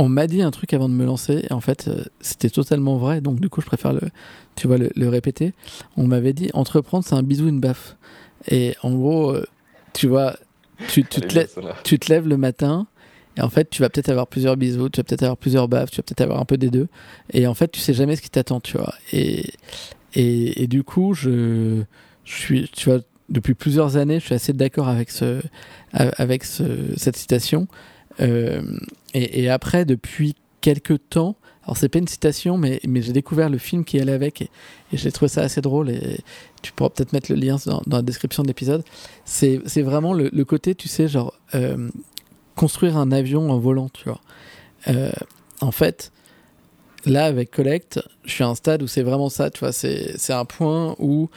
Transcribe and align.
on 0.00 0.08
m'a 0.08 0.26
dit 0.26 0.40
un 0.40 0.50
truc 0.50 0.72
avant 0.72 0.88
de 0.88 0.94
me 0.94 1.04
lancer, 1.04 1.44
et 1.48 1.52
en 1.52 1.60
fait, 1.60 1.88
euh, 1.88 2.04
c'était 2.20 2.48
totalement 2.48 2.96
vrai, 2.96 3.20
donc 3.20 3.38
du 3.38 3.50
coup, 3.50 3.60
je 3.60 3.66
préfère 3.66 3.92
le, 3.92 4.00
tu 4.56 4.66
vois, 4.66 4.78
le, 4.78 5.08
répéter. 5.08 5.52
On 5.98 6.06
m'avait 6.06 6.32
dit, 6.32 6.50
entreprendre, 6.54 7.04
c'est 7.04 7.14
un 7.14 7.22
bisou, 7.22 7.48
une 7.48 7.60
baffe. 7.60 7.96
Et 8.48 8.74
en 8.82 8.94
gros, 8.94 9.32
euh, 9.32 9.44
tu 9.92 10.08
vois, 10.08 10.36
tu, 10.88 11.04
tu, 11.04 11.20
te 11.20 11.46
tu 11.84 11.98
te 11.98 12.10
lèves 12.10 12.26
le 12.26 12.38
matin, 12.38 12.86
et 13.36 13.42
en 13.42 13.50
fait, 13.50 13.68
tu 13.68 13.82
vas 13.82 13.90
peut-être 13.90 14.08
avoir 14.08 14.26
plusieurs 14.26 14.56
bisous, 14.56 14.88
tu 14.88 15.00
vas 15.00 15.04
peut-être 15.04 15.22
avoir 15.22 15.36
plusieurs 15.36 15.68
baffes, 15.68 15.90
tu 15.90 15.98
vas 15.98 16.02
peut-être 16.02 16.22
avoir 16.22 16.40
un 16.40 16.46
peu 16.46 16.56
des 16.56 16.70
deux. 16.70 16.88
Et 17.32 17.46
en 17.46 17.54
fait, 17.54 17.70
tu 17.70 17.80
sais 17.80 17.92
jamais 17.92 18.16
ce 18.16 18.22
qui 18.22 18.30
t'attend, 18.30 18.60
tu 18.60 18.78
vois. 18.78 18.94
Et, 19.12 19.52
et, 20.14 20.62
et, 20.62 20.66
du 20.66 20.82
coup, 20.82 21.12
je, 21.12 21.82
je 22.24 22.34
suis, 22.34 22.70
tu 22.74 22.88
vois, 22.88 23.00
depuis 23.28 23.54
plusieurs 23.54 23.96
années, 23.98 24.18
je 24.18 24.24
suis 24.24 24.34
assez 24.34 24.54
d'accord 24.54 24.88
avec 24.88 25.10
ce, 25.10 25.42
avec 25.92 26.44
ce, 26.44 26.64
cette 26.96 27.16
citation. 27.16 27.68
Euh, 28.20 28.62
et, 29.14 29.48
après, 29.48 29.84
depuis 29.84 30.34
quelques 30.60 30.98
temps, 31.08 31.36
alors 31.64 31.76
c'est 31.76 31.88
pas 31.88 31.98
une 31.98 32.08
citation, 32.08 32.58
mais, 32.58 32.80
mais 32.86 33.02
j'ai 33.02 33.12
découvert 33.12 33.48
le 33.48 33.58
film 33.58 33.84
qui 33.84 33.98
allait 33.98 34.12
avec 34.12 34.42
et, 34.42 34.50
j'ai 34.92 35.10
trouvé 35.12 35.28
ça 35.28 35.42
assez 35.42 35.60
drôle 35.60 35.90
et 35.90 36.20
tu 36.62 36.72
pourras 36.72 36.90
peut-être 36.90 37.12
mettre 37.12 37.32
le 37.32 37.38
lien 37.38 37.56
dans, 37.66 37.82
la 37.86 38.02
description 38.02 38.42
de 38.42 38.48
l'épisode. 38.48 38.84
C'est 39.24 39.82
vraiment 39.82 40.12
le, 40.12 40.44
côté, 40.44 40.74
tu 40.74 40.88
sais, 40.88 41.08
genre 41.08 41.34
euh, 41.54 41.88
construire 42.56 42.96
un 42.96 43.12
avion 43.12 43.50
en 43.50 43.58
volant, 43.58 43.88
tu 43.88 44.04
vois. 44.04 44.20
Euh, 44.88 45.12
en 45.60 45.72
fait, 45.72 46.12
là 47.06 47.24
avec 47.24 47.50
Collect, 47.50 48.00
je 48.24 48.32
suis 48.32 48.44
à 48.44 48.48
un 48.48 48.54
stade 48.54 48.82
où 48.82 48.86
c'est 48.86 49.02
vraiment 49.02 49.28
ça, 49.28 49.50
tu 49.50 49.60
vois. 49.60 49.72
C'est 49.72 50.32
un 50.32 50.44
point 50.44 50.94
où 50.98 51.30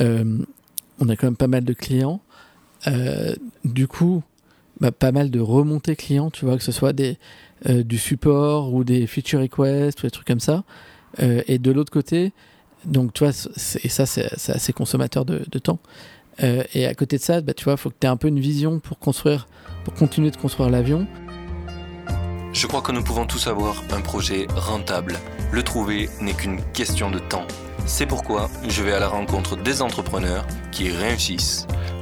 on 0.00 1.08
a 1.08 1.16
quand 1.16 1.26
même 1.26 1.36
pas 1.36 1.48
mal 1.48 1.64
de 1.64 1.72
clients. 1.72 2.20
Du 3.64 3.88
coup, 3.88 4.22
bah, 4.80 4.92
pas 4.92 5.12
mal 5.12 5.30
de 5.30 5.40
remontées 5.40 5.96
clients, 5.96 6.30
tu 6.30 6.44
vois, 6.44 6.56
que 6.56 6.62
ce 6.62 6.72
soit 6.72 6.92
des, 6.92 7.18
euh, 7.68 7.82
du 7.82 7.98
support 7.98 8.72
ou 8.72 8.84
des 8.84 9.06
feature 9.06 9.40
requests 9.40 10.00
ou 10.00 10.06
des 10.06 10.10
trucs 10.10 10.26
comme 10.26 10.40
ça. 10.40 10.64
Euh, 11.20 11.42
et 11.46 11.58
de 11.58 11.70
l'autre 11.70 11.92
côté, 11.92 12.32
donc 12.84 13.12
tu 13.12 13.24
et 13.24 13.88
ça 13.88 14.06
c'est 14.06 14.30
assez 14.50 14.72
consommateur 14.72 15.24
de, 15.24 15.42
de 15.50 15.58
temps. 15.58 15.80
Euh, 16.42 16.62
et 16.74 16.86
à 16.86 16.94
côté 16.94 17.16
de 17.16 17.22
ça, 17.22 17.40
bah, 17.40 17.54
tu 17.54 17.64
vois, 17.64 17.74
il 17.74 17.78
faut 17.78 17.90
que 17.90 17.96
tu 18.00 18.06
aies 18.06 18.10
un 18.10 18.16
peu 18.16 18.28
une 18.28 18.40
vision 18.40 18.78
pour 18.78 18.98
construire, 18.98 19.48
pour 19.84 19.94
continuer 19.94 20.30
de 20.30 20.36
construire 20.36 20.70
l'avion. 20.70 21.06
Je 22.52 22.66
crois 22.66 22.80
que 22.80 22.92
nous 22.92 23.02
pouvons 23.02 23.26
tous 23.26 23.46
avoir 23.46 23.82
un 23.90 24.00
projet 24.00 24.46
rentable. 24.54 25.18
Le 25.52 25.62
trouver 25.62 26.08
n'est 26.20 26.34
qu'une 26.34 26.60
question 26.72 27.10
de 27.10 27.18
temps. 27.18 27.46
C'est 27.86 28.06
pourquoi 28.06 28.50
je 28.68 28.82
vais 28.82 28.92
à 28.92 29.00
la 29.00 29.08
rencontre 29.08 29.56
des 29.56 29.82
entrepreneurs 29.82 30.46
qui 30.72 30.90
réussissent 30.90 31.66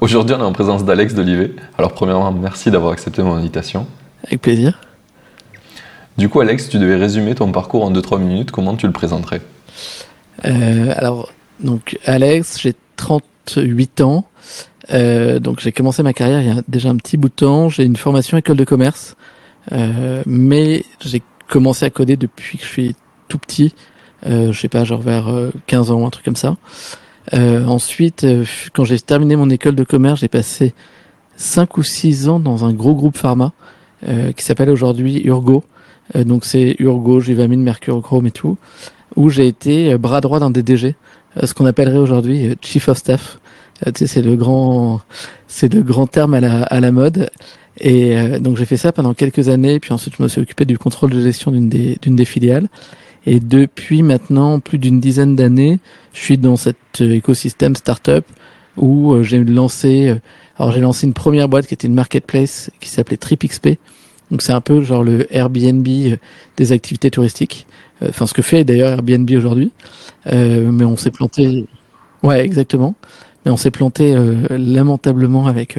Aujourd'hui, 0.00 0.34
on 0.34 0.40
est 0.40 0.44
en 0.44 0.52
présence 0.52 0.84
d'Alex 0.84 1.14
Dolivet. 1.14 1.52
Alors, 1.78 1.92
premièrement, 1.92 2.32
merci 2.32 2.70
d'avoir 2.70 2.92
accepté 2.92 3.22
mon 3.22 3.34
invitation. 3.34 3.86
Avec 4.26 4.40
plaisir. 4.40 4.80
Du 6.16 6.28
coup, 6.28 6.40
Alex, 6.40 6.68
tu 6.68 6.78
devais 6.78 6.96
résumer 6.96 7.34
ton 7.34 7.50
parcours 7.52 7.84
en 7.84 7.92
2-3 7.92 8.18
minutes. 8.20 8.50
Comment 8.50 8.76
tu 8.76 8.86
le 8.86 8.92
présenterais? 8.92 9.42
Euh, 10.44 10.94
Alors, 10.96 11.30
donc, 11.60 11.98
Alex, 12.06 12.60
j'ai 12.60 12.74
38 12.96 14.00
ans. 14.00 14.26
Euh, 14.92 15.38
donc, 15.38 15.60
j'ai 15.60 15.72
commencé 15.72 16.02
ma 16.02 16.12
carrière 16.12 16.40
il 16.40 16.48
y 16.48 16.58
a 16.58 16.62
déjà 16.68 16.88
un 16.88 16.96
petit 16.96 17.16
bout 17.16 17.28
de 17.28 17.34
temps. 17.34 17.68
J'ai 17.68 17.84
une 17.84 17.96
formation 17.96 18.38
école 18.38 18.56
de 18.56 18.64
commerce. 18.64 19.16
Euh, 19.72 20.22
mais 20.24 20.84
j'ai 21.00 21.22
commencé 21.48 21.84
à 21.84 21.90
coder 21.90 22.16
depuis 22.16 22.58
que 22.58 22.64
je 22.64 22.70
suis 22.70 22.96
tout 23.28 23.38
petit. 23.38 23.74
je 24.24 24.52
sais 24.52 24.68
pas, 24.68 24.84
genre 24.84 25.02
vers 25.02 25.26
15 25.66 25.90
ans, 25.90 26.06
un 26.06 26.10
truc 26.10 26.24
comme 26.24 26.36
ça. 26.36 26.56
Euh, 27.32 27.64
ensuite, 27.64 28.24
euh, 28.24 28.44
quand 28.72 28.84
j'ai 28.84 29.00
terminé 29.00 29.36
mon 29.36 29.48
école 29.48 29.74
de 29.74 29.84
commerce, 29.84 30.20
j'ai 30.20 30.28
passé 30.28 30.74
5 31.36 31.78
ou 31.78 31.82
6 31.82 32.28
ans 32.28 32.40
dans 32.40 32.64
un 32.64 32.72
gros 32.72 32.94
groupe 32.94 33.16
pharma 33.16 33.52
euh, 34.06 34.32
qui 34.32 34.44
s'appelle 34.44 34.70
aujourd'hui 34.70 35.22
Urgo. 35.24 35.64
donc 36.14 36.44
c'est 36.44 36.76
Urgo, 36.78 37.20
Juvamine, 37.20 37.62
Mercure, 37.62 38.00
Chrome 38.02 38.26
et 38.26 38.30
tout, 38.30 38.58
où 39.16 39.30
j'ai 39.30 39.46
été 39.46 39.96
bras 39.96 40.20
droit 40.20 40.38
d'un 40.38 40.50
DDG, 40.50 40.96
ce 41.42 41.54
qu'on 41.54 41.64
appellerait 41.64 41.98
aujourd'hui 41.98 42.56
Chief 42.60 42.88
of 42.88 42.98
Staff. 42.98 43.38
tu 43.86 43.92
sais, 43.96 44.06
c'est 44.06 44.22
le 44.22 44.36
grand, 44.36 45.00
c'est 45.48 45.72
le 45.72 45.82
grand 45.82 46.06
terme 46.06 46.34
à 46.34 46.40
la, 46.40 46.62
à 46.62 46.80
la 46.80 46.92
mode. 46.92 47.30
Et 47.80 48.38
donc 48.38 48.58
j'ai 48.58 48.66
fait 48.66 48.76
ça 48.76 48.92
pendant 48.92 49.14
quelques 49.14 49.48
années, 49.48 49.80
puis 49.80 49.92
ensuite 49.94 50.14
je 50.18 50.22
me 50.22 50.28
suis 50.28 50.42
occupé 50.42 50.66
du 50.66 50.76
contrôle 50.78 51.10
de 51.10 51.20
gestion 51.22 51.50
d'une 51.50 51.70
des, 51.70 51.96
d'une 52.02 52.16
des 52.16 52.26
filiales. 52.26 52.68
Et 53.26 53.40
depuis 53.40 54.02
maintenant 54.02 54.60
plus 54.60 54.78
d'une 54.78 55.00
dizaine 55.00 55.34
d'années, 55.36 55.78
je 56.12 56.20
suis 56.20 56.38
dans 56.38 56.56
cet 56.56 56.76
euh, 57.00 57.12
écosystème 57.12 57.74
startup 57.74 58.24
où 58.76 59.12
euh, 59.12 59.22
j'ai 59.22 59.42
lancé, 59.42 60.08
euh, 60.08 60.16
alors 60.58 60.72
j'ai 60.72 60.80
lancé 60.80 61.06
une 61.06 61.14
première 61.14 61.48
boîte 61.48 61.66
qui 61.66 61.74
était 61.74 61.86
une 61.86 61.94
marketplace 61.94 62.70
qui 62.80 62.88
s'appelait 62.88 63.16
TripXP. 63.16 63.78
Donc 64.30 64.42
c'est 64.42 64.52
un 64.52 64.60
peu 64.60 64.82
genre 64.82 65.04
le 65.04 65.26
Airbnb 65.34 65.86
des 66.56 66.72
activités 66.72 67.10
touristiques. 67.10 67.66
Enfin 68.06 68.26
ce 68.26 68.34
que 68.34 68.42
fait 68.42 68.64
d'ailleurs 68.64 68.90
Airbnb 68.90 69.30
aujourd'hui. 69.30 69.70
mais 70.26 70.84
on 70.84 70.96
s'est 70.96 71.10
planté. 71.10 71.66
Ouais, 72.22 72.44
exactement. 72.44 72.94
Mais 73.44 73.50
on 73.50 73.56
s'est 73.56 73.70
planté 73.70 74.14
lamentablement 74.50 75.46
avec 75.46 75.78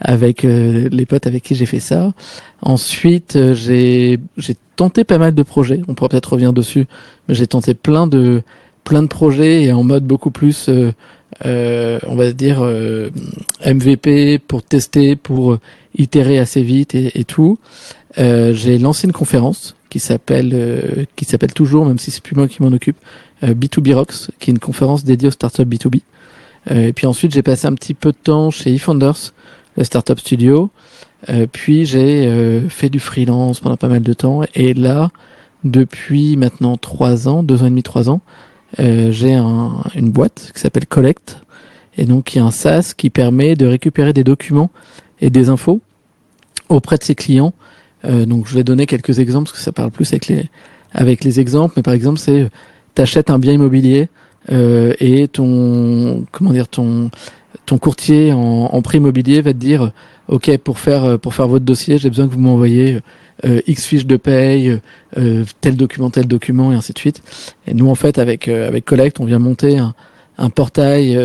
avec 0.00 0.42
les 0.42 1.06
potes 1.06 1.26
avec 1.26 1.42
qui 1.42 1.54
j'ai 1.54 1.64
fait 1.64 1.80
ça. 1.80 2.12
Ensuite, 2.60 3.38
j'ai 3.54 4.18
j'ai 4.36 4.56
tenté 4.76 5.04
pas 5.04 5.18
mal 5.18 5.34
de 5.34 5.42
projets. 5.42 5.80
On 5.88 5.94
pourra 5.94 6.10
peut-être 6.10 6.32
revenir 6.32 6.52
dessus, 6.52 6.86
mais 7.26 7.34
j'ai 7.34 7.46
tenté 7.46 7.72
plein 7.74 8.06
de 8.06 8.42
plein 8.88 9.02
de 9.02 9.08
projets 9.08 9.64
et 9.64 9.72
en 9.72 9.84
mode 9.84 10.04
beaucoup 10.04 10.30
plus, 10.30 10.70
euh, 10.70 10.92
euh, 11.44 11.98
on 12.06 12.16
va 12.16 12.32
dire 12.32 12.60
euh, 12.62 13.10
MVP 13.66 14.38
pour 14.38 14.62
tester, 14.62 15.14
pour 15.14 15.58
itérer 15.94 16.38
assez 16.38 16.62
vite 16.62 16.94
et, 16.94 17.24
tout. 17.24 17.58
j'ai 18.16 18.78
lancé 18.78 19.06
une 19.06 19.12
conférence 19.12 19.76
qui 19.90 20.00
s'appelle 20.00 21.06
qui 21.16 21.24
s'appelle 21.24 21.52
toujours, 21.52 21.84
même 21.86 21.98
si 21.98 22.10
c'est 22.10 22.22
plus 22.22 22.36
moi 22.36 22.48
qui 22.48 22.62
m'en 22.62 22.68
occupe, 22.68 22.96
B2B 23.42 23.94
Rocks, 23.94 24.30
qui 24.38 24.50
est 24.50 24.52
une 24.52 24.58
conférence 24.58 25.04
dédiée 25.04 25.28
aux 25.28 25.32
startups 25.32 25.64
B2B. 25.64 26.00
Et 26.70 26.92
puis 26.92 27.06
ensuite, 27.06 27.32
j'ai 27.32 27.42
passé 27.42 27.66
un 27.66 27.74
petit 27.74 27.94
peu 27.94 28.12
de 28.12 28.16
temps 28.16 28.50
chez 28.50 28.74
eFounders, 28.74 29.32
le 29.76 29.84
startup 29.84 30.18
studio. 30.18 30.70
puis 31.52 31.86
j'ai 31.86 32.68
fait 32.68 32.90
du 32.90 33.00
freelance 33.00 33.60
pendant 33.60 33.76
pas 33.76 33.88
mal 33.88 34.02
de 34.02 34.12
temps. 34.12 34.42
Et 34.54 34.74
là, 34.74 35.10
depuis 35.64 36.36
maintenant 36.36 36.76
trois 36.76 37.28
ans, 37.28 37.42
deux 37.42 37.62
ans 37.62 37.66
et 37.66 37.70
demi, 37.70 37.82
trois 37.82 38.10
ans, 38.10 38.20
euh, 38.80 39.10
j'ai 39.12 39.34
un, 39.34 39.82
une 39.94 40.10
boîte 40.10 40.52
qui 40.54 40.60
s'appelle 40.60 40.86
Collect, 40.86 41.38
et 41.96 42.04
donc 42.04 42.34
y 42.34 42.38
a 42.38 42.44
un 42.44 42.50
SaaS 42.50 42.92
qui 42.96 43.10
permet 43.10 43.56
de 43.56 43.66
récupérer 43.66 44.12
des 44.12 44.24
documents 44.24 44.70
et 45.20 45.30
des 45.30 45.48
infos 45.48 45.80
auprès 46.68 46.98
de 46.98 47.02
ses 47.02 47.14
clients. 47.14 47.54
Euh, 48.04 48.26
donc 48.26 48.46
je 48.46 48.54
vais 48.54 48.64
donner 48.64 48.86
quelques 48.86 49.18
exemples 49.18 49.46
parce 49.46 49.58
que 49.58 49.64
ça 49.64 49.72
parle 49.72 49.90
plus 49.90 50.12
avec 50.12 50.28
les 50.28 50.48
avec 50.92 51.24
les 51.24 51.40
exemples. 51.40 51.74
Mais 51.76 51.82
par 51.82 51.94
exemple, 51.94 52.18
c'est 52.18 52.50
t'achètes 52.94 53.30
un 53.30 53.38
bien 53.38 53.54
immobilier 53.54 54.02
euh, 54.02 54.06
et 54.50 55.28
ton 55.28 56.24
comment 56.32 56.52
dire 56.52 56.68
ton 56.68 57.10
ton 57.66 57.78
courtier 57.78 58.32
en, 58.32 58.38
en 58.72 58.82
prix 58.82 58.98
immobilier 58.98 59.42
va 59.42 59.52
te 59.52 59.58
dire 59.58 59.92
ok 60.28 60.56
pour 60.58 60.78
faire 60.78 61.18
pour 61.18 61.34
faire 61.34 61.48
votre 61.48 61.64
dossier, 61.64 61.98
j'ai 61.98 62.08
besoin 62.08 62.28
que 62.28 62.32
vous 62.32 62.40
m'envoyez 62.40 63.00
euh, 63.44 63.60
X 63.66 63.86
fiches 63.86 64.06
de 64.06 64.16
paye, 64.16 64.80
euh, 65.16 65.44
tel 65.60 65.76
document, 65.76 66.10
tel 66.10 66.26
document, 66.26 66.72
et 66.72 66.74
ainsi 66.74 66.92
de 66.92 66.98
suite. 66.98 67.22
Et 67.66 67.74
nous, 67.74 67.88
en 67.88 67.94
fait, 67.94 68.18
avec 68.18 68.48
euh, 68.48 68.66
avec 68.66 68.84
Collect, 68.84 69.20
on 69.20 69.24
vient 69.24 69.38
monter 69.38 69.78
un, 69.78 69.94
un 70.38 70.50
portail 70.50 71.18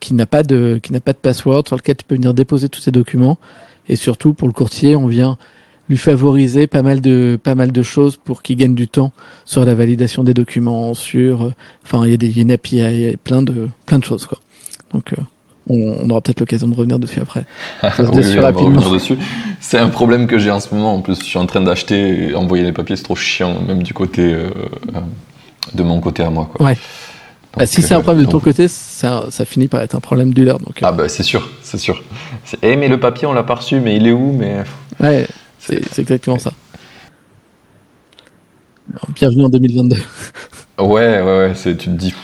qui 0.00 0.14
n'a 0.14 0.26
pas 0.26 0.42
de 0.42 0.78
qui 0.82 0.92
n'a 0.92 1.00
pas 1.00 1.12
de 1.12 1.18
password 1.18 1.64
sur 1.66 1.76
lequel 1.76 1.96
tu 1.96 2.04
peux 2.04 2.16
venir 2.16 2.34
déposer 2.34 2.68
tous 2.68 2.80
ces 2.80 2.90
documents. 2.90 3.38
Et 3.88 3.96
surtout 3.96 4.34
pour 4.34 4.48
le 4.48 4.52
courtier, 4.52 4.96
on 4.96 5.06
vient 5.06 5.38
lui 5.88 5.96
favoriser 5.96 6.66
pas 6.66 6.82
mal 6.82 7.00
de 7.00 7.38
pas 7.42 7.54
mal 7.54 7.72
de 7.72 7.82
choses 7.82 8.16
pour 8.16 8.42
qu'il 8.42 8.56
gagne 8.56 8.74
du 8.74 8.88
temps 8.88 9.12
sur 9.44 9.64
la 9.64 9.74
validation 9.74 10.24
des 10.24 10.34
documents, 10.34 10.94
sur 10.94 11.52
enfin 11.84 12.04
il 12.04 12.10
y 12.10 12.14
a 12.14 12.16
des 12.16 12.40
une 12.40 12.50
API, 12.50 12.76
il 12.76 13.00
y 13.00 13.08
a 13.08 13.16
plein 13.16 13.42
de 13.42 13.68
plein 13.86 13.98
de 13.98 14.04
choses 14.04 14.26
quoi. 14.26 14.38
Donc 14.92 15.14
on, 15.68 16.10
aura 16.10 16.20
peut-être 16.20 16.40
l'occasion 16.40 16.68
de 16.68 16.74
revenir 16.74 16.98
dessus 16.98 17.20
après. 17.20 17.44
dessus. 18.92 19.18
C'est 19.60 19.78
un 19.78 19.88
problème 19.88 20.26
que 20.26 20.38
j'ai 20.38 20.50
en 20.50 20.60
ce 20.60 20.74
moment. 20.74 20.94
En 20.94 21.00
plus, 21.00 21.18
je 21.18 21.24
suis 21.24 21.38
en 21.38 21.46
train 21.46 21.60
d'acheter 21.60 22.30
et 22.30 22.34
envoyer 22.34 22.64
les 22.64 22.72
papiers, 22.72 22.96
c'est 22.96 23.02
trop 23.02 23.16
chiant, 23.16 23.60
même 23.60 23.82
du 23.82 23.92
côté 23.92 24.22
euh, 24.22 24.50
euh, 24.94 25.00
de 25.74 25.82
mon 25.82 26.00
côté 26.00 26.22
à 26.22 26.30
moi. 26.30 26.48
Quoi. 26.52 26.66
Ouais. 26.66 26.78
Bah, 27.56 27.66
si 27.66 27.82
c'est 27.82 27.94
un 27.94 28.00
problème 28.00 28.26
de 28.26 28.30
ton 28.30 28.40
côté, 28.40 28.68
ça, 28.68 29.26
ça, 29.30 29.44
finit 29.44 29.68
par 29.68 29.80
être 29.80 29.94
un 29.94 30.00
problème 30.00 30.32
du 30.32 30.44
leur. 30.44 30.58
Donc, 30.58 30.82
euh. 30.82 30.86
Ah 30.86 30.92
bah 30.92 31.08
c'est 31.08 31.22
sûr, 31.22 31.48
c'est 31.62 31.78
sûr. 31.78 32.02
Eh 32.62 32.76
mais 32.76 32.88
le 32.88 33.00
papier 33.00 33.26
on 33.26 33.32
l'a 33.32 33.42
pas 33.42 33.56
reçu, 33.56 33.80
mais 33.80 33.96
il 33.96 34.06
est 34.06 34.12
où 34.12 34.32
mais... 34.32 34.62
Ouais, 35.00 35.26
c'est 35.58 35.98
exactement 35.98 36.38
ça. 36.38 36.52
Bienvenue 39.14 39.44
en 39.44 39.48
2022. 39.48 39.96
Ouais, 40.78 40.86
ouais, 40.86 41.22
ouais. 41.22 41.52
Tu 41.54 41.76
te 41.76 41.90
dis. 41.90 42.14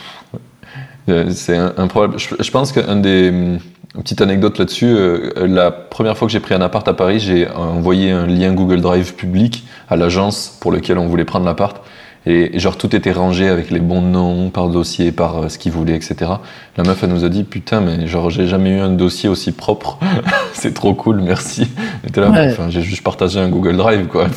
C'est 1.29 1.57
un, 1.57 1.87
problème. 1.87 2.17
Je, 2.17 2.51
pense 2.51 2.71
qu'un 2.71 2.95
des. 2.95 3.27
Une 3.27 4.01
petite 4.01 4.21
anecdote 4.21 4.57
là-dessus. 4.57 4.95
la 5.35 5.71
première 5.71 6.17
fois 6.17 6.27
que 6.27 6.31
j'ai 6.31 6.39
pris 6.39 6.53
un 6.53 6.61
appart 6.61 6.87
à 6.87 6.93
Paris, 6.93 7.19
j'ai 7.19 7.49
envoyé 7.49 8.11
un 8.11 8.25
lien 8.25 8.53
Google 8.53 8.81
Drive 8.81 9.13
public 9.13 9.65
à 9.87 9.95
l'agence 9.95 10.57
pour 10.59 10.71
lequel 10.71 10.97
on 10.97 11.07
voulait 11.07 11.25
prendre 11.25 11.45
l'appart. 11.45 11.81
Et, 12.25 12.57
genre 12.57 12.77
tout 12.77 12.95
était 12.95 13.11
rangé 13.11 13.47
avec 13.47 13.69
les 13.69 13.79
bons 13.79 14.01
noms 14.01 14.49
par 14.49 14.69
dossier, 14.69 15.11
par 15.11 15.43
euh, 15.43 15.49
ce 15.49 15.57
qu'ils 15.59 15.71
voulaient, 15.71 15.95
etc. 15.95 16.31
La 16.77 16.83
meuf, 16.83 17.03
elle 17.03 17.11
nous 17.11 17.23
a 17.23 17.29
dit 17.29 17.43
putain, 17.43 17.81
mais 17.81 18.07
genre 18.07 18.29
j'ai 18.29 18.47
jamais 18.47 18.71
eu 18.71 18.79
un 18.79 18.89
dossier 18.89 19.29
aussi 19.29 19.51
propre. 19.51 19.99
c'est 20.53 20.73
trop 20.73 20.93
cool, 20.93 21.21
merci. 21.21 21.67
Et 22.03 22.19
là, 22.19 22.29
enfin, 22.31 22.69
j'ai 22.69 22.81
juste 22.81 23.03
partagé 23.03 23.39
un 23.39 23.49
Google 23.49 23.77
Drive, 23.77 24.07
quoi. 24.07 24.27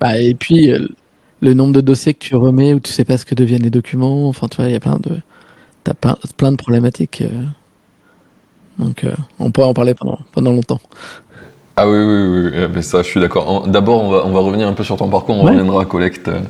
bah, 0.00 0.18
et 0.18 0.34
puis 0.34 0.70
euh, 0.70 0.88
le 1.40 1.54
nombre 1.54 1.72
de 1.72 1.80
dossiers 1.80 2.14
que 2.14 2.24
tu 2.24 2.34
remets 2.34 2.72
où 2.72 2.80
tu 2.80 2.92
sais 2.92 3.04
pas 3.04 3.18
ce 3.18 3.24
que 3.24 3.34
deviennent 3.34 3.62
les 3.62 3.70
documents. 3.70 4.28
Enfin, 4.28 4.48
tu 4.48 4.56
vois, 4.56 4.66
il 4.66 4.72
y 4.72 4.76
a 4.76 4.80
plein 4.80 4.98
de, 4.98 5.18
t'as 5.84 5.94
plein 6.36 6.52
de 6.52 6.56
problématiques. 6.56 7.22
Euh. 7.22 7.44
Donc, 8.78 9.04
on 9.38 9.50
pourrait 9.50 9.66
en 9.66 9.74
parler 9.74 9.94
pendant, 9.94 10.18
pendant 10.32 10.50
longtemps. 10.50 10.80
Ah 11.76 11.88
oui, 11.88 11.98
oui, 11.98 12.04
oui, 12.04 12.50
mais 12.52 12.62
eh 12.64 12.68
ben, 12.68 12.82
ça, 12.82 13.02
je 13.02 13.08
suis 13.08 13.20
d'accord. 13.20 13.66
D'abord, 13.66 14.04
on 14.04 14.10
va, 14.10 14.26
on 14.26 14.30
va 14.30 14.40
revenir 14.40 14.68
un 14.68 14.74
peu 14.74 14.84
sur 14.84 14.96
ton 14.96 15.08
parcours, 15.08 15.36
on 15.36 15.42
reviendra 15.42 15.82
à 15.82 15.84
Collect 15.86 16.28
euh, 16.28 16.40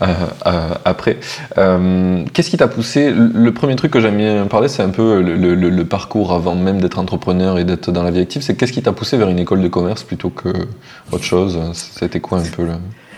euh, 0.00 0.74
après. 0.86 1.18
Euh, 1.58 2.24
qu'est-ce 2.32 2.48
qui 2.48 2.56
t'a 2.56 2.68
poussé? 2.68 3.12
Le 3.12 3.52
premier 3.52 3.76
truc 3.76 3.92
que 3.92 4.00
j'aime 4.00 4.16
bien 4.16 4.46
parler, 4.46 4.68
c'est 4.68 4.82
un 4.82 4.88
peu 4.88 5.20
le, 5.20 5.54
le, 5.54 5.84
parcours 5.84 6.32
avant 6.32 6.54
même 6.54 6.80
d'être 6.80 6.98
entrepreneur 6.98 7.58
et 7.58 7.64
d'être 7.64 7.92
dans 7.92 8.02
la 8.02 8.10
vie 8.10 8.20
active. 8.20 8.40
C'est 8.40 8.56
qu'est-ce 8.56 8.72
qui 8.72 8.80
t'a 8.80 8.92
poussé 8.92 9.18
vers 9.18 9.28
une 9.28 9.38
école 9.38 9.60
de 9.60 9.68
commerce 9.68 10.02
plutôt 10.02 10.30
que 10.30 10.48
autre 11.12 11.24
chose? 11.24 11.58
C'était 11.74 12.20
quoi 12.20 12.38
un 12.38 12.44
peu 12.44 12.64
le... 12.64 12.72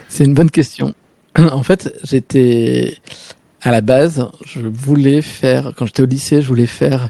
C'est 0.09 0.25
une 0.25 0.35
bonne 0.35 0.51
question. 0.51 0.95
En 1.39 1.63
fait, 1.63 1.95
j'étais 2.03 2.99
à 3.63 3.71
la 3.71 3.81
base, 3.81 4.27
je 4.45 4.61
voulais 4.61 5.23
faire, 5.23 5.73
quand 5.77 5.87
j'étais 5.87 6.03
au 6.03 6.07
lycée, 6.07 6.43
je 6.43 6.49
voulais 6.49 6.67
faire 6.67 7.09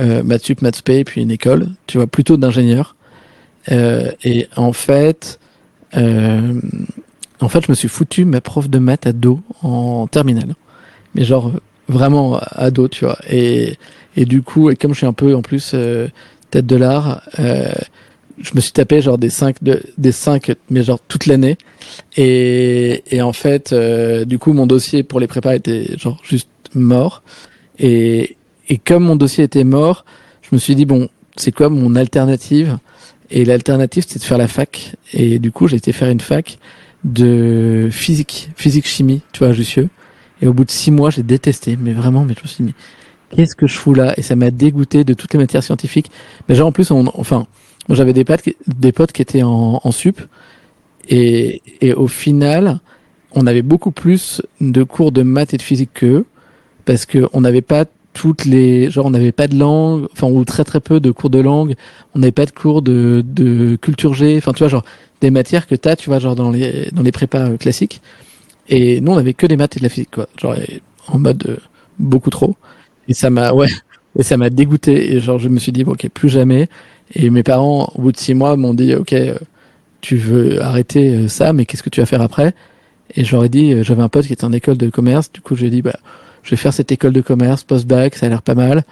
euh, 0.00 0.22
maths 0.22 0.44
sup, 0.44 0.60
maths 0.60 0.82
puis 0.82 1.22
une 1.22 1.30
école, 1.30 1.68
tu 1.86 1.98
vois, 1.98 2.06
plutôt 2.06 2.36
d'ingénieur. 2.36 2.93
Euh, 3.70 4.12
et 4.22 4.48
en 4.56 4.72
fait, 4.72 5.38
euh, 5.96 6.60
en 7.40 7.48
fait, 7.48 7.66
je 7.66 7.72
me 7.72 7.74
suis 7.74 7.88
foutu 7.88 8.24
ma 8.24 8.40
prof 8.40 8.68
de 8.68 8.78
maths 8.78 9.06
à 9.06 9.12
dos 9.12 9.40
en 9.62 10.06
terminale. 10.06 10.54
Mais 11.14 11.24
genre 11.24 11.52
vraiment 11.88 12.38
à 12.38 12.70
dos, 12.70 12.88
tu 12.88 13.04
vois. 13.04 13.18
Et, 13.28 13.76
et 14.16 14.24
du 14.24 14.42
coup, 14.42 14.70
et 14.70 14.76
comme 14.76 14.92
je 14.92 14.98
suis 14.98 15.06
un 15.06 15.12
peu 15.12 15.34
en 15.34 15.42
plus 15.42 15.72
euh, 15.74 16.08
tête 16.50 16.66
de 16.66 16.76
l'art, 16.76 17.22
euh, 17.38 17.72
je 18.38 18.50
me 18.54 18.60
suis 18.60 18.72
tapé 18.72 19.00
genre 19.00 19.18
des 19.18 19.30
5 19.30 19.62
de, 19.62 19.82
des 19.98 20.12
5 20.12 20.52
mais 20.70 20.82
genre 20.82 20.98
toute 21.06 21.26
l'année 21.26 21.56
et, 22.16 23.04
et 23.10 23.22
en 23.22 23.32
fait 23.32 23.72
euh, 23.72 24.24
du 24.24 24.38
coup 24.38 24.52
mon 24.52 24.66
dossier 24.66 25.04
pour 25.04 25.20
les 25.20 25.26
prépas 25.28 25.54
était 25.54 25.96
genre 25.98 26.18
juste 26.24 26.48
mort 26.74 27.22
et 27.78 28.36
et 28.68 28.78
comme 28.78 29.04
mon 29.04 29.14
dossier 29.16 29.44
était 29.44 29.62
mort 29.64 30.04
je 30.42 30.48
me 30.52 30.58
suis 30.58 30.74
dit 30.74 30.84
bon 30.84 31.08
c'est 31.36 31.52
quoi 31.52 31.68
mon 31.68 31.96
alternative? 31.96 32.78
Et 33.34 33.44
l'alternative, 33.44 34.04
c'était 34.06 34.20
de 34.20 34.24
faire 34.24 34.38
la 34.38 34.46
fac. 34.46 34.94
Et 35.12 35.40
du 35.40 35.50
coup, 35.50 35.66
j'ai 35.66 35.76
été 35.76 35.92
faire 35.92 36.08
une 36.08 36.20
fac 36.20 36.58
de 37.02 37.88
physique, 37.90 38.50
physique-chimie, 38.54 39.22
tu 39.32 39.40
vois, 39.40 39.48
à 39.48 39.52
Jussieu. 39.52 39.88
Et 40.40 40.46
au 40.46 40.52
bout 40.52 40.64
de 40.64 40.70
six 40.70 40.92
mois, 40.92 41.10
j'ai 41.10 41.24
détesté, 41.24 41.76
mais 41.76 41.92
vraiment, 41.92 42.24
mais 42.24 42.34
je 42.38 42.42
me 42.44 42.46
suis 42.46 42.64
dit, 42.64 42.74
qu'est-ce 43.30 43.56
que 43.56 43.66
je 43.66 43.76
fous 43.76 43.92
là? 43.92 44.14
Et 44.16 44.22
ça 44.22 44.36
m'a 44.36 44.52
dégoûté 44.52 45.02
de 45.02 45.14
toutes 45.14 45.32
les 45.32 45.40
matières 45.40 45.64
scientifiques. 45.64 46.12
Mais 46.48 46.54
genre, 46.54 46.68
en 46.68 46.72
plus, 46.72 46.92
on, 46.92 47.06
enfin, 47.14 47.48
j'avais 47.88 48.12
des 48.12 48.24
potes, 48.24 48.42
des 48.68 48.92
potes 48.92 49.10
qui 49.10 49.22
étaient 49.22 49.42
en, 49.42 49.80
en 49.82 49.90
sup. 49.90 50.20
Et, 51.08 51.60
et 51.80 51.92
au 51.92 52.06
final, 52.06 52.78
on 53.32 53.48
avait 53.48 53.62
beaucoup 53.62 53.90
plus 53.90 54.42
de 54.60 54.84
cours 54.84 55.10
de 55.10 55.22
maths 55.22 55.54
et 55.54 55.56
de 55.56 55.62
physique 55.62 55.90
qu'eux, 55.92 56.24
parce 56.84 57.04
qu'on 57.04 57.40
n'avait 57.40 57.62
pas 57.62 57.84
toutes 58.14 58.44
les 58.46 58.90
genre 58.90 59.06
on 59.06 59.10
n'avait 59.10 59.32
pas 59.32 59.48
de 59.48 59.58
langue 59.58 60.06
enfin 60.12 60.28
ou 60.28 60.44
très 60.44 60.64
très 60.64 60.80
peu 60.80 61.00
de 61.00 61.10
cours 61.10 61.28
de 61.28 61.40
langue. 61.40 61.74
On 62.14 62.20
n'avait 62.20 62.32
pas 62.32 62.46
de 62.46 62.52
cours 62.52 62.80
de, 62.80 63.22
de 63.26 63.76
culture 63.76 64.14
G. 64.14 64.36
Enfin 64.38 64.52
tu 64.52 64.60
vois 64.60 64.68
genre 64.68 64.84
des 65.20 65.30
matières 65.30 65.66
que 65.66 65.74
t'as 65.74 65.96
tu 65.96 66.08
vois 66.08 66.20
genre 66.20 66.36
dans 66.36 66.50
les 66.50 66.88
dans 66.92 67.02
les 67.02 67.12
prépas 67.12 67.50
euh, 67.50 67.56
classiques. 67.58 68.00
Et 68.68 69.00
nous 69.02 69.12
on 69.12 69.18
avait 69.18 69.34
que 69.34 69.46
des 69.46 69.56
maths 69.56 69.76
et 69.76 69.80
de 69.80 69.84
la 69.84 69.90
physique 69.90 70.12
quoi. 70.12 70.28
Genre 70.40 70.56
en 71.08 71.18
mode 71.18 71.44
euh, 71.46 71.56
beaucoup 71.98 72.30
trop. 72.30 72.56
Et 73.08 73.14
ça 73.14 73.28
m'a 73.28 73.52
ouais 73.52 73.68
et 74.18 74.22
ça 74.22 74.36
m'a 74.36 74.48
dégoûté. 74.48 75.14
Et 75.14 75.20
genre 75.20 75.38
je 75.38 75.48
me 75.48 75.58
suis 75.58 75.72
dit 75.72 75.84
bon, 75.84 75.92
ok 75.92 76.08
plus 76.08 76.30
jamais. 76.30 76.68
Et 77.14 77.28
mes 77.30 77.42
parents 77.42 77.92
au 77.96 78.00
bout 78.00 78.12
de 78.12 78.16
six 78.16 78.34
mois 78.34 78.56
m'ont 78.56 78.74
dit 78.74 78.94
ok 78.94 79.12
euh, 79.12 79.34
tu 80.00 80.16
veux 80.16 80.62
arrêter 80.62 81.28
ça 81.28 81.52
mais 81.52 81.66
qu'est-ce 81.66 81.82
que 81.82 81.90
tu 81.90 82.00
vas 82.00 82.06
faire 82.06 82.22
après? 82.22 82.54
Et 83.16 83.24
j'aurais 83.24 83.48
dit 83.48 83.82
j'avais 83.82 84.02
un 84.02 84.08
pote 84.08 84.26
qui 84.26 84.32
était 84.32 84.44
en 84.44 84.52
école 84.52 84.76
de 84.76 84.88
commerce. 84.88 85.32
Du 85.32 85.40
coup 85.40 85.56
j'ai 85.56 85.68
dit 85.68 85.82
bah 85.82 85.98
je 86.44 86.50
vais 86.50 86.56
faire 86.56 86.72
cette 86.72 86.92
école 86.92 87.12
de 87.12 87.20
commerce 87.20 87.64
post-bac, 87.64 88.14
ça 88.14 88.26
a 88.26 88.28
l'air 88.28 88.42
pas 88.42 88.54
mal. 88.54 88.84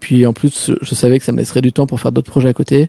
Puis 0.00 0.26
en 0.26 0.32
plus, 0.32 0.70
je 0.80 0.94
savais 0.94 1.18
que 1.18 1.24
ça 1.24 1.32
me 1.32 1.38
laisserait 1.38 1.60
du 1.60 1.72
temps 1.72 1.86
pour 1.86 2.00
faire 2.00 2.12
d'autres 2.12 2.30
projets 2.30 2.48
à 2.48 2.54
côté. 2.54 2.88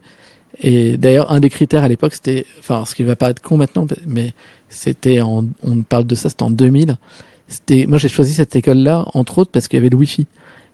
Et 0.61 0.97
d'ailleurs, 0.97 1.31
un 1.31 1.39
des 1.39 1.49
critères 1.49 1.83
à 1.83 1.87
l'époque, 1.87 2.13
c'était, 2.13 2.45
enfin, 2.59 2.85
ce 2.85 2.95
qui 2.95 3.03
va 3.03 3.15
paraître 3.15 3.41
con 3.41 3.57
maintenant, 3.57 3.85
mais 4.07 4.33
c'était 4.69 5.21
en, 5.21 5.45
on 5.63 5.81
parle 5.83 6.05
de 6.05 6.15
ça, 6.15 6.29
c'était 6.29 6.43
en 6.43 6.49
2000. 6.49 6.97
C'était, 7.47 7.85
moi, 7.85 7.97
j'ai 7.97 8.09
choisi 8.09 8.33
cette 8.33 8.55
école-là, 8.55 9.05
entre 9.13 9.39
autres, 9.39 9.51
parce 9.51 9.67
qu'il 9.67 9.77
y 9.77 9.81
avait 9.81 9.89
le 9.89 9.97
Wi-Fi. 9.97 10.25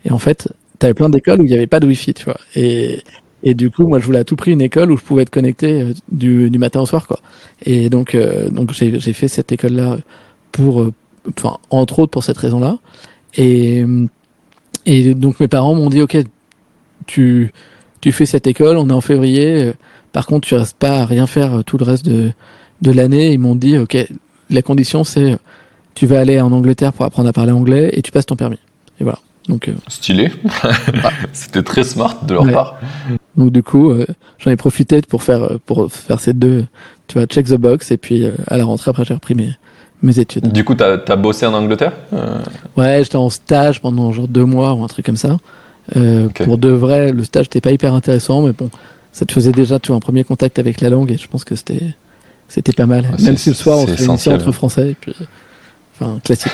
Et 0.06 0.12
en 0.12 0.20
fait, 0.20 0.50
t'avais 0.80 0.94
plein 0.94 1.10
d'écoles 1.10 1.42
où 1.42 1.46
il 1.46 1.50
n'y 1.50 1.56
avait 1.56 1.68
pas 1.68 1.80
de 1.80 1.88
Wi-Fi, 1.88 2.14
tu 2.14 2.26
vois. 2.26 2.38
Et, 2.56 3.04
et 3.44 3.54
du 3.54 3.72
coup, 3.72 3.88
moi, 3.88 4.00
je 4.00 4.06
voulais 4.06 4.20
à 4.20 4.24
tout 4.24 4.36
prix 4.36 4.52
une 4.52 4.62
école 4.62 4.92
où 4.92 4.98
je 4.98 5.04
pouvais 5.04 5.24
être 5.24 5.30
connecté 5.30 5.82
euh, 5.82 5.94
du, 6.12 6.50
du 6.50 6.60
matin 6.60 6.82
au 6.82 6.86
soir, 6.86 7.08
quoi. 7.08 7.20
Et 7.66 7.90
donc, 7.90 8.16
euh, 8.16 8.50
donc 8.50 8.72
j'ai, 8.72 9.00
j'ai 9.00 9.14
fait 9.14 9.28
cette 9.28 9.52
école-là 9.52 9.98
pour, 10.52 10.82
euh, 10.82 10.94
enfin, 11.38 11.58
entre 11.70 12.00
autres 12.00 12.12
pour 12.12 12.24
cette 12.24 12.38
raison-là. 12.38 12.78
Et, 13.36 13.86
et 14.86 15.14
donc 15.14 15.40
mes 15.40 15.48
parents 15.48 15.76
m'ont 15.76 15.90
dit, 15.90 16.02
ok, 16.02 16.18
tu, 17.06 17.52
tu 18.02 18.12
fais 18.12 18.26
cette 18.26 18.48
école, 18.48 18.78
on 18.78 18.90
est 18.90 18.94
en 18.94 19.02
février, 19.02 19.74
par 20.12 20.26
contre 20.26 20.48
tu 20.48 20.56
restes 20.56 20.78
pas 20.78 21.00
à 21.00 21.06
rien 21.06 21.28
faire 21.28 21.64
tout 21.66 21.78
le 21.78 21.86
reste 21.86 22.06
de, 22.06 22.32
de 22.82 22.92
l'année. 22.92 23.34
Ils 23.34 23.40
m'ont 23.40 23.56
dit, 23.56 23.78
ok, 23.78 23.98
la 24.50 24.62
condition 24.62 25.04
c'est 25.04 25.38
tu 25.96 26.06
vas 26.06 26.20
aller 26.20 26.40
en 26.40 26.52
Angleterre 26.52 26.94
pour 26.94 27.06
apprendre 27.06 27.30
à 27.30 27.34
parler 27.34 27.52
anglais 27.52 27.92
et 27.94 28.02
tu 28.02 28.12
passes 28.12 28.26
ton 28.26 28.36
permis. 28.36 28.60
Et 29.00 29.04
voilà. 29.04 29.20
Donc, 29.48 29.68
euh, 29.68 29.74
Stylé. 29.88 30.32
C'était 31.34 31.64
très 31.64 31.84
smart 31.84 32.24
de 32.26 32.34
leur 32.34 32.50
part. 32.52 32.80
Donc 33.36 33.52
du 33.52 33.64
coup, 33.64 33.92
euh, 33.92 34.06
j'en 34.40 34.52
ai 34.52 34.56
profité 34.56 35.02
pour 35.02 35.24
faire 35.24 35.60
pour 35.66 35.92
faire 35.92 36.20
ces 36.20 36.34
deux, 36.34 36.66
tu 37.08 37.18
vois, 37.18 37.26
check 37.26 37.48
the 37.48 37.56
box 37.56 37.92
et 37.92 37.98
puis 37.98 38.24
euh, 38.24 38.32
à 38.48 38.58
la 38.58 38.66
rentrée 38.66 38.92
après 38.92 39.06
j'ai 39.06 39.14
repris 39.14 39.36
mes, 39.36 39.52
mes 40.04 40.20
études. 40.20 40.52
Du 40.52 40.64
coup, 40.64 40.76
tu 40.76 40.84
as, 40.84 41.16
bossé 41.16 41.46
en 41.46 41.54
Angleterre 41.54 41.94
euh... 42.14 42.40
Ouais, 42.78 43.04
j'étais 43.04 43.18
en 43.18 43.30
stage 43.30 43.82
pendant 43.82 44.12
genre 44.12 44.28
deux 44.28 44.46
mois 44.46 44.74
ou 44.74 44.84
un 44.84 44.88
truc 44.88 45.06
comme 45.06 45.18
ça. 45.18 45.38
Euh, 45.96 46.30
Pour 46.30 46.58
de 46.58 46.70
vrai, 46.70 47.12
le 47.12 47.24
stage 47.24 47.46
n'était 47.46 47.62
pas 47.62 47.72
hyper 47.72 47.94
intéressant, 47.94 48.42
mais 48.44 48.54
bon, 48.54 48.70
ça 49.12 49.26
te 49.26 49.34
faisait 49.34 49.52
déjà 49.52 49.80
tu 49.80 49.88
vois, 49.88 49.98
un 49.98 50.00
premier 50.00 50.24
contact 50.24 50.60
avec 50.60 50.82
la 50.82 50.90
langue 50.90 51.12
et 51.12 51.18
je 51.18 51.28
pense 51.28 51.44
que 51.44 51.56
c'était 51.56 51.96
c'était 52.48 52.74
pas 52.74 52.86
mal. 52.86 53.06
Même 53.20 53.38
si 53.38 53.50
le 53.50 53.56
soir 53.56 53.80
on 53.80 53.88
se 53.88 53.96
réunissait 53.96 54.34
entre 54.34 54.52
français 54.52 54.92
et 54.92 54.96
puis. 55.00 55.16
Enfin, 56.00 56.20
classique. 56.24 56.52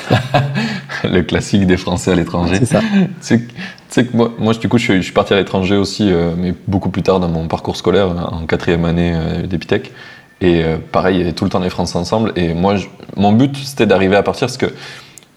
le 1.05 1.21
classique 1.21 1.65
des 1.65 1.77
Français 1.77 2.11
à 2.11 2.15
l'étranger. 2.15 2.57
C'est 2.59 2.65
ça. 2.65 2.81
tu 3.27 3.47
sais 3.87 4.05
que 4.05 4.17
moi, 4.17 4.33
moi, 4.37 4.53
du 4.53 4.67
coup, 4.67 4.77
je 4.77 4.83
suis, 4.83 4.97
je 4.97 5.01
suis 5.03 5.13
parti 5.13 5.33
à 5.33 5.37
l'étranger 5.37 5.77
aussi, 5.77 6.11
euh, 6.11 6.31
mais 6.37 6.53
beaucoup 6.67 6.89
plus 6.89 7.01
tard 7.01 7.21
dans 7.21 7.29
mon 7.29 7.47
parcours 7.47 7.77
scolaire, 7.77 8.09
en 8.33 8.45
quatrième 8.45 8.83
année 8.83 9.15
d'Epitech. 9.47 9.93
Et 10.41 10.63
euh, 10.63 10.77
pareil, 10.91 11.15
il 11.15 11.19
y 11.19 11.21
avait 11.23 11.33
tout 11.33 11.43
le 11.43 11.49
temps 11.49 11.59
les 11.59 11.69
Français 11.69 11.97
ensemble. 11.97 12.31
Et 12.35 12.53
moi, 12.53 12.75
mon 13.15 13.31
but, 13.31 13.55
c'était 13.57 13.85
d'arriver 13.85 14.15
à 14.15 14.23
partir, 14.23 14.47
parce 14.47 14.57
que 14.57 14.67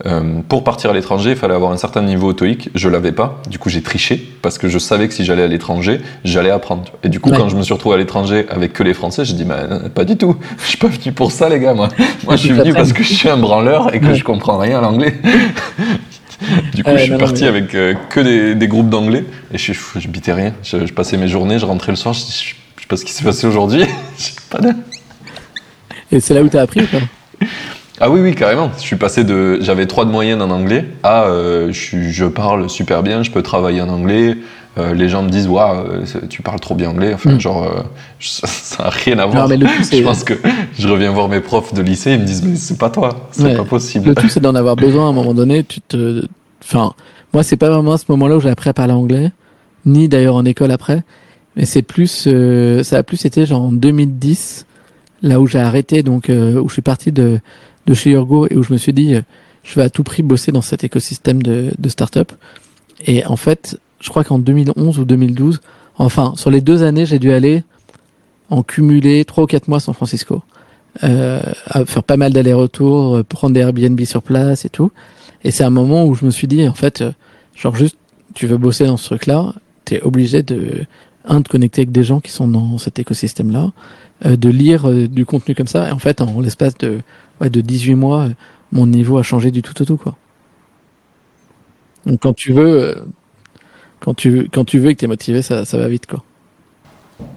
euh, 0.06 0.40
pour 0.48 0.64
partir 0.64 0.90
à 0.90 0.92
l'étranger, 0.94 1.30
il 1.30 1.36
fallait 1.36 1.54
avoir 1.54 1.72
un 1.72 1.76
certain 1.76 2.02
niveau 2.02 2.32
TOEIC. 2.32 2.70
Je 2.74 2.88
l'avais 2.88 3.12
pas. 3.12 3.40
Du 3.48 3.58
coup, 3.58 3.68
j'ai 3.68 3.82
triché 3.82 4.16
parce 4.40 4.56
que 4.56 4.68
je 4.68 4.78
savais 4.78 5.08
que 5.08 5.14
si 5.14 5.24
j'allais 5.24 5.42
à 5.42 5.46
l'étranger, 5.46 6.00
j'allais 6.24 6.50
apprendre. 6.50 6.84
Et 7.02 7.08
du 7.08 7.20
coup, 7.20 7.30
quand 7.30 7.48
je 7.48 7.56
me 7.56 7.62
suis 7.62 7.74
retrouvé 7.74 7.96
à 7.96 7.98
l'étranger 7.98 8.46
avec 8.48 8.72
que 8.72 8.82
les 8.82 8.94
Français, 8.94 9.24
j'ai 9.24 9.34
dit, 9.34 9.44
bah, 9.44 9.66
pas 9.94 10.04
du 10.04 10.16
tout. 10.16 10.36
Je 10.62 10.68
suis 10.68 10.78
pas 10.78 10.88
venu 10.88 11.12
pour 11.12 11.32
ça, 11.32 11.48
les 11.48 11.58
gars. 11.58 11.74
Moi, 11.74 11.88
moi 12.24 12.36
je 12.36 12.42
suis 12.42 12.52
venu 12.52 12.72
parce 12.72 12.92
que 12.92 13.02
je 13.02 13.12
suis 13.12 13.28
un 13.28 13.36
branleur 13.36 13.94
et 13.94 14.00
que 14.00 14.14
je 14.14 14.24
comprends 14.24 14.58
rien 14.58 14.78
à 14.78 14.80
l'anglais. 14.80 15.14
du 16.74 16.84
coup, 16.84 16.90
je 16.96 17.02
suis 17.02 17.16
parti 17.16 17.44
avec 17.44 17.74
euh, 17.74 17.94
que 18.08 18.20
des, 18.20 18.54
des 18.54 18.68
groupes 18.68 18.88
d'anglais 18.88 19.24
et 19.52 19.58
je, 19.58 19.72
je, 19.72 20.08
bitais 20.08 20.32
rien. 20.32 20.52
Je, 20.62 20.86
je, 20.86 20.92
passais 20.92 21.16
mes 21.16 21.28
journées, 21.28 21.58
je 21.58 21.66
rentrais 21.66 21.92
le 21.92 21.96
soir, 21.96 22.14
je, 22.14 22.20
je, 22.20 22.54
je 22.76 22.82
sais 22.82 22.88
pas 22.88 22.96
ce 22.96 23.04
qui 23.04 23.12
s'est 23.12 23.24
passé 23.24 23.46
aujourd'hui. 23.46 23.84
pas 24.50 24.60
de... 24.60 24.72
Et 26.12 26.20
c'est 26.20 26.34
là 26.34 26.42
où 26.42 26.48
tu 26.48 26.56
as 26.56 26.62
appris 26.62 26.82
ou 26.82 26.86
pas? 26.86 27.46
Ah 28.00 28.10
oui, 28.10 28.20
oui, 28.20 28.34
carrément. 28.34 28.70
Je 28.76 28.82
suis 28.82 28.96
passé 28.96 29.24
de. 29.24 29.58
J'avais 29.60 29.86
3 29.86 30.06
de 30.06 30.10
moyenne 30.10 30.40
en 30.40 30.50
anglais 30.50 30.86
à 31.02 31.24
euh, 31.24 31.70
je, 31.70 31.98
je, 32.10 32.24
parle 32.24 32.70
super 32.70 33.02
bien, 33.02 33.22
je 33.22 33.30
peux 33.30 33.42
travailler 33.42 33.82
en 33.82 33.90
anglais. 33.90 34.38
Euh, 34.78 34.94
les 34.94 35.08
gens 35.08 35.22
me 35.22 35.28
disent, 35.28 35.48
waouh, 35.48 36.04
tu 36.28 36.42
parles 36.42 36.60
trop 36.60 36.74
bien 36.74 36.90
anglais. 36.90 37.12
Enfin, 37.12 37.32
mm. 37.32 37.40
genre, 37.40 37.64
euh, 37.64 37.82
ça 38.20 38.84
n'a 38.84 38.90
rien 38.90 39.18
à 39.18 39.26
voir. 39.26 39.42
Non, 39.42 39.48
mais 39.48 39.56
le 39.56 39.66
tout, 39.66 39.82
je 39.92 40.02
pense 40.02 40.24
que 40.24 40.34
je 40.78 40.88
reviens 40.88 41.10
voir 41.10 41.28
mes 41.28 41.40
profs 41.40 41.74
de 41.74 41.82
lycée, 41.82 42.12
ils 42.12 42.20
me 42.20 42.24
disent, 42.24 42.42
mais 42.42 42.56
c'est 42.56 42.78
pas 42.78 42.88
toi, 42.88 43.28
c'est 43.32 43.42
ouais. 43.42 43.56
pas 43.56 43.64
possible. 43.64 44.08
Le 44.08 44.14
tout, 44.14 44.28
c'est 44.28 44.40
d'en 44.40 44.54
avoir 44.54 44.76
besoin 44.76 45.06
à 45.06 45.08
un 45.08 45.12
moment 45.12 45.34
donné. 45.34 45.64
Tu 45.64 45.80
te. 45.80 46.24
Enfin, 46.62 46.94
moi, 47.34 47.42
c'est 47.42 47.56
pas 47.56 47.68
vraiment 47.68 47.92
à 47.92 47.98
ce 47.98 48.04
moment-là 48.08 48.36
où 48.36 48.40
j'ai 48.40 48.50
appris 48.50 48.70
à 48.70 48.74
parler 48.74 48.92
anglais, 48.92 49.30
ni 49.84 50.08
d'ailleurs 50.08 50.36
en 50.36 50.44
école 50.44 50.70
après. 50.70 51.02
Mais 51.56 51.66
c'est 51.66 51.82
plus. 51.82 52.24
Euh, 52.28 52.82
ça 52.82 52.96
a 52.96 53.02
plus 53.02 53.24
été 53.24 53.44
genre 53.44 53.62
en 53.62 53.72
2010 53.72 54.66
là 55.22 55.40
où 55.40 55.46
j'ai 55.46 55.58
arrêté, 55.58 56.02
donc 56.02 56.30
euh, 56.30 56.60
où 56.60 56.68
je 56.68 56.74
suis 56.74 56.82
parti 56.82 57.12
de 57.12 57.40
de 57.86 57.94
chez 57.94 58.10
Urgo 58.10 58.46
et 58.48 58.56
où 58.56 58.62
je 58.62 58.72
me 58.72 58.78
suis 58.78 58.92
dit, 58.92 59.14
je 59.62 59.74
vais 59.74 59.82
à 59.82 59.90
tout 59.90 60.04
prix 60.04 60.22
bosser 60.22 60.52
dans 60.52 60.60
cet 60.62 60.84
écosystème 60.84 61.42
de, 61.42 61.72
de 61.78 61.88
start-up. 61.88 62.32
Et 63.06 63.24
en 63.24 63.36
fait, 63.36 63.78
je 64.00 64.10
crois 64.10 64.22
qu'en 64.24 64.38
2011 64.38 64.98
ou 64.98 65.04
2012, 65.04 65.60
enfin, 65.96 66.34
sur 66.36 66.50
les 66.50 66.60
deux 66.60 66.82
années, 66.82 67.06
j'ai 67.06 67.18
dû 67.18 67.32
aller 67.32 67.64
en 68.50 68.62
cumulé 68.62 69.24
trois 69.24 69.44
ou 69.44 69.46
quatre 69.46 69.68
mois 69.68 69.78
à 69.78 69.80
San 69.80 69.94
Francisco, 69.94 70.42
euh, 71.04 71.40
faire 71.86 72.02
pas 72.02 72.16
mal 72.16 72.32
d'allers-retours, 72.32 73.16
euh, 73.16 73.22
prendre 73.22 73.54
des 73.54 73.60
Airbnb 73.60 74.00
sur 74.04 74.22
place 74.22 74.64
et 74.64 74.68
tout. 74.68 74.90
Et 75.44 75.50
c'est 75.50 75.64
un 75.64 75.70
moment 75.70 76.04
où 76.04 76.14
je 76.14 76.24
me 76.24 76.30
suis 76.30 76.48
dit, 76.48 76.68
en 76.68 76.74
fait, 76.74 77.00
euh, 77.00 77.12
genre 77.54 77.76
juste, 77.76 77.96
tu 78.34 78.46
veux 78.46 78.58
bosser 78.58 78.86
dans 78.86 78.96
ce 78.96 79.06
truc-là, 79.06 79.54
t'es 79.84 80.02
obligé 80.02 80.42
de, 80.42 80.84
un, 81.24 81.40
de 81.40 81.48
connecter 81.48 81.82
avec 81.82 81.92
des 81.92 82.04
gens 82.04 82.20
qui 82.20 82.30
sont 82.30 82.48
dans 82.48 82.78
cet 82.78 82.98
écosystème-là, 82.98 83.66
euh, 83.66 83.70
de 84.24 84.48
lire 84.48 84.88
euh, 84.88 85.08
du 85.08 85.24
contenu 85.24 85.54
comme 85.54 85.66
ça. 85.66 85.88
Et 85.88 85.92
en 85.92 85.98
fait, 85.98 86.20
en 86.20 86.40
l'espace 86.40 86.76
de, 86.78 87.00
ouais, 87.40 87.50
de 87.50 87.60
18 87.60 87.94
mois, 87.94 88.28
mon 88.72 88.86
niveau 88.86 89.18
a 89.18 89.22
changé 89.22 89.50
du 89.50 89.62
tout 89.62 89.80
au 89.80 89.84
tout, 89.84 89.96
quoi. 89.96 90.16
Donc 92.06 92.20
quand 92.20 92.32
tu 92.32 92.52
veux, 92.52 93.04
quand 94.00 94.14
tu, 94.14 94.48
quand 94.50 94.64
tu 94.64 94.78
veux 94.78 94.90
et 94.90 94.94
que 94.94 95.00
t'es 95.00 95.06
motivé, 95.06 95.42
ça, 95.42 95.64
ça 95.64 95.78
va 95.78 95.88
vite, 95.88 96.06
quoi. 96.06 96.24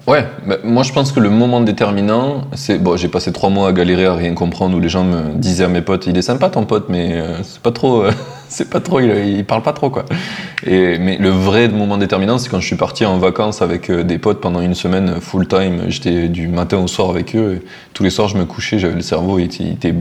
Ouais, 0.06 0.26
bah, 0.46 0.58
moi 0.64 0.84
je 0.84 0.92
pense 0.92 1.14
que 1.14 1.22
le 1.22 1.30
moment 1.30 1.62
déterminant, 1.62 2.42
c'est 2.54 2.78
bon, 2.78 2.98
j'ai 2.98 3.08
passé 3.08 3.32
trois 3.32 3.50
mois 3.50 3.70
à 3.70 3.72
galérer 3.72 4.06
à 4.06 4.14
rien 4.14 4.34
comprendre 4.34 4.76
où 4.76 4.80
les 4.82 4.90
gens 4.90 5.06
me 5.06 5.34
disaient 5.36 5.64
à 5.64 5.70
mes 5.70 5.82
potes, 5.82 6.08
il 6.08 6.18
est 6.18 6.22
sympa 6.22 6.50
ton 6.50 6.66
pote, 6.66 6.88
mais 6.90 7.14
euh, 7.14 7.38
c'est 7.44 7.62
pas 7.62 7.72
trop, 7.72 8.04
euh, 8.04 8.12
c'est 8.50 8.70
pas 8.70 8.82
trop, 8.82 9.00
il, 9.00 9.10
il, 9.38 9.46
parle 9.46 9.62
pas 9.62 9.72
trop 9.72 9.90
quoi. 9.90 10.04
Et 10.66 10.98
mais 11.00 11.18
le 11.18 11.30
vrai 11.30 11.70
moment 11.70 11.98
déterminant, 11.98 12.38
c'est 12.38 12.50
quand 12.50 12.60
je 12.60 12.68
suis 12.68 12.76
parti 12.76 13.06
en 13.06 13.18
vacances 13.18 13.62
avec 13.62 13.90
euh, 13.90 14.04
des 14.04 14.18
potes 14.18 14.42
pendant 14.42 14.60
une 14.60 14.76
semaine 14.76 15.22
full 15.22 15.48
time. 15.48 15.84
J'étais 15.88 16.28
du 16.28 16.50
matin 16.50 16.80
au 16.80 16.88
soir 16.88 17.10
avec 17.10 17.34
eux. 17.36 17.62
Et 17.62 17.66
tous 17.94 18.04
les 18.04 18.10
soirs, 18.10 18.28
je 18.28 18.38
me 18.38 18.44
couchais, 18.44 18.80
j'avais 18.80 18.96
le 18.96 19.02
cerveau, 19.02 19.40
il 19.40 19.46
était, 19.46 19.64
il 19.64 19.72
était 19.72 19.96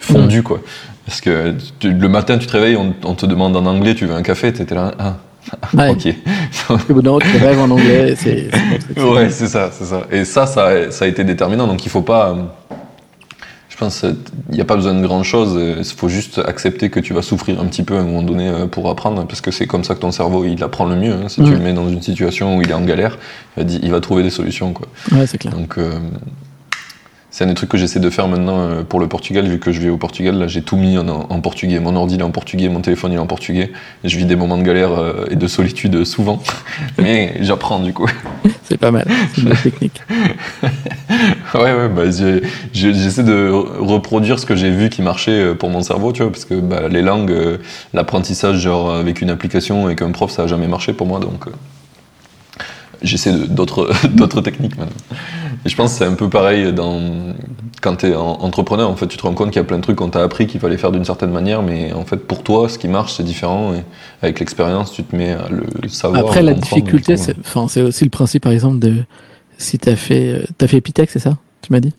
fondu 0.00 0.42
quoi. 0.42 0.60
Parce 1.06 1.20
que 1.20 1.54
tu, 1.78 1.92
le 1.92 2.08
matin, 2.08 2.38
tu 2.38 2.46
te 2.46 2.52
réveilles, 2.52 2.76
on, 2.76 2.94
on, 3.04 3.14
te 3.14 3.26
demande 3.26 3.56
en 3.56 3.66
anglais, 3.66 3.94
tu 3.94 4.06
veux 4.06 4.14
un 4.14 4.22
café, 4.22 4.52
t'étais 4.52 4.74
là, 4.74 4.92
ah, 4.98 5.16
Ouais. 5.74 5.90
ok. 5.90 7.02
non, 7.02 7.18
tu 7.18 7.36
rêves 7.36 7.58
en 7.60 7.70
anglais, 7.70 8.14
c'est. 8.16 8.48
Ouais, 9.00 9.30
c'est 9.30 9.48
ça, 9.48 9.70
c'est 9.72 9.84
ça. 9.84 10.02
Et 10.10 10.24
ça, 10.24 10.46
ça, 10.46 10.90
ça 10.90 11.04
a 11.04 11.08
été 11.08 11.24
déterminant. 11.24 11.66
Donc 11.66 11.84
il 11.84 11.88
faut 11.90 12.02
pas. 12.02 12.36
Je 13.68 13.76
pense 13.78 14.04
il 14.50 14.54
n'y 14.54 14.60
a 14.60 14.64
pas 14.64 14.76
besoin 14.76 14.94
de 14.94 15.04
grand 15.04 15.22
chose. 15.24 15.58
Il 15.78 15.84
faut 15.96 16.08
juste 16.08 16.38
accepter 16.46 16.90
que 16.90 17.00
tu 17.00 17.14
vas 17.14 17.22
souffrir 17.22 17.60
un 17.60 17.64
petit 17.66 17.82
peu 17.82 17.96
à 17.96 18.00
un 18.00 18.04
moment 18.04 18.22
donné 18.22 18.48
euh, 18.48 18.66
pour 18.66 18.88
apprendre, 18.88 19.26
parce 19.26 19.40
que 19.40 19.50
c'est 19.50 19.66
comme 19.66 19.82
ça 19.82 19.94
que 19.94 20.00
ton 20.00 20.12
cerveau 20.12 20.44
il 20.44 20.62
apprend 20.62 20.84
le 20.84 20.94
mieux. 20.94 21.12
Hein. 21.14 21.28
Si 21.28 21.42
tu 21.42 21.50
le 21.50 21.58
mets 21.58 21.72
dans 21.72 21.88
une 21.88 22.02
situation 22.02 22.56
où 22.56 22.62
il 22.62 22.70
est 22.70 22.74
en 22.74 22.84
galère, 22.84 23.18
il 23.56 23.60
va, 23.60 23.64
dire- 23.64 23.80
il 23.82 23.90
va 23.90 24.00
trouver 24.00 24.22
des 24.22 24.30
solutions. 24.30 24.72
Quoi. 24.72 24.86
Ouais, 25.10 25.26
c'est 25.26 25.38
clair. 25.38 25.54
Donc 25.54 25.78
euh, 25.78 25.98
c'est 27.32 27.44
un 27.44 27.46
des 27.48 27.54
trucs 27.54 27.70
que 27.70 27.78
j'essaie 27.78 27.98
de 27.98 28.10
faire 28.10 28.28
maintenant 28.28 28.60
euh, 28.60 28.82
pour 28.82 29.00
le 29.00 29.08
Portugal, 29.08 29.46
vu 29.46 29.58
que 29.58 29.72
je 29.72 29.80
vis 29.80 29.88
au 29.88 29.96
Portugal. 29.96 30.38
Là, 30.38 30.46
j'ai 30.48 30.60
tout 30.62 30.76
mis 30.76 30.98
en, 30.98 31.08
en 31.08 31.40
portugais. 31.40 31.80
Mon 31.80 31.96
ordi 31.96 32.14
il 32.16 32.20
est 32.20 32.24
en 32.24 32.30
portugais, 32.30 32.68
mon 32.68 32.82
téléphone 32.82 33.12
il 33.12 33.14
est 33.16 33.18
en 33.18 33.26
portugais. 33.26 33.72
Je 34.04 34.16
vis 34.18 34.26
des 34.26 34.36
moments 34.36 34.58
de 34.58 34.62
galère 34.62 34.92
euh, 34.92 35.24
et 35.30 35.36
de 35.36 35.46
solitude 35.46 36.04
souvent, 36.04 36.42
mais 36.98 37.34
j'apprends 37.40 37.80
du 37.80 37.94
coup. 37.94 38.06
C'est 38.64 38.76
pas 38.76 38.90
mal. 38.90 39.06
C'est 39.34 39.42
une 39.42 39.56
technique. 39.56 40.00
Ouais, 41.54 41.74
ouais, 41.74 41.88
bah, 41.90 42.04
j'essaie 42.72 43.22
de 43.22 43.50
re- 43.50 43.76
reproduire 43.78 44.38
ce 44.38 44.46
que 44.46 44.56
j'ai 44.56 44.70
vu 44.70 44.88
qui 44.88 45.02
marchait 45.02 45.30
euh, 45.32 45.54
pour 45.54 45.68
mon 45.68 45.82
cerveau, 45.82 46.12
tu 46.12 46.22
vois, 46.22 46.32
parce 46.32 46.46
que 46.46 46.54
bah, 46.54 46.88
les 46.88 47.02
langues, 47.02 47.58
l'apprentissage, 47.92 48.58
genre 48.60 48.94
avec 48.94 49.20
une 49.20 49.28
application 49.28 49.90
et 49.90 49.94
qu'un 49.94 50.10
prof, 50.10 50.30
ça 50.30 50.44
a 50.44 50.46
jamais 50.46 50.68
marché 50.68 50.94
pour 50.94 51.06
moi, 51.06 51.20
donc 51.20 51.46
euh, 51.46 51.50
j'essaie 53.02 53.32
d'autres 53.32 54.40
techniques 54.40 54.78
maintenant. 54.78 54.96
Et 55.64 55.68
je 55.68 55.76
pense 55.76 55.92
que 55.92 55.98
c'est 55.98 56.04
un 56.04 56.14
peu 56.14 56.28
pareil 56.28 56.72
dans, 56.72 57.34
quand 57.80 57.96
tu 57.96 58.06
es 58.06 58.14
entrepreneur, 58.14 58.88
en 58.88 58.96
fait, 58.96 59.06
tu 59.06 59.16
te 59.16 59.22
rends 59.22 59.34
compte 59.34 59.48
qu'il 59.48 59.60
y 59.60 59.64
a 59.64 59.64
plein 59.64 59.78
de 59.78 59.82
trucs 59.82 59.96
qu'on 59.96 60.10
t'a 60.10 60.22
appris 60.22 60.46
qu'il 60.46 60.60
fallait 60.60 60.76
faire 60.76 60.92
d'une 60.92 61.04
certaine 61.04 61.30
manière, 61.30 61.62
mais 61.62 61.92
en 61.92 62.04
fait, 62.04 62.16
pour 62.16 62.42
toi, 62.42 62.68
ce 62.68 62.78
qui 62.78 62.88
marche, 62.88 63.14
c'est 63.14 63.22
différent, 63.22 63.74
et 63.74 63.82
avec 64.22 64.40
l'expérience, 64.40 64.92
tu 64.92 65.04
te 65.04 65.14
mets 65.14 65.32
à 65.32 65.48
le 65.48 65.88
savoir. 65.88 66.20
Après, 66.20 66.42
la 66.42 66.54
difficulté, 66.54 67.16
c'est, 67.16 67.36
enfin, 67.38 67.62
aussi 67.82 68.04
le 68.04 68.10
principe, 68.10 68.42
par 68.42 68.52
exemple, 68.52 68.78
de 68.78 69.04
si 69.58 69.78
t'as 69.78 69.96
fait, 69.96 70.44
euh, 70.62 70.66
fait 70.66 70.78
Epitech, 70.78 71.10
c'est 71.10 71.18
ça 71.18 71.38
Tu 71.60 71.72
m'as 71.72 71.80
dit? 71.80 71.92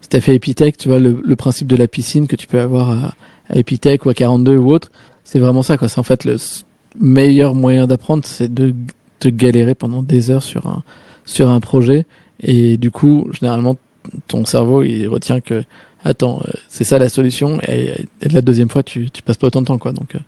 Si 0.00 0.08
t'as 0.08 0.20
fait 0.20 0.34
Epitech, 0.34 0.76
tu 0.76 0.88
vois, 0.88 0.98
le, 0.98 1.22
le 1.24 1.36
principe 1.36 1.66
de 1.66 1.76
la 1.76 1.88
piscine 1.88 2.26
que 2.26 2.36
tu 2.36 2.46
peux 2.46 2.60
avoir 2.60 2.90
à, 2.90 3.14
à 3.48 3.56
Epitech 3.56 4.04
ou 4.04 4.10
à 4.10 4.14
42 4.14 4.56
ou 4.56 4.70
autre, 4.70 4.90
c'est 5.24 5.38
vraiment 5.38 5.62
ça, 5.62 5.78
quoi. 5.78 5.88
C'est 5.88 5.98
en 5.98 6.04
fait 6.04 6.24
le 6.24 6.36
meilleur 7.00 7.54
moyen 7.54 7.86
d'apprendre, 7.86 8.24
c'est 8.24 8.52
de 8.52 8.74
te 9.18 9.28
galérer 9.28 9.74
pendant 9.74 10.02
des 10.02 10.30
heures 10.30 10.42
sur 10.42 10.66
un, 10.66 10.82
sur 11.24 11.48
un 11.48 11.60
projet. 11.60 12.06
Et 12.42 12.76
du 12.76 12.90
coup, 12.90 13.28
généralement, 13.32 13.76
ton 14.28 14.44
cerveau, 14.44 14.82
il 14.82 15.06
retient 15.08 15.40
que, 15.40 15.64
attends, 16.04 16.40
euh, 16.46 16.50
c'est 16.68 16.84
ça 16.84 16.98
la 16.98 17.08
solution. 17.08 17.58
Et, 17.68 18.06
et 18.20 18.28
la 18.28 18.42
deuxième 18.42 18.68
fois, 18.68 18.82
tu, 18.82 19.10
tu 19.10 19.22
passes 19.22 19.38
pas 19.38 19.46
autant 19.46 19.62
de 19.62 19.66
temps, 19.66 19.78
quoi. 19.78 19.92
Donc, 19.92 20.14
euh, 20.14 20.18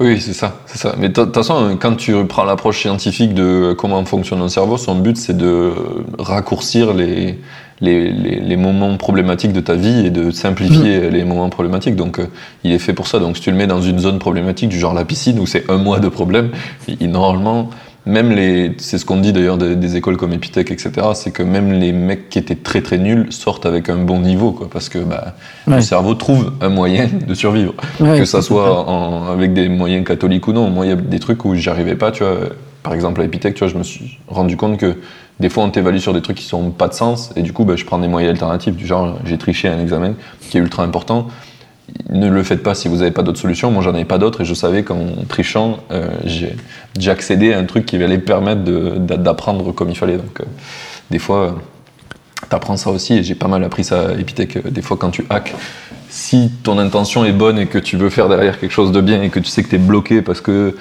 Oui, 0.00 0.20
c'est 0.20 0.32
ça, 0.32 0.60
c'est 0.66 0.78
ça. 0.78 0.94
Mais 0.98 1.08
de 1.08 1.14
toute 1.14 1.34
façon, 1.34 1.76
quand 1.80 1.96
tu 1.96 2.14
prends 2.26 2.44
l'approche 2.44 2.80
scientifique 2.80 3.34
de 3.34 3.74
comment 3.76 4.04
fonctionne 4.04 4.40
un 4.40 4.48
cerveau, 4.48 4.76
son 4.76 4.94
but 4.94 5.16
c'est 5.16 5.36
de 5.36 5.72
raccourcir 6.20 6.94
les, 6.94 7.38
les, 7.80 8.12
les, 8.12 8.40
les 8.40 8.56
moments 8.56 8.96
problématiques 8.96 9.52
de 9.52 9.60
ta 9.60 9.74
vie 9.74 10.06
et 10.06 10.10
de 10.10 10.30
simplifier 10.30 11.10
les 11.10 11.24
moments 11.24 11.50
problématiques. 11.50 11.96
Donc, 11.96 12.20
euh, 12.20 12.26
il 12.62 12.72
est 12.72 12.78
fait 12.78 12.92
pour 12.92 13.08
ça. 13.08 13.18
Donc, 13.18 13.36
si 13.36 13.42
tu 13.42 13.50
le 13.50 13.56
mets 13.56 13.66
dans 13.66 13.82
une 13.82 13.98
zone 13.98 14.20
problématique 14.20 14.68
du 14.68 14.78
genre 14.78 14.94
la 14.94 15.04
piscine 15.04 15.40
où 15.40 15.46
c'est 15.46 15.68
un 15.68 15.78
mois 15.78 15.98
de 15.98 16.08
problème, 16.08 16.50
il, 16.88 17.10
normalement, 17.10 17.70
même 18.08 18.32
les, 18.32 18.72
c'est 18.78 18.96
ce 18.98 19.04
qu'on 19.04 19.18
dit 19.18 19.32
d'ailleurs 19.32 19.58
des, 19.58 19.76
des 19.76 19.96
écoles 19.96 20.16
comme 20.16 20.32
Epitech, 20.32 20.70
etc., 20.70 20.90
c'est 21.14 21.30
que 21.30 21.42
même 21.42 21.72
les 21.72 21.92
mecs 21.92 22.28
qui 22.30 22.38
étaient 22.38 22.54
très 22.56 22.80
très 22.80 22.98
nuls 22.98 23.26
sortent 23.30 23.66
avec 23.66 23.88
un 23.90 23.96
bon 23.96 24.18
niveau, 24.20 24.50
quoi, 24.52 24.68
parce 24.70 24.88
que 24.88 24.98
bah, 24.98 25.34
Ouais. 25.66 25.76
le 25.76 25.82
cerveau 25.82 26.14
trouve 26.14 26.52
un 26.62 26.70
moyen 26.70 27.06
de 27.28 27.34
survivre 27.34 27.74
ouais, 28.00 28.18
que 28.18 28.24
ça 28.24 28.40
soit 28.42 28.88
en- 28.88 29.28
avec 29.30 29.52
des 29.52 29.68
moyens 29.68 30.04
catholiques 30.06 30.48
ou 30.48 30.52
non. 30.52 30.70
Moi, 30.70 30.86
il 30.86 30.88
y 30.88 30.92
a 30.92 30.96
des 30.96 31.18
trucs 31.18 31.44
où 31.44 31.54
j'y 31.54 31.68
arrivais 31.68 31.94
pas, 31.94 32.10
tu 32.10 32.22
vois. 32.24 32.36
Par 32.82 32.94
exemple, 32.94 33.20
à 33.20 33.24
Epitech, 33.24 33.54
tu 33.54 33.58
vois, 33.60 33.68
je 33.68 33.76
me 33.76 33.82
suis 33.82 34.18
rendu 34.28 34.56
compte 34.56 34.78
que 34.78 34.96
des 35.40 35.50
fois, 35.50 35.62
on 35.64 35.70
t'évalue 35.70 35.98
sur 35.98 36.14
des 36.14 36.22
trucs 36.22 36.38
qui 36.38 36.44
sont 36.46 36.70
pas 36.70 36.88
de 36.88 36.94
sens, 36.94 37.30
et 37.36 37.42
du 37.42 37.52
coup, 37.52 37.64
bah, 37.64 37.76
je 37.76 37.84
prends 37.84 37.98
des 37.98 38.08
moyens 38.08 38.30
alternatifs, 38.32 38.74
du 38.74 38.86
genre, 38.86 39.18
j'ai 39.24 39.36
triché 39.38 39.68
à 39.68 39.74
un 39.74 39.80
examen 39.80 40.14
qui 40.40 40.56
est 40.56 40.60
ultra 40.60 40.82
important. 40.82 41.28
Ne 42.10 42.28
le 42.28 42.42
faites 42.42 42.62
pas 42.62 42.74
si 42.74 42.88
vous 42.88 42.96
n'avez 42.96 43.10
pas 43.10 43.22
d'autres 43.22 43.38
solutions. 43.40 43.70
Moi, 43.70 43.82
j'en 43.82 43.94
avais 43.94 44.04
pas 44.04 44.18
d'autres, 44.18 44.42
et 44.42 44.44
je 44.44 44.54
savais 44.54 44.82
qu'en 44.82 45.06
trichant, 45.28 45.78
euh, 45.90 46.08
j'ai 46.24 47.10
accédé 47.10 47.52
à 47.52 47.58
un 47.58 47.64
truc 47.64 47.86
qui 47.86 48.02
allait 48.02 48.18
permettre 48.18 48.62
d'apprendre 48.62 49.72
comme 49.72 49.90
il 49.90 49.96
fallait. 49.96 50.16
Donc, 50.16 50.40
euh, 50.40 50.44
des 51.10 51.18
fois, 51.18 51.44
euh, 51.46 51.50
t'apprends 52.50 52.76
ça 52.76 52.90
aussi, 52.90 53.14
et 53.14 53.22
j'ai 53.22 53.34
pas 53.34 53.48
mal 53.48 53.64
appris 53.64 53.84
ça 53.84 54.08
à 54.08 54.12
Epitech. 54.12 54.56
euh, 54.56 54.70
Des 54.70 54.82
fois, 54.82 54.96
quand 54.98 55.10
tu 55.10 55.24
hacks, 55.30 55.54
si 56.10 56.50
ton 56.62 56.78
intention 56.78 57.24
est 57.24 57.32
bonne 57.32 57.58
et 57.58 57.66
que 57.66 57.78
tu 57.78 57.96
veux 57.96 58.10
faire 58.10 58.28
derrière 58.28 58.58
quelque 58.58 58.72
chose 58.72 58.92
de 58.92 59.00
bien 59.00 59.22
et 59.22 59.28
que 59.28 59.40
tu 59.40 59.48
sais 59.50 59.62
que 59.62 59.68
tu 59.68 59.74
es 59.76 59.78
bloqué 59.78 60.22
parce 60.22 60.40
que 60.40 60.76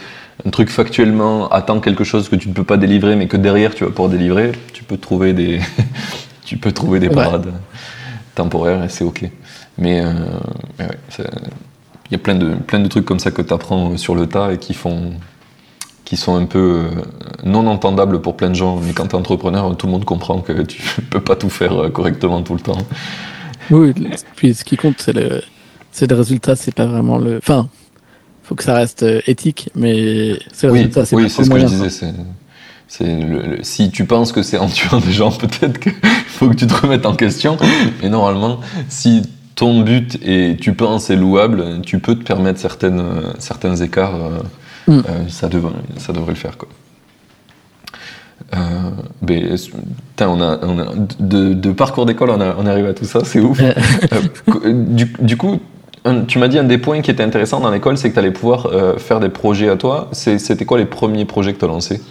un 0.45 0.49
truc 0.51 0.69
factuellement 0.69 1.49
attend 1.49 1.79
quelque 1.81 2.03
chose 2.05 2.29
que 2.29 2.35
tu 2.37 2.47
ne 2.47 2.53
peux 2.53 2.63
pas 2.63 2.77
délivrer 2.77 3.15
mais 3.17 3.27
que 3.27 3.35
derrière 3.37 3.73
tu 3.75 3.83
vas 3.83 3.89
pouvoir 3.89 4.09
délivrer, 4.09 4.51
tu 4.71 4.83
peux 4.83 4.97
trouver 4.97 5.33
des, 5.33 5.59
tu 6.45 6.57
peux 6.57 6.71
trouver 6.71 6.99
des 6.99 7.09
Ouais. 7.09 7.15
parades 7.15 7.51
temporaires 8.35 8.83
et 8.85 8.89
c'est 8.89 9.03
ok. 9.03 9.25
Mais, 9.77 10.01
euh, 10.01 10.11
mais 10.79 10.85
ouais, 10.85 10.97
c'est- 11.09 11.29
il 12.09 12.13
y 12.13 12.15
a 12.15 12.19
plein 12.19 12.35
de, 12.35 12.55
plein 12.55 12.79
de 12.79 12.87
trucs 12.87 13.05
comme 13.05 13.19
ça 13.19 13.31
que 13.31 13.41
tu 13.41 13.53
apprends 13.53 13.97
sur 13.97 14.15
le 14.15 14.27
tas 14.27 14.53
et 14.53 14.57
qui 14.57 14.73
font 14.73 15.11
qui 16.05 16.15
sont 16.15 16.37
un 16.37 16.45
peu 16.45 16.85
euh, 16.85 16.89
non 17.43 17.67
entendables 17.67 18.21
pour 18.21 18.37
plein 18.37 18.49
de 18.49 18.55
gens, 18.55 18.77
mais 18.81 18.93
quand 18.93 19.07
tu 19.07 19.11
es 19.11 19.15
entrepreneur, 19.19 19.75
tout 19.75 19.87
le 19.87 19.91
monde 19.91 20.05
comprend 20.05 20.39
que 20.39 20.61
tu 20.61 20.81
peux 21.09 21.19
pas 21.19 21.35
tout 21.35 21.49
faire 21.49 21.73
euh, 21.83 21.89
correctement 21.89 22.41
tout 22.43 22.53
le 22.53 22.61
temps. 22.61 22.77
Oui, 23.71 23.93
puis 24.37 24.53
ce 24.53 24.63
qui 24.63 24.77
compte, 24.77 24.95
c'est 24.99 25.11
le, 25.11 25.41
c'est 25.91 26.09
le 26.09 26.15
résultat, 26.15 26.55
c'est 26.55 26.73
pas 26.73 26.85
vraiment 26.85 27.17
le. 27.17 27.37
Enfin, 27.39 27.67
faut 28.43 28.55
que 28.55 28.63
ça 28.63 28.73
reste 28.73 29.03
euh, 29.03 29.19
éthique, 29.27 29.69
mais 29.75 30.39
c'est 30.53 30.67
le 30.67 30.73
Oui, 30.73 30.79
résultat, 30.79 31.05
c'est 31.05 31.15
oui, 31.17 31.23
pas 31.23 31.29
c'est 31.29 31.43
ce 31.43 31.49
que 31.49 31.59
je 31.59 31.65
disais. 31.65 31.89
C'est, 31.89 32.13
c'est 32.87 33.03
le- 33.19 33.41
le- 33.57 33.63
si 33.63 33.91
tu 33.91 34.05
penses 34.05 34.31
que 34.31 34.43
c'est 34.43 34.57
en 34.59 34.67
tuant 34.69 35.01
des 35.01 35.11
gens, 35.11 35.31
peut-être 35.31 35.77
qu'il 35.77 35.91
faut 36.27 36.47
que 36.47 36.55
tu 36.55 36.67
te 36.67 36.73
remettes 36.73 37.05
en 37.05 37.15
question. 37.17 37.57
Mais 38.01 38.07
normalement, 38.07 38.61
si 38.87 39.23
ton 39.57 39.81
but 39.81 40.17
et 40.23 40.55
tu 40.55 40.71
penses 40.73 41.09
est 41.09 41.15
louable, 41.17 41.81
tu 41.81 41.99
peux 41.99 42.15
te 42.15 42.23
permettre 42.23 42.59
certaines, 42.59 43.03
certains 43.39 43.75
écarts. 43.75 44.15
euh, 44.15 44.39
Mm. 44.89 44.91
euh, 44.99 45.01
ça, 45.27 45.49
devrait, 45.49 45.73
ça 45.97 46.13
devrait 46.13 46.29
le 46.31 46.37
faire. 46.37 46.57
Quoi. 46.57 46.69
Euh, 48.55 48.57
ben, 49.21 49.57
on 50.21 50.39
a, 50.41 50.59
on 50.61 50.79
a, 50.79 50.85
de, 51.19 51.53
de 51.53 51.71
parcours 51.73 52.05
d'école, 52.05 52.29
on, 52.29 52.65
arrive 52.65 52.85
à 52.85 52.93
tout 52.93 53.03
ça, 53.03 53.19
c'est 53.25 53.41
ouf. 53.41 53.59
Du, 54.65 55.11
du 55.19 55.35
coup, 55.35 55.59
un- 56.05 56.21
tu 56.23 56.39
m'as 56.39 56.47
dit 56.47 56.57
un 56.57 56.63
des 56.63 56.77
points 56.77 57.01
qui 57.01 57.11
était 57.11 57.23
intéressant 57.23 57.59
dans 57.59 57.69
l'école, 57.71 57.97
c'est 57.97 58.07
que 58.09 58.13
tu 58.13 58.19
allais 58.19 58.31
pouvoir 58.31 58.67
euh, 58.67 58.97
faire 58.97 59.19
des 59.19 59.27
projets 59.27 59.67
à 59.67 59.75
toi. 59.75 60.07
C'était 60.13 60.63
quoi 60.63 60.77
les 60.77 60.85
premiers 60.85 61.25
projets 61.25 61.53
que 61.53 61.59
tu 61.59 61.65
as 61.65 61.67
lancés? 61.67 62.01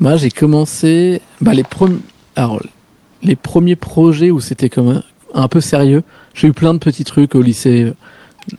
Moi, 0.00 0.16
j'ai 0.16 0.30
commencé. 0.30 1.20
Bah, 1.42 1.52
les, 1.52 1.62
premi- 1.64 2.00
Alors, 2.36 2.62
les 3.22 3.36
premiers 3.36 3.76
projets 3.76 4.30
où 4.30 4.40
c'était 4.40 4.70
comme 4.70 4.88
un, 4.88 5.02
un 5.34 5.48
peu 5.48 5.60
sérieux, 5.60 6.02
j'ai 6.38 6.48
eu 6.48 6.52
plein 6.52 6.72
de 6.72 6.78
petits 6.78 7.04
trucs 7.04 7.34
au 7.34 7.42
lycée, 7.42 7.92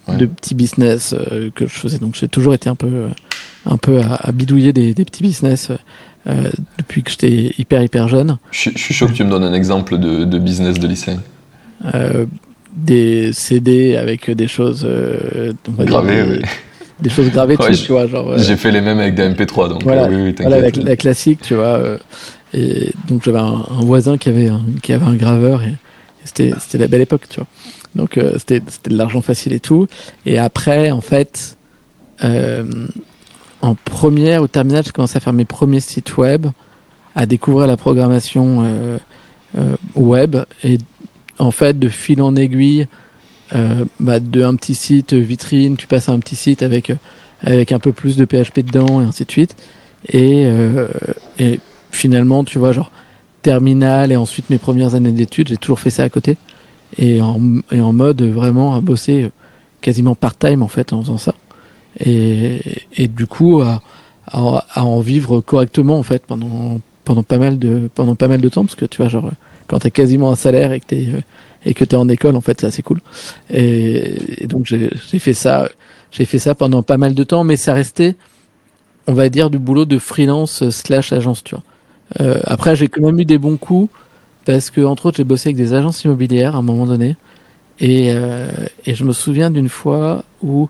Ouais. 0.08 0.18
de 0.18 0.28
petits 0.28 0.54
business 0.54 1.16
euh, 1.18 1.50
que 1.56 1.66
je 1.66 1.72
faisais. 1.74 1.98
Donc, 1.98 2.14
j'ai 2.14 2.28
toujours 2.28 2.54
été 2.54 2.70
un 2.70 2.76
peu, 2.76 2.86
euh, 2.88 3.08
un 3.66 3.78
peu 3.78 4.00
à, 4.02 4.16
à 4.22 4.32
bidouiller 4.32 4.72
des, 4.72 4.94
des 4.94 5.04
petits 5.04 5.24
business 5.24 5.72
euh, 6.28 6.52
depuis 6.78 7.02
que 7.02 7.10
j'étais 7.10 7.54
hyper, 7.58 7.82
hyper 7.82 8.08
jeune. 8.08 8.38
je, 8.52 8.60
suis- 8.60 8.72
je 8.76 8.78
suis 8.78 8.94
chaud 8.94 9.08
que 9.08 9.14
tu 9.14 9.24
me 9.24 9.32
donnes 9.32 9.44
un 9.46 9.54
exemple 9.54 9.98
de, 9.98 10.26
de 10.26 10.38
business 10.38 10.78
de 10.78 10.88
lycée. 10.88 11.16
Euh, 11.96 12.28
des 12.76 13.34
CD 13.34 13.96
avec 13.96 14.30
des 14.30 14.48
choses 14.48 14.86
euh, 14.88 15.54
gravées, 15.80 16.22
oui. 16.22 16.40
des 17.00 17.10
choses 17.10 17.32
gravées 17.32 17.58
dessus, 17.58 17.86
tu 17.88 17.92
vois. 17.94 18.06
Genre, 18.06 18.38
J'ai 18.38 18.58
fait 18.58 18.72
les 18.72 18.82
mêmes 18.82 19.00
avec 19.00 19.16
des 19.16 19.28
MP3, 19.28 19.70
donc 19.70 19.82
voilà, 19.84 20.08
oui, 20.08 20.36
voilà 20.40 20.70
la, 20.70 20.96
classique, 20.98 21.40
tu 21.42 21.56
vois. 21.56 21.82
et 22.54 22.92
donc 23.08 23.24
j'avais 23.24 23.40
un, 23.40 23.64
voisin 23.82 24.20
qui 24.20 24.30
avait 24.30 24.50
un, 24.50 24.62
qui 24.84 24.94
avait 24.94 25.06
un 25.08 25.16
graveur 25.16 25.64
et, 25.64 25.74
c'était 26.24 26.52
c'était 26.60 26.78
la 26.78 26.88
belle 26.88 27.02
époque, 27.02 27.28
tu 27.30 27.40
vois. 27.40 27.48
Donc 27.96 28.20
c'était 28.38 28.62
c'était 28.68 28.90
de 28.90 28.98
l'argent 28.98 29.22
facile 29.22 29.54
et 29.54 29.60
tout. 29.60 29.88
Et 30.26 30.38
après, 30.38 30.92
en 30.92 31.02
fait, 31.02 31.58
en 33.62 33.76
première 33.76 34.42
au 34.42 34.48
terminal, 34.48 34.84
j'ai 34.86 34.92
commencé 34.92 35.18
à 35.18 35.20
faire 35.20 35.34
mes 35.34 35.46
premiers 35.46 35.80
sites 35.80 36.18
web, 36.18 36.48
à 37.16 37.26
découvrir 37.26 37.68
la 37.68 37.78
programmation 37.78 38.64
euh, 38.64 38.98
euh, 39.58 39.76
web 39.96 40.38
et 40.64 40.78
en 41.38 41.52
fait 41.52 41.78
de 41.78 41.90
fil 41.90 42.22
en 42.22 42.36
aiguille, 42.36 42.88
euh, 43.56 43.86
bah, 44.00 44.20
de 44.20 44.44
un 44.44 44.56
petit 44.56 44.76
site 44.76 45.14
vitrine, 45.14 45.76
tu 45.76 45.88
passes 45.88 46.10
à 46.10 46.14
un 46.14 46.20
petit 46.20 46.36
site 46.36 46.64
avec 46.64 46.92
avec 47.42 47.72
un 47.72 47.80
peu 47.80 47.94
plus 47.94 48.18
de 48.18 48.26
PHP 48.26 48.60
dedans 48.60 49.02
et 49.02 49.06
ainsi 49.06 49.26
de 49.26 49.32
suite. 49.32 49.56
Et, 50.12 50.46
et 51.40 51.60
finalement, 51.90 52.44
tu 52.44 52.60
vois, 52.60 52.74
genre 52.74 52.92
terminal 53.42 54.12
et 54.12 54.16
ensuite 54.16 54.50
mes 54.50 54.58
premières 54.58 54.96
années 54.96 55.12
d'études, 55.12 55.50
j'ai 55.50 55.58
toujours 55.58 55.80
fait 55.80 55.90
ça 55.90 56.04
à 56.04 56.10
côté. 56.10 56.38
Et 56.98 57.22
en, 57.22 57.40
et 57.72 57.82
en 57.82 57.94
mode 57.94 58.22
vraiment 58.24 58.76
à 58.76 58.82
bosser 58.82 59.32
quasiment 59.82 60.16
part-time 60.16 60.64
en 60.64 60.68
fait 60.68 60.92
en 60.92 61.02
faisant 61.02 61.18
ça. 61.18 61.36
Et, 62.00 62.62
et 62.96 63.08
du 63.08 63.28
coup 63.28 63.62
à, 63.62 63.82
à, 64.28 64.66
à, 64.74 64.84
en 64.84 65.00
vivre 65.00 65.42
correctement 65.42 65.98
en 66.00 66.04
fait 66.04 66.24
pendant 66.26 66.80
pendant 67.06 67.24
pas 67.24 67.38
mal 67.38 67.60
de 67.60 67.90
pendant 67.94 68.16
pas 68.16 68.28
mal 68.28 68.42
de 68.42 68.50
temps. 68.50 68.64
Parce 68.66 68.76
que 68.76 68.86
tu 68.86 68.98
vois 68.98 69.10
genre 69.10 69.32
quand 69.68 69.80
t'as 69.80 69.90
quasiment 69.90 70.32
un 70.32 70.36
salaire 70.36 70.72
et 70.72 70.80
que 70.80 70.86
t'es 70.88 71.08
et 71.66 71.74
que 71.74 71.84
t'es 71.84 71.96
en 71.96 72.10
école 72.10 72.36
en 72.36 72.42
fait 72.42 72.70
c'est 72.70 72.82
cool. 72.82 73.02
Et, 73.52 74.44
et 74.44 74.48
donc 74.48 74.66
j'ai 74.66 74.90
fait 75.20 75.34
ça 75.34 75.70
j'ai 76.12 76.26
fait 76.26 76.40
ça 76.40 76.56
pendant 76.56 76.82
pas 76.82 76.98
mal 76.98 77.14
de 77.14 77.24
temps. 77.24 77.44
Mais 77.44 77.56
ça 77.58 77.74
restait 77.74 78.16
on 79.08 79.14
va 79.14 79.30
dire 79.30 79.50
du 79.50 79.60
boulot 79.60 79.86
de 79.86 80.00
freelance 80.00 80.70
slash 80.70 81.14
agence 81.14 81.44
tu 81.44 81.56
vois 81.56 81.64
euh, 82.20 82.40
après 82.46 82.76
j'ai 82.76 82.88
quand 82.88 83.02
même 83.02 83.20
eu 83.20 83.26
des 83.26 83.38
bons 83.38 83.58
coups 83.58 83.94
parce 84.46 84.70
que 84.70 84.82
entre 84.82 85.08
autres 85.08 85.18
j'ai 85.18 85.24
bossé 85.24 85.50
avec 85.50 85.58
des 85.58 85.74
agences 85.74 86.04
immobilières 86.04 86.56
à 86.56 86.60
un 86.60 86.64
moment 86.64 86.86
donné 86.86 87.18
et, 87.80 88.12
euh, 88.12 88.50
et 88.86 88.96
je 88.96 89.04
me 89.04 89.14
souviens 89.14 89.52
d'une 89.52 89.70
fois 89.70 90.24
où 90.42 90.70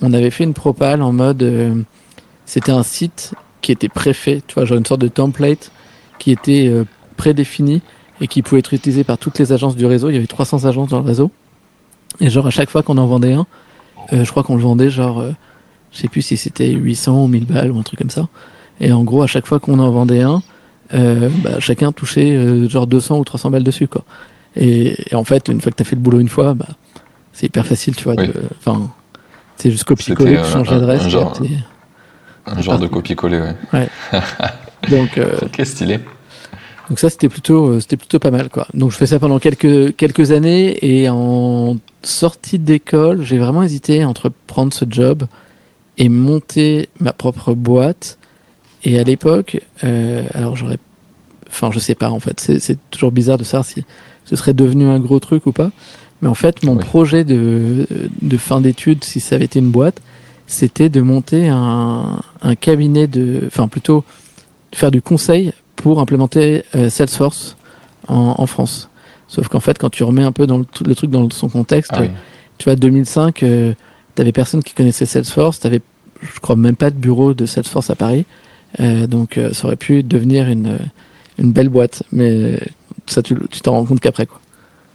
on 0.00 0.12
avait 0.12 0.30
fait 0.30 0.44
une 0.44 0.54
propale 0.54 1.02
en 1.02 1.12
mode, 1.12 1.42
euh, 1.42 1.82
c'était 2.46 2.72
un 2.72 2.82
site 2.82 3.34
qui 3.60 3.72
était 3.72 3.88
préfet, 3.88 4.42
tu 4.46 4.54
vois, 4.54 4.64
genre 4.64 4.78
une 4.78 4.86
sorte 4.86 5.00
de 5.00 5.08
template 5.08 5.70
qui 6.18 6.30
était 6.30 6.68
euh, 6.68 6.84
prédéfini 7.16 7.82
et 8.20 8.28
qui 8.28 8.42
pouvait 8.42 8.60
être 8.60 8.72
utilisé 8.74 9.04
par 9.04 9.18
toutes 9.18 9.38
les 9.38 9.52
agences 9.52 9.76
du 9.76 9.86
réseau. 9.86 10.10
Il 10.10 10.14
y 10.14 10.16
avait 10.16 10.26
300 10.26 10.64
agences 10.64 10.88
dans 10.88 11.00
le 11.00 11.04
réseau. 11.04 11.30
Et 12.20 12.30
genre 12.30 12.46
à 12.46 12.50
chaque 12.50 12.70
fois 12.70 12.82
qu'on 12.82 12.98
en 12.98 13.06
vendait 13.06 13.32
un, 13.32 13.46
euh, 14.12 14.24
je 14.24 14.30
crois 14.30 14.42
qu'on 14.42 14.56
le 14.56 14.62
vendait 14.62 14.90
genre, 14.90 15.24
je 15.92 15.98
sais 15.98 16.08
plus 16.08 16.22
si 16.22 16.36
c'était 16.36 16.70
800 16.70 17.24
ou 17.24 17.28
1000 17.28 17.46
balles 17.46 17.70
ou 17.70 17.78
un 17.78 17.82
truc 17.82 17.98
comme 17.98 18.10
ça. 18.10 18.28
Et 18.80 18.92
en 18.92 19.04
gros, 19.04 19.22
à 19.22 19.26
chaque 19.26 19.46
fois 19.46 19.58
qu'on 19.60 19.78
en 19.78 19.90
vendait 19.90 20.22
un, 20.22 20.42
bah, 20.92 21.60
chacun 21.60 21.92
touchait 21.92 22.68
genre 22.68 22.86
200 22.86 23.18
ou 23.18 23.24
300 23.24 23.50
balles 23.50 23.64
dessus, 23.64 23.88
quoi. 23.88 24.04
Et, 24.56 24.96
en 25.12 25.24
fait, 25.24 25.48
une 25.48 25.60
fois 25.60 25.70
que 25.70 25.76
tu 25.76 25.82
as 25.82 25.86
fait 25.86 25.96
le 25.96 26.02
boulot 26.02 26.20
une 26.20 26.28
fois, 26.28 26.54
bah, 26.54 26.68
c'est 27.32 27.46
hyper 27.46 27.66
facile, 27.66 27.94
tu 27.94 28.04
vois. 28.04 28.14
Enfin, 28.58 28.90
c'est 29.56 29.70
juste 29.70 29.84
copier-coller, 29.84 30.40
tu 30.44 30.50
changes 30.50 30.70
d'adresse. 30.70 31.02
Un, 31.02 31.08
genre, 31.08 31.40
un 32.46 32.60
genre 32.60 32.78
de 32.78 32.86
copier-coller, 32.86 33.40
ouais. 33.40 33.54
ouais. 33.72 33.88
Donc, 34.90 35.18
euh, 35.18 35.38
ok, 35.42 35.66
stylé. 35.66 36.00
Donc 36.88 36.98
ça, 36.98 37.10
c'était 37.10 37.28
plutôt, 37.28 37.68
euh, 37.68 37.80
c'était 37.80 37.96
plutôt 37.96 38.18
pas 38.18 38.30
mal, 38.30 38.48
quoi. 38.48 38.66
Donc 38.72 38.92
je 38.92 38.96
fais 38.96 39.06
ça 39.06 39.18
pendant 39.18 39.38
quelques, 39.38 39.94
quelques 39.96 40.30
années 40.30 40.78
et 40.82 41.08
en 41.10 41.76
sortie 42.02 42.58
d'école, 42.58 43.22
j'ai 43.24 43.38
vraiment 43.38 43.62
hésité 43.62 44.04
entre 44.04 44.32
prendre 44.46 44.72
ce 44.72 44.86
job 44.88 45.24
et 45.98 46.08
monter 46.08 46.88
ma 47.00 47.12
propre 47.12 47.52
boîte. 47.52 48.18
Et 48.84 48.98
à 48.98 49.04
l'époque, 49.04 49.60
euh, 49.84 50.22
alors 50.34 50.56
j'aurais, 50.56 50.78
enfin 51.48 51.70
je 51.72 51.78
sais 51.78 51.94
pas 51.94 52.10
en 52.10 52.20
fait, 52.20 52.40
c'est 52.40 52.78
toujours 52.90 53.12
bizarre 53.12 53.38
de 53.38 53.44
savoir 53.44 53.64
si 53.64 53.84
ce 54.24 54.36
serait 54.36 54.54
devenu 54.54 54.86
un 54.86 55.00
gros 55.00 55.20
truc 55.20 55.46
ou 55.46 55.52
pas. 55.52 55.70
Mais 56.20 56.28
en 56.28 56.34
fait, 56.34 56.64
mon 56.64 56.76
projet 56.76 57.24
de, 57.24 57.86
de 58.22 58.36
fin 58.36 58.60
d'études, 58.60 59.04
si 59.04 59.20
ça 59.20 59.36
avait 59.36 59.44
été 59.44 59.60
une 59.60 59.70
boîte, 59.70 60.00
c'était 60.46 60.88
de 60.88 61.00
monter 61.00 61.48
un, 61.48 62.20
un 62.42 62.54
cabinet 62.56 63.06
de, 63.06 63.42
enfin 63.46 63.68
plutôt 63.68 64.04
faire 64.74 64.90
du 64.90 65.00
conseil 65.00 65.52
pour 65.76 66.00
implémenter 66.00 66.64
euh, 66.74 66.90
Salesforce 66.90 67.56
en, 68.08 68.34
en, 68.38 68.46
France. 68.46 68.88
Sauf 69.28 69.48
qu'en 69.48 69.60
fait, 69.60 69.78
quand 69.78 69.90
tu 69.90 70.02
remets 70.02 70.24
un 70.24 70.32
peu 70.32 70.46
dans 70.46 70.58
le, 70.58 70.66
le 70.84 70.94
truc 70.94 71.10
dans 71.10 71.28
son 71.30 71.48
contexte, 71.48 71.92
ah 71.94 72.02
tu 72.56 72.64
vois, 72.64 72.76
2005, 72.76 73.42
euh, 73.42 73.74
t'avais 74.14 74.32
personne 74.32 74.62
qui 74.62 74.74
connaissait 74.74 75.06
Salesforce, 75.06 75.60
t'avais, 75.60 75.80
je 76.20 76.40
crois 76.40 76.56
même 76.56 76.76
pas 76.76 76.90
de 76.90 76.96
bureau 76.96 77.34
de 77.34 77.46
Salesforce 77.46 77.90
à 77.90 77.94
Paris, 77.94 78.26
donc 78.78 79.38
euh, 79.38 79.52
ça 79.52 79.66
aurait 79.66 79.76
pu 79.76 80.02
devenir 80.02 80.48
une, 80.48 80.78
une 81.38 81.52
belle 81.52 81.68
boîte, 81.68 82.02
mais 82.12 82.58
ça 83.06 83.22
tu 83.22 83.34
t'en 83.62 83.72
rends 83.72 83.84
compte 83.84 84.00
qu'après 84.00 84.26
quoi. 84.26 84.40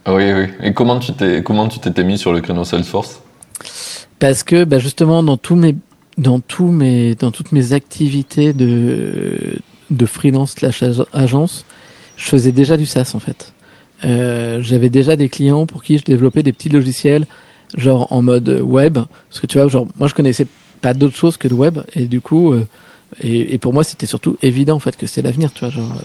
Oui, 0.06 0.32
oui. 0.32 0.46
Et 0.62 0.72
comment 0.74 0.98
tu 0.98 1.12
t'es 1.12 1.42
comment 1.42 1.66
tu 1.68 1.78
t'étais 1.78 2.04
mis 2.04 2.18
sur 2.18 2.32
le 2.32 2.40
créneau 2.40 2.64
Salesforce? 2.64 3.20
Parce 4.18 4.42
que 4.42 4.64
bah 4.64 4.78
justement 4.78 5.22
dans 5.22 5.36
tous 5.36 5.56
mes 5.56 5.74
dans 6.18 6.40
tous 6.40 6.68
mes 6.68 7.14
dans 7.14 7.30
toutes 7.30 7.52
mes 7.52 7.72
activités 7.72 8.52
de 8.52 9.56
de 9.90 10.06
freelance 10.06 10.52
slash 10.52 10.84
agence, 11.12 11.64
je 12.16 12.24
faisais 12.24 12.52
déjà 12.52 12.76
du 12.76 12.86
SaaS 12.86 13.12
en 13.14 13.18
fait. 13.18 13.52
Euh, 14.04 14.60
J'avais 14.62 14.90
déjà 14.90 15.16
des 15.16 15.28
clients 15.28 15.66
pour 15.66 15.82
qui 15.82 15.98
je 15.98 16.04
développais 16.04 16.42
des 16.42 16.52
petits 16.52 16.68
logiciels 16.68 17.26
genre 17.76 18.06
en 18.12 18.22
mode 18.22 18.60
web 18.62 18.98
parce 19.28 19.40
que 19.40 19.46
tu 19.46 19.58
vois 19.58 19.68
genre 19.68 19.86
moi 19.98 20.06
je 20.08 20.14
connaissais 20.14 20.46
pas 20.80 20.94
d'autre 20.94 21.16
chose 21.16 21.36
que 21.36 21.48
le 21.48 21.54
web 21.54 21.78
et 21.94 22.04
du 22.06 22.20
coup 22.20 22.52
euh, 22.52 22.66
et, 23.20 23.54
et, 23.54 23.58
pour 23.58 23.72
moi 23.72 23.84
c'était 23.84 24.06
surtout 24.06 24.36
évident 24.42 24.76
en 24.76 24.80
fait 24.80 24.96
que 24.96 25.06
c'est 25.06 25.22
l'avenir 25.22 25.52
tu 25.52 25.60
vois 25.60 25.70
genre 25.70 26.02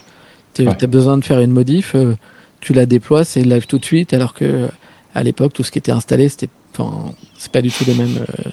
tu 0.54 0.68
as 0.68 0.88
besoin 0.88 1.18
de 1.18 1.24
faire 1.24 1.40
une 1.40 1.52
modif 1.52 1.96
euh, 1.96 2.16
tu 2.62 2.74
la 2.74 2.86
déploies, 2.86 3.24
c'est 3.24 3.42
live 3.42 3.68
tout 3.68 3.78
de 3.78 3.86
suite, 3.86 4.14
alors 4.14 4.34
que 4.34 4.68
à 5.16 5.24
l'époque, 5.24 5.54
tout 5.54 5.64
ce 5.64 5.72
qui 5.72 5.80
était 5.80 5.92
installé, 5.92 6.30
c'était, 6.30 6.50
enfin, 6.78 7.14
c'est 7.38 7.52
pas 7.52 7.62
du 7.62 7.72
tout 7.72 7.84
le 7.88 7.94
même. 7.94 8.18
Euh, 8.18 8.52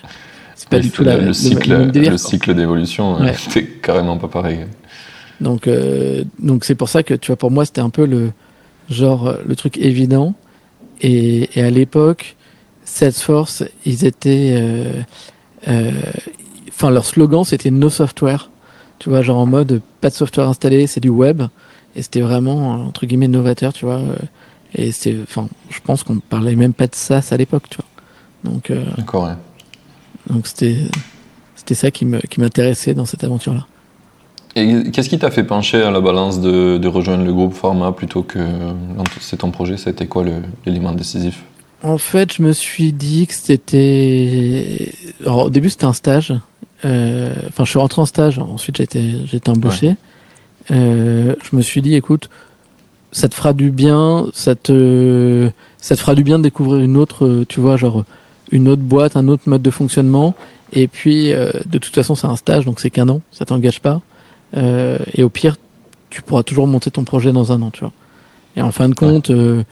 c'est 0.55 0.69
pas 0.69 0.79
du 0.79 0.91
tout 0.91 1.05
la, 1.05 1.19
le, 1.19 1.33
cycle, 1.33 1.91
le, 1.93 2.17
cycle 2.17 2.55
d'évolution, 2.55 3.21
euh, 3.21 3.33
c'était 3.37 3.65
carrément 3.65 4.17
pas 4.17 4.29
pareil. 4.29 4.61
Donc, 5.41 5.67
euh, 5.67 6.25
donc 6.39 6.65
c'est 6.65 6.75
pour 6.75 6.89
ça 6.89 7.03
que 7.03 7.13
tu 7.13 7.27
vois, 7.27 7.37
pour 7.37 7.51
moi, 7.51 7.67
c'était 7.67 7.83
un 7.83 7.91
peu 7.91 8.07
le 8.07 8.33
genre 8.89 9.37
le 9.45 9.57
truc 9.57 9.77
évident. 9.77 10.35
Et, 11.03 11.51
et 11.59 11.63
à 11.63 11.69
l'époque, 11.69 12.37
Salesforce, 12.85 13.65
ils 13.85 14.07
étaient, 14.07 15.05
enfin, 16.77 16.91
leur 16.91 17.05
slogan, 17.05 17.45
c'était 17.45 17.71
no 17.71 17.91
software. 17.91 18.51
Tu 18.99 19.09
vois, 19.09 19.23
genre 19.23 19.39
en 19.39 19.47
mode 19.47 19.81
pas 20.01 20.11
de 20.11 20.15
software 20.15 20.49
installé, 20.49 20.87
c'est 20.87 21.01
du 21.01 21.09
web. 21.09 21.43
Et 21.95 22.03
c'était 22.03 22.21
vraiment, 22.21 22.73
entre 22.73 23.07
guillemets, 23.07 23.29
novateur, 23.29 23.73
tu 23.73 23.87
vois. 23.87 24.01
Et 24.75 24.93
c'est, 24.93 25.17
enfin, 25.23 25.49
je 25.71 25.81
pense 25.81 26.03
qu'on 26.03 26.19
parlait 26.19 26.55
même 26.57 26.75
pas 26.75 26.87
de 26.87 26.95
ça 26.95 27.21
à 27.31 27.37
l'époque, 27.37 27.65
tu 27.71 27.79
vois. 27.79 28.53
Donc, 28.53 28.71
euh, 28.71 28.85
D'accord, 28.97 29.25
ouais. 29.25 29.35
Donc 30.29 30.47
c'était, 30.47 30.77
c'était 31.55 31.75
ça 31.75 31.91
qui 31.91 32.05
me, 32.05 32.19
qui 32.21 32.41
m'intéressait 32.41 32.95
dans 32.95 33.07
cette 33.07 33.25
aventure-là. 33.25 33.67
Et 34.57 34.91
qu'est-ce 34.91 35.09
qui 35.09 35.19
t'a 35.19 35.31
fait 35.31 35.45
pencher 35.45 35.83
à 35.83 35.91
la 35.91 36.01
balance 36.01 36.41
de, 36.41 36.79
de 36.79 36.89
rejoindre 36.89 37.25
le 37.25 37.33
groupe 37.33 37.53
Pharma 37.53 37.93
plutôt 37.93 38.23
que 38.23 38.39
c'est 39.21 39.39
ton 39.39 39.51
projet 39.51 39.77
Ça 39.77 39.91
a 39.91 39.93
été 39.93 40.07
quoi 40.07 40.25
l'élément 40.65 40.93
décisif? 40.93 41.45
En 41.83 41.99
fait, 41.99 42.33
je 42.33 42.43
me 42.43 42.53
suis 42.53 42.93
dit 42.93 43.27
que 43.27 43.35
c'était. 43.35 44.93
Alors, 45.21 45.47
au 45.47 45.51
début, 45.51 45.71
c'était 45.71 45.85
un 45.85 45.93
stage. 45.93 46.35
Euh, 46.85 47.35
enfin, 47.49 47.65
je 47.65 47.71
suis 47.71 47.79
rentré 47.79 48.01
en 48.03 48.07
stage. 48.07 48.39
Ensuite, 48.39 48.79
j'ai 48.79 48.85
été, 48.85 49.15
j'ai 49.27 49.37
été 49.37 49.51
embauché. 49.51 49.97
Euh, 50.71 51.35
je 51.43 51.57
me 51.57 51.63
suis 51.63 51.83
dit, 51.83 51.95
écoute, 51.95 52.29
ça 53.13 53.29
te 53.29 53.35
fera 53.35 53.53
du 53.53 53.71
bien, 53.71 54.27
ça 54.33 54.55
te, 54.55 55.51
ça 55.79 55.95
te 55.95 56.01
fera 56.01 56.15
du 56.15 56.25
bien 56.25 56.39
de 56.39 56.45
découvrir 56.45 56.83
une 56.83 56.97
autre, 56.97 57.45
tu 57.49 57.61
vois, 57.61 57.77
genre 57.77 58.05
une 58.51 58.69
autre 58.69 58.83
boîte, 58.83 59.17
un 59.17 59.29
autre 59.29 59.45
mode 59.47 59.63
de 59.63 59.71
fonctionnement. 59.71 60.35
Et 60.73 60.89
puis, 60.89 61.33
euh, 61.33 61.51
de 61.67 61.79
toute 61.79 61.95
façon, 61.95 62.15
c'est 62.15 62.27
un 62.27 62.37
stage, 62.37 62.65
donc 62.65 62.81
c'est 62.81 62.91
qu'un 62.91 63.09
an, 63.09 63.21
ça 63.31 63.45
t'engage 63.45 63.81
pas. 63.81 64.01
Euh, 64.57 64.99
et 65.15 65.23
au 65.23 65.29
pire, 65.29 65.57
tu 66.11 66.23
pourras 66.23 66.43
toujours 66.43 66.67
monter 66.67 66.91
ton 66.91 67.05
projet 67.05 67.33
dans 67.33 67.53
un 67.53 67.63
an, 67.63 67.71
tu 67.71 67.81
vois. 67.81 67.93
Et 68.57 68.63
en 68.63 68.73
fin 68.73 68.89
de 68.89 68.95
compte, 68.95 69.31
euh, 69.31 69.65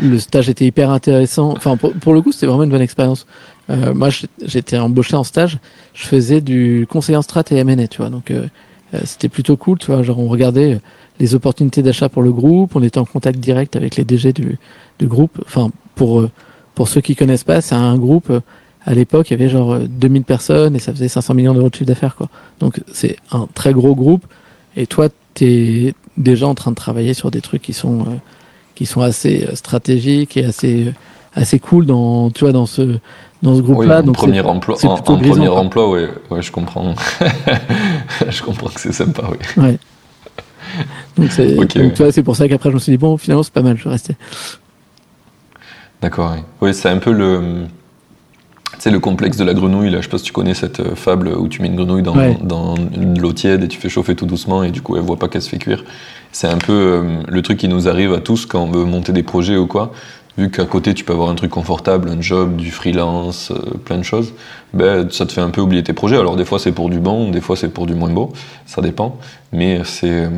le 0.00 0.18
stage 0.18 0.48
était 0.48 0.66
hyper 0.66 0.90
intéressant. 0.90 1.52
Enfin, 1.56 1.76
pour, 1.76 1.92
pour 1.92 2.14
le 2.14 2.22
coup, 2.22 2.32
c'était 2.32 2.46
vraiment 2.46 2.64
une 2.64 2.70
bonne 2.70 2.82
expérience. 2.82 3.26
Euh, 3.70 3.94
moi, 3.94 4.08
j'étais 4.42 4.78
embauché 4.78 5.16
en 5.16 5.24
stage. 5.24 5.58
Je 5.94 6.06
faisais 6.06 6.40
du 6.40 6.86
conseiller 6.88 7.16
en 7.16 7.22
strat 7.22 7.44
et 7.50 7.56
M&A, 7.56 7.88
tu 7.88 7.98
vois. 7.98 8.10
Donc, 8.10 8.30
euh, 8.30 9.00
c'était 9.04 9.28
plutôt 9.28 9.56
cool, 9.56 9.78
tu 9.78 9.90
vois. 9.90 10.02
Genre, 10.02 10.18
on 10.18 10.28
regardait 10.28 10.80
les 11.18 11.34
opportunités 11.34 11.82
d'achat 11.82 12.08
pour 12.08 12.22
le 12.22 12.32
groupe, 12.32 12.76
on 12.76 12.82
était 12.82 12.98
en 12.98 13.04
contact 13.04 13.38
direct 13.38 13.76
avec 13.76 13.96
les 13.96 14.04
DG 14.04 14.32
du, 14.32 14.58
du 14.98 15.06
groupe. 15.06 15.42
Enfin, 15.46 15.70
pour, 15.94 16.20
euh, 16.20 16.30
pour 16.74 16.88
ceux 16.88 17.00
qui 17.00 17.16
connaissent 17.16 17.44
pas, 17.44 17.60
c'est 17.60 17.74
un 17.74 17.96
groupe, 17.96 18.30
euh, 18.30 18.40
à 18.84 18.94
l'époque, 18.94 19.30
il 19.30 19.32
y 19.32 19.34
avait 19.34 19.48
genre 19.48 19.78
2000 19.80 20.22
personnes 20.24 20.76
et 20.76 20.78
ça 20.78 20.92
faisait 20.92 21.08
500 21.08 21.34
millions 21.34 21.54
d'euros 21.54 21.70
de 21.70 21.74
chiffre 21.74 21.86
d'affaires, 21.86 22.14
quoi. 22.14 22.28
Donc, 22.60 22.80
c'est 22.92 23.16
un 23.32 23.48
très 23.54 23.72
gros 23.72 23.94
groupe. 23.96 24.24
Et 24.76 24.86
toi, 24.86 25.08
tu 25.34 25.44
es 25.44 25.94
déjà 26.16 26.46
en 26.46 26.54
train 26.54 26.70
de 26.70 26.76
travailler 26.76 27.12
sur 27.12 27.30
des 27.30 27.40
trucs 27.40 27.62
qui 27.62 27.72
sont, 27.72 28.06
qui 28.76 28.86
sont 28.86 29.00
assez 29.00 29.48
stratégiques 29.54 30.36
et 30.36 30.44
assez, 30.44 30.92
assez 31.34 31.58
cool 31.58 31.86
dans, 31.86 32.30
tu 32.30 32.44
vois, 32.44 32.52
dans 32.52 32.66
ce, 32.66 32.98
dans 33.42 33.56
ce 33.56 33.62
groupe-là. 33.62 34.02
donc 34.02 34.16
premier 34.16 34.42
emploi, 34.42 34.76
en, 34.84 34.96
premier 34.96 35.48
emploi, 35.48 35.90
ouais, 35.90 36.08
ouais, 36.30 36.42
je 36.42 36.52
comprends. 36.52 36.94
je 38.28 38.42
comprends 38.42 38.68
que 38.68 38.80
c'est 38.80 38.92
sympa, 38.92 39.24
oui. 39.30 39.62
Ouais. 39.62 39.78
Donc, 41.16 41.32
c'est, 41.32 41.56
tu 41.68 41.88
vois, 41.96 42.12
c'est 42.12 42.22
pour 42.22 42.36
ça 42.36 42.48
qu'après, 42.48 42.70
je 42.70 42.74
me 42.74 42.78
suis 42.78 42.92
dit, 42.92 42.98
bon, 42.98 43.16
finalement, 43.16 43.42
c'est 43.42 43.52
pas 43.52 43.62
mal, 43.62 43.78
je 43.78 43.88
rester. 43.88 44.14
D'accord, 46.02 46.34
oui. 46.34 46.42
Oui, 46.60 46.74
c'est 46.74 46.90
un 46.90 46.98
peu 46.98 47.12
le. 47.12 47.64
Tu 48.78 48.90
le 48.90 49.00
complexe 49.00 49.38
de 49.38 49.44
la 49.44 49.54
grenouille, 49.54 49.90
là, 49.90 49.98
je 49.98 50.02
sais 50.02 50.08
pas 50.10 50.18
si 50.18 50.24
tu 50.24 50.32
connais 50.32 50.52
cette 50.52 50.80
euh, 50.80 50.94
fable 50.94 51.28
où 51.28 51.48
tu 51.48 51.62
mets 51.62 51.68
une 51.68 51.76
grenouille 51.76 52.02
dans, 52.02 52.14
dans 52.42 52.74
de 52.74 53.18
l'eau 53.18 53.32
tiède 53.32 53.64
et 53.64 53.68
tu 53.68 53.78
fais 53.78 53.88
chauffer 53.88 54.14
tout 54.14 54.26
doucement 54.26 54.62
et 54.62 54.70
du 54.70 54.82
coup 54.82 54.96
elle 54.96 55.02
voit 55.02 55.16
pas 55.16 55.28
qu'elle 55.28 55.40
se 55.40 55.48
fait 55.48 55.58
cuire. 55.58 55.82
C'est 56.32 56.48
un 56.48 56.58
peu 56.58 56.72
euh, 56.72 57.22
le 57.28 57.42
truc 57.42 57.58
qui 57.58 57.68
nous 57.68 57.88
arrive 57.88 58.12
à 58.12 58.20
tous 58.20 58.46
quand 58.46 58.60
on 58.60 58.70
veut 58.70 58.84
monter 58.84 59.12
des 59.12 59.22
projets 59.22 59.56
ou 59.56 59.66
quoi. 59.66 59.92
Vu 60.38 60.50
qu'à 60.50 60.66
côté 60.66 60.92
tu 60.92 61.04
peux 61.04 61.14
avoir 61.14 61.30
un 61.30 61.34
truc 61.34 61.50
confortable, 61.50 62.10
un 62.10 62.20
job, 62.20 62.56
du 62.56 62.70
freelance, 62.70 63.50
euh, 63.50 63.78
plein 63.84 63.96
de 63.96 64.02
choses, 64.02 64.34
ben, 64.74 65.10
ça 65.10 65.24
te 65.24 65.32
fait 65.32 65.40
un 65.40 65.50
peu 65.50 65.62
oublier 65.62 65.82
tes 65.82 65.94
projets. 65.94 66.18
Alors 66.18 66.36
des 66.36 66.44
fois 66.44 66.58
c'est 66.58 66.72
pour 66.72 66.90
du 66.90 66.98
bon, 66.98 67.30
des 67.30 67.40
fois 67.40 67.56
c'est 67.56 67.70
pour 67.70 67.86
du 67.86 67.94
moins 67.94 68.10
beau, 68.10 68.32
ça 68.66 68.82
dépend. 68.82 69.18
Mais 69.52 69.80
c'est 69.84 70.28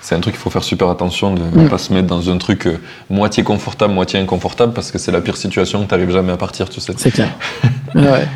c'est 0.00 0.14
un 0.14 0.20
truc 0.20 0.34
qu'il 0.34 0.42
faut 0.42 0.50
faire 0.50 0.64
super 0.64 0.88
attention 0.88 1.34
de 1.34 1.42
ne 1.54 1.68
pas 1.68 1.76
se 1.76 1.92
mettre 1.92 2.06
dans 2.06 2.30
un 2.30 2.38
truc 2.38 2.66
euh, 2.66 2.78
moitié 3.10 3.42
confortable, 3.42 3.92
moitié 3.92 4.18
inconfortable, 4.18 4.72
parce 4.72 4.90
que 4.90 4.98
c'est 4.98 5.12
la 5.12 5.20
pire 5.20 5.36
situation, 5.36 5.84
tu 5.84 5.92
n'arrives 5.92 6.12
jamais 6.12 6.32
à 6.32 6.36
partir, 6.36 6.68
tu 6.68 6.80
sais. 6.80 6.92
C'est 6.96 7.10
clair. 7.10 7.28
ouais. 7.94 8.26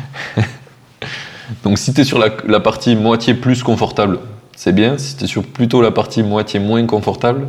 Donc 1.63 1.77
si 1.77 1.93
tu 1.93 2.01
es 2.01 2.03
sur 2.03 2.19
la, 2.19 2.59
partie 2.59 2.95
moitié 2.95 3.33
plus 3.33 3.63
confortable, 3.63 4.19
c'est 4.55 4.73
bien. 4.73 4.97
Si 4.97 5.15
tu 5.15 5.23
es 5.23 5.27
sur 5.27 5.43
plutôt 5.43 5.81
la 5.81 5.91
partie 5.91 6.23
moitié 6.23 6.59
moins 6.59 6.85
confortable, 6.85 7.47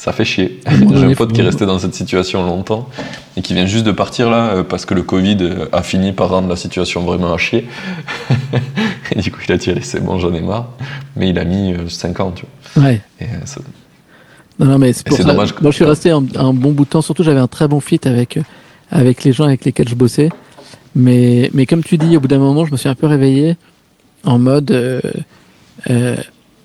ça 0.00 0.12
fait 0.12 0.24
chier. 0.24 0.60
J'ai 0.94 1.04
un 1.04 1.14
pote 1.14 1.32
qui 1.34 1.42
est 1.42 1.44
resté 1.44 1.66
dans 1.66 1.78
cette 1.78 1.94
situation 1.94 2.42
longtemps 2.46 2.88
et 3.36 3.42
qui 3.42 3.52
vient 3.52 3.66
juste 3.66 3.84
de 3.84 3.92
partir 3.92 4.30
là 4.30 4.54
euh, 4.54 4.62
parce 4.62 4.86
que 4.86 4.94
le 4.94 5.02
Covid 5.02 5.36
euh, 5.42 5.66
a 5.72 5.82
fini 5.82 6.12
par 6.12 6.30
rendre 6.30 6.48
la 6.48 6.56
situation 6.56 7.02
vraiment 7.02 7.34
à 7.34 7.36
chier. 7.36 7.68
et 9.12 9.20
du 9.20 9.30
coup, 9.30 9.40
il 9.46 9.52
a 9.52 9.58
dit 9.58 9.68
Allez, 9.68 9.82
c'est 9.82 10.02
bon, 10.02 10.18
j'en 10.18 10.32
ai 10.32 10.40
marre. 10.40 10.68
Mais 11.16 11.28
il 11.28 11.38
a 11.38 11.44
mis 11.44 11.74
5 11.86 12.18
ans, 12.20 12.32
tu 12.32 12.46
vois. 12.74 12.88
Ouais. 12.88 13.02
non, 14.58 14.66
non, 14.66 14.78
mais 14.78 14.94
c'est 14.94 15.06
pour 15.06 15.18
ça. 15.18 15.24
Dommage 15.24 15.54
Moi, 15.60 15.70
je 15.70 15.76
suis 15.76 15.84
resté 15.84 16.10
un, 16.10 16.22
bon 16.22 16.72
bout 16.72 16.84
de 16.84 16.90
temps. 16.90 17.02
Surtout, 17.02 17.22
j'avais 17.22 17.40
un 17.40 17.46
très 17.46 17.68
bon 17.68 17.80
fit 17.80 18.00
avec, 18.06 18.38
euh, 18.38 18.42
avec 18.90 19.22
les 19.22 19.34
gens 19.34 19.44
avec 19.44 19.66
lesquels 19.66 19.88
je 19.88 19.96
bossais. 19.96 20.30
Mais, 20.94 21.50
mais 21.52 21.66
comme 21.66 21.84
tu 21.84 21.98
dis, 21.98 22.16
au 22.16 22.20
bout 22.20 22.28
d'un 22.28 22.38
moment, 22.38 22.64
je 22.64 22.72
me 22.72 22.78
suis 22.78 22.88
un 22.88 22.94
peu 22.94 23.06
réveillé 23.06 23.56
en 24.24 24.38
mode 24.38 24.70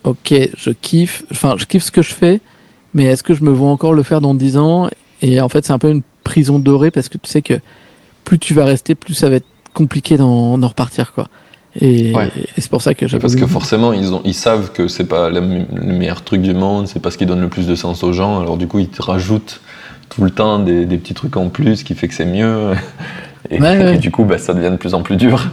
Ok, 0.04 0.34
je 0.58 0.70
kiffe. 0.70 1.24
Enfin, 1.32 1.56
je 1.58 1.66
kiffe 1.66 1.84
ce 1.84 1.92
que 1.92 2.02
je 2.02 2.14
fais 2.14 2.42
mais 2.96 3.04
est-ce 3.04 3.22
que 3.22 3.36
je 3.36 3.44
me 3.44 3.52
vois 3.52 3.70
encore 3.70 3.94
le 3.94 4.02
faire 4.02 4.22
dans 4.22 4.34
10 4.34 4.58
ans? 4.58 4.90
Et 5.22 5.40
en 5.42 5.50
fait, 5.50 5.66
c'est 5.66 5.74
un 5.74 5.80
peu 5.80 5.92
une 5.92 6.02
prison 6.24 6.58
dorée 6.58 6.90
parce 6.90 7.10
que 7.10 7.18
tu 7.20 7.30
sais 7.30 7.44
que 7.44 7.60
plus 8.24 8.40
tu 8.40 8.56
vas 8.56 8.66
rester, 8.66 8.96
plus 8.96 9.14
ça 9.14 9.30
va 9.30 9.36
être 9.36 9.46
compliqué 9.74 10.18
d'en 10.18 10.56
repartir, 10.56 11.14
quoi. 11.14 11.28
Et, 11.82 12.14
c'est 12.58 12.70
pour 12.70 12.82
ça 12.82 12.94
que 12.94 13.06
j'ai 13.06 13.20
Parce 13.20 13.36
que 13.36 13.46
forcément, 13.46 13.92
ils, 13.92 14.14
ont, 14.14 14.22
ils 14.24 14.34
savent 14.34 14.72
que 14.72 14.88
c'est 14.88 15.04
pas 15.04 15.30
le 15.30 15.42
meilleur 15.42 16.24
truc 16.24 16.42
du 16.42 16.54
monde, 16.54 16.88
c'est 16.88 17.02
pas 17.02 17.12
ce 17.12 17.18
qui 17.18 17.26
donne 17.26 17.42
le 17.42 17.50
plus 17.50 17.68
de 17.68 17.76
sens 17.76 18.02
aux 18.02 18.14
gens, 18.14 18.40
alors 18.40 18.56
du 18.56 18.66
coup, 18.66 18.80
ils 18.80 18.88
te 18.88 19.02
rajoutent 19.02 19.60
tout 20.08 20.24
le 20.24 20.32
temps 20.32 20.60
des, 20.60 20.86
petits 20.86 21.14
trucs 21.14 21.36
en 21.36 21.50
plus 21.50 21.84
qui 21.84 21.94
fait 21.94 22.08
que 22.08 22.14
c'est 22.14 22.26
mieux. 22.26 22.72
Et, 23.52 23.98
du 23.98 24.10
coup, 24.10 24.24
bah, 24.24 24.38
ça 24.38 24.54
devient 24.54 24.72
de 24.72 24.78
plus 24.78 24.94
en 24.94 25.02
plus 25.04 25.18
dur. 25.18 25.52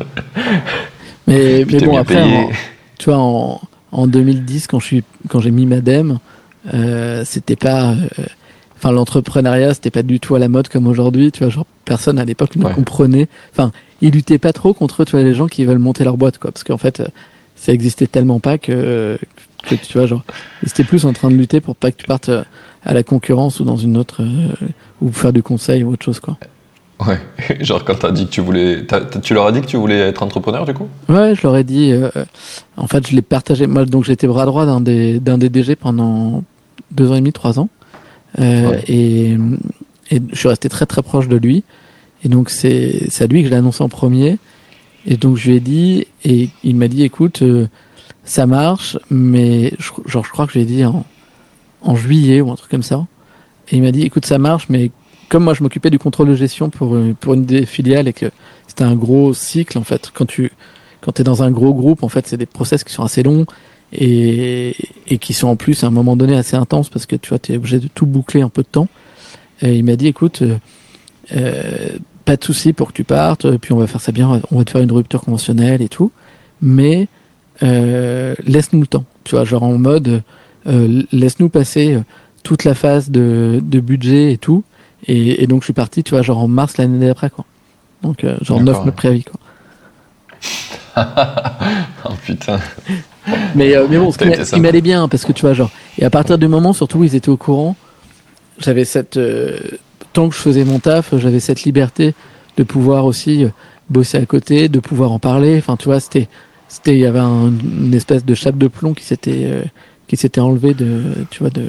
Mais, 1.27 1.64
mais 1.70 1.81
bon, 1.81 1.96
après, 1.96 2.48
tu 3.03 3.11
vois, 3.11 3.19
en, 3.19 3.61
en 3.91 4.07
2010, 4.07 4.69
quand 4.69 4.79
j'ai 4.79 5.03
quand 5.29 5.45
mis 5.45 5.67
Madem, 5.67 6.21
euh, 6.73 7.25
c'était 7.25 7.57
pas, 7.57 7.95
euh, 7.95 7.97
enfin 8.77 8.93
l'entrepreneuriat 8.93 9.75
c'était 9.75 9.91
pas 9.91 10.05
du 10.05 10.21
tout 10.21 10.37
à 10.37 10.38
la 10.38 10.47
mode 10.47 10.69
comme 10.69 10.87
aujourd'hui. 10.87 11.33
Tu 11.33 11.41
vois, 11.41 11.49
genre 11.49 11.67
personne 11.85 12.21
à 12.21 12.25
l'époque 12.25 12.55
ne 12.55 12.65
comprenait. 12.73 13.27
Enfin, 13.51 13.73
ils 14.03 14.12
luttaient 14.12 14.38
pas 14.38 14.53
trop 14.53 14.73
contre 14.73 15.05
tu 15.05 15.11
vois, 15.11 15.25
les 15.25 15.35
gens 15.35 15.49
qui 15.49 15.65
veulent 15.65 15.81
monter 15.81 16.05
leur 16.05 16.17
boîte, 16.17 16.38
quoi, 16.38 16.53
parce 16.53 16.62
qu'en 16.62 16.79
fait, 16.79 17.03
ça 17.57 17.73
existait 17.73 18.07
tellement 18.07 18.38
pas 18.38 18.57
que, 18.57 19.19
que 19.65 19.75
tu 19.75 19.99
vois, 19.99 20.07
genre, 20.07 20.23
ils 20.62 20.69
étaient 20.69 20.85
plus 20.85 21.05
en 21.05 21.12
train 21.12 21.29
de 21.29 21.35
lutter 21.35 21.61
pour 21.61 21.75
pas 21.75 21.91
que 21.91 21.97
tu 21.97 22.07
partes 22.07 22.29
euh, 22.29 22.45
à 22.85 22.95
la 22.95 23.03
concurrence 23.03 23.59
ou 23.59 23.65
dans 23.65 23.77
une 23.77 23.97
autre 23.97 24.23
ou 25.01 25.11
faire 25.11 25.33
du 25.33 25.43
conseil 25.43 25.83
ou 25.83 25.91
autre 25.91 26.05
chose, 26.05 26.21
quoi. 26.21 26.38
Ouais, 27.07 27.21
genre 27.61 27.85
quand 27.85 27.99
t'as 27.99 28.11
dit 28.11 28.27
que 28.27 28.31
tu 28.31 28.41
voulais, 28.41 28.87
tu 29.23 29.35
leur 29.35 29.47
as 29.47 29.53
dit 29.53 29.61
que 29.61 29.67
tu 29.67 29.77
voulais 29.77 29.99
être 29.99 30.23
entrepreneur 30.23 30.65
du 30.65 30.75
coup? 30.75 30.88
Ouais, 31.09 31.35
je 31.35 31.43
leur 31.43 31.57
ai 31.57 31.65
dit. 31.65 31.93
en 32.77 32.87
fait, 32.87 33.09
je 33.09 33.15
l'ai 33.15 33.23
partagé. 33.23 33.67
Moi, 33.67 33.85
donc 33.85 34.05
j'étais 34.05 34.27
bras 34.27 34.47
droit 34.47 34.67
d'un 34.67 34.81
des 34.81 35.21
d'un 35.21 35.38
des 35.38 35.49
DG 35.49 35.77
pendant 35.77 36.43
deux 36.93 37.11
ans 37.11 37.15
et 37.15 37.21
demi, 37.21 37.33
trois 37.33 37.59
ans. 37.59 37.69
Euh, 38.38 38.79
et, 38.88 39.37
je 40.11 40.37
suis 40.37 40.49
resté 40.49 40.69
très 40.69 40.87
très 40.87 41.03
proche 41.03 41.29
de 41.29 41.37
lui. 41.37 41.65
Et 42.25 42.29
donc 42.29 42.51
c'est 42.51 43.09
à 43.21 43.27
lui 43.27 43.41
que 43.41 43.47
je 43.47 43.51
l'ai 43.51 43.59
annoncé 43.59 43.83
en 43.83 43.88
premier. 43.88 44.38
Et 45.07 45.17
donc 45.17 45.37
je 45.37 45.51
lui 45.51 45.57
ai 45.57 45.61
dit, 45.61 46.07
et 46.25 46.51
il 46.62 46.77
m'a 46.77 46.88
dit, 46.88 47.03
écoute, 47.03 47.43
euh, 47.43 47.67
ça 48.25 48.47
marche, 48.47 48.99
mais 49.11 49.73
je, 49.79 49.91
genre 50.07 50.25
je 50.25 50.31
crois 50.31 50.47
que 50.47 50.53
je 50.53 50.59
lui 50.59 50.65
ai 50.65 50.67
dit 50.67 50.85
en, 50.85 51.05
en 51.81 51.97
juillet 51.97 52.41
ou 52.41 52.53
un 52.53 52.57
truc 52.57 52.71
comme 52.71 52.83
ça. 52.83 53.07
Et 53.71 53.77
il 53.77 53.83
m'a 53.83 53.91
dit, 53.91 54.03
écoute, 54.03 54.27
ça 54.27 54.38
marche, 54.38 54.67
mais 54.69 54.91
comme 55.33 55.45
moi 55.45 55.55
je 55.55 55.62
m'occupais 55.62 55.90
du 55.90 55.99
contrôle 55.99 56.29
de 56.29 56.35
gestion 56.35 56.68
pour, 56.68 56.97
pour 57.21 57.35
une 57.35 57.47
des 57.47 57.64
filiales 57.64 58.07
et 58.07 58.12
que 58.12 58.27
c'était 58.68 58.85
un 58.85 58.95
gros 58.95 59.33
cycle 59.33 59.79
en 59.79 59.85
fait, 59.85 60.11
quand 60.14 60.27
tu 60.27 60.53
quand 61.03 61.21
es 61.21 61.25
dans 61.25 61.42
un 61.42 61.51
gros 61.51 61.75
groupe, 61.75 62.03
en 62.03 62.09
fait, 62.09 62.27
c'est 62.27 62.38
des 62.38 62.47
process 62.47 62.85
qui 62.85 62.92
sont 62.95 63.03
assez 63.03 63.23
longs 63.23 63.45
et, 63.92 64.75
et 65.09 65.18
qui 65.18 65.35
sont 65.35 65.49
en 65.49 65.57
plus 65.57 65.85
à 65.85 65.88
un 65.88 65.90
moment 65.90 66.16
donné 66.16 66.37
assez 66.37 66.57
intenses 66.57 66.88
parce 66.88 67.05
que 67.05 67.16
tu 67.16 67.29
vois, 67.29 67.38
tu 67.38 67.53
es 67.53 67.57
obligé 67.57 67.81
de 67.81 67.88
tout 67.88 68.07
boucler 68.07 68.42
en 68.42 68.49
peu 68.49 68.62
de 68.62 68.68
temps. 68.68 68.88
Et 69.61 69.75
il 69.75 69.85
m'a 69.85 69.97
dit, 69.97 70.07
écoute, 70.07 70.42
euh, 70.42 70.57
euh, 71.35 71.88
pas 72.25 72.37
de 72.37 72.45
souci 72.45 72.73
pour 72.73 72.88
que 72.88 72.92
tu 72.92 73.05
partes, 73.05 73.51
puis 73.59 73.73
on 73.73 73.77
va 73.77 73.87
faire 73.87 74.01
ça 74.01 74.12
bien, 74.12 74.40
on 74.51 74.59
va 74.59 74.64
te 74.64 74.71
faire 74.71 74.81
une 74.81 74.92
rupture 74.92 75.23
conventionnelle 75.23 75.83
et 75.83 75.88
tout, 75.88 76.12
mais 76.61 77.09
euh, 77.64 78.35
laisse-nous 78.45 78.81
le 78.81 78.87
temps, 78.87 79.05
tu 79.25 79.35
vois, 79.35 79.45
genre 79.45 79.64
en 79.64 79.77
mode, 79.79 80.23
euh, 80.68 81.03
laisse-nous 81.11 81.49
passer 81.49 81.99
toute 82.45 82.62
la 82.62 82.75
phase 82.75 83.11
de, 83.11 83.61
de 83.62 83.81
budget 83.81 84.33
et 84.33 84.38
tout, 84.38 84.62
et, 85.07 85.43
et, 85.43 85.47
donc 85.47 85.62
je 85.62 85.67
suis 85.67 85.73
parti, 85.73 86.03
tu 86.03 86.11
vois, 86.11 86.23
genre 86.23 86.38
en 86.38 86.49
mars 86.49 86.77
l'année 86.77 87.07
d'après, 87.07 87.31
quoi. 87.31 87.45
Donc 88.03 88.25
genre 88.43 88.61
9 88.61 88.77
mois 88.77 88.85
de 88.87 88.91
préavis, 88.91 89.25
quoi. 89.25 89.38
oh 92.05 92.12
putain. 92.25 92.59
Mais, 93.55 93.75
euh, 93.77 93.87
mais 93.88 93.99
bon, 93.99 94.12
ce 94.12 94.19
qui 94.55 94.61
m'allait 94.61 94.81
bien, 94.81 95.09
parce 95.09 95.25
que 95.25 95.33
tu 95.33 95.43
vois, 95.43 95.55
genre, 95.55 95.71
et 95.99 96.05
à 96.05 96.11
partir 96.11 96.38
du 96.38 96.49
moment, 96.49 96.73
surtout 96.73 96.99
où 96.99 97.05
ils 97.05 97.15
étaient 97.15 97.29
au 97.29 97.37
courant, 97.37 97.77
j'avais 98.59 98.85
cette. 98.85 99.17
Euh, 99.17 99.59
tant 100.12 100.29
que 100.29 100.35
je 100.35 100.41
faisais 100.41 100.65
mon 100.65 100.79
taf, 100.79 101.17
j'avais 101.17 101.41
cette 101.41 101.62
liberté 101.62 102.15
de 102.57 102.62
pouvoir 102.62 103.05
aussi 103.07 103.45
euh, 103.45 103.49
bosser 103.88 104.19
à 104.19 104.27
côté, 104.27 104.69
de 104.69 104.81
pouvoir 104.81 105.12
en 105.12 105.19
parler. 105.19 105.57
Enfin, 105.59 105.77
tu 105.77 105.87
vois, 105.87 106.01
c'était. 106.01 106.29
C'était, 106.69 106.95
il 106.95 107.01
y 107.01 107.07
avait 107.07 107.21
une 107.21 107.93
espèce 107.93 108.25
de 108.25 108.35
chape 108.35 108.57
de 108.57 108.67
plomb 108.67 108.95
qui 108.95 109.05
s'était, 109.05 109.62
qui 110.12 110.18
s'était 110.18 110.42
enlevé 110.42 110.75
de, 110.75 111.03
tu 111.31 111.38
vois, 111.38 111.48
de, 111.48 111.68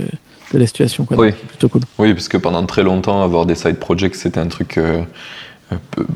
de 0.52 0.60
la 0.60 0.68
situation. 0.68 1.06
Quoi. 1.06 1.16
Oui. 1.18 1.32
Plutôt 1.32 1.70
cool. 1.70 1.82
Oui, 1.98 2.14
parce 2.14 2.28
que 2.28 2.36
pendant 2.36 2.66
très 2.66 2.84
longtemps, 2.84 3.24
avoir 3.24 3.46
des 3.46 3.56
side 3.56 3.78
projects, 3.78 4.16
c'était 4.16 4.42
un 4.42 4.48
truc 4.48 4.78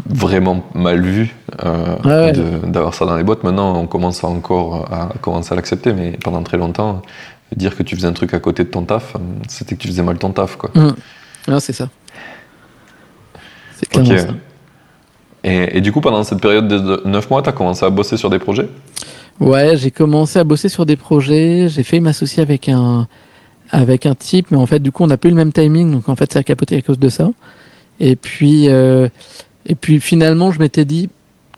vraiment 0.09 0.65
mal 0.75 1.01
vu 1.01 1.33
euh, 1.63 2.61
d'avoir 2.65 2.93
ça 2.93 3.05
dans 3.05 3.15
les 3.15 3.23
boîtes. 3.23 3.45
Maintenant, 3.45 3.79
on 3.79 3.87
commence 3.87 4.25
encore 4.25 4.91
à, 4.91 5.13
commencer 5.21 5.53
à 5.53 5.55
l'accepter, 5.55 5.93
mais 5.93 6.17
pendant 6.21 6.43
très 6.43 6.57
longtemps, 6.57 7.01
dire 7.55 7.77
que 7.77 7.83
tu 7.83 7.95
faisais 7.95 8.07
un 8.09 8.13
truc 8.13 8.33
à 8.33 8.39
côté 8.39 8.65
de 8.65 8.69
ton 8.69 8.83
taf, 8.83 9.15
c'était 9.47 9.75
que 9.75 9.81
tu 9.81 9.87
faisais 9.87 10.03
mal 10.03 10.17
ton 10.17 10.31
taf. 10.31 10.57
Quoi. 10.57 10.71
Mmh. 10.75 11.59
c'est 11.61 11.71
ça. 11.71 11.87
C'est 13.77 13.87
clairement 13.87 14.17
ça. 14.17 14.33
Et, 15.43 15.79
du 15.79 15.93
coup, 15.93 16.01
pendant 16.01 16.25
cette 16.25 16.41
période 16.41 16.67
de 16.67 17.01
9 17.05 17.29
mois, 17.29 17.41
tu 17.41 17.47
as 17.47 17.53
commencé 17.53 17.85
à 17.85 17.89
bosser 17.89 18.17
sur 18.17 18.29
des 18.29 18.39
projets? 18.39 18.67
Ouais, 19.39 19.77
j'ai 19.77 19.91
commencé 19.91 20.39
à 20.39 20.43
bosser 20.43 20.67
sur 20.67 20.85
des 20.85 20.95
projets. 20.95 21.67
J'ai 21.69 21.83
fait 21.83 21.99
m'associer 21.99 22.41
avec 22.41 22.69
un, 22.69 23.07
avec 23.69 24.05
un 24.05 24.15
type, 24.15 24.47
mais 24.51 24.57
en 24.57 24.65
fait, 24.65 24.79
du 24.79 24.91
coup, 24.91 25.03
on 25.03 25.07
n'a 25.07 25.17
plus 25.17 25.29
le 25.29 25.35
même 25.35 25.51
timing, 25.51 25.91
donc 25.91 26.09
en 26.09 26.15
fait, 26.15 26.33
ça 26.33 26.39
a 26.39 26.43
capoté 26.43 26.77
à 26.77 26.81
cause 26.81 26.99
de 26.99 27.09
ça. 27.09 27.29
Et 27.99 28.15
puis, 28.15 28.69
euh, 28.69 29.09
et 29.65 29.75
puis 29.75 29.99
finalement, 29.99 30.51
je 30.51 30.59
m'étais 30.59 30.85
dit 30.85 31.09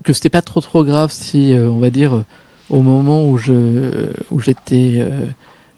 que 0.03 0.13
c'était 0.13 0.29
pas 0.29 0.41
trop 0.41 0.61
trop 0.61 0.83
grave 0.83 1.11
si, 1.11 1.53
euh, 1.53 1.69
on 1.69 1.79
va 1.79 1.89
dire, 1.89 2.15
euh, 2.15 2.25
au 2.69 2.81
moment 2.81 3.27
où 3.27 3.37
je 3.37 4.11
où 4.29 4.39
j'étais, 4.39 5.03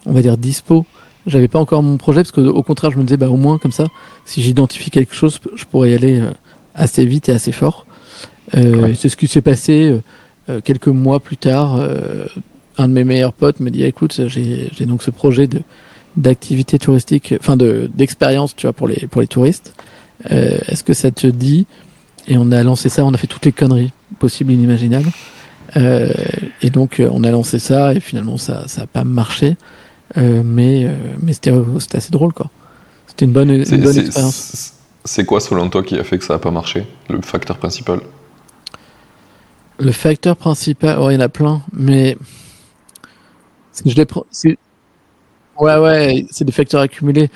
on 0.05 0.11
va 0.11 0.21
dire, 0.21 0.37
dispo, 0.37 0.85
j'avais 1.25 1.47
pas 1.47 1.59
encore 1.59 1.83
mon 1.83 1.97
projet 1.97 2.21
parce 2.21 2.31
que 2.31 2.41
au 2.41 2.63
contraire, 2.63 2.91
je 2.91 2.97
me 2.97 3.03
disais 3.03 3.15
bah 3.15 3.29
au 3.29 3.37
moins 3.37 3.57
comme 3.59 3.71
ça, 3.71 3.87
si 4.25 4.41
j'identifie 4.41 4.91
quelque 4.91 5.15
chose, 5.15 5.39
je 5.55 5.63
pourrais 5.63 5.91
y 5.91 5.93
aller 5.93 6.21
assez 6.75 7.05
vite 7.05 7.29
et 7.29 7.31
assez 7.31 7.53
fort. 7.53 7.85
C'est 8.53 9.07
ce 9.07 9.15
qui 9.15 9.27
s'est 9.27 9.41
passé 9.41 9.97
quelques 10.63 10.87
mois 10.87 11.19
plus 11.19 11.37
tard. 11.37 11.79
un 12.77 12.87
de 12.87 12.93
mes 12.93 13.03
meilleurs 13.03 13.33
potes 13.33 13.59
me 13.59 13.69
dit 13.69 13.83
écoute, 13.83 14.21
j'ai 14.27 14.85
donc 14.85 15.03
ce 15.03 15.11
projet 15.11 15.47
de 15.47 15.61
d'activité 16.17 16.77
touristique, 16.79 17.33
enfin 17.39 17.57
de 17.57 17.89
d'expérience, 17.93 18.55
tu 18.55 18.67
vois, 18.67 18.73
pour 18.73 18.87
les 18.87 19.07
pour 19.07 19.21
les 19.21 19.27
touristes. 19.27 19.73
Euh, 20.31 20.57
est-ce 20.67 20.83
que 20.83 20.93
ça 20.93 21.11
te 21.11 21.27
dit? 21.27 21.65
Et 22.27 22.37
on 22.37 22.51
a 22.51 22.61
lancé 22.63 22.89
ça, 22.89 23.03
on 23.05 23.13
a 23.13 23.17
fait 23.17 23.27
toutes 23.27 23.45
les 23.45 23.51
conneries 23.51 23.91
possibles 24.19 24.51
et 24.51 24.55
inimaginables. 24.55 25.09
Euh, 25.77 26.11
et 26.61 26.69
donc 26.69 26.99
euh, 26.99 27.09
on 27.11 27.23
a 27.23 27.31
lancé 27.31 27.57
ça 27.57 27.93
et 27.93 28.01
finalement 28.01 28.37
ça 28.37 28.67
ça 28.67 28.81
a 28.81 28.87
pas 28.87 29.03
marché, 29.03 29.55
mais 30.17 30.87
mais 31.21 31.33
c'était 31.33 31.53
c'était 31.79 31.97
assez 31.97 32.11
drôle 32.11 32.33
quoi. 32.33 32.49
C'était 33.07 33.25
une 33.25 33.31
bonne 33.31 33.49
une 33.49 33.81
bonne 33.81 33.97
expérience. 33.97 34.73
c'est 35.05 35.25
quoi 35.25 35.39
selon 35.39 35.69
toi 35.69 35.83
qui 35.83 35.97
a 35.97 36.03
fait 36.03 36.17
que 36.17 36.25
ça 36.25 36.33
n'a 36.33 36.39
pas 36.39 36.51
marché? 36.51 36.85
Le 37.09 37.21
facteur 37.21 37.57
principal? 37.57 38.01
Le 39.81 39.91
facteur 39.91 40.37
principal, 40.37 40.97
oh, 40.99 41.09
il 41.09 41.15
y 41.15 41.17
en 41.17 41.21
a 41.21 41.29
plein, 41.29 41.63
mais 41.73 42.15
je 43.83 43.95
les 43.95 44.05
prends. 44.05 44.25
Ouais, 45.59 45.77
ouais, 45.77 46.25
c'est 46.29 46.45
des 46.45 46.51
facteurs 46.51 46.81
accumulés. 46.81 47.31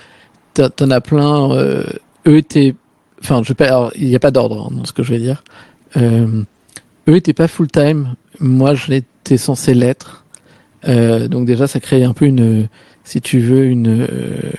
T'en 0.54 0.92
as 0.92 1.02
plein. 1.02 1.52
Euh, 1.52 1.84
eux 2.28 2.38
étaient. 2.38 2.76
Enfin, 3.20 3.42
je 3.42 3.50
vais 3.50 3.56
pas. 3.56 3.90
il 3.96 4.08
n'y 4.08 4.16
a 4.16 4.20
pas 4.20 4.30
d'ordre 4.30 4.68
hein, 4.68 4.76
dans 4.76 4.86
ce 4.86 4.94
que 4.94 5.02
je 5.02 5.12
vais 5.12 5.20
dire. 5.20 5.44
Euh, 5.98 6.44
eux 7.10 7.16
étaient 7.16 7.34
pas 7.34 7.48
full 7.48 7.68
time. 7.68 8.16
Moi, 8.40 8.76
je 8.76 8.92
l'étais 8.92 9.38
censé 9.38 9.74
l'être. 9.74 10.24
Euh, 10.88 11.28
donc 11.28 11.48
déjà, 11.48 11.66
ça 11.66 11.80
crée 11.80 12.04
un 12.04 12.14
peu 12.14 12.26
une, 12.26 12.68
si 13.04 13.22
tu 13.22 13.40
veux, 13.40 13.66
une 13.66 14.08
euh, 14.08 14.52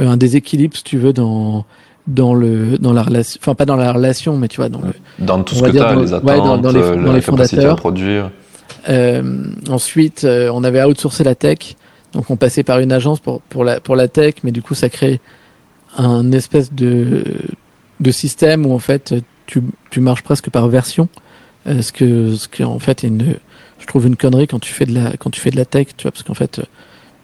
un 0.00 0.16
déséquilibre, 0.16 0.76
si 0.76 0.82
tu 0.82 0.98
veux, 0.98 1.12
dans 1.12 1.64
dans 2.06 2.34
le 2.34 2.78
dans 2.78 2.92
la 2.92 3.02
relation, 3.02 3.38
enfin 3.42 3.54
pas 3.54 3.64
dans 3.64 3.76
la 3.76 3.92
relation, 3.92 4.36
mais 4.36 4.48
tu 4.48 4.56
vois 4.56 4.68
dans 4.68 4.80
le 4.80 4.92
dans 5.18 5.42
tout 5.42 5.54
ce 5.54 5.62
que 5.62 5.70
tu 5.70 5.78
as, 5.80 5.94
les 5.94 6.12
attentes, 6.12 6.62
dans, 6.62 6.70
les, 6.70 6.80
euh, 6.80 6.96
dans 6.96 7.12
les 7.12 7.20
fondateurs. 7.20 7.72
À 7.72 7.76
produire. 7.76 8.30
Euh, 8.88 9.44
ensuite, 9.68 10.24
euh, 10.24 10.50
on 10.52 10.62
avait 10.62 10.82
outsourcé 10.84 11.24
la 11.24 11.34
tech, 11.34 11.76
donc 12.12 12.30
on 12.30 12.36
passait 12.36 12.62
par 12.62 12.78
une 12.78 12.92
agence 12.92 13.18
pour 13.18 13.40
pour 13.42 13.64
la 13.64 13.80
pour 13.80 13.96
la 13.96 14.08
tech, 14.08 14.34
mais 14.44 14.52
du 14.52 14.62
coup 14.62 14.74
ça 14.74 14.88
crée 14.88 15.20
un 15.96 16.30
espèce 16.32 16.72
de 16.72 17.24
de 17.98 18.10
système 18.10 18.66
où 18.66 18.72
en 18.72 18.78
fait 18.78 19.14
tu 19.46 19.62
tu 19.90 20.00
marches 20.00 20.22
presque 20.22 20.50
par 20.50 20.68
version, 20.68 21.08
ce 21.66 21.90
que 21.90 22.36
ce 22.36 22.46
qui 22.48 22.62
en 22.62 22.78
fait 22.78 23.02
est 23.02 23.08
une 23.08 23.34
je 23.78 23.86
trouve 23.86 24.06
une 24.06 24.16
connerie 24.16 24.46
quand 24.46 24.60
tu 24.60 24.72
fais 24.72 24.86
de 24.86 24.94
la 24.94 25.16
quand 25.16 25.30
tu 25.30 25.40
fais 25.40 25.50
de 25.50 25.56
la 25.56 25.64
tech, 25.64 25.88
tu 25.96 26.04
vois, 26.04 26.12
parce 26.12 26.22
qu'en 26.22 26.34
fait 26.34 26.60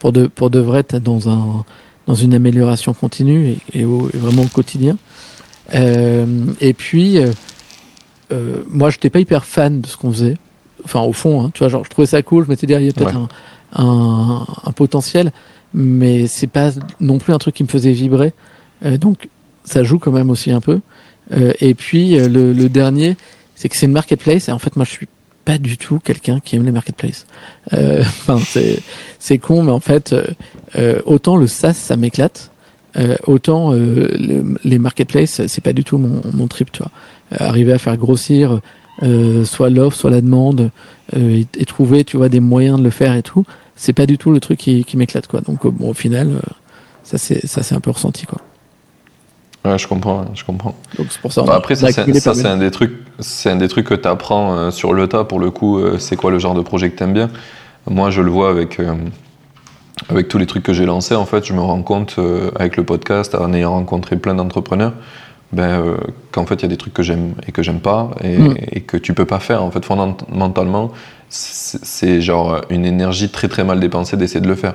pour 0.01 0.13
de 0.13 0.27
pour 0.27 0.51
de 0.51 0.59
vrai 0.59 0.83
t'es 0.83 0.99
dans 0.99 1.29
un 1.29 1.65
dans 2.07 2.15
une 2.15 2.35
amélioration 2.35 2.95
continue 2.95 3.57
et, 3.75 3.81
et, 3.81 3.85
vraiment 3.85 4.43
au 4.43 4.49
quotidien. 4.49 4.97
Euh, 5.75 6.27
et 6.61 6.73
puis, 6.73 7.19
euh, 7.19 7.33
euh, 8.33 8.63
moi, 8.69 8.91
je 8.91 8.97
n'étais 8.97 9.11
pas 9.11 9.21
hyper 9.21 9.45
fan 9.45 9.81
de 9.81 9.87
ce 9.87 9.97
qu'on 9.97 10.13
faisait. 10.13 10.37
Enfin, 10.85 11.01
au 11.01 11.13
fond, 11.13 11.45
hein, 11.45 11.51
tu 11.55 11.61
vois, 11.61 11.69
genre, 11.69 11.85
je 11.85 11.91
trouvais 11.91 12.07
ça 12.07 12.23
cool. 12.23 12.45
Je 12.45 12.51
m'étais 12.51 12.67
dit, 12.67 12.75
il 12.75 12.87
y 12.87 12.89
a 12.89 12.93
peut-être 12.93 13.17
un, 13.17 13.29
un, 13.75 14.47
un, 14.65 14.73
potentiel, 14.73 15.33
mais 15.75 16.27
c'est 16.27 16.49
pas 16.49 16.73
non 17.01 17.19
plus 17.19 17.33
un 17.33 17.39
truc 17.39 17.55
qui 17.55 17.63
me 17.63 17.69
faisait 17.69 17.93
vibrer. 17.93 18.33
Euh, 18.85 18.99
donc, 18.99 19.29
ça 19.65 19.85
joue 19.85 19.99
quand 19.99 20.13
même 20.13 20.31
aussi 20.31 20.51
un 20.51 20.61
peu. 20.61 20.81
Euh, 21.33 21.53
et 21.61 21.75
puis, 21.75 22.17
le, 22.17 22.53
le 22.53 22.69
dernier, 22.69 23.17
c'est 23.55 23.69
que 23.69 23.77
c'est 23.77 23.87
une 23.87 23.93
marketplace. 23.93 24.49
Et 24.49 24.53
en 24.53 24.59
fait, 24.59 24.75
moi, 24.77 24.85
je 24.85 24.91
suis 24.91 25.09
pas 25.45 25.59
du 25.59 25.77
tout 25.77 25.99
quelqu'un 25.99 26.41
qui 26.41 26.57
aime 26.57 26.65
les 26.65 26.73
marketplaces. 26.73 27.27
Euh, 27.73 28.01
enfin, 28.07 28.39
c'est 28.39 28.81
c'est 29.19 29.39
con, 29.39 29.63
mais 29.63 29.73
en 29.73 29.81
fait, 29.81 30.13
euh, 30.13 30.27
euh 30.77 31.01
autant 31.05 31.37
le 31.37 31.47
SaaS 31.47 31.75
ça 31.75 31.97
m'éclate, 31.97 32.51
euh, 32.97 33.17
autant 33.27 33.73
euh, 33.73 34.57
les 34.65 34.79
marketplaces 34.79 35.47
c'est 35.47 35.63
pas 35.63 35.73
du 35.73 35.85
tout 35.85 35.99
mon, 35.99 36.21
mon 36.33 36.47
trip, 36.47 36.71
tu 36.73 36.83
vois. 36.83 36.91
arriver 37.39 37.73
à 37.73 37.79
faire 37.79 37.97
grossir 37.97 38.61
soit 39.45 39.71
l'offre, 39.71 39.97
soit 39.97 40.11
la 40.11 40.21
demande, 40.21 40.71
et, 41.17 41.47
et, 41.59 41.65
trouver, 41.65 42.05
tu 42.05 42.19
vois, 42.19 42.29
des 42.29 42.39
moyens 42.39 42.79
de 42.79 42.85
le 42.85 42.91
faire 42.91 43.17
et 43.17 43.23
tout, 43.23 43.45
c'est 43.75 43.95
pas 43.95 44.07
du 44.07 44.17
tout 44.17 44.31
le 44.31 44.39
truc 44.39 44.61
qui, 44.61 44.85
qui 44.85 44.97
m'éclate, 44.97 45.27
quoi. 45.27 45.41
Donc 45.41 45.67
bon, 45.67 45.91
au 45.91 45.95
final, 45.95 46.41
ça 47.03 47.19
c'est 47.19 47.45
ça 47.49 47.65
c'est 47.65 47.75
un 47.75 47.81
peu 47.81 47.91
ressenti, 47.91 48.27
quoi. 48.27 48.39
Ouais, 49.65 49.79
je 49.79 49.87
comprends, 49.87 50.25
je 50.35 50.45
comprends. 50.45 50.75
Donc 50.99 51.07
c'est 51.11 51.21
pour 51.21 51.33
ça. 51.33 51.43
Bah, 51.43 51.55
après, 51.55 51.77
ça, 51.77 51.93
c'est 51.93 52.47
un 52.47 52.57
des 52.57 52.71
trucs, 52.71 52.95
c'est 53.21 53.51
un 53.51 53.57
des 53.57 53.69
trucs 53.69 53.87
que 53.87 53.95
tu 53.95 54.09
apprends 54.09 54.55
euh, 54.55 54.71
sur 54.71 54.93
le 54.93 55.07
tas. 55.07 55.25
Pour 55.25 55.39
le 55.39 55.51
coup, 55.51 55.79
euh, 55.79 55.99
c'est 55.99 56.17
quoi 56.17 56.31
le 56.31 56.39
genre 56.39 56.55
de 56.55 56.63
projet 56.63 56.91
que 56.91 56.97
t'aimes 56.97 57.13
bien? 57.13 57.31
Moi, 57.89 58.11
je 58.11 58.23
le 58.23 58.31
vois 58.31 58.51
avec 58.51 58.81
euh, 58.81 58.95
avec 60.09 60.27
tous 60.27 60.39
les 60.39 60.47
trucs 60.47 60.65
que 60.65 60.73
j'ai 60.73 60.85
lancés. 60.85 61.15
En 61.15 61.27
fait, 61.27 61.47
je 61.47 61.53
me 61.53 61.61
rends 61.61 61.83
compte 61.83 62.17
avec 62.57 62.77
le 62.77 62.85
podcast, 62.85 63.37
en 63.37 63.53
ayant 63.53 63.73
rencontré 63.73 64.17
plein 64.17 64.35
d'entrepreneurs, 64.35 64.95
ben, 65.53 65.97
qu'en 66.33 66.45
fait, 66.45 66.57
il 66.57 66.63
y 66.63 66.65
a 66.65 66.69
des 66.69 66.77
trucs 66.77 66.95
que 66.95 67.05
j'aime 67.05 67.35
et 67.47 67.53
que 67.53 67.63
j'aime 67.63 67.81
pas 67.81 68.11
et, 68.21 68.39
mm. 68.39 68.55
et, 68.73 68.81
que 68.81 68.97
tu 68.97 69.15
peux 69.15 69.27
pas 69.27 69.39
faire. 69.39 69.63
En 69.63 69.71
fait, 69.71 69.85
fondamentalement, 69.85 70.91
c'est 71.29 72.21
genre 72.21 72.63
une 72.69 72.85
énergie 72.85 73.29
très 73.29 73.47
très 73.47 73.63
mal 73.63 73.79
dépensée 73.79 74.17
d'essayer 74.17 74.41
de 74.41 74.49
le 74.49 74.57
faire. 74.57 74.75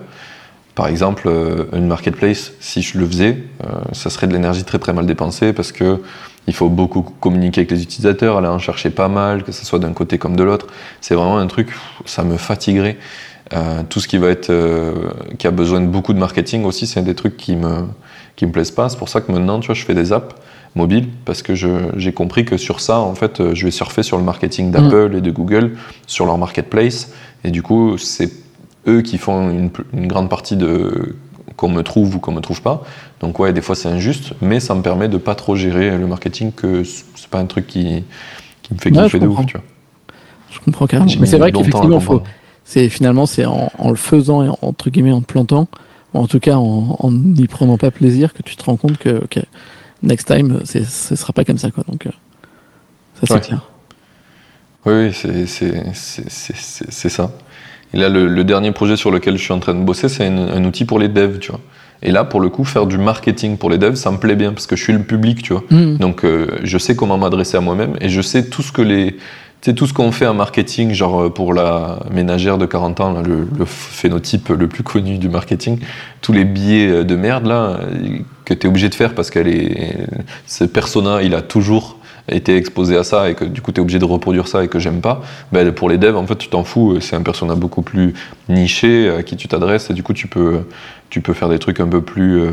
Par 0.77 0.85
exemple, 0.85 1.23
euh, 1.25 1.63
une 1.73 1.87
marketplace, 1.87 2.51
si 2.59 2.83
je 2.83 2.99
le 2.99 3.07
faisais, 3.07 3.39
euh, 3.65 3.69
ça 3.93 4.11
serait 4.11 4.27
de 4.27 4.33
l'énergie 4.33 4.63
très 4.63 4.77
très 4.77 4.93
mal 4.93 5.07
dépensée 5.07 5.51
parce 5.51 5.71
que 5.71 6.03
il 6.45 6.53
faut 6.53 6.69
beaucoup 6.69 7.01
communiquer 7.01 7.61
avec 7.61 7.71
les 7.71 7.81
utilisateurs, 7.81 8.37
aller 8.37 8.47
en 8.47 8.59
chercher 8.59 8.91
pas 8.91 9.07
mal, 9.07 9.43
que 9.43 9.51
ce 9.51 9.65
soit 9.65 9.79
d'un 9.79 9.93
côté 9.93 10.19
comme 10.19 10.35
de 10.35 10.43
l'autre. 10.43 10.67
C'est 11.01 11.15
vraiment 11.15 11.39
un 11.39 11.47
truc, 11.47 11.69
ça 12.05 12.23
me 12.23 12.37
fatiguerait. 12.37 12.97
Euh, 13.53 13.81
tout 13.89 13.99
ce 13.99 14.07
qui 14.07 14.19
va 14.19 14.29
être, 14.29 14.53
qui 15.39 15.47
a 15.47 15.51
besoin 15.51 15.81
de 15.81 15.87
beaucoup 15.87 16.13
de 16.13 16.19
marketing 16.19 16.63
aussi, 16.63 16.85
c'est 16.85 17.01
des 17.01 17.15
trucs 17.15 17.37
qui 17.37 17.55
me 17.55 17.87
qui 18.35 18.45
me 18.45 18.51
plaisent 18.51 18.69
pas. 18.69 18.87
C'est 18.87 18.99
pour 18.99 19.09
ça 19.09 19.19
que 19.19 19.31
maintenant, 19.31 19.59
tu 19.59 19.65
vois, 19.65 19.75
je 19.75 19.83
fais 19.83 19.95
des 19.95 20.13
apps 20.13 20.35
mobiles 20.75 21.07
parce 21.25 21.41
que 21.41 21.55
j'ai 21.55 22.13
compris 22.13 22.45
que 22.45 22.55
sur 22.55 22.81
ça, 22.81 22.99
en 22.99 23.15
fait, 23.15 23.55
je 23.55 23.65
vais 23.65 23.71
surfer 23.71 24.03
sur 24.03 24.17
le 24.17 24.23
marketing 24.23 24.69
d'Apple 24.69 25.09
mm. 25.09 25.17
et 25.17 25.21
de 25.21 25.31
Google, 25.31 25.71
sur 26.05 26.27
leur 26.27 26.37
marketplace, 26.37 27.11
et 27.43 27.49
du 27.49 27.63
coup, 27.63 27.97
c'est 27.97 28.46
eux 28.87 29.01
qui 29.01 29.17
font 29.17 29.49
une, 29.49 30.07
grande 30.07 30.29
partie 30.29 30.55
de 30.55 31.15
qu'on 31.55 31.69
me 31.69 31.81
trouve 31.81 32.15
ou 32.15 32.19
qu'on 32.19 32.31
me 32.31 32.41
trouve 32.41 32.61
pas. 32.61 32.83
Donc 33.19 33.39
ouais, 33.39 33.51
des 33.53 33.61
fois 33.61 33.75
c'est 33.75 33.89
injuste, 33.89 34.33
mais 34.41 34.59
ça 34.59 34.75
me 34.75 34.81
permet 34.81 35.09
de 35.09 35.17
pas 35.17 35.35
trop 35.35 35.55
gérer 35.55 35.97
le 35.97 36.07
marketing, 36.07 36.51
que 36.51 36.83
c'est 36.83 37.27
pas 37.29 37.39
un 37.39 37.45
truc 37.45 37.67
qui, 37.67 38.03
qui 38.61 38.73
me 38.73 38.79
fait 38.79 38.91
kiffer 38.91 39.19
de 39.19 39.27
ouf, 39.27 39.45
tu 39.45 39.53
vois. 39.53 39.63
Je 40.51 40.59
comprends 40.59 40.87
carrément. 40.87 41.11
Mais 41.19 41.25
c'est 41.25 41.37
vrai 41.37 41.51
qu'effectivement, 41.51 41.99
faut, 41.99 42.21
c'est 42.63 42.89
finalement 42.89 43.25
c'est 43.25 43.45
en, 43.45 43.69
le 43.89 43.95
faisant 43.95 44.43
et 44.43 44.49
entre 44.61 44.89
guillemets 44.89 45.11
en 45.11 45.21
te 45.21 45.25
plantant, 45.25 45.67
ou 46.13 46.19
en 46.19 46.27
tout 46.27 46.39
cas 46.39 46.57
en 46.57 47.11
n'y 47.11 47.47
prenant 47.47 47.77
pas 47.77 47.91
plaisir, 47.91 48.33
que 48.33 48.43
tu 48.43 48.55
te 48.55 48.63
rends 48.63 48.77
compte 48.77 48.97
que 48.97 49.23
ok, 49.23 49.39
next 50.03 50.27
time, 50.27 50.61
ce 50.65 51.15
sera 51.15 51.33
pas 51.33 51.43
comme 51.43 51.57
ça 51.57 51.71
quoi. 51.71 51.83
Donc 51.87 52.05
euh, 52.05 52.11
ça 53.15 53.35
c'est 53.35 53.47
clair. 53.47 53.69
Oui, 54.85 55.11
c'est 55.13 55.45
c'est 55.47 57.09
ça. 57.09 57.31
Et 57.93 57.97
là, 57.97 58.09
le, 58.09 58.43
dernier 58.43 58.71
projet 58.71 58.97
sur 58.97 59.11
lequel 59.11 59.37
je 59.37 59.43
suis 59.43 59.53
en 59.53 59.59
train 59.59 59.73
de 59.73 59.83
bosser, 59.83 60.09
c'est 60.09 60.27
un, 60.27 60.63
outil 60.65 60.85
pour 60.85 60.99
les 60.99 61.07
devs, 61.07 61.39
tu 61.39 61.51
vois. 61.51 61.61
Et 62.03 62.11
là, 62.11 62.23
pour 62.23 62.39
le 62.39 62.49
coup, 62.49 62.63
faire 62.63 62.85
du 62.85 62.97
marketing 62.97 63.57
pour 63.57 63.69
les 63.69 63.77
devs, 63.77 63.95
ça 63.95 64.11
me 64.11 64.17
plaît 64.17 64.35
bien 64.35 64.53
parce 64.53 64.67
que 64.67 64.75
je 64.75 64.83
suis 64.83 64.93
le 64.93 65.01
public, 65.01 65.41
tu 65.41 65.53
vois. 65.53 65.63
Mm. 65.71 65.97
Donc, 65.97 66.23
euh, 66.23 66.47
je 66.63 66.77
sais 66.77 66.95
comment 66.95 67.17
m'adresser 67.17 67.57
à 67.57 67.61
moi-même 67.61 67.95
et 68.01 68.09
je 68.09 68.21
sais 68.21 68.49
tout 68.49 68.61
ce 68.61 68.71
que 68.71 68.83
les, 68.83 69.13
tu 69.13 69.19
sais, 69.61 69.73
tout 69.73 69.87
ce 69.87 69.93
qu'on 69.93 70.11
fait 70.11 70.27
en 70.27 70.35
marketing, 70.35 70.93
genre 70.93 71.23
euh, 71.23 71.29
pour 71.29 71.53
la 71.53 71.99
ménagère 72.11 72.59
de 72.59 72.67
40 72.67 72.99
ans, 72.99 73.21
le, 73.21 73.47
le, 73.57 73.65
phénotype 73.65 74.49
le 74.49 74.67
plus 74.67 74.83
connu 74.83 75.17
du 75.17 75.29
marketing, 75.29 75.79
tous 76.21 76.33
les 76.33 76.45
billets 76.45 76.87
euh, 76.87 77.03
de 77.03 77.15
merde 77.15 77.47
là 77.47 77.79
que 78.45 78.53
tu 78.53 78.67
es 78.67 78.69
obligé 78.69 78.89
de 78.89 78.95
faire 78.95 79.15
parce 79.15 79.29
qu'elle 79.29 79.47
est, 79.47 79.97
ce 80.45 80.63
persona, 80.63 81.23
il 81.23 81.33
a 81.33 81.41
toujours 81.41 81.96
été 82.29 82.55
exposé 82.57 82.97
à 82.97 83.03
ça 83.03 83.29
et 83.29 83.35
que 83.35 83.45
du 83.45 83.61
coup 83.61 83.71
tu 83.71 83.79
es 83.79 83.81
obligé 83.81 83.99
de 83.99 84.05
reproduire 84.05 84.47
ça 84.47 84.63
et 84.63 84.67
que 84.67 84.79
j'aime 84.79 85.01
pas, 85.01 85.21
ben, 85.51 85.71
pour 85.71 85.89
les 85.89 85.97
devs 85.97 86.17
en 86.17 86.27
fait 86.27 86.37
tu 86.37 86.49
t'en 86.49 86.63
fous, 86.63 86.99
c'est 86.99 87.15
un 87.15 87.21
persona 87.21 87.55
beaucoup 87.55 87.81
plus 87.81 88.13
niché 88.49 89.09
à 89.09 89.23
qui 89.23 89.37
tu 89.37 89.47
t'adresses 89.47 89.89
et 89.89 89.93
du 89.93 90.03
coup 90.03 90.13
tu 90.13 90.27
peux, 90.27 90.61
tu 91.09 91.21
peux 91.21 91.33
faire 91.33 91.49
des 91.49 91.59
trucs 91.59 91.79
un 91.79 91.87
peu 91.87 92.01
plus 92.01 92.41
euh, 92.41 92.51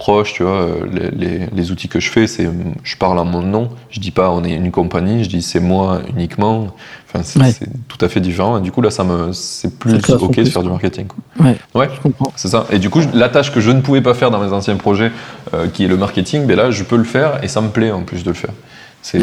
proches, 0.00 0.32
tu 0.32 0.42
vois. 0.42 0.66
Les, 0.90 1.10
les, 1.10 1.46
les, 1.52 1.70
outils 1.70 1.88
que 1.88 2.00
je 2.00 2.10
fais, 2.10 2.26
c'est 2.26 2.48
je 2.82 2.96
parle 2.96 3.18
en 3.18 3.24
mon 3.26 3.42
nom, 3.42 3.68
je 3.90 4.00
dis 4.00 4.10
pas 4.10 4.30
on 4.30 4.42
est 4.44 4.54
une 4.54 4.70
compagnie, 4.70 5.24
je 5.24 5.28
dis 5.28 5.42
c'est 5.42 5.60
moi 5.60 6.00
uniquement. 6.08 6.68
Enfin, 7.06 7.22
c'est 7.22 7.68
tout 7.88 8.02
à 8.04 8.08
fait 8.08 8.20
différent 8.20 8.58
et 8.58 8.60
du 8.60 8.72
coup 8.72 8.80
là 8.80 8.90
ça 8.90 9.04
me 9.04 9.32
c'est 9.32 9.78
plus 9.78 9.94
ok 9.94 10.36
de 10.36 10.44
faire 10.44 10.62
du 10.62 10.70
marketing. 10.70 11.06
Quoi. 11.06 11.46
Ouais, 11.46 11.56
ouais 11.74 11.88
je 11.94 12.00
comprends. 12.00 12.32
C'est 12.36 12.48
ça. 12.48 12.66
Et 12.70 12.78
du 12.78 12.88
coup 12.88 13.00
la 13.12 13.28
tâche 13.28 13.52
que 13.52 13.60
je 13.60 13.70
ne 13.70 13.80
pouvais 13.80 14.00
pas 14.00 14.14
faire 14.14 14.30
dans 14.30 14.40
mes 14.40 14.52
anciens 14.52 14.76
projets, 14.76 15.12
euh, 15.52 15.66
qui 15.68 15.84
est 15.84 15.88
le 15.88 15.96
marketing, 15.96 16.46
ben 16.46 16.56
là 16.56 16.70
je 16.70 16.82
peux 16.82 16.96
le 16.96 17.04
faire 17.04 17.44
et 17.44 17.48
ça 17.48 17.60
me 17.60 17.68
plaît 17.68 17.90
en 17.90 18.02
plus 18.02 18.24
de 18.24 18.30
le 18.30 18.34
faire. 18.34 18.54
C'est. 19.02 19.22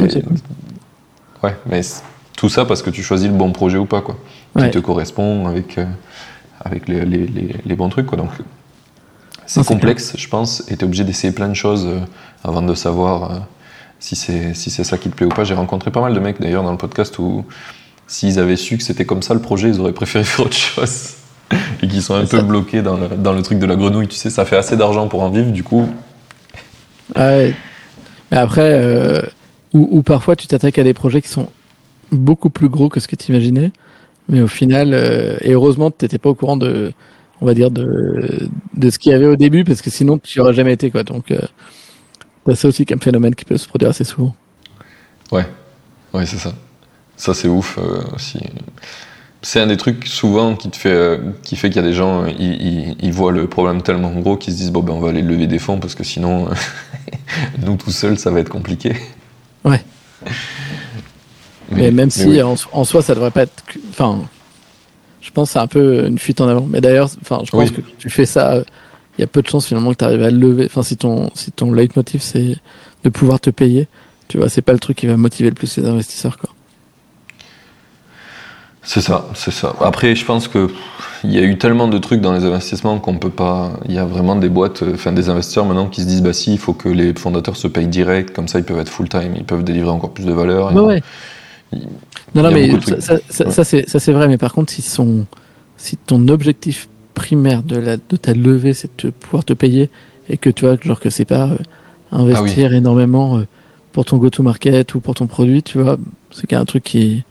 Ouais, 1.43 1.55
mais 1.67 1.81
tout 2.37 2.49
ça 2.49 2.65
parce 2.65 2.81
que 2.81 2.89
tu 2.89 3.03
choisis 3.03 3.27
le 3.27 3.33
bon 3.33 3.51
projet 3.51 3.77
ou 3.77 3.85
pas, 3.85 4.01
quoi. 4.01 4.17
Qui 4.57 4.71
te 4.71 4.79
correspond 4.79 5.45
avec, 5.45 5.77
euh, 5.77 5.85
avec 6.59 6.87
les, 6.87 7.05
les, 7.05 7.27
les, 7.63 7.75
bons 7.75 7.89
trucs, 7.89 8.07
quoi. 8.07 8.17
Donc, 8.17 8.29
c'est 9.45 9.65
complexe, 9.65 10.13
je 10.17 10.27
pense, 10.27 10.63
et 10.67 10.77
tu 10.77 10.81
es 10.81 10.83
obligé 10.83 11.03
d'essayer 11.03 11.31
plein 11.33 11.47
de 11.47 11.53
choses 11.53 11.85
euh, 11.85 11.99
avant 12.43 12.61
de 12.63 12.73
savoir 12.73 13.31
euh, 13.31 13.35
si 13.99 14.15
c'est 14.15 14.55
si 14.55 14.71
ça 14.71 14.97
qui 14.97 15.09
te 15.09 15.15
plaît 15.15 15.27
ou 15.27 15.29
pas. 15.29 15.43
J'ai 15.43 15.53
rencontré 15.53 15.91
pas 15.91 16.01
mal 16.01 16.13
de 16.13 16.19
mecs 16.19 16.41
d'ailleurs 16.41 16.63
dans 16.63 16.71
le 16.71 16.77
podcast 16.77 17.19
où 17.19 17.45
s'ils 18.07 18.39
avaient 18.39 18.55
su 18.55 18.77
que 18.77 18.83
c'était 18.83 19.05
comme 19.05 19.21
ça 19.21 19.33
le 19.33 19.41
projet, 19.41 19.69
ils 19.69 19.79
auraient 19.79 19.93
préféré 19.93 20.23
faire 20.25 20.45
autre 20.45 20.57
chose. 20.57 21.13
et 21.81 21.87
qui 21.87 22.01
sont 22.01 22.15
un 22.15 22.25
peu 22.25 22.41
bloqués 22.41 22.81
dans 22.81 22.97
le, 22.97 23.09
dans 23.09 23.33
le, 23.33 23.41
truc 23.43 23.59
de 23.59 23.65
la 23.65 23.75
grenouille. 23.75 24.07
Tu 24.07 24.15
sais, 24.15 24.29
ça 24.31 24.43
fait 24.43 24.57
assez 24.57 24.75
d'argent 24.75 25.07
pour 25.07 25.21
en 25.21 25.29
vivre, 25.29 25.51
du 25.51 25.63
coup. 25.63 25.87
Ouais. 27.15 27.53
Mais 28.31 28.37
après, 28.37 29.23
ou, 29.73 30.01
parfois 30.01 30.35
tu 30.35 30.47
t'attaques 30.47 30.79
à 30.79 30.83
des 30.83 30.93
projets 30.93 31.21
qui 31.21 31.27
sont 31.27 31.49
beaucoup 32.11 32.49
plus 32.49 32.69
gros 32.69 32.89
que 32.89 32.99
ce 32.99 33.07
que 33.07 33.15
tu 33.15 33.31
imaginais, 33.31 33.71
mais 34.29 34.41
au 34.41 34.47
final, 34.47 34.93
euh, 34.93 35.37
et 35.41 35.51
heureusement, 35.51 35.91
tu 35.91 36.05
n'étais 36.05 36.17
pas 36.17 36.29
au 36.29 36.35
courant 36.35 36.57
de, 36.57 36.93
on 37.41 37.45
va 37.45 37.53
dire, 37.53 37.71
de, 37.71 38.49
de 38.73 38.89
ce 38.89 38.99
qu'il 38.99 39.11
y 39.11 39.15
avait 39.15 39.25
au 39.25 39.35
début, 39.35 39.63
parce 39.63 39.81
que 39.81 39.89
sinon, 39.89 40.17
tu 40.17 40.37
n'y 40.37 40.43
aurais 40.43 40.53
jamais 40.53 40.73
été. 40.73 40.89
Quoi. 40.91 41.03
Donc, 41.03 41.31
euh, 41.31 41.39
aussi 42.45 42.85
un 42.91 42.97
phénomène 42.97 43.35
qui 43.35 43.45
peut 43.45 43.57
se 43.57 43.67
produire 43.67 43.89
assez 43.89 44.03
souvent. 44.03 44.35
Ouais, 45.31 45.45
ouais, 46.13 46.25
c'est 46.25 46.37
ça. 46.37 46.53
Ça, 47.17 47.33
c'est 47.33 47.47
ouf 47.47 47.77
euh, 47.77 48.01
aussi. 48.15 48.39
c'est 49.41 49.59
un 49.59 49.67
des 49.67 49.77
trucs 49.77 50.07
souvent 50.07 50.55
qui 50.55 50.69
te 50.69 50.77
fait, 50.77 50.91
euh, 50.91 51.17
qui 51.43 51.55
fait 51.55 51.69
qu'il 51.69 51.81
y 51.81 51.85
a 51.85 51.87
des 51.87 51.93
gens, 51.93 52.25
ils, 52.25 52.95
ils, 53.01 53.11
voient 53.11 53.31
le 53.31 53.47
problème 53.47 53.81
tellement 53.81 54.11
gros 54.11 54.37
qu'ils 54.37 54.53
se 54.53 54.59
disent 54.59 54.71
bon 54.71 54.83
ben 54.83 54.93
on 54.93 54.99
va 54.99 55.09
aller 55.09 55.23
lever 55.23 55.47
des 55.47 55.59
fonds 55.59 55.79
parce 55.79 55.95
que 55.95 56.03
sinon 56.03 56.47
nous 57.65 57.75
tout 57.75 57.91
seuls 57.91 58.19
ça 58.19 58.29
va 58.29 58.39
être 58.39 58.49
compliqué. 58.49 58.95
Ouais. 59.67 59.83
Mais, 61.71 61.91
même 61.91 62.09
si 62.09 62.41
En, 62.41 62.83
soi 62.85 63.01
ça 63.01 63.13
devrait 63.13 63.31
pas 63.31 63.43
être, 63.43 63.63
enfin, 63.89 64.21
je 65.21 65.31
pense 65.31 65.51
c'est 65.51 65.59
un 65.59 65.67
peu 65.67 66.07
une 66.07 66.17
fuite 66.17 66.39
en 66.41 66.47
avant. 66.47 66.65
Mais 66.69 66.81
d'ailleurs, 66.81 67.09
enfin, 67.21 67.41
je 67.43 67.51
pense 67.51 67.71
que 67.71 67.81
tu 67.97 68.09
fais 68.09 68.25
ça, 68.25 68.63
il 69.17 69.21
y 69.21 69.23
a 69.23 69.27
peu 69.27 69.41
de 69.41 69.47
chances 69.47 69.67
finalement 69.67 69.91
que 69.91 69.97
tu 69.97 70.05
arrives 70.05 70.23
à 70.23 70.31
le 70.31 70.37
lever. 70.37 70.65
Enfin, 70.65 70.83
si 70.83 70.97
ton 70.97 71.29
si 71.33 71.51
ton 71.51 71.73
leitmotiv 71.73 72.21
c'est 72.21 72.55
de 73.03 73.09
pouvoir 73.09 73.39
te 73.39 73.49
payer, 73.49 73.87
tu 74.27 74.37
vois, 74.37 74.49
c'est 74.49 74.61
pas 74.61 74.73
le 74.73 74.79
truc 74.79 74.97
qui 74.97 75.07
va 75.07 75.17
motiver 75.17 75.49
le 75.49 75.55
plus 75.55 75.77
les 75.77 75.85
investisseurs 75.85 76.37
quoi. 76.37 76.49
C'est 78.87 79.01
ça, 79.01 79.27
c'est 79.33 79.51
ça. 79.51 79.75
Après, 79.81 80.15
je 80.15 80.23
pense 80.23 80.47
que 80.47 80.69
il 81.25 81.33
y 81.33 81.37
a 81.39 81.41
eu 81.41 81.57
tellement 81.57 81.89
de 81.89 81.97
trucs 81.97 82.21
dans 82.21 82.31
les 82.31 82.45
investissements 82.45 82.99
qu'on 82.99 83.17
peut 83.17 83.29
pas. 83.29 83.73
Il 83.85 83.93
y 83.93 83.97
a 83.97 84.05
vraiment 84.05 84.37
des 84.37 84.47
boîtes, 84.47 84.81
euh, 84.81 84.93
enfin 84.93 85.11
des 85.11 85.27
investisseurs 85.29 85.65
maintenant 85.65 85.87
qui 85.87 86.03
se 86.03 86.07
disent 86.07 86.21
bah 86.21 86.31
si, 86.31 86.53
il 86.53 86.57
faut 86.57 86.71
que 86.71 86.87
les 86.87 87.13
fondateurs 87.13 87.57
se 87.57 87.67
payent 87.67 87.87
direct, 87.87 88.33
comme 88.33 88.47
ça 88.47 88.59
ils 88.59 88.63
peuvent 88.63 88.79
être 88.79 88.89
full 88.89 89.09
time, 89.09 89.33
ils 89.35 89.43
peuvent 89.43 89.65
délivrer 89.65 89.89
encore 89.89 90.11
plus 90.11 90.25
de 90.25 90.31
valeur. 90.31 90.71
Bah 90.71 90.83
ouais. 90.83 91.03
non, 92.33 92.43
non, 92.43 92.51
mais 92.51 92.71
ça, 93.01 93.17
ça, 93.29 93.63
c'est 93.65 94.11
vrai, 94.13 94.29
mais 94.29 94.37
par 94.37 94.53
contre, 94.53 94.71
si, 94.71 94.81
son, 94.81 95.25
si 95.75 95.97
ton 95.97 96.25
objectif 96.29 96.87
primaire 97.13 97.63
de, 97.63 97.75
la, 97.75 97.97
de 97.97 98.15
ta 98.15 98.33
levée, 98.33 98.73
c'est 98.73 99.03
de 99.03 99.09
pouvoir 99.09 99.43
te 99.43 99.51
payer 99.51 99.89
et 100.29 100.37
que 100.37 100.49
tu 100.49 100.63
vois, 100.63 100.77
genre 100.81 101.01
que 101.01 101.09
c'est 101.09 101.25
pas 101.25 101.49
euh, 101.49 101.57
investir 102.13 102.69
ah 102.71 102.77
énormément 102.77 103.39
euh, 103.39 103.47
pour 103.91 104.05
ton 104.05 104.15
go-to-market 104.15 104.95
ou 104.95 105.01
pour 105.01 105.15
ton 105.15 105.27
produit, 105.27 105.61
tu 105.61 105.77
vois, 105.77 105.97
c'est 106.31 106.53
un 106.53 106.63
truc 106.63 106.85
qui 106.85 107.25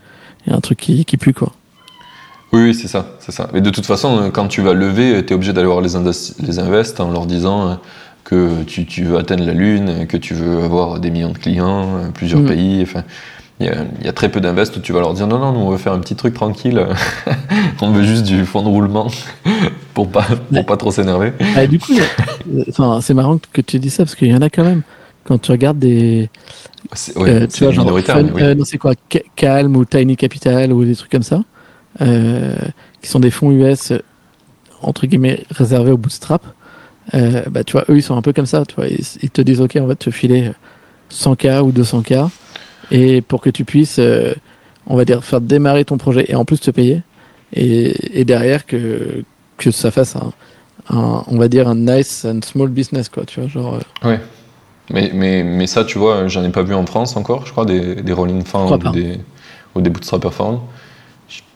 y 0.49 0.53
a 0.53 0.55
un 0.55 0.61
truc 0.61 0.79
qui, 0.79 1.05
qui 1.05 1.17
pue, 1.17 1.33
quoi. 1.33 1.51
Oui, 2.53 2.73
c'est 2.73 2.87
ça, 2.87 3.07
c'est 3.19 3.31
ça. 3.31 3.49
Mais 3.53 3.61
de 3.61 3.69
toute 3.69 3.85
façon, 3.85 4.19
euh, 4.19 4.29
quand 4.29 4.47
tu 4.47 4.61
vas 4.61 4.73
lever, 4.73 5.25
tu 5.25 5.33
es 5.33 5.35
obligé 5.35 5.53
d'aller 5.53 5.67
voir 5.67 5.81
les, 5.81 5.91
les 6.39 6.59
invests 6.59 6.99
en 6.99 7.11
leur 7.11 7.25
disant 7.25 7.69
euh, 7.69 7.73
que 8.23 8.63
tu, 8.63 8.85
tu, 8.85 9.03
veux 9.03 9.17
atteindre 9.17 9.45
la 9.45 9.53
lune, 9.53 10.07
que 10.07 10.17
tu 10.17 10.33
veux 10.33 10.63
avoir 10.63 10.99
des 10.99 11.11
millions 11.11 11.31
de 11.31 11.37
clients, 11.37 11.97
euh, 11.97 12.09
plusieurs 12.13 12.41
mm. 12.41 12.45
pays. 12.45 12.79
Enfin, 12.83 13.03
il 13.59 13.65
y, 13.65 14.05
y, 14.05 14.07
a 14.07 14.13
très 14.13 14.29
peu 14.29 14.39
d'invests 14.39 14.77
où 14.77 14.79
tu 14.79 14.93
vas 14.93 14.99
leur 14.99 15.13
dire 15.13 15.27
non, 15.27 15.39
non, 15.39 15.51
nous 15.51 15.59
on 15.59 15.71
veut 15.71 15.77
faire 15.77 15.93
un 15.93 15.99
petit 15.99 16.15
truc 16.15 16.35
tranquille, 16.35 16.85
on 17.81 17.91
veut 17.91 18.03
juste 18.03 18.23
du 18.23 18.45
fond 18.45 18.61
de 18.61 18.69
roulement 18.69 19.07
pour 19.93 20.09
pas, 20.09 20.27
pour 20.53 20.65
pas 20.65 20.77
trop 20.77 20.91
s'énerver. 20.91 21.33
Ah, 21.55 21.67
du 21.67 21.79
coup, 21.79 21.93
c'est 23.01 23.13
marrant 23.13 23.39
que 23.51 23.61
tu 23.61 23.79
dis 23.79 23.89
ça 23.89 24.03
parce 24.03 24.15
qu'il 24.15 24.29
y 24.29 24.35
en 24.35 24.41
a 24.41 24.49
quand 24.49 24.63
même. 24.63 24.83
Quand 25.27 25.37
tu 25.39 25.51
regardes 25.51 25.79
des, 25.79 26.29
euh, 27.17 27.47
tu 27.47 27.63
vois, 27.65 27.73
genre, 27.73 27.99
euh, 28.09 28.55
non, 28.55 28.63
c'est 28.63 28.77
quoi, 28.77 28.93
Calm 29.35 29.75
ou 29.75 29.83
Tiny 29.83 30.15
Capital 30.15 30.71
ou 30.71 30.85
des 30.85 30.95
trucs 30.95 31.11
comme 31.11 31.23
ça, 31.23 31.43
euh, 32.01 32.55
qui 33.01 33.09
sont 33.09 33.19
des 33.19 33.31
fonds 33.31 33.51
US 33.51 33.91
entre 34.81 35.05
guillemets 35.05 35.43
réservés 35.51 35.91
au 35.91 35.97
bootstrap. 35.97 36.45
bah, 37.13 37.63
tu 37.65 37.73
vois, 37.73 37.83
eux, 37.89 37.97
ils 37.97 38.03
sont 38.03 38.15
un 38.15 38.21
peu 38.21 38.31
comme 38.31 38.45
ça. 38.45 38.63
Tu 38.65 38.75
vois, 38.75 38.87
ils, 38.87 39.29
te 39.29 39.41
disent, 39.41 39.59
ok, 39.59 39.77
on 39.81 39.85
va 39.85 39.95
te 39.95 40.09
filer 40.11 40.51
100K 41.11 41.61
ou 41.61 41.71
200K, 41.71 42.29
et 42.91 43.21
pour 43.21 43.41
que 43.41 43.49
tu 43.49 43.65
puisses, 43.65 43.99
on 44.85 44.95
va 44.95 45.03
dire, 45.03 45.25
faire 45.25 45.41
démarrer 45.41 45.83
ton 45.83 45.97
projet 45.97 46.25
et 46.29 46.35
en 46.35 46.45
plus 46.45 46.61
te 46.61 46.71
payer, 46.71 47.01
et, 47.53 48.21
et 48.21 48.23
derrière 48.23 48.65
que 48.65 49.23
que 49.57 49.71
ça 49.71 49.89
fasse 49.89 50.15
un, 50.15 50.31
un, 50.89 51.23
on 51.27 51.37
va 51.37 51.47
dire, 51.47 51.67
un 51.67 51.75
nice 51.75 52.25
and 52.25 52.41
small 52.43 52.69
business, 52.69 53.09
quoi. 53.09 53.25
Tu 53.25 53.41
vois, 53.41 53.49
genre. 53.49 53.79
Ouais. 54.03 54.19
Mais, 54.89 55.11
mais, 55.13 55.43
mais 55.43 55.67
ça, 55.67 55.83
tu 55.83 55.97
vois, 55.97 56.27
j'en 56.27 56.43
ai 56.43 56.49
pas 56.49 56.63
vu 56.63 56.73
en 56.73 56.85
France 56.85 57.17
encore, 57.17 57.45
je 57.45 57.51
crois, 57.51 57.65
des, 57.65 57.95
des 57.95 58.13
rolling 58.13 58.43
funds 58.43 58.71
ou 58.73 58.91
des, 58.91 59.19
ou 59.75 59.81
des 59.81 59.89
bootstrapper 59.89 60.31
funds. 60.31 60.61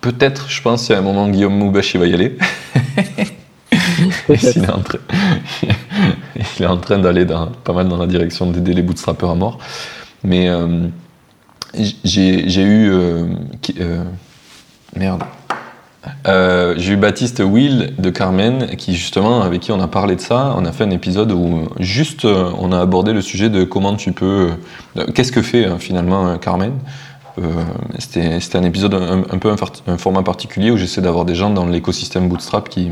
Peut-être, 0.02 0.50
je 0.50 0.62
pense, 0.62 0.92
à 0.92 0.98
un 0.98 1.02
moment, 1.02 1.30
Guillaume 1.30 1.56
Moubèche, 1.58 1.94
il 1.94 2.00
va 2.00 2.08
y 2.08 2.14
aller. 2.14 2.38
il, 4.30 4.64
est 4.64 4.70
en 4.70 4.82
train, 4.82 4.98
il 6.60 6.64
est 6.64 6.68
en 6.68 6.78
train 6.78 6.98
d'aller 6.98 7.26
pas 7.26 7.74
mal 7.74 7.88
dans 7.88 7.98
la 7.98 8.08
direction 8.08 8.50
d'aider 8.50 8.74
les 8.74 8.82
bootstrappers 8.82 9.30
à 9.30 9.36
mort. 9.36 9.60
Mais 10.24 10.50
euh, 10.50 10.88
j'ai 12.04 12.62
eu. 12.62 12.92
Euh, 12.92 13.28
euh, 13.80 14.04
merde. 14.96 15.24
Euh, 16.28 16.74
j'ai 16.78 16.94
eu 16.94 16.98
Baptiste 16.98 17.42
Will 17.46 17.94
de 17.98 18.10
Carmen, 18.10 18.76
qui 18.76 18.96
justement, 18.96 19.42
avec 19.42 19.62
qui 19.62 19.72
on 19.72 19.80
a 19.80 19.88
parlé 19.88 20.16
de 20.16 20.22
ça, 20.22 20.56
on 20.58 20.66
a 20.66 20.72
fait 20.72 20.84
un 20.84 20.90
épisode 20.90 21.32
où 21.32 21.68
juste 21.80 22.26
euh, 22.26 22.52
on 22.58 22.72
a 22.72 22.80
abordé 22.80 23.14
le 23.14 23.22
sujet 23.22 23.50
de 23.50 23.64
comment 23.64 23.96
tu 23.96 24.12
peux. 24.12 24.52
Euh, 24.98 25.06
qu'est-ce 25.14 25.32
que 25.32 25.42
fait 25.42 25.78
finalement 25.80 26.38
Carmen 26.38 26.74
C'était 28.00 28.58
un 28.58 28.64
épisode 28.64 28.94
un, 28.96 29.38
peu 29.38 29.54
un, 29.88 29.98
format 29.98 30.24
particulier 30.24 30.72
où 30.72 30.78
j'essaie 30.78 31.02
d'avoir 31.02 31.26
des 31.26 31.36
gens 31.36 31.52
dans 31.52 31.66
l'écosystème 31.66 32.30
Bootstrap 32.30 32.68
qui, 32.70 32.92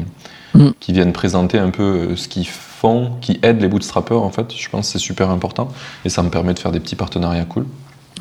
mm. 0.53 0.69
qui 0.79 0.93
viennent 0.93 1.13
présenter 1.13 1.57
un 1.57 1.71
peu 1.71 2.15
ce 2.15 2.27
qu'ils 2.27 2.47
font, 2.47 3.13
qui 3.21 3.39
aident 3.41 3.61
les 3.61 3.67
bootstrappers 3.67 4.21
en 4.21 4.29
fait. 4.29 4.53
Je 4.55 4.69
pense 4.69 4.87
que 4.87 4.93
c'est 4.93 5.03
super 5.03 5.31
important 5.31 5.69
et 6.05 6.09
ça 6.09 6.21
me 6.21 6.29
permet 6.29 6.53
de 6.53 6.59
faire 6.59 6.71
des 6.71 6.79
petits 6.79 6.95
partenariats 6.95 7.45
cool. 7.45 7.65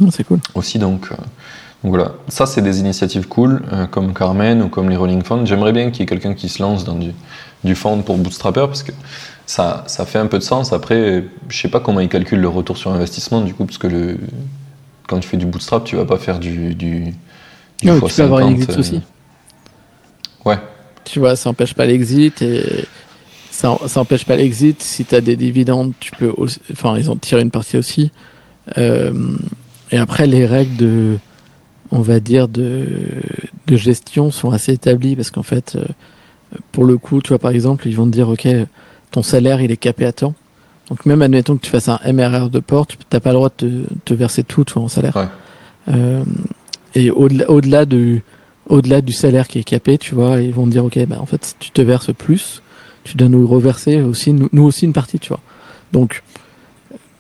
Mm, 0.01 0.09
c'est 0.11 0.25
cool. 0.25 0.41
Aussi 0.55 0.79
donc. 0.79 1.11
Donc 1.83 1.95
voilà, 1.95 2.13
ça 2.27 2.47
c'est 2.47 2.63
des 2.63 2.81
initiatives 2.81 3.29
cool, 3.29 3.63
euh, 3.73 3.87
comme 3.87 4.13
Carmen 4.13 4.63
ou 4.63 4.69
comme 4.69 4.91
les 4.91 4.97
Rolling 4.97 5.23
Funds. 5.23 5.47
J'aimerais 5.47 5.73
bien 5.73 5.91
qu'il 5.91 6.01
y 6.01 6.03
ait 6.03 6.07
quelqu'un 6.07 6.35
qui 6.35 6.49
se 6.49 6.61
lance 6.61 6.85
dans 6.85 6.97
du, 6.97 7.13
du 7.63 7.75
fond 7.77 8.03
pour 8.03 8.17
Bootstrapper 8.17 8.67
parce 8.67 8.83
que 8.83 8.93
ça, 9.47 9.85
ça 9.87 10.05
fait 10.05 10.19
un 10.19 10.27
peu 10.27 10.39
de 10.39 10.43
sens. 10.43 10.73
Après, 10.73 11.25
je 11.49 11.57
sais 11.57 11.69
pas 11.69 11.81
comment 11.81 12.01
ils 12.01 12.09
calculent 12.09 12.41
le 12.41 12.49
retour 12.49 12.77
sur 12.77 12.93
investissement 12.93 13.43
du 13.43 13.55
coup, 13.55 13.65
parce 13.65 13.79
que 13.79 13.87
le, 13.87 14.19
quand 15.07 15.21
tu 15.21 15.29
fais 15.29 15.37
du 15.37 15.47
Bootstrap, 15.47 15.85
tu 15.85 15.97
vas 15.97 16.05
pas 16.05 16.19
faire 16.19 16.39
du. 16.39 16.75
du, 16.75 17.15
du 17.81 17.85
non, 17.85 18.01
tu 18.01 18.15
peux 18.15 18.23
avoir 18.23 18.47
un 18.47 18.51
exit 18.51 18.77
aussi. 18.77 19.01
Ouais. 20.45 20.59
Tu 21.05 21.19
vois, 21.19 21.37
ça 21.37 21.49
empêche 21.51 21.75
pas 21.75 21.87
l'exit 21.87 22.43
et 22.43 22.85
ça, 23.51 23.77
ça 23.87 24.01
empêche 24.01 24.25
pas 24.25 24.37
l'exit. 24.37 24.83
Si 24.83 25.05
tu 25.05 25.15
as 25.15 25.21
des 25.21 25.37
dividendes, 25.37 25.93
tu 25.99 26.11
peux 26.13 26.33
aussi, 26.37 26.61
enfin, 26.73 26.97
ils 26.99 27.09
en 27.09 27.17
tirent 27.17 27.39
une 27.39 27.51
partie 27.51 27.77
aussi. 27.77 28.13
Euh, 28.77 29.37
et 29.91 29.97
après, 29.97 30.27
les 30.27 30.45
règles 30.45 30.77
de 30.77 31.19
on 31.91 32.01
va 32.01 32.21
dire, 32.21 32.49
de, 32.49 32.87
de 33.67 33.77
gestion 33.77 34.31
sont 34.31 34.51
assez 34.51 34.73
établis 34.73 35.17
parce 35.17 35.31
qu'en 35.31 35.43
fait, 35.43 35.77
euh, 35.77 35.85
pour 36.73 36.85
le 36.85 36.99
coup, 36.99 37.21
tu 37.23 37.29
vois, 37.29 37.39
par 37.39 37.51
exemple, 37.51 37.89
ils 37.89 37.97
vont 37.97 38.07
te 38.07 38.11
dire, 38.11 38.29
OK, 38.29 38.47
ton 39.11 39.23
salaire, 39.23 39.61
il 39.61 39.71
est 39.71 39.77
capé 39.77 40.05
à 40.05 40.13
temps. 40.13 40.35
Donc 40.89 41.05
même 41.05 41.21
admettons 41.21 41.57
que 41.57 41.63
tu 41.63 41.71
fasses 41.71 41.89
un 41.89 42.01
MRR 42.13 42.49
de 42.49 42.61
port, 42.61 42.87
tu 42.87 42.97
n'as 43.13 43.21
pas 43.21 43.31
le 43.31 43.37
droit 43.37 43.51
de 43.59 43.85
te, 44.05 44.15
verser 44.15 44.43
tout 44.43 44.65
ton 44.65 44.89
salaire. 44.89 45.29
Euh, 45.89 46.25
et 46.95 47.11
au-delà 47.11 47.51
au 47.51 47.61
-delà 47.61 47.85
du, 47.85 48.23
au-delà 48.69 49.01
du 49.01 49.13
salaire 49.13 49.49
qui 49.49 49.59
est 49.59 49.65
capé, 49.65 49.99
tu 49.99 50.15
vois, 50.15 50.41
ils 50.41 50.53
vont 50.53 50.65
te 50.65 50.71
dire, 50.71 50.85
OK, 50.85 50.99
bah, 51.07 51.19
en 51.21 51.27
fait, 51.27 51.57
tu 51.59 51.71
te 51.71 51.83
verses 51.83 52.13
plus, 52.15 52.63
tu 53.05 53.17
dois 53.17 53.29
nous 53.29 53.47
reverser 53.47 54.01
aussi, 54.01 54.33
nous, 54.33 54.49
nous 54.53 54.65
aussi 54.65 54.85
une 54.87 54.93
partie, 54.93 55.19
tu 55.19 55.29
vois. 55.29 55.41
Donc, 55.93 56.23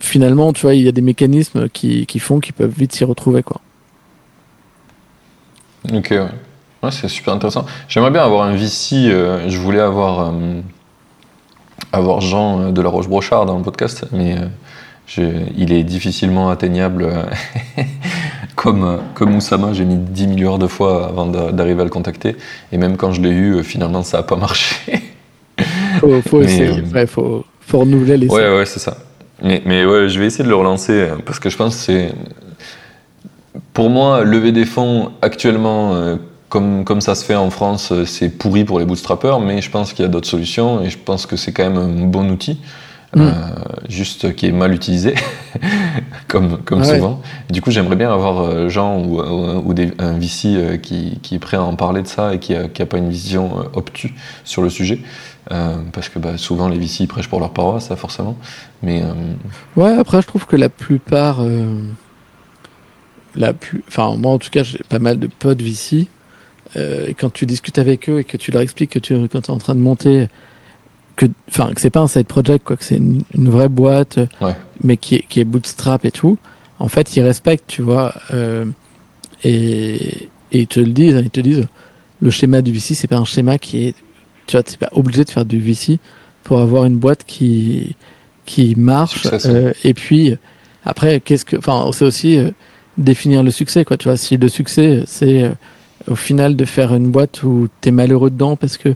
finalement, 0.00 0.52
tu 0.52 0.62
vois, 0.62 0.74
il 0.74 0.83
y 0.83 0.88
a 0.88 0.92
des 0.92 1.02
mécanismes 1.02 1.68
qui, 1.68 2.07
qui 2.07 2.18
font 2.18 2.40
qu'ils 2.40 2.54
peuvent 2.54 2.74
vite 2.76 2.94
s'y 2.94 3.04
retrouver, 3.04 3.42
quoi. 3.42 3.61
Ok, 5.92 6.11
ouais. 6.11 6.90
c'est 6.90 7.09
super 7.09 7.35
intéressant. 7.35 7.64
J'aimerais 7.88 8.11
bien 8.11 8.22
avoir 8.22 8.42
un 8.42 8.55
VC. 8.55 8.94
Euh, 8.94 9.48
je 9.48 9.59
voulais 9.59 9.81
avoir, 9.81 10.29
euh, 10.29 10.61
avoir 11.92 12.20
Jean 12.20 12.61
euh, 12.61 12.70
de 12.72 12.83
la 12.83 12.90
Roche-Brochard 12.90 13.46
dans 13.46 13.57
le 13.57 13.62
podcast, 13.62 14.07
mais 14.12 14.37
il 15.57 15.72
est 15.72 15.85
difficilement 15.85 16.51
atteignable. 16.51 17.09
comme, 18.57 19.01
comme 19.14 19.37
Oussama, 19.37 19.72
j'ai 19.72 19.85
mis 19.85 19.96
10 19.96 20.27
milliards 20.27 20.59
de 20.59 20.66
fois 20.66 21.07
avant 21.07 21.27
d'arriver 21.27 21.81
à 21.81 21.85
le 21.85 21.90
contacter. 21.90 22.37
Et 22.72 22.77
même 22.77 22.96
quand 22.96 23.12
je 23.12 23.22
l'ai 23.22 23.31
eu, 23.31 23.62
finalement, 23.62 24.03
ça 24.03 24.18
n'a 24.18 24.22
pas 24.24 24.37
marché. 24.37 24.77
faut, 26.01 26.20
faut, 26.22 26.42
faut, 27.07 27.44
faut, 27.61 27.79
renouveler 27.79 28.18
les. 28.18 28.29
Ouais, 28.29 28.55
ouais, 28.55 28.66
c'est 28.66 28.81
ça. 28.81 28.98
Mais, 29.42 29.62
mais 29.64 29.87
ouais, 29.87 30.09
je 30.09 30.18
vais 30.18 30.27
essayer 30.27 30.44
de 30.44 30.48
le 30.48 30.57
relancer 30.57 31.09
parce 31.24 31.38
que 31.38 31.48
je 31.48 31.57
pense 31.57 31.77
que 31.77 31.83
c'est 31.83 32.12
pour 33.72 33.90
moi, 33.90 34.24
lever 34.24 34.52
des 34.52 34.64
fonds 34.64 35.12
actuellement, 35.22 35.94
euh, 35.94 36.16
comme, 36.48 36.84
comme 36.84 37.00
ça 37.00 37.14
se 37.14 37.24
fait 37.24 37.34
en 37.34 37.50
France, 37.50 37.92
euh, 37.92 38.04
c'est 38.04 38.28
pourri 38.28 38.64
pour 38.64 38.78
les 38.78 38.87
bootstrappers, 38.87 39.40
mais 39.40 39.61
je 39.61 39.70
pense 39.70 39.92
qu'il 39.92 40.04
y 40.04 40.08
a 40.08 40.11
d'autres 40.11 40.28
solutions 40.28 40.82
et 40.82 40.90
je 40.90 40.98
pense 40.98 41.26
que 41.26 41.37
c'est 41.37 41.52
quand 41.52 41.68
même 41.68 41.76
un 41.78 42.06
bon 42.06 42.30
outil. 42.30 42.61
Mm. 43.16 43.20
Euh, 43.22 43.32
juste 43.88 44.34
qui 44.34 44.46
est 44.46 44.53
mal 44.53 44.74
utilisé, 44.74 45.14
comme, 46.28 46.59
comme 46.59 46.84
souvent. 46.84 47.22
du 47.49 47.62
coup, 47.62 47.70
j'aimerais 47.70 47.96
bien 47.96 48.12
avoir 48.12 48.68
Jean 48.68 48.99
ou, 48.99 49.22
ou, 49.22 49.72
des, 49.72 49.92
un 49.99 50.18
VC 50.18 50.78
qui, 50.82 51.18
qui, 51.22 51.36
est 51.36 51.38
prêt 51.38 51.57
à 51.57 51.62
en 51.62 51.74
parler 51.74 52.03
de 52.03 52.07
ça 52.07 52.34
et 52.34 52.38
qui 52.38 52.53
n'a 52.53 52.64
a 52.64 52.86
pas 52.86 52.99
une 52.99 53.09
vision 53.09 53.64
obtue 53.72 54.14
sur 54.44 54.61
le 54.61 54.68
sujet. 54.68 55.01
parce 55.49 56.11
que 56.11 56.18
bah, 56.18 56.36
souvent, 56.36 56.68
les 56.68 56.78
VC 56.78 57.07
prêchent 57.07 57.30
pour 57.30 57.40
leur 57.40 57.55
paroisse, 57.55 57.86
ça 57.86 57.96
forcément. 57.96 58.36
Mais, 58.82 59.03
Ouais, 59.74 59.96
après, 59.99 60.20
je 60.20 60.26
trouve 60.26 60.44
que 60.44 60.57
la 60.57 60.68
plupart 60.68 61.38
la 63.39 63.53
plus, 63.53 63.82
enfin 63.89 64.16
moi 64.16 64.32
en 64.32 64.39
tout 64.39 64.51
cas 64.51 64.62
j'ai 64.62 64.80
pas 64.89 64.99
mal 64.99 65.18
de 65.18 65.26
potes 65.26 65.62
VC. 65.62 66.07
Euh, 66.76 67.07
et 67.07 67.14
quand 67.14 67.32
tu 67.32 67.47
discutes 67.47 67.78
avec 67.78 68.11
eux 68.11 68.18
et 68.18 68.24
que 68.24 68.36
tu 68.36 68.51
leur 68.51 68.61
expliques 68.61 68.91
que 68.91 68.99
tu 68.99 69.14
es 69.14 69.51
en 69.51 69.59
train 69.59 69.74
de 69.74 69.80
monter, 69.80 70.28
que, 71.16 71.24
enfin 71.49 71.72
que 71.72 71.80
c'est 71.80 71.91
pas 71.91 72.01
un 72.01 72.09
side 72.09 72.26
project 72.26 72.64
quoi, 72.64 72.76
que 72.76 72.84
c'est 72.84 72.97
une, 72.97 73.22
vraie 73.34 73.70
boîte, 73.70 74.18
mais 74.84 74.99
qui 74.99 75.14
est, 75.16 75.22
qui 75.28 75.41
est 75.41 75.45
bootstrap 75.45 76.05
et 76.05 76.11
tout. 76.11 76.36
En 76.78 76.89
fait, 76.89 77.16
ils 77.16 77.22
respectent, 77.22 77.66
tu 77.66 77.82
vois, 77.82 78.14
euh, 78.32 78.66
et, 79.43 80.28
et 80.53 80.61
ils 80.61 80.66
te 80.66 80.78
le 80.78 80.93
disent, 80.93 81.20
ils 81.24 81.30
te 81.30 81.41
disent, 81.41 81.66
le 82.20 82.30
schéma 82.30 82.62
du 82.62 82.72
VC, 82.72 82.95
c'est 82.95 83.09
pas 83.09 83.16
un 83.16 83.24
schéma 83.24 83.59
qui 83.59 83.86
est, 83.86 83.95
tu 84.47 84.57
vois, 84.57 84.62
t'es 84.62 84.76
pas 84.76 84.91
obligé 84.93 85.24
de 85.24 85.30
faire 85.30 85.45
du 85.45 85.59
VC 85.59 85.99
pour 86.45 86.61
avoir 86.61 86.84
une 86.84 86.99
boîte 86.99 87.24
qui 87.26 87.97
qui 88.49 88.74
marche. 88.76 89.26
Euh, 89.47 89.72
et 89.84 89.95
puis 89.95 90.36
après, 90.84 91.20
qu'est-ce 91.20 91.45
que, 91.45 91.57
enfin, 91.57 91.91
c'est 91.93 92.05
aussi 92.05 92.39
euh, 92.39 92.51
définir 92.99 93.42
le 93.42 93.51
succès, 93.51 93.84
quoi. 93.84 93.96
Tu 93.96 94.09
vois, 94.09 94.16
si 94.16 94.36
le 94.36 94.49
succès, 94.49 95.05
c'est 95.07 95.44
euh, 95.44 95.51
au 96.07 96.14
final 96.14 96.57
de 96.57 96.64
faire 96.64 96.94
une 96.94 97.11
boîte 97.11 97.42
où 97.42 97.68
t'es 97.80 97.90
malheureux 97.90 98.30
dedans 98.30 98.57
parce 98.57 98.76
que 98.76 98.94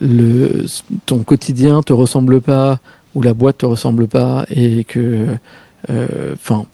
le 0.00 0.64
ton 1.06 1.18
quotidien 1.18 1.82
te 1.82 1.92
ressemble 1.92 2.40
pas 2.40 2.80
ou 3.14 3.22
la 3.22 3.34
boîte 3.34 3.58
te 3.58 3.66
ressemble 3.66 4.08
pas 4.08 4.46
et 4.50 4.84
que, 4.84 5.26
enfin, 6.32 6.64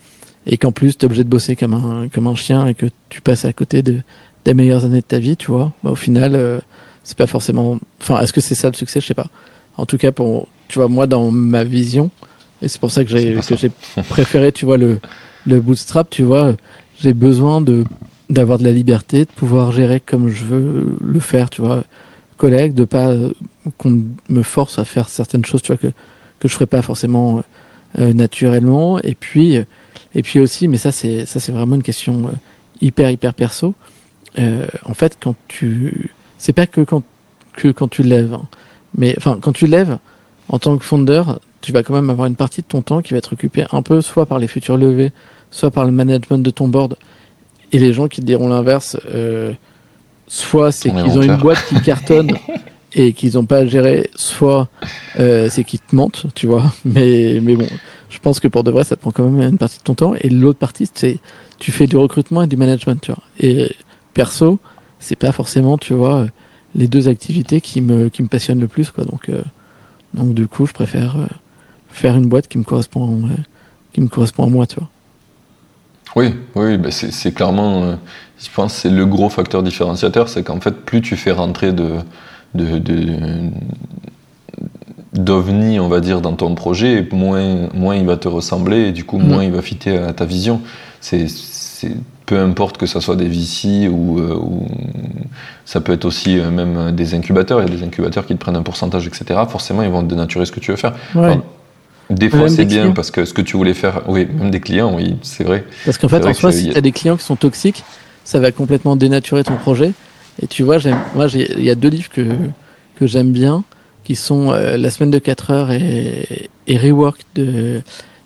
et 0.47 0.57
qu'en 0.57 0.71
plus 0.71 0.97
t'es 0.97 1.07
obligé 1.07 1.25
de 1.25 1.29
bosser 1.29 1.57
comme 1.57 1.75
un 1.75 2.09
comme 2.09 2.29
un 2.29 2.37
chien 2.37 2.67
et 2.69 2.75
que 2.75 2.87
tu 3.09 3.21
passes 3.21 3.45
à 3.45 3.53
côté 3.53 3.83
de 3.83 4.03
des 4.45 4.55
meilleures 4.55 4.85
années 4.85 5.01
de 5.01 5.07
ta 5.07 5.19
vie, 5.19 5.37
tu 5.37 5.51
vois. 5.51 5.73
Bah, 5.83 5.91
au 5.91 5.97
final, 5.97 6.61
c'est 7.03 7.17
pas 7.17 7.27
forcément. 7.27 7.79
Enfin, 8.01 8.21
est-ce 8.21 8.33
que 8.33 8.41
c'est 8.41 8.55
ça 8.55 8.69
le 8.69 8.75
succès? 8.75 9.01
Je 9.01 9.07
sais 9.07 9.15
pas. 9.15 9.27
En 9.77 9.87
tout 9.87 9.99
cas, 9.99 10.13
pour 10.13 10.47
tu 10.69 10.79
vois, 10.79 10.89
moi, 10.89 11.07
dans 11.07 11.31
ma 11.31 11.65
vision, 11.65 12.11
et 12.63 12.69
c'est 12.69 12.81
pour 12.81 12.91
ça 12.91 13.05
que 13.05 13.11
j'ai 13.11 13.35
que 13.35 13.57
j'ai 13.57 13.71
préféré, 14.09 14.53
tu 14.53 14.65
vois, 14.65 14.77
le 14.77 15.01
le 15.49 15.61
bootstrap, 15.61 16.11
tu 16.11 16.23
vois, 16.23 16.55
j'ai 17.01 17.15
besoin 17.15 17.61
de 17.61 17.85
d'avoir 18.31 18.59
de 18.59 18.65
la 18.65 18.73
liberté, 18.73 19.25
de 19.25 19.31
pouvoir 19.31 19.73
gérer 19.73 20.01
comme 20.01 20.29
je 20.29 20.45
veux 20.45 20.99
le 21.01 21.21
faire, 21.21 21.49
tu 21.49 21.63
vois, 21.63 21.85
collègue, 22.37 22.75
de 22.75 22.85
pas 22.85 23.15
qu'on 23.79 24.03
me 24.29 24.43
force 24.43 24.79
à 24.79 24.85
faire 24.85 25.09
certaines 25.09 25.47
choses, 25.47 25.63
tu 25.63 25.69
vois, 25.73 25.79
que 25.79 25.89
que 26.39 26.47
je 26.47 26.55
ferais 26.55 26.67
pas 26.67 26.83
forcément 26.83 27.43
euh, 27.99 28.13
naturellement, 28.13 29.01
et 29.01 29.15
puis 29.15 29.57
et 30.15 30.23
puis 30.23 30.41
aussi, 30.41 30.69
mais 30.69 30.77
ça 30.77 30.93
c'est 30.93 31.27
ça 31.27 31.41
c'est 31.41 31.53
vraiment 31.53 31.77
une 31.77 31.83
question 31.83 32.29
euh, 32.29 32.33
hyper 32.81 33.11
hyper 33.11 33.35
perso. 33.35 33.75
Euh, 34.39 34.67
en 34.85 34.95
fait, 34.95 35.17
quand 35.21 35.35
tu, 35.49 36.11
c'est 36.37 36.53
pas 36.53 36.67
que 36.67 36.83
quand 36.83 37.03
que 37.55 37.69
quand 37.69 37.89
tu 37.89 38.03
lèves, 38.03 38.35
hein, 38.35 38.47
mais 38.97 39.15
enfin 39.17 39.39
quand 39.41 39.53
tu 39.53 39.67
lèves, 39.67 39.99
en 40.49 40.59
tant 40.59 40.77
que 40.77 40.85
founder, 40.85 41.23
tu 41.61 41.73
vas 41.73 41.83
quand 41.83 41.95
même 41.95 42.11
avoir 42.11 42.27
une 42.27 42.37
partie 42.37 42.63
de 42.63 42.67
ton 42.67 42.83
temps 42.83 43.03
qui 43.03 43.13
va 43.15 43.19
être 43.19 43.33
occupée 43.33 43.65
un 43.73 43.83
peu 43.83 44.01
soit 44.01 44.27
par 44.27 44.39
les 44.39 44.49
futurs 44.49 44.77
levées, 44.77 45.13
soit 45.51 45.71
par 45.71 45.85
le 45.85 45.93
management 45.93 46.39
de 46.39 46.51
ton 46.51 46.69
board. 46.69 46.97
Et 47.73 47.79
les 47.79 47.93
gens 47.93 48.09
qui 48.09 48.21
te 48.21 48.27
diront 48.27 48.49
l'inverse, 48.49 48.97
euh, 49.11 49.53
soit 50.27 50.73
c'est 50.73 50.91
qu'ils 50.91 51.19
ont 51.19 51.23
une 51.23 51.37
boîte 51.37 51.65
qui 51.69 51.81
cartonne 51.81 52.33
et 52.95 53.13
qu'ils 53.13 53.35
n'ont 53.35 53.45
pas 53.45 53.59
à 53.59 53.67
gérer, 53.67 54.11
soit 54.15 54.69
euh, 55.19 55.49
c'est 55.51 55.65
qu'ils 55.65 55.81
te 55.81 55.95
mentent, 55.95 56.27
tu 56.35 56.47
vois. 56.47 56.73
Mais, 56.85 57.41
mais 57.43 57.57
bon, 57.57 57.67
je 58.09 58.19
pense 58.19 58.41
que 58.41 58.49
pour 58.49 58.65
de 58.65 58.71
vrai, 58.71 58.85
ça 58.85 58.97
te 58.97 59.01
prend 59.01 59.11
quand 59.11 59.29
même 59.29 59.51
une 59.51 59.59
partie 59.59 59.79
de 59.79 59.83
ton 59.83 59.95
temps. 59.95 60.15
Et 60.21 60.31
l'autre 60.31 60.59
partie, 60.59 60.89
c'est 60.93 61.19
tu 61.59 61.73
fais 61.73 61.87
du 61.87 61.97
recrutement 61.97 62.43
et 62.43 62.47
du 62.47 62.57
management, 62.57 63.01
tu 63.01 63.13
vois. 63.13 63.23
Et 63.39 63.75
perso, 64.15 64.59
c'est 64.99 65.17
pas 65.17 65.33
forcément, 65.33 65.77
tu 65.77 65.93
vois, 65.93 66.27
les 66.75 66.89
deux 66.89 67.09
activités 67.09 67.61
qui 67.61 67.81
me, 67.81 68.09
qui 68.09 68.23
me 68.23 68.29
passionnent 68.29 68.61
le 68.61 68.69
plus, 68.69 68.91
quoi. 68.91 69.05
Donc, 69.05 69.29
euh, 69.29 69.43
donc 70.15 70.35
du 70.35 70.47
coup, 70.49 70.67
je 70.67 70.73
préfère 70.73 71.17
faire 71.89 72.17
une 72.17 72.27
boîte 72.27 72.49
qui 72.49 72.59
me 72.59 72.65
correspond, 72.65 73.29
qui 73.93 74.01
me 74.01 74.09
correspond 74.09 74.45
à 74.45 74.49
moi, 74.49 74.67
tu 74.67 74.77
vois. 74.77 74.89
Oui, 76.17 76.35
oui, 76.55 76.79
bah, 76.79 76.91
c'est 76.91 77.33
clairement, 77.33 77.83
euh, 77.83 77.95
je 78.39 78.49
pense, 78.55 78.75
c'est 78.75 78.91
le 78.91 79.07
gros 79.07 79.29
facteur 79.29 79.63
différenciateur, 79.63 80.29
c'est 80.29 80.43
qu'en 80.43 80.61
fait, 80.61 80.73
plus 80.73 81.01
tu 81.01 81.17
fais 81.17 81.33
rentrer 81.33 81.73
de, 81.73 81.97
de, 82.55 82.81
d'ovni, 85.13 85.81
on 85.81 85.89
va 85.89 86.01
dire, 86.01 86.21
dans 86.21 86.35
ton 86.35 86.55
projet, 86.55 87.07
moins, 87.13 87.69
moins 87.75 87.97
il 87.97 88.07
va 88.07 88.17
te 88.17 88.29
ressembler 88.29 88.89
et 88.89 88.93
du 88.93 89.05
coup, 89.05 89.19
moins 89.19 89.43
mm. 89.43 89.47
il 89.47 89.53
va 89.53 89.63
fitter 89.63 89.99
à 89.99 90.13
ta 90.13 90.25
vision. 90.25 90.61
C'est 91.01 91.27
peu 92.27 92.39
importe 92.39 92.77
que 92.77 92.87
ce 92.87 93.01
soit 93.01 93.17
des 93.17 93.29
VC 93.29 93.89
ou, 93.89 94.19
euh, 94.19 94.35
ou 94.35 94.67
ça 95.65 95.81
peut 95.81 95.93
être 95.93 96.05
aussi 96.05 96.39
euh, 96.39 96.51
même 96.51 96.93
des 96.93 97.15
incubateurs, 97.15 97.63
il 97.63 97.69
y 97.69 97.73
a 97.73 97.77
des 97.77 97.83
incubateurs 97.83 98.27
qui 98.27 98.35
te 98.35 98.39
prennent 98.39 98.57
un 98.57 98.63
pourcentage, 98.63 99.07
etc. 99.07 99.41
Forcément, 99.49 99.83
ils 99.83 99.91
vont 99.91 100.03
dénaturer 100.03 100.45
ce 100.45 100.53
que 100.53 100.61
tu 100.61 100.71
veux 100.71 100.77
faire. 100.77 100.95
Des 102.11 102.31
fois, 102.31 102.49
c'est 102.49 102.65
bien 102.65 102.93
parce 102.93 103.11
que 103.11 103.25
ce 103.25 103.35
que 103.35 103.43
tu 103.43 103.57
voulais 103.57 103.75
faire, 103.75 104.03
oui, 104.09 104.27
même 104.27 104.51
des 104.51 104.61
clients, 104.61 104.95
oui, 104.95 105.17
c'est 105.23 105.45
vrai. 105.45 105.65
Parce 105.85 105.99
qu'en 105.99 106.09
fait, 106.09 106.25
en 106.25 106.35
soi, 106.35 106.53
si 106.53 106.71
tu 106.71 106.77
as 106.77 106.81
des 106.81 106.93
clients 106.93 107.17
qui 107.17 107.25
sont 107.25 107.37
toxiques, 107.37 107.85
ça 108.25 108.39
va 108.39 108.53
complètement 108.53 108.97
dénaturer 108.97 109.45
ton 109.45 109.57
projet. 109.57 109.93
Et 110.41 110.47
tu 110.47 110.63
vois, 110.63 110.79
moi, 111.15 111.27
il 111.35 111.65
y 111.65 111.71
a 111.71 111.75
deux 111.75 111.89
livres 111.89 112.11
que, 112.11 112.23
que 112.97 113.07
j'aime 113.07 113.33
bien, 113.33 113.65
qui 114.05 114.17
sont 114.17 114.53
euh, 114.53 114.77
La 114.77 114.91
semaine 114.91 115.11
de 115.11 115.19
4 115.19 115.51
heures 115.51 115.71
et, 115.71 116.49
et 116.67 116.79
Rework 116.79 117.21
de, 117.35 117.83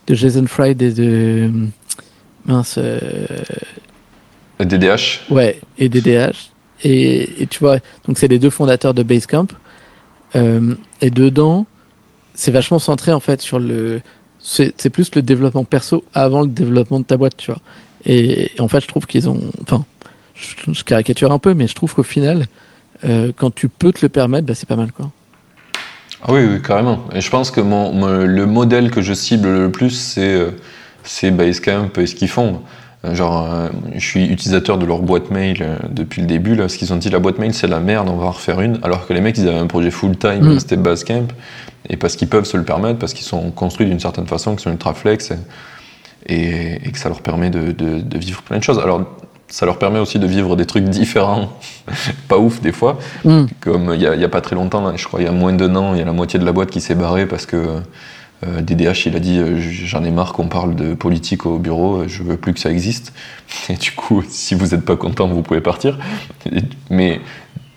de 0.06 0.14
Jason 0.14 0.46
Fried 0.46 0.80
et 0.82 0.92
de. 0.92 1.50
Mince. 2.44 2.78
DDH 4.60 5.30
Ouais, 5.30 5.60
et 5.78 5.88
DDH. 5.88 6.52
Et, 6.84 7.46
tu 7.48 7.60
vois, 7.60 7.78
donc 8.06 8.18
c'est 8.18 8.28
les 8.28 8.38
deux 8.38 8.50
fondateurs 8.50 8.94
de 8.94 9.02
Basecamp. 9.02 9.46
Euh, 10.34 10.74
et 11.00 11.10
dedans, 11.10 11.66
c'est 12.34 12.50
vachement 12.50 12.78
centré 12.78 13.12
en 13.12 13.20
fait 13.20 13.40
sur 13.40 13.58
le. 13.58 14.00
C'est 14.40 14.90
plus 14.90 15.14
le 15.14 15.22
développement 15.22 15.62
perso 15.62 16.04
avant 16.14 16.40
le 16.40 16.48
développement 16.48 16.98
de 16.98 17.04
ta 17.04 17.16
boîte, 17.16 17.36
tu 17.36 17.52
vois. 17.52 17.60
Et, 18.04 18.50
en 18.58 18.66
fait, 18.66 18.80
je 18.80 18.88
trouve 18.88 19.06
qu'ils 19.06 19.28
ont. 19.28 19.40
Enfin, 19.62 19.84
je, 20.34 20.82
caricature 20.82 21.30
un 21.30 21.38
peu, 21.38 21.54
mais 21.54 21.68
je 21.68 21.74
trouve 21.76 21.94
qu'au 21.94 22.02
final, 22.02 22.46
euh, 23.04 23.30
quand 23.36 23.54
tu 23.54 23.68
peux 23.68 23.92
te 23.92 24.00
le 24.02 24.08
permettre, 24.08 24.46
bah, 24.46 24.54
c'est 24.56 24.68
pas 24.68 24.74
mal, 24.74 24.90
quoi. 24.90 25.12
Ah 26.24 26.32
oui, 26.32 26.60
carrément. 26.60 27.04
Et 27.14 27.20
je 27.20 27.30
pense 27.30 27.52
que 27.52 27.60
le 27.60 28.46
modèle 28.46 28.90
que 28.90 29.00
je 29.00 29.12
cible 29.12 29.48
le 29.48 29.70
plus, 29.70 29.90
c'est 29.90 30.34
euh, 30.34 31.30
Basecamp 31.30 31.90
et 31.98 32.06
ce 32.06 32.14
qu'ils 32.14 32.28
font. 32.28 32.62
Genre, 33.10 33.52
euh, 33.52 33.68
je 33.94 34.06
suis 34.06 34.26
utilisateur 34.26 34.78
de 34.78 34.86
leur 34.86 35.00
boîte 35.00 35.30
mail 35.32 35.58
euh, 35.60 35.76
depuis 35.90 36.20
le 36.20 36.28
début. 36.28 36.54
Là, 36.54 36.68
ce 36.68 36.78
qu'ils 36.78 36.92
ont 36.92 36.96
dit, 36.96 37.10
la 37.10 37.18
boîte 37.18 37.38
mail, 37.38 37.52
c'est 37.52 37.66
la 37.66 37.80
merde, 37.80 38.08
on 38.08 38.16
va 38.16 38.26
en 38.26 38.30
refaire 38.30 38.60
une. 38.60 38.78
Alors 38.82 39.08
que 39.08 39.12
les 39.12 39.20
mecs, 39.20 39.36
ils 39.38 39.48
avaient 39.48 39.58
un 39.58 39.66
projet 39.66 39.90
full-time, 39.90 40.54
mm. 40.54 40.60
c'était 40.60 40.76
Basecamp. 40.76 41.26
Et 41.88 41.96
parce 41.96 42.14
qu'ils 42.14 42.28
peuvent 42.28 42.44
se 42.44 42.56
le 42.56 42.62
permettre, 42.62 43.00
parce 43.00 43.12
qu'ils 43.12 43.26
sont 43.26 43.50
construits 43.50 43.86
d'une 43.86 43.98
certaine 43.98 44.28
façon, 44.28 44.52
qu'ils 44.52 44.60
sont 44.60 44.70
ultra 44.70 44.94
flex, 44.94 45.32
et, 46.26 46.74
et, 46.86 46.92
que 46.92 46.98
ça 46.98 47.08
leur 47.08 47.22
permet 47.22 47.50
de, 47.50 47.72
de, 47.72 47.98
de, 47.98 48.18
vivre 48.18 48.42
plein 48.42 48.58
de 48.58 48.62
choses. 48.62 48.78
Alors, 48.78 49.02
ça 49.48 49.66
leur 49.66 49.78
permet 49.78 49.98
aussi 49.98 50.20
de 50.20 50.26
vivre 50.28 50.54
des 50.54 50.64
trucs 50.64 50.84
différents, 50.88 51.48
pas 52.28 52.38
ouf 52.38 52.60
des 52.60 52.70
fois. 52.70 53.00
Mm. 53.24 53.46
Comme 53.60 53.90
il 53.94 53.98
n'y 53.98 54.06
a, 54.06 54.12
a, 54.12 54.28
pas 54.28 54.40
très 54.40 54.54
longtemps, 54.54 54.80
là, 54.80 54.92
je 54.94 55.04
crois 55.04 55.20
il 55.20 55.24
y 55.24 55.28
a 55.28 55.32
moins 55.32 55.52
d'un 55.52 55.74
an, 55.74 55.94
il 55.94 55.98
y 55.98 56.02
a 56.02 56.06
la 56.06 56.12
moitié 56.12 56.38
de 56.38 56.44
la 56.44 56.52
boîte 56.52 56.70
qui 56.70 56.80
s'est 56.80 56.94
barrée 56.94 57.26
parce 57.26 57.46
que 57.46 57.80
DDH, 58.44 58.86
euh, 58.86 58.94
il 59.06 59.16
a 59.16 59.20
dit 59.20 59.38
euh, 59.38 59.56
j'en 59.58 60.02
ai 60.02 60.10
marre 60.10 60.32
qu'on 60.32 60.48
parle 60.48 60.74
de 60.74 60.94
politique 60.94 61.46
au 61.46 61.58
bureau, 61.58 61.98
euh, 61.98 62.08
je 62.08 62.22
veux 62.22 62.36
plus 62.36 62.52
que 62.52 62.60
ça 62.60 62.70
existe. 62.70 63.12
Et 63.68 63.74
du 63.74 63.92
coup, 63.92 64.22
si 64.28 64.54
vous 64.54 64.68
n'êtes 64.68 64.84
pas 64.84 64.96
content, 64.96 65.28
vous 65.28 65.42
pouvez 65.42 65.60
partir. 65.60 65.98
Mais 66.90 67.20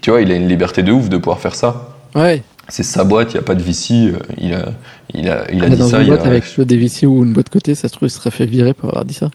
tu 0.01 0.09
vois, 0.09 0.21
il 0.21 0.31
a 0.31 0.35
une 0.35 0.47
liberté 0.47 0.81
de 0.83 0.91
ouf 0.91 1.09
de 1.09 1.17
pouvoir 1.17 1.39
faire 1.39 1.55
ça. 1.55 1.95
Ouais. 2.15 2.43
C'est 2.67 2.83
sa 2.83 3.03
boîte, 3.03 3.31
il 3.31 3.35
n'y 3.35 3.39
a 3.41 3.43
pas 3.43 3.53
de 3.53 3.61
VC. 3.61 4.13
Il 4.39 4.55
a, 4.55 4.65
il 5.13 5.29
a, 5.29 5.51
il 5.51 5.63
a 5.63 5.69
dit 5.69 5.77
dans 5.77 5.87
ça. 5.87 6.01
Une 6.01 6.07
boîte 6.07 6.25
avec 6.25 6.59
des 6.59 6.77
VC 6.77 7.05
ou 7.05 7.23
une 7.23 7.33
boîte 7.33 7.49
côté, 7.49 7.75
ça 7.75 7.87
se 7.87 7.93
trouve, 7.93 8.07
il 8.07 8.11
serait 8.11 8.31
fait 8.31 8.47
virer 8.47 8.73
pour 8.73 8.89
avoir 8.89 9.05
dit 9.05 9.13
ça. 9.13 9.29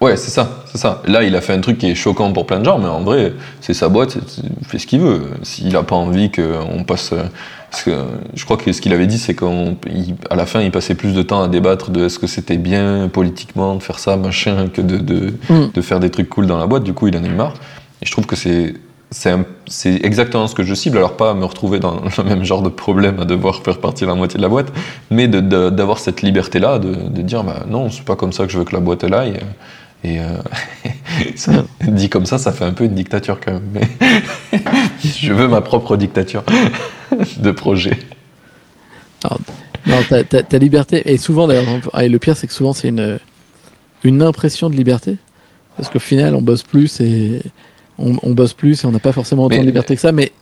Ouais, 0.00 0.16
c'est 0.16 0.30
ça, 0.30 0.64
c'est 0.70 0.78
ça. 0.78 1.02
Là, 1.06 1.22
il 1.22 1.36
a 1.36 1.40
fait 1.40 1.52
un 1.52 1.60
truc 1.60 1.78
qui 1.78 1.90
est 1.90 1.94
choquant 1.94 2.32
pour 2.32 2.46
plein 2.46 2.60
de 2.60 2.64
gens, 2.64 2.78
mais 2.78 2.88
en 2.88 3.02
vrai, 3.02 3.34
c'est 3.60 3.74
sa 3.74 3.88
boîte, 3.88 4.16
il 4.42 4.66
fait 4.66 4.78
ce 4.78 4.86
qu'il 4.86 5.00
veut. 5.00 5.22
S'il 5.42 5.72
n'a 5.72 5.82
pas 5.82 5.96
envie 5.96 6.30
qu'on 6.30 6.84
passe 6.84 7.12
parce 7.74 7.82
que 7.82 8.04
je 8.34 8.44
crois 8.44 8.56
que 8.56 8.72
ce 8.72 8.80
qu'il 8.80 8.92
avait 8.92 9.08
dit, 9.08 9.18
c'est 9.18 9.34
qu'à 9.34 10.36
la 10.36 10.46
fin, 10.46 10.60
il 10.60 10.70
passait 10.70 10.94
plus 10.94 11.12
de 11.12 11.22
temps 11.22 11.42
à 11.42 11.48
débattre 11.48 11.90
de 11.90 12.04
est-ce 12.04 12.20
que 12.20 12.28
c'était 12.28 12.56
bien 12.56 13.08
politiquement 13.12 13.74
de 13.74 13.82
faire 13.82 13.98
ça, 13.98 14.16
machin, 14.16 14.68
que 14.72 14.80
de, 14.80 14.98
de, 14.98 15.34
mm. 15.48 15.72
de, 15.74 15.80
faire 15.80 15.98
des 15.98 16.08
trucs 16.08 16.28
cool 16.28 16.46
dans 16.46 16.56
la 16.56 16.68
boîte. 16.68 16.84
Du 16.84 16.92
coup, 16.92 17.08
il 17.08 17.16
en 17.16 17.24
a 17.24 17.26
eu 17.26 17.34
marre. 17.34 17.54
Et 18.00 18.06
je 18.06 18.12
trouve 18.12 18.26
que 18.26 18.36
c'est 18.36 18.74
c'est 19.10 20.04
exactement 20.04 20.46
ce 20.46 20.54
que 20.54 20.62
je 20.62 20.74
cible. 20.74 20.98
Alors, 20.98 21.16
pas 21.16 21.34
me 21.34 21.44
retrouver 21.44 21.80
dans 21.80 22.00
le 22.18 22.24
même 22.24 22.44
genre 22.44 22.62
de 22.62 22.68
problème 22.68 23.18
à 23.18 23.24
devoir 23.24 23.62
faire 23.62 23.78
partie 23.78 24.04
de 24.04 24.08
la 24.08 24.14
moitié 24.14 24.38
de 24.38 24.42
la 24.42 24.48
boîte, 24.48 24.72
mais 25.10 25.26
d'avoir 25.26 25.98
cette 25.98 26.22
liberté-là, 26.22 26.78
de, 26.78 26.94
de, 26.94 27.22
dire 27.22 27.42
bah, 27.42 27.64
non, 27.68 27.90
c'est 27.90 28.04
pas 28.04 28.14
comme 28.14 28.32
ça 28.32 28.46
que 28.46 28.52
je 28.52 28.58
veux 28.58 28.64
que 28.64 28.74
la 28.74 28.80
boîte 28.80 29.02
elle 29.02 29.14
aille. 29.14 29.40
Et 30.04 30.20
euh, 30.20 30.36
ça, 31.34 31.64
dit 31.80 32.08
comme 32.08 32.26
ça, 32.26 32.38
ça 32.38 32.52
fait 32.52 32.64
un 32.64 32.72
peu 32.72 32.84
une 32.84 32.94
dictature 32.94 33.40
quand 33.40 33.52
même. 33.52 33.68
Mais 33.72 33.88
je 35.02 35.32
veux 35.32 35.48
ma 35.48 35.62
propre 35.62 35.96
dictature 35.96 36.44
de 37.38 37.50
projet. 37.50 37.98
non, 39.86 40.02
ta, 40.28 40.58
liberté, 40.58 41.02
et 41.10 41.16
souvent 41.16 41.46
d'ailleurs, 41.46 41.64
et 42.00 42.08
le 42.08 42.18
pire 42.18 42.36
c'est 42.36 42.46
que 42.46 42.52
souvent 42.52 42.74
c'est 42.74 42.88
une, 42.88 43.18
une 44.02 44.22
impression 44.22 44.68
de 44.68 44.76
liberté, 44.76 45.16
parce 45.76 45.88
qu'au 45.88 45.98
final 45.98 46.34
on 46.34 46.42
bosse 46.42 46.62
plus 46.62 47.00
et 47.00 47.40
on, 47.98 48.16
on 48.22 48.30
bosse 48.32 48.52
plus 48.52 48.84
et 48.84 48.86
on 48.86 48.92
n'a 48.92 48.98
pas 48.98 49.12
forcément 49.12 49.44
autant 49.44 49.58
de 49.60 49.66
liberté 49.66 49.94
que 49.94 50.00
ça, 50.00 50.12
mais 50.12 50.32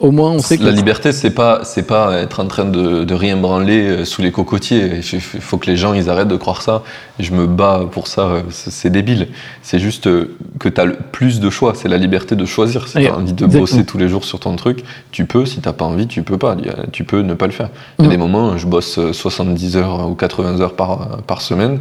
au 0.00 0.10
moins, 0.10 0.32
on 0.32 0.40
sait 0.40 0.58
que 0.58 0.64
la 0.64 0.72
liberté, 0.72 1.12
c'est 1.12 1.30
pas, 1.30 1.60
c'est 1.62 1.84
pas 1.84 2.18
être 2.18 2.40
en 2.40 2.48
train 2.48 2.64
de, 2.64 3.04
de 3.04 3.14
rien 3.14 3.36
branler 3.36 3.86
euh, 3.86 4.04
sous 4.04 4.22
les 4.22 4.32
cocotiers. 4.32 5.00
Il 5.12 5.20
faut 5.20 5.56
que 5.56 5.66
les 5.66 5.76
gens, 5.76 5.94
ils 5.94 6.10
arrêtent 6.10 6.28
de 6.28 6.36
croire 6.36 6.62
ça. 6.62 6.82
Je 7.20 7.30
me 7.30 7.46
bats 7.46 7.86
pour 7.92 8.08
ça. 8.08 8.22
Euh, 8.22 8.42
c'est 8.50 8.90
débile. 8.90 9.28
C'est 9.62 9.78
juste 9.78 10.08
euh, 10.08 10.36
que 10.58 10.68
tu 10.68 10.80
as 10.80 10.86
plus 10.88 11.38
de 11.38 11.48
choix. 11.48 11.74
C'est 11.76 11.88
la 11.88 11.96
liberté 11.96 12.34
de 12.34 12.44
choisir. 12.44 12.88
Si 12.88 12.98
tu 12.98 13.06
as 13.06 13.16
envie 13.16 13.32
de 13.32 13.46
bosser 13.46 13.84
tous 13.84 13.96
les 13.96 14.08
jours 14.08 14.24
sur 14.24 14.40
ton 14.40 14.56
truc, 14.56 14.82
tu 15.12 15.26
peux. 15.26 15.46
Si 15.46 15.60
t'as 15.60 15.72
pas 15.72 15.84
envie, 15.84 16.08
tu 16.08 16.24
peux 16.24 16.38
pas. 16.38 16.56
Tu 16.90 17.04
peux 17.04 17.20
ne 17.20 17.34
pas 17.34 17.46
le 17.46 17.52
faire. 17.52 17.70
Il 18.00 18.06
y 18.06 18.08
a 18.08 18.10
des 18.10 18.16
moments, 18.16 18.58
je 18.58 18.66
bosse 18.66 18.98
70 19.12 19.76
heures 19.76 20.10
ou 20.10 20.16
80 20.16 20.60
heures 20.60 20.74
par, 20.74 21.22
par 21.22 21.40
semaine, 21.40 21.78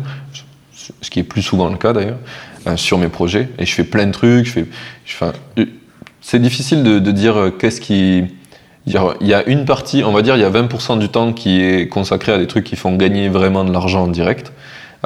ce 1.02 1.10
qui 1.10 1.20
est 1.20 1.24
plus 1.24 1.42
souvent 1.42 1.68
le 1.68 1.78
cas 1.78 1.94
d'ailleurs, 1.94 2.20
sur 2.76 3.00
mes 3.00 3.10
projets. 3.10 3.50
Et 3.58 3.66
je 3.66 3.74
fais 3.74 3.84
plein 3.84 4.06
de 4.06 4.12
trucs. 4.12 4.46
Je 4.46 4.52
fais, 4.52 4.66
je 5.06 5.16
fais 5.16 5.68
c'est 6.24 6.42
difficile 6.42 6.82
de, 6.82 6.98
de 6.98 7.12
dire 7.12 7.38
euh, 7.38 7.50
qu'est-ce 7.52 7.80
qui. 7.80 8.24
dire, 8.88 9.14
Il 9.22 9.28
y 9.28 9.34
a 9.36 9.46
une 9.48 9.66
partie, 9.66 10.04
on 10.04 10.12
va 10.12 10.24
dire, 10.24 10.36
il 10.36 10.42
y 10.42 10.46
a 10.46 10.50
20% 10.50 10.98
du 10.98 11.10
temps 11.10 11.34
qui 11.34 11.62
est 11.62 11.88
consacré 11.88 12.32
à 12.32 12.40
des 12.40 12.48
trucs 12.48 12.64
qui 12.64 12.76
font 12.76 12.96
gagner 12.96 13.30
vraiment 13.30 13.64
de 13.64 13.72
l'argent 13.72 14.04
en 14.04 14.08
direct. 14.08 14.52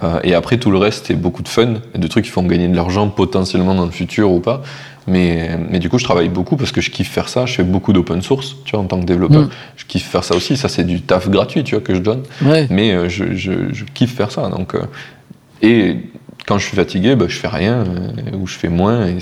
Euh, 0.04 0.20
et 0.24 0.36
après, 0.36 0.58
tout 0.58 0.70
le 0.70 0.78
reste, 0.78 1.08
c'est 1.08 1.16
beaucoup 1.16 1.42
de 1.42 1.48
fun, 1.48 1.76
et 1.96 1.98
de 1.98 2.08
trucs 2.08 2.26
qui 2.26 2.32
font 2.32 2.44
gagner 2.44 2.68
de 2.68 2.76
l'argent 2.76 3.10
potentiellement 3.10 3.74
dans 3.74 3.86
le 3.86 3.92
futur 3.92 4.32
ou 4.32 4.40
pas. 4.40 4.62
Mais, 5.08 5.58
mais 5.70 5.80
du 5.80 5.90
coup, 5.90 5.98
je 5.98 6.04
travaille 6.04 6.28
beaucoup 6.30 6.58
parce 6.58 6.72
que 6.72 6.82
je 6.82 6.92
kiffe 6.92 7.10
faire 7.10 7.30
ça. 7.30 7.46
Je 7.46 7.56
fais 7.56 7.64
beaucoup 7.64 7.94
d'open 7.94 8.22
source, 8.22 8.58
tu 8.66 8.72
vois, 8.72 8.82
en 8.82 8.86
tant 8.86 9.00
que 9.00 9.06
développeur. 9.06 9.44
Mm. 9.44 9.50
Je 9.78 9.86
kiffe 9.86 10.06
faire 10.06 10.24
ça 10.24 10.36
aussi. 10.36 10.58
Ça, 10.58 10.70
c'est 10.70 10.84
du 10.84 11.02
taf 11.02 11.30
gratuit, 11.30 11.64
tu 11.64 11.76
vois, 11.76 11.84
que 11.84 11.96
je 11.96 12.02
donne. 12.02 12.24
Ouais. 12.44 12.68
Mais 12.70 12.92
euh, 12.92 13.10
je, 13.10 13.34
je, 13.34 13.74
je 13.74 13.86
kiffe 13.86 14.14
faire 14.14 14.32
ça. 14.32 14.50
Donc, 14.50 14.76
euh, 14.76 14.82
et 15.62 15.98
quand 16.46 16.58
je 16.58 16.66
suis 16.66 16.76
fatigué, 16.76 17.16
bah, 17.16 17.26
je 17.30 17.38
fais 17.38 17.48
rien 17.48 17.86
euh, 17.86 18.38
ou 18.38 18.48
je 18.48 18.56
fais 18.56 18.70
moins. 18.70 19.08
Et 19.08 19.18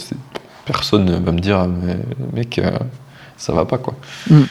personne 0.65 1.05
ne 1.05 1.17
va 1.17 1.31
me 1.31 1.39
dire, 1.39 1.67
Mais, 1.67 1.97
mec, 2.33 2.59
euh, 2.59 2.71
ça 3.37 3.53
va 3.53 3.65
pas 3.65 3.77
quoi. 3.77 3.95
Mm. 4.29 4.41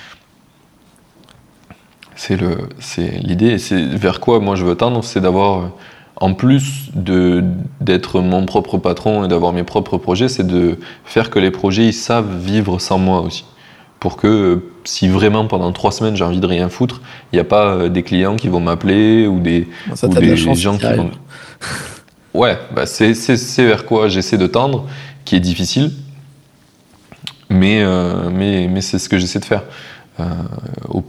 C'est 2.16 2.36
le, 2.40 2.68
c'est 2.78 3.18
l'idée. 3.22 3.50
Et 3.50 3.58
c'est 3.58 3.82
vers 3.84 4.20
quoi 4.20 4.40
moi 4.40 4.54
je 4.54 4.64
veux 4.64 4.76
tendre, 4.76 5.02
c'est 5.02 5.20
d'avoir, 5.20 5.70
en 6.16 6.34
plus 6.34 6.90
de 6.94 7.42
d'être 7.80 8.20
mon 8.20 8.46
propre 8.46 8.78
patron 8.78 9.24
et 9.24 9.28
d'avoir 9.28 9.52
mes 9.52 9.64
propres 9.64 9.98
projets, 9.98 10.28
c'est 10.28 10.46
de 10.46 10.78
faire 11.04 11.30
que 11.30 11.38
les 11.38 11.50
projets 11.50 11.86
ils 11.86 11.92
savent 11.92 12.38
vivre 12.38 12.78
sans 12.78 12.98
moi 12.98 13.20
aussi. 13.20 13.44
Pour 13.98 14.16
que 14.16 14.62
si 14.84 15.08
vraiment 15.08 15.46
pendant 15.46 15.72
trois 15.72 15.90
semaines 15.90 16.14
j'ai 16.14 16.24
envie 16.24 16.40
de 16.40 16.46
rien 16.46 16.68
foutre, 16.68 17.00
il 17.32 17.36
n'y 17.36 17.40
a 17.40 17.44
pas 17.44 17.68
euh, 17.68 17.88
des 17.88 18.02
clients 18.02 18.36
qui 18.36 18.48
vont 18.48 18.60
m'appeler 18.60 19.26
ou 19.26 19.40
des, 19.40 19.66
Ça, 19.94 20.06
ou 20.06 20.14
de 20.14 20.20
des 20.20 20.36
gens 20.36 20.78
qui 20.78 20.86
vont. 20.86 21.10
Ouais, 22.34 22.58
bah 22.74 22.84
c'est 22.84 23.14
vers 23.58 23.86
quoi 23.86 24.08
j'essaie 24.08 24.38
de 24.38 24.48
tendre, 24.48 24.86
qui 25.24 25.36
est 25.36 25.40
difficile, 25.40 25.92
mais, 27.54 27.82
euh, 27.82 28.30
mais, 28.30 28.68
mais 28.68 28.80
c'est 28.80 28.98
ce 28.98 29.08
que 29.08 29.18
j'essaie 29.18 29.38
de 29.38 29.44
faire 29.44 29.62
euh, 30.20 30.24
au, 30.88 31.04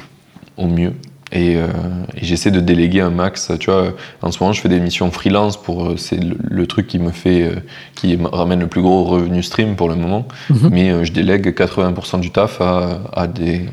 au 0.57 0.67
mieux. 0.67 0.93
Et, 1.31 1.55
euh, 1.57 1.67
et 2.15 2.23
j'essaie 2.23 2.51
de 2.51 2.59
déléguer 2.59 3.01
un 3.01 3.09
max. 3.09 3.51
Tu 3.59 3.69
vois, 3.69 3.93
en 4.21 4.31
ce 4.31 4.39
moment, 4.39 4.53
je 4.53 4.61
fais 4.61 4.69
des 4.69 4.79
missions 4.79 5.09
freelance 5.11 5.57
pour 5.57 5.95
c'est 5.97 6.23
le, 6.23 6.37
le 6.39 6.67
truc 6.67 6.87
qui 6.87 6.99
me 6.99 7.11
fait, 7.11 7.51
qui 7.95 8.15
me 8.15 8.27
ramène 8.27 8.59
le 8.59 8.67
plus 8.67 8.81
gros 8.81 9.03
revenu 9.03 9.41
stream 9.43 9.75
pour 9.75 9.89
le 9.89 9.95
moment. 9.95 10.27
Mhm. 10.49 10.69
Mais 10.71 11.05
je 11.05 11.11
délègue 11.11 11.47
80% 11.47 12.19
du 12.19 12.31
taf 12.31 12.61
à, 12.61 13.01
à 13.11 13.27
des, 13.27 13.65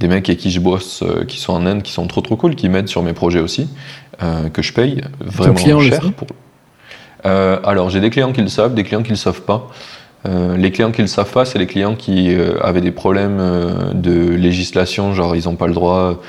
des 0.00 0.08
mecs 0.08 0.28
avec 0.28 0.38
qui 0.38 0.50
je 0.50 0.60
bosse, 0.60 1.02
qui 1.26 1.40
sont 1.40 1.54
en 1.54 1.66
Inde, 1.66 1.82
qui 1.82 1.92
sont 1.92 2.06
trop 2.06 2.20
trop 2.20 2.36
cool, 2.36 2.54
qui 2.54 2.68
m'aident 2.68 2.88
sur 2.88 3.02
mes 3.02 3.14
projets 3.14 3.40
aussi, 3.40 3.68
que 4.52 4.62
je 4.62 4.72
paye 4.72 5.00
vraiment 5.18 5.54
client 5.54 5.80
cher. 5.80 6.12
Pour... 6.12 6.28
Alors 7.24 7.88
j'ai 7.88 8.00
des 8.00 8.10
clients 8.10 8.32
qui 8.32 8.42
le 8.42 8.48
savent, 8.48 8.74
des 8.74 8.84
clients 8.84 9.02
qui 9.02 9.10
le 9.10 9.16
savent 9.16 9.42
pas. 9.42 9.68
Euh, 10.24 10.56
les 10.56 10.70
clients 10.70 10.92
qui 10.92 11.00
le 11.00 11.08
savent 11.08 11.32
pas, 11.32 11.44
c'est 11.44 11.58
les 11.58 11.66
clients 11.66 11.96
qui 11.96 12.32
euh, 12.34 12.54
avaient 12.62 12.80
des 12.80 12.92
problèmes 12.92 13.38
euh, 13.40 13.92
de 13.92 14.12
législation, 14.34 15.14
genre 15.14 15.34
ils 15.34 15.44
n'ont 15.46 15.56
pas 15.56 15.66
le 15.66 15.74
droit. 15.74 16.20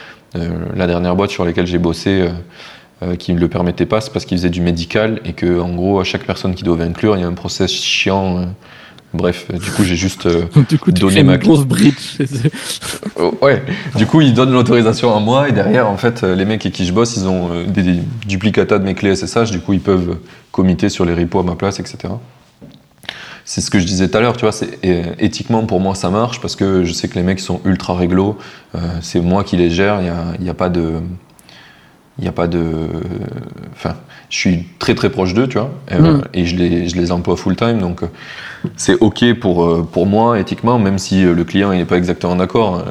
La 0.75 0.87
dernière 0.87 1.15
boîte 1.15 1.29
sur 1.29 1.45
laquelle 1.45 1.67
j'ai 1.67 1.77
bossé, 1.77 2.27
qui 3.19 3.33
ne 3.35 3.39
le 3.39 3.47
permettait 3.47 3.85
pas, 3.85 4.01
c'est 4.01 4.11
parce 4.11 4.25
qu'ils 4.25 4.39
faisaient 4.39 4.49
du 4.49 4.61
médical 4.61 5.19
et 5.25 5.33
que 5.33 5.59
en 5.61 5.75
gros 5.75 5.99
à 5.99 6.03
chaque 6.03 6.23
personne 6.23 6.55
qu'ils 6.55 6.65
doivent 6.65 6.81
inclure, 6.81 7.15
il 7.15 7.21
y 7.21 7.23
a 7.23 7.27
un 7.27 7.33
process 7.33 7.69
chiant. 7.71 8.47
bref, 9.13 9.45
du 9.51 9.69
coup 9.69 9.83
j'ai 9.83 9.95
juste 9.95 10.27
Du 10.69 10.79
coup, 10.79 10.91
tu 10.91 11.01
Donner 11.01 11.11
crées 11.11 11.21
une 11.21 11.27
ma- 11.27 11.37
grosse 11.37 11.65
bridge 11.67 12.17
Ouais, 13.43 13.61
du 13.95 14.07
coup, 14.07 14.21
ils 14.21 14.33
donnent 14.33 14.53
l'autorisation 14.53 15.15
à 15.15 15.19
moi 15.19 15.49
et 15.49 15.51
derrière, 15.51 15.87
en 15.87 15.97
fait, 15.97 16.23
les 16.23 16.45
mecs 16.45 16.65
avec 16.65 16.73
qui 16.73 16.85
je 16.87 16.93
bosse, 16.93 17.15
ils 17.15 17.27
ont 17.27 17.49
des, 17.67 17.83
des 17.83 17.99
duplicata 18.25 18.79
de 18.79 18.85
mes 18.85 18.95
clés 18.95 19.15
SSH, 19.15 19.51
du 19.51 19.59
coup, 19.59 19.73
ils 19.73 19.81
peuvent 19.81 20.17
commiter 20.51 20.89
sur 20.89 21.05
les 21.05 21.13
repos 21.13 21.41
à 21.41 21.43
ma 21.43 21.53
place, 21.55 21.79
etc. 21.79 22.11
C'est 23.45 23.59
ce 23.61 23.69
que 23.69 23.77
je 23.79 23.85
disais 23.85 24.07
tout 24.09 24.17
à 24.17 24.21
l'heure, 24.21 24.37
tu 24.37 24.41
vois, 24.45 24.51
c'est 24.53 24.79
éthiquement 25.19 25.65
pour 25.65 25.79
moi 25.81 25.95
ça 25.95 26.09
marche 26.09 26.39
parce 26.39 26.55
que 26.55 26.83
je 26.85 26.93
sais 26.93 27.07
que 27.09 27.15
les 27.15 27.23
mecs 27.23 27.39
sont 27.41 27.59
ultra 27.65 27.93
réglo, 27.95 28.37
euh, 28.75 28.79
c'est 29.01 29.19
moi 29.19 29.43
qui 29.43 29.57
les 29.57 29.69
gère, 29.69 29.97
il 29.99 30.03
n'y 30.03 30.09
a, 30.09 30.23
y 30.39 30.49
a 30.49 30.53
pas 30.53 30.69
de. 30.69 30.93
Il 32.19 32.27
a 32.27 32.31
pas 32.31 32.47
de. 32.47 32.87
Enfin, 33.73 33.95
je 34.29 34.37
suis 34.37 34.65
très 34.79 34.93
très 34.95 35.09
proche 35.09 35.33
d'eux, 35.33 35.47
tu 35.47 35.57
vois, 35.57 35.71
euh, 35.91 36.17
Mm. 36.19 36.21
et 36.35 36.45
je 36.45 36.55
les, 36.55 36.87
je 36.87 36.95
les 36.95 37.11
emploie 37.11 37.35
full 37.35 37.55
time, 37.55 37.79
donc 37.79 38.03
euh, 38.03 38.07
c'est 38.77 38.93
ok 39.01 39.33
pour, 39.39 39.85
pour 39.87 40.05
moi 40.05 40.39
éthiquement, 40.39 40.77
même 40.79 40.99
si 40.99 41.23
le 41.23 41.43
client 41.43 41.71
il 41.71 41.79
n'est 41.79 41.85
pas 41.85 41.97
exactement 41.97 42.35
d'accord. 42.35 42.83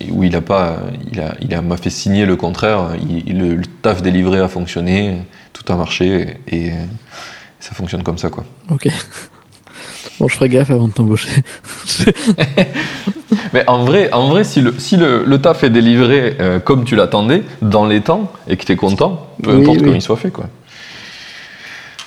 et 0.00 0.10
où 0.10 0.22
il 0.24 0.34
a 0.36 0.40
pas, 0.40 0.78
il 1.12 1.20
a, 1.20 1.34
il 1.40 1.60
m'a 1.60 1.76
fait 1.76 1.90
signer 1.90 2.24
le 2.24 2.36
contraire. 2.36 2.90
il- 3.00 3.28
il- 3.28 3.38
le, 3.38 3.54
le 3.56 3.66
taf 3.82 4.00
délivré 4.00 4.38
a 4.40 4.48
fonctionné, 4.48 5.18
tout 5.52 5.70
a 5.72 5.76
marché 5.76 6.38
et, 6.48 6.70
euh, 6.70 6.74
ça 7.60 7.72
fonctionne 7.74 8.02
comme 8.02 8.18
ça 8.18 8.28
quoi. 8.30 8.44
Ok. 8.70 8.88
Bon, 10.20 10.28
je 10.28 10.34
ferai 10.36 10.48
gaffe 10.48 10.70
avant 10.70 10.88
de 10.88 10.92
t'embaucher. 10.92 11.28
Mais 13.52 13.68
en 13.68 13.84
vrai, 13.84 14.12
en 14.12 14.28
vrai, 14.28 14.44
si 14.44 14.60
le, 14.60 14.74
si 14.78 14.96
le, 14.96 15.24
le 15.24 15.40
taf 15.40 15.64
est 15.64 15.70
délivré 15.70 16.36
euh, 16.40 16.58
comme 16.58 16.84
tu 16.84 16.96
l'attendais, 16.96 17.42
dans 17.62 17.86
les 17.86 18.00
temps, 18.00 18.32
et 18.48 18.56
que 18.56 18.64
tu 18.64 18.72
es 18.72 18.76
content, 18.76 19.28
peu 19.42 19.52
Oui, 19.54 19.62
importe 19.62 19.78
oui. 19.78 19.84
comment 19.84 19.96
il 19.96 20.02
soit 20.02 20.16
fait 20.16 20.30
quoi. 20.30 20.46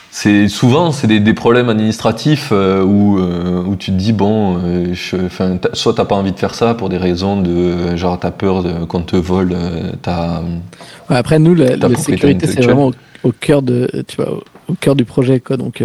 C'est 0.09 0.47
souvent 0.47 0.91
c'est 0.91 1.05
des, 1.05 1.19
des 1.19 1.33
problèmes 1.33 1.69
administratifs 1.69 2.49
euh, 2.51 2.81
où, 2.83 3.19
euh, 3.19 3.61
où 3.63 3.75
tu 3.75 3.91
te 3.91 3.97
dis 3.97 4.13
bon, 4.13 4.59
je- 4.93 5.17
soit 5.73 5.93
t'as 5.93 6.05
pas 6.05 6.15
envie 6.15 6.31
de 6.31 6.39
faire 6.39 6.55
ça 6.55 6.73
pour 6.73 6.89
des 6.89 6.97
raisons 6.97 7.39
de 7.39 7.95
genre 7.95 8.19
t'as 8.19 8.31
peur 8.31 8.63
qu'on 8.87 9.01
te 9.01 9.15
vole, 9.15 9.55
t'as 10.01 10.41
Ouais, 11.09 11.15
après, 11.17 11.39
nous, 11.39 11.53
la, 11.55 11.77
Ta 11.77 11.95
sécurité, 11.95 12.47
c'est 12.47 12.61
vraiment 12.61 12.87
au, 12.87 12.93
au 13.23 13.31
cœur 13.31 13.61
de, 13.61 13.89
tu 14.07 14.17
vois, 14.17 14.31
au, 14.33 14.43
au 14.69 14.73
cœur 14.73 14.95
du 14.95 15.05
projet, 15.05 15.39
quoi. 15.39 15.55
Donc, 15.55 15.81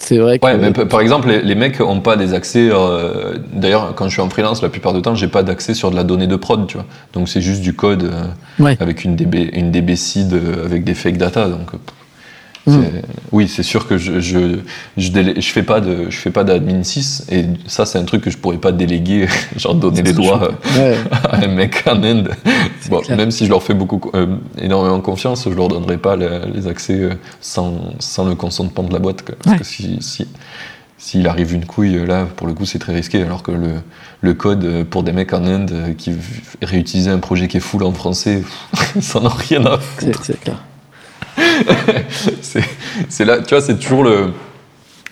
c'est 0.00 0.18
vrai 0.18 0.38
que. 0.38 0.44
Ouais, 0.46 0.56
mais 0.56 0.72
par 0.72 1.00
exemple, 1.00 1.28
les, 1.28 1.42
les 1.42 1.54
mecs 1.54 1.80
ont 1.80 2.00
pas 2.00 2.16
des 2.16 2.34
accès. 2.34 2.68
euh, 2.72 3.34
D'ailleurs, 3.52 3.94
quand 3.94 4.06
je 4.06 4.12
suis 4.12 4.22
en 4.22 4.30
freelance, 4.30 4.62
la 4.62 4.68
plupart 4.68 4.92
du 4.94 5.02
temps, 5.02 5.14
j'ai 5.14 5.28
pas 5.28 5.42
d'accès 5.42 5.74
sur 5.74 5.90
de 5.90 5.96
la 5.96 6.04
donnée 6.04 6.26
de 6.26 6.36
prod, 6.36 6.66
tu 6.66 6.76
vois. 6.76 6.86
Donc 7.12 7.28
c'est 7.28 7.40
juste 7.40 7.60
du 7.62 7.74
code 7.74 8.04
euh, 8.04 8.24
Ouais. 8.62 8.76
avec 8.80 9.04
une 9.04 9.16
DB, 9.16 9.50
une 9.52 9.70
DB 9.70 9.96
seed 9.96 10.38
avec 10.64 10.84
des 10.84 10.94
fake 10.94 11.16
data. 11.18 11.48
Donc, 11.48 11.70
euh, 12.68 12.70
Mm. 12.72 12.82
c'est- 12.82 13.02
oui, 13.32 13.48
c'est 13.48 13.62
sûr 13.62 13.86
que 13.88 13.96
je 13.96 14.20
je 14.20 14.58
je, 14.96 15.10
délé- 15.10 15.40
je 15.40 15.50
fais 15.50 15.62
pas 15.62 15.80
de 15.80 16.10
je 16.10 16.16
fais 16.16 16.30
pas 16.30 16.44
d'admin 16.44 16.82
6 16.82 17.24
et 17.30 17.44
ça 17.66 17.86
c'est 17.86 17.98
un 17.98 18.04
truc 18.04 18.22
que 18.22 18.30
je 18.30 18.36
pourrais 18.38 18.58
pas 18.58 18.72
déléguer, 18.72 19.26
genre 19.56 19.74
donner 19.74 20.02
les 20.02 20.12
droits 20.12 20.50
euh, 20.76 20.92
Ouais. 20.94 20.98
à 21.12 21.36
un 21.44 21.48
mec 21.48 21.82
en 21.86 22.02
Inde. 22.02 22.30
Bon, 22.90 23.00
même 23.08 23.30
si 23.30 23.44
je 23.46 23.50
leur 23.50 23.62
fais 23.62 23.74
beaucoup 23.74 24.00
euh, 24.14 24.26
énormément 24.58 25.00
confiance, 25.00 25.44
je 25.48 25.54
leur 25.54 25.68
donnerai 25.68 25.96
pas 25.96 26.16
le- 26.16 26.42
les 26.52 26.66
accès 26.66 26.94
euh, 27.00 27.14
sans, 27.40 27.94
sans 27.98 28.24
le 28.24 28.34
consentement 28.34 28.82
de 28.84 28.92
la 28.92 28.98
boîte. 28.98 29.22
quoi. 29.24 29.36
Parce 29.42 29.54
Ouais. 29.54 29.58
que 29.60 29.64
si, 29.66 29.98
si, 30.00 30.26
s'il 30.98 31.26
arrive 31.28 31.54
une 31.54 31.64
couille, 31.64 32.04
là, 32.06 32.26
pour 32.36 32.46
le 32.46 32.52
coup, 32.52 32.66
c'est 32.66 32.78
très 32.78 32.92
risqué. 32.92 33.22
Alors 33.22 33.42
que 33.42 33.52
le, 33.52 33.74
le 34.20 34.34
code 34.34 34.84
pour 34.84 35.02
des 35.02 35.12
mecs 35.12 35.32
en 35.32 35.44
Inde 35.46 35.94
qui 35.96 36.12
réutilisaient 36.60 37.10
un 37.10 37.18
projet 37.20 37.48
qui 37.48 37.56
est 37.56 37.60
full 37.60 37.84
en 37.84 37.92
français, 37.92 38.42
ça 39.00 39.18
n'en 39.20 39.28
a 39.28 39.34
rien 39.34 39.64
à 39.64 39.78
foutre. 39.78 40.22
C'est 40.24 40.38
clair. 40.40 40.62
C'est 43.08 43.24
là, 43.24 43.38
tu 43.38 43.54
vois, 43.54 43.60
c'est 43.62 43.78
toujours 43.78 44.04
le, 44.04 44.32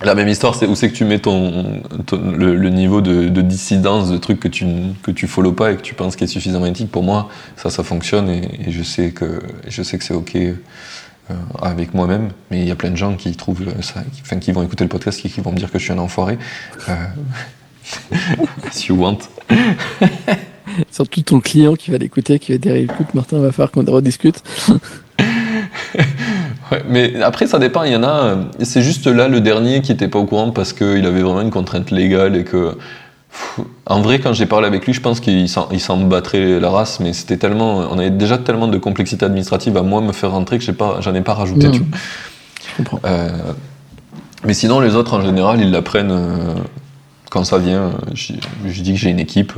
la 0.03 0.15
même 0.15 0.29
histoire. 0.29 0.55
C'est 0.55 0.67
où 0.67 0.75
c'est 0.75 0.91
que 0.91 0.97
tu 0.97 1.05
mets 1.05 1.19
ton, 1.19 1.83
ton- 2.07 2.33
le, 2.33 2.55
le 2.55 2.69
niveau 2.71 3.01
de, 3.01 3.29
de 3.29 3.41
dissidence, 3.43 4.11
de 4.11 4.19
trucs 4.19 4.41
que 4.41 4.49
tu 4.49 4.67
que 5.03 5.11
tu 5.11 5.27
follow 5.27 5.53
pas 5.53 5.73
et 5.73 5.77
que 5.77 5.83
tu 5.83 5.95
penses 5.95 6.17
qu'il 6.17 6.25
est 6.25 6.29
suffisamment 6.29 6.67
éthique. 6.67 6.91
Pour 6.91 7.03
moi, 7.03 7.29
ça, 7.57 7.71
ça 7.71 7.83
fonctionne 7.83 8.29
et, 8.29 8.43
et 8.69 8.71
je 8.73 8.83
sais 8.83 9.11
que 9.13 9.41
je 9.69 9.83
sais 9.83 9.99
que 9.99 10.05
c'est 10.05 10.15
ok. 10.15 10.37
euh, 10.37 10.55
avec 11.61 11.93
moi-même, 11.95 12.31
mais 12.51 12.61
il 12.63 12.67
y 12.69 12.71
a 12.71 12.75
plein 12.75 12.91
de 12.91 12.97
gens 12.97 13.15
qui 13.15 13.33
trouvent 13.37 13.63
ça, 13.83 14.03
qui, 14.15 14.23
enfin, 14.23 14.39
qui 14.39 14.51
vont 14.53 14.63
écouter 14.63 14.85
le 14.85 14.89
podcast 14.89 15.21
et 15.25 15.29
qui 15.29 15.41
vont 15.43 15.53
me 15.53 15.59
dire 15.59 15.71
que 15.71 15.79
je 15.79 15.85
suis 15.85 15.93
un 15.93 15.99
enfoiré. 15.99 16.39
Euh, 16.89 16.95
as 18.67 18.87
you 18.89 18.97
want. 18.97 19.19
Surtout 20.91 21.23
ton 21.23 21.41
client 21.41 21.75
qui 21.75 21.91
va 21.91 21.99
l'écouter, 21.99 22.39
qui 22.39 22.53
va 22.53 22.59
dire 22.59 22.75
écoute, 22.77 23.13
Martin, 23.15 23.41
va 23.41 23.53
falloir 23.53 23.71
qu'on 23.73 23.85
rediscute. 23.85 24.43
Ouais, 26.73 26.83
mais 26.89 27.23
après, 27.23 27.47
ça 27.47 27.59
dépend. 27.59 27.83
Il 27.85 27.93
y 27.93 27.97
en 27.97 28.03
a. 28.03 28.25
euh, 28.25 28.37
C'est 28.63 28.83
juste 28.83 29.07
là 29.07 29.29
le 29.29 29.41
dernier 29.41 29.81
qui 29.81 29.93
était 29.93 30.09
pas 30.09 30.19
au 30.19 30.25
courant 30.25 30.51
parce 30.51 30.73
qu'il 30.73 31.07
avait 31.07 31.23
vraiment 31.23 31.41
une 31.41 31.51
contrainte 31.51 31.91
légale 31.91 32.37
et 32.37 32.45
que. 32.45 32.77
Pff, 33.31 33.61
En 33.87 34.01
vrai, 34.01 34.19
quand 34.19 34.33
j'ai 34.33 34.47
parlé 34.47 34.67
avec 34.67 34.85
lui, 34.87 34.93
je 34.93 35.01
pense 35.01 35.21
qu'il 35.21 35.49
s'en, 35.49 35.97
battrait 35.99 36.61
la 36.61 36.71
race, 36.71 37.01
mais 37.01 37.13
c'était 37.13 37.37
tellement. 37.37 37.79
On 37.91 37.99
avait 37.99 38.11
déjà 38.11 38.39
tellement 38.39 38.69
de 38.69 38.79
complexité 38.79 39.25
administrative 39.25 39.77
à 39.77 39.83
moi 39.83 40.01
me 40.01 40.13
faire 40.13 40.31
rentrer 40.33 40.59
que 40.59 40.65
j'ai 40.65 40.73
pas, 40.73 41.01
j'en 41.01 41.15
ai 41.15 41.23
pas 41.23 41.35
rajouté. 41.35 41.71
Tu 41.71 41.79
vois. 41.81 41.99
Je 42.71 42.77
comprends. 42.77 43.01
Euh, 43.05 43.29
mais 44.45 44.55
sinon, 44.55 44.81
les 44.81 44.95
autres 44.95 45.15
en 45.15 45.21
général, 45.23 45.61
ils 45.61 45.71
l'apprennent 45.71 46.13
euh, 46.13 46.55
quand 47.31 47.45
ça 47.45 47.59
vient. 47.59 47.93
Je, 48.15 48.35
je 48.67 48.83
dis 48.83 48.93
que 48.93 48.99
j'ai 48.99 49.11
une 49.11 49.21
équipe. 49.21 49.53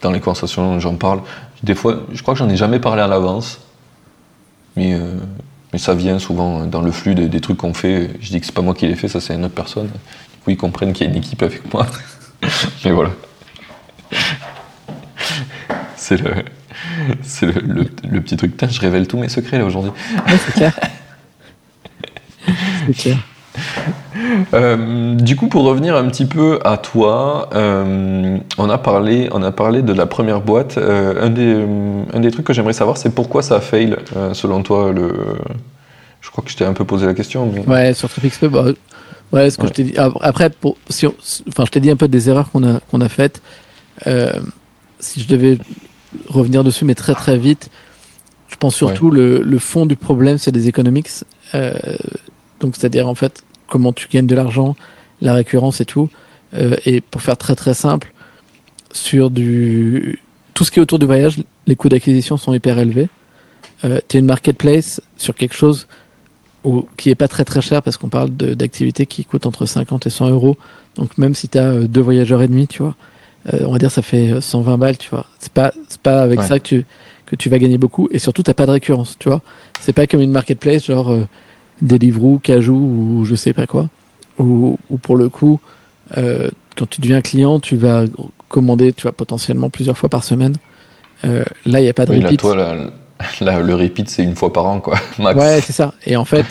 Dans 0.00 0.12
les 0.12 0.20
conversations, 0.20 0.78
j'en 0.78 0.94
parle. 0.94 1.20
Des 1.64 1.74
fois, 1.74 2.02
je 2.12 2.22
crois 2.22 2.34
que 2.34 2.38
j'en 2.38 2.48
ai 2.48 2.56
jamais 2.56 2.78
parlé 2.78 3.02
à 3.02 3.08
l'avance. 3.08 3.58
Mais, 4.76 4.94
euh, 4.94 5.14
mais 5.72 5.78
ça 5.78 5.94
vient 5.94 6.18
souvent 6.18 6.66
dans 6.66 6.80
le 6.82 6.90
flux 6.92 7.14
des, 7.14 7.28
des 7.28 7.40
trucs 7.40 7.58
qu'on 7.58 7.74
fait. 7.74 8.10
Je 8.20 8.30
dis 8.30 8.40
que 8.40 8.46
c'est 8.46 8.54
pas 8.54 8.62
moi 8.62 8.74
qui 8.74 8.86
l'ai 8.86 8.94
fait, 8.96 9.08
ça 9.08 9.20
c'est 9.20 9.34
une 9.34 9.44
autre 9.44 9.54
personne. 9.54 9.86
Du 9.86 10.38
coup, 10.44 10.50
ils 10.50 10.56
comprennent 10.56 10.92
qu'il 10.92 11.06
y 11.06 11.08
a 11.08 11.12
une 11.12 11.18
équipe 11.18 11.42
avec 11.42 11.72
moi. 11.72 11.86
mais 12.84 12.92
voilà. 12.92 13.10
C'est 15.96 16.16
le, 16.22 16.32
c'est 17.22 17.46
le, 17.46 17.60
le- 17.60 17.90
le 18.08 18.20
petit 18.22 18.36
truc. 18.36 18.52
Je 18.70 18.80
révèle 18.80 19.06
tous 19.08 19.18
mes 19.18 19.28
secrets 19.28 19.58
là 19.58 19.64
aujourd'hui. 19.64 19.90
Ouais, 20.26 20.38
c'est 20.46 20.52
clair. 20.54 20.72
c'est 22.86 22.96
clair. 22.96 23.18
Euh, 24.52 25.14
du 25.14 25.36
coup, 25.36 25.48
pour 25.48 25.64
revenir 25.64 25.96
un 25.96 26.08
petit 26.08 26.26
peu 26.26 26.58
à 26.64 26.76
toi, 26.76 27.48
euh, 27.54 28.38
on, 28.56 28.70
a 28.70 28.78
parlé, 28.78 29.28
on 29.32 29.42
a 29.42 29.52
parlé 29.52 29.82
de 29.82 29.92
la 29.92 30.06
première 30.06 30.40
boîte. 30.40 30.78
Euh, 30.78 31.26
un, 31.26 31.30
des, 31.30 31.64
un 32.12 32.20
des 32.20 32.30
trucs 32.30 32.46
que 32.46 32.52
j'aimerais 32.52 32.72
savoir, 32.72 32.96
c'est 32.96 33.14
pourquoi 33.14 33.42
ça 33.42 33.56
a 33.56 33.60
fail, 33.60 33.96
selon 34.32 34.62
toi 34.62 34.92
le... 34.92 35.12
Je 36.20 36.30
crois 36.30 36.42
que 36.42 36.50
je 36.50 36.56
t'ai 36.56 36.64
un 36.64 36.72
peu 36.72 36.84
posé 36.84 37.06
la 37.06 37.14
question. 37.14 37.52
Ouais, 37.66 37.94
sur 37.94 38.08
TrafficSP, 38.08 38.46
bah, 38.46 38.64
ouais, 39.32 39.50
ce 39.50 39.58
que 39.58 39.68
je 39.68 39.72
t'ai 39.72 39.84
dit. 39.84 39.94
Après, 40.20 40.50
pour, 40.50 40.76
si 40.88 41.06
enfin, 41.06 41.64
je 41.64 41.70
t'ai 41.70 41.80
dit 41.80 41.90
un 41.90 41.96
peu 41.96 42.08
des 42.08 42.28
erreurs 42.28 42.50
qu'on 42.50 42.64
a, 42.64 42.80
qu'on 42.90 43.00
a 43.00 43.08
faites. 43.08 43.40
si 44.98 45.20
je 45.20 45.28
devais 45.28 45.58
revenir 46.28 46.64
dessus, 46.64 46.84
mais 46.84 46.94
très 46.94 47.14
très 47.14 47.38
vite, 47.38 47.70
je 48.48 48.56
pense 48.56 48.74
surtout 48.74 49.10
le, 49.10 49.42
le 49.42 49.58
fond 49.58 49.86
du 49.86 49.94
problème, 49.94 50.38
c'est 50.38 50.52
des 50.52 50.68
economics. 50.68 51.08
donc, 52.60 52.74
c'est-à-dire, 52.74 53.06
en 53.06 53.14
fait, 53.14 53.44
comment 53.68 53.92
tu 53.92 54.08
gagnes 54.08 54.26
de 54.26 54.34
l'argent, 54.34 54.76
la 55.20 55.34
récurrence 55.34 55.80
et 55.80 55.84
tout. 55.84 56.08
Euh, 56.54 56.76
et 56.86 57.00
pour 57.00 57.22
faire 57.22 57.36
très 57.36 57.54
très 57.54 57.74
simple, 57.74 58.12
sur 58.92 59.30
du 59.30 60.20
tout 60.54 60.64
ce 60.64 60.70
qui 60.70 60.80
est 60.80 60.82
autour 60.82 60.98
du 60.98 61.06
voyage, 61.06 61.36
les 61.66 61.76
coûts 61.76 61.88
d'acquisition 61.88 62.36
sont 62.36 62.52
hyper 62.52 62.78
élevés. 62.78 63.08
Euh, 63.84 64.00
tu 64.08 64.16
as 64.16 64.20
une 64.20 64.26
marketplace 64.26 65.00
sur 65.16 65.34
quelque 65.34 65.54
chose 65.54 65.86
où, 66.64 66.86
qui 66.96 67.10
est 67.10 67.14
pas 67.14 67.28
très 67.28 67.44
très 67.44 67.60
cher 67.60 67.82
parce 67.82 67.96
qu'on 67.96 68.08
parle 68.08 68.30
d'activités 68.30 69.06
qui 69.06 69.24
coûtent 69.24 69.46
entre 69.46 69.66
50 69.66 70.06
et 70.06 70.10
100 70.10 70.30
euros. 70.30 70.56
Donc 70.96 71.16
même 71.16 71.34
si 71.34 71.48
tu 71.48 71.58
as 71.58 71.70
euh, 71.70 71.86
deux 71.86 72.00
voyageurs 72.00 72.42
et 72.42 72.48
demi, 72.48 72.66
tu 72.66 72.82
vois, 72.82 72.96
euh, 73.52 73.60
on 73.66 73.72
va 73.72 73.78
dire 73.78 73.90
ça 73.90 74.02
fait 74.02 74.40
120 74.40 74.78
balles, 74.78 74.98
tu 74.98 75.10
vois. 75.10 75.26
C'est 75.38 75.52
pas 75.52 75.72
c'est 75.88 76.00
pas 76.00 76.22
avec 76.22 76.42
ça 76.42 76.58
que 76.58 76.66
tu 76.66 76.86
que 77.26 77.36
tu 77.36 77.48
vas 77.50 77.58
gagner 77.58 77.78
beaucoup 77.78 78.08
et 78.10 78.18
surtout 78.18 78.42
t'as 78.42 78.54
pas 78.54 78.66
de 78.66 78.72
récurrence, 78.72 79.16
tu 79.18 79.28
vois. 79.28 79.42
C'est 79.80 79.92
pas 79.92 80.06
comme 80.06 80.20
une 80.20 80.32
marketplace 80.32 80.86
genre 80.86 81.16
Deliveroo, 81.82 82.38
Cajou 82.38 82.74
ou 82.74 83.24
je 83.24 83.34
sais 83.34 83.52
pas 83.52 83.66
quoi. 83.66 83.88
Ou, 84.38 84.78
ou 84.90 84.98
pour 84.98 85.16
le 85.16 85.28
coup, 85.28 85.60
euh, 86.16 86.48
quand 86.76 86.88
tu 86.88 87.00
deviens 87.00 87.20
client, 87.20 87.60
tu 87.60 87.76
vas 87.76 88.04
commander, 88.48 88.92
tu 88.92 89.02
vois, 89.02 89.12
potentiellement 89.12 89.70
plusieurs 89.70 89.98
fois 89.98 90.08
par 90.08 90.24
semaine. 90.24 90.54
Euh, 91.24 91.44
là, 91.66 91.80
il 91.80 91.84
n'y 91.84 91.88
a 91.88 91.94
pas 91.94 92.06
de 92.06 92.14
repeat. 92.14 92.42
Là, 93.40 93.60
le 93.60 93.74
repeat, 93.74 94.08
c'est 94.08 94.22
une 94.22 94.36
fois 94.36 94.52
par 94.52 94.66
an, 94.66 94.80
quoi. 94.80 94.96
Max. 95.18 95.38
Ouais, 95.38 95.60
c'est 95.60 95.72
ça. 95.72 95.92
Et 96.06 96.16
en 96.16 96.24
fait, 96.24 96.46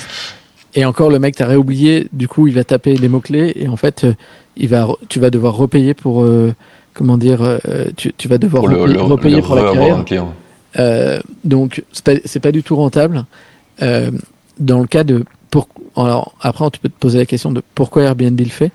et 0.75 0.83
encore, 0.85 1.09
le 1.09 1.19
mec 1.19 1.35
t'a 1.35 1.47
réoublié. 1.47 2.07
Du 2.11 2.27
coup, 2.27 2.47
il 2.47 2.53
va 2.53 2.63
taper 2.63 2.95
les 2.95 3.07
mots 3.07 3.21
clés 3.21 3.53
et 3.55 3.67
en 3.69 3.77
fait, 3.77 4.03
euh, 4.03 4.13
il 4.57 4.67
va, 4.67 4.87
tu 5.07 5.19
vas 5.19 5.29
devoir 5.29 5.55
repayer 5.55 5.93
pour, 5.93 6.23
euh, 6.23 6.53
comment 6.93 7.17
dire, 7.17 7.59
tu, 7.95 8.13
tu, 8.17 8.27
vas 8.27 8.37
devoir 8.37 8.63
repayer, 8.63 8.93
le, 8.93 9.01
repayer 9.01 9.41
pour 9.41 9.55
l'acquérir. 9.55 10.03
Euh, 10.79 11.19
donc, 11.43 11.83
c'est 11.91 12.03
pas, 12.03 12.39
pas, 12.41 12.51
du 12.51 12.63
tout 12.63 12.75
rentable. 12.75 13.25
Dans 14.59 14.79
le 14.79 14.87
cas 14.87 15.03
de 15.03 15.25
pour 15.49 15.67
alors 15.95 16.35
après 16.41 16.69
tu 16.71 16.79
peux 16.79 16.89
te 16.89 16.99
poser 16.99 17.17
la 17.17 17.25
question 17.25 17.51
de 17.51 17.61
pourquoi 17.75 18.03
Airbnb 18.03 18.39
le 18.39 18.45
fait 18.45 18.71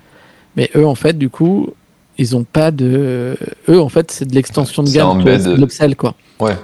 mais 0.55 0.69
eux 0.75 0.85
en 0.85 0.95
fait 0.95 1.17
du 1.17 1.29
coup 1.29 1.69
ils 2.17 2.35
ont 2.35 2.43
pas 2.43 2.71
de 2.71 3.37
eux 3.69 3.81
en 3.81 3.89
fait 3.89 4.11
c'est 4.11 4.25
de 4.25 4.35
l'extension 4.35 4.83
de 4.83 4.89
gamme 4.89 5.23
de 5.23 5.55
l'upsell 5.55 5.95
quoi. 5.95 6.15
Ouais. 6.39 6.55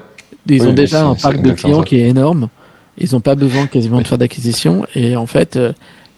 Ils 0.47 0.67
ont 0.67 0.73
déjà 0.73 1.05
un 1.05 1.15
parc 1.15 1.41
de 1.41 1.51
clients 1.51 1.83
qui 1.83 1.97
est 1.97 2.07
énorme. 2.07 2.49
Ils 2.97 3.13
n'ont 3.13 3.21
pas 3.21 3.35
besoin 3.35 3.67
quasiment 3.67 4.01
de 4.01 4.07
faire 4.07 4.17
d'acquisition 4.17 4.85
et 4.95 5.15
en 5.15 5.25
fait 5.25 5.55
euh, 5.55 5.73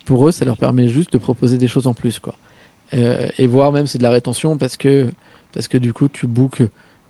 pour 0.06 0.28
eux 0.28 0.32
ça 0.32 0.46
leur 0.46 0.58
permet 0.58 0.88
juste 0.88 1.14
de 1.14 1.18
proposer 1.18 1.58
des 1.58 1.68
choses 1.68 1.88
en 1.88 1.94
plus 1.94 2.20
quoi. 2.20 2.36
Euh, 2.94 3.30
et 3.38 3.48
voir 3.48 3.72
même 3.72 3.88
c'est 3.88 3.98
de 3.98 4.04
la 4.04 4.10
rétention 4.10 4.58
parce 4.58 4.78
que 4.78 5.12
parce 5.54 5.68
que 5.68 5.78
du 5.78 5.94
coup 5.94 6.08
tu 6.08 6.28
bookes 6.28 6.64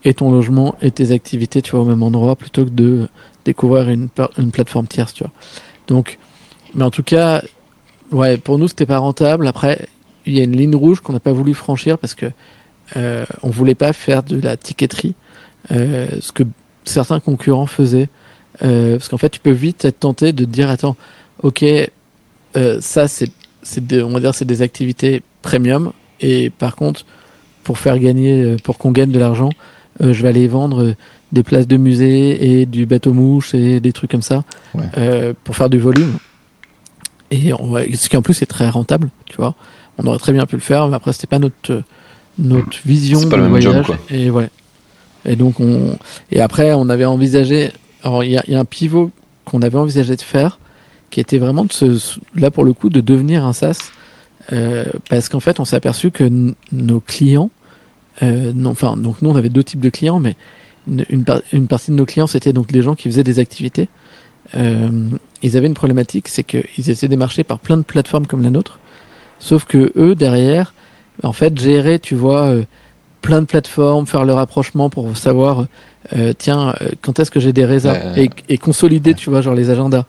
et 0.03 0.13
ton 0.13 0.31
logement 0.31 0.75
et 0.81 0.91
tes 0.91 1.11
activités 1.11 1.61
tu 1.61 1.71
vois 1.71 1.81
au 1.81 1.85
même 1.85 2.03
endroit 2.03 2.35
plutôt 2.35 2.65
que 2.65 2.69
de 2.69 3.07
découvrir 3.45 3.89
une, 3.89 4.09
une 4.37 4.51
plateforme 4.51 4.87
tierce 4.87 5.13
tu 5.13 5.23
vois 5.23 5.31
donc, 5.88 6.17
mais 6.73 6.84
en 6.84 6.91
tout 6.91 7.03
cas, 7.03 7.43
ouais, 8.11 8.38
pour 8.38 8.57
nous, 8.57 8.67
c'était 8.67 8.86
pas 8.86 8.97
rentable. 8.99 9.47
Après, 9.47 9.88
il 10.25 10.38
y 10.38 10.39
a 10.39 10.43
une 10.43 10.55
ligne 10.55 10.75
rouge 10.75 11.01
qu'on 11.01 11.13
n'a 11.13 11.19
pas 11.19 11.34
voulu 11.34 11.53
franchir 11.53 11.97
parce 11.97 12.15
que 12.15 12.27
euh, 12.97 13.25
on 13.43 13.49
voulait 13.49 13.75
pas 13.75 13.93
faire 13.93 14.23
de 14.23 14.39
la 14.39 14.57
ticketterie, 14.57 15.15
euh, 15.71 16.07
ce 16.19 16.32
que 16.32 16.43
certains 16.84 17.19
concurrents 17.19 17.67
faisaient. 17.67 18.09
Euh, 18.63 18.97
parce 18.97 19.09
qu'en 19.09 19.17
fait, 19.17 19.29
tu 19.29 19.39
peux 19.39 19.51
vite 19.51 19.86
être 19.86 19.99
tenté 19.99 20.34
de 20.34 20.45
dire, 20.45 20.69
attends, 20.69 20.97
ok, 21.41 21.63
euh, 21.63 22.82
ça 22.82 23.07
c'est, 23.07 23.32
c'est 23.63 23.82
on 24.01 24.09
va 24.09 24.19
dire, 24.19 24.36
c'est 24.36 24.45
des 24.45 24.61
activités 24.61 25.23
premium, 25.41 25.93
et 26.19 26.49
par 26.49 26.75
contre, 26.75 27.05
pour 27.63 27.77
faire 27.77 27.97
gagner, 27.97 28.43
euh, 28.43 28.57
pour 28.63 28.77
qu'on 28.77 28.91
gagne 28.91 29.11
de 29.11 29.19
l'argent, 29.19 29.49
euh, 30.01 30.13
je 30.13 30.21
vais 30.21 30.29
aller 30.29 30.47
vendre 30.47 30.95
des 31.32 31.43
places 31.43 31.67
de 31.67 31.77
musée 31.77 32.61
et 32.61 32.65
du 32.65 32.86
bateau 32.86 33.13
mouche 33.13 33.53
et 33.53 33.79
des 33.79 33.93
trucs 33.93 34.11
comme 34.11 34.21
ça 34.21 34.43
euh, 34.97 35.34
pour 35.43 35.55
faire 35.55 35.69
du 35.69 35.79
volume. 35.79 36.17
Et 37.32 37.53
on, 37.53 37.75
ce 37.93 38.09
qui 38.09 38.17
en 38.17 38.21
plus 38.21 38.41
est 38.41 38.47
très 38.47 38.69
rentable, 38.69 39.09
tu 39.25 39.38
vois. 39.38 39.55
On 39.97 40.05
aurait 40.05 40.19
très 40.19 40.34
bien 40.34 40.45
pu 40.45 40.55
le 40.55 40.61
faire, 40.61 40.88
mais 40.88 40.95
après 40.95 41.13
c'était 41.13 41.27
pas 41.27 41.39
notre 41.39 41.84
notre 42.38 42.77
vision 42.86 43.21
du 43.21 43.27
voyage. 43.27 43.91
Et 44.09 44.29
ouais. 44.29 44.49
Et 45.25 45.36
donc 45.36 45.59
on 45.59 45.97
et 46.32 46.41
après 46.41 46.73
on 46.73 46.89
avait 46.89 47.05
envisagé. 47.05 47.71
Alors 48.03 48.23
il 48.23 48.32
y 48.32 48.38
a, 48.38 48.43
y 48.47 48.55
a, 48.55 48.59
un 48.59 48.65
pivot 48.65 49.11
qu'on 49.45 49.61
avait 49.61 49.77
envisagé 49.77 50.15
de 50.15 50.21
faire, 50.21 50.59
qui 51.09 51.19
était 51.19 51.38
vraiment 51.38 51.65
de 51.65 51.71
se 51.71 52.19
là 52.36 52.51
pour 52.51 52.63
le 52.63 52.73
coup 52.73 52.89
de 52.89 52.99
devenir 52.99 53.45
un 53.45 53.53
SaaS, 53.53 53.91
euh, 54.51 54.86
parce 55.09 55.29
qu'en 55.29 55.39
fait 55.39 55.59
on 55.59 55.65
s'est 55.65 55.75
aperçu 55.75 56.11
que 56.11 56.29
nos 56.71 56.99
clients, 56.99 57.51
euh, 58.23 58.51
non, 58.53 58.71
enfin 58.71 58.97
donc 58.97 59.21
nous 59.21 59.29
on 59.29 59.36
avait 59.36 59.49
deux 59.49 59.63
types 59.63 59.79
de 59.79 59.89
clients, 59.89 60.19
mais 60.19 60.36
une, 60.91 61.05
une, 61.51 61.67
partie 61.67 61.91
de 61.91 61.95
nos 61.95 62.05
clients, 62.05 62.27
c'était 62.27 62.53
donc 62.53 62.71
des 62.71 62.81
gens 62.81 62.95
qui 62.95 63.09
faisaient 63.09 63.23
des 63.23 63.39
activités. 63.39 63.89
Euh, 64.55 65.09
ils 65.41 65.57
avaient 65.57 65.67
une 65.67 65.73
problématique, 65.73 66.27
c'est 66.27 66.43
qu'ils 66.43 66.89
étaient 66.89 67.07
démarchés 67.07 67.43
par 67.43 67.59
plein 67.59 67.77
de 67.77 67.83
plateformes 67.83 68.27
comme 68.27 68.43
la 68.43 68.49
nôtre, 68.49 68.79
sauf 69.39 69.65
que 69.65 69.91
eux 69.95 70.15
derrière, 70.15 70.73
en 71.23 71.33
fait, 71.33 71.57
gérer, 71.57 71.99
tu 71.99 72.15
vois, 72.15 72.47
euh, 72.47 72.63
plein 73.21 73.41
de 73.41 73.45
plateformes, 73.45 74.05
faire 74.05 74.25
le 74.25 74.33
rapprochement 74.33 74.89
pour 74.89 75.15
savoir, 75.15 75.65
euh, 76.13 76.33
tiens, 76.37 76.73
euh, 76.81 76.89
quand 77.01 77.19
est-ce 77.19 77.31
que 77.31 77.39
j'ai 77.39 77.53
des 77.53 77.65
réserves 77.65 78.17
et, 78.17 78.29
et, 78.49 78.57
consolider, 78.57 79.13
tu 79.13 79.29
vois, 79.29 79.41
genre 79.41 79.55
les 79.55 79.69
agendas 79.69 80.05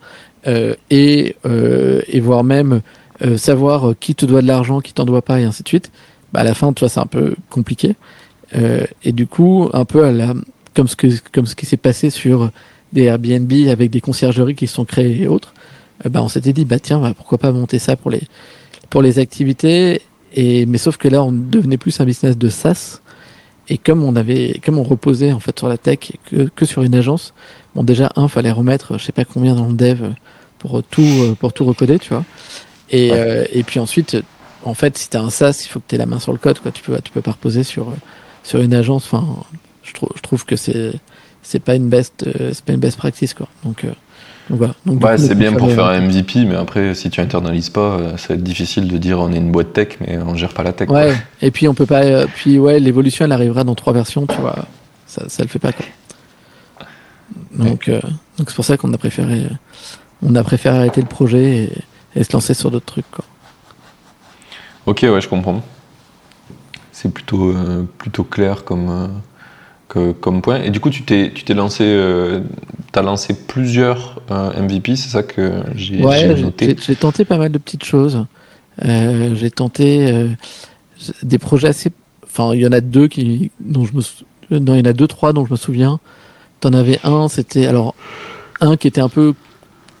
euh, 0.47 0.75
et 0.89 1.35
et 1.45 2.19
voire 2.19 2.43
même 2.43 2.81
savoir 3.37 3.93
qui 3.99 4.15
te 4.15 4.25
doit 4.25 4.41
de 4.41 4.47
l'argent, 4.47 4.81
qui 4.81 4.93
t'en 4.93 5.05
doit 5.05 5.21
pas 5.21 5.39
et 5.39 5.45
ainsi 5.45 5.63
de 5.63 5.67
suite. 5.69 5.91
Bah 6.33 6.41
à 6.41 6.43
la 6.43 6.53
fin, 6.53 6.73
tu 6.73 6.81
vois, 6.81 6.89
c'est 6.89 6.99
un 6.99 7.05
peu 7.05 7.35
compliqué. 7.49 7.95
et 8.53 9.11
du 9.11 9.27
coup, 9.27 9.69
un 9.71 9.85
peu 9.85 10.03
à 10.03 10.11
la 10.11 10.33
comme 10.73 10.87
ce, 10.87 10.95
que, 10.95 11.07
comme 11.31 11.45
ce 11.45 11.55
qui 11.55 11.65
s'est 11.65 11.77
passé 11.77 12.09
sur 12.09 12.51
des 12.91 13.03
Airbnb 13.03 13.51
avec 13.69 13.89
des 13.89 14.01
conciergeries 14.01 14.55
qui 14.55 14.67
sont 14.67 14.85
créées 14.85 15.23
et 15.23 15.27
autres, 15.27 15.53
euh, 16.05 16.09
bah, 16.09 16.21
on 16.21 16.27
s'était 16.27 16.53
dit, 16.53 16.65
bah 16.65 16.79
tiens, 16.79 16.99
bah, 16.99 17.13
pourquoi 17.15 17.37
pas 17.37 17.51
monter 17.51 17.79
ça 17.79 17.95
pour 17.95 18.11
les, 18.11 18.21
pour 18.89 19.01
les 19.01 19.19
activités. 19.19 20.01
Et, 20.33 20.65
mais 20.65 20.77
sauf 20.77 20.97
que 20.97 21.07
là, 21.07 21.23
on 21.23 21.31
devenait 21.31 21.77
plus 21.77 21.99
un 21.99 22.05
business 22.05 22.37
de 22.37 22.49
SaaS. 22.49 22.99
Et 23.69 23.77
comme 23.77 24.03
on 24.03 24.15
avait, 24.15 24.59
comme 24.63 24.77
on 24.77 24.83
reposait 24.83 25.31
en 25.31 25.39
fait 25.39 25.57
sur 25.57 25.69
la 25.69 25.77
tech 25.77 26.11
que, 26.25 26.49
que 26.53 26.65
sur 26.65 26.83
une 26.83 26.95
agence, 26.95 27.33
bon 27.75 27.83
déjà 27.83 28.11
un 28.17 28.27
fallait 28.27 28.51
remettre, 28.51 28.97
je 28.97 29.05
sais 29.05 29.13
pas 29.13 29.23
combien 29.23 29.55
dans 29.55 29.67
le 29.67 29.73
dev 29.73 30.11
pour 30.59 30.83
tout, 30.83 31.35
pour 31.39 31.53
tout 31.53 31.63
recoder, 31.63 31.97
tu 31.97 32.09
vois. 32.09 32.25
Et, 32.89 33.11
euh, 33.13 33.45
et 33.51 33.63
puis 33.63 33.79
ensuite, 33.79 34.17
en 34.63 34.73
fait, 34.73 34.97
si 34.97 35.09
t'as 35.09 35.21
un 35.21 35.29
SaaS, 35.29 35.63
il 35.65 35.69
faut 35.69 35.79
que 35.79 35.85
tu 35.87 35.95
aies 35.95 35.97
la 35.97 36.05
main 36.05 36.19
sur 36.19 36.31
le 36.31 36.37
code, 36.37 36.59
quoi. 36.59 36.71
Tu 36.71 36.83
peux, 36.83 36.99
tu 37.01 37.11
peux 37.11 37.21
pas 37.21 37.31
reposer 37.31 37.63
sur, 37.63 37.93
sur 38.43 38.61
une 38.61 38.73
agence. 38.73 39.05
Enfin, 39.05 39.25
je, 39.83 39.93
trouve 39.93 40.09
je 40.15 40.21
trouve 40.21 40.45
que 40.45 40.55
c'est 40.55 40.93
c'est 41.43 41.59
pas 41.59 41.75
une 41.75 41.89
best 41.89 42.25
euh, 42.25 42.51
c'est 42.53 42.63
pas 42.63 42.73
une 42.73 42.79
best 42.79 42.97
practice 42.97 43.33
quoi. 43.33 43.47
Donc, 43.63 43.83
euh, 43.83 43.89
donc 44.49 44.57
voilà. 44.57 44.73
Donc, 44.85 45.03
ouais, 45.03 45.17
c'est 45.17 45.35
bien 45.35 45.53
pour 45.53 45.71
faire 45.71 45.85
un 45.85 46.01
MVP, 46.01 46.45
mais 46.45 46.55
après 46.55 46.95
si 46.95 47.09
tu 47.09 47.21
internalises 47.21 47.69
pas, 47.69 47.97
euh, 47.97 48.17
ça 48.17 48.29
va 48.29 48.35
être 48.35 48.43
difficile 48.43 48.87
de 48.87 48.97
dire 48.97 49.19
on 49.19 49.31
est 49.31 49.37
une 49.37 49.51
boîte 49.51 49.73
tech, 49.73 49.97
mais 50.01 50.17
on 50.17 50.35
gère 50.35 50.53
pas 50.53 50.63
la 50.63 50.73
tech. 50.73 50.89
Ouais. 50.89 51.13
Et 51.41 51.51
puis 51.51 51.67
on 51.67 51.73
peut 51.73 51.85
pas. 51.85 52.25
puis 52.27 52.57
ouais, 52.57 52.79
l'évolution 52.79 53.25
elle 53.25 53.31
arrivera 53.31 53.63
dans 53.63 53.75
trois 53.75 53.93
versions, 53.93 54.25
tu 54.25 54.35
vois. 54.37 54.55
Ça 55.05 55.25
ça 55.27 55.43
le 55.43 55.49
fait 55.49 55.59
pas 55.59 55.73
quoi. 55.73 55.85
Donc 57.53 57.89
donc 58.37 58.49
c'est 58.49 58.55
pour 58.55 58.65
ça 58.65 58.77
qu'on 58.77 58.91
a 58.93 58.97
préféré 58.97 59.47
on 60.21 60.33
a 60.35 60.43
préféré 60.43 60.77
arrêter 60.77 61.01
le 61.01 61.07
projet 61.07 61.65
et, 62.15 62.19
et 62.19 62.23
se 62.23 62.31
lancer 62.33 62.53
sur 62.53 62.71
d'autres 62.71 62.85
trucs 62.85 63.09
quoi. 63.11 63.25
Ok 64.85 65.01
ouais 65.03 65.21
je 65.21 65.27
comprends. 65.27 65.61
C'est 66.91 67.11
plutôt 67.11 67.53
plutôt 67.97 68.23
clair 68.23 68.63
comme 68.63 69.09
comme 70.19 70.41
point. 70.41 70.61
Et 70.61 70.69
du 70.69 70.79
coup, 70.79 70.89
tu 70.89 71.03
t'es, 71.03 71.31
tu 71.33 71.43
t'es 71.43 71.53
lancé, 71.53 71.83
euh, 71.85 72.41
as 72.95 73.01
lancé 73.01 73.33
plusieurs 73.33 74.21
euh, 74.31 74.61
MVP, 74.61 74.95
c'est 74.95 75.09
ça 75.09 75.23
que 75.23 75.63
j'ai, 75.75 76.03
ouais, 76.03 76.27
noté. 76.35 76.75
J'ai, 76.79 76.95
tenté 76.95 77.25
pas 77.25 77.37
mal 77.37 77.51
de 77.51 77.57
petites 77.57 77.83
choses. 77.83 78.25
Euh, 78.85 79.35
j'ai 79.35 79.51
tenté 79.51 80.11
euh, 80.11 80.27
des 81.21 81.37
projets 81.37 81.67
assez. 81.69 81.91
Enfin, 82.25 82.53
il 82.53 82.61
y 82.61 82.67
en 82.67 82.71
a 82.71 82.81
deux 82.81 83.07
qui, 83.07 83.51
dont 83.59 83.85
je 83.85 83.93
me, 83.93 84.59
non, 84.59 84.75
il 84.75 84.79
y 84.79 84.81
en 84.81 84.89
a 84.89 84.93
deux, 84.93 85.07
trois 85.07 85.33
dont 85.33 85.45
je 85.45 85.51
me 85.51 85.57
souviens. 85.57 85.99
T'en 86.59 86.73
avais 86.73 86.99
un, 87.03 87.27
c'était 87.27 87.65
alors 87.67 87.93
un 88.61 88.77
qui 88.77 88.87
était 88.87 89.01
un 89.01 89.09
peu 89.09 89.33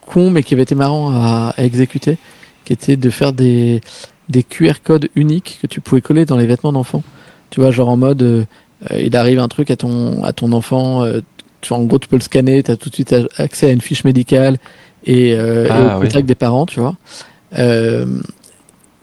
con, 0.01 0.31
mais 0.31 0.43
qui 0.43 0.53
avait 0.53 0.63
été 0.63 0.75
marrant 0.75 1.11
à, 1.11 1.53
à 1.55 1.63
exécuter, 1.63 2.17
qui 2.65 2.73
était 2.73 2.97
de 2.97 3.09
faire 3.09 3.33
des 3.33 3.81
des 4.29 4.43
QR 4.43 4.75
codes 4.83 5.09
uniques 5.15 5.59
que 5.61 5.67
tu 5.67 5.81
pouvais 5.81 6.01
coller 6.01 6.25
dans 6.25 6.37
les 6.37 6.47
vêtements 6.47 6.71
d'enfants. 6.71 7.03
Tu 7.49 7.59
vois, 7.59 7.71
genre 7.71 7.89
en 7.89 7.97
mode 7.97 8.47
il 8.91 9.15
arrive 9.15 9.39
un 9.39 9.47
truc 9.47 9.71
à 9.71 9.75
ton, 9.75 10.23
à 10.23 10.33
ton 10.33 10.51
enfant, 10.51 11.03
euh, 11.03 11.21
tu, 11.61 11.73
en 11.73 11.83
gros, 11.83 11.99
tu 11.99 12.07
peux 12.07 12.17
le 12.17 12.21
scanner, 12.21 12.63
tu 12.63 12.71
as 12.71 12.77
tout 12.77 12.89
de 12.89 12.95
suite 12.95 13.15
accès 13.37 13.69
à 13.69 13.71
une 13.71 13.81
fiche 13.81 14.03
médicale 14.03 14.57
et, 15.05 15.33
euh, 15.33 15.67
ah, 15.69 15.97
au 15.97 16.01
contact 16.01 16.27
des 16.27 16.35
parents, 16.35 16.65
tu 16.65 16.79
vois. 16.79 16.95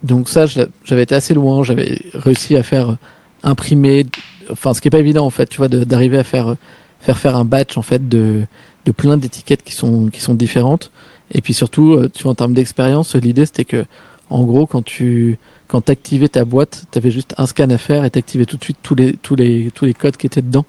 donc 0.02 0.28
ça, 0.28 0.46
j'avais 0.46 1.02
été 1.02 1.14
assez 1.14 1.34
loin. 1.34 1.62
J'avais 1.64 2.00
réussi 2.14 2.56
à 2.56 2.62
faire 2.62 2.96
imprimer, 3.42 4.06
enfin, 4.50 4.74
ce 4.74 4.80
qui 4.80 4.88
est 4.88 4.90
pas 4.90 4.98
évident 4.98 5.24
en 5.24 5.30
fait, 5.30 5.46
tu 5.46 5.58
vois, 5.58 5.68
d'arriver 5.68 6.18
à 6.18 6.24
faire 6.24 6.56
faire 7.00 7.16
faire 7.16 7.34
un 7.34 7.46
batch 7.46 7.78
en 7.78 7.82
fait 7.82 8.10
de 8.10 8.42
de 8.84 8.92
plein 8.92 9.16
d'étiquettes 9.16 9.62
qui 9.62 9.74
sont 9.74 10.08
qui 10.08 10.20
sont 10.20 10.34
différentes. 10.34 10.90
Et 11.32 11.40
puis 11.40 11.54
surtout, 11.54 11.94
euh, 11.94 12.10
tu 12.12 12.24
vois, 12.24 12.32
en 12.32 12.34
termes 12.34 12.54
d'expérience, 12.54 13.14
l'idée 13.14 13.46
c'était 13.46 13.64
que, 13.64 13.84
en 14.30 14.44
gros, 14.44 14.66
quand 14.66 14.82
tu 14.82 15.38
quand 15.70 15.88
activais 15.88 16.28
ta 16.28 16.44
boîte, 16.44 16.84
tu 16.90 16.98
avais 16.98 17.10
juste 17.12 17.34
un 17.38 17.46
scan 17.46 17.70
à 17.70 17.78
faire 17.78 18.04
et 18.04 18.10
t'activais 18.10 18.44
tout 18.44 18.56
de 18.56 18.64
suite 18.64 18.78
tous 18.82 18.94
les 18.96 19.12
tous 19.14 19.36
les 19.36 19.70
tous 19.72 19.84
les 19.84 19.94
codes 19.94 20.16
qui 20.16 20.26
étaient 20.26 20.42
dedans 20.42 20.66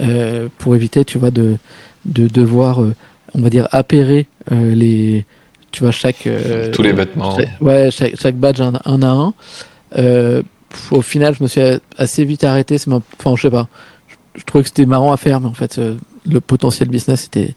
euh, 0.00 0.48
pour 0.58 0.76
éviter, 0.76 1.04
tu 1.04 1.18
vois, 1.18 1.30
de 1.30 1.56
de 2.04 2.28
devoir, 2.28 2.82
euh, 2.82 2.94
on 3.34 3.40
va 3.40 3.50
dire, 3.50 3.66
appairer 3.72 4.28
euh, 4.52 4.74
les 4.74 5.24
tu 5.72 5.82
vois 5.82 5.90
chaque 5.90 6.28
tous 6.72 6.82
les 6.82 6.92
vêtements. 6.92 7.36
ouais, 7.60 7.90
chaque, 7.90 8.18
chaque 8.20 8.36
badge 8.36 8.60
un, 8.60 8.74
un 8.84 9.02
à 9.02 9.08
un. 9.08 10.42
au 10.90 11.02
final, 11.02 11.34
je 11.34 11.42
me 11.42 11.48
suis 11.48 11.60
assez 11.98 12.24
vite 12.24 12.44
arrêté. 12.44 12.76
Enfin, 12.86 13.36
je 13.36 13.42
sais 13.42 13.50
pas. 13.50 13.68
Je, 14.08 14.14
je 14.40 14.44
trouvais 14.44 14.62
que 14.62 14.68
c'était 14.68 14.86
marrant 14.86 15.12
à 15.12 15.16
faire, 15.16 15.40
mais 15.40 15.48
en 15.48 15.54
fait, 15.54 15.80
le 16.24 16.40
potentiel 16.40 16.88
business 16.88 17.26
était 17.26 17.54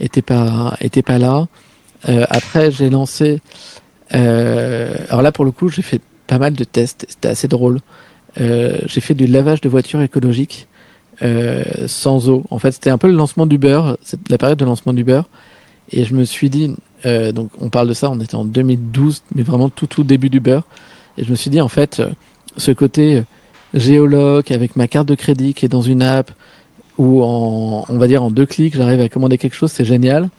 était 0.00 0.22
pas 0.22 0.76
était 0.80 1.02
pas 1.02 1.18
là. 1.18 1.46
Euh, 2.08 2.24
après, 2.28 2.70
j'ai 2.70 2.90
lancé. 2.90 3.40
Euh, 4.14 4.94
alors 5.08 5.22
là, 5.22 5.32
pour 5.32 5.44
le 5.44 5.52
coup, 5.52 5.68
j'ai 5.68 5.82
fait 5.82 6.00
pas 6.32 6.38
mal 6.38 6.54
de 6.54 6.64
tests. 6.64 7.04
C'était 7.10 7.28
assez 7.28 7.46
drôle. 7.46 7.80
Euh, 8.40 8.78
j'ai 8.86 9.02
fait 9.02 9.12
du 9.12 9.26
lavage 9.26 9.60
de 9.60 9.68
voitures 9.68 10.00
écologiques 10.00 10.66
euh, 11.20 11.62
sans 11.86 12.30
eau. 12.30 12.44
En 12.48 12.58
fait, 12.58 12.72
c'était 12.72 12.88
un 12.88 12.96
peu 12.96 13.08
le 13.08 13.12
lancement 13.12 13.44
d'Uber, 13.44 13.82
la 14.30 14.38
période 14.38 14.58
de 14.58 14.64
lancement 14.64 14.94
d'Uber. 14.94 15.20
Et 15.90 16.04
je 16.04 16.14
me 16.14 16.24
suis 16.24 16.48
dit, 16.48 16.74
euh, 17.04 17.32
donc 17.32 17.50
on 17.60 17.68
parle 17.68 17.88
de 17.88 17.92
ça, 17.92 18.10
on 18.10 18.18
était 18.18 18.34
en 18.34 18.46
2012, 18.46 19.24
mais 19.34 19.42
vraiment 19.42 19.68
tout 19.68 19.86
tout 19.86 20.04
début 20.04 20.30
d'Uber. 20.30 20.60
Et 21.18 21.24
je 21.24 21.30
me 21.30 21.36
suis 21.36 21.50
dit, 21.50 21.60
en 21.60 21.68
fait, 21.68 22.00
ce 22.56 22.70
côté 22.70 23.24
géologue 23.74 24.50
avec 24.54 24.74
ma 24.76 24.88
carte 24.88 25.08
de 25.08 25.14
crédit 25.14 25.52
qui 25.52 25.66
est 25.66 25.68
dans 25.68 25.82
une 25.82 26.00
app, 26.00 26.32
où 26.96 27.22
en, 27.22 27.84
on 27.90 27.98
va 27.98 28.06
dire 28.06 28.22
en 28.22 28.30
deux 28.30 28.46
clics, 28.46 28.74
j'arrive 28.74 29.02
à 29.02 29.10
commander 29.10 29.36
quelque 29.36 29.56
chose, 29.56 29.70
c'est 29.70 29.84
génial. 29.84 30.30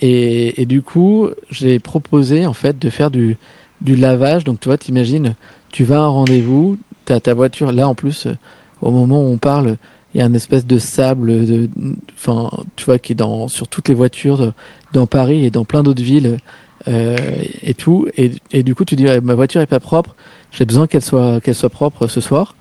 Et, 0.00 0.62
et, 0.62 0.66
du 0.66 0.80
coup, 0.80 1.28
j'ai 1.50 1.78
proposé 1.78 2.46
en 2.46 2.52
fait 2.52 2.78
de 2.78 2.90
faire 2.90 3.10
du, 3.10 3.38
du 3.80 3.96
lavage. 3.96 4.44
Donc 4.44 4.60
tu 4.60 4.68
vois, 4.68 4.78
t'imagines, 4.78 5.34
tu 5.72 5.84
vas 5.84 5.98
à 5.98 6.02
un 6.02 6.08
rendez-vous, 6.08 6.78
tu 7.04 7.12
as 7.12 7.20
ta 7.20 7.34
voiture. 7.34 7.72
Là 7.72 7.88
en 7.88 7.94
plus, 7.94 8.26
au 8.82 8.90
moment 8.90 9.22
où 9.22 9.26
on 9.26 9.38
parle, 9.38 9.76
il 10.14 10.20
y 10.20 10.22
a 10.22 10.26
une 10.26 10.34
espèce 10.34 10.66
de 10.66 10.78
sable, 10.78 11.46
de, 11.46 11.68
enfin, 12.14 12.50
tu 12.76 12.84
vois, 12.86 12.98
qui 12.98 13.12
est 13.12 13.16
dans 13.16 13.48
sur 13.48 13.68
toutes 13.68 13.88
les 13.88 13.94
voitures 13.94 14.52
dans 14.92 15.06
Paris 15.06 15.44
et 15.44 15.50
dans 15.50 15.64
plein 15.64 15.82
d'autres 15.82 16.02
villes 16.02 16.38
euh, 16.88 17.16
et 17.62 17.74
tout. 17.74 18.08
Et, 18.16 18.32
et, 18.52 18.62
du 18.62 18.74
coup, 18.74 18.84
tu 18.84 18.96
dis, 18.96 19.06
ma 19.22 19.34
voiture 19.34 19.60
est 19.60 19.66
pas 19.66 19.80
propre. 19.80 20.16
J'ai 20.52 20.64
besoin 20.64 20.86
qu'elle 20.86 21.02
soit 21.02 21.40
qu'elle 21.40 21.54
soit 21.54 21.70
propre 21.70 22.06
ce 22.06 22.20
soir. 22.20 22.54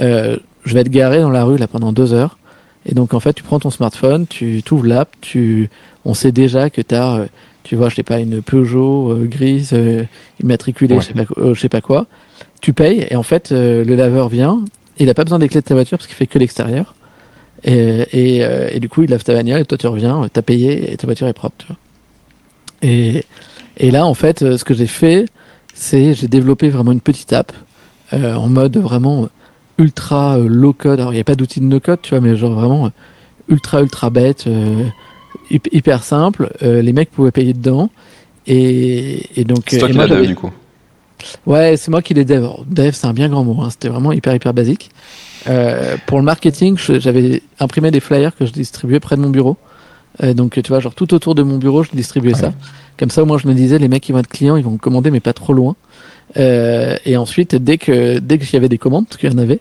Euh, 0.00 0.36
je 0.64 0.74
vais 0.74 0.80
être 0.80 0.90
garé 0.90 1.20
dans 1.20 1.30
la 1.30 1.44
rue 1.44 1.58
là 1.58 1.68
pendant 1.68 1.92
deux 1.92 2.12
heures. 2.12 2.38
Et 2.86 2.94
donc 2.94 3.14
en 3.14 3.20
fait, 3.20 3.32
tu 3.32 3.42
prends 3.42 3.58
ton 3.58 3.70
smartphone, 3.70 4.26
tu 4.26 4.62
ouvres 4.70 4.86
l'app, 4.86 5.10
tu, 5.20 5.70
on 6.04 6.14
sait 6.14 6.32
déjà 6.32 6.70
que 6.70 6.80
tu 6.80 6.94
as, 6.94 7.16
euh, 7.16 7.26
tu 7.66 7.76
vois, 7.76 7.88
je 7.88 7.96
sais 7.96 8.02
pas, 8.02 8.18
une 8.20 8.42
Peugeot 8.42 9.12
euh, 9.12 9.26
grise 9.26 9.70
euh, 9.72 10.04
immatriculée, 10.42 10.96
je 11.00 11.06
sais 11.06 11.14
pas, 11.14 11.24
je 11.52 11.60
sais 11.60 11.68
pas 11.68 11.80
quoi. 11.80 12.06
Tu 12.60 12.72
payes 12.72 13.06
et 13.10 13.16
en 13.16 13.22
fait, 13.22 13.50
le 13.50 13.94
laveur 13.94 14.28
vient. 14.28 14.64
Il 14.98 15.10
a 15.10 15.14
pas 15.14 15.24
besoin 15.24 15.38
des 15.38 15.48
clés 15.48 15.60
de 15.60 15.66
ta 15.66 15.74
voiture 15.74 15.98
parce 15.98 16.06
qu'il 16.06 16.16
fait 16.16 16.26
que 16.26 16.38
l'extérieur. 16.38 16.94
Et, 17.64 17.74
et, 18.12 18.46
et, 18.72 18.80
du 18.80 18.88
coup, 18.88 19.02
il 19.02 19.10
lave 19.10 19.24
ta 19.24 19.34
bagnole 19.34 19.60
et 19.60 19.64
toi 19.64 19.76
tu 19.76 19.86
reviens, 19.86 20.28
t'as 20.32 20.42
payé 20.42 20.92
et 20.92 20.96
ta 20.96 21.06
voiture 21.06 21.26
est 21.26 21.34
propre. 21.34 21.56
Tu 21.58 21.66
vois. 21.66 21.76
Et, 22.82 23.24
et 23.76 23.90
là, 23.90 24.06
en 24.06 24.14
fait, 24.14 24.56
ce 24.56 24.64
que 24.64 24.72
j'ai 24.72 24.86
fait, 24.86 25.26
c'est 25.74 26.14
j'ai 26.14 26.28
développé 26.28 26.70
vraiment 26.70 26.92
une 26.92 27.00
petite 27.00 27.32
app 27.32 27.52
en 28.12 28.48
mode 28.48 28.78
vraiment 28.78 29.28
ultra 29.78 30.38
euh, 30.38 30.48
low 30.48 30.72
code. 30.72 31.00
Alors 31.00 31.12
il 31.12 31.16
n'y 31.16 31.20
a 31.20 31.24
pas 31.24 31.34
d'outil 31.34 31.60
de 31.60 31.66
no 31.66 31.80
code, 31.80 32.00
tu 32.02 32.10
vois, 32.10 32.20
mais 32.20 32.36
genre 32.36 32.52
vraiment 32.52 32.86
euh, 32.86 32.90
ultra 33.48 33.80
ultra 33.82 34.10
bête, 34.10 34.44
euh, 34.46 34.84
hyper 35.50 36.04
simple. 36.04 36.50
les 36.60 36.92
mecs 36.92 37.10
pouvaient 37.10 37.32
payer 37.32 37.52
dedans. 37.52 37.90
Et, 38.46 39.40
et 39.40 39.44
donc. 39.44 39.64
C'est 39.68 39.78
toi 39.78 39.88
qui 39.88 39.94
l'as 39.94 40.06
dev 40.06 40.26
du 40.26 40.34
coup. 40.34 40.50
Ouais, 41.46 41.76
c'est 41.76 41.90
moi 41.90 42.02
qui 42.02 42.14
l'ai 42.14 42.24
dev. 42.24 42.46
Dev, 42.66 42.92
c'est 42.92 43.06
un 43.06 43.12
bien 43.12 43.28
grand 43.28 43.44
mot. 43.44 43.60
Hein. 43.62 43.70
C'était 43.70 43.88
vraiment 43.88 44.12
hyper 44.12 44.34
hyper 44.34 44.54
basique. 44.54 44.90
Euh, 45.48 45.96
pour 46.06 46.18
le 46.18 46.24
marketing, 46.24 46.76
j'avais 46.78 47.42
imprimé 47.60 47.90
des 47.90 48.00
flyers 48.00 48.34
que 48.36 48.46
je 48.46 48.52
distribuais 48.52 49.00
près 49.00 49.16
de 49.16 49.20
mon 49.20 49.30
bureau. 49.30 49.56
Euh, 50.22 50.34
donc 50.34 50.60
tu 50.60 50.68
vois, 50.68 50.80
genre 50.80 50.94
tout 50.94 51.14
autour 51.14 51.34
de 51.34 51.42
mon 51.42 51.58
bureau, 51.58 51.82
je 51.82 51.90
distribuais 51.92 52.34
ça. 52.34 52.52
Comme 52.98 53.10
ça, 53.10 53.22
au 53.22 53.26
moins, 53.26 53.38
je 53.38 53.46
me 53.46 53.54
disais, 53.54 53.78
les 53.78 53.88
mecs 53.88 54.02
qui 54.02 54.12
vont 54.12 54.18
être 54.18 54.28
clients, 54.28 54.56
ils 54.56 54.64
vont 54.64 54.78
commander, 54.78 55.10
mais 55.10 55.20
pas 55.20 55.34
trop 55.34 55.52
loin. 55.52 55.76
Euh, 56.36 56.96
et 57.04 57.16
ensuite, 57.16 57.54
dès 57.54 57.78
que 57.78 58.18
dès 58.18 58.38
qu'il 58.38 58.52
y 58.54 58.56
avait 58.56 58.68
des 58.68 58.78
commandes, 58.78 59.06
parce 59.06 59.18
qu'il 59.18 59.30
y 59.30 59.34
en 59.34 59.38
avait, 59.38 59.60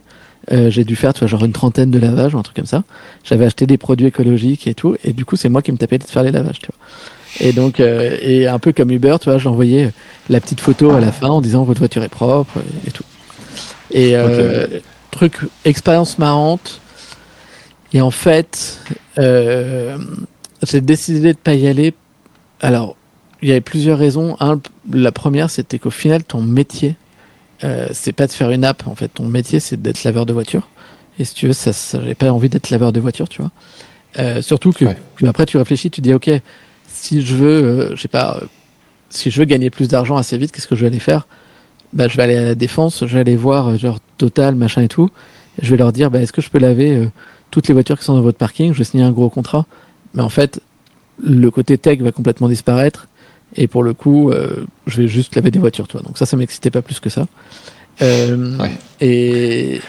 euh, 0.51 0.69
j'ai 0.69 0.83
dû 0.83 0.95
faire, 0.95 1.13
tu 1.13 1.19
vois, 1.19 1.27
genre 1.27 1.43
une 1.43 1.53
trentaine 1.53 1.91
de 1.91 1.99
lavages 1.99 2.35
ou 2.35 2.37
un 2.37 2.43
truc 2.43 2.55
comme 2.55 2.65
ça. 2.65 2.83
J'avais 3.23 3.45
acheté 3.45 3.65
des 3.65 3.77
produits 3.77 4.07
écologiques 4.07 4.67
et 4.67 4.73
tout, 4.73 4.95
et 5.03 5.13
du 5.13 5.25
coup, 5.25 5.35
c'est 5.35 5.49
moi 5.49 5.61
qui 5.61 5.71
me 5.71 5.77
tapais 5.77 5.97
de 5.97 6.03
faire 6.03 6.23
les 6.23 6.31
lavages, 6.31 6.59
tu 6.59 6.67
vois. 6.67 6.77
Et 7.39 7.51
donc, 7.51 7.79
euh, 7.79 8.17
et 8.21 8.47
un 8.47 8.59
peu 8.59 8.71
comme 8.71 8.91
Uber, 8.91 9.17
tu 9.19 9.29
vois, 9.29 9.37
j'envoyais 9.37 9.91
la 10.29 10.39
petite 10.39 10.61
photo 10.61 10.91
à 10.91 11.01
la 11.01 11.11
fin 11.11 11.27
en 11.27 11.41
disant 11.41 11.63
votre 11.63 11.79
voiture 11.79 12.03
est 12.03 12.09
propre 12.09 12.59
et 12.87 12.91
tout. 12.91 13.03
Et 13.91 14.15
euh, 14.15 14.67
truc, 15.11 15.37
expérience 15.65 16.17
marrante. 16.17 16.79
Et 17.93 18.01
en 18.01 18.11
fait, 18.11 18.79
euh, 19.17 19.97
j'ai 20.63 20.81
décidé 20.81 21.33
de 21.33 21.37
pas 21.37 21.53
y 21.53 21.67
aller. 21.67 21.93
Alors, 22.61 22.95
il 23.41 23.49
y 23.49 23.51
avait 23.51 23.61
plusieurs 23.61 23.99
raisons. 23.99 24.37
Un, 24.39 24.59
la 24.91 25.11
première, 25.11 25.49
c'était 25.49 25.79
qu'au 25.79 25.91
final, 25.91 26.23
ton 26.23 26.41
métier, 26.41 26.95
euh, 27.63 27.87
c'est 27.93 28.13
pas 28.13 28.27
de 28.27 28.31
faire 28.31 28.51
une 28.51 28.65
app. 28.65 28.87
En 28.87 28.95
fait, 28.95 29.09
ton 29.09 29.25
métier, 29.25 29.59
c'est 29.59 29.81
d'être 29.81 30.03
laveur 30.03 30.25
de 30.25 30.33
voiture. 30.33 30.69
Et 31.19 31.25
si 31.25 31.33
tu 31.33 31.47
veux, 31.47 31.53
ça, 31.53 31.73
ça 31.73 31.99
j'avais 31.99 32.15
pas 32.15 32.31
envie 32.31 32.49
d'être 32.49 32.69
laveur 32.69 32.91
de 32.91 32.99
voiture, 32.99 33.29
tu 33.29 33.41
vois. 33.41 33.51
Euh, 34.19 34.41
surtout 34.41 34.71
que, 34.71 34.85
ouais. 34.85 34.97
après, 35.27 35.45
tu 35.45 35.57
réfléchis, 35.57 35.89
tu 35.89 36.01
dis, 36.01 36.13
ok, 36.13 36.29
si 36.87 37.21
je 37.21 37.35
veux, 37.35 37.63
euh, 37.63 37.95
je 37.95 38.01
sais 38.01 38.07
pas, 38.07 38.37
euh, 38.41 38.45
si 39.09 39.31
je 39.31 39.39
veux 39.39 39.45
gagner 39.45 39.69
plus 39.69 39.87
d'argent 39.87 40.17
assez 40.17 40.37
vite, 40.37 40.51
qu'est-ce 40.51 40.67
que 40.67 40.75
je 40.75 40.81
vais 40.81 40.87
aller 40.87 40.99
faire? 40.99 41.27
Bah, 41.93 42.07
je 42.07 42.17
vais 42.17 42.23
aller 42.23 42.35
à 42.35 42.43
la 42.43 42.55
défense, 42.55 43.05
je 43.05 43.13
vais 43.13 43.21
aller 43.21 43.35
voir 43.35 43.69
euh, 43.69 43.77
genre 43.77 43.99
Total, 44.17 44.55
machin 44.55 44.81
et 44.81 44.87
tout. 44.87 45.09
Et 45.61 45.65
je 45.65 45.71
vais 45.71 45.77
leur 45.77 45.91
dire, 45.91 46.09
bah, 46.09 46.21
est-ce 46.21 46.31
que 46.31 46.41
je 46.41 46.49
peux 46.49 46.59
laver 46.59 46.95
euh, 46.95 47.11
toutes 47.51 47.67
les 47.67 47.73
voitures 47.73 47.97
qui 47.99 48.05
sont 48.05 48.15
dans 48.15 48.21
votre 48.21 48.37
parking? 48.37 48.73
Je 48.73 48.77
vais 48.79 48.83
signer 48.83 49.03
un 49.03 49.11
gros 49.11 49.29
contrat. 49.29 49.65
Mais 50.13 50.21
en 50.21 50.29
fait, 50.29 50.61
le 51.21 51.49
côté 51.51 51.77
tech 51.77 51.99
va 51.99 52.11
complètement 52.11 52.47
disparaître 52.47 53.07
et 53.55 53.67
pour 53.67 53.83
le 53.83 53.93
coup, 53.93 54.31
euh, 54.31 54.65
je 54.87 55.01
vais 55.01 55.07
juste 55.07 55.35
laver 55.35 55.51
des 55.51 55.59
voitures, 55.59 55.87
toi. 55.87 56.01
Donc 56.01 56.17
ça, 56.17 56.25
ça 56.25 56.35
m'excitait 56.37 56.71
pas 56.71 56.81
plus 56.81 56.99
que 56.99 57.09
ça. 57.09 57.27
Euh, 58.01 58.57
ouais. 58.57 58.71
et, 58.99 59.81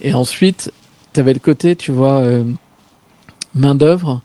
et 0.00 0.14
ensuite, 0.14 0.72
tu 1.12 1.20
avais 1.20 1.32
le 1.32 1.38
côté, 1.40 1.76
tu 1.76 1.92
vois, 1.92 2.20
euh, 2.20 2.44
main 3.54 3.74
d'œuvre. 3.74 4.22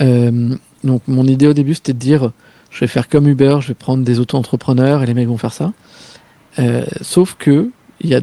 Euh, 0.00 0.56
donc 0.84 1.02
mon 1.06 1.24
idée 1.24 1.46
au 1.46 1.54
début, 1.54 1.74
c'était 1.74 1.94
de 1.94 1.98
dire, 1.98 2.32
je 2.70 2.80
vais 2.80 2.86
faire 2.86 3.08
comme 3.08 3.26
Uber, 3.28 3.58
je 3.60 3.68
vais 3.68 3.74
prendre 3.74 4.04
des 4.04 4.20
auto-entrepreneurs 4.20 5.02
et 5.02 5.06
les 5.06 5.14
mecs 5.14 5.28
vont 5.28 5.38
faire 5.38 5.52
ça. 5.52 5.72
Euh, 6.58 6.84
sauf 7.00 7.34
que 7.38 7.70
il 8.00 8.10
y 8.10 8.14
a, 8.14 8.20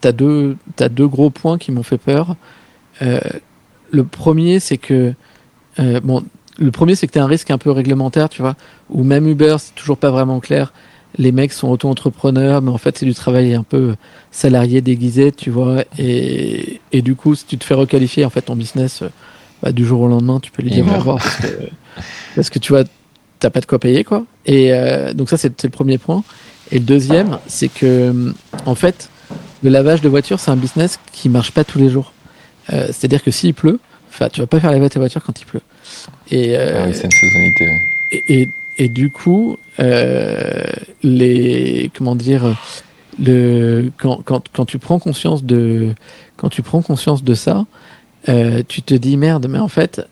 t'as 0.00 0.12
deux, 0.12 0.56
t'as 0.76 0.88
deux 0.88 1.08
gros 1.08 1.30
points 1.30 1.58
qui 1.58 1.72
m'ont 1.72 1.82
fait 1.82 1.98
peur. 1.98 2.36
le 3.00 4.04
premier, 4.04 4.60
c'est 4.60 4.78
que 4.78 5.14
bon, 6.02 6.24
le 6.58 6.70
premier, 6.70 6.94
c'est 6.94 7.06
que 7.06 7.12
tu 7.12 7.18
as 7.18 7.24
un 7.24 7.28
risque 7.28 7.50
un 7.50 7.58
peu 7.58 7.70
réglementaire, 7.70 8.28
tu 8.28 8.42
vois, 8.42 8.56
ou 8.90 9.04
même 9.04 9.26
Uber, 9.28 9.56
c'est 9.58 9.74
toujours 9.74 9.96
pas 9.96 10.10
vraiment 10.10 10.40
clair. 10.40 10.72
Les 11.16 11.32
mecs 11.32 11.52
sont 11.52 11.68
auto-entrepreneurs, 11.68 12.60
mais 12.60 12.70
en 12.70 12.78
fait, 12.78 12.98
c'est 12.98 13.06
du 13.06 13.14
travail 13.14 13.54
un 13.54 13.62
peu 13.62 13.94
salarié 14.30 14.80
déguisé, 14.82 15.32
tu 15.32 15.50
vois. 15.50 15.84
Et, 15.98 16.80
et 16.92 17.00
du 17.00 17.14
coup, 17.14 17.34
si 17.34 17.46
tu 17.46 17.56
te 17.56 17.64
fais 17.64 17.74
requalifier, 17.74 18.24
en 18.24 18.30
fait, 18.30 18.42
ton 18.42 18.56
business, 18.56 19.02
bah, 19.62 19.72
du 19.72 19.86
jour 19.86 20.02
au 20.02 20.08
lendemain, 20.08 20.38
tu 20.40 20.50
peux 20.50 20.62
lui 20.62 20.70
dire 20.70 20.86
au 20.86 20.96
revoir 20.98 21.18
parce 21.18 21.36
que, 21.36 21.68
parce 22.36 22.50
que 22.50 22.58
tu 22.58 22.72
vois, 22.72 22.84
t'as 23.38 23.50
pas 23.50 23.60
de 23.60 23.66
quoi 23.66 23.78
payer, 23.78 24.04
quoi. 24.04 24.24
Et 24.44 24.72
euh, 24.72 25.14
donc 25.14 25.30
ça, 25.30 25.36
c'est 25.36 25.62
le 25.62 25.70
premier 25.70 25.98
point. 25.98 26.22
Et 26.70 26.78
le 26.78 26.84
deuxième, 26.84 27.38
c'est 27.46 27.68
que, 27.68 28.34
en 28.66 28.74
fait, 28.74 29.08
le 29.62 29.70
lavage 29.70 30.02
de 30.02 30.08
voiture, 30.08 30.38
c'est 30.38 30.50
un 30.50 30.56
business 30.56 31.00
qui 31.12 31.28
marche 31.28 31.52
pas 31.52 31.64
tous 31.64 31.78
les 31.78 31.88
jours. 31.88 32.12
Euh, 32.72 32.88
C'est-à-dire 32.88 33.22
que 33.22 33.30
s'il 33.30 33.54
pleut, 33.54 33.80
tu 34.32 34.40
vas 34.40 34.46
pas 34.46 34.60
faire 34.60 34.72
laver 34.72 34.90
ta 34.90 34.98
voiture 35.00 35.22
quand 35.24 35.40
il 35.40 35.46
pleut. 35.46 35.62
Et, 36.30 36.56
euh, 36.56 36.82
ah 36.82 36.86
oui, 36.86 36.94
c'est 36.94 37.04
une 37.04 37.10
saisonnalité. 37.10 37.66
Ouais. 37.66 37.80
Et, 38.12 38.40
et, 38.42 38.48
et, 38.78 38.88
du 38.88 39.10
coup, 39.10 39.58
euh, 39.80 40.64
les 41.02 41.90
comment 41.96 42.16
dire, 42.16 42.56
le 43.22 43.90
quand, 43.96 44.22
quand, 44.24 44.44
quand 44.52 44.64
tu 44.64 44.78
prends 44.78 44.98
conscience 44.98 45.44
de 45.44 45.94
quand 46.36 46.48
tu 46.48 46.62
prends 46.62 46.82
conscience 46.82 47.24
de 47.24 47.34
ça, 47.34 47.66
euh, 48.28 48.62
tu 48.66 48.82
te 48.82 48.94
dis 48.94 49.16
merde, 49.16 49.46
mais 49.48 49.58
en 49.58 49.68
fait, 49.68 50.02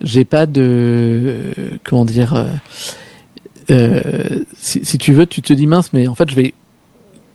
j'ai 0.00 0.24
pas 0.24 0.46
de 0.46 1.50
comment 1.84 2.04
dire. 2.04 2.46
Euh, 3.70 4.44
si, 4.56 4.84
si 4.84 4.98
tu 4.98 5.12
veux, 5.12 5.26
tu 5.26 5.42
te 5.42 5.52
dis 5.52 5.66
mince, 5.66 5.92
mais 5.92 6.06
en 6.06 6.14
fait, 6.14 6.28
je 6.30 6.34
vais 6.34 6.54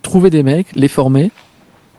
trouver 0.01 0.29
des 0.29 0.43
mecs, 0.43 0.75
les 0.75 0.87
former, 0.87 1.31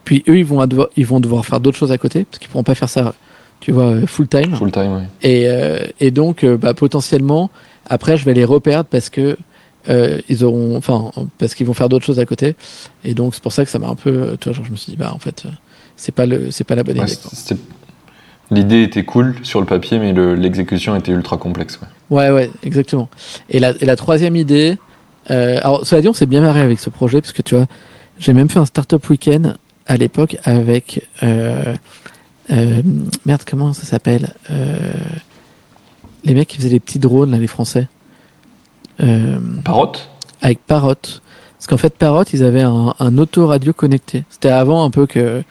puis 0.05 0.23
eux, 0.29 0.39
ils 0.39 0.45
vont, 0.45 0.65
devoir, 0.67 0.89
ils 0.97 1.07
vont 1.07 1.21
devoir 1.21 1.45
faire 1.45 1.61
d'autres 1.61 1.77
choses 1.77 1.93
à 1.93 1.99
côté, 1.99 2.25
parce 2.25 2.39
qu'ils 2.39 2.49
pourront 2.49 2.65
pas 2.65 2.75
faire 2.75 2.89
ça 2.89 3.15
tu 3.61 3.73
vois, 3.73 3.95
full 4.07 4.27
time. 4.29 4.55
Full 4.57 4.73
time, 4.73 4.93
oui. 4.97 5.03
Et, 5.23 5.45
euh, 5.49 5.79
et 6.01 6.11
donc, 6.11 6.45
euh, 6.45 6.57
bah, 6.57 6.75
potentiellement, 6.75 7.51
après, 7.89 8.17
je 8.17 8.25
vais 8.25 8.35
les 8.35 8.45
reperdre 8.45 8.89
parce 8.89 9.11
que 9.11 9.37
euh, 9.89 10.21
ils 10.29 10.45
auront, 10.45 10.77
enfin, 10.77 11.11
parce 11.39 11.55
qu'ils 11.55 11.67
vont 11.67 11.75
faire 11.75 11.89
d'autres 11.89 12.05
choses 12.05 12.19
à 12.21 12.27
côté. 12.27 12.55
Et 13.05 13.15
donc, 13.15 13.35
c'est 13.35 13.43
pour 13.43 13.53
ça 13.53 13.65
que 13.65 13.71
ça 13.71 13.79
m'a 13.79 13.89
un 13.89 13.95
peu, 13.95 14.37
tu 14.41 14.49
vois, 14.49 14.55
genre, 14.57 14.65
je 14.67 14.71
me 14.71 14.77
suis 14.77 14.93
dit, 14.93 14.97
bah, 14.97 15.13
en 15.15 15.19
fait, 15.19 15.45
euh, 15.47 15.51
c'est 15.97 16.13
pas 16.15 16.27
le, 16.27 16.51
c'est 16.51 16.65
pas 16.65 16.75
la 16.75 16.83
bonne 16.83 16.99
Ouais, 16.99 17.05
idée. 17.07 17.57
L'idée 18.53 18.83
était 18.83 19.05
cool 19.05 19.37
sur 19.45 19.61
le 19.61 19.67
papier, 19.67 19.99
mais 20.01 20.13
le- 20.13 20.35
l'exécution 20.35 20.97
était 20.97 21.13
ultra 21.13 21.37
complexe. 21.39 21.79
ouais. 21.81 21.89
Ouais, 22.19 22.31
ouais, 22.31 22.51
exactement. 22.65 23.09
Et 23.49 23.61
la, 23.61 23.71
et 23.81 23.85
la 23.87 23.95
troisième 23.95 24.35
idée, 24.35 24.77
euh, 25.31 25.59
alors, 25.63 25.87
cela 25.87 26.01
dit, 26.03 26.09
on 26.09 26.13
s'est 26.13 26.27
bien 26.27 26.41
marré 26.41 26.61
avec 26.61 26.81
ce 26.81 26.91
projet, 26.91 27.21
parce 27.21 27.33
que 27.33 27.43
tu 27.43 27.55
vois, 27.55 27.67
j'ai 28.19 28.33
même 28.33 28.49
fait 28.49 28.59
un 28.59 28.67
startup 28.67 29.09
week-end 29.09 29.55
à 29.87 29.97
l'époque 29.97 30.37
avec, 30.45 31.07
euh, 31.23 31.75
euh, 32.53 32.83
merde, 33.27 33.43
comment 33.49 33.73
ça 33.73 33.85
s'appelle 33.85 34.35
euh, 34.51 34.93
Les 36.25 36.35
mecs 36.35 36.49
qui 36.49 36.57
faisaient 36.57 36.69
les 36.69 36.81
petits 36.81 36.99
drones, 36.99 37.31
là, 37.31 37.39
les 37.39 37.47
Français. 37.47 37.89
Euh, 39.01 39.39
Parrot? 39.65 39.93
avec 40.43 40.59
Parrot. 40.67 40.95
Parce 40.95 41.67
qu'en 41.67 41.77
fait, 41.77 41.95
Parrot, 41.95 42.25
ils 42.33 42.43
avaient 42.43 42.63
un, 42.63 42.95
un 42.99 43.19
autoradio 43.19 43.73
connecté. 43.73 44.25
C'était 44.31 44.49
avant 44.49 44.85
un 44.85 44.91
peu 44.91 45.07
que 45.07 45.43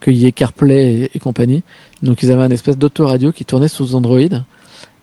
qu'il 0.00 0.14
y 0.14 0.26
ait 0.26 0.32
CarPlay 0.32 0.94
et, 0.94 1.10
et 1.14 1.18
compagnie. 1.18 1.64
Donc, 2.02 2.22
ils 2.22 2.30
avaient 2.30 2.42
un 2.42 2.50
espèce 2.50 2.78
d'autoradio 2.78 3.32
qui 3.32 3.44
tournait 3.44 3.68
sous 3.68 3.94
Android. 3.94 4.20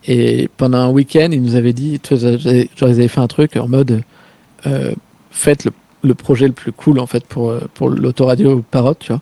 Et 0.08 0.50
pendant 0.58 0.78
un 0.78 0.90
week-end, 0.90 1.30
ils 1.32 1.42
nous 1.42 1.56
avaient 1.56 1.74
dit, 1.74 2.00
tu 2.00 2.16
vois, 2.16 2.38
genre, 2.38 2.54
ils 2.54 2.84
avaient 2.84 3.08
fait 3.08 3.20
un 3.20 3.28
truc 3.28 3.58
en 3.58 3.68
mode, 3.68 4.04
euh, 4.68 4.94
faites 5.32 5.66
le, 5.66 5.72
le 6.04 6.14
projet 6.14 6.48
le 6.48 6.54
plus 6.54 6.72
cool, 6.72 7.00
en 7.00 7.08
fait, 7.08 7.26
pour, 7.26 7.50
euh, 7.50 7.62
pour 7.74 7.90
l'autoradio 7.90 8.64
Parrot, 8.72 8.96
tu 9.00 9.12
vois. 9.12 9.22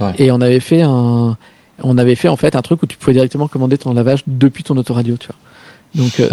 Ouais. 0.00 0.14
Et 0.18 0.32
on 0.32 0.40
avait 0.40 0.60
fait 0.60 0.82
un, 0.82 1.36
on 1.82 1.98
avait 1.98 2.14
fait, 2.14 2.28
en 2.28 2.36
fait, 2.36 2.56
un 2.56 2.62
truc 2.62 2.82
où 2.82 2.86
tu 2.86 2.96
pouvais 2.96 3.12
directement 3.12 3.48
commander 3.48 3.78
ton 3.78 3.92
lavage 3.92 4.22
depuis 4.26 4.64
ton 4.64 4.76
autoradio, 4.76 5.16
tu 5.16 5.28
vois. 5.28 6.04
Donc, 6.04 6.20
euh, 6.20 6.30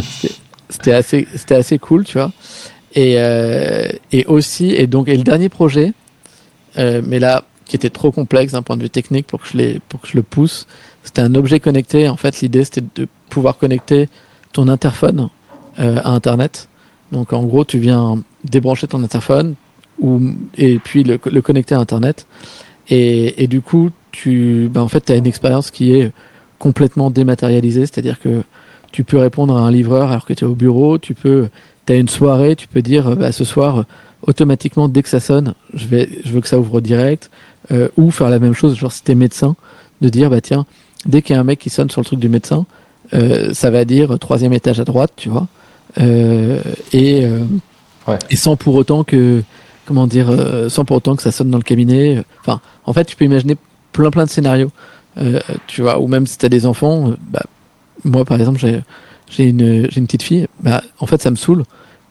c'était- 0.69 0.93
assez, 0.93 1.27
c'était 1.35 1.55
assez 1.55 1.79
cool, 1.79 2.03
tu 2.03 2.17
vois. 2.17 2.31
Et, 2.95 3.15
euh, 3.17 3.87
et 4.11 4.25
aussi, 4.25 4.71
et 4.71 4.87
donc, 4.87 5.07
et 5.07 5.17
le 5.17 5.23
dernier 5.23 5.49
projet, 5.49 5.93
euh, 6.77 7.01
mais 7.05 7.19
là, 7.19 7.43
qui 7.65 7.75
était 7.75 7.89
trop 7.89 8.11
complexe 8.11 8.53
d'un 8.53 8.61
point 8.61 8.77
de 8.77 8.83
vue 8.83 8.89
technique 8.89 9.27
pour 9.27 9.41
que 9.41 9.47
je, 9.47 9.57
les, 9.57 9.79
pour 9.89 9.99
que 10.01 10.07
je 10.07 10.15
le 10.15 10.23
pousse, 10.23 10.67
c'était 11.03 11.21
un 11.21 11.35
objet 11.35 11.59
connecté. 11.59 12.07
En 12.07 12.17
fait, 12.17 12.41
l'idée, 12.41 12.63
c'était 12.63 12.83
de 12.95 13.07
pouvoir 13.29 13.57
connecter 13.57 14.09
ton 14.53 14.67
interphone 14.67 15.29
à 15.77 16.09
Internet. 16.09 16.69
Donc, 17.11 17.33
en 17.33 17.43
gros, 17.43 17.65
tu 17.65 17.77
viens 17.77 18.23
débrancher 18.43 18.87
ton 18.87 19.03
interphone 19.03 19.55
ou, 19.99 20.21
et 20.57 20.79
puis 20.79 21.03
le, 21.03 21.17
connecter 21.17 21.75
à 21.75 21.79
Internet. 21.79 22.25
Et, 22.89 23.43
et 23.43 23.47
du 23.47 23.61
coup, 23.61 23.91
tu, 24.17 24.67
ben, 24.71 24.81
en 24.81 24.87
fait, 24.87 25.09
as 25.11 25.15
une 25.15 25.27
expérience 25.27 25.69
qui 25.69 25.93
est 25.93 26.11
complètement 26.57 27.11
dématérialisée, 27.11 27.81
c'est-à-dire 27.81 28.19
que 28.19 28.41
tu 28.91 29.03
peux 29.03 29.17
répondre 29.19 29.55
à 29.55 29.61
un 29.61 29.69
livreur 29.69 30.09
alors 30.09 30.25
que 30.25 30.33
tu 30.33 30.43
es 30.43 30.47
au 30.47 30.55
bureau, 30.55 30.97
tu 30.97 31.13
peux, 31.13 31.49
as 31.87 31.93
une 31.93 32.07
soirée, 32.09 32.55
tu 32.55 32.67
peux 32.67 32.81
dire, 32.81 33.15
bah, 33.15 33.31
ce 33.31 33.43
soir, 33.43 33.85
automatiquement, 34.23 34.87
dès 34.89 35.03
que 35.03 35.09
ça 35.09 35.19
sonne, 35.19 35.53
je, 35.75 35.85
vais, 35.85 36.09
je 36.25 36.31
veux 36.31 36.41
que 36.41 36.47
ça 36.47 36.57
ouvre 36.57 36.81
direct, 36.81 37.29
euh, 37.71 37.89
ou 37.95 38.09
faire 38.09 38.29
la 38.29 38.39
même 38.39 38.53
chose, 38.55 38.75
genre 38.75 38.91
si 38.91 39.03
tu 39.03 39.11
es 39.11 39.15
médecin, 39.15 39.55
de 40.01 40.09
dire, 40.09 40.31
bah 40.31 40.41
tiens, 40.41 40.65
dès 41.05 41.21
qu'il 41.21 41.35
y 41.35 41.37
a 41.37 41.41
un 41.41 41.43
mec 41.43 41.59
qui 41.59 41.69
sonne 41.69 41.91
sur 41.91 42.01
le 42.01 42.05
truc 42.05 42.19
du 42.19 42.29
médecin, 42.29 42.65
euh, 43.13 43.53
ça 43.53 43.69
va 43.69 43.85
dire 43.85 44.17
troisième 44.17 44.53
étage 44.53 44.79
à 44.79 44.83
droite, 44.83 45.11
tu 45.15 45.29
vois, 45.29 45.47
euh, 45.99 46.59
et, 46.91 47.23
euh, 47.23 47.43
Ouais. 48.07 48.17
et 48.31 48.35
sans 48.37 48.55
pour 48.55 48.73
autant 48.75 49.03
que, 49.03 49.43
comment 49.85 50.07
dire, 50.07 50.29
sans 50.69 50.85
pour 50.85 50.95
autant 50.95 51.15
que 51.17 51.23
ça 51.23 51.31
sonne 51.31 51.51
dans 51.51 51.57
le 51.57 51.63
cabinet. 51.63 52.23
Enfin, 52.39 52.61
en 52.85 52.93
fait, 52.93 53.03
tu 53.03 53.17
peux 53.17 53.25
imaginer 53.25 53.57
plein 53.97 54.11
plein 54.11 54.25
de 54.25 54.29
scénarios, 54.29 54.71
euh, 55.17 55.39
tu 55.67 55.81
vois, 55.81 55.99
ou 55.99 56.07
même 56.07 56.27
si 56.27 56.37
tu 56.37 56.45
as 56.45 56.49
des 56.49 56.65
enfants, 56.65 57.09
euh, 57.09 57.15
bah, 57.29 57.43
moi 58.03 58.25
par 58.25 58.37
exemple, 58.37 58.59
j'ai 58.59 58.81
j'ai 59.29 59.43
une, 59.49 59.89
j'ai 59.91 59.99
une 59.99 60.05
petite 60.05 60.23
fille, 60.23 60.47
bah, 60.61 60.81
en 60.99 61.05
fait, 61.05 61.21
ça 61.21 61.31
me 61.31 61.35
saoule 61.35 61.63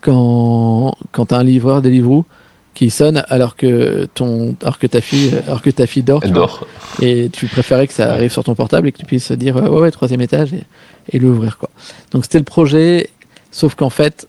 quand, 0.03 0.95
quand 1.12 1.26
t'as 1.26 1.39
un 1.39 1.45
livreur 1.45 1.80
Deliveroo 1.80 2.26
qui 2.74 2.91
sonne 2.91 3.24
alors 3.28 3.57
que 3.57 4.07
ton, 4.12 4.55
alors 4.61 4.78
que 4.78 4.87
ta 4.87 5.01
fille, 5.01 5.32
alors 5.47 5.62
que 5.62 5.70
ta 5.70 5.87
fille 5.87 6.03
dort, 6.03 6.20
tu 6.20 6.26
Elle 6.26 6.34
dort. 6.34 6.66
et 7.01 7.30
tu 7.32 7.47
préférais 7.47 7.87
que 7.87 7.95
ça 7.95 8.12
arrive 8.12 8.30
sur 8.30 8.45
ton 8.45 8.55
portable 8.55 8.89
et 8.89 8.93
que 8.93 8.99
tu 8.99 9.07
puisses 9.07 9.32
dire 9.32 9.57
ouais, 9.57 9.68
ouais, 9.68 9.91
troisième 9.91 10.20
étage 10.20 10.53
et, 10.53 10.64
et 11.11 11.18
l'ouvrir, 11.18 11.57
quoi. 11.57 11.70
Donc, 12.11 12.24
c'était 12.24 12.39
le 12.39 12.45
projet, 12.45 13.09
sauf 13.51 13.74
qu'en 13.76 13.89
fait, 13.89 14.28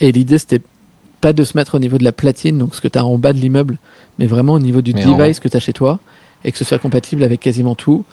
et 0.00 0.10
l'idée, 0.10 0.38
c'était 0.38 0.62
pas 1.20 1.32
de 1.32 1.44
se 1.44 1.56
mettre 1.56 1.76
au 1.76 1.78
niveau 1.78 1.96
de 1.96 2.04
la 2.04 2.12
platine, 2.12 2.58
donc 2.58 2.74
ce 2.74 2.80
que 2.80 2.88
tu 2.88 2.98
as 2.98 3.04
en 3.04 3.18
bas 3.18 3.32
de 3.32 3.38
l'immeuble, 3.38 3.78
mais 4.18 4.26
vraiment 4.26 4.54
au 4.54 4.58
niveau 4.58 4.82
du 4.82 4.92
Mais 4.92 5.06
en 5.06 5.16
device 5.16 5.38
que 5.38 5.48
tu 5.48 5.56
as 5.56 5.60
chez 5.60 5.72
toi 5.72 6.00
et 6.46 6.52
que 6.52 6.56
ce 6.56 6.64
soit 6.64 6.78
compatible 6.78 7.22
avec 7.24 7.40
quasiment 7.40 7.74
tout. 7.74 8.06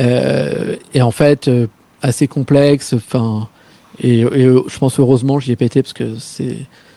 Euh, 0.00 0.76
et 0.94 1.02
en 1.02 1.10
fait, 1.10 1.48
euh, 1.48 1.66
assez 2.00 2.26
complexe, 2.28 2.94
enfin, 2.94 3.48
et, 4.00 4.20
et, 4.20 4.24
euh, 4.46 4.62
je 4.68 4.78
pense 4.78 4.98
heureusement 4.98 5.38
j'y 5.38 5.52
ai 5.52 5.56
pété 5.56 5.82
parce 5.82 5.92
que 5.92 6.16
c'est, 6.18 6.56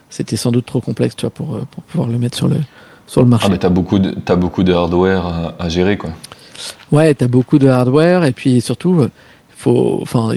c'était 0.10 0.38
sans 0.38 0.52
doute 0.52 0.66
trop 0.66 0.80
complexe, 0.80 1.16
tu 1.18 1.22
vois, 1.26 1.32
pour, 1.32 1.60
pour 1.68 1.84
pouvoir 1.84 2.08
le 2.08 2.18
mettre 2.18 2.38
sur 2.38 2.48
le, 2.48 2.58
sur 3.08 3.22
le 3.22 3.28
marché. 3.28 3.48
Ah, 3.50 3.52
mais 3.52 3.58
t'as 3.58 3.70
beaucoup, 3.70 4.00
de, 4.00 4.12
t'as 4.12 4.38
beaucoup 4.38 4.64
de 4.64 4.72
hardware 4.72 5.26
à, 5.26 5.56
à 5.60 5.68
gérer, 5.68 5.98
quoi. 5.98 6.12
Ouais, 6.92 7.14
t'as 7.14 7.28
beaucoup 7.28 7.60
de 7.60 7.68
hardware 7.68 8.24
et 8.24 8.32
puis 8.32 8.62
surtout, 8.62 9.08
faut, 9.58 10.00
enfin, 10.02 10.32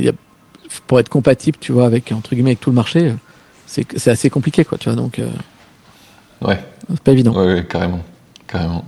pour 0.88 0.98
être 0.98 1.08
compatible, 1.08 1.58
tu 1.60 1.70
vois, 1.72 1.86
avec 1.86 2.10
entre 2.10 2.30
guillemets 2.34 2.50
avec 2.50 2.60
tout 2.60 2.70
le 2.70 2.76
marché, 2.76 3.14
c'est 3.66 3.86
c'est 3.96 4.10
assez 4.10 4.30
compliqué, 4.30 4.64
quoi, 4.64 4.78
tu 4.78 4.88
vois. 4.88 4.96
Donc, 4.96 5.18
euh, 5.20 5.28
Ouais. 6.40 6.58
c'est 6.90 7.00
pas 7.00 7.12
évident. 7.12 7.32
Ouais, 7.34 7.54
ouais, 7.54 7.66
carrément, 7.66 8.00
carrément. 8.46 8.84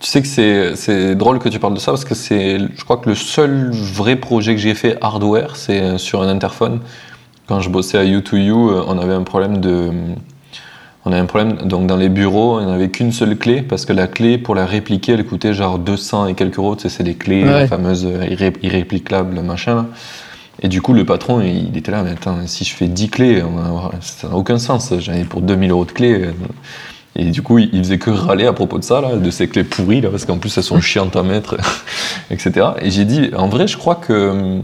Tu 0.00 0.08
sais 0.08 0.20
que 0.22 0.74
c'est, 0.76 1.14
drôle 1.14 1.38
que 1.38 1.48
tu 1.48 1.58
parles 1.58 1.74
de 1.74 1.78
ça 1.80 1.92
parce 1.92 2.04
que 2.04 2.14
c'est, 2.14 2.58
je 2.58 2.84
crois 2.84 2.98
que 2.98 3.08
le 3.08 3.14
seul 3.14 3.70
vrai 3.72 4.16
projet 4.16 4.54
que 4.54 4.60
j'ai 4.60 4.74
fait 4.74 4.98
hardware, 5.00 5.56
c'est 5.56 5.80
euh, 5.80 5.98
sur 5.98 6.22
un 6.22 6.28
interphone. 6.28 6.80
Quand 7.46 7.60
je 7.60 7.70
bossais 7.70 7.96
à 7.96 8.04
U2U, 8.04 8.50
euh, 8.50 8.82
on 8.86 8.98
avait 8.98 9.14
un 9.14 9.22
problème 9.22 9.58
de, 9.58 9.90
on 11.06 11.12
avait 11.12 11.20
un 11.20 11.26
problème 11.26 11.56
donc 11.64 11.86
dans 11.86 11.96
les 11.96 12.10
bureaux, 12.10 12.58
on 12.60 12.66
n'avait 12.66 12.90
qu'une 12.90 13.10
seule 13.10 13.36
clé 13.38 13.62
parce 13.62 13.86
que 13.86 13.94
la 13.94 14.06
clé 14.06 14.36
pour 14.36 14.54
la 14.54 14.66
répliquer, 14.66 15.12
elle 15.12 15.24
coûtait 15.24 15.54
genre 15.54 15.78
200 15.78 16.26
et 16.26 16.34
quelques 16.34 16.58
euros. 16.58 16.76
Tu 16.76 16.82
sais, 16.82 16.88
c'est 16.90 17.02
des 17.04 17.14
clés 17.14 17.44
Ouais. 17.44 17.66
fameuses 17.66 18.04
euh, 18.06 18.26
irré- 18.28 18.52
irréplicables, 18.62 19.40
machin. 19.40 19.74
Là. 19.76 19.86
Et 20.62 20.68
du 20.68 20.82
coup, 20.82 20.92
le 20.92 21.04
patron, 21.06 21.40
il 21.40 21.74
était 21.76 21.90
là, 21.90 22.02
mais 22.02 22.10
attends, 22.10 22.38
si 22.46 22.64
je 22.64 22.74
fais 22.74 22.86
10 22.88 23.08
clés, 23.08 23.42
ça 24.00 24.28
n'a 24.28 24.34
aucun 24.36 24.58
sens. 24.58 24.92
J'en 24.98 25.12
ai 25.14 25.24
pour 25.24 25.40
2000 25.40 25.70
euros 25.70 25.84
de 25.86 25.92
clés. 25.92 26.28
Euh, 27.16 27.20
et 27.20 27.30
du 27.30 27.42
coup, 27.42 27.58
il 27.58 27.78
faisait 27.78 27.98
que 27.98 28.10
râler 28.10 28.46
à 28.46 28.52
propos 28.52 28.78
de 28.78 28.84
ça, 28.84 29.00
là, 29.00 29.16
de 29.16 29.30
ces 29.30 29.48
clés 29.48 29.64
pourries, 29.64 30.00
là, 30.00 30.10
parce 30.10 30.24
qu'en 30.24 30.38
plus, 30.38 30.56
elles 30.56 30.62
sont 30.64 30.80
chiantes 30.80 31.16
à 31.16 31.22
mettre, 31.22 31.56
etc. 32.30 32.68
Et 32.82 32.90
j'ai 32.90 33.04
dit, 33.04 33.30
en 33.36 33.48
vrai, 33.48 33.66
je 33.66 33.76
crois 33.76 33.94
que 33.96 34.30
hum, 34.30 34.62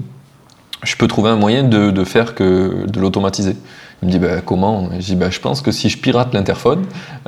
je 0.82 0.96
peux 0.96 1.06
trouver 1.06 1.30
un 1.30 1.36
moyen 1.36 1.62
de, 1.64 2.04
faire 2.04 2.34
que 2.34 2.86
de 2.86 3.00
l'automatiser. 3.00 3.56
Il 4.02 4.06
me 4.08 4.12
dit, 4.12 4.18
bah, 4.18 4.40
comment? 4.44 4.88
Dit, 4.98 5.14
bah, 5.14 5.30
je 5.30 5.38
pense 5.38 5.60
que 5.62 5.70
si 5.70 5.88
je 5.88 5.96
pirate 5.96 6.34
l'interphone, 6.34 6.84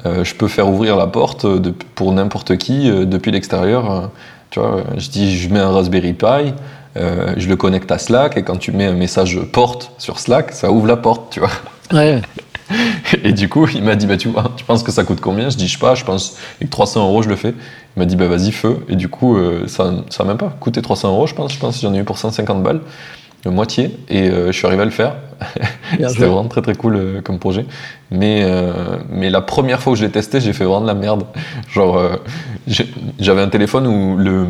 euh, 0.06 0.24
je 0.24 0.34
peux 0.34 0.48
faire 0.48 0.68
ouvrir 0.68 0.96
la 0.96 1.06
porte 1.06 1.46
de- 1.46 1.72
pour 1.94 2.10
n'importe 2.12 2.56
qui 2.56 2.90
euh, 2.90 3.04
depuis 3.04 3.30
l'extérieur. 3.30 3.90
euh, 3.90 4.06
tu 4.50 4.58
vois, 4.60 4.82
je 4.96 5.08
dis, 5.08 5.36
je 5.38 5.48
mets 5.50 5.60
un 5.60 5.70
Raspberry 5.70 6.12
Pi, 6.14 6.52
euh, 6.96 7.32
je 7.36 7.48
le 7.48 7.56
connecte 7.56 7.90
à 7.92 7.98
Slack, 7.98 8.36
et 8.36 8.42
quand 8.42 8.56
tu 8.56 8.70
mets 8.72 8.86
un 8.86 8.92
message 8.94 9.40
porte 9.52 9.90
sur 9.98 10.18
Slack, 10.18 10.52
ça 10.52 10.70
ouvre 10.70 10.86
la 10.86 10.96
porte, 10.96 11.32
tu 11.32 11.40
vois. 11.40 11.50
Ouais, 11.92 12.22
Et 13.24 13.32
du 13.32 13.48
coup, 13.48 13.66
il 13.68 13.82
m'a 13.82 13.96
dit, 13.96 14.06
bah, 14.06 14.16
tu 14.16 14.28
vois, 14.28 14.52
tu 14.56 14.64
penses 14.64 14.82
que 14.82 14.92
ça 14.92 15.04
coûte 15.04 15.20
combien? 15.20 15.50
Je 15.50 15.56
dis, 15.56 15.66
je 15.68 15.72
sais 15.72 15.78
pas, 15.78 15.94
je 15.94 16.04
pense, 16.04 16.36
avec 16.58 16.70
300 16.70 17.08
euros, 17.08 17.22
je 17.22 17.28
le 17.28 17.36
fais. 17.36 17.54
Il 17.96 18.00
m'a 18.00 18.06
dit, 18.06 18.16
bah, 18.16 18.26
vas-y, 18.26 18.52
feu. 18.52 18.84
Et 18.88 18.96
du 18.96 19.08
coup, 19.08 19.36
euh, 19.36 19.66
ça 19.66 19.92
ça 20.10 20.24
a 20.24 20.26
même 20.26 20.38
pas 20.38 20.48
coûté 20.60 20.82
300 20.82 21.10
euros, 21.10 21.26
je 21.26 21.34
pense. 21.34 21.52
Je 21.52 21.58
pense 21.58 21.76
que 21.76 21.82
j'en 21.82 21.94
ai 21.94 21.98
eu 21.98 22.04
pour 22.04 22.18
150 22.18 22.62
balles, 22.62 22.80
la 23.44 23.50
moitié. 23.50 23.96
Et 24.08 24.30
euh, 24.30 24.46
je 24.46 24.52
suis 24.52 24.66
arrivé 24.66 24.82
à 24.82 24.86
le 24.86 24.90
faire. 24.90 25.14
C'était 25.90 26.26
vraiment 26.26 26.48
très 26.48 26.62
très 26.62 26.74
cool 26.74 26.96
euh, 26.96 27.20
comme 27.20 27.38
projet. 27.38 27.66
Mais, 28.10 28.42
euh, 28.44 28.98
mais 29.10 29.30
la 29.30 29.40
première 29.40 29.80
fois 29.80 29.92
que 29.92 29.98
je 29.98 30.04
l'ai 30.04 30.10
testé, 30.10 30.40
j'ai 30.40 30.52
fait 30.52 30.64
vraiment 30.64 30.82
de 30.82 30.86
la 30.86 30.94
merde. 30.94 31.24
Genre, 31.72 31.96
euh, 31.96 32.16
j'avais 33.18 33.42
un 33.42 33.48
téléphone 33.48 33.86
où 33.86 34.16
le, 34.16 34.46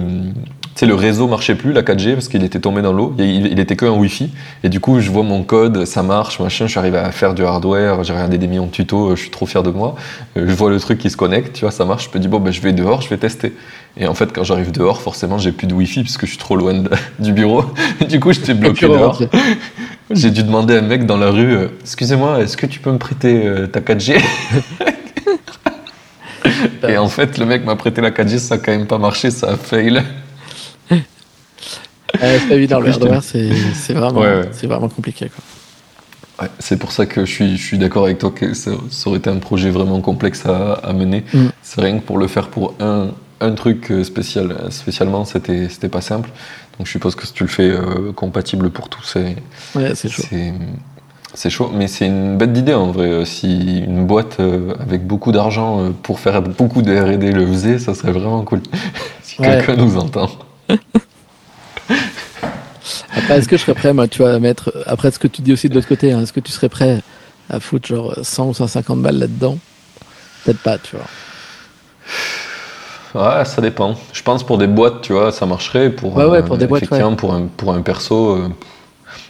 sais, 0.80 0.86
le 0.86 0.94
réseau 0.94 1.26
marchait 1.28 1.54
plus, 1.54 1.72
la 1.72 1.82
4G, 1.82 2.14
parce 2.14 2.28
qu'il 2.28 2.42
était 2.44 2.58
tombé 2.60 2.82
dans 2.82 2.92
l'eau. 2.92 3.14
Il, 3.18 3.46
il 3.46 3.60
était 3.60 3.76
que 3.76 3.86
Wi-Fi. 3.86 4.30
Et 4.62 4.68
du 4.68 4.80
coup, 4.80 5.00
je 5.00 5.10
vois 5.10 5.22
mon 5.22 5.42
code, 5.42 5.84
ça 5.84 6.02
marche, 6.02 6.40
machin. 6.40 6.66
Je 6.66 6.70
suis 6.70 6.78
arrivé 6.78 6.98
à 6.98 7.12
faire 7.12 7.34
du 7.34 7.44
hardware. 7.44 8.02
J'ai 8.04 8.12
regardé 8.12 8.38
des 8.38 8.46
millions 8.46 8.66
de 8.66 8.70
tutos. 8.70 9.14
Je 9.16 9.20
suis 9.20 9.30
trop 9.30 9.46
fier 9.46 9.62
de 9.62 9.70
moi. 9.70 9.94
Euh, 10.36 10.46
Je 10.48 10.54
vois 10.54 10.70
le 10.70 10.80
truc 10.80 10.98
qui 10.98 11.10
se 11.10 11.16
connecte, 11.16 11.54
tu 11.54 11.60
vois, 11.62 11.70
ça 11.70 11.84
marche. 11.84 12.08
Je 12.12 12.18
me 12.18 12.22
dis, 12.22 12.28
bon, 12.28 12.40
ben, 12.40 12.52
je 12.52 12.60
vais 12.60 12.72
dehors, 12.72 13.02
je 13.02 13.08
vais 13.08 13.16
tester. 13.18 13.52
Et 13.96 14.08
en 14.08 14.14
fait, 14.14 14.32
quand 14.32 14.42
j'arrive 14.42 14.72
dehors, 14.72 15.00
forcément, 15.00 15.38
j'ai 15.38 15.52
plus 15.52 15.66
de 15.68 15.74
Wi-Fi 15.74 16.02
parce 16.02 16.16
que 16.16 16.26
je 16.26 16.32
suis 16.32 16.40
trop 16.40 16.56
loin 16.56 16.74
de- 16.74 16.90
du 17.20 17.32
bureau. 17.32 17.64
du 18.08 18.18
coup, 18.18 18.32
j'étais 18.32 18.54
bloqué 18.54 18.86
dehors. 18.98 19.20
J'ai 20.10 20.30
dû 20.30 20.42
demander 20.42 20.74
à 20.74 20.78
un 20.78 20.82
mec 20.82 21.06
dans 21.06 21.16
la 21.16 21.30
rue 21.30 21.54
euh, 21.56 21.68
Excusez-moi, 21.82 22.40
est-ce 22.40 22.56
que 22.56 22.66
tu 22.66 22.80
peux 22.80 22.90
me 22.92 22.98
prêter 22.98 23.46
euh, 23.46 23.66
ta 23.68 23.80
4G 23.80 24.20
Et 26.88 26.98
en 26.98 27.08
fait, 27.08 27.38
le 27.38 27.46
mec 27.46 27.64
m'a 27.64 27.76
prêté 27.76 28.00
la 28.00 28.10
4G, 28.10 28.38
ça 28.38 28.56
a 28.56 28.58
quand 28.58 28.72
même 28.72 28.86
pas 28.86 28.98
marché, 28.98 29.30
ça 29.30 29.52
a 29.52 29.56
fail. 29.56 30.02
C'est 32.20 32.48
pas 32.48 32.54
évident, 32.54 32.80
le 32.80 32.90
hardware, 32.90 33.22
c'est 33.22 33.92
vraiment, 33.92 34.20
Ouais, 34.20 34.26
ouais. 34.40 34.48
c'est 34.52 34.66
vraiment 34.66 34.88
compliqué, 34.88 35.28
quoi. 35.28 36.44
Ouais, 36.44 36.50
c'est 36.58 36.76
pour 36.78 36.90
ça 36.90 37.06
que 37.06 37.24
je 37.24 37.30
suis, 37.30 37.56
je 37.56 37.62
suis 37.64 37.78
d'accord 37.78 38.04
avec 38.06 38.18
toi 38.18 38.32
que 38.34 38.54
ça, 38.54 38.72
ça 38.90 39.08
aurait 39.08 39.18
été 39.18 39.30
un 39.30 39.38
projet 39.38 39.70
vraiment 39.70 40.00
complexe 40.00 40.44
à, 40.46 40.72
à 40.74 40.92
mener. 40.92 41.22
Mm. 41.32 41.46
C'est 41.62 41.80
rien 41.80 41.98
que 41.98 42.02
pour 42.04 42.18
le 42.18 42.26
faire 42.26 42.48
pour 42.48 42.74
un, 42.80 43.10
un 43.40 43.52
truc 43.52 43.92
euh, 43.92 44.02
spécial, 44.02 44.56
spécialement, 44.70 45.24
c'était 45.24 45.68
c'était 45.68 45.88
pas 45.88 46.00
simple. 46.00 46.30
Donc 46.76 46.88
je 46.88 46.90
suppose 46.92 47.14
que 47.14 47.24
si 47.24 47.32
tu 47.34 47.44
le 47.44 47.48
fais 47.48 47.70
euh, 47.70 48.10
compatible 48.12 48.70
pour 48.70 48.88
tout, 48.88 49.02
c'est 49.04 49.36
Ouais, 49.76 49.94
c'est 49.94 50.08
chaud. 50.08 50.24
C'est 51.36 51.50
chaud, 51.50 51.70
mais 51.72 51.86
c'est 51.88 52.06
une 52.06 52.36
bête 52.36 52.52
d'idée 52.52 52.74
en 52.74 52.90
vrai. 52.90 53.24
Si 53.24 53.78
une 53.86 54.04
boîte 54.06 54.38
euh, 54.40 54.74
avec 54.80 55.06
beaucoup 55.06 55.30
d'argent 55.30 55.80
euh, 55.84 55.90
pour 56.02 56.18
faire 56.18 56.42
beaucoup 56.42 56.82
de 56.82 56.92
R&D 56.96 57.30
le 57.32 57.46
faisait, 57.46 57.78
ça 57.78 57.94
serait 57.94 58.12
vraiment 58.12 58.42
cool. 58.42 58.60
si 59.22 59.40
Ouais. 59.40 59.48
quelqu'un 59.64 59.76
nous 59.76 59.96
entend. 59.98 60.30
Après, 63.16 63.38
est-ce 63.38 63.48
que 63.48 63.56
je 63.56 63.62
serais 63.62 63.74
prêt, 63.74 63.92
moi, 63.92 64.08
tu 64.08 64.18
vois, 64.22 64.32
à 64.34 64.38
mettre, 64.38 64.72
après 64.86 65.10
ce 65.10 65.18
que 65.18 65.28
tu 65.28 65.42
dis 65.42 65.52
aussi 65.52 65.68
de 65.68 65.74
l'autre 65.74 65.88
côté, 65.88 66.12
hein, 66.12 66.20
est-ce 66.22 66.32
que 66.32 66.40
tu 66.40 66.50
serais 66.52 66.68
prêt 66.68 67.00
à 67.50 67.60
foutre 67.60 67.86
genre 67.88 68.14
100 68.22 68.48
ou 68.48 68.54
150 68.54 69.00
balles 69.02 69.18
là-dedans? 69.18 69.58
Peut-être 70.44 70.60
pas, 70.60 70.78
tu 70.78 70.96
vois. 70.96 71.06
Ouais, 73.38 73.44
ça 73.44 73.62
dépend. 73.62 73.94
Je 74.12 74.22
pense 74.22 74.42
pour 74.44 74.58
des 74.58 74.66
boîtes, 74.66 75.00
tu 75.02 75.12
vois, 75.12 75.30
ça 75.30 75.46
marcherait. 75.46 75.90
Pour, 75.90 76.16
Ouais, 76.16 76.24
ouais, 76.24 76.42
pour 76.42 76.58
des 76.58 76.66
boîtes, 76.66 76.82
effectivement, 76.82 77.14
pour, 77.14 77.32
un, 77.34 77.46
pour 77.46 77.72
un 77.72 77.82
perso. 77.82 78.36
euh, 78.36 78.48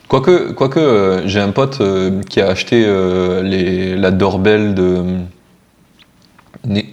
Quoique, 0.09 0.53
quoique 0.53 0.78
euh, 0.80 1.26
j'ai 1.26 1.41
un 1.41 1.51
pote 1.51 1.80
euh, 1.80 2.22
qui 2.22 2.41
a 2.41 2.49
acheté 2.49 2.80
les, 3.43 3.97
la 3.97 4.11
doorbell 4.11 4.74
de. 4.74 5.03
Net- 6.66 6.87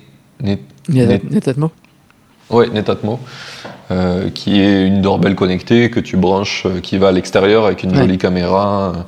Netatmo 0.89 1.71
ouais, 2.49 2.69
Netatmo, 2.69 3.19
euh, 3.91 4.29
qui 4.29 4.59
est 4.61 4.87
une 4.87 5.01
doorbell 5.01 5.35
connectée 5.35 5.89
que 5.91 5.99
tu 5.99 6.17
branches, 6.17 6.65
euh, 6.65 6.79
qui 6.79 6.97
va 6.97 7.09
à 7.09 7.11
l'extérieur 7.11 7.65
avec 7.65 7.83
une 7.83 7.91
Ouais. 7.91 7.97
jolie 7.97 8.17
caméra, 8.17 8.93
euh, 8.95 8.99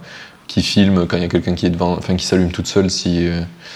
qui 0.48 0.62
filme 0.62 1.08
quand 1.08 1.18
il 1.18 1.24
y 1.24 1.26
a 1.26 1.30
quelqu'un 1.30 1.56
qui 1.56 1.66
est 1.66 1.70
devant, 1.72 1.94
enfin 1.94 2.16
qui 2.16 2.26
s'allume 2.26 2.52
toute 2.52 2.68
seule 2.68 2.90
si, 2.90 3.28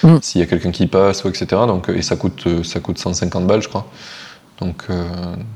Mm. 0.03 0.17
s'il 0.21 0.41
y 0.41 0.43
a 0.43 0.47
quelqu'un 0.47 0.71
qui 0.71 0.85
passe, 0.85 1.23
ou 1.23 1.29
etc. 1.29 1.45
Donc, 1.67 1.89
et 1.89 2.01
ça 2.03 2.15
coûte, 2.17 2.45
ça 2.63 2.79
coûte 2.79 2.97
150 2.99 3.47
balles, 3.47 3.61
je 3.63 3.67
crois. 3.69 3.87
Donc, 4.59 4.85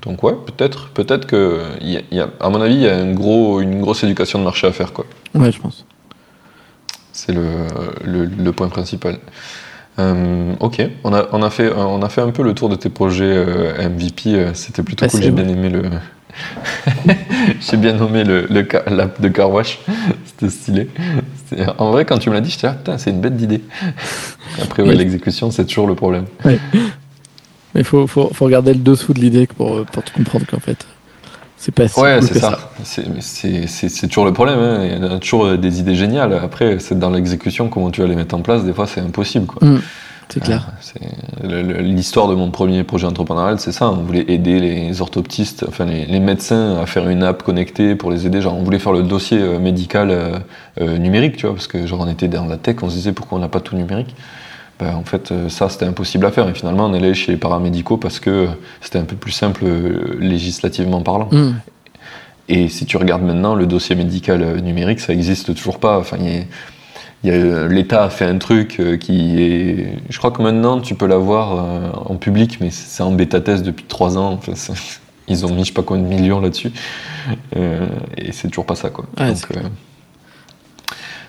donc 0.03 0.23
ouais, 0.23 0.33
peut-être, 0.45 0.89
peut-être 0.89 1.25
que, 1.27 1.61
y 1.81 1.97
a- 1.97 2.01
y 2.11 2.19
a- 2.21 2.29
à 2.39 2.49
mon 2.49 2.61
avis, 2.61 2.75
il 2.75 2.81
y 2.81 2.87
a 2.89 2.95
un 2.95 3.11
gros, 3.13 3.59
une 3.61 3.81
grosse 3.81 4.03
éducation 4.03 4.39
de 4.39 4.43
marché 4.43 4.67
à 4.67 4.71
faire, 4.71 4.93
quoi. 4.93 5.05
Ouais, 5.35 5.51
je 5.51 5.59
pense. 5.59 5.85
C'est 7.11 7.33
le, 7.33 7.45
le, 8.05 8.25
le 8.25 8.51
point 8.51 8.69
principal. 8.69 9.17
Euh, 10.01 10.53
ok, 10.59 10.81
on 11.03 11.13
a, 11.13 11.27
on, 11.31 11.43
a 11.43 11.49
fait, 11.49 11.71
on 11.73 12.01
a 12.01 12.09
fait 12.09 12.21
un 12.21 12.31
peu 12.31 12.43
le 12.43 12.53
tour 12.53 12.69
de 12.69 12.75
tes 12.75 12.89
projets 12.89 13.25
euh, 13.25 13.89
MVP. 13.89 14.29
euh, 14.33 14.53
C'était 14.53 14.83
plutôt 14.83 15.05
Ah, 15.05 15.09
cool. 15.09 15.21
J'ai 15.21 15.31
bien 15.31 15.47
aimé 15.47 15.69
le. 15.69 15.83
J'ai 17.59 17.77
bien 17.77 17.93
nommé 17.93 18.23
le, 18.23 18.47
le 18.49 18.67
l'app 18.87 19.21
de 19.21 19.27
Car 19.27 19.51
Wash. 19.51 19.79
C'était 20.25 20.49
stylé. 20.49 20.89
C'était- 21.45 21.65
En 21.77 21.91
vrai, 21.91 22.05
quand 22.05 22.17
tu 22.17 22.29
me 22.29 22.33
l'as 22.35 22.41
dit, 22.41 22.49
j'étais 22.49 22.67
ah, 22.67 22.73
putain, 22.73 22.97
c'est 22.97 23.09
une 23.11 23.21
bête 23.21 23.35
d'idée. 23.35 23.61
Après, 24.61 24.83
ouais, 24.83 24.95
l'exécution, 24.95 25.51
c'est 25.51 25.65
toujours 25.65 25.87
le 25.87 25.95
problème. 25.95 26.25
Mais 26.45 26.57
il 27.75 27.83
faut, 27.85 28.05
faut, 28.07 28.29
faut 28.33 28.45
regarder 28.45 28.73
le 28.73 28.79
dessous 28.79 29.13
de 29.13 29.19
l'idée 29.19 29.47
pour, 29.47 29.85
pour 29.85 30.03
te 30.03 30.11
comprendre 30.11 30.45
qu'en 30.45 30.59
fait, 30.59 30.85
c'est 31.63 31.71
pas 31.73 31.87
si 31.87 31.99
Ouais, 31.99 32.17
cool 32.19 32.27
c'est 32.27 32.33
que 32.33 32.39
ça. 32.39 32.59
C'est- 32.83 34.07
toujours 34.07 34.25
le 34.25 34.33
problème. 34.33 34.59
hein. 34.59 34.79
Il 34.83 35.03
y 35.11 35.13
a 35.13 35.19
toujours 35.19 35.57
des 35.57 35.79
idées 35.79 35.95
géniales. 35.95 36.33
Après, 36.43 36.79
c'est 36.79 36.97
dans 36.97 37.11
l'exécution, 37.11 37.69
comment 37.69 37.91
tu 37.91 38.01
vas 38.01 38.07
les 38.07 38.15
mettre 38.15 38.35
en 38.35 38.39
place. 38.41 38.63
Des 38.65 38.73
fois, 38.73 38.87
c'est 38.87 38.99
impossible. 39.01 39.45
Quoi. 39.45 39.67
Mm, 39.67 39.81
c'est 40.27 40.39
clair. 40.39 40.67
Le- 41.43 41.61
le- 41.61 41.81
L'histoire 41.81 42.27
de 42.27 42.35
mon 42.35 42.49
premier 42.51 42.83
projet 42.83 43.05
entrepreneurial, 43.05 43.59
c'est 43.59 43.71
ça. 43.71 43.89
On 43.89 44.01
voulait 44.03 44.25
aider 44.27 44.59
les 44.59 45.01
orthoptistes, 45.01 45.63
enfin 45.67 45.85
les, 45.85 46.05
les 46.05 46.19
médecins 46.19 46.77
à 46.81 46.85
faire 46.87 47.07
une 47.09 47.21
app 47.23 47.43
connectée 47.43 47.95
pour 47.95 48.09
les 48.11 48.25
aider. 48.25 48.41
Genre, 48.41 48.55
on 48.57 48.63
voulait 48.63 48.79
faire 48.79 48.93
le 48.93 49.03
dossier 49.03 49.37
euh, 49.39 49.59
médical 49.59 50.09
euh, 50.09 50.39
euh, 50.81 50.97
numérique, 50.97 51.37
tu 51.37 51.45
vois, 51.45 51.55
parce 51.55 51.67
que 51.67 51.85
genre 51.85 51.99
on 52.01 52.07
était 52.09 52.27
dans 52.27 52.45
la 52.45 52.57
tech, 52.57 52.77
on 52.81 52.89
se 52.89 52.95
disait 52.95 53.11
pourquoi 53.11 53.37
on 53.37 53.41
n'a 53.41 53.49
pas 53.49 53.59
tout 53.59 53.75
numérique? 53.75 54.15
Ben, 54.81 54.95
en 54.95 55.03
fait, 55.03 55.31
euh, 55.31 55.47
ça 55.47 55.69
c'était 55.69 55.85
impossible 55.85 56.25
à 56.25 56.31
faire. 56.31 56.49
Et 56.49 56.53
finalement, 56.55 56.87
on 56.87 56.93
est 56.93 56.97
allé 56.97 57.13
chez 57.13 57.31
les 57.31 57.37
paramédicaux 57.37 57.97
parce 57.97 58.19
que 58.19 58.47
c'était 58.81 58.97
un 58.97 59.03
peu 59.03 59.15
plus 59.15 59.31
simple 59.31 59.63
euh, 59.63 60.17
législativement 60.19 61.01
parlant. 61.01 61.29
Mm. 61.31 61.53
Et 62.49 62.67
si 62.67 62.87
tu 62.87 62.97
regardes 62.97 63.21
maintenant, 63.21 63.53
le 63.53 63.67
dossier 63.67 63.95
médical 63.95 64.41
euh, 64.41 64.59
numérique, 64.59 64.99
ça 64.99 65.13
existe 65.13 65.53
toujours 65.53 65.79
pas. 65.79 65.99
Enfin, 65.99 66.17
L'État 67.23 68.05
a 68.05 68.09
fait 68.09 68.25
un 68.25 68.39
truc 68.39 68.81
qui 68.99 69.43
est. 69.43 69.93
Je 70.09 70.17
crois 70.17 70.31
que 70.31 70.41
maintenant, 70.41 70.81
tu 70.81 70.95
peux 70.95 71.05
l'avoir 71.05 72.09
en 72.09 72.15
public, 72.15 72.57
mais 72.59 72.71
c'est 72.71 73.03
en 73.03 73.11
bêta 73.11 73.39
test 73.39 73.63
depuis 73.63 73.85
trois 73.85 74.17
ans. 74.17 74.31
Enfin, 74.31 74.53
ils 75.27 75.45
ont 75.45 75.53
mis 75.53 75.61
je 75.61 75.67
sais 75.67 75.73
pas 75.73 75.83
combien 75.83 76.01
de 76.01 76.09
millions 76.09 76.39
là-dessus. 76.39 76.71
Euh, 77.55 77.85
et 78.17 78.31
c'est 78.31 78.47
toujours 78.47 78.65
pas 78.65 78.73
ça, 78.73 78.89
quoi. 78.89 79.05
Ouais, 79.19 79.27
donc, 79.27 79.37
c'est 79.37 79.47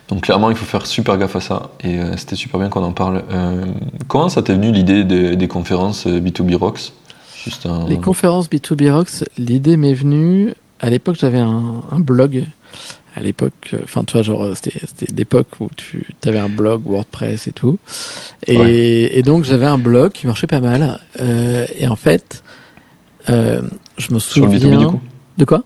donc, 0.08 0.22
clairement, 0.22 0.50
il 0.50 0.56
faut 0.56 0.66
faire 0.66 0.86
super 0.86 1.16
gaffe 1.16 1.36
à 1.36 1.40
ça. 1.40 1.70
Et 1.82 1.98
euh, 1.98 2.16
c'était 2.16 2.36
super 2.36 2.60
bien 2.60 2.68
qu'on 2.68 2.82
en 2.84 2.92
parle. 2.92 3.22
Euh, 3.30 3.64
comment 4.08 4.28
ça 4.28 4.42
t'est 4.42 4.52
venu 4.54 4.70
l'idée 4.72 5.04
des, 5.04 5.36
des 5.36 5.48
conférences 5.48 6.06
euh, 6.06 6.20
B2B 6.20 6.56
Rocks? 6.56 6.92
Juste 7.44 7.66
un. 7.66 7.86
Les 7.88 7.98
conférences 7.98 8.48
B2B 8.50 8.90
Rocks, 8.92 9.24
l'idée 9.38 9.76
m'est 9.76 9.94
venue. 9.94 10.54
À 10.80 10.90
l'époque, 10.90 11.16
j'avais 11.18 11.38
un, 11.40 11.82
un 11.90 12.00
blog. 12.00 12.44
À 13.14 13.20
l'époque, 13.20 13.70
euh, 13.74 13.78
enfin, 13.84 14.04
tu 14.04 14.12
vois, 14.14 14.22
genre, 14.22 14.42
euh, 14.44 14.54
c'était 14.54 14.80
l'époque 15.14 15.48
où 15.60 15.68
tu 15.76 16.06
avais 16.26 16.38
un 16.38 16.48
blog 16.48 16.82
WordPress 16.86 17.46
et 17.46 17.52
tout. 17.52 17.78
Et, 18.46 18.56
Ouais. 18.58 19.10
et 19.12 19.22
donc, 19.22 19.44
j'avais 19.44 19.66
un 19.66 19.76
blog 19.78 20.12
qui 20.12 20.26
marchait 20.26 20.46
pas 20.46 20.60
mal. 20.60 20.98
Euh, 21.20 21.66
et 21.78 21.86
en 21.88 21.96
fait, 21.96 22.42
euh, 23.30 23.62
je 23.98 24.12
me 24.14 24.18
Sur 24.18 24.44
souviens. 24.44 24.70
le 24.70 24.76
B2B, 24.76 24.78
du 24.78 24.86
coup 24.86 25.00
De 25.38 25.44
quoi? 25.44 25.62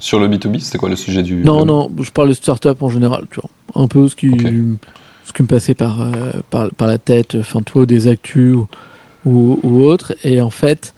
Sur 0.00 0.18
le 0.18 0.28
B2B, 0.28 0.60
c'était 0.60 0.78
quoi 0.78 0.88
le 0.88 0.96
sujet 0.96 1.22
du. 1.22 1.36
Non, 1.36 1.64
non, 1.64 1.90
je 2.00 2.10
parle 2.10 2.28
de 2.28 2.34
start-up 2.34 2.82
en 2.82 2.90
général, 2.90 3.26
tu 3.30 3.40
vois. 3.40 3.50
Un 3.82 3.88
peu 3.88 4.08
ce 4.08 4.16
qui, 4.16 4.30
ce 4.30 5.32
qui 5.32 5.42
me 5.42 5.48
passait 5.48 5.74
par, 5.74 6.00
euh, 6.00 6.32
par, 6.50 6.70
par 6.70 6.88
la 6.88 6.98
tête, 6.98 7.36
enfin, 7.38 7.60
tu 7.62 7.72
vois, 7.72 7.86
des 7.86 8.08
actus 8.08 8.54
ou, 8.54 8.68
ou, 9.24 9.60
ou 9.62 9.82
autre. 9.84 10.14
Et 10.24 10.40
en 10.40 10.50
fait, 10.50 10.94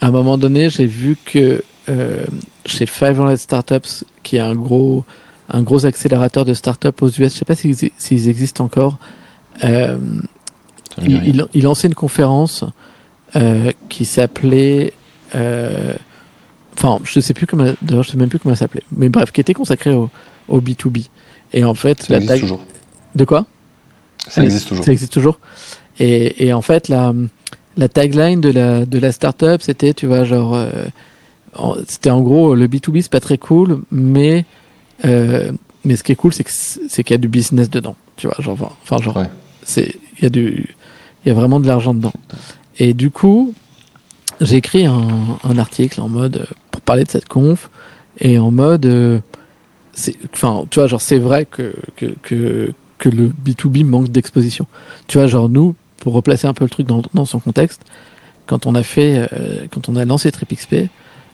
à 0.00 0.08
un 0.08 0.10
moment 0.10 0.38
donné, 0.38 0.70
j'ai 0.70 0.86
vu 0.86 1.16
que 1.24 1.62
euh, 1.88 2.24
chez 2.66 2.86
500 2.86 3.36
Startups, 3.36 4.04
qui 4.22 4.36
est 4.36 4.40
un 4.40 4.54
gros, 4.54 5.04
un 5.48 5.62
gros 5.62 5.84
accélérateur 5.86 6.44
de 6.44 6.54
startups 6.54 6.88
aux 7.00 7.08
US, 7.08 7.14
je 7.16 7.28
sais 7.28 7.44
pas 7.44 7.54
s'ils 7.54 7.90
s'ils 7.98 8.28
existent 8.28 8.64
encore, 8.64 8.98
euh, 9.64 9.98
il, 11.02 11.26
il, 11.26 11.46
il 11.54 11.62
lançait 11.64 11.88
une 11.88 11.94
conférence 11.94 12.64
euh, 13.36 13.72
qui 13.88 14.04
s'appelait. 14.04 14.92
Enfin, 16.74 16.98
je 17.04 17.20
sais 17.20 17.34
plus 17.34 17.46
comment. 17.46 17.72
D'ailleurs, 17.82 18.02
je 18.04 18.10
sais 18.10 18.16
même 18.16 18.28
plus 18.28 18.38
comment 18.38 18.52
elle 18.54 18.58
s'appelait. 18.58 18.82
Mais 18.96 19.08
bref, 19.08 19.30
qui 19.32 19.40
était 19.40 19.54
consacrée 19.54 19.92
au, 19.92 20.10
au 20.48 20.60
B2B. 20.60 21.06
Et 21.52 21.64
en 21.64 21.74
fait, 21.74 22.02
Ça 22.04 22.06
la 22.14 22.16
existe 22.16 22.32
tag- 22.34 22.40
toujours. 22.40 22.64
De 23.14 23.24
quoi? 23.24 23.46
Ça 24.28 24.42
existe 24.42 24.68
toujours. 24.68 24.84
Ça 24.84 24.92
existe 24.92 25.12
toujours. 25.12 25.38
Et, 25.98 26.46
et 26.46 26.52
en 26.52 26.62
fait, 26.62 26.88
la, 26.88 27.12
la 27.76 27.88
tagline 27.88 28.40
de 28.40 28.50
la, 28.50 28.86
de 28.86 28.98
la 28.98 29.12
startup, 29.12 29.60
c'était, 29.60 29.92
tu 29.94 30.06
vois, 30.06 30.24
genre. 30.24 30.54
euh, 30.54 30.70
c'était 31.86 32.10
en 32.10 32.22
gros, 32.22 32.54
le 32.54 32.66
B2B, 32.66 33.02
c'est 33.02 33.10
pas 33.12 33.20
très 33.20 33.38
cool, 33.38 33.82
mais. 33.90 34.44
euh, 35.04 35.52
mais 35.84 35.96
ce 35.96 36.02
qui 36.04 36.12
est 36.12 36.16
cool, 36.16 36.32
c'est 36.32 36.44
que 36.44 36.50
c'est 36.52 36.80
c'est 36.88 37.02
qu'il 37.04 37.12
y 37.14 37.16
a 37.16 37.18
du 37.18 37.28
business 37.28 37.68
dedans. 37.68 37.96
Tu 38.16 38.26
vois, 38.28 38.36
genre. 38.38 38.76
Enfin, 38.82 39.02
genre. 39.02 39.16
Ouais. 39.16 39.28
C'est, 39.62 39.96
il 40.18 40.22
y 40.22 40.26
a 40.26 40.30
du. 40.30 40.74
Il 41.24 41.28
y 41.28 41.30
a 41.30 41.34
vraiment 41.34 41.60
de 41.60 41.66
l'argent 41.66 41.92
dedans. 41.94 42.12
Et 42.78 42.94
du 42.94 43.10
coup, 43.10 43.52
j'ai 44.40 44.56
écrit 44.56 44.86
un, 44.86 45.38
un 45.44 45.58
article 45.58 46.00
en 46.00 46.08
mode. 46.08 46.36
euh, 46.38 46.44
pour 46.70 46.80
parler 46.80 47.04
de 47.04 47.10
cette 47.10 47.28
conf. 47.28 47.70
Et 48.20 48.38
en 48.38 48.50
mode. 48.50 48.86
euh, 48.86 49.18
c'est, 49.94 50.16
enfin, 50.32 50.64
tu 50.70 50.78
vois, 50.78 50.88
genre, 50.88 51.00
c'est 51.02 51.18
vrai 51.18 51.44
que, 51.44 51.74
que, 51.96 52.06
que, 52.22 52.72
que 52.98 53.08
le 53.10 53.28
B2B 53.28 53.84
manque 53.84 54.08
d'exposition. 54.08 54.66
Tu 55.06 55.18
vois, 55.18 55.26
genre, 55.26 55.48
nous, 55.50 55.74
pour 55.98 56.14
replacer 56.14 56.46
un 56.46 56.54
peu 56.54 56.64
le 56.64 56.70
truc 56.70 56.86
dans, 56.86 57.02
dans 57.12 57.24
son 57.26 57.40
contexte, 57.40 57.82
quand 58.46 58.66
on 58.66 58.74
a 58.74 58.82
fait, 58.82 59.28
euh, 59.32 59.66
quand 59.70 59.88
on 59.88 59.96
a 59.96 60.04
lancé 60.04 60.32
TripXP, 60.32 60.88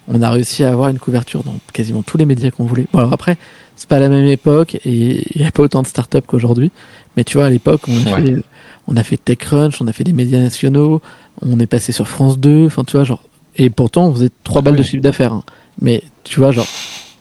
on 0.09 0.23
a 0.23 0.31
réussi 0.31 0.65
à 0.65 0.73
avoir 0.73 0.89
une 0.89 0.99
couverture 0.99 1.43
dans 1.45 1.55
quasiment 1.73 2.03
tous 2.03 2.17
les 2.19 2.27
médias 2.27 2.51
qu'on 2.51 2.65
voulait. 2.65 2.87
Bon, 2.93 2.99
alors 2.99 3.13
après, 3.13 3.37
c'est 3.77 3.89
pas 3.89 3.99
la 4.01 4.09
même 4.09 4.27
époque 4.27 4.75
et 4.85 5.25
il 5.35 5.41
n'y 5.41 5.47
a 5.47 5.53
pas 5.53 5.63
autant 5.63 5.83
de 5.83 5.87
startups 5.87 6.23
qu'aujourd'hui. 6.27 6.73
Mais 7.17 7.25
tu 7.25 7.37
vois, 7.39 7.47
à 7.47 7.51
l'époque, 7.51 7.83
on, 7.89 8.07
a 8.07 8.15
Ouais. 8.17 8.25
fait- 8.25 8.43
on 8.89 8.97
a 8.97 9.05
fait 9.05 9.19
TechCrunch, 9.19 9.81
on 9.81 9.87
a 9.87 9.93
fait 9.93 10.05
des 10.05 10.13
médias 10.13 10.41
nationaux, 10.41 11.01
on 11.43 11.59
est 11.61 11.67
passé 11.67 11.93
sur 11.93 12.09
France 12.09 12.39
2, 12.39 12.67
enfin, 12.67 12.85
tu 12.85 12.97
vois, 12.97 13.05
genre. 13.05 13.23
Et 13.57 13.71
pourtant, 13.71 14.07
on 14.07 14.15
faisait 14.15 14.31
trois 14.45 14.63
balles 14.63 14.77
de 14.77 14.83
chiffre 14.83 15.03
d'affaires. 15.03 15.33
hein. 15.33 15.43
Mais 15.81 16.03
tu 16.25 16.39
vois, 16.41 16.53
genre, 16.53 16.67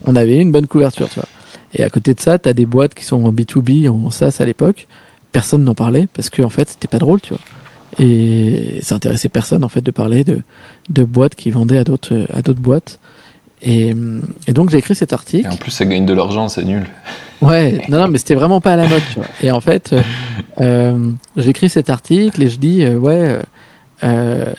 on 0.04 0.14
avait 0.16 0.38
une 0.38 0.52
bonne 0.52 0.66
couverture, 0.66 1.08
tu 1.08 1.16
vois. 1.16 1.28
Et 1.74 1.82
à 1.82 1.90
côté 1.90 2.14
de 2.14 2.20
ça, 2.20 2.38
tu 2.38 2.48
as 2.48 2.52
des 2.52 2.66
boîtes 2.66 2.94
qui 2.94 3.04
sont 3.04 3.24
en 3.24 3.32
B2B, 3.32 3.88
en 3.88 4.10
SaaS 4.10 4.36
à 4.40 4.44
l'époque. 4.44 4.86
Personne 5.32 5.64
n'en 5.64 5.74
parlait 5.74 6.08
parce 6.12 6.30
que 6.30 6.42
en 6.42 6.48
fait, 6.48 6.70
c'était 6.70 6.88
pas 6.88 6.98
drôle, 6.98 7.20
tu 7.20 7.30
vois. 7.34 7.40
Et 7.98 8.78
ça 8.82 8.94
intéressait 8.94 9.28
personne 9.28 9.64
en 9.64 9.68
fait 9.68 9.80
de 9.80 9.90
parler 9.90 10.22
de, 10.24 10.42
de 10.90 11.04
boîtes 11.04 11.34
qui 11.34 11.50
vendaient 11.50 11.78
à 11.78 11.84
d'autres 11.84 12.26
à 12.32 12.42
d'autres 12.42 12.60
boîtes. 12.60 12.98
Et, 13.60 13.92
et 14.46 14.52
donc 14.52 14.70
j'ai 14.70 14.78
écrit 14.78 14.94
cet 14.94 15.10
Et 15.10 15.14
article. 15.14 15.48
en 15.50 15.56
plus, 15.56 15.72
ça 15.72 15.84
gagne 15.84 16.06
de 16.06 16.12
l'argent, 16.14 16.48
c'est 16.48 16.64
nul. 16.64 16.86
Ouais, 17.42 17.82
non, 17.88 17.98
non, 17.98 18.08
mais 18.08 18.18
c'était 18.18 18.34
vraiment 18.36 18.60
pas 18.60 18.74
à 18.74 18.76
la 18.76 18.86
mode, 18.88 19.02
tu 19.12 19.16
vois. 19.18 19.26
Et 19.42 19.50
en 19.50 19.60
fait, 19.60 19.92
euh, 19.92 20.02
euh, 20.60 21.10
j'écris 21.36 21.68
cet 21.68 21.90
article 21.90 22.40
et 22.42 22.48
je 22.50 22.58
dis, 22.58 22.84
euh, 22.84 22.96
ouais, 22.96 23.18
euh, 23.20 23.42
euh, 24.04 24.52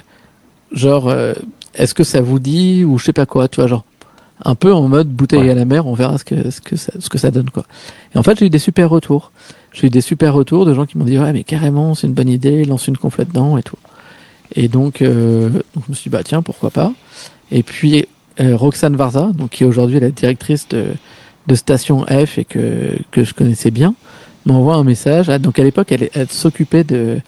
genre, 0.72 1.10
euh, 1.10 1.34
est-ce 1.76 1.94
que 1.94 2.04
ça 2.04 2.22
vous 2.22 2.40
dit 2.40 2.84
ou 2.84 2.98
je 2.98 3.06
sais 3.06 3.14
pas 3.14 3.26
quoi, 3.26 3.48
tu 3.48 3.58
vois, 3.58 3.68
genre, 3.68 3.86
un 4.46 4.56
peu 4.56 4.74
en 4.74 4.88
mode 4.88 5.10
bouteille 5.10 5.42
Ouais. 5.42 5.50
à 5.50 5.56
la 5.56 5.66
mer, 5.66 5.86
on 5.86 5.94
verra 5.94 6.18
ce 6.18 6.24
que, 6.24 6.50
ce 6.50 6.62
que, 6.62 6.76
ça, 6.76 6.94
ce 7.00 7.10
que 7.10 7.18
ça 7.18 7.32
donne, 7.32 7.50
quoi. 7.50 7.66
Et 8.16 8.18
en 8.18 8.24
fait, 8.24 8.40
j'ai 8.40 8.46
eu 8.46 8.50
des 8.50 8.60
super 8.60 8.90
retours. 8.90 9.32
J'ai 9.74 9.88
eu 9.88 9.90
des 9.90 10.02
super 10.02 10.34
retours 10.34 10.66
de 10.66 10.74
gens 10.74 10.86
qui 10.86 10.98
m'ont 10.98 11.06
dit, 11.06 11.20
ouais, 11.20 11.34
mais 11.34 11.44
carrément, 11.44 11.94
c'est 11.94 12.08
une 12.08 12.14
bonne 12.14 12.30
idée, 12.30 12.64
lance 12.66 12.88
une 12.88 12.98
conf 12.98 13.18
là-dedans 13.18 13.58
et 13.58 13.64
tout. 13.64 13.78
Et 14.56 14.68
donc, 14.68 15.02
euh, 15.02 15.50
donc, 15.50 15.84
je 15.86 15.92
me 15.92 15.96
suis 15.96 16.10
dit, 16.10 16.10
bah 16.10 16.24
tiens, 16.24 16.42
pourquoi 16.42 16.72
pas. 16.72 16.94
Et 17.52 17.64
puis, 17.64 18.06
euh, 18.40 18.56
Roxane 18.56 18.96
Varza, 18.96 19.32
donc, 19.34 19.52
qui 19.52 19.64
est 19.64 19.68
aujourd'hui 19.68 20.00
la 20.00 20.10
directrice 20.10 20.68
de, 20.70 20.88
de 21.48 21.56
station 21.56 22.06
F 22.06 22.38
et 22.38 22.46
que, 22.46 22.98
que 23.12 23.24
je 23.24 23.34
connaissais 23.34 23.72
bien 23.72 23.94
m'envoie 24.46 24.76
un 24.76 24.84
message. 24.84 25.30
Ah, 25.30 25.38
donc 25.38 25.60
à 25.60 25.64
l'époque, 25.64 25.92
elle, 25.92 26.10
elle 26.14 26.30
s'occupait 26.30 26.84
de, 26.84 27.20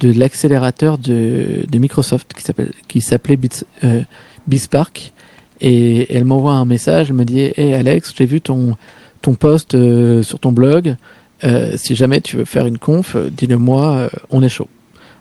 de 0.00 0.12
l'accélérateur 0.12 0.98
de, 0.98 1.64
de 1.68 1.78
Microsoft 1.78 2.32
qui 2.34 2.42
s'appelle 2.42 2.72
qui 2.88 3.00
s'appelait 3.00 3.38
euh, 3.84 4.02
BizSpark 4.46 5.12
et 5.60 6.14
elle 6.16 6.24
m'envoie 6.24 6.52
un 6.54 6.64
message. 6.64 7.10
Elle 7.10 7.16
me 7.16 7.24
dit 7.24 7.52
Hey 7.56 7.74
Alex, 7.74 8.12
j'ai 8.16 8.26
vu 8.26 8.40
ton 8.40 8.76
ton 9.22 9.34
post 9.34 9.74
euh, 9.74 10.22
sur 10.22 10.38
ton 10.38 10.52
blog. 10.52 10.96
Euh, 11.44 11.74
si 11.76 11.94
jamais 11.94 12.20
tu 12.20 12.36
veux 12.36 12.44
faire 12.44 12.66
une 12.66 12.78
conf, 12.78 13.16
dis-le-moi. 13.16 13.86
euh, 13.92 14.08
on 14.30 14.42
est 14.42 14.48
chaud. 14.48 14.68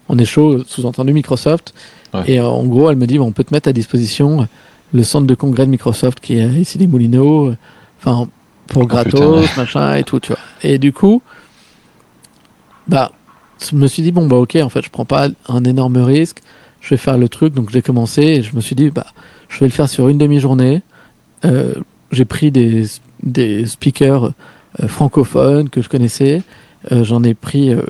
On 0.07 0.17
est 0.17 0.25
chaud. 0.25 0.63
Sous-entendu 0.65 1.13
Microsoft. 1.13 1.73
Ouais. 2.13 2.23
Et 2.27 2.39
en 2.41 2.63
gros, 2.65 2.89
elle 2.89 2.97
me 2.97 3.05
dit 3.07 3.17
bon, 3.17 3.25
on 3.27 3.31
peut 3.31 3.43
te 3.43 3.53
mettre 3.53 3.69
à 3.69 3.73
disposition 3.73 4.47
le 4.93 5.03
centre 5.03 5.27
de 5.27 5.35
congrès 5.35 5.65
de 5.65 5.71
Microsoft 5.71 6.19
qui 6.19 6.37
est 6.39 6.47
ici 6.47 6.77
les 6.77 6.87
Moulineaux. 6.87 7.53
Enfin 8.01 8.27
pour 8.67 8.83
Oh, 8.83 8.85
gratos, 8.87 9.47
putain. 9.47 9.61
machin 9.61 9.95
et 9.95 10.03
tout, 10.03 10.19
tu 10.19 10.27
vois. 10.31 10.39
Et 10.63 10.77
du 10.77 10.93
coup, 10.93 11.21
bah, 12.87 13.11
je 13.59 13.75
me 13.75 13.87
suis 13.87 14.01
dit 14.03 14.11
bon 14.11 14.27
bah 14.27 14.37
ok, 14.37 14.57
en 14.61 14.69
fait, 14.69 14.81
je 14.83 14.89
prends 14.89 15.05
pas 15.05 15.27
un 15.47 15.63
énorme 15.63 15.97
risque. 15.97 16.39
Je 16.81 16.91
vais 16.91 16.97
faire 16.97 17.17
le 17.17 17.27
truc, 17.27 17.53
donc 17.53 17.69
j'ai 17.71 17.81
commencé 17.81 18.21
et 18.21 18.41
je 18.43 18.55
me 18.55 18.61
suis 18.61 18.75
dit 18.75 18.89
bah, 18.89 19.07
je 19.49 19.59
vais 19.59 19.65
le 19.65 19.71
faire 19.71 19.89
sur 19.89 20.07
une 20.07 20.17
demi-journée. 20.17 20.81
Euh, 21.45 21.73
j'ai 22.11 22.25
pris 22.25 22.51
des 22.51 22.85
des 23.23 23.65
speakers 23.65 24.31
euh, 24.81 24.87
francophones 24.87 25.69
que 25.69 25.81
je 25.81 25.89
connaissais. 25.89 26.41
Euh, 26.91 27.03
J'en 27.03 27.23
ai 27.23 27.33
pris, 27.33 27.73
euh, 27.73 27.81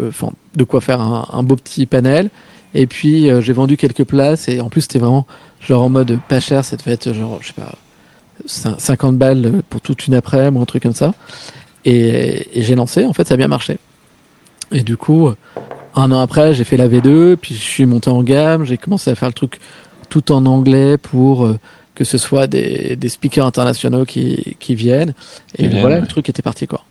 de 0.56 0.64
quoi 0.64 0.82
faire 0.82 1.02
un, 1.02 1.44
beau 1.44 1.56
petit 1.56 1.86
panel. 1.86 2.30
Et 2.74 2.88
puis 2.88 3.30
euh, 3.30 3.42
j'ai 3.42 3.54
vendu 3.54 3.78
quelques 3.78 4.04
places 4.04 4.48
et 4.48 4.60
en 4.62 4.70
plus 4.70 4.82
c'était 4.82 5.00
vraiment 5.00 5.26
genre 5.60 5.84
en 5.84 5.90
mode 5.90 6.20
pas 6.28 6.40
cher, 6.40 6.64
ça 6.66 6.78
devait 6.78 6.92
être 6.94 7.14
genre 7.14 7.40
je 7.42 7.48
sais 7.48 7.54
pas 7.54 7.74
cin- 8.48 8.78
50 8.80 9.18
balles 9.18 9.62
pour 9.70 9.82
toute 9.82 10.06
une 10.08 10.14
après-midi 10.14 10.62
un 10.62 10.66
truc 10.66 10.84
comme 10.84 10.94
ça. 10.94 11.14
Et, 11.86 12.60
et 12.60 12.62
j'ai 12.64 12.76
lancé, 12.76 13.06
en 13.06 13.14
fait 13.14 13.28
ça 13.28 13.36
a 13.36 13.38
bien 13.38 13.48
marché. 13.48 13.78
Et 14.72 14.82
du 14.82 14.98
coup, 14.98 15.32
un 15.96 16.12
an 16.12 16.20
après 16.20 16.54
j'ai 16.54 16.64
fait 16.64 16.78
la 16.78 16.88
V2, 16.88 17.36
puis 17.36 17.56
je 17.56 17.62
suis 17.62 17.86
monté 17.86 18.10
en 18.10 18.24
gamme, 18.24 18.66
j'ai 18.66 18.78
commencé 18.78 19.10
à 19.10 19.16
faire 19.16 19.30
le 19.30 19.34
truc 19.34 19.60
tout 20.10 20.32
en 20.32 20.46
anglais 20.46 20.98
pour 20.98 21.46
euh, 21.46 21.60
que 21.96 22.04
ce 22.04 22.18
soit 22.18 22.48
des, 22.48 22.96
des 22.96 23.10
speakers 23.10 23.46
internationaux 23.46 24.06
qui, 24.06 24.56
qui 24.60 24.76
viennent. 24.76 25.14
Et 25.58 25.68
viennent, 25.68 25.82
voilà, 25.82 25.96
ouais. 25.96 26.02
le 26.02 26.08
truc 26.08 26.30
était 26.30 26.42
parti 26.42 26.68
quoi. 26.68 26.84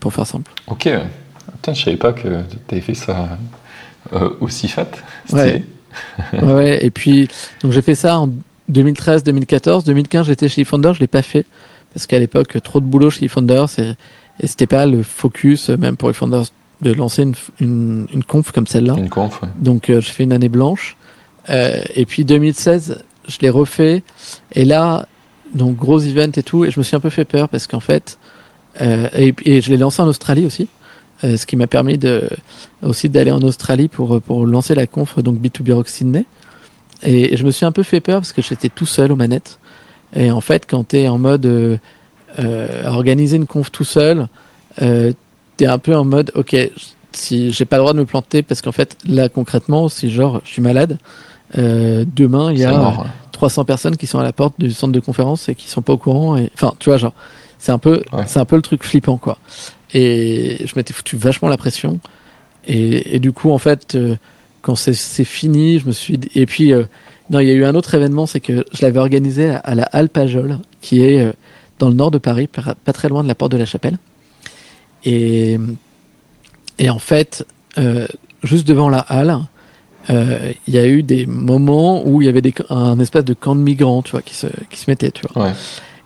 Pour 0.00 0.12
faire 0.12 0.26
simple. 0.26 0.50
Ok. 0.66 0.88
Putain, 1.52 1.74
je 1.74 1.84
savais 1.84 1.96
pas 1.96 2.12
que 2.12 2.42
t'avais 2.66 2.82
fait 2.82 2.94
ça 2.94 3.38
euh, 4.12 4.30
aussi 4.40 4.68
fat. 4.68 4.88
Ouais. 5.32 5.64
Stylé. 6.28 6.44
ouais, 6.44 6.84
et 6.84 6.90
puis, 6.90 7.28
donc 7.62 7.72
j'ai 7.72 7.82
fait 7.82 7.94
ça 7.94 8.18
en 8.20 8.30
2013, 8.68 9.24
2014. 9.24 9.84
2015, 9.84 10.26
j'étais 10.26 10.48
chez 10.48 10.62
eFounder, 10.62 10.92
je 10.94 11.00
l'ai 11.00 11.06
pas 11.06 11.22
fait. 11.22 11.46
Parce 11.94 12.06
qu'à 12.06 12.18
l'époque, 12.18 12.60
trop 12.62 12.80
de 12.80 12.84
boulot 12.84 13.10
chez 13.10 13.24
eFounder, 13.24 13.64
c'est, 13.68 13.96
et 14.40 14.46
c'était 14.46 14.66
pas 14.66 14.86
le 14.86 15.02
focus, 15.02 15.70
même 15.70 15.96
pour 15.96 16.10
eFounder, 16.10 16.42
de 16.82 16.92
lancer 16.92 17.22
une, 17.22 17.34
une, 17.60 18.06
une 18.12 18.24
conf 18.24 18.52
comme 18.52 18.66
celle-là. 18.66 18.94
Une 18.98 19.08
conf, 19.08 19.40
ouais. 19.42 19.48
Donc, 19.58 19.88
euh, 19.90 20.00
je 20.00 20.10
fais 20.10 20.24
une 20.24 20.32
année 20.32 20.48
blanche. 20.48 20.96
Euh, 21.48 21.80
et 21.94 22.04
puis 22.06 22.24
2016, 22.24 22.98
je 23.28 23.36
l'ai 23.40 23.50
refait. 23.50 24.02
Et 24.52 24.64
là, 24.64 25.06
donc 25.54 25.76
gros 25.76 26.00
event 26.00 26.30
et 26.36 26.42
tout. 26.42 26.64
Et 26.64 26.70
je 26.70 26.78
me 26.78 26.84
suis 26.84 26.96
un 26.96 27.00
peu 27.00 27.10
fait 27.10 27.24
peur 27.24 27.48
parce 27.48 27.66
qu'en 27.66 27.80
fait, 27.80 28.18
euh, 28.80 29.08
et, 29.16 29.34
et 29.44 29.60
je 29.62 29.70
l'ai 29.70 29.76
lancé 29.78 30.02
en 30.02 30.06
Australie 30.06 30.44
aussi. 30.44 30.68
euh, 31.24 31.36
ce 31.36 31.46
qui 31.46 31.56
m'a 31.56 31.66
permis 31.66 31.98
de, 31.98 32.28
aussi 32.82 33.08
d'aller 33.08 33.30
en 33.30 33.40
Australie 33.42 33.88
pour, 33.88 34.20
pour 34.20 34.46
lancer 34.46 34.74
la 34.74 34.86
conf, 34.86 35.18
donc 35.18 35.38
B2B 35.40 35.72
Rock 35.72 35.88
Sydney. 35.88 36.24
Et 37.02 37.36
je 37.36 37.44
me 37.44 37.50
suis 37.50 37.66
un 37.66 37.72
peu 37.72 37.82
fait 37.82 38.00
peur 38.00 38.20
parce 38.20 38.32
que 38.32 38.42
j'étais 38.42 38.68
tout 38.68 38.86
seul 38.86 39.12
aux 39.12 39.16
manettes. 39.16 39.58
Et 40.14 40.30
en 40.30 40.40
fait, 40.40 40.66
quand 40.68 40.88
tu 40.88 40.98
es 40.98 41.08
en 41.08 41.18
mode 41.18 41.46
euh, 41.46 41.76
euh, 42.38 42.84
organiser 42.86 43.36
une 43.36 43.46
conf 43.46 43.70
tout 43.70 43.84
seul, 43.84 44.28
euh, 45.56 45.58
tu 45.58 45.64
es 45.64 45.66
un 45.66 45.78
peu 45.78 45.94
en 45.96 46.04
mode, 46.04 46.32
ok, 46.34 46.56
si 47.12 47.50
j'ai 47.52 47.64
pas 47.64 47.76
le 47.76 47.82
droit 47.82 47.92
de 47.94 47.98
me 48.00 48.04
planter 48.04 48.42
parce 48.42 48.60
qu'en 48.62 48.72
fait, 48.72 48.96
là 49.06 49.28
concrètement, 49.28 49.88
si 49.88 50.10
genre 50.10 50.40
je 50.44 50.50
suis 50.50 50.62
malade, 50.62 50.98
euh, 51.58 52.04
demain 52.14 52.52
il 52.52 52.58
y 52.58 52.64
a 52.64 52.72
mort, 52.72 53.00
ouais. 53.00 53.06
300 53.32 53.64
personnes 53.64 53.96
qui 53.96 54.06
sont 54.06 54.18
à 54.18 54.22
la 54.24 54.32
porte 54.32 54.54
du 54.58 54.70
centre 54.72 54.92
de 54.92 55.00
conférence 55.00 55.48
et 55.48 55.54
qui 55.54 55.68
sont 55.68 55.82
pas 55.82 55.92
au 55.92 55.98
courant. 55.98 56.36
Et 56.36 56.50
enfin, 56.54 56.72
tu 56.78 56.88
vois, 56.90 56.96
genre, 56.98 57.12
c'est 57.58 57.72
un 57.72 57.78
peu, 57.78 58.02
Ouais. 58.12 58.24
c'est 58.26 58.38
un 58.38 58.44
peu 58.46 58.56
le 58.56 58.62
truc 58.62 58.82
flippant, 58.84 59.18
quoi. 59.18 59.38
Et 59.94 60.58
je 60.66 60.72
m'étais 60.76 60.92
foutu 60.94 61.16
vachement 61.16 61.48
la 61.48 61.56
pression. 61.56 62.00
Et, 62.66 63.14
et 63.16 63.18
du 63.20 63.32
coup, 63.32 63.50
en 63.50 63.58
fait, 63.58 63.94
euh, 63.94 64.16
quand 64.62 64.74
c'est 64.74 65.24
fini, 65.24 65.78
je 65.78 65.86
me 65.86 65.92
suis. 65.92 66.18
dit- 66.18 66.30
Et 66.34 66.46
puis, 66.46 66.72
euh, 66.72 66.84
non, 67.30 67.38
il 67.40 67.46
y 67.48 67.50
a 67.50 67.54
eu 67.54 67.64
un 67.64 67.74
autre 67.74 67.94
événement, 67.94 68.26
c'est 68.26 68.40
que 68.40 68.64
je 68.72 68.82
l'avais 68.82 68.98
organisé 68.98 69.50
à, 69.50 69.58
à 69.58 69.74
la 69.74 69.84
Halle 69.92 70.08
Pajol, 70.08 70.58
qui 70.80 71.02
est 71.02 71.20
euh, 71.20 71.32
dans 71.78 71.88
le 71.88 71.94
nord 71.94 72.10
de 72.10 72.18
Paris, 72.18 72.48
pas 72.48 72.92
très 72.92 73.08
loin 73.08 73.22
de 73.22 73.28
la 73.28 73.34
porte 73.34 73.52
de 73.52 73.58
la 73.58 73.66
Chapelle. 73.66 73.98
Et, 75.06 75.56
et 76.78 76.90
en 76.90 76.98
fait, 76.98 77.46
euh, 77.78 78.06
juste 78.42 78.66
devant 78.68 78.90
la 78.90 78.98
halle, 78.98 79.38
euh, 80.10 80.52
il 80.66 80.74
y 80.74 80.78
a 80.78 80.86
eu 80.86 81.02
des 81.02 81.26
moments 81.26 82.06
où 82.06 82.20
il 82.20 82.26
y 82.26 82.28
avait 82.28 82.42
des, 82.42 82.54
un 82.68 82.98
espèce 82.98 83.24
de 83.24 83.34
camp 83.34 83.54
de 83.54 83.60
migrants, 83.60 84.02
tu 84.02 84.10
vois, 84.10 84.22
qui 84.22 84.34
se, 84.34 84.48
qui 84.68 84.78
se 84.78 84.90
mettait, 84.90 85.12
tu 85.12 85.22
vois. 85.26 85.46
Ouais. 85.46 85.52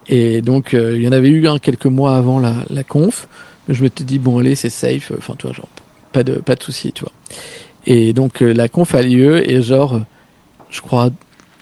Et 0.09 0.43
donc, 0.43 0.75
euh, 0.75 0.97
il 0.97 1.03
y 1.03 1.09
en 1.09 1.13
avait 1.13 1.31
eu 1.31 1.49
un 1.49 1.59
quelques 1.59 1.87
mois 1.87 2.17
avant 2.17 2.39
la, 2.39 2.55
la 2.69 2.85
conf. 2.85 3.27
Je 3.69 3.83
m'étais 3.83 4.05
dit, 4.05 4.19
bon, 4.19 4.39
allez, 4.39 4.55
c'est 4.55 4.71
safe. 4.71 5.13
Enfin, 5.17 5.35
tu 5.39 5.47
vois, 5.47 5.57
genre, 5.57 5.69
pas 6.13 6.23
de, 6.23 6.35
pas 6.35 6.55
de 6.55 6.63
soucis, 6.63 6.93
tu 6.93 7.03
vois. 7.03 7.13
Et 7.87 8.13
donc, 8.13 8.43
euh, 8.43 8.53
la 8.53 8.69
conf 8.69 8.95
a 8.95 9.03
lieu 9.03 9.49
et 9.51 9.63
genre, 9.63 10.01
je 10.69 10.81
crois, 10.83 11.11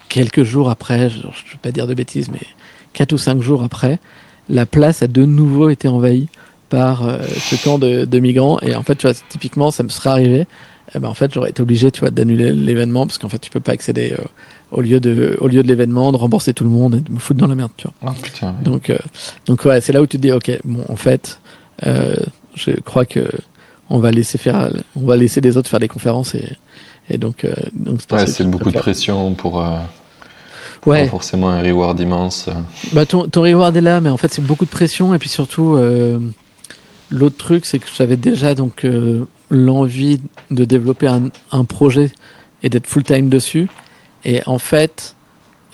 quelques 0.09 0.43
jours 0.43 0.71
après, 0.71 1.11
genre, 1.11 1.33
je 1.35 1.47
ne 1.47 1.53
veux 1.53 1.59
pas 1.63 1.71
dire 1.71 1.87
de 1.87 1.95
bêtises, 1.95 2.31
mais 2.31 2.41
quatre 2.93 3.13
ou 3.13 3.19
cinq 3.19 3.43
jours 3.43 3.63
après, 3.63 4.01
la 4.49 4.67
place 4.67 5.03
a 5.03 5.07
de 5.07 5.25
nouveau 5.25 5.69
été 5.69 5.87
envahie 5.87 6.29
par 6.69 7.07
euh, 7.07 7.19
ce 7.39 7.57
camp 7.57 7.79
de, 7.79 8.05
de 8.05 8.19
migrants. 8.19 8.59
Et 8.61 8.75
en 8.75 8.83
fait, 8.83 8.97
tu 8.97 9.07
vois, 9.07 9.15
typiquement, 9.29 9.71
ça 9.71 9.83
me 9.83 9.89
serait 9.89 10.11
arrivé. 10.11 10.47
Eh 10.95 10.99
ben, 10.99 11.09
en 11.09 11.15
fait, 11.15 11.33
j'aurais 11.35 11.51
été 11.51 11.61
obligé, 11.63 11.91
tu 11.91 12.01
vois, 12.01 12.11
d'annuler 12.11 12.53
l'événement 12.53 13.07
parce 13.07 13.19
qu'en 13.19 13.29
fait, 13.29 13.39
tu 13.39 13.51
peux 13.51 13.61
pas 13.61 13.73
accéder 13.73 14.15
euh, 14.19 14.23
au 14.71 14.81
lieu 14.81 15.01
de, 15.01 15.37
au 15.41 15.49
lieu 15.49 15.63
de 15.63 15.69
l'événement, 15.69 16.13
de 16.13 16.17
rembourser 16.17 16.55
tout 16.55 16.65
le 16.65 16.71
monde 16.71 16.95
et 16.97 17.01
de 17.01 17.13
me 17.13 17.19
foutre 17.19 17.41
dans 17.41 17.47
la 17.47 17.55
merde, 17.55 17.73
tu 17.77 17.87
vois. 18.01 18.13
Oh 18.13 18.23
putain. 18.23 18.49
ouais. 18.49 18.65
Donc, 18.65 18.89
euh, 18.91 18.97
donc 19.47 19.65
ouais, 19.67 19.81
c'est 19.81 19.93
là 19.93 20.01
où 20.01 20.07
tu 20.07 20.17
te 20.17 20.23
dis, 20.23 20.33
ok, 20.33 20.51
bon, 20.65 20.85
en 20.89 20.97
fait, 20.97 21.41
euh, 21.87 22.17
je 22.55 22.71
crois 22.73 23.05
que 23.05 23.29
on 23.91 23.99
va 23.99 24.11
laisser 24.11 24.37
faire, 24.39 24.71
on 24.97 25.07
va 25.07 25.17
laisser 25.17 25.41
les 25.41 25.57
autres 25.57 25.69
faire 25.71 25.81
des 25.81 25.89
conférences 25.89 26.35
et, 26.35 26.57
et 27.11 27.17
donc, 27.19 27.45
euh, 27.45 27.53
donc 27.75 28.01
Ouais, 28.11 28.27
c'est 28.27 28.45
je 28.45 28.49
beaucoup 28.49 28.71
de 28.71 28.79
pression 28.79 29.33
pour 29.35 29.63
euh, 29.63 29.79
Ouais, 30.87 31.05
pas 31.05 31.11
forcément 31.11 31.49
un 31.51 31.61
reward 31.63 31.99
immense. 32.01 32.49
bah 32.93 33.05
ton, 33.05 33.27
ton 33.29 33.43
reward 33.43 33.77
est 33.77 33.81
là, 33.81 34.01
mais 34.01 34.11
en 34.11 34.17
fait 34.17 34.33
c'est 34.33 34.45
beaucoup 34.45 34.65
de 34.65 34.71
pression 34.71 35.13
et 35.15 35.19
puis 35.19 35.29
surtout 35.29 35.75
euh, 35.77 36.19
l'autre 37.11 37.37
truc 37.37 37.67
c'est 37.67 37.79
que 37.79 37.87
j'avais 37.95 38.17
déjà 38.17 38.55
donc 38.55 38.85
euh, 38.85 39.25
l'envie 39.51 40.21
de 40.51 40.65
développer 40.65 41.07
un, 41.07 41.31
un 41.53 41.65
projet 41.65 42.11
et 42.63 42.69
d'être 42.69 42.87
full 42.87 43.03
time 43.03 43.29
dessus 43.29 43.69
et 44.25 44.43
en 44.47 44.59
fait 44.59 45.15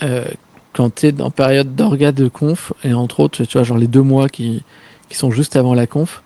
euh, 0.02 0.24
quand 0.72 0.94
tu 0.94 1.08
es 1.08 1.20
en 1.20 1.30
période 1.30 1.74
d'orga 1.74 2.12
de 2.12 2.28
conf 2.28 2.72
et 2.84 2.92
entre 2.94 3.20
autres 3.20 3.44
tu 3.44 3.52
vois 3.58 3.64
genre 3.64 3.78
les 3.78 3.86
deux 3.86 4.02
mois 4.02 4.28
qui, 4.28 4.62
qui 5.08 5.16
sont 5.16 5.30
juste 5.30 5.56
avant 5.56 5.74
la 5.74 5.86
conf 5.86 6.22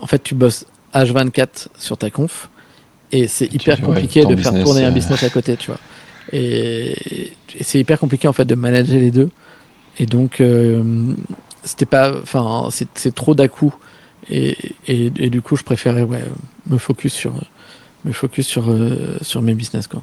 en 0.00 0.06
fait 0.06 0.22
tu 0.22 0.34
bosses 0.34 0.66
H24 0.94 1.68
sur 1.78 1.96
ta 1.96 2.10
conf 2.10 2.50
et 3.10 3.28
c'est 3.28 3.52
hyper 3.52 3.80
compliqué 3.80 4.24
de 4.24 4.36
faire 4.36 4.52
business, 4.52 4.64
tourner 4.64 4.84
un 4.84 4.88
euh, 4.88 4.92
business 4.92 5.22
à 5.22 5.30
côté 5.30 5.56
tu 5.56 5.68
vois 5.68 5.80
et, 6.32 7.32
et 7.58 7.64
c'est 7.64 7.78
hyper 7.78 7.98
compliqué 7.98 8.28
en 8.28 8.32
fait 8.32 8.44
de 8.44 8.54
manager 8.54 8.98
les 8.98 9.10
deux 9.10 9.30
et 9.98 10.06
donc, 10.06 10.40
euh, 10.40 10.82
c'était 11.64 11.86
pas, 11.86 12.12
enfin, 12.22 12.68
c'est 12.70 13.14
trop 13.14 13.34
d'à 13.34 13.48
coup. 13.48 13.74
Et, 14.30 14.56
et, 14.86 15.12
et 15.16 15.30
du 15.30 15.42
coup, 15.42 15.56
je 15.56 15.64
préférais 15.64 16.02
ouais, 16.02 16.22
me 16.66 16.78
focus 16.78 17.12
sur, 17.12 17.32
me 18.04 18.12
focus 18.12 18.46
sur, 18.46 18.70
euh, 18.70 19.18
sur 19.20 19.42
mes 19.42 19.54
business. 19.54 19.86
Quoi. 19.86 20.02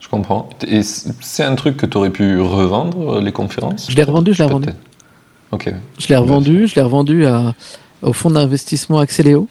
Je 0.00 0.08
comprends. 0.08 0.48
Et 0.66 0.82
c'est 0.82 1.44
un 1.44 1.54
truc 1.54 1.76
que 1.76 1.86
tu 1.86 1.96
aurais 1.96 2.10
pu 2.10 2.40
revendre, 2.40 3.20
les 3.20 3.32
conférences 3.32 3.90
Je 3.90 3.96
l'ai 3.96 4.02
revendu, 4.02 4.34
je 4.34 4.38
l'ai 4.38 4.44
revendu. 4.44 4.68
Ok. 5.50 5.72
Je 5.98 6.08
l'ai 6.08 6.16
revendu, 6.16 6.66
je 6.66 6.74
l'ai 6.74 6.82
revendu 6.82 7.26
à, 7.26 7.54
au 8.02 8.12
fonds 8.12 8.30
d'investissement 8.30 8.98
Axeléo, 8.98 9.48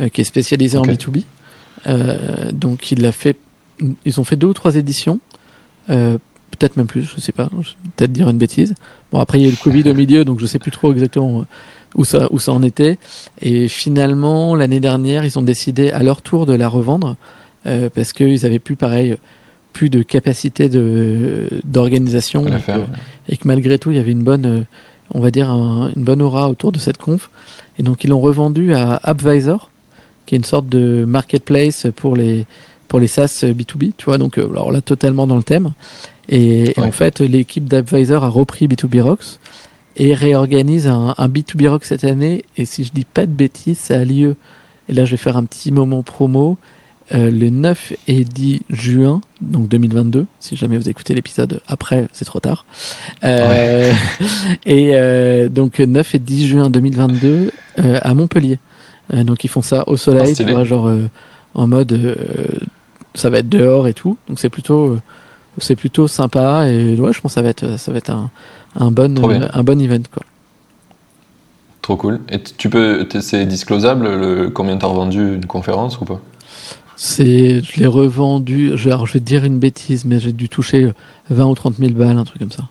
euh, 0.00 0.08
qui 0.08 0.20
est 0.20 0.24
spécialisé 0.24 0.76
en 0.76 0.82
B2B. 0.82 1.22
Euh, 1.86 2.52
donc, 2.52 2.90
il 2.90 3.04
a 3.06 3.12
fait, 3.12 3.38
ils 4.04 4.20
ont 4.20 4.24
fait 4.24 4.36
deux 4.36 4.48
ou 4.48 4.54
trois 4.54 4.76
éditions. 4.76 5.20
Euh, 5.90 6.18
peut-être 6.50 6.76
même 6.76 6.86
plus, 6.86 7.02
je 7.02 7.20
sais 7.20 7.32
pas, 7.32 7.48
je 7.52 7.70
vais 7.70 7.90
peut-être 7.96 8.12
dire 8.12 8.28
une 8.28 8.38
bêtise. 8.38 8.74
Bon, 9.12 9.20
après, 9.20 9.38
il 9.38 9.42
y 9.42 9.44
a 9.46 9.48
eu 9.48 9.52
le 9.52 9.56
Covid 9.56 9.88
au 9.90 9.94
milieu, 9.94 10.24
donc 10.24 10.40
je 10.40 10.46
sais 10.46 10.58
plus 10.58 10.70
trop 10.70 10.92
exactement 10.92 11.40
euh, 11.40 11.44
où 11.94 12.04
ça, 12.04 12.28
où 12.30 12.38
ça 12.38 12.52
en 12.52 12.62
était. 12.62 12.98
Et 13.40 13.68
finalement, 13.68 14.54
l'année 14.56 14.80
dernière, 14.80 15.24
ils 15.24 15.38
ont 15.38 15.42
décidé 15.42 15.90
à 15.90 16.02
leur 16.02 16.22
tour 16.22 16.46
de 16.46 16.54
la 16.54 16.68
revendre, 16.68 17.16
euh, 17.66 17.88
parce 17.94 18.12
qu'ils 18.12 18.44
avaient 18.46 18.58
plus, 18.58 18.76
pareil, 18.76 19.16
plus 19.72 19.90
de 19.90 20.02
capacité 20.02 20.68
de, 20.68 21.48
d'organisation. 21.64 22.46
et 22.46 22.50
que- 22.50 22.58
faire. 22.58 22.86
et 23.28 23.36
que 23.36 23.46
malgré 23.48 23.78
tout, 23.78 23.90
il 23.90 23.96
y 23.96 24.00
avait 24.00 24.12
une 24.12 24.22
bonne, 24.22 24.66
on 25.12 25.20
va 25.20 25.30
dire, 25.30 25.50
un- 25.50 25.90
une 25.96 26.04
bonne 26.04 26.22
aura 26.22 26.48
autour 26.48 26.72
de 26.72 26.78
cette 26.78 26.98
conf. 26.98 27.30
Et 27.78 27.82
donc, 27.82 28.04
ils 28.04 28.10
l'ont 28.10 28.20
revendu 28.20 28.74
à 28.74 29.00
Appvisor, 29.02 29.70
qui 30.26 30.34
est 30.34 30.38
une 30.38 30.44
sorte 30.44 30.68
de 30.68 31.04
marketplace 31.04 31.86
pour 31.96 32.16
les, 32.16 32.46
pour 32.88 33.00
les 33.00 33.08
SaaS 33.08 33.44
B2B, 33.44 33.92
tu 33.96 34.04
vois. 34.06 34.18
Donc, 34.18 34.38
euh, 34.38 34.48
alors 34.48 34.70
là, 34.72 34.80
totalement 34.80 35.26
dans 35.26 35.36
le 35.36 35.42
thème. 35.42 35.72
Et, 36.28 36.70
et 36.70 36.80
en 36.80 36.92
fait, 36.92 37.20
l'équipe 37.20 37.64
d'Appvisor 37.66 38.24
a 38.24 38.28
repris 38.28 38.66
B2B 38.68 39.00
Rocks. 39.02 39.38
Et 39.96 40.14
réorganise 40.14 40.86
un, 40.86 41.14
un 41.16 41.28
B2B 41.28 41.68
Rock 41.68 41.84
cette 41.84 42.04
année. 42.04 42.44
Et 42.56 42.64
si 42.64 42.84
je 42.84 42.92
dis 42.92 43.04
pas 43.04 43.26
de 43.26 43.32
bêtises, 43.32 43.78
ça 43.78 44.00
a 44.00 44.04
lieu. 44.04 44.36
Et 44.88 44.92
là, 44.92 45.04
je 45.04 45.12
vais 45.12 45.16
faire 45.16 45.36
un 45.36 45.44
petit 45.44 45.72
moment 45.72 46.02
promo. 46.02 46.58
Euh, 47.12 47.30
le 47.30 47.50
9 47.50 47.92
et 48.08 48.24
10 48.24 48.62
juin, 48.70 49.20
donc 49.42 49.68
2022. 49.68 50.24
Si 50.40 50.56
jamais 50.56 50.78
vous 50.78 50.88
écoutez 50.88 51.14
l'épisode 51.14 51.60
après, 51.66 52.08
c'est 52.12 52.24
trop 52.24 52.40
tard. 52.40 52.64
Euh, 53.24 53.92
et 54.64 54.92
euh, 54.94 55.50
donc 55.50 55.80
9 55.80 56.14
et 56.14 56.18
10 56.18 56.46
juin 56.48 56.70
2022 56.70 57.52
euh, 57.78 57.98
à 58.00 58.14
Montpellier. 58.14 58.58
Euh, 59.12 59.22
donc 59.22 59.44
ils 59.44 59.48
font 59.48 59.60
ça 59.60 59.84
au 59.86 59.98
soleil, 59.98 60.32
Ah, 60.32 60.44
tu 60.44 60.50
vois, 60.50 60.64
genre 60.64 60.88
euh, 60.88 61.10
en 61.52 61.66
mode 61.66 61.92
euh, 61.92 62.14
ça 63.14 63.28
va 63.28 63.40
être 63.40 63.50
dehors 63.50 63.86
et 63.86 63.92
tout. 63.92 64.16
Donc 64.26 64.38
c'est 64.38 64.48
plutôt 64.48 64.92
euh, 64.92 65.00
c'est 65.58 65.76
plutôt 65.76 66.08
sympa 66.08 66.68
et 66.68 66.98
ouais, 66.98 67.12
je 67.12 67.20
pense 67.20 67.32
que 67.32 67.34
ça 67.34 67.42
va 67.42 67.50
être 67.50 67.78
ça 67.78 67.92
va 67.92 67.98
être 67.98 68.10
un 68.10 68.30
un 68.76 68.90
bon 68.90 69.16
euh, 69.42 69.48
un 69.52 69.62
bon 69.62 69.80
event 69.80 70.02
quoi. 70.12 70.22
Trop 71.82 71.96
cool. 71.96 72.20
Et 72.30 72.40
tu 72.42 72.70
peux, 72.70 73.06
c'est 73.20 73.44
disclosable 73.46 74.04
le, 74.08 74.50
combien 74.50 74.76
t'as 74.78 74.86
revendu 74.86 75.34
une 75.34 75.46
conférence 75.46 76.00
ou 76.00 76.04
pas? 76.06 76.20
C'est 76.96 77.62
je 77.62 77.80
l'ai 77.80 77.86
revendu, 77.86 78.72
je, 78.76 78.88
alors 78.88 79.06
je 79.06 79.14
vais 79.14 79.20
te 79.20 79.24
dire 79.24 79.44
une 79.44 79.58
bêtise 79.58 80.04
mais 80.04 80.18
j'ai 80.20 80.32
dû 80.32 80.48
toucher 80.48 80.92
20 81.28 81.44
ou 81.46 81.54
30 81.54 81.76
000 81.76 81.92
balles 81.92 82.16
un 82.16 82.24
truc 82.24 82.38
comme 82.38 82.52
ça. 82.52 82.68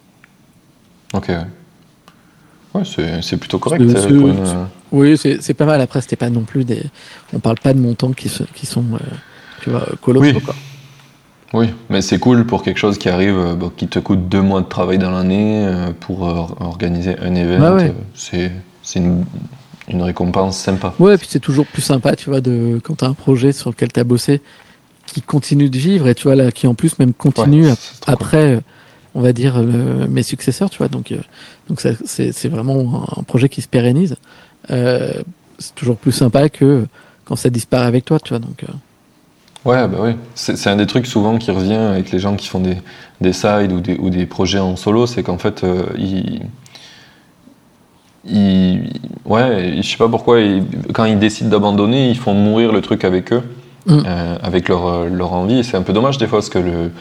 Ok. 1.13 1.29
Ouais, 2.73 2.81
c'est, 2.85 3.21
c'est 3.21 3.37
plutôt 3.37 3.59
correct. 3.59 3.83
C'est- 3.87 3.97
euh, 3.97 4.09
une, 4.09 4.39
euh, 4.39 4.63
Oui, 4.91 5.15
c'est 5.17 5.41
c'est 5.43 5.53
pas 5.53 5.65
mal. 5.65 5.79
Après, 5.81 6.01
c'était 6.01 6.15
pas 6.15 6.31
non 6.31 6.41
plus 6.41 6.63
des. 6.65 6.81
On 7.33 7.39
parle 7.39 7.57
pas 7.59 7.73
de 7.73 7.79
montants 7.79 8.13
qui, 8.13 8.29
se- 8.29 8.43
qui 8.55 8.65
sont, 8.65 8.83
euh, 8.95 8.97
tu 9.61 9.69
vois, 9.69 9.85
colossaux. 10.01 10.25
Oui. 10.37 10.41
Quoi. 10.41 10.55
Oui, 11.53 11.69
mais 11.89 12.01
c'est 12.01 12.17
cool 12.17 12.45
pour 12.45 12.63
quelque 12.63 12.79
chose 12.79 12.97
qui 12.97 13.09
arrive, 13.09 13.37
euh, 13.37 13.53
bon, 13.53 13.69
qui 13.69 13.87
te 13.87 13.99
coûte 13.99 14.27
deux 14.27 14.41
mois 14.41 14.61
de 14.61 14.65
travail 14.65 14.97
dans 14.97 15.11
l'année 15.11 15.65
euh, 15.67 15.91
pour 15.99 16.27
euh, 16.27 16.45
organiser 16.59 17.15
un 17.19 17.35
événement. 17.35 17.69
Bah 17.69 17.75
ouais. 17.75 17.93
C'est, 18.15 18.51
une, 18.99 19.23
une 19.87 20.01
récompense 20.01 20.57
sympa. 20.57 20.95
Ouais, 20.97 21.13
et 21.13 21.17
puis 21.17 21.27
c'est 21.29 21.39
toujours 21.39 21.67
plus 21.67 21.83
sympa, 21.83 22.15
tu 22.15 22.29
vois, 22.31 22.41
de 22.41 22.79
quand 22.83 22.95
t'as 22.95 23.07
un 23.07 23.13
projet 23.13 23.51
sur 23.51 23.69
lequel 23.69 23.91
t'as 23.91 24.03
bossé 24.03 24.41
qui 25.05 25.21
continue 25.21 25.69
de 25.69 25.77
vivre 25.77 26.07
et 26.07 26.15
tu 26.15 26.23
vois 26.23 26.35
là, 26.35 26.51
qui 26.51 26.65
en 26.65 26.73
plus 26.73 26.97
même 26.97 27.13
continue 27.13 27.67
Ouais, 27.67 27.73
cool. 28.05 28.13
après, 28.13 28.61
on 29.13 29.21
va 29.21 29.31
dire 29.31 29.61
le- 29.61 30.07
mes 30.07 30.23
successeurs, 30.23 30.71
tu 30.71 30.79
vois. 30.79 30.87
Donc, 30.87 31.13
donc 31.69 31.81
c'est 32.05 32.47
vraiment 32.49 33.05
un, 33.15 33.23
projet 33.23 33.47
qui 33.47 33.61
se 33.61 33.67
pérennise. 33.67 34.15
Euh, 34.71 35.21
c'est 35.59 35.75
toujours 35.75 35.97
plus 35.97 36.11
sympa 36.13 36.49
que 36.49 36.87
quand 37.25 37.35
ça 37.35 37.51
disparaît 37.51 37.85
avec 37.85 38.05
toi, 38.05 38.19
tu 38.19 38.29
vois. 38.29 38.39
Donc, 38.39 38.65
Ouais, 39.65 39.87
bah 39.87 39.97
oui. 40.01 40.11
C'est, 40.35 40.67
un 40.67 40.75
des 40.75 40.87
trucs 40.87 41.05
souvent 41.07 41.37
qui 41.37 41.49
revient 41.51 41.73
avec 41.73 42.11
les 42.11 42.19
gens 42.19 42.35
qui 42.35 42.47
font 42.47 42.59
des, 42.59 42.77
des 43.21 43.31
sides 43.33 43.71
ou 43.71 43.79
des, 43.79 43.95
ou 43.97 44.09
des 44.09 44.25
projets 44.25 44.59
en 44.59 44.75
solo, 44.75 45.05
c'est 45.07 45.23
qu'en 45.23 45.37
fait, 45.37 45.63
euh, 45.63 45.83
ils, 45.97 46.41
ils- 48.25 48.89
ouais, 49.25 49.75
je 49.81 49.87
sais 49.87 49.97
pas 49.97 50.09
pourquoi, 50.09 50.39
ils- 50.41 50.63
quand 50.93 51.05
ils 51.05 51.19
décident 51.19 51.49
d'abandonner, 51.49 52.09
ils 52.09 52.17
font 52.17 52.33
mourir 52.33 52.71
le 52.71 52.81
truc 52.81 53.03
avec 53.03 53.31
eux, 53.33 53.43
Mm. 53.85 54.03
euh, 54.05 54.35
avec 54.41 54.69
leur, 54.69 54.85
euh, 54.87 55.09
leur 55.09 55.33
envie. 55.33 55.63
C'est 55.63 55.75
un 55.77 55.81
peu 55.81 55.91
dommage 55.93 56.17
des 56.17 56.27
fois, 56.27 56.39
parce 56.39 56.49
que 56.49 56.59
le, 56.59 56.91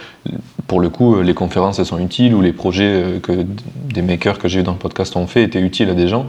pour 0.67 0.81
le 0.81 0.89
coup, 0.89 1.21
les 1.21 1.35
conférences 1.35 1.79
elles 1.79 1.87
sont 1.87 1.99
utiles 2.01 2.35
ou 2.35 2.41
les 2.41 2.53
projets 2.53 3.21
que 3.23 3.45
des 3.93 4.03
makers 4.03 4.39
que 4.39 4.49
j'ai 4.49 4.61
eu 4.61 4.63
dans 4.65 4.73
le 4.73 4.79
podcast 4.79 5.15
ont 5.17 5.27
fait 5.27 5.43
étaient 5.45 5.61
utiles 5.61 5.91
à 5.91 5.95
des 5.95 6.09
gens, 6.09 6.27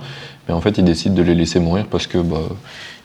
mais 0.47 0.53
en 0.53 0.61
fait, 0.61 0.77
ils 0.77 0.83
décident 0.83 1.15
de 1.15 1.23
les 1.23 1.33
laisser 1.35 1.59
mourir 1.59 1.85
parce 1.89 2.05
que 2.07 2.19
bah, 2.19 2.37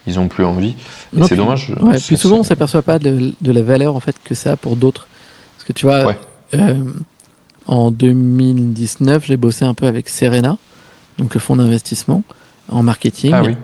ils 0.09 0.19
ont 0.19 0.29
plus 0.29 0.45
envie. 0.45 0.75
Et 1.17 1.23
c'est 1.25 1.37
dommage. 1.37 1.73
Ouais, 1.81 1.99
puis 1.99 2.17
souvent 2.17 2.39
on 2.39 2.43
c'est- 2.43 2.49
s'aperçoit 2.51 2.83
pas 2.83 2.99
de, 2.99 3.33
de 3.41 3.53
la 3.53 3.63
valeur 3.63 3.95
en 3.95 4.01
fait 4.01 4.17
que 4.25 4.35
ça 4.35 4.53
a 4.53 4.57
pour 4.57 4.75
d'autres. 4.77 5.07
Parce 5.57 5.67
que 5.67 5.73
tu 5.73 5.87
vois, 5.87 6.07
Ouais. 6.07 6.19
euh, 6.55 6.75
en 7.67 7.91
2019, 7.91 9.25
j'ai 9.27 9.37
bossé 9.37 9.65
un 9.65 9.75
peu 9.75 9.87
avec 9.87 10.09
Serena, 10.09 10.57
donc 11.19 11.35
le 11.35 11.41
fonds 11.41 11.57
d'investissement 11.57 12.23
en 12.71 12.83
marketing, 12.83 13.33
Ah 13.35 13.43
oui. 13.45 13.57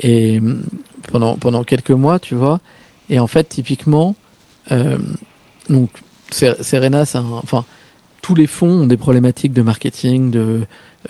et 0.00 0.38
hum, 0.38 0.62
pendant 1.12 1.36
pendant 1.36 1.64
quelques 1.64 1.90
mois, 1.90 2.18
tu 2.18 2.34
vois. 2.34 2.60
Et 3.08 3.18
en 3.18 3.26
fait, 3.26 3.44
typiquement, 3.48 4.14
euh, 4.72 4.98
donc 5.68 5.90
Ser- 6.30 6.62
Serena, 6.62 7.04
c'est 7.04 7.18
un, 7.18 7.24
enfin 7.42 7.64
tous 8.22 8.34
les 8.34 8.46
fonds 8.46 8.82
ont 8.82 8.86
des 8.86 8.96
problématiques 8.98 9.52
de 9.52 9.62
marketing, 9.62 10.30
de 10.30 10.60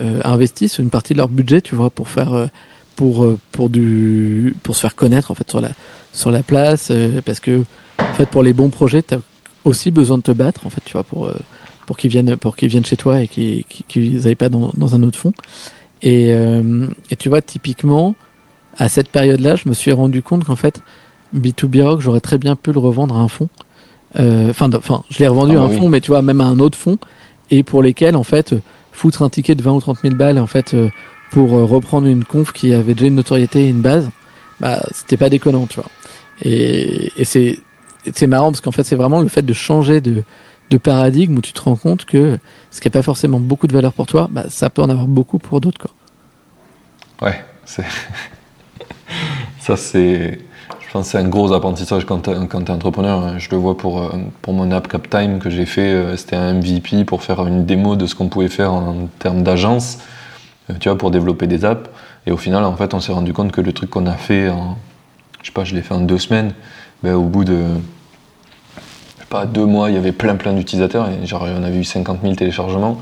euh, 0.00 0.20
investissent 0.24 0.78
une 0.78 0.90
partie 0.90 1.12
de 1.12 1.18
leur 1.18 1.28
budget, 1.28 1.60
tu 1.60 1.74
vois, 1.74 1.90
pour 1.90 2.08
faire 2.08 2.32
euh, 2.32 2.46
pour 3.00 3.24
euh, 3.24 3.38
pour 3.52 3.70
du 3.70 4.54
pour 4.62 4.76
se 4.76 4.82
faire 4.82 4.94
connaître 4.94 5.30
en 5.30 5.34
fait 5.34 5.48
sur 5.48 5.62
la 5.62 5.70
sur 6.12 6.30
la 6.30 6.42
place 6.42 6.88
euh, 6.90 7.22
parce 7.24 7.40
que 7.40 7.62
en 7.98 8.12
fait 8.18 8.26
pour 8.28 8.42
les 8.42 8.52
bons 8.52 8.68
projets 8.68 9.02
tu 9.02 9.14
as 9.14 9.20
aussi 9.64 9.90
besoin 9.90 10.18
de 10.18 10.22
te 10.22 10.32
battre 10.32 10.66
en 10.66 10.70
fait 10.70 10.82
tu 10.84 10.92
vois 10.92 11.02
pour 11.04 11.24
euh, 11.26 11.34
pour 11.86 11.96
qu'ils 11.96 12.10
viennent 12.10 12.36
pour 12.36 12.56
qu'ils 12.56 12.68
viennent 12.68 12.84
chez 12.84 12.98
toi 12.98 13.22
et 13.22 13.26
qu'ils 13.28 13.64
qu'ils 13.88 14.26
aillent 14.28 14.34
pas 14.44 14.50
dans, 14.50 14.70
dans 14.76 14.94
un 14.94 15.02
autre 15.02 15.18
fond 15.18 15.32
et 16.02 16.26
euh, 16.34 16.86
et 17.10 17.16
tu 17.16 17.30
vois 17.30 17.40
typiquement 17.40 18.14
à 18.76 18.90
cette 18.90 19.08
période 19.08 19.40
là 19.40 19.56
je 19.56 19.66
me 19.70 19.72
suis 19.74 19.92
rendu 19.92 20.22
compte 20.22 20.44
qu'en 20.44 20.56
fait 20.56 20.82
B2B 21.34 21.82
Rock 21.82 22.00
j'aurais 22.02 22.20
très 22.20 22.36
bien 22.36 22.54
pu 22.54 22.70
le 22.72 22.80
revendre 22.80 23.16
à 23.16 23.20
un 23.20 23.28
fonds 23.28 23.48
Euh, 24.18 24.50
enfin 24.50 24.68
enfin 24.74 24.98
je 25.08 25.18
l'ai 25.20 25.28
revendu 25.28 25.54
Ah 25.56 25.60
à 25.60 25.62
un 25.62 25.68
bah 25.68 25.72
oui. 25.74 25.78
fonds 25.78 25.88
mais 25.88 26.00
tu 26.02 26.10
vois 26.10 26.20
même 26.20 26.40
à 26.42 26.48
un 26.54 26.58
autre 26.58 26.76
fonds 26.84 26.98
et 27.54 27.62
pour 27.62 27.80
lesquels 27.86 28.16
en 28.16 28.24
fait 28.24 28.48
foutre 28.92 29.22
un 29.22 29.30
ticket 29.30 29.54
de 29.54 29.62
20 29.62 29.72
ou 29.76 29.80
30 29.80 29.98
000 30.02 30.14
balles 30.16 30.38
en 30.40 30.48
fait 30.48 30.74
euh, 30.74 30.88
pour 31.30 31.54
euh, 31.54 31.64
reprendre 31.64 32.06
une 32.06 32.24
conf 32.24 32.52
qui 32.52 32.72
avait 32.74 32.94
déjà 32.94 33.06
une 33.06 33.14
notoriété 33.16 33.64
et 33.66 33.68
une 33.68 33.80
base, 33.82 34.10
bah 34.60 34.82
c'était 34.92 35.16
pas 35.16 35.28
déconnant, 35.30 35.66
tu 35.66 35.76
vois. 35.80 35.90
Et, 36.42 37.12
c'est 37.24 37.58
c'est 38.14 38.26
marrant 38.26 38.50
parce 38.50 38.60
qu'en 38.62 38.72
fait 38.72 38.84
c'est 38.84 38.96
vraiment 38.96 39.20
le 39.20 39.28
fait 39.28 39.42
de 39.42 39.52
changer 39.52 40.00
de, 40.00 40.22
de 40.70 40.78
paradigme 40.78 41.36
où 41.36 41.40
tu 41.42 41.52
te 41.52 41.60
rends 41.60 41.76
compte 41.76 42.04
que 42.06 42.38
ce 42.70 42.80
qui 42.80 42.88
n'a 42.88 42.92
pas 42.92 43.02
forcément 43.02 43.38
beaucoup 43.40 43.66
de 43.66 43.72
valeur 43.74 43.92
pour 43.92 44.06
toi, 44.06 44.28
bah 44.30 44.44
ça 44.48 44.70
peut 44.70 44.82
en 44.82 44.88
avoir 44.88 45.06
beaucoup 45.06 45.38
pour 45.38 45.60
d'autres 45.60 45.78
quoi. 45.80 45.90
Ouais, 47.22 47.44
c'est. 47.64 47.84
ça, 49.60 49.76
c'est. 49.76 50.38
Je 50.80 50.92
pense 50.92 51.06
que 51.06 51.12
c'est 51.12 51.18
un 51.18 51.28
gros 51.28 51.52
apprentissage 51.52 52.04
quand 52.06 52.28
quand 52.48 52.62
t'es 52.64 52.72
entrepreneur. 52.72 53.38
Je 53.38 53.50
le 53.50 53.56
vois 53.58 53.76
pour, 53.76 54.02
euh, 54.02 54.08
pour 54.42 54.54
mon 54.54 54.72
app 54.72 54.88
CapTime 54.88 55.38
que 55.38 55.50
j'ai 55.50 55.66
fait. 55.66 55.92
euh, 55.92 56.16
C'était 56.16 56.36
un 56.36 56.54
MVP 56.54 57.04
pour 57.04 57.22
faire 57.22 57.46
une 57.46 57.64
démo 57.66 57.94
de 57.96 58.06
ce 58.06 58.14
qu'on 58.14 58.28
pouvait 58.28 58.48
faire 58.48 58.72
en 58.72 59.08
termes 59.18 59.42
d'agence, 59.42 59.98
tu 60.78 60.88
vois, 60.88 60.98
pour 60.98 61.10
développer 61.10 61.46
des 61.46 61.64
apps. 61.64 61.90
Et 62.26 62.32
au 62.32 62.36
final, 62.36 62.64
en 62.64 62.76
fait, 62.76 62.94
on 62.94 63.00
s'est 63.00 63.12
rendu 63.12 63.32
compte 63.32 63.52
que 63.52 63.60
le 63.60 63.72
truc 63.72 63.90
qu'on 63.90 64.06
a 64.06 64.14
fait 64.14 64.48
en. 64.48 64.76
Je 65.42 65.46
sais 65.46 65.52
pas, 65.52 65.64
je 65.64 65.74
l'ai 65.74 65.82
fait 65.82 65.94
en 65.94 66.00
deux 66.00 66.18
semaines. 66.18 66.52
Ben, 67.02 67.14
au 67.14 67.24
bout 67.24 67.44
de. 67.44 67.62
Pas, 69.28 69.46
deux 69.46 69.64
mois, 69.64 69.90
il 69.90 69.94
y 69.94 69.98
avait 69.98 70.12
plein 70.12 70.36
plein 70.36 70.52
d'utilisateurs. 70.52 71.08
Et 71.08 71.26
genre, 71.26 71.46
on 71.46 71.62
avait 71.62 71.78
eu 71.78 71.84
50 71.84 72.20
000 72.22 72.34
téléchargements. 72.34 72.98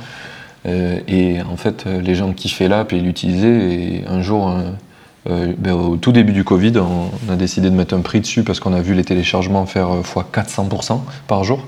Euh, 0.66 1.00
et 1.08 1.40
en 1.42 1.56
fait, 1.56 1.84
euh, 1.86 2.00
les 2.00 2.14
gens 2.14 2.32
kiffaient 2.32 2.68
l'app 2.68 2.92
et 2.92 3.00
l'utilisaient. 3.00 3.48
Et 3.48 4.04
un 4.06 4.22
jour, 4.22 4.48
euh, 4.48 4.70
euh, 5.30 5.52
ben, 5.58 5.72
au 5.72 5.96
tout 5.96 6.12
début 6.12 6.32
du 6.32 6.44
Covid, 6.44 6.78
on, 6.78 7.10
on 7.26 7.32
a 7.32 7.36
décidé 7.36 7.70
de 7.70 7.74
mettre 7.74 7.94
un 7.94 8.00
prix 8.00 8.20
dessus 8.20 8.44
parce 8.44 8.60
qu'on 8.60 8.72
a 8.72 8.80
vu 8.80 8.94
les 8.94 9.04
téléchargements 9.04 9.66
faire 9.66 9.90
euh, 9.90 10.02
fois 10.02 10.26
400% 10.32 11.00
par 11.26 11.44
jour. 11.44 11.66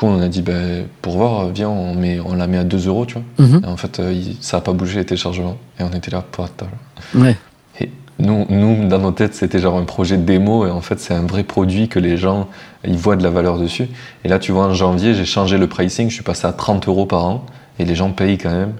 Coup, 0.00 0.06
on 0.06 0.22
a 0.22 0.28
dit, 0.28 0.40
ben, 0.40 0.86
pour 1.02 1.18
voir, 1.18 1.48
viens, 1.50 1.68
on, 1.68 1.94
met, 1.94 2.20
on 2.20 2.34
la 2.34 2.46
met 2.46 2.56
à 2.56 2.64
2 2.64 2.86
euros, 2.88 3.04
tu 3.04 3.16
vois. 3.36 3.46
Mhm. 3.46 3.60
Et 3.64 3.66
en 3.68 3.76
fait, 3.76 4.00
euh, 4.00 4.14
il- 4.14 4.38
ça 4.40 4.56
n'a 4.56 4.60
pas 4.62 4.72
bougé 4.72 4.98
les 5.00 5.04
téléchargements. 5.04 5.58
Et 5.78 5.82
on 5.82 5.90
était 5.90 6.10
là, 6.10 6.22
putain. 6.32 6.68
Ouais. 7.14 7.36
Et 7.82 7.90
nous, 8.18 8.46
nous, 8.48 8.88
dans 8.88 8.98
nos 8.98 9.10
têtes, 9.10 9.34
c'était 9.34 9.58
genre 9.58 9.76
un 9.76 9.84
projet 9.84 10.16
de 10.16 10.22
démo, 10.22 10.66
et 10.66 10.70
en 10.70 10.80
fait, 10.80 10.98
c'est 11.00 11.12
un 11.12 11.26
vrai 11.26 11.44
produit 11.44 11.88
que 11.88 11.98
les 11.98 12.16
gens, 12.16 12.48
ils 12.82 12.96
voient 12.96 13.16
de 13.16 13.22
la 13.22 13.28
valeur 13.28 13.58
dessus. 13.58 13.88
Et 14.24 14.28
là, 14.28 14.38
tu 14.38 14.52
vois, 14.52 14.68
en 14.68 14.72
janvier, 14.74 15.12
j'ai 15.12 15.26
changé 15.26 15.58
le 15.58 15.66
pricing, 15.66 16.08
je 16.08 16.14
suis 16.14 16.24
passé 16.24 16.46
à 16.46 16.54
30 16.54 16.88
euros 16.88 17.04
par 17.04 17.26
an, 17.26 17.44
et 17.78 17.84
les 17.84 17.94
gens 17.94 18.10
payent 18.10 18.38
quand 18.38 18.50
même. 18.52 18.72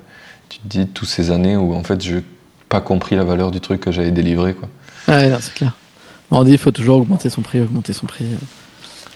Tu 0.48 0.58
te 0.60 0.68
dis, 0.68 0.86
toutes 0.86 1.08
ces 1.10 1.30
années 1.30 1.54
où, 1.58 1.74
en 1.74 1.82
fait, 1.84 2.02
je 2.02 2.14
n'ai 2.16 2.22
pas 2.70 2.80
compris 2.80 3.14
la 3.14 3.24
valeur 3.24 3.50
du 3.50 3.60
truc 3.60 3.80
que 3.82 3.92
j'avais 3.92 4.10
délivré, 4.10 4.54
quoi. 4.54 4.70
Ouais, 5.06 5.28
non, 5.28 5.36
c'est 5.38 5.52
clair. 5.52 5.76
On 6.30 6.44
dit 6.44 6.52
il 6.52 6.58
faut 6.58 6.70
toujours 6.70 6.96
augmenter 6.96 7.28
son 7.28 7.42
prix, 7.42 7.60
augmenter 7.60 7.92
son 7.92 8.06
prix. 8.06 8.24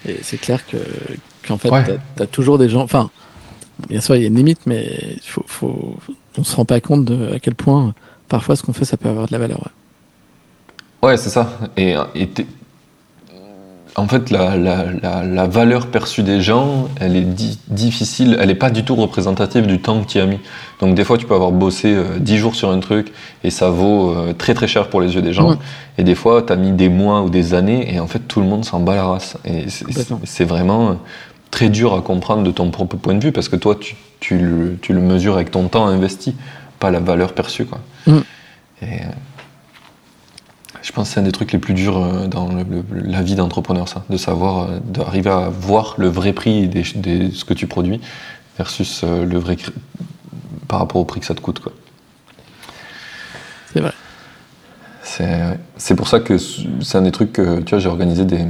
Et 0.07 0.19
c'est 0.21 0.37
clair 0.37 0.67
que 0.67 0.77
qu'en 1.47 1.57
fait 1.57 1.69
Ouais. 1.69 1.83
t'as 2.15 2.23
as 2.23 2.27
toujours 2.27 2.57
des 2.57 2.69
gens. 2.69 2.81
Enfin, 2.81 3.09
bien 3.89 4.01
sûr 4.01 4.15
il 4.15 4.21
y 4.21 4.25
a 4.25 4.27
une 4.27 4.35
limite, 4.35 4.61
mais 4.65 5.17
faut, 5.23 5.43
faut, 5.47 5.95
on 6.37 6.43
se 6.43 6.55
rend 6.55 6.65
pas 6.65 6.79
compte 6.81 7.05
de 7.05 7.33
à 7.35 7.39
quel 7.39 7.55
point 7.55 7.87
euh, 7.87 7.91
parfois 8.29 8.55
ce 8.55 8.63
qu'on 8.63 8.73
fait 8.73 8.85
ça 8.85 8.97
peut 8.97 9.09
avoir 9.09 9.27
de 9.27 9.31
la 9.33 9.39
valeur. 9.39 9.59
ouais. 9.59 11.09
Ouais, 11.09 11.17
c'est 11.17 11.29
ça. 11.29 11.59
Et, 11.77 11.95
et 12.15 12.27
en 13.97 14.07
fait, 14.09 14.29
la, 14.29 14.57
la, 14.57 14.85
la, 15.01 15.23
la 15.23 15.47
valeur 15.47 15.87
perçue 15.87 16.21
des 16.23 16.41
gens, 16.41 16.89
elle 16.99 17.15
est 17.15 17.21
di- 17.21 17.59
difficile, 17.69 18.35
elle 18.41 18.47
n'est 18.49 18.55
pas 18.55 18.69
du 18.69 18.83
tout 18.83 18.95
représentative 18.95 19.67
du 19.67 19.79
temps 19.79 20.01
que 20.03 20.07
tu 20.07 20.19
as 20.19 20.25
mis. 20.25 20.39
Donc, 20.81 20.95
des 20.95 21.05
fois, 21.05 21.17
tu 21.17 21.25
peux 21.25 21.33
avoir 21.35 21.51
bossé 21.53 21.93
euh, 21.93 22.17
10 22.19 22.37
jours 22.37 22.55
sur 22.55 22.71
un 22.71 22.79
truc 22.79 23.13
et 23.45 23.49
ça 23.51 23.69
vaut 23.69 24.09
euh, 24.11 24.33
très 24.33 24.53
très 24.53 24.67
cher 24.67 24.89
pour 24.89 24.99
les 24.99 25.15
yeux 25.15 25.21
des 25.21 25.31
gens. 25.31 25.51
Ouais. 25.51 25.55
Et 25.97 26.03
des 26.03 26.15
fois, 26.15 26.41
tu 26.41 26.51
as 26.51 26.57
mis 26.57 26.73
des 26.73 26.89
mois 26.89 27.21
ou 27.21 27.29
des 27.29 27.53
années 27.53 27.93
et 27.93 28.01
en 28.01 28.07
fait, 28.07 28.19
tout 28.27 28.41
le 28.41 28.47
monde 28.47 28.65
s'en 28.65 28.81
bat 28.81 28.95
la 28.95 29.05
race. 29.05 29.37
Et 29.45 29.69
c'est- 29.69 30.43
vraiment 30.45 30.89
euh, 30.89 30.93
très 31.55 31.69
dur 31.69 31.93
à 31.93 32.01
comprendre 32.01 32.43
de 32.43 32.51
ton 32.51 32.69
propre 32.69 32.97
point 32.97 33.13
de 33.13 33.23
vue 33.23 33.31
parce 33.31 33.47
que 33.47 33.55
toi, 33.55 33.79
tu, 34.19 34.37
le, 34.37 34.99
mesures 34.99 35.35
avec 35.35 35.51
ton 35.51 35.69
temps 35.69 35.87
investi, 35.87 36.35
pas 36.79 36.91
la 36.91 36.99
valeur 36.99 37.31
perçue. 37.31 37.63
Quoi. 37.63 37.79
Mm. 38.07 38.17
Et, 38.81 38.85
euh, 38.85 39.05
je 40.81 40.91
pense 40.91 41.07
que 41.07 41.13
c'est 41.13 41.21
un 41.21 41.23
des 41.23 41.31
trucs 41.31 41.53
les 41.53 41.59
plus 41.59 41.73
durs 41.73 41.97
euh, 41.97 42.27
dans 42.27 42.49
la 42.91 43.21
vie 43.21 43.35
d'entrepreneur, 43.35 43.87
ça, 43.87 44.03
de 44.09 44.17
savoir, 44.17 44.63
euh, 44.63 44.79
d'arriver 44.83 45.29
à 45.29 45.47
voir 45.47 45.95
le 45.97 46.09
vrai 46.09 46.33
prix 46.33 46.67
de 46.67 46.83
ce 46.83 47.45
que 47.45 47.53
tu 47.53 47.67
produis 47.67 48.01
versus 48.57 49.05
le 49.05 49.39
vrai 49.39 49.55
par 50.67 50.79
rapport 50.79 50.99
au 50.99 51.05
prix 51.05 51.21
que 51.21 51.25
ça 51.25 51.35
te 51.35 51.41
coûte. 51.41 51.59
Quoi. 51.59 51.71
C'est 53.71 53.79
vrai. 53.79 53.93
C'est, 55.03 55.57
c'est 55.77 55.95
pour 55.95 56.09
ça 56.09 56.19
que 56.19 56.37
c'est 56.37 56.97
un 56.97 57.03
des 57.03 57.13
trucs 57.13 57.31
que 57.31 57.61
tu 57.61 57.69
vois, 57.69 57.79
j'ai 57.79 57.87
organisé 57.87 58.25
des, 58.25 58.45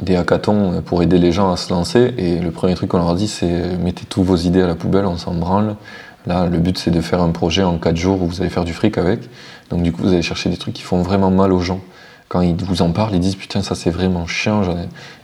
des 0.00 0.16
hackathons 0.16 0.82
pour 0.84 1.02
aider 1.02 1.18
les 1.18 1.32
gens 1.32 1.52
à 1.52 1.56
se 1.56 1.72
lancer. 1.72 2.14
Et 2.18 2.38
le 2.38 2.50
premier 2.50 2.74
truc 2.74 2.90
qu'on 2.90 2.98
leur 2.98 3.14
dit, 3.14 3.28
c'est 3.28 3.76
mettez 3.78 4.04
tous 4.04 4.22
vos 4.22 4.36
idées 4.36 4.62
à 4.62 4.66
la 4.66 4.74
poubelle, 4.74 5.06
on 5.06 5.16
s'en 5.16 5.34
branle. 5.34 5.76
Là, 6.26 6.46
le 6.46 6.58
but, 6.58 6.76
c'est 6.76 6.90
de 6.90 7.00
faire 7.00 7.22
un 7.22 7.30
projet 7.30 7.62
en 7.62 7.78
4 7.78 7.96
jours 7.96 8.20
où 8.20 8.26
vous 8.26 8.40
allez 8.40 8.50
faire 8.50 8.64
du 8.64 8.74
fric 8.74 8.98
avec. 8.98 9.20
Donc, 9.70 9.82
du 9.82 9.92
coup, 9.92 10.02
vous 10.02 10.12
allez 10.12 10.22
chercher 10.22 10.50
des 10.50 10.56
trucs 10.56 10.74
qui 10.74 10.82
font 10.82 11.02
vraiment 11.02 11.30
mal 11.30 11.52
aux 11.52 11.60
gens. 11.60 11.80
Quand 12.28 12.40
ils 12.40 12.56
vous 12.56 12.82
en 12.82 12.90
parlent, 12.90 13.14
ils 13.14 13.20
disent 13.20 13.36
Putain, 13.36 13.62
ça 13.62 13.74
c'est 13.76 13.90
vraiment 13.90 14.26
chiant, 14.26 14.62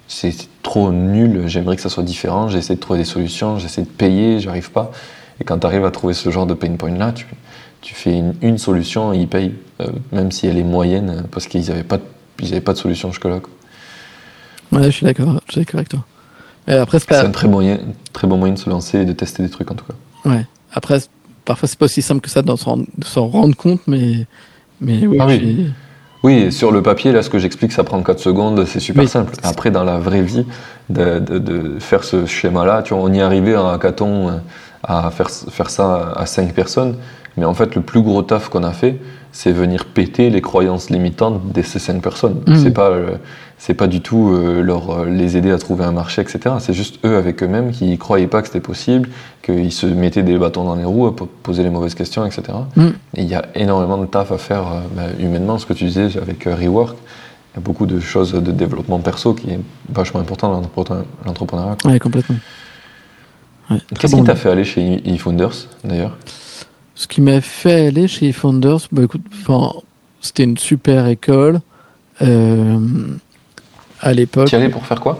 c'est 0.06 0.32
trop 0.62 0.92
nul, 0.92 1.44
j'aimerais 1.46 1.74
que 1.76 1.82
ça 1.82 1.88
soit 1.88 2.04
différent, 2.04 2.48
j'essaie 2.48 2.76
de 2.76 2.80
trouver 2.80 3.00
des 3.00 3.04
solutions, 3.04 3.58
j'essaie 3.58 3.82
de 3.82 3.88
payer, 3.88 4.38
j'arrive 4.38 4.70
pas. 4.70 4.92
Et 5.40 5.44
quand 5.44 5.58
tu 5.58 5.66
arrives 5.66 5.84
à 5.84 5.90
trouver 5.90 6.14
ce 6.14 6.30
genre 6.30 6.46
de 6.46 6.54
pain 6.54 6.76
point 6.76 6.96
là, 6.96 7.10
tu, 7.10 7.26
tu 7.80 7.94
fais 7.94 8.22
une, 8.40 8.58
solution 8.58 9.12
et 9.12 9.18
ils 9.18 9.28
payent, 9.28 9.54
euh, 9.80 9.88
même 10.12 10.30
si 10.30 10.46
elle 10.46 10.58
est 10.58 10.64
moyenne, 10.64 11.24
parce 11.32 11.48
qu'ils 11.48 11.66
n'avaient 11.66 11.82
pas, 11.82 11.98
pas 11.98 12.72
de 12.72 12.78
solution 12.78 13.10
jusque-là. 13.10 13.40
Ouais, 14.72 14.84
je 14.84 14.90
suis 14.90 15.06
d'accord, 15.06 15.40
je 15.46 15.52
suis 15.52 15.60
d'accord 15.60 15.78
avec 15.78 15.88
toi. 15.88 16.00
après, 16.66 16.98
c'est 16.98 17.14
un 17.14 17.30
très, 17.30 17.48
moyen, 17.48 17.78
très 18.12 18.26
bon 18.26 18.38
moyen 18.38 18.54
de 18.54 18.58
se 18.58 18.70
lancer 18.70 19.00
et 19.00 19.04
de 19.04 19.12
tester 19.12 19.42
des 19.42 19.50
trucs 19.50 19.70
en 19.70 19.74
tout 19.74 19.84
cas. 19.84 20.30
Ouais. 20.30 20.46
Après, 20.72 20.98
parfois 21.44 21.68
c'est 21.68 21.78
pas 21.78 21.84
aussi 21.84 22.02
simple 22.02 22.20
que 22.20 22.30
ça 22.30 22.42
de 22.42 22.54
s'en 22.56 23.26
rendre 23.28 23.56
compte, 23.56 23.80
mais, 23.86 24.26
mais 24.80 25.06
oui. 25.06 25.18
Ah 25.20 25.26
oui. 25.26 25.70
oui. 26.22 26.52
sur 26.52 26.72
le 26.72 26.82
papier, 26.82 27.12
là, 27.12 27.22
ce 27.22 27.30
que 27.30 27.38
j'explique, 27.38 27.72
ça 27.72 27.84
prend 27.84 28.02
4 28.02 28.18
secondes, 28.18 28.64
c'est 28.66 28.80
super 28.80 29.08
simple. 29.08 29.34
Après, 29.42 29.70
dans 29.70 29.84
la 29.84 29.98
vraie 29.98 30.22
vie, 30.22 30.46
de, 30.88 31.18
de, 31.18 31.78
faire 31.78 32.04
ce 32.04 32.26
schéma-là, 32.26 32.82
tu 32.82 32.94
vois, 32.94 33.02
on 33.02 33.12
y 33.12 33.18
est 33.18 33.22
arrivé 33.22 33.56
en 33.56 33.68
hackathon 33.68 34.28
euh, 34.28 34.32
à 34.82 35.10
faire, 35.10 35.30
faire 35.30 35.70
ça 35.70 36.12
à 36.16 36.26
5 36.26 36.52
personnes, 36.54 36.96
mais 37.36 37.44
en 37.44 37.54
fait, 37.54 37.74
le 37.74 37.82
plus 37.82 38.02
gros 38.02 38.22
taf 38.22 38.48
qu'on 38.48 38.64
a 38.64 38.72
fait, 38.72 38.98
c'est 39.32 39.52
venir 39.52 39.86
péter 39.86 40.28
les 40.28 40.42
croyances 40.42 40.90
limitantes 40.90 41.52
de 41.52 41.62
ces 41.62 41.78
5 41.78 42.02
personnes. 42.02 42.42
Mmh. 42.46 42.56
C'est 42.56 42.70
pas 42.72 42.90
euh, 42.90 43.16
c'est 43.64 43.74
pas 43.74 43.86
du 43.86 44.00
tout 44.00 44.32
euh, 44.32 44.60
leur, 44.60 44.90
euh, 44.90 45.04
les 45.04 45.36
aider 45.36 45.52
à 45.52 45.56
trouver 45.56 45.84
un 45.84 45.92
marché, 45.92 46.20
etc. 46.20 46.56
C'est 46.58 46.72
juste 46.72 46.98
eux 47.04 47.16
avec 47.16 47.44
eux-mêmes 47.44 47.70
qui 47.70 47.96
croyaient 47.96 48.26
pas 48.26 48.42
que 48.42 48.48
c'était 48.48 48.58
possible, 48.58 49.08
qu'ils 49.40 49.70
se 49.70 49.86
mettaient 49.86 50.24
des 50.24 50.36
bâtons 50.36 50.64
dans 50.64 50.74
les 50.74 50.84
roues, 50.84 51.12
poser 51.12 51.62
les 51.62 51.70
mauvaises 51.70 51.94
questions, 51.94 52.26
etc. 52.26 52.42
Mm. 52.74 52.86
Et 53.14 53.22
il 53.22 53.28
y 53.28 53.36
a 53.36 53.44
énormément 53.54 53.98
de 53.98 54.06
taf 54.06 54.32
à 54.32 54.38
faire 54.38 54.66
euh, 54.66 54.80
bah, 54.96 55.02
humainement, 55.20 55.58
ce 55.58 55.66
que 55.66 55.74
tu 55.74 55.84
disais 55.84 56.08
avec 56.20 56.42
Rework. 56.42 56.96
Il 57.54 57.58
y 57.58 57.58
a 57.58 57.60
beaucoup 57.60 57.86
de 57.86 58.00
choses 58.00 58.32
de 58.32 58.50
développement 58.50 58.98
perso 58.98 59.32
qui 59.32 59.50
est 59.50 59.60
vachement 59.88 60.18
important 60.18 60.50
dans 60.50 60.68
l'entrepreneuriat. 61.24 61.76
Oui, 61.84 62.00
complètement. 62.00 62.36
Qu'est-ce 63.96 64.16
qui 64.16 64.24
t'a 64.24 64.34
fait 64.34 64.50
aller 64.50 64.64
chez 64.64 65.00
eFounders, 65.08 65.68
d'ailleurs? 65.84 66.18
Ce 66.96 67.06
qui 67.06 67.20
m'a 67.20 67.40
fait 67.40 67.86
aller 67.86 68.08
chez 68.08 68.30
eFounders, 68.30 68.88
bah, 68.90 69.04
écoute, 69.04 69.22
c'était 70.20 70.42
une 70.42 70.58
super 70.58 71.06
école. 71.06 71.60
Euh, 72.20 72.78
à 74.02 74.12
l'époque. 74.12 74.48
Tu 74.48 74.56
allais 74.56 74.68
pour 74.68 74.84
faire 74.84 75.00
quoi? 75.00 75.18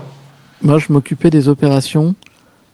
Moi, 0.60 0.78
je 0.78 0.92
m'occupais 0.92 1.30
des 1.30 1.48
opérations, 1.48 2.14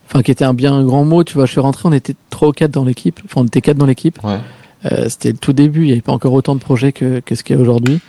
enfin, 0.06 0.22
qui 0.22 0.30
était 0.30 0.44
un 0.44 0.55
bien 0.55 0.82
grand 0.82 1.05
mot. 1.05 1.22
Tu 1.22 1.35
vois, 1.35 1.47
je 1.47 1.52
suis 1.52 1.60
rentré, 1.60 1.82
on 1.89 1.93
était 1.93 2.14
trois 2.30 2.48
ou 2.48 2.52
quatre 2.52 2.70
dans 2.70 2.85
l'équipe. 2.85 3.20
Enfin, 3.24 3.43
on 3.43 3.47
était 3.47 3.60
quatre 3.60 3.76
dans 3.76 3.86
l'équipe. 3.86 4.22
Ouais. 4.24 4.39
Euh, 4.86 5.09
c'était 5.09 5.32
le 5.32 5.39
tout 5.39 5.52
début. 5.52 5.82
Il 5.82 5.86
n'y 5.86 5.93
avait 5.93 6.01
pas 6.01 6.12
encore 6.12 6.32
autant 6.32 6.55
de 6.55 6.60
projets 6.60 6.93
que, 6.93 7.20
que 7.20 7.35
ce 7.35 7.44
qu'il 7.44 7.56
y 7.56 7.59
a 7.59 7.62
aujourd'hui. 7.62 8.01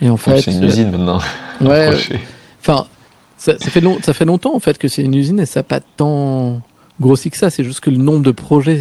Et 0.00 0.08
en 0.10 0.16
fait. 0.16 0.40
C'est 0.40 0.52
une 0.52 0.64
usine 0.64 0.90
maintenant. 0.90 1.20
Ouais. 1.60 1.90
enfin, 2.60 2.86
ça, 3.36 3.56
fait 3.58 3.80
long, 3.80 3.98
ça 4.02 4.14
fait 4.14 4.24
longtemps 4.24 4.54
en 4.54 4.60
fait 4.60 4.78
que 4.78 4.88
c'est 4.88 5.02
une 5.02 5.14
usine 5.14 5.40
et 5.40 5.46
ça 5.46 5.60
n'a 5.60 5.64
pas 5.64 5.80
tant 5.80 6.60
grossi 7.00 7.30
que 7.30 7.36
ça. 7.36 7.50
C'est 7.50 7.64
juste 7.64 7.80
que 7.80 7.90
le 7.90 7.98
nombre 7.98 8.22
de 8.22 8.30
projets 8.30 8.80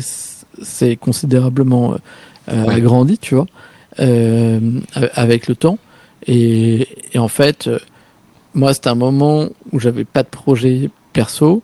s'est 0.61 0.95
considérablement 0.95 1.95
euh, 2.51 2.67
agrandi, 2.67 3.17
tu 3.17 3.35
vois, 3.35 3.47
euh, 3.99 4.59
avec 5.13 5.47
le 5.47 5.55
temps. 5.55 5.77
Et, 6.25 6.87
et 7.13 7.19
en 7.19 7.27
fait, 7.27 7.69
moi, 8.53 8.73
c'était 8.73 8.89
un 8.89 8.95
moment 8.95 9.49
où 9.71 9.79
j'avais 9.79 10.05
pas 10.05 10.23
de 10.23 10.27
projet 10.27 10.89
perso 11.13 11.63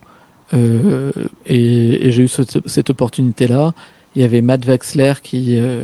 euh, 0.53 1.11
et, 1.45 2.07
et 2.07 2.11
j'ai 2.11 2.24
eu 2.24 2.28
cette, 2.28 2.68
cette 2.68 2.90
opportunité-là. 2.90 3.74
Il 4.16 4.22
y 4.22 4.26
avait 4.26 4.41
Matt 4.41 4.66
Wexler 4.66 5.14
qui 5.22 5.60
euh, 5.60 5.84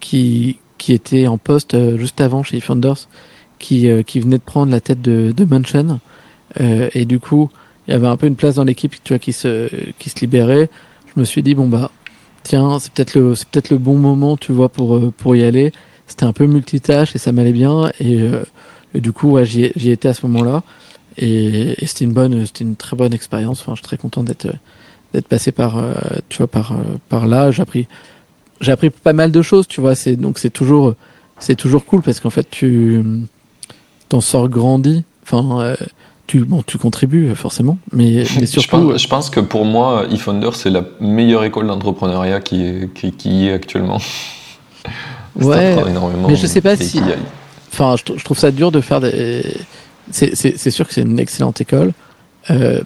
qui 0.00 0.58
qui 0.78 0.92
était 0.92 1.26
en 1.26 1.38
poste 1.38 1.74
euh, 1.74 1.98
juste 1.98 2.20
avant 2.20 2.42
chez 2.42 2.60
Founders, 2.60 3.08
qui 3.58 3.90
euh, 3.90 4.02
qui 4.02 4.20
venait 4.20 4.38
de 4.38 4.42
prendre 4.42 4.72
la 4.72 4.80
tête 4.80 5.02
de, 5.02 5.32
de 5.32 5.44
Mansion 5.44 6.00
et 6.58 7.04
du 7.04 7.20
coup, 7.20 7.50
il 7.86 7.92
y 7.92 7.94
avait 7.94 8.06
un 8.06 8.16
peu 8.16 8.26
une 8.26 8.34
place 8.34 8.54
dans 8.54 8.64
l'équipe, 8.64 8.94
tu 9.04 9.12
vois, 9.12 9.18
qui 9.18 9.34
se 9.34 9.68
qui 9.98 10.08
se 10.08 10.18
libérait. 10.20 10.70
Je 11.14 11.20
me 11.20 11.24
suis 11.24 11.42
dit 11.42 11.54
bon 11.54 11.68
bah 11.68 11.90
tiens, 12.42 12.78
c'est 12.80 12.90
peut-être 12.90 13.14
le 13.14 13.34
c'est 13.34 13.46
peut-être 13.48 13.68
le 13.70 13.76
bon 13.76 13.96
moment, 13.96 14.38
tu 14.38 14.52
vois, 14.52 14.70
pour 14.70 15.12
pour 15.12 15.36
y 15.36 15.44
aller. 15.44 15.72
C'était 16.06 16.24
un 16.24 16.32
peu 16.32 16.46
multitâche 16.46 17.14
et 17.14 17.18
ça 17.18 17.32
m'allait 17.32 17.52
bien 17.52 17.92
et 18.00 18.18
et 18.94 19.00
du 19.00 19.12
coup, 19.12 19.32
ouais, 19.32 19.44
j'y 19.44 19.90
étais 19.90 20.08
à 20.08 20.14
ce 20.14 20.26
moment-là. 20.26 20.62
Et, 21.16 21.74
c'était 21.86 22.04
une 22.04 22.12
bonne, 22.12 22.46
c'était 22.46 22.64
une 22.64 22.76
très 22.76 22.96
bonne 22.96 23.12
expérience. 23.12 23.60
Enfin, 23.60 23.72
je 23.72 23.78
suis 23.78 23.84
très 23.84 23.96
content 23.96 24.22
d'être 24.22 24.48
d'être 25.14 25.26
passé 25.26 25.52
par, 25.52 25.78
euh, 25.78 25.94
tu 26.28 26.38
vois, 26.38 26.46
par 26.46 26.72
euh, 26.72 26.76
par 27.08 27.26
là. 27.26 27.50
J'ai 27.50 27.62
appris, 27.62 27.88
j'ai 28.60 28.72
appris 28.72 28.90
pas 28.90 29.12
mal 29.12 29.32
de 29.32 29.42
choses, 29.42 29.66
tu 29.66 29.80
vois. 29.80 29.94
C'est 29.94 30.16
donc 30.16 30.38
c'est 30.38 30.50
toujours 30.50 30.94
c'est 31.38 31.56
toujours 31.56 31.84
cool 31.84 32.02
parce 32.02 32.20
qu'en 32.20 32.30
fait 32.30 32.48
tu 32.50 33.02
t'en 34.08 34.20
sors 34.20 34.48
grandi. 34.48 35.04
Enfin, 35.24 35.60
euh, 35.60 35.76
tu 36.26 36.44
bon, 36.44 36.62
tu 36.62 36.78
contribues 36.78 37.34
forcément, 37.34 37.78
mais, 37.92 38.24
mais 38.38 38.46
surtout. 38.46 38.96
je, 38.96 39.08
pense, 39.08 39.30
que 39.30 39.40
pour 39.40 39.64
moi, 39.64 40.04
eFounder 40.10 40.50
c'est 40.52 40.70
la 40.70 40.84
meilleure 41.00 41.44
école 41.44 41.66
d'entrepreneuriat 41.66 42.40
qui 42.40 42.64
est 42.64 42.92
qui, 42.94 43.12
qui 43.12 43.48
est 43.48 43.52
actuellement. 43.52 43.98
ouais. 45.36 45.76
Mais 46.28 46.36
je 46.36 46.46
sais 46.46 46.60
pas 46.60 46.76
si. 46.76 47.00
Enfin, 47.72 47.96
je, 47.96 48.22
trouve 48.22 48.38
ça 48.38 48.50
dur 48.50 48.70
de 48.70 48.80
faire 48.80 49.00
des. 49.00 49.44
C'est 50.10 50.70
sûr 50.70 50.86
que 50.86 50.94
c'est 50.94 51.02
une 51.02 51.18
excellente 51.18 51.60
école. 51.60 51.92
Euh, 52.50 52.80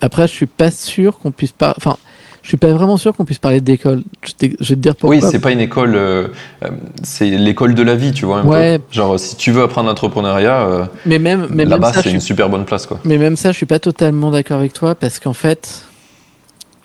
après, 0.00 0.26
je 0.26 0.32
suis 0.32 0.46
pas 0.46 0.70
sûr 0.70 1.18
qu'on 1.18 1.30
puisse 1.30 1.52
pas. 1.52 1.74
Enfin, 1.76 1.96
je 2.42 2.48
suis 2.48 2.56
pas 2.56 2.72
vraiment 2.72 2.96
sûr 2.96 3.14
qu'on 3.14 3.24
puisse 3.24 3.38
parler 3.38 3.60
d'école. 3.60 4.02
Je, 4.22 4.46
vais 4.46 4.56
te 4.58 4.74
dire 4.74 4.96
pourquoi. 4.96 5.16
Oui, 5.16 5.22
c'est 5.30 5.38
pas 5.38 5.52
une 5.52 5.60
école. 5.60 5.94
Euh, 5.94 6.28
euh, 6.62 6.70
c'est 7.02 7.30
l'école 7.30 7.74
de 7.74 7.82
la 7.82 7.94
vie, 7.94 8.12
tu 8.12 8.26
vois. 8.26 8.40
Un 8.40 8.46
ouais. 8.46 8.78
peu. 8.78 8.84
Genre, 8.90 9.18
si 9.18 9.36
tu 9.36 9.52
veux 9.52 9.62
apprendre 9.62 9.88
l'entrepreneuriat, 9.88 10.90
mais 11.06 11.18
même, 11.18 11.46
mais 11.50 11.64
là-bas, 11.64 11.92
c'est 11.94 12.10
une 12.10 12.20
super 12.20 12.48
bonne 12.48 12.64
place, 12.64 12.86
quoi. 12.86 13.00
Mais 13.04 13.18
même 13.18 13.36
ça, 13.36 13.52
je 13.52 13.56
suis 13.56 13.66
pas 13.66 13.78
totalement 13.78 14.30
d'accord 14.30 14.58
avec 14.58 14.72
toi 14.72 14.94
parce 14.94 15.20
qu'en 15.20 15.32
fait, 15.32 15.84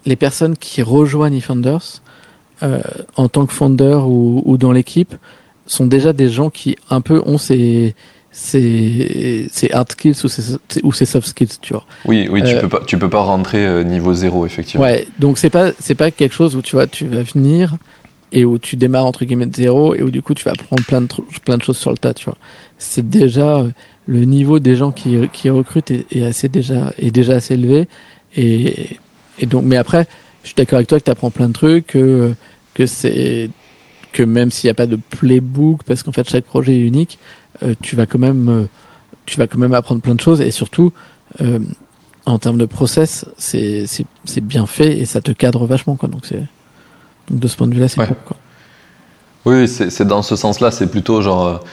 les 0.05 0.15
personnes 0.15 0.55
qui 0.55 0.81
rejoignent 0.81 1.37
eFounders 1.37 2.01
en 3.15 3.29
tant 3.29 3.45
que 3.45 3.53
founder 3.53 3.99
ou, 4.05 4.43
ou 4.45 4.57
dans 4.57 4.71
l'équipe 4.71 5.15
sont 5.69 5.85
déjà 5.85 6.13
des 6.13 6.29
gens 6.29 6.49
qui 6.49 6.75
un 6.89 7.01
peu 7.01 7.21
ont 7.25 7.37
ces 7.37 7.95
ces, 8.31 9.47
ces 9.51 9.71
hard 9.71 9.91
skills 9.91 10.15
ou 10.23 10.27
ces, 10.27 10.57
ou 10.83 10.93
ces 10.93 11.05
soft 11.05 11.27
skills, 11.27 11.59
tu 11.61 11.73
vois. 11.73 11.85
Oui, 12.05 12.27
oui, 12.31 12.43
tu 12.43 12.55
euh, 12.55 12.61
peux 12.61 12.69
pas, 12.69 12.81
tu 12.85 12.97
peux 12.97 13.09
pas 13.09 13.21
rentrer 13.21 13.65
euh, 13.65 13.83
niveau 13.83 14.13
zéro 14.13 14.45
effectivement. 14.45 14.85
Ouais, 14.85 15.07
donc 15.17 15.37
c'est 15.37 15.49
pas, 15.49 15.71
c'est 15.79 15.95
pas 15.95 16.11
quelque 16.11 16.33
chose 16.33 16.55
où 16.55 16.61
tu 16.61 16.75
vois, 16.75 16.87
tu 16.87 17.07
vas 17.07 17.23
venir 17.23 17.75
et 18.31 18.45
où 18.45 18.59
tu 18.59 18.75
démarres 18.75 19.07
entre 19.07 19.25
guillemets 19.25 19.47
de 19.47 19.55
zéro 19.55 19.95
et 19.95 20.03
où 20.03 20.11
du 20.11 20.21
coup 20.21 20.35
tu 20.35 20.43
vas 20.45 20.51
apprendre 20.51 20.83
plein 20.85 21.01
de 21.01 21.07
plein 21.43 21.57
de 21.57 21.63
choses 21.63 21.77
sur 21.77 21.91
le 21.91 21.97
tas, 21.97 22.13
tu 22.13 22.25
vois. 22.25 22.37
C'est 22.77 23.07
déjà 23.09 23.57
euh, 23.57 23.69
le 24.05 24.25
niveau 24.25 24.59
des 24.59 24.75
gens 24.75 24.91
qui, 24.91 25.17
qui 25.33 25.49
recrutent 25.49 25.91
est, 25.91 26.23
assez 26.23 26.49
déjà 26.49 26.93
est 26.99 27.11
déjà 27.11 27.33
assez 27.33 27.55
élevé 27.55 27.87
et, 28.35 28.97
et 29.39 29.45
donc, 29.45 29.63
mais 29.65 29.77
après, 29.77 30.07
je 30.43 30.49
suis 30.49 30.55
d'accord 30.55 30.77
avec 30.77 30.87
toi 30.87 30.99
que 30.99 31.05
tu 31.05 31.11
apprends 31.11 31.31
plein 31.31 31.47
de 31.47 31.53
trucs, 31.53 31.87
que 31.87 32.33
que 32.73 32.85
c'est 32.85 33.49
que 34.11 34.23
même 34.23 34.51
s'il 34.51 34.67
n'y 34.67 34.71
a 34.71 34.73
pas 34.73 34.87
de 34.87 34.95
playbook, 34.97 35.83
parce 35.83 36.03
qu'en 36.03 36.11
fait 36.11 36.27
chaque 36.29 36.45
projet 36.45 36.75
est 36.75 36.81
unique, 36.81 37.19
euh, 37.63 37.75
tu 37.81 37.95
vas 37.95 38.05
quand 38.05 38.19
même, 38.19 38.49
euh, 38.49 38.65
tu 39.25 39.37
vas 39.37 39.47
quand 39.47 39.57
même 39.57 39.73
apprendre 39.73 40.01
plein 40.01 40.15
de 40.15 40.21
choses 40.21 40.41
et 40.41 40.51
surtout 40.51 40.91
euh, 41.41 41.59
en 42.25 42.39
termes 42.39 42.57
de 42.57 42.65
process, 42.65 43.25
c'est 43.37 43.85
c'est 43.87 44.41
bien 44.41 44.65
fait 44.65 44.97
et 44.97 45.05
ça 45.05 45.21
te 45.21 45.31
cadre 45.31 45.65
vachement 45.65 45.95
quoi. 45.95 46.09
Donc 46.09 46.25
c'est 46.25 46.43
de 47.29 47.47
ce 47.47 47.55
point 47.55 47.67
de 47.67 47.73
vue-là, 47.73 47.87
c'est 47.87 48.05
cool, 48.05 48.15
quoi. 48.25 48.37
Oui, 49.45 49.67
c'est 49.67 50.05
dans 50.05 50.21
ce 50.21 50.35
sens-là, 50.35 50.71
c'est 50.71 50.87
plutôt 50.87 51.21
genre 51.21 51.63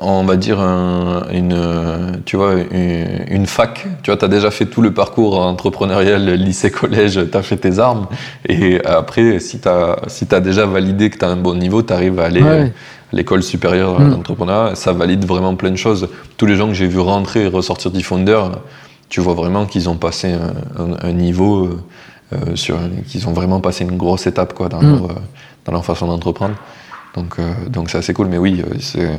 on 0.00 0.24
va 0.24 0.36
dire 0.36 0.58
une, 0.60 2.22
tu 2.24 2.36
vois, 2.36 2.54
une, 2.70 3.46
fac. 3.46 3.86
Tu 4.02 4.10
vois, 4.10 4.16
tu 4.16 4.24
as 4.24 4.28
déjà 4.28 4.50
fait 4.50 4.66
tout 4.66 4.80
le 4.80 4.94
parcours 4.94 5.38
entrepreneurial, 5.38 6.24
lycée, 6.34 6.70
collège, 6.70 7.20
tu 7.30 7.36
as 7.36 7.42
fait 7.42 7.58
tes 7.58 7.78
armes. 7.78 8.06
Et 8.48 8.84
après, 8.84 9.38
si 9.40 9.60
tu 9.60 9.68
as, 9.68 9.96
si 10.06 10.26
as 10.30 10.40
déjà 10.40 10.64
validé 10.64 11.10
que 11.10 11.18
tu 11.18 11.24
as 11.24 11.28
un 11.28 11.36
bon 11.36 11.54
niveau, 11.54 11.82
tu 11.82 11.92
arrives 11.92 12.18
à 12.18 12.24
aller 12.24 12.42
à 12.42 12.66
l'école 13.12 13.42
supérieure 13.42 14.00
mm. 14.00 14.10
d'entrepreneuriat. 14.10 14.74
Ça 14.74 14.92
valide 14.92 15.26
vraiment 15.26 15.54
plein 15.54 15.70
de 15.70 15.76
choses. 15.76 16.08
Tous 16.38 16.46
les 16.46 16.56
gens 16.56 16.68
que 16.68 16.74
j'ai 16.74 16.88
vu 16.88 17.00
rentrer 17.00 17.44
et 17.44 17.48
ressortir 17.48 17.90
d'e-founder, 17.90 18.40
tu 19.10 19.20
vois 19.20 19.34
vraiment 19.34 19.66
qu'ils 19.66 19.90
ont 19.90 19.96
passé 19.96 20.34
un, 21.02 21.12
niveau, 21.12 21.68
euh, 22.32 22.36
sur, 22.54 22.78
qu'ils 23.06 23.28
ont 23.28 23.32
vraiment 23.32 23.60
passé 23.60 23.84
une 23.84 23.98
grosse 23.98 24.26
étape 24.26 24.54
quoi, 24.54 24.70
dans, 24.70 24.80
mm. 24.80 24.90
leur, 24.90 25.08
dans 25.66 25.72
leur 25.72 25.84
façon 25.84 26.06
d'entreprendre. 26.06 26.54
Donc, 27.14 27.38
euh, 27.38 27.52
donc 27.68 27.90
c'est 27.90 27.98
assez 27.98 28.14
cool. 28.14 28.28
Mais 28.28 28.38
oui, 28.38 28.62
euh, 28.64 28.74
c'est, 28.80 29.10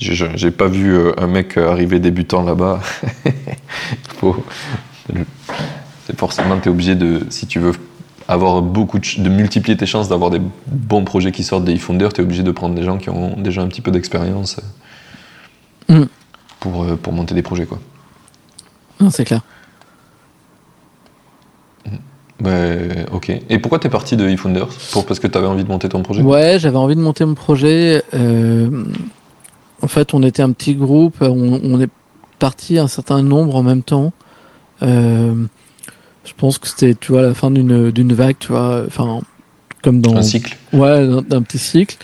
j'ai 0.00 0.50
pas 0.50 0.66
vu 0.68 0.94
euh, 0.94 1.12
un 1.18 1.26
mec 1.26 1.56
arriver 1.56 2.00
débutant 2.00 2.42
là-bas. 2.42 2.80
c'est 6.06 6.18
forcément, 6.18 6.58
tu 6.58 6.68
es 6.68 6.72
obligé 6.72 6.94
de, 6.94 7.20
si 7.30 7.46
tu 7.46 7.58
veux 7.58 7.72
avoir 8.28 8.62
beaucoup 8.62 8.98
de, 8.98 9.22
de 9.22 9.28
multiplier 9.28 9.76
tes 9.76 9.86
chances 9.86 10.08
d'avoir 10.08 10.30
des 10.30 10.40
bons 10.66 11.04
projets 11.04 11.32
qui 11.32 11.42
sortent 11.44 11.64
des 11.64 11.76
e-founders, 11.76 12.12
tu 12.12 12.20
es 12.20 12.24
obligé 12.24 12.42
de 12.42 12.50
prendre 12.52 12.74
des 12.74 12.82
gens 12.82 12.96
qui 12.98 13.10
ont 13.10 13.34
déjà 13.36 13.62
un 13.62 13.68
petit 13.68 13.80
peu 13.82 13.90
d'expérience 13.90 14.56
Mm. 15.88 16.04
pour, 16.60 16.84
euh, 16.84 16.94
pour 16.96 17.12
monter 17.12 17.34
des 17.34 17.42
projets. 17.42 17.66
Quoi. 17.66 17.80
Non, 19.00 19.10
c'est 19.10 19.24
clair. 19.24 19.40
Ben, 22.38 23.06
ok. 23.12 23.32
Et 23.50 23.58
pourquoi 23.58 23.80
tu 23.80 23.88
es 23.88 23.90
parti 23.90 24.16
de 24.16 24.28
eFounders? 24.28 24.68
Pour, 24.92 25.04
Parce 25.04 25.18
que 25.18 25.26
tu 25.26 25.36
avais 25.36 25.48
envie 25.48 25.64
de 25.64 25.68
monter 25.68 25.88
ton 25.88 26.02
projet? 26.02 26.22
Ouais, 26.22 26.58
j'avais 26.60 26.76
envie 26.76 26.94
de 26.94 27.00
monter 27.00 27.24
mon 27.24 27.34
projet. 27.34 28.02
euh, 28.14 28.84
en 29.82 29.88
fait, 29.88 30.14
on 30.14 30.22
était 30.22 30.42
un 30.42 30.52
petit 30.52 30.74
groupe, 30.74 31.16
on, 31.20 31.60
on 31.62 31.80
est 31.80 31.90
parti 32.38 32.78
un 32.78 32.88
certain 32.88 33.22
nombre 33.22 33.56
en 33.56 33.62
même 33.62 33.82
temps. 33.82 34.12
Euh, 34.82 35.34
je 36.24 36.32
pense 36.36 36.58
que 36.58 36.68
c'était, 36.68 36.94
tu 36.94 37.12
vois, 37.12 37.22
la 37.22 37.34
fin 37.34 37.50
d'une 37.50 37.90
d'une 37.90 38.12
vague, 38.12 38.36
tu 38.38 38.48
vois, 38.48 38.82
enfin, 38.86 39.20
comme 39.82 40.00
dans 40.00 40.16
Un 40.16 40.22
cycle 40.22 40.56
Ouais, 40.72 41.06
d'un- 41.28 41.42
petit 41.42 41.58
cycle, 41.58 41.96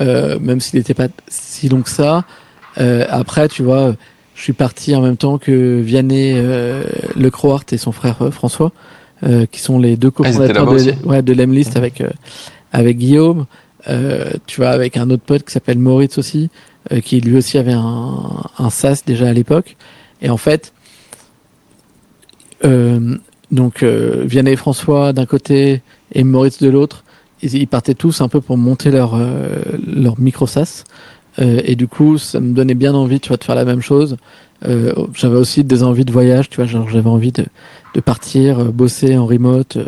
euh, 0.00 0.38
même 0.40 0.60
s'il 0.60 0.78
n'était 0.78 0.94
pas 0.94 1.08
si 1.28 1.68
long 1.68 1.82
que 1.82 1.90
ça. 1.90 2.24
Euh, 2.78 3.04
après, 3.08 3.48
tu 3.48 3.62
vois, 3.62 3.94
je 4.34 4.42
suis 4.42 4.52
parti 4.52 4.94
en 4.94 5.02
même 5.02 5.16
temps 5.16 5.38
que 5.38 5.80
Vianney 5.80 6.32
euh, 6.36 6.84
Le 7.16 7.30
Croart 7.30 7.64
et 7.72 7.76
son 7.78 7.92
frère 7.92 8.22
euh, 8.22 8.30
François, 8.30 8.72
euh, 9.24 9.46
qui 9.46 9.60
sont 9.60 9.78
les 9.78 9.96
deux 9.96 10.08
Ah, 10.08 10.16
cofondateurs 10.16 10.66
de, 10.74 11.06
ouais, 11.06 11.22
de 11.22 11.32
l'Emlist 11.32 11.72
Mhm. 11.72 11.76
avec, 11.76 12.00
euh, 12.00 12.10
avec 12.72 12.98
Guillaume. 12.98 13.46
Euh, 13.88 14.32
tu 14.46 14.60
vois, 14.60 14.70
avec 14.70 14.96
un 14.98 15.08
autre 15.08 15.22
pote 15.24 15.42
qui 15.44 15.52
s'appelle 15.52 15.78
Moritz 15.78 16.18
aussi, 16.18 16.50
euh, 16.92 17.00
qui 17.00 17.20
lui 17.20 17.36
aussi 17.36 17.58
avait 17.58 17.72
un, 17.72 18.42
un 18.58 18.70
SaaS 18.70 19.02
déjà 19.06 19.28
à 19.28 19.32
l'époque. 19.32 19.76
Et 20.22 20.30
en 20.30 20.36
fait, 20.36 20.72
euh, 22.64 23.16
donc 23.50 23.82
euh, 23.82 24.24
Vianney 24.26 24.52
et 24.52 24.56
François 24.56 25.12
d'un 25.12 25.26
côté 25.26 25.82
et 26.12 26.24
Moritz 26.24 26.60
de 26.60 26.68
l'autre, 26.68 27.04
ils, 27.42 27.54
ils 27.54 27.66
partaient 27.66 27.94
tous 27.94 28.20
un 28.20 28.28
peu 28.28 28.40
pour 28.40 28.56
monter 28.58 28.90
leur 28.90 29.14
euh, 29.14 29.62
leur 29.86 30.18
micro 30.20 30.46
SaaS. 30.46 30.84
Euh, 31.38 31.60
et 31.64 31.76
du 31.76 31.88
coup, 31.88 32.18
ça 32.18 32.40
me 32.40 32.52
donnait 32.52 32.74
bien 32.74 32.94
envie, 32.94 33.20
tu 33.20 33.28
vois, 33.28 33.36
de 33.36 33.44
faire 33.44 33.54
la 33.54 33.64
même 33.64 33.82
chose. 33.82 34.16
J'avais 35.14 35.36
aussi 35.38 35.64
des 35.64 35.82
envies 35.82 36.04
de 36.04 36.12
voyage, 36.12 36.50
tu 36.50 36.56
vois, 36.56 36.66
genre 36.66 36.86
j'avais 36.90 37.08
envie 37.08 37.32
de, 37.32 37.46
de 37.94 38.00
partir, 38.00 38.66
bosser 38.66 39.16
en 39.16 39.24
remote, 39.24 39.78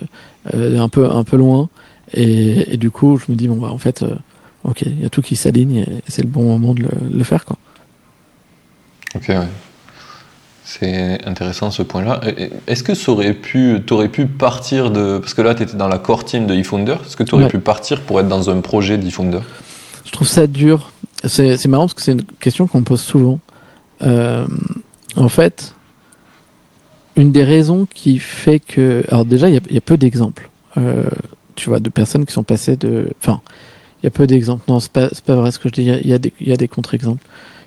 un 0.50 0.88
peu 0.88 1.10
un 1.10 1.24
peu 1.24 1.36
loin. 1.36 1.68
Et, 2.14 2.74
et 2.74 2.76
du 2.78 2.90
coup, 2.90 3.18
je 3.18 3.30
me 3.30 3.36
dis 3.36 3.48
bon 3.48 3.56
bah 3.56 3.70
en 3.70 3.78
fait, 3.78 4.02
euh, 4.02 4.14
ok, 4.64 4.82
il 4.82 5.02
y 5.02 5.06
a 5.06 5.10
tout 5.10 5.22
qui 5.22 5.36
s'aligne 5.36 5.76
et 5.78 6.02
c'est 6.08 6.22
le 6.22 6.28
bon 6.28 6.44
moment 6.44 6.74
de 6.74 6.82
le, 6.82 6.90
le 7.12 7.24
faire 7.24 7.44
quoi. 7.44 7.56
Ok, 9.14 9.24
ouais. 9.28 9.48
C'est 10.64 11.26
intéressant 11.26 11.70
ce 11.70 11.82
point-là. 11.82 12.20
Est-ce 12.66 12.82
que 12.82 12.94
ça 12.94 13.12
aurait 13.12 13.34
pu, 13.34 13.78
partir 14.38 14.90
de. 14.90 15.18
Parce 15.18 15.34
que 15.34 15.42
là, 15.42 15.54
tu 15.54 15.64
étais 15.64 15.76
dans 15.76 15.88
la 15.88 15.98
core 15.98 16.24
team 16.24 16.46
de 16.46 16.54
eFounder. 16.54 16.96
Est-ce 17.04 17.16
que 17.16 17.24
tu 17.24 17.34
aurais 17.34 17.44
Ouais. 17.44 17.50
pu 17.50 17.58
partir 17.58 18.00
pour 18.00 18.20
être 18.20 18.28
dans 18.28 18.48
un 18.48 18.60
projet 18.60 18.96
d'eFounder? 18.96 19.40
Je 20.06 20.12
trouve 20.12 20.28
ça 20.28 20.46
dur. 20.46 20.92
C'est 21.24 21.66
marrant 21.66 21.84
parce 21.84 21.94
que 21.94 22.00
c'est 22.02 22.12
une 22.12 22.24
question 22.24 22.66
qu'on 22.66 22.78
me 22.78 22.84
pose 22.84 23.00
souvent. 23.02 23.38
Euh, 24.02 24.46
en 25.16 25.28
fait, 25.28 25.74
une 27.16 27.32
des 27.32 27.44
raisons 27.44 27.86
qui 27.92 28.18
fait 28.18 28.60
que. 28.60 29.04
Alors, 29.08 29.24
déjà, 29.26 29.48
il 29.48 29.54
y 29.54 29.58
a, 29.58 29.60
il 29.68 29.74
y 29.74 29.78
a 29.78 29.82
peu 29.82 29.96
d'exemples. 29.98 30.48
Euh, 30.78 31.04
tu 31.54 31.68
vois, 31.68 31.80
de 31.80 31.90
personnes 31.90 32.24
qui 32.24 32.32
sont 32.32 32.44
passées 32.44 32.76
de. 32.76 33.10
Enfin, 33.20 33.42
il 34.02 34.06
y 34.06 34.08
a 34.08 34.10
peu 34.10 34.26
d'exemples. 34.26 34.64
Non, 34.68 34.80
c'est 34.80 34.92
pas, 34.92 35.08
c'est 35.12 35.24
pas 35.24 35.36
vrai 35.36 35.50
ce 35.52 35.58
que 35.58 35.68
je 35.68 35.74
dis. 35.74 35.82
Il 35.82 35.88
y 35.88 35.92
a, 35.92 35.98
il 36.00 36.08
y 36.08 36.12
a 36.12 36.18
des, 36.18 36.32
il 36.40 36.48
y 36.48 36.52
a 36.52 36.56
des 36.56 36.68
contre-exemples. 36.68 37.24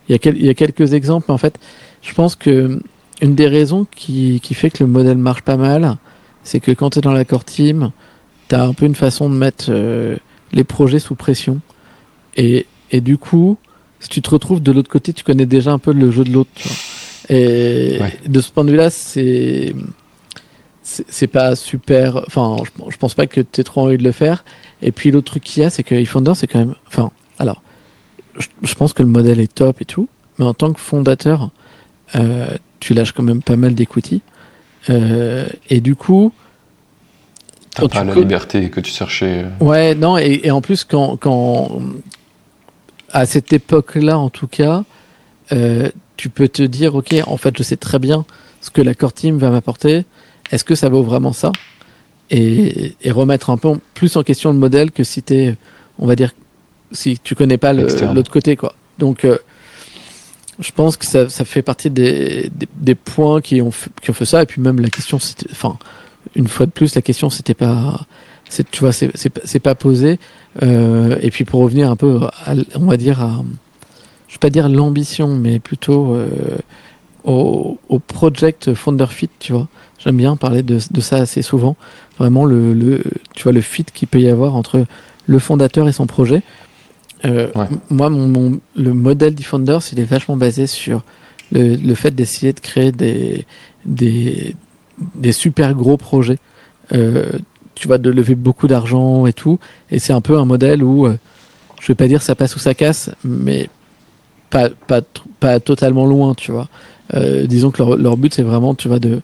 Il 0.07 0.11
y, 0.11 0.15
a 0.15 0.19
quel- 0.19 0.37
il 0.37 0.45
y 0.45 0.49
a 0.49 0.53
quelques 0.53 0.93
exemples, 0.93 1.25
mais 1.29 1.33
en 1.33 1.37
fait, 1.39 1.57
je 2.01 2.13
pense 2.13 2.35
que 2.35 2.79
une 3.21 3.35
des 3.35 3.47
raisons 3.47 3.87
qui, 3.95 4.39
qui 4.43 4.53
fait 4.53 4.69
que 4.69 4.83
le 4.83 4.89
modèle 4.89 5.17
marche 5.17 5.41
pas 5.41 5.57
mal, 5.57 5.97
c'est 6.43 6.59
que 6.59 6.71
quand 6.71 6.91
tu 6.91 6.99
es 6.99 7.01
dans 7.01 7.13
la 7.13 7.25
core 7.25 7.45
team, 7.45 7.91
tu 8.49 8.55
as 8.55 8.63
un 8.63 8.73
peu 8.73 8.85
une 8.85 8.95
façon 8.95 9.29
de 9.29 9.35
mettre 9.35 9.65
euh, 9.69 10.17
les 10.51 10.63
projets 10.63 10.99
sous 10.99 11.15
pression. 11.15 11.59
Et, 12.37 12.65
et 12.91 13.01
du 13.01 13.17
coup, 13.17 13.57
si 14.01 14.09
tu 14.09 14.21
te 14.21 14.29
retrouves 14.29 14.61
de 14.61 14.71
l'autre 14.71 14.89
côté, 14.89 15.13
tu 15.13 15.23
connais 15.23 15.45
déjà 15.47 15.71
un 15.71 15.79
peu 15.79 15.93
le 15.93 16.11
jeu 16.11 16.23
de 16.25 16.31
l'autre. 16.31 16.51
Et 17.29 17.97
Ouais. 17.99 18.13
de 18.27 18.41
ce 18.41 18.51
point 18.51 18.65
de 18.65 18.71
vue-là, 18.71 18.89
c'est 18.91 19.73
c'est 20.83 21.27
pas 21.27 21.55
super. 21.55 22.17
Enfin, 22.27 22.57
je, 22.63 22.91
je 22.91 22.97
pense 22.97 23.15
pas 23.15 23.25
que 23.25 23.41
tu 23.41 23.61
aies 23.61 23.63
trop 23.63 23.81
envie 23.81 23.97
de 23.97 24.03
le 24.03 24.11
faire. 24.11 24.45
Et 24.85 24.91
puis 24.93 25.09
l'autre 25.11 25.31
truc 25.31 25.43
qu'il 25.43 25.63
y 25.63 25.65
a, 25.65 25.69
c'est 25.69 25.83
que 25.83 25.95
eFounder, 25.95 26.33
c'est 26.35 26.47
quand 26.47 26.59
même. 26.59 26.75
Enfin, 26.87 27.11
alors, 27.39 27.61
je, 28.37 28.47
je 28.61 28.75
pense 28.75 28.93
que 28.93 29.01
le 29.03 29.09
modèle 29.09 29.39
est 29.39 29.53
top 29.53 29.81
et 29.81 29.85
tout, 29.85 30.07
mais 30.37 30.45
en 30.45 30.53
tant 30.53 30.71
que 30.71 30.79
fondateur, 30.79 31.49
euh, 32.15 32.47
tu 32.79 32.93
lâches 32.93 33.11
quand 33.11 33.23
même 33.23 33.41
pas 33.41 33.55
mal 33.57 33.73
d'equity. 33.73 34.21
Euh, 34.91 35.47
et 35.71 35.81
du 35.81 35.95
coup, 35.95 36.31
T'as 37.73 37.87
pas 37.89 38.01
tu 38.01 38.05
la 38.07 38.13
co- 38.13 38.19
liberté 38.21 38.69
que 38.69 38.79
tu 38.79 38.91
cherchais. 38.91 39.43
euh, 39.43 39.65
Ouais, 39.65 39.95
non, 39.95 40.17
et, 40.19 40.41
et 40.43 40.51
en 40.51 40.61
plus, 40.61 40.83
quand, 40.83 41.17
quand 41.17 41.81
à 43.11 43.25
cette 43.25 43.51
époque-là, 43.53 44.17
en 44.19 44.29
tout 44.29 44.47
cas, 44.47 44.83
euh, 45.51 45.89
tu 46.15 46.29
peux 46.29 46.47
te 46.47 46.61
dire, 46.61 46.93
ok, 46.95 47.15
en 47.25 47.37
fait, 47.37 47.57
je 47.57 47.63
sais 47.63 47.75
très 47.77 47.97
bien 47.99 48.25
ce 48.61 48.69
que 48.69 48.81
la 48.81 48.93
core 48.93 49.13
team 49.13 49.37
va 49.39 49.49
m'apporter. 49.49 50.05
Est-ce 50.51 50.63
que 50.63 50.75
ça 50.75 50.89
vaut 50.89 51.03
vraiment 51.03 51.33
ça? 51.33 51.51
Et, 52.29 52.95
et 53.01 53.11
remettre 53.11 53.49
un 53.49 53.57
peu 53.57 53.77
plus 53.93 54.15
en 54.17 54.23
question 54.23 54.51
le 54.51 54.57
modèle 54.59 54.91
que 54.91 55.03
si 55.03 55.21
t'es, 55.21 55.55
on 55.99 56.07
va 56.07 56.15
dire, 56.15 56.31
si 56.91 57.19
tu 57.19 57.35
connais 57.35 57.57
pas 57.57 57.73
l'autre 57.73 58.31
côté, 58.31 58.55
quoi. 58.55 58.75
Donc, 58.99 59.25
euh, 59.25 59.37
je 60.59 60.71
pense 60.71 60.95
que 60.97 61.05
ça, 61.05 61.27
ça 61.29 61.43
fait 61.45 61.61
partie 61.61 61.89
des, 61.89 62.49
des, 62.55 62.67
des 62.75 62.95
points 62.95 63.41
qui 63.41 63.61
ont, 63.61 63.71
fait, 63.71 63.89
qui 64.01 64.09
ont 64.09 64.13
fait 64.13 64.25
ça. 64.25 64.43
Et 64.43 64.45
puis 64.45 64.61
même 64.61 64.79
la 64.79 64.89
question, 64.89 65.17
enfin, 65.51 65.77
une 66.35 66.47
fois 66.47 66.65
de 66.65 66.71
plus, 66.71 66.95
la 66.95 67.01
question, 67.01 67.29
c'était 67.29 67.53
pas, 67.53 68.05
c'est, 68.49 68.69
tu 68.71 68.79
vois, 68.79 68.93
c'est, 68.93 69.11
c'est, 69.15 69.59
pas- 69.59 69.75
posé. 69.75 70.19
Euh, 70.63 71.17
et 71.21 71.29
puis 71.29 71.43
pour 71.43 71.61
revenir 71.61 71.91
un 71.91 71.95
peu, 71.97 72.21
à, 72.45 72.53
on 72.75 72.85
va 72.85 72.97
dire, 72.97 73.21
à, 73.21 73.43
je 74.29 74.35
vais 74.35 74.39
pas 74.39 74.49
dire 74.49 74.69
l'ambition, 74.69 75.35
mais 75.35 75.59
plutôt 75.59 76.15
euh, 76.15 76.27
au, 77.25 77.77
au 77.89 77.99
project 77.99 78.73
founder 78.73 79.07
fit, 79.09 79.29
tu 79.39 79.53
vois. 79.53 79.67
J'aime 79.99 80.17
bien 80.17 80.35
parler 80.35 80.63
de, 80.63 80.79
de 80.91 81.01
ça 81.01 81.17
assez 81.17 81.41
souvent. 81.41 81.75
Vraiment 82.19 82.45
le, 82.45 82.73
le, 82.73 83.03
tu 83.33 83.43
vois, 83.43 83.51
le 83.51 83.61
fit 83.61 83.83
qu'il 83.85 84.07
peut 84.07 84.19
y 84.21 84.29
avoir 84.29 84.55
entre 84.55 84.85
le 85.25 85.39
fondateur 85.39 85.87
et 85.87 85.91
son 85.91 86.05
projet. 86.05 86.43
Euh, 87.25 87.47
Ouais. 87.55 87.65
Moi, 87.89 88.09
mon, 88.09 88.27
mon- 88.27 88.59
le 88.75 88.93
modèle 88.93 89.33
d'eFounders, 89.35 89.81
il 89.91 89.99
est 89.99 90.03
vachement 90.03 90.37
basé 90.37 90.67
sur 90.67 91.03
le, 91.51 91.75
le 91.75 91.95
fait 91.95 92.11
d'essayer 92.13 92.53
de 92.53 92.59
créer 92.59 92.91
des, 92.91 93.45
des, 93.85 94.55
des 95.15 95.31
super 95.31 95.73
gros 95.73 95.97
projets. 95.97 96.37
Euh, 96.93 97.31
tu 97.73 97.87
vas 97.87 97.97
de 97.97 98.09
lever 98.09 98.35
beaucoup 98.35 98.67
d'argent 98.67 99.25
et 99.25 99.33
tout. 99.33 99.59
Et 99.89 99.99
c'est 99.99 100.13
un 100.13 100.21
peu 100.21 100.37
un 100.37 100.45
modèle 100.45 100.83
où, 100.83 101.07
euh, 101.07 101.17
je 101.81 101.87
vais 101.87 101.95
pas 101.95 102.07
dire 102.07 102.21
ça 102.21 102.35
passe 102.35 102.55
ou 102.55 102.59
ça 102.59 102.73
casse, 102.73 103.09
mais 103.23 103.69
pas, 104.49 104.69
pas, 104.69 105.01
pas 105.39 105.59
totalement 105.59 106.05
loin, 106.05 106.33
tu 106.35 106.51
vois. 106.51 106.67
Euh, 107.13 107.45
disons 107.45 107.71
que 107.71 107.81
leur, 107.83 107.97
leur 107.97 108.17
but, 108.17 108.33
c'est 108.33 108.41
vraiment, 108.41 108.73
tu 108.73 108.87
vois, 108.87 108.99
de, 108.99 109.21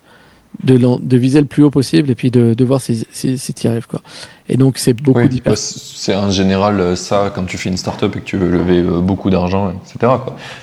de, 0.63 1.17
viser 1.17 1.39
le 1.39 1.47
plus 1.47 1.63
haut 1.63 1.71
possible 1.71 2.11
et 2.11 2.15
puis 2.15 2.29
de, 2.29 2.53
de 2.53 2.65
voir 2.65 2.81
si, 2.81 3.05
si, 3.11 3.37
si 3.37 3.53
tu 3.53 3.65
y 3.65 3.69
arrives, 3.69 3.87
quoi. 3.87 4.01
Et 4.49 4.57
donc, 4.57 4.77
c'est 4.77 4.93
beaucoup 4.93 5.19
Oui, 5.19 5.29
d'hyper. 5.29 5.53
bah, 5.53 5.57
c'est 5.57 6.15
en 6.15 6.29
général 6.29 6.79
euh, 6.79 6.95
ça 6.95 7.31
quand 7.33 7.45
tu 7.45 7.57
fais 7.57 7.69
une 7.69 7.77
startup 7.77 8.15
et 8.15 8.19
que 8.19 8.25
tu 8.25 8.37
veux 8.37 8.49
lever 8.49 8.79
euh, 8.79 8.99
beaucoup 8.99 9.29
d'argent, 9.29 9.71
etc. 9.71 10.13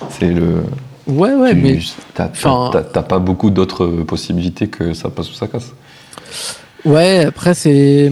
C'est 0.09 0.31
le. 0.31 0.63
Ouais, 1.07 1.33
ouais, 1.33 1.51
tu- 1.55 1.61
mais. 1.61 1.79
t'as- 2.13 3.01
pas 3.03 3.19
beaucoup 3.19 3.49
d'autres 3.49 3.87
possibilités 4.03 4.67
que 4.67 4.93
ça 4.93 5.09
passe 5.09 5.29
ou 5.31 5.33
ça 5.33 5.47
casse. 5.47 5.71
Ouais, 6.85 7.25
après, 7.25 7.53
c'est. 7.53 8.11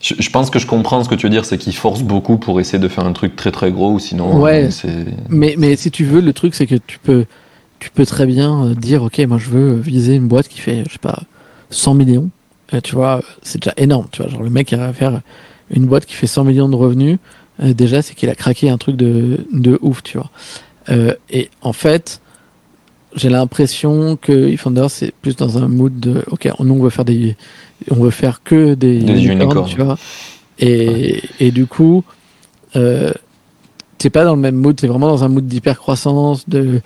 Je, 0.00 0.14
je 0.18 0.30
pense 0.30 0.50
que 0.50 0.58
je 0.58 0.66
comprends 0.66 1.02
ce 1.02 1.08
que 1.08 1.14
tu 1.14 1.24
veux 1.26 1.30
dire, 1.30 1.46
c'est 1.46 1.56
qu'ils 1.56 1.74
forcent 1.74 2.02
beaucoup 2.02 2.36
pour 2.36 2.60
essayer 2.60 2.78
de 2.78 2.88
faire 2.88 3.06
un 3.06 3.14
truc 3.14 3.36
très 3.36 3.50
très 3.50 3.72
gros, 3.72 3.92
ou 3.92 3.98
sinon 3.98 4.38
Ouais. 4.38 4.68
euh. 4.84 5.04
Mais, 5.30 5.54
mais 5.56 5.76
si 5.76 5.90
tu 5.90 6.04
veux, 6.04 6.20
le 6.20 6.34
truc, 6.34 6.54
c'est 6.54 6.66
que 6.66 6.74
tu 6.74 6.98
peux, 6.98 7.24
tu 7.78 7.90
peux 7.90 8.06
très 8.06 8.26
bien 8.26 8.64
euh, 8.64 8.74
dire, 8.74 9.02
OK, 9.02 9.18
moi, 9.20 9.38
je 9.38 9.50
veux 9.50 9.74
viser 9.74 10.14
une 10.14 10.28
boîte 10.28 10.48
qui 10.48 10.60
fait, 10.60 10.84
je 10.86 10.92
sais 10.92 10.98
pas, 10.98 11.22
100 11.70 11.94
millions. 11.94 12.30
Euh, 12.72 12.80
tu 12.80 12.94
vois, 12.94 13.22
c'est 13.42 13.62
déjà 13.62 13.74
énorme. 13.76 14.06
Tu 14.10 14.22
vois, 14.22 14.30
genre, 14.30 14.42
le 14.42 14.50
mec 14.50 14.68
qui 14.68 14.74
va 14.74 14.92
faire 14.92 15.20
une 15.70 15.86
boîte 15.86 16.06
qui 16.06 16.14
fait 16.14 16.26
100 16.26 16.44
millions 16.44 16.68
de 16.68 16.76
revenus, 16.76 17.18
euh, 17.62 17.72
déjà, 17.72 18.02
c'est 18.02 18.14
qu'il 18.14 18.28
a 18.28 18.34
craqué 18.34 18.70
un 18.70 18.78
truc 18.78 18.96
de, 18.96 19.46
de 19.52 19.78
ouf, 19.82 20.02
tu 20.02 20.18
vois. 20.18 20.30
Euh, 20.90 21.14
et 21.30 21.50
en 21.62 21.72
fait, 21.72 22.20
j'ai 23.14 23.28
l'impression 23.28 24.16
que 24.16 24.48
eFounder, 24.48 24.86
c'est 24.88 25.12
plus 25.14 25.36
dans 25.36 25.58
un 25.58 25.68
mood 25.68 25.98
de, 26.00 26.24
OK, 26.30 26.48
nous, 26.60 26.74
on 26.74 26.82
veut 26.82 26.90
faire 26.90 27.04
des, 27.04 27.36
on 27.90 27.96
veut 27.96 28.10
faire 28.10 28.42
que 28.42 28.74
des, 28.74 28.98
Des 28.98 29.24
unicorns. 29.26 29.66
tu 29.66 29.80
vois. 29.80 29.96
Et, 30.58 31.22
et 31.40 31.50
du 31.50 31.66
coup, 31.66 32.04
euh, 32.76 33.12
t'es 33.98 34.10
pas 34.10 34.24
dans 34.24 34.34
le 34.34 34.40
même 34.40 34.56
mood, 34.56 34.76
t'es 34.76 34.86
vraiment 34.86 35.08
dans 35.08 35.24
un 35.24 35.28
mood 35.28 35.46
d'hypercroissance, 35.46 36.48
de, 36.48 36.80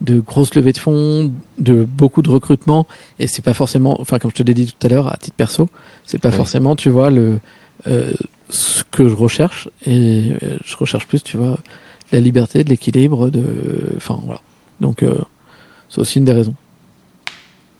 de 0.00 0.20
grosses 0.20 0.54
levées 0.54 0.72
de 0.72 0.78
fonds, 0.78 1.32
de 1.58 1.84
beaucoup 1.84 2.22
de 2.22 2.30
recrutement, 2.30 2.86
et 3.18 3.26
c'est 3.26 3.42
pas 3.42 3.54
forcément, 3.54 4.00
enfin 4.00 4.18
comme 4.18 4.30
je 4.30 4.36
te 4.36 4.42
l'ai 4.42 4.54
dit 4.54 4.66
tout 4.66 4.86
à 4.86 4.90
l'heure, 4.90 5.12
à 5.12 5.16
titre 5.16 5.36
perso, 5.36 5.68
c'est 6.04 6.20
pas 6.20 6.32
forcément, 6.32 6.74
tu 6.76 6.90
vois, 6.90 7.10
le 7.10 7.38
euh, 7.86 8.12
ce 8.48 8.84
que 8.90 9.08
je 9.08 9.14
recherche, 9.14 9.68
et 9.86 10.32
euh, 10.42 10.58
je 10.64 10.76
recherche 10.76 11.06
plus, 11.06 11.22
tu 11.22 11.36
vois, 11.36 11.58
la 12.12 12.20
liberté, 12.20 12.64
de 12.64 12.68
l'équilibre, 12.68 13.30
de, 13.30 13.44
enfin 13.96 14.20
voilà. 14.24 14.40
Donc 14.80 15.02
euh, 15.02 15.18
c'est 15.88 16.00
aussi 16.00 16.18
une 16.18 16.24
des 16.24 16.32
raisons. 16.32 16.54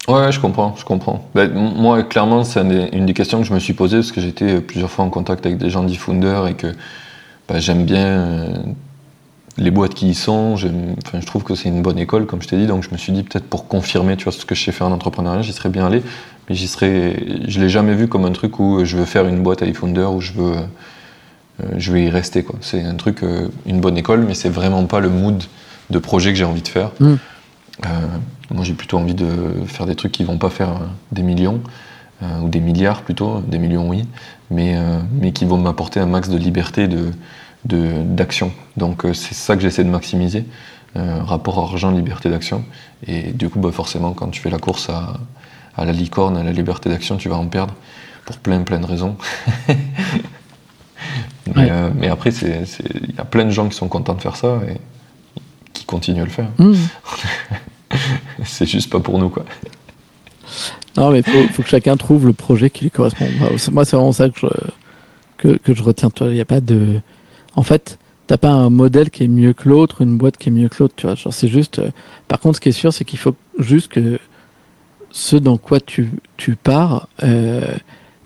Ouais, 0.09 0.33
je 0.33 0.41
comprends, 0.41 0.75
je 0.77 0.85
comprends. 0.85 1.29
Ben, 1.35 1.53
moi, 1.53 2.03
clairement, 2.03 2.43
c'est 2.43 2.61
une 2.61 3.07
des 3.07 3.15
questions 3.15 3.41
que 3.41 3.47
je 3.47 3.55
me 3.55 3.61
suis 3.61 3.73
posée 3.73 3.99
parce 3.99 4.11
que 4.11 4.21
j'étais 4.21 4.61
plusieurs 4.61 4.91
fois 4.91 5.05
en 5.05 5.11
contact 5.11 5.47
avec 5.47 5.59
des 5.59 5.71
gens 5.71 5.85
d'eFounder 5.85 6.43
et 6.49 6.55
que 6.55 6.69
ben, 7.49 7.61
j'aime 7.61 7.85
bien 7.85 8.07
euh, 8.07 8.57
les 9.59 9.70
boîtes 9.70 9.95
qui 9.95 10.11
y 10.11 10.15
sont. 10.15 10.57
je 10.57 10.69
trouve 11.27 11.43
que 11.43 11.55
c'est 11.55 11.69
une 11.69 11.83
bonne 11.83 11.99
école, 11.99 12.27
comme 12.27 12.43
je 12.43 12.49
t'ai 12.49 12.57
dit. 12.57 12.66
Donc, 12.66 12.83
je 12.83 12.91
me 12.91 12.97
suis 12.97 13.12
dit 13.12 13.23
peut-être 13.23 13.47
pour 13.47 13.69
confirmer, 13.69 14.16
tu 14.16 14.24
vois, 14.24 14.33
ce 14.33 14.45
que 14.45 14.55
je 14.55 14.65
sais 14.65 14.73
faire 14.73 14.87
en 14.87 14.93
entrepreneuriat, 14.93 15.43
j'y 15.43 15.53
serais 15.53 15.69
bien 15.69 15.87
allé. 15.87 16.03
Mais 16.49 16.55
j'y 16.55 16.69
serais, 16.69 17.16
je 17.47 17.61
l'ai 17.61 17.69
jamais 17.69 17.95
vu 17.95 18.09
comme 18.09 18.24
un 18.24 18.33
truc 18.33 18.59
où 18.59 18.85
je 18.85 18.97
veux 18.97 19.05
faire 19.05 19.27
une 19.27 19.43
boîte 19.43 19.62
à 19.62 19.66
eFounder 19.66 20.07
où 20.07 20.20
je 20.20 20.33
veux, 20.33 20.57
euh, 20.57 21.66
je 21.77 21.97
y 21.97 22.11
rester. 22.11 22.43
Quoi. 22.43 22.57
C'est 22.61 22.83
un 22.83 22.95
truc, 22.95 23.23
euh, 23.23 23.49
une 23.66 23.81
bonne 23.81 23.97
école, 23.97 24.24
mais 24.27 24.35
c'est 24.35 24.49
vraiment 24.49 24.85
pas 24.87 25.01
le 25.01 25.09
mood 25.09 25.43
de 25.91 25.99
projet 25.99 26.31
que 26.33 26.39
j'ai 26.39 26.45
envie 26.45 26.62
de 26.62 26.69
faire. 26.69 26.91
Mm. 26.99 27.15
Moi, 28.53 28.65
j'ai 28.65 28.74
plutôt 28.74 28.99
envie 28.99 29.15
de 29.15 29.29
faire 29.66 29.87
des 29.87 29.95
trucs 29.95 30.12
qui 30.12 30.24
vont 30.24 30.39
pas 30.39 30.51
faire 30.51 30.70
euh, 30.70 30.87
des 31.11 31.23
millions, 31.23 31.61
euh, 32.23 32.41
ou 32.41 32.49
des 32.49 32.61
milliards 32.61 33.03
plutôt, 33.03 33.41
des 33.41 33.59
millions 33.59 33.89
oui, 33.89 34.05
mais, 34.51 34.77
euh, 34.77 34.99
mais 35.20 35.33
qui 35.33 35.45
vont 35.45 35.57
m'apporter 35.57 36.01
un 36.01 36.07
max 36.07 36.29
de 36.29 36.37
liberté 36.37 36.87
d'action. 37.65 38.53
Donc 38.77 39.03
c'est 39.15 39.35
ça 39.35 39.57
que 39.57 39.63
j'essaie 39.63 39.85
de 39.85 39.91
maximiser, 39.91 40.45
rapport 40.95 41.59
argent, 41.59 41.91
liberté 41.91 42.29
d'action. 42.29 42.65
Et 43.07 43.33
du 43.33 43.49
coup, 43.49 43.61
bah, 43.61 43.73
forcément, 43.73 44.13
quand 44.13 44.29
tu 44.29 44.41
fais 44.41 44.51
la 44.51 44.59
course 44.59 44.89
à, 44.91 45.15
à 45.77 45.85
la 45.85 45.93
licorne, 45.93 46.37
à 46.37 46.43
la 46.43 46.53
liberté 46.53 46.89
d'action, 46.89 47.17
tu 47.17 47.29
vas 47.29 47.37
en 47.37 47.47
perdre 47.47 47.75
pour 48.25 48.37
plein, 48.37 48.63
plein 48.63 48.81
de 48.81 48.87
raisons. 48.87 49.17
mais, 51.55 52.09
après, 52.09 52.31
il 52.31 53.15
y 53.17 53.21
a 53.21 53.25
plein 53.25 53.45
de 53.45 53.51
gens 53.51 53.69
qui 53.69 53.77
sont 53.77 53.89
contents 53.89 54.15
de 54.15 54.21
faire 54.21 54.37
ça 54.37 54.61
et 54.69 54.79
qui 55.73 55.85
continuent 55.85 56.23
à 56.23 56.25
le 56.25 56.31
faire. 56.31 56.49
Mmh. 56.59 56.75
c'est 58.45 58.67
juste 58.67 58.91
pas 58.91 59.01
pour 59.01 59.19
nous, 59.19 59.29
quoi. 59.29 59.45
Non, 60.97 61.11
mais 61.11 61.21
il 61.21 61.49
faut, 61.51 61.63
que 61.63 61.69
chacun 61.69 61.97
trouve 61.97 62.27
le 62.27 62.33
projet 62.33 62.69
qui 62.69 62.85
lui 62.85 62.91
correspond. 62.91 63.27
Moi, 63.73 63.85
c'est 63.85 63.97
vraiment 63.97 64.13
ça 64.13 64.29
que 64.29 64.39
je, 65.39 65.57
que, 65.57 65.75
je 65.75 65.83
retiens. 65.83 66.11
Il 66.21 66.33
n'y 66.33 66.41
a 66.41 66.45
pas 66.45 66.61
de. 66.61 67.01
En 67.55 67.62
fait, 67.62 67.99
t'as 68.27 68.37
pas 68.37 68.51
un 68.51 68.70
modèle 68.70 69.11
qui 69.11 69.24
est 69.24 69.29
mieux 69.29 69.53
que 69.53 69.69
l'autre, 69.69 70.03
une 70.03 70.16
boîte 70.16 70.37
qui 70.37 70.49
est 70.49 70.53
mieux 70.53 70.69
que 70.69 70.77
l'autre, 70.81 70.95
tu 70.97 71.07
vois. 71.07 71.16
c'est 71.31 71.49
juste. 71.49 71.79
Euh, 71.79 71.91
par 72.29 72.41
contre, 72.41 72.57
ce 72.57 72.61
qui 72.61 72.69
est 72.70 72.73
sûr, 72.73 72.93
c'est 72.93 73.05
qu'il 73.05 73.19
faut 73.19 73.35
juste 73.59 73.89
que 73.89 74.19
ce 75.11 75.37
dans 75.37 75.59
quoi 75.59 75.81
tu, 75.81 76.11
tu 76.37 76.57
pars 76.57 77.09
euh, 77.23 77.74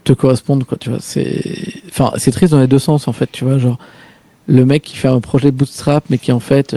te 0.05 0.12
corresponde, 0.12 0.65
quoi, 0.65 0.78
tu 0.78 0.90
vois. 0.90 1.01
C'est. 1.01 1.82
Enfin, 1.89 2.12
c'est 2.16 2.31
triste 2.31 2.53
dans 2.53 2.61
les 2.61 2.69
deux 2.69 2.78
sens, 2.78 3.09
en 3.09 3.12
fait, 3.12 3.31
tu 3.32 3.44
vois. 3.44 3.59
Genre, 3.59 3.78
le 4.47 4.65
mec 4.65 4.82
qui 4.82 4.97
fait 4.97 5.09
un 5.09 5.20
projet 5.20 5.51
de 5.51 5.57
bootstrap, 5.57 6.05
mais 6.11 6.19
qui, 6.19 6.32
en 6.32 6.40
fait 6.40 6.77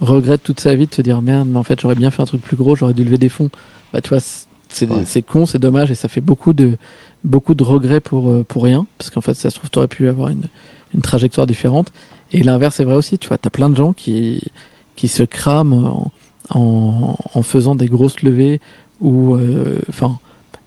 regrette 0.00 0.42
toute 0.42 0.60
sa 0.60 0.74
vie 0.74 0.86
de 0.86 0.94
se 0.94 1.02
dire 1.02 1.22
merde, 1.22 1.48
mais 1.48 1.58
en 1.58 1.62
fait 1.62 1.80
j'aurais 1.80 1.94
bien 1.94 2.10
fait 2.10 2.22
un 2.22 2.26
truc 2.26 2.42
plus 2.42 2.56
gros, 2.56 2.76
j'aurais 2.76 2.94
dû 2.94 3.04
lever 3.04 3.18
des 3.18 3.28
fonds. 3.28 3.50
Bah 3.92 4.00
tu 4.00 4.10
vois, 4.10 4.20
c'est 4.68 5.22
con, 5.22 5.46
c'est 5.46 5.58
dommage 5.58 5.90
et 5.90 5.94
ça 5.94 6.08
fait 6.08 6.20
beaucoup 6.20 6.52
de 6.52 6.76
beaucoup 7.24 7.54
de 7.54 7.62
regrets 7.62 8.00
pour 8.00 8.30
euh, 8.30 8.44
pour 8.46 8.64
rien 8.64 8.86
parce 8.98 9.10
qu'en 9.10 9.20
fait 9.20 9.34
ça 9.34 9.50
se 9.50 9.56
trouve 9.56 9.70
t'aurais 9.70 9.88
pu 9.88 10.08
avoir 10.08 10.28
une 10.28 10.44
une 10.94 11.02
trajectoire 11.02 11.46
différente. 11.46 11.92
Et 12.32 12.42
l'inverse 12.42 12.80
est 12.80 12.84
vrai 12.84 12.94
aussi, 12.96 13.18
tu 13.18 13.28
vois, 13.28 13.38
t'as 13.38 13.50
plein 13.50 13.70
de 13.70 13.76
gens 13.76 13.92
qui 13.92 14.42
qui 14.96 15.08
se 15.08 15.22
crament 15.22 16.08
en, 16.50 17.16
en, 17.34 17.42
faisant 17.42 17.74
des 17.74 17.86
grosses 17.86 18.22
levées 18.22 18.60
ou 19.00 19.34
euh, 19.34 19.78
enfin 19.90 20.18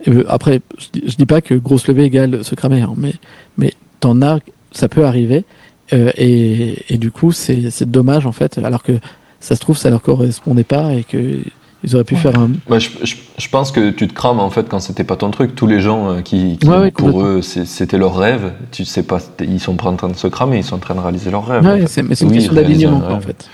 euh, 0.07 0.23
après 0.27 0.61
je 0.77 1.15
dis, 1.15 1.25
pas 1.25 1.41
que 1.41 1.55
grosse 1.55 1.87
levée 1.87 2.03
égale 2.03 2.43
se 2.43 2.53
cramer, 2.55 2.81
hein, 2.81 2.93
mais 2.95 3.15
mais 3.57 3.73
t'en 3.99 4.21
as, 4.21 4.39
ça 4.71 4.87
peut 4.87 5.05
arriver. 5.05 5.45
et, 5.91 6.93
et, 6.93 6.97
du 6.99 7.09
coup, 7.09 7.31
c'est 7.31 7.89
dommage 7.89 8.27
en 8.27 8.31
fait, 8.31 8.59
alors 8.59 8.83
que 8.83 8.99
ça 9.39 9.55
se 9.55 9.59
trouve, 9.59 9.77
ça 9.77 9.89
leur 9.89 10.03
correspondait 10.03 10.63
pas 10.63 10.93
et 10.93 11.03
que 11.03 11.39
ils 11.84 11.95
auraient 11.95 12.03
pu 12.03 12.15
faire 12.15 12.38
un. 12.38 12.51
je, 12.77 12.89
je, 13.38 13.49
pense 13.49 13.72
que 13.72 13.89
tu 13.89 14.07
te 14.07 14.14
crames 14.14 14.39
en 14.39 14.49
fait 14.49 14.68
quand 14.68 14.80
c'était 14.80 15.06
pas 15.06 15.15
ton 15.15 15.31
truc. 15.31 15.56
Tous 15.56 15.68
les 15.68 15.80
gens 15.80 16.11
euh, 16.11 16.22
qui, 16.22 16.60
pour 16.95 17.22
eux, 17.22 17.41
c'était 17.41 17.97
leur 17.97 18.18
rêve. 18.18 18.51
Tu 18.72 18.84
sais 18.84 19.03
pas, 19.03 19.19
ils 19.39 19.60
sont 19.60 19.76
pas 19.76 19.89
en 19.89 19.95
train 19.95 20.10
de 20.10 20.15
se 20.15 20.27
cramer, 20.27 20.57
ils 20.57 20.64
sont 20.64 20.76
en 20.76 20.80
train 20.80 20.95
de 20.95 20.99
réaliser 20.99 21.31
leur 21.31 21.47
rêve. 21.47 21.64
mais 21.64 21.88
c'est 21.88 22.26
une 22.26 22.31
question 22.31 22.53
d'alignement 22.53 23.07
en 23.10 23.22
fait. 23.22 23.49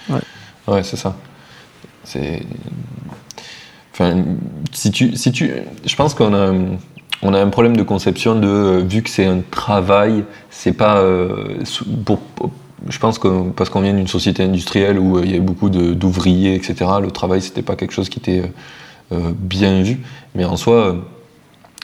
Ouais, 0.68 0.84
c'est 0.84 0.98
ça. 0.98 1.16
C'est. 2.04 2.42
Enfin, 3.94 4.24
si 4.74 4.92
tu, 4.92 5.16
si 5.16 5.32
tu, 5.32 5.52
je 5.86 5.96
pense 5.96 6.14
qu'on 6.14 6.34
a, 6.34 6.54
on 7.22 7.34
a 7.34 7.40
un 7.40 7.50
problème 7.50 7.78
de 7.78 7.84
conception 7.84 8.38
de 8.38 8.48
euh, 8.48 8.80
vu 8.82 9.02
que 9.02 9.10
c'est 9.10 9.26
un 9.26 9.40
travail, 9.40 10.26
c'est 10.50 10.74
pas 10.74 10.98
euh, 10.98 11.64
pour 12.04 12.20
je 12.88 13.00
pense 13.00 13.18
que 13.18 13.50
parce 13.52 13.70
qu'on 13.70 13.82
vient 13.82 13.94
d'une 13.94 14.08
société 14.08 14.44
industrielle 14.44 15.00
où 15.00 15.18
euh, 15.18 15.22
il 15.24 15.32
y 15.32 15.34
avait 15.34 15.42
beaucoup 15.42 15.70
d'ouvriers, 15.70 16.56
etc., 16.56 16.86
le 17.02 17.12
travail, 17.12 17.42
c'était 17.42 17.62
pas 17.62 17.76
quelque 17.76 17.94
chose 17.94 18.10
qui 18.10 18.20
était 18.20 18.42
euh, 18.42 18.48
euh, 19.14 19.32
bien 19.36 19.82
vu. 19.82 20.00
Mais 20.36 20.46
en 20.46 20.56
soi, 20.56 20.96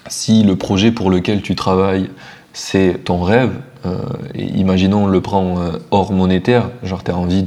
si 0.07 0.44
le 0.44 0.56
projet 0.56 0.91
pour 0.91 1.10
lequel 1.10 1.41
tu 1.41 1.56
travailles, 1.56 2.10
c'est 2.53 3.03
ton 3.03 3.22
rêve, 3.22 3.52
euh, 3.84 3.95
imaginons 4.36 5.06
on 5.06 5.07
le 5.07 5.22
prend 5.22 5.60
euh, 5.60 5.72
hors 5.90 6.11
monétaire, 6.11 6.69
genre 6.84 7.03
tu 7.03 7.10
as 7.10 7.18
envie 7.18 7.44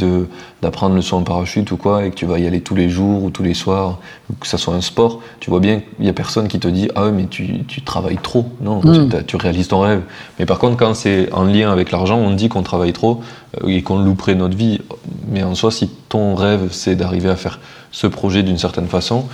d'apprendre 0.63 0.97
le 0.97 1.03
saut 1.03 1.17
en 1.17 1.23
parachute 1.23 1.71
ou 1.71 1.77
quoi, 1.77 2.05
et 2.05 2.11
que 2.11 2.17
tu 2.17 2.27
vas 2.27 2.41
y 2.41 2.47
aller 2.47 2.61
tous 2.61 2.75
les 2.75 2.89
jours 2.89 3.23
ou 3.23 3.31
tous 3.31 3.45
les 3.45 3.55
soirs, 3.55 4.01
ou 4.31 4.35
que 4.35 4.47
ça 4.49 4.59
soit 4.59 4.75
un 4.75 4.81
sport, 4.81 5.21
tu 5.39 5.51
vois 5.51 5.61
bien 5.61 5.81
qu'il 5.81 6.05
n'y 6.05 6.09
a 6.09 6.13
personne 6.13 6.49
qui 6.49 6.59
te 6.59 6.67
dit 6.67 6.89
Ah 6.97 7.05
ouais, 7.05 7.13
mais 7.13 7.27
tu, 7.27 7.65
tu 7.67 7.83
travailles 7.83 8.19
trop. 8.21 8.47
Non, 8.61 8.81
hmm. 8.81 9.25
tu, 9.27 9.37
réalises 9.37 9.69
ton 9.69 9.81
rêve. 9.81 10.03
Mais 10.39 10.47
par 10.47 10.59
contre, 10.59 10.77
quand 10.77 10.95
c'est 10.95 11.33
en 11.33 11.45
lien 11.45 11.71
avec 11.71 11.93
l'argent, 11.93 12.19
on 12.19 12.33
dit 12.33 12.49
qu'on 12.49 12.63
travaille 12.63 12.93
trop 12.93 13.21
euh, 13.63 13.69
et 13.69 13.83
qu'on 13.83 13.99
louperait 13.99 14.35
notre 14.35 14.57
vie. 14.57 14.81
Mais 15.29 15.45
en 15.45 15.55
soi, 15.55 15.71
si 15.71 15.89
ton 16.09 16.35
rêve 16.35 16.69
c'est 16.73 16.97
d'arriver 16.97 17.29
à 17.29 17.37
faire 17.37 17.61
ce 17.93 18.09
projet 18.09 18.43
d'une 18.43 18.59
certaine 18.59 18.89
façon, 18.89 19.27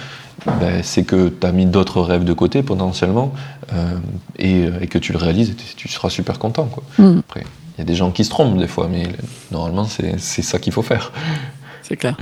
ben, 0.47 0.83
c'est 0.83 1.05
que 1.05 1.29
tu 1.29 1.47
as 1.47 1.53
mis 1.53 1.67
d'autres 1.67 2.01
rêves 2.01 2.25
de 2.25 2.33
côté 2.33 2.63
potentiellement 2.63 3.33
euh, 3.73 3.99
et, 4.39 4.87
que 4.87 4.99
tu 4.99 5.13
le 5.13 5.19
réalises 5.19 5.51
et 5.51 5.55
tu 5.55 5.89
seras 5.89 6.11
super 6.11 6.39
content. 6.39 6.67
Quoi. 6.67 6.83
Mm. 6.99 7.19
Après, 7.19 7.45
il 7.77 7.79
y 7.79 7.83
a 7.83 7.85
des 7.85 7.95
gens 7.95 8.11
qui 8.11 8.25
se 8.25 8.31
trompent 8.31 8.59
des 8.59 8.69
fois, 8.69 8.89
mais 8.91 9.09
normalement, 9.51 9.87
c'est 9.87 10.19
ça 10.19 10.59
qu'il 10.59 10.73
faut 10.73 10.83
faire. 10.83 11.13
C'est 11.83 11.97
clair. 11.97 12.17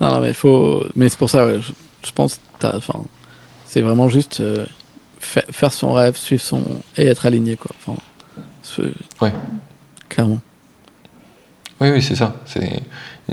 Non, 0.00 0.12
non, 0.12 0.20
mais, 0.20 0.32
faut... 0.32 0.84
mais 0.94 1.08
c'est 1.08 1.18
pour 1.18 1.30
ça, 1.30 1.58
je, 1.58 1.72
je 2.06 2.12
pense 2.12 2.38
enfin, 2.62 3.02
c'est 3.66 3.80
vraiment 3.80 4.08
juste 4.08 4.40
euh, 4.40 4.66
faire 5.20 5.72
son 5.72 5.92
rêve, 5.92 6.16
suivre 6.16 6.42
son. 6.42 6.62
et 6.96 7.06
être 7.06 7.26
aligné. 7.26 7.56
Quoi. 7.56 7.72
Enfin, 7.80 7.98
ouais. 9.20 9.32
Clairement. 10.08 10.40
Oui, 11.80 11.90
oui, 11.90 12.02
c'est 12.02 12.16
ça. 12.16 12.36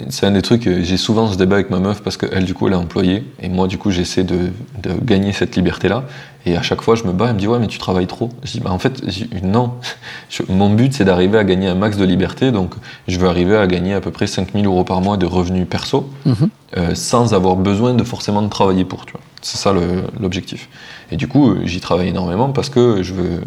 C'est 0.10 0.26
un 0.26 0.32
des 0.32 0.42
trucs, 0.42 0.64
j'ai 0.64 0.98
souvent 0.98 1.32
ce 1.32 1.38
débat 1.38 1.56
avec 1.56 1.70
ma 1.70 1.80
meuf 1.80 2.02
parce 2.04 2.18
qu'elle, 2.18 2.44
du 2.44 2.54
coup, 2.54 2.68
elle 2.68 2.74
est 2.74 2.78
employée. 2.78 3.24
Et 3.42 3.48
moi, 3.48 3.68
du 3.68 3.78
coup, 3.78 3.92
j'essaie 3.92 4.26
de, 4.26 4.52
gagner 5.02 5.32
cette 5.32 5.56
liberté-là. 5.56 6.04
Et 6.46 6.58
à 6.58 6.62
chaque 6.62 6.82
fois, 6.82 6.96
je 6.96 7.06
me 7.06 7.14
bats, 7.14 7.28
elle 7.30 7.36
me 7.36 7.40
dit, 7.40 7.48
ouais, 7.48 7.60
mais 7.60 7.68
tu 7.68 7.80
travailles 7.80 8.08
trop. 8.08 8.30
Je 8.44 8.52
dis, 8.52 8.60
bah, 8.60 8.72
en 8.72 8.80
fait, 8.80 9.02
non. 9.42 9.72
mon 10.50 10.70
but, 10.70 10.94
c'est 10.94 11.06
d'arriver 11.06 11.38
à 11.38 11.46
gagner 11.46 11.68
un 11.68 11.76
max 11.76 11.98
de 11.98 12.04
liberté. 12.04 12.52
Donc, 12.52 12.74
je 13.08 13.18
veux 13.18 13.28
arriver 13.28 13.56
à 13.56 13.68
gagner 13.68 13.94
à 13.94 14.02
peu 14.02 14.12
près 14.12 14.28
5000 14.28 14.66
euros 14.66 14.84
par 14.84 15.00
mois 15.00 15.16
de 15.16 15.26
revenus 15.26 15.66
perso, 15.68 16.10
mhm. 16.26 16.50
euh, 16.78 16.94
sans 16.94 17.34
avoir 17.34 17.56
besoin 17.56 17.94
de 17.94 18.04
forcément 18.04 18.42
de 18.42 18.50
travailler 18.50 18.84
pour. 18.84 19.06
C'est 19.42 19.58
ça 19.58 19.74
l'objectif. 20.20 20.68
Et 21.12 21.16
du 21.16 21.28
coup, 21.28 21.56
j'y 21.64 21.80
travaille 21.80 22.10
énormément 22.10 22.50
parce 22.50 22.70
que 22.70 23.02
je 23.02 23.14
veux 23.14 23.42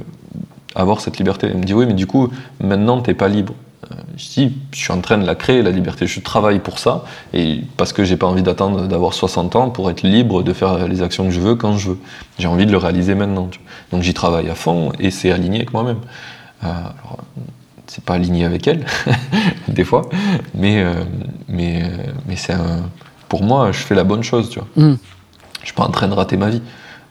avoir 0.75 1.01
cette 1.01 1.19
liberté. 1.19 1.49
Elle 1.51 1.59
me 1.59 1.65
dit, 1.65 1.75
oui, 1.75 1.85
mais 1.87 1.95
du 1.95 2.07
coup, 2.07 2.31
maintenant, 2.61 3.01
t'es 3.01 3.15
pas 3.15 3.29
libre. 3.29 3.53
Euh, 3.91 3.95
je 4.17 4.29
dis, 4.29 4.53
je 4.73 4.79
suis 4.79 4.93
en 4.93 5.01
train 5.01 5.19
de 5.19 5.27
la 5.27 5.35
créer, 5.35 5.63
la 5.63 5.71
liberté. 5.71 6.07
Je 6.07 6.21
travaille 6.21 6.59
pour 6.59 6.79
ça, 6.79 7.05
et 7.33 7.63
parce 7.77 7.93
que 7.93 8.05
j'ai 8.05 8.17
pas 8.17 8.27
envie 8.27 8.43
d'attendre 8.43 8.87
d'avoir 8.87 9.15
60 9.15 9.57
ans 9.57 9.71
pour 9.71 9.91
être 9.91 10.03
libre 10.03 10.43
de 10.43 10.53
faire 10.53 10.87
les 10.89 11.03
actions 11.03 11.25
que 11.25 11.31
je 11.31 11.41
veux 11.41 11.55
quand 11.55 11.77
je 11.77 11.91
veux. 11.91 11.99
J'ai 12.39 12.49
envie 12.49 12.67
de 12.67 12.73
le 12.73 12.79
réaliser 12.79 13.15
maintenant. 13.15 13.51
Donc 13.93 14.03
j'y 14.03 14.15
travaille 14.15 14.51
à 14.51 14.55
fond, 14.55 14.93
et 14.99 15.11
c'est 15.11 15.31
aligné 15.31 15.59
avec 15.59 15.73
moi-même. 15.73 16.01
Euh, 16.65 16.69
c'est 17.87 18.05
pas 18.05 18.15
aligné 18.15 18.45
avec 18.45 18.67
elle, 18.69 18.85
des 19.69 19.85
fois, 19.85 20.03
mais, 20.55 20.83
euh, 20.83 20.93
mais, 21.49 21.83
euh, 21.85 22.13
mais 22.27 22.37
c'est 22.37 22.55
pour 23.29 23.43
moi, 23.43 23.73
je 23.73 23.79
fais 23.79 23.95
la 23.95 24.05
bonne 24.05 24.23
chose, 24.23 24.51
tu 24.51 24.59
vois. 24.59 24.69
Mm. 24.77 24.99
Je 25.61 25.67
suis 25.67 25.75
pas 25.75 25.85
en 25.85 25.91
train 25.91 26.09
de 26.09 26.15
rater 26.15 26.37
ma 26.37 26.51
vie. 26.51 26.63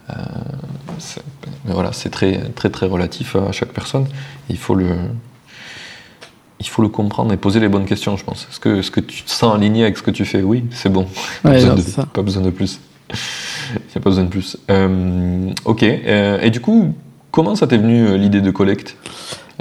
mais 0.09 1.73
voilà, 1.73 1.93
c'est 1.93 2.09
très, 2.09 2.49
très, 2.55 2.69
très 2.69 2.85
relatif 2.85 3.35
à 3.35 3.51
chaque 3.51 3.71
personne. 3.73 4.07
Il 4.49 4.57
faut 4.57 4.75
le, 4.75 4.95
il 6.59 6.67
faut 6.67 6.81
le 6.81 6.89
comprendre 6.89 7.33
et 7.33 7.37
poser 7.37 7.59
les 7.59 7.69
bonnes 7.69 7.85
questions, 7.85 8.17
je 8.17 8.23
pense. 8.23 8.47
Est-ce 8.49 8.59
que, 8.59 8.81
ce 8.81 8.91
que 8.91 8.99
tu 8.99 9.23
te 9.23 9.29
sens 9.29 9.55
aligné 9.55 9.83
avec 9.83 9.97
ce 9.97 10.03
que 10.03 10.11
tu 10.11 10.25
fais? 10.25 10.41
Oui, 10.41 10.63
c'est 10.71 10.89
bon. 10.89 11.07
Pas, 11.43 11.51
besoin 11.51 11.75
de, 11.75 11.81
pas, 12.13 12.21
besoin 12.21 12.43
de, 12.43 12.49
plus. 12.49 12.79
Il 13.13 13.75
n'y 13.75 13.97
a 13.97 13.99
pas 13.99 14.09
besoin 14.09 14.23
de 14.23 14.29
plus. 14.29 14.57
Euh, 14.71 15.51
ok. 15.65 15.83
Euh, 15.83 16.41
et 16.41 16.49
du 16.49 16.59
coup, 16.59 16.95
comment 17.31 17.55
ça 17.55 17.67
t'est 17.67 17.77
venu 17.77 18.07
euh, 18.07 18.17
l'idée 18.17 18.41
de 18.41 18.51
collecte? 18.51 18.97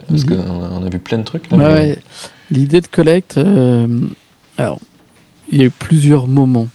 Parce 0.09 0.24
qu'on 0.24 0.85
a, 0.85 0.89
vu 0.90 0.98
plein 0.98 1.18
de 1.18 1.24
trucs. 1.24 1.44
L'idée 2.51 2.81
de 2.81 2.86
collecte, 2.86 3.40
alors, 4.59 4.78
il 5.51 5.59
y 5.59 5.62
a 5.62 5.64
eu 5.64 5.70
plusieurs 5.70 6.28
moments 6.28 6.68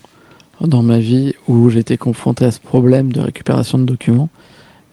dans 0.60 0.82
ma 0.82 1.00
vie 1.00 1.34
où 1.48 1.70
j'étais 1.70 1.98
confronté 1.98 2.46
à 2.46 2.52
ce 2.52 2.60
problème 2.60 3.12
de 3.14 3.22
récupération 3.22 3.78
de 3.78 3.86
documents. 3.86 4.30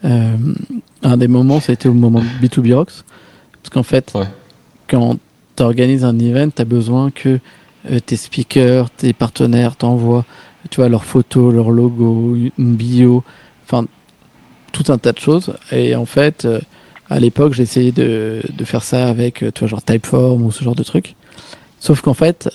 un 0.03 1.17
des 1.17 1.27
moments, 1.27 1.59
ça 1.59 1.71
a 1.71 1.73
été 1.73 1.89
au 1.89 1.93
moment 1.93 2.21
de 2.21 2.47
B2B 2.47 2.73
Rocks. 2.75 3.03
Parce 3.61 3.69
qu'en 3.71 3.83
fait, 3.83 4.13
quand 4.89 5.17
tu 5.55 5.63
organises 5.63 6.03
un 6.03 6.17
event, 6.19 6.49
tu 6.49 6.61
as 6.61 6.65
besoin 6.65 7.11
que 7.11 7.39
euh, 7.89 7.99
tes 7.99 8.17
speakers, 8.17 8.89
tes 8.89 9.13
partenaires 9.13 9.75
t'envoient 9.75 10.25
tu 10.69 10.81
vois, 10.81 10.89
leurs 10.89 11.05
photos, 11.05 11.53
leur 11.53 11.71
logo, 11.71 12.35
une 12.35 12.75
bio, 12.75 13.23
enfin, 13.63 13.85
tout 14.73 14.91
un 14.91 14.97
tas 14.97 15.13
de 15.13 15.19
choses. 15.19 15.53
Et 15.71 15.95
en 15.95 16.05
fait, 16.05 16.43
euh, 16.43 16.59
à 17.09 17.19
l'époque, 17.19 17.53
j'ai 17.53 17.63
essayé 17.63 17.91
de, 17.93 18.41
faire 18.65 18.83
ça 18.83 19.07
avec, 19.07 19.41
euh, 19.41 19.51
tu 19.51 19.61
vois, 19.61 19.69
genre 19.69 19.81
Typeform 19.81 20.43
ou 20.43 20.51
ce 20.51 20.63
genre 20.63 20.75
de 20.75 20.83
truc. 20.83 21.15
Sauf 21.79 22.01
qu'en 22.01 22.13
fait, 22.13 22.49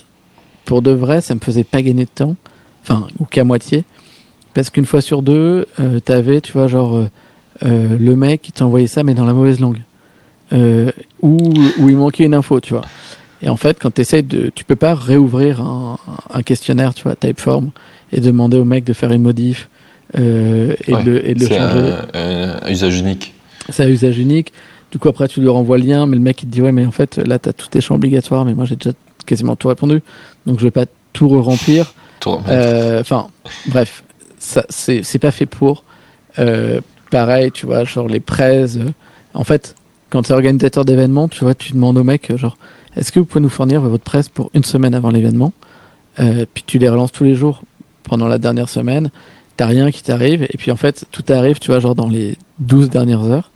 pour 0.65 0.83
de 0.83 0.91
vrai, 0.91 1.21
ça 1.21 1.33
me 1.33 1.39
faisait 1.39 1.63
pas 1.63 1.81
gagner 1.81 2.05
de 2.05 2.09
temps, 2.13 2.35
enfin, 2.83 3.07
ou 3.19 3.25
qu'à 3.25 3.43
moitié. 3.43 3.83
Parce 4.53 4.69
qu'une 4.69 4.85
fois 4.85 5.01
sur 5.01 5.23
deux, 5.23 5.65
t'avais, 6.05 6.41
tu 6.41 6.53
vois, 6.53 6.67
genre, 6.67 7.05
le 7.61 8.15
mec 8.15 8.43
qui 8.43 8.51
t'envoyait 8.53 8.87
ça, 8.87 9.03
mais 9.03 9.13
dans 9.13 9.25
la 9.25 9.33
mauvaise 9.33 9.59
langue. 9.59 9.81
Euh, 10.53 10.91
ou, 11.21 11.37
ou 11.79 11.89
il 11.89 11.97
manquait 11.97 12.25
une 12.25 12.33
info, 12.35 12.59
tu 12.59 12.73
vois. 12.73 12.83
Et 13.41 13.49
en 13.49 13.57
fait, 13.57 13.77
quand 13.79 13.93
tu 13.93 14.01
essayes 14.01 14.23
de. 14.23 14.51
Tu 14.53 14.63
peux 14.63 14.75
pas 14.75 14.93
réouvrir 14.95 15.61
un, 15.61 15.97
un 16.33 16.41
questionnaire, 16.43 16.93
tu 16.93 17.03
vois, 17.03 17.15
Typeform, 17.15 17.71
et 18.11 18.19
demander 18.21 18.57
au 18.57 18.65
mec 18.65 18.83
de 18.83 18.93
faire 18.93 19.11
une 19.11 19.21
modif 19.23 19.69
euh, 20.17 20.75
et, 20.87 20.93
Ouais, 20.93 21.03
de, 21.03 21.21
et 21.23 21.33
de 21.33 21.39
le 21.41 21.45
C'est 21.47 21.57
changer. 21.57 21.93
un, 22.13 22.59
un 22.63 22.69
usage 22.69 22.99
unique. 22.99 23.33
C'est 23.69 23.83
à 23.83 23.89
usage 23.89 24.17
unique. 24.19 24.53
Du 24.91 24.99
coup, 24.99 25.09
après, 25.09 25.27
tu 25.27 25.41
lui 25.41 25.49
renvoies 25.49 25.77
le 25.79 25.85
lien, 25.85 26.05
mais 26.05 26.15
le 26.15 26.21
mec, 26.21 26.41
il 26.43 26.45
te 26.47 26.51
dit, 26.51 26.61
ouais, 26.61 26.71
mais 26.71 26.85
en 26.85 26.91
fait, 26.91 27.17
là, 27.17 27.39
tu 27.39 27.49
as 27.49 27.53
tous 27.53 27.67
tes 27.67 27.81
champs 27.81 27.95
obligatoires, 27.95 28.45
mais 28.45 28.53
moi, 28.53 28.65
j'ai 28.65 28.75
déjà 28.75 28.91
quasiment 29.25 29.55
tout 29.55 29.67
répondu. 29.67 30.01
Donc, 30.45 30.59
je 30.59 30.63
vais 30.63 30.71
pas 30.71 30.85
tout 31.13 31.27
re-remplir. 31.27 31.93
Euh, 32.47 33.01
Enfin, 33.01 33.27
bref, 33.67 34.03
ça, 34.39 34.65
c'est 34.69 35.03
c'est 35.03 35.19
pas 35.19 35.29
fait 35.29 35.45
pour. 35.45 35.83
Euh, 36.39 36.81
pareil, 37.11 37.51
tu 37.51 37.67
vois, 37.67 37.83
genre 37.83 38.07
les 38.07 38.19
prêts. 38.19 38.77
euh, 38.77 38.85
en 39.35 39.43
fait, 39.43 39.75
quand 40.09 40.23
tu 40.23 40.31
es 40.31 40.33
organisateur 40.33 40.85
d'événements, 40.85 41.27
tu 41.27 41.43
vois, 41.43 41.55
tu 41.55 41.73
demandes 41.73 41.97
au 41.97 42.03
mec, 42.03 42.35
genre, 42.37 42.57
est-ce 42.95 43.11
que 43.11 43.19
vous 43.19 43.25
pouvez 43.25 43.41
nous 43.41 43.49
fournir 43.49 43.81
votre 43.81 44.03
presse 44.03 44.29
pour 44.29 44.49
une 44.53 44.63
semaine 44.63 44.93
avant 44.93 45.09
l'événement 45.09 45.53
Euh, 46.19 46.45
Puis 46.53 46.63
tu 46.65 46.77
les 46.79 46.89
relances 46.89 47.11
tous 47.11 47.23
les 47.25 47.35
jours 47.35 47.61
pendant 48.03 48.27
la 48.27 48.37
dernière 48.37 48.69
semaine. 48.69 49.09
T'as 49.57 49.65
rien 49.65 49.91
qui 49.91 50.03
t'arrive. 50.03 50.43
Et 50.43 50.57
puis 50.57 50.71
en 50.71 50.75
fait, 50.75 51.05
tout 51.11 51.23
arrive, 51.29 51.59
tu 51.59 51.71
vois, 51.71 51.79
genre 51.79 51.95
dans 51.95 52.07
les 52.07 52.37
12 52.59 52.89
dernières 52.89 53.23
heures. 53.23 53.51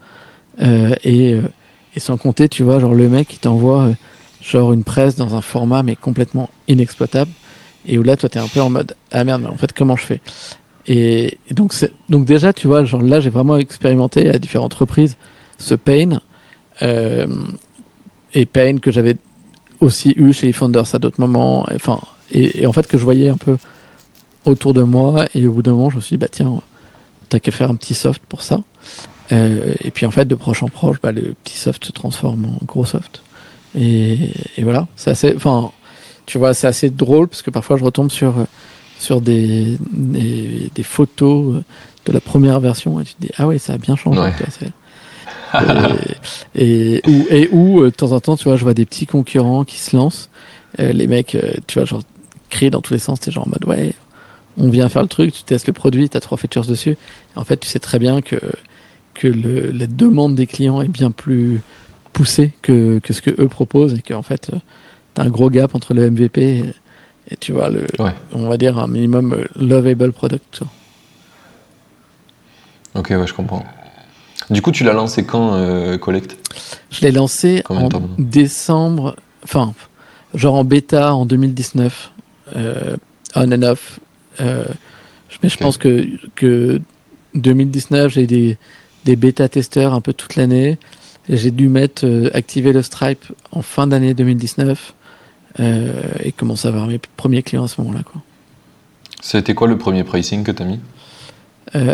Euh, 0.62 0.96
et, 1.04 1.34
euh, 1.34 1.42
et 1.96 2.00
sans 2.00 2.18
compter, 2.18 2.50
tu 2.50 2.64
vois, 2.64 2.80
genre 2.80 2.94
le 2.94 3.08
mec 3.08 3.28
qui 3.28 3.40
t'envoie 3.40 3.84
euh, 3.84 3.94
genre 4.42 4.74
une 4.74 4.84
presse 4.84 5.16
dans 5.16 5.36
un 5.36 5.42
format 5.42 5.84
mais 5.84 5.96
complètement 5.96 6.50
inexploitable. 6.68 7.32
Et 7.86 7.98
où 7.98 8.04
là, 8.04 8.18
toi, 8.18 8.28
t'es 8.28 8.40
un 8.40 8.48
peu 8.48 8.62
en 8.62 8.70
mode 8.70 8.96
ah 9.12 9.24
merde, 9.24 9.42
mais 9.44 9.50
en 9.50 9.58
fait, 9.58 9.72
comment 9.74 9.96
je 9.96 10.06
fais? 10.06 10.22
Et, 10.88 11.38
donc, 11.52 11.74
donc 12.10 12.26
déjà, 12.26 12.52
tu 12.52 12.68
vois, 12.68 12.84
genre 12.84 13.02
là, 13.02 13.20
j'ai 13.20 13.30
vraiment 13.30 13.58
expérimenté 13.58 14.30
à 14.30 14.38
différentes 14.38 14.74
reprises 14.74 15.16
ce 15.58 15.76
pain 15.76 16.20
euh, 16.82 17.28
et 18.34 18.46
pain 18.46 18.78
que 18.78 18.92
j'avais 18.92 19.18
aussi 19.80 20.14
eu 20.18 20.34
chez 20.34 20.52
Founders 20.52 20.94
à 20.94 21.00
d'autres 21.00 21.20
moments. 21.20 21.66
Enfin, 21.74 22.00
et, 22.32 22.62
et 22.62 22.66
en 22.68 22.74
fait 22.74 22.88
que 22.88 22.98
je 22.98 23.04
voyais 23.04 23.30
un 23.30 23.38
peu 23.38 23.58
autour 24.46 24.74
de 24.74 24.84
moi. 24.84 25.26
Et 25.34 25.48
au 25.48 25.54
bout 25.54 25.62
d'un 25.62 25.72
moment, 25.72 25.90
je 25.90 25.98
me 25.98 26.02
suis 26.02 26.16
dit 26.16 26.20
bah 26.20 26.28
tiens, 26.32 26.62
t'as 27.30 27.40
qu'à 27.40 27.52
faire 27.52 27.70
un 27.70 27.76
petit 27.76 27.94
soft 27.94 28.22
pour 28.28 28.42
ça. 28.42 28.62
Euh, 29.32 29.74
et 29.82 29.92
puis 29.92 30.06
en 30.06 30.12
fait, 30.12 30.26
de 30.26 30.36
proche 30.36 30.64
en 30.64 30.68
proche, 30.68 30.98
bah, 31.02 31.12
le 31.12 31.36
petit 31.44 31.58
soft 31.58 31.86
se 31.86 31.92
transforme 31.92 32.46
en 32.46 32.66
gros 32.66 32.86
soft. 32.86 33.22
Et, 33.78 34.32
et 34.58 34.64
voilà, 34.64 34.88
c'est 34.96 35.12
assez. 35.12 35.34
Enfin, 35.36 35.72
tu 36.26 36.38
vois, 36.38 36.54
c'est 36.54 36.68
assez 36.68 36.90
drôle 36.90 37.28
parce 37.28 37.42
que 37.42 37.52
parfois 37.52 37.78
je 37.78 37.84
retombe 37.84 38.10
sur 38.12 38.34
sur 39.00 39.22
des 39.22 39.78
des, 39.92 40.72
des 40.74 40.84
photos 40.84 41.62
de 42.06 42.12
la 42.12 42.20
première 42.20 42.60
version 42.60 43.00
et 43.00 43.04
tu 43.04 43.14
te 43.14 43.22
dis 43.22 43.32
ah 43.38 43.48
ouais, 43.48 43.60
ça 43.60 43.74
a 43.74 43.78
bien 43.78 43.96
changé. 43.96 44.20
Ouais. 44.20 44.34
Tu 45.52 46.60
et, 46.62 46.96
et 46.96 47.02
où 47.10 47.26
et 47.30 47.50
où 47.52 47.82
euh, 47.82 47.86
de 47.86 47.90
temps 47.96 48.12
en 48.12 48.20
temps, 48.20 48.36
tu 48.38 48.46
vois, 48.46 48.58
je 48.58 48.64
vois 48.64 48.74
des 48.74 48.86
petits 48.86 49.06
concurrents 49.06 49.64
qui 49.66 49.78
se 49.78 49.96
lancent. 49.96 50.30
Euh, 50.80 50.92
les 50.94 51.08
mecs, 51.08 51.36
euh, 51.36 51.54
tu 51.68 51.80
vois, 51.80 51.86
genre 51.86 52.04
crient 52.50 52.70
dans 52.72 52.82
tous 52.82 52.94
les 52.94 53.00
sens. 53.00 53.20
T'es 53.20 53.32
genre 53.32 53.48
en 53.48 53.50
mode 53.50 53.66
ouais, 53.66 53.94
on 54.58 54.70
vient 54.70 54.90
faire 54.90 55.02
le 55.02 55.08
truc, 55.08 55.34
tu 55.34 55.44
testes 55.44 55.68
le 55.68 55.74
produit, 55.74 56.10
t'as 56.10 56.20
trois 56.20 56.38
features 56.38 56.66
dessus. 56.66 56.98
En 57.36 57.44
fait, 57.44 57.58
tu 57.58 57.68
sais 57.68 57.80
très 57.80 58.00
bien 58.00 58.22
que 58.22 58.38
que 59.16 59.28
le, 59.28 59.72
la 59.72 59.88
demande 59.88 60.36
des 60.36 60.48
clients 60.48 60.82
est 60.82 60.88
bien 60.88 61.12
plus 61.12 61.62
poussée 62.14 62.54
que, 62.62 63.00
que 63.00 63.12
ce 63.14 63.22
que 63.22 63.32
eux 63.42 63.48
proposent 63.48 63.94
et 63.96 64.02
qu'en 64.02 64.22
fait, 64.22 64.50
euh, 64.54 64.58
t'as 65.14 65.24
un 65.24 65.30
gros 65.30 65.50
gap 65.50 65.76
entre 65.76 65.94
le 65.94 66.10
MVP 66.10 66.42
et, 66.60 66.64
et 67.32 67.38
tu 67.38 67.52
vois, 67.52 67.70
le, 67.70 67.86
Ouais. 68.00 68.14
on 68.34 68.48
va 68.48 68.58
dire 68.58 68.78
un 68.80 68.88
minimum 68.88 69.46
lovable 69.56 70.12
product. 70.14 70.44
tu. 70.52 70.64
Ok, 72.96 73.10
ouais, 73.12 73.28
je 73.28 73.34
comprends. 73.34 73.64
Du 74.50 74.62
coup, 74.62 74.72
tu 74.72 74.84
l'as 74.84 74.94
lancé 74.94 75.24
quand, 75.26 75.54
euh, 75.54 75.98
Collect? 75.98 76.38
Je 76.92 77.02
l'ai 77.02 77.12
lancé 77.12 77.62
Combien 77.66 77.86
en 77.86 78.10
décembre, 78.18 79.16
enfin, 79.44 79.74
genre 80.34 80.56
en 80.56 80.64
bêta 80.64 81.14
en 81.14 81.26
2019, 81.26 82.12
euh, 82.56 82.98
on 83.36 83.52
and 83.52 83.62
off. 83.64 84.00
Euh, 84.42 84.66
mais 85.44 85.50
je 85.50 85.58
pense 85.58 85.78
que, 85.78 86.08
que 86.36 86.82
2019, 87.36 88.12
j'ai 88.14 88.28
des, 88.28 88.58
des 89.06 89.16
bêta-testeurs 89.16 89.94
un 89.94 90.02
peu 90.02 90.14
toute 90.14 90.36
l'année. 90.36 90.78
J'ai 91.30 91.52
dû 91.52 91.70
mettre, 91.70 92.06
euh, 92.06 92.32
activer 92.34 92.74
le 92.74 92.82
Stripe 92.82 93.26
en 93.52 93.62
fin 93.62 93.86
d'année 93.86 94.14
2019 94.16 94.94
euh, 95.60 95.92
et 96.24 96.32
commencer 96.32 96.68
à 96.68 96.72
avoir 96.72 96.88
mes 96.88 97.00
premiers 97.18 97.44
clients 97.44 97.66
à 97.66 97.68
ce 97.68 97.80
moment-là. 97.82 98.04
Quoi. 98.04 98.22
C'était 99.22 99.54
quoi 99.54 99.68
le 99.68 99.78
premier 99.78 100.04
pricing 100.04 100.44
que 100.44 100.52
t'as 100.52 100.66
mis? 100.66 100.80
Euh, 101.76 101.94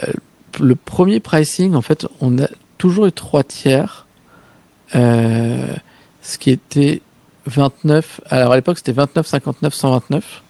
le 0.59 0.75
premier 0.75 1.19
pricing, 1.19 1.75
en 1.75 1.81
fait, 1.81 2.07
on 2.21 2.39
a 2.39 2.47
toujours 2.77 3.05
eu 3.05 3.11
trois 3.11 3.43
tiers, 3.43 4.05
euh, 4.95 5.67
ce 6.21 6.37
qui 6.37 6.51
était 6.51 7.01
29. 7.45 8.21
Alors 8.29 8.51
à 8.51 8.55
l'époque, 8.55 8.77
c'était 8.77 8.91
29, 8.91 9.25
59, 9.25 9.73
129 9.73 10.43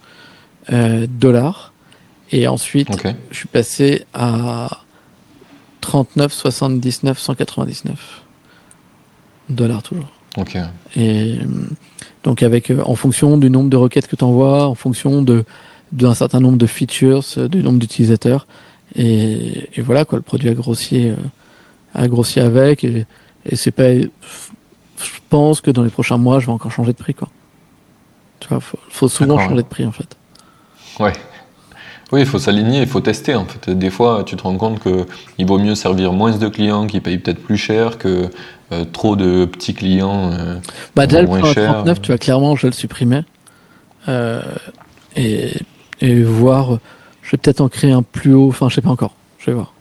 euh, 0.72 1.08
dollars. 1.10 1.74
Et 2.32 2.48
ensuite, 2.48 2.90
je 3.30 3.38
suis 3.38 3.48
passé 3.48 4.06
à 4.14 4.82
39, 5.82 6.34
79, 6.34 7.20
199 7.20 8.24
dollars 9.50 9.84
toujours. 9.84 10.12
Et 10.96 11.38
donc 12.24 12.44
avec 12.44 12.72
euh, 12.72 12.82
en 12.84 12.96
fonction 12.96 13.38
du 13.38 13.50
nombre 13.50 13.70
de 13.70 13.78
requêtes 13.78 14.08
que 14.08 14.16
tu 14.16 14.24
envoies, 14.24 14.66
en 14.66 14.76
fonction 14.76 15.22
de 15.22 15.46
d'un 15.92 16.16
certain 16.16 16.40
nombre 16.40 16.58
de 16.58 16.66
features, 16.66 17.24
euh, 17.38 17.48
du 17.48 17.64
nombre 17.64 17.80
d'utilisateurs. 17.80 18.48
Et, 18.96 19.70
et 19.76 19.82
voilà 19.82 20.06
quoi, 20.06 20.18
le 20.18 20.24
produit 20.24 20.50
a 20.50 20.54
grossi, 20.54 21.10
euh, 21.10 21.16
a 21.94 22.08
grossi 22.08 22.40
avec. 22.40 22.84
Et, 22.84 23.06
et 23.46 23.56
c'est 23.56 23.72
pas. 23.72 23.94
Je 23.94 25.20
pense 25.30 25.62
que 25.62 25.72
dans 25.72 25.84
les 25.84 25.90
prochains 25.90 26.18
mois, 26.18 26.40
je 26.40 26.46
vais 26.46 26.52
encore 26.54 26.72
changer 26.72 26.94
de 26.94 26.98
prix 26.98 27.14
quoi. 27.14 27.30
Tu 28.40 28.48
vois, 28.48 28.60
faut, 28.60 28.80
faut 28.90 29.08
souvent 29.10 29.38
changer 29.38 29.56
ouais. 29.56 29.64
de 29.64 29.68
prix 29.68 29.86
en 29.86 29.92
fait. 29.92 30.16
Ouais. 31.00 31.14
Oui, 32.12 32.22
il 32.22 32.28
faut 32.28 32.38
s'aligner, 32.40 32.82
il 32.82 32.88
faut 32.88 33.02
tester 33.02 33.36
en 33.36 33.46
fait. 33.46 33.70
Des 33.70 33.90
fois, 33.90 34.24
tu 34.26 34.36
te 34.36 34.44
rends 34.44 34.56
compte 34.58 34.80
que 34.80 35.06
il 35.38 35.46
vaut 35.48 35.58
mieux 35.58 35.74
servir 35.76 36.14
moins 36.14 36.38
de 36.38 36.48
clients 36.48 36.86
qui 36.88 37.00
payent 37.02 37.18
peut-être 37.18 37.42
plus 37.42 37.58
cher 37.58 37.98
que 37.98 38.30
euh, 38.72 38.86
trop 38.86 39.16
de 39.16 39.46
petits 39.46 39.74
clients. 39.74 40.32
euh, 40.32 40.60
Bah 40.96 41.08
déjà 41.08 41.22
le 41.22 41.28
moins 41.28 41.40
plan 41.40 41.50
à 41.50 41.54
cher. 41.54 41.74
39, 41.74 42.02
tu 42.02 42.08
vois 42.12 42.18
clairement, 42.20 42.56
je 42.56 42.62
vais 42.64 42.70
le 42.70 42.74
supprimer. 42.76 43.22
Euh, 44.08 44.42
et, 45.16 45.54
et 46.00 46.22
voir, 46.24 46.78
je 47.26 47.32
vais 47.32 47.38
peut-être 47.38 47.60
en 47.62 47.68
créer 47.70 47.92
un 47.92 48.04
plus 48.04 48.34
haut. 48.34 48.48
Enfin, 48.50 48.70
je 48.70 48.76
sais 48.76 48.82
pas 48.82 48.90
encore. 48.92 49.14
Je 49.40 49.48
vais 49.48 49.54
voir. 49.54 49.74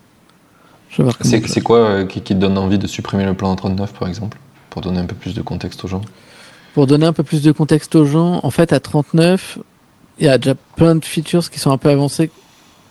Je 0.90 0.96
vais 0.98 1.04
voir. 1.04 1.16
C'est 1.20 1.46
je- 1.46 1.60
quoi 1.60 1.78
euh, 1.78 2.04
qui, 2.06 2.20
qui 2.22 2.34
te 2.34 2.40
donne 2.40 2.58
envie 2.58 2.78
de 2.78 2.86
supprimer 2.86 3.24
le 3.24 3.34
plan 3.34 3.52
à 3.52 3.56
39 3.56 3.92
par 3.92 4.08
exemple 4.08 4.38
Pour 4.70 4.82
donner 4.82 4.98
un 5.00 5.04
peu 5.06 5.14
plus 5.14 5.34
de 5.34 5.42
contexte 5.42 5.84
aux 5.84 5.88
gens? 5.88 6.00
Pour 6.74 6.86
donner 6.88 7.06
un 7.06 7.12
peu 7.12 7.22
plus 7.22 7.42
de 7.42 7.52
contexte 7.52 7.94
aux 7.94 8.04
gens, 8.04 8.40
en 8.42 8.50
fait, 8.50 8.72
à 8.72 8.80
39, 8.80 9.58
il 10.18 10.26
y 10.26 10.28
a 10.28 10.38
déjà 10.38 10.54
plein 10.76 10.96
de 10.96 11.04
features 11.04 11.48
qui 11.50 11.60
sont 11.60 11.70
un 11.70 11.78
peu 11.78 11.88
avancées 11.90 12.30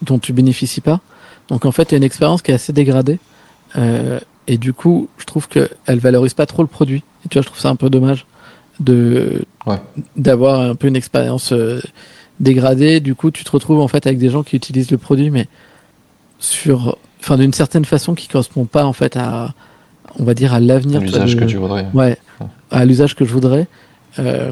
dont 0.02 0.20
tu 0.20 0.32
bénéficies 0.32 0.80
pas. 0.82 1.02
Donc, 1.50 1.66
en 1.66 1.72
fait, 1.74 1.84
il 1.84 1.92
y 1.92 1.96
a 1.96 1.98
une 1.98 2.04
expérience 2.04 2.42
qui 2.42 2.52
est 2.52 2.54
assez 2.54 2.72
dégradée. 2.72 3.20
Euh, 3.76 4.20
et 4.48 4.58
du 4.58 4.72
coup, 4.74 5.10
je 5.18 5.26
trouve 5.26 5.48
qu'elle 5.50 5.70
valorise 6.00 6.34
pas 6.34 6.46
trop 6.46 6.62
le 6.62 6.68
produit. 6.70 7.04
Et 7.26 7.30
tu 7.30 7.38
vois, 7.38 7.42
je 7.42 7.48
trouve 7.48 7.60
ça 7.60 7.70
un 7.70 7.76
peu 7.76 7.90
dommage 7.90 8.26
de 8.80 9.44
Ouais. 9.66 9.80
d'avoir 10.18 10.60
un 10.62 10.76
peu 10.76 10.88
une 10.88 10.96
expérience 10.96 11.52
euh, 11.54 11.82
dégradée. 12.40 13.00
Du 13.00 13.16
coup, 13.16 13.32
tu 13.32 13.44
te 13.44 13.52
retrouves 13.52 13.80
en 13.80 13.88
fait 13.88 14.06
avec 14.08 14.18
des 14.20 14.30
gens 14.30 14.44
qui 14.44 14.56
utilisent 14.56 14.92
le 14.92 14.98
produit, 14.98 15.30
mais 15.30 15.48
sur, 16.40 16.98
enfin, 17.20 17.38
d'une 17.38 17.54
certaine 17.54 17.86
façon 17.86 18.16
qui 18.16 18.28
correspond 18.28 18.66
pas 18.66 18.86
en 18.86 18.94
fait 18.94 19.16
à, 19.18 19.54
on 20.20 20.24
va 20.24 20.34
dire, 20.34 20.54
à 20.54 20.60
l'avenir. 20.60 21.02
L'usage 21.02 21.36
que 21.38 21.46
tu 21.46 21.58
voudrais. 21.58 21.88
Ouais, 21.94 22.18
Ouais. 22.42 22.48
à 22.72 22.86
l'usage 22.86 23.16
que 23.16 23.26
je 23.26 23.32
voudrais. 23.34 23.68
Euh, 24.20 24.52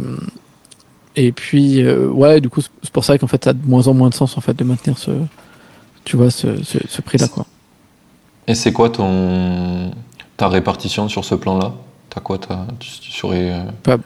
et 1.16 1.32
puis, 1.32 1.82
euh, 1.82 2.08
ouais, 2.08 2.40
du 2.42 2.50
coup, 2.50 2.62
c'est 2.62 2.92
pour 2.92 3.04
ça 3.04 3.18
qu'en 3.18 3.28
fait, 3.28 3.44
ça 3.44 3.50
a 3.50 3.54
de 3.54 3.66
moins 3.66 3.88
en 3.88 3.94
moins 3.94 4.10
de 4.10 4.14
sens 4.14 4.38
en 4.38 4.42
fait 4.42 4.54
de 4.58 4.64
maintenir 4.64 4.98
ce, 4.98 5.12
tu 6.06 6.16
vois, 6.16 6.32
ce, 6.32 6.64
ce, 6.64 6.78
ce 6.88 7.02
prix-là, 7.02 7.28
quoi. 7.28 7.46
Et 8.48 8.56
c'est 8.56 8.72
quoi 8.74 8.90
ton 8.90 9.92
ta 10.38 10.48
répartition 10.48 11.08
sur 11.10 11.24
ce 11.26 11.36
plan-là? 11.36 11.74
T'as 12.10 12.22
quoi 12.22 12.38
t'as- 12.40 12.66
tu, 12.80 12.90
tu 13.00 13.12
saurais, 13.12 13.52
euh, 13.52 13.98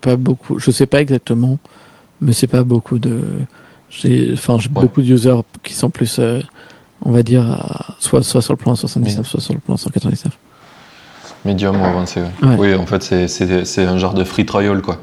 Pas 0.00 0.16
beaucoup, 0.16 0.58
je 0.58 0.70
sais 0.70 0.86
pas 0.86 1.00
exactement, 1.00 1.58
mais 2.20 2.32
c'est 2.32 2.46
pas 2.46 2.64
beaucoup 2.64 2.98
de. 2.98 3.20
J'ai, 3.90 4.30
enfin, 4.34 4.58
j'ai 4.58 4.68
Ouais. 4.68 4.82
beaucoup 4.82 5.00
de 5.02 5.06
users 5.12 5.40
qui 5.62 5.72
sont 5.74 5.88
plus, 5.90 6.18
euh, 6.18 6.40
on 7.02 7.10
va 7.10 7.22
dire, 7.22 7.50
à- 7.50 7.94
soit, 8.00 8.22
soit 8.22 8.42
sur 8.42 8.52
le 8.52 8.58
plan 8.58 8.74
79, 8.74 9.18
Oui. 9.24 9.30
soit 9.30 9.40
sur 9.40 9.54
le 9.54 9.60
plan 9.60 9.76
199. 9.76 10.32
médium 11.44 11.80
ou 11.80 11.84
avancé 11.84 12.20
ouais. 12.20 12.56
Oui, 12.58 12.74
en 12.74 12.84
fait, 12.84 13.02
c'est- 13.02 13.28
c'est 13.28 13.64
c'est 13.64 13.84
un 13.86 13.96
genre 13.96 14.12
de 14.14 14.24
free 14.24 14.44
trial 14.44 14.82
quoi. 14.82 14.98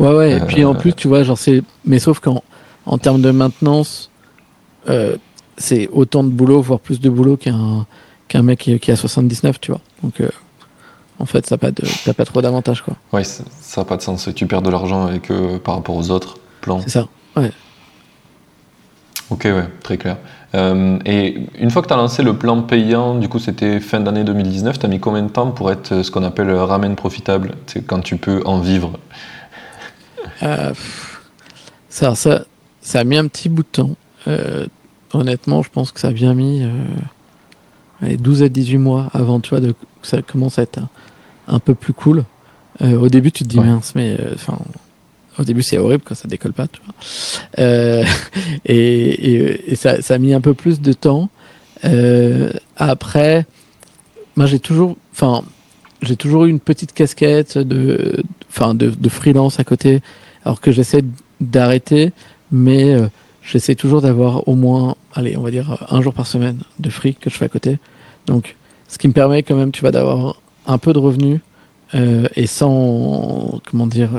Ouais, 0.00 0.14
ouais, 0.14 0.32
et 0.38 0.40
puis 0.40 0.64
en 0.64 0.74
Euh, 0.74 0.78
plus, 0.78 0.94
tu 0.94 1.08
vois, 1.08 1.22
genre, 1.24 1.36
c'est. 1.38 1.62
Mais 1.84 1.98
sauf 1.98 2.20
qu'en 2.20 2.42
en 2.86 2.96
termes 2.98 3.20
de 3.20 3.30
maintenance, 3.30 4.10
euh, 4.88 5.16
c'est 5.58 5.88
autant 5.92 6.24
de 6.24 6.30
boulot, 6.30 6.62
voire 6.62 6.80
plus 6.80 7.00
de 7.00 7.10
boulot 7.10 7.36
qu'un 7.36 7.86
qu'un 8.28 8.42
mec 8.42 8.58
qui, 8.60 8.78
qui 8.78 8.90
a 8.90 8.96
79, 8.96 9.60
tu 9.60 9.70
vois. 9.70 9.80
Donc, 10.02 10.20
euh, 10.20 10.28
en 11.18 11.26
fait, 11.26 11.46
ça 11.46 11.58
pas, 11.58 11.70
de- 11.70 11.82
t'as 12.04 12.12
pas 12.14 12.24
trop 12.24 12.40
d'avantages, 12.42 12.82
quoi. 12.82 12.94
Ouais, 13.12 13.24
ça 13.24 13.42
n'a 13.76 13.84
pas 13.84 13.96
de 13.96 14.02
sens. 14.02 14.28
Tu 14.34 14.46
perds 14.46 14.62
de 14.62 14.70
l'argent 14.70 15.06
avec 15.06 15.30
eux 15.30 15.60
par 15.62 15.74
rapport 15.74 15.96
aux 15.96 16.10
autres 16.10 16.36
plans. 16.60 16.80
C'est 16.82 16.90
ça. 16.90 17.08
Ok, 19.30 19.42
ouais, 19.44 19.68
très 19.82 19.98
clair. 19.98 20.16
Euh, 20.54 20.98
et 21.04 21.38
une 21.58 21.70
fois 21.70 21.82
que 21.82 21.88
tu 21.88 21.92
as 21.92 21.98
lancé 21.98 22.22
le 22.22 22.38
plan 22.38 22.62
payant, 22.62 23.14
du 23.16 23.28
coup 23.28 23.38
c'était 23.38 23.78
fin 23.80 24.00
d'année 24.00 24.24
2019, 24.24 24.78
tu 24.78 24.86
as 24.86 24.88
mis 24.88 25.00
combien 25.00 25.22
de 25.22 25.28
temps 25.28 25.50
pour 25.50 25.70
être 25.70 26.02
ce 26.02 26.10
qu'on 26.10 26.22
appelle 26.22 26.50
ramen 26.50 26.96
profitable? 26.96 27.54
C'est 27.66 27.86
quand 27.86 28.00
tu 28.00 28.16
peux 28.16 28.42
en 28.46 28.58
vivre. 28.60 28.92
Euh, 30.42 30.72
ça, 31.90 32.14
ça, 32.14 32.44
ça 32.80 33.00
a 33.00 33.04
mis 33.04 33.18
un 33.18 33.26
petit 33.28 33.50
bout 33.50 33.64
de 33.64 33.68
temps. 33.68 33.96
Euh, 34.26 34.66
honnêtement, 35.12 35.62
je 35.62 35.68
pense 35.68 35.92
que 35.92 36.00
ça 36.00 36.08
a 36.08 36.12
bien 36.12 36.32
mis 36.32 36.62
euh, 36.62 36.70
allez, 38.00 38.16
12 38.16 38.42
à 38.44 38.48
18 38.48 38.78
mois 38.78 39.08
avant, 39.12 39.40
tu 39.40 39.50
vois, 39.50 39.60
de, 39.60 39.72
que 39.72 40.06
ça 40.06 40.22
commence 40.22 40.58
à 40.58 40.62
être 40.62 40.78
un, 40.78 40.88
un 41.48 41.58
peu 41.58 41.74
plus 41.74 41.92
cool. 41.92 42.24
Euh, 42.82 42.98
au 42.98 43.08
début, 43.08 43.32
tu 43.32 43.44
te 43.44 43.48
dis 43.48 43.58
Ouais. 43.58 43.66
mince, 43.66 43.94
mais 43.94 44.16
euh, 44.20 44.32
enfin, 44.34 44.58
au 45.38 45.44
début, 45.44 45.62
c'est 45.62 45.78
horrible 45.78 46.02
quand 46.06 46.14
ça 46.14 46.28
décolle 46.28 46.52
pas, 46.52 46.68
tu 46.68 46.80
vois. 46.84 46.94
Euh, 47.58 48.04
et 48.64 48.76
et, 48.76 49.72
et 49.72 49.76
ça, 49.76 50.00
ça 50.02 50.14
a 50.14 50.18
mis 50.18 50.34
un 50.34 50.40
peu 50.40 50.54
plus 50.54 50.80
de 50.80 50.92
temps. 50.92 51.28
Euh, 51.84 52.50
après, 52.76 53.46
moi, 54.36 54.46
j'ai 54.46 54.58
toujours, 54.60 54.96
enfin, 55.12 55.42
j'ai 56.02 56.16
toujours 56.16 56.44
eu 56.44 56.50
une 56.50 56.60
petite 56.60 56.92
casquette 56.92 57.58
de, 57.58 58.22
enfin, 58.50 58.74
de, 58.74 58.90
de 58.90 59.08
freelance 59.08 59.58
à 59.58 59.64
côté, 59.64 60.00
alors 60.44 60.60
que 60.60 60.70
j'essaie 60.70 61.02
d'arrêter, 61.40 62.12
mais 62.52 62.94
euh, 62.94 63.08
j'essaie 63.42 63.74
toujours 63.74 64.02
d'avoir 64.02 64.46
au 64.48 64.54
moins, 64.54 64.94
allez, 65.14 65.36
on 65.36 65.42
va 65.42 65.50
dire 65.50 65.86
un 65.90 66.00
jour 66.02 66.12
par 66.14 66.26
semaine 66.26 66.60
de 66.78 66.90
free 66.90 67.14
que 67.14 67.30
je 67.30 67.36
fais 67.36 67.44
à 67.46 67.48
côté. 67.48 67.78
Donc, 68.26 68.56
ce 68.88 68.98
qui 68.98 69.08
me 69.08 69.12
permet 69.12 69.42
quand 69.42 69.56
même, 69.56 69.72
tu 69.72 69.80
vois, 69.80 69.90
d'avoir 69.90 70.40
un 70.68 70.78
peu 70.78 70.92
de 70.92 70.98
revenus 70.98 71.40
euh, 71.94 72.28
et 72.36 72.46
sans, 72.46 73.60
comment 73.68 73.86
dire, 73.86 74.10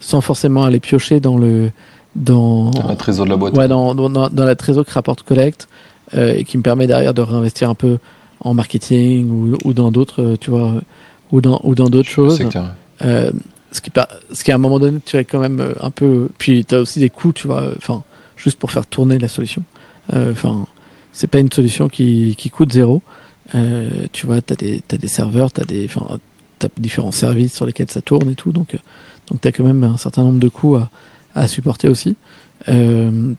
sans 0.00 0.20
forcément 0.20 0.64
aller 0.64 0.80
piocher 0.80 1.20
dans 1.20 1.38
le, 1.38 1.70
dans, 2.16 2.70
Un 2.88 2.96
trésor 2.96 3.24
de 3.24 3.30
la 3.30 3.36
boîte. 3.36 3.56
Ouais, 3.56 3.68
dans, 3.68 3.94
dans, 3.94 4.44
la 4.44 4.56
trésor 4.56 4.84
que 4.84 4.92
rapporte 4.92 5.22
Collect 5.22 5.68
euh, 6.14 6.34
et 6.34 6.44
qui 6.44 6.58
me 6.58 6.62
permet 6.62 6.86
derrière 6.86 7.14
de 7.14 7.22
réinvestir 7.22 7.70
un 7.70 7.74
peu 7.74 7.98
en 8.40 8.54
marketing 8.54 9.30
ou, 9.30 9.58
ou 9.64 9.72
dans 9.72 9.90
d'autres, 9.92 10.22
euh, 10.22 10.36
tu 10.40 10.50
vois, 10.50 10.74
ou 11.30 11.40
dans, 11.40 11.60
ou 11.62 11.74
dans 11.74 11.88
d'autres 11.88 12.08
choses. 12.08 12.42
Euh, 13.02 13.30
ce 13.72 13.80
qui, 13.80 13.92
ce 14.32 14.42
qui 14.42 14.50
à 14.50 14.56
un 14.56 14.58
moment 14.58 14.78
donné, 14.78 14.98
tu 15.04 15.16
es 15.16 15.24
quand 15.24 15.38
même 15.38 15.74
un 15.80 15.90
peu. 15.90 16.28
Puis 16.38 16.64
tu 16.64 16.74
as 16.74 16.80
aussi 16.80 16.98
des 16.98 17.10
coûts, 17.10 17.32
tu 17.32 17.46
vois, 17.46 17.64
enfin, 17.76 18.02
juste 18.36 18.58
pour 18.58 18.72
faire 18.72 18.86
tourner 18.86 19.18
la 19.18 19.28
solution. 19.28 19.62
Enfin, 20.12 20.66
c'est 21.12 21.28
pas 21.28 21.38
une 21.38 21.52
solution 21.52 21.88
qui, 21.88 22.34
qui 22.36 22.50
coûte 22.50 22.72
zéro. 22.72 23.00
Euh, 23.54 24.06
tu 24.12 24.26
vois, 24.26 24.40
tu 24.42 24.52
as 24.52 24.56
des, 24.56 24.80
t'as 24.86 24.96
des 24.96 25.08
serveurs, 25.08 25.52
tu 25.52 25.60
as 25.60 25.64
des. 25.64 25.88
T'as 26.58 26.68
différents 26.76 27.12
services 27.12 27.54
sur 27.54 27.64
lesquels 27.64 27.90
ça 27.90 28.02
tourne 28.02 28.30
et 28.30 28.34
tout. 28.34 28.52
Donc, 28.52 28.74
euh, 28.74 28.78
donc 29.28 29.40
tu 29.40 29.48
as 29.48 29.52
quand 29.52 29.64
même 29.64 29.82
un 29.82 29.96
certain 29.96 30.22
nombre 30.22 30.38
de 30.38 30.48
coûts 30.48 30.76
à, 30.76 30.90
à 31.34 31.48
supporter 31.48 31.88
aussi. 31.88 32.16
Euh, 32.68 33.32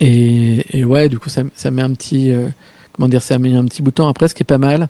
et, 0.00 0.78
et 0.78 0.84
ouais, 0.84 1.08
du 1.10 1.18
coup, 1.18 1.28
ça, 1.28 1.42
ça 1.54 1.70
met 1.70 1.82
un 1.82 1.92
petit. 1.92 2.30
euh, 2.30 2.48
comment 2.92 3.08
dire, 3.08 3.22
ça 3.22 3.38
met 3.38 3.54
un 3.54 3.64
petit 3.64 3.82
bout. 3.82 3.98
Après, 4.00 4.28
ce 4.28 4.34
qui 4.34 4.42
est 4.42 4.44
pas 4.44 4.58
mal, 4.58 4.88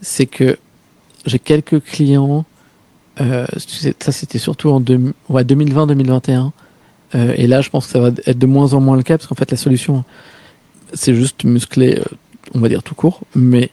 c'est 0.00 0.26
que 0.26 0.58
j'ai 1.26 1.38
quelques 1.38 1.82
clients. 1.82 2.44
Euh, 3.20 3.46
ça, 4.00 4.12
c'était 4.12 4.38
surtout 4.38 4.70
en 4.70 4.82
ouais, 5.28 5.44
2020-2021. 5.44 6.50
Euh, 7.14 7.34
et 7.36 7.46
là, 7.46 7.60
je 7.60 7.70
pense 7.70 7.86
que 7.86 7.92
ça 7.92 8.00
va 8.00 8.08
être 8.08 8.38
de 8.38 8.46
moins 8.46 8.72
en 8.72 8.80
moins 8.80 8.96
le 8.96 9.02
cas 9.02 9.18
parce 9.18 9.26
qu'en 9.26 9.34
fait, 9.34 9.50
la 9.50 9.56
solution, 9.56 10.04
c'est 10.94 11.14
juste 11.14 11.44
musclé, 11.44 11.98
euh, 11.98 12.04
on 12.54 12.60
va 12.60 12.68
dire 12.68 12.82
tout 12.82 12.94
court. 12.94 13.20
Mais 13.34 13.70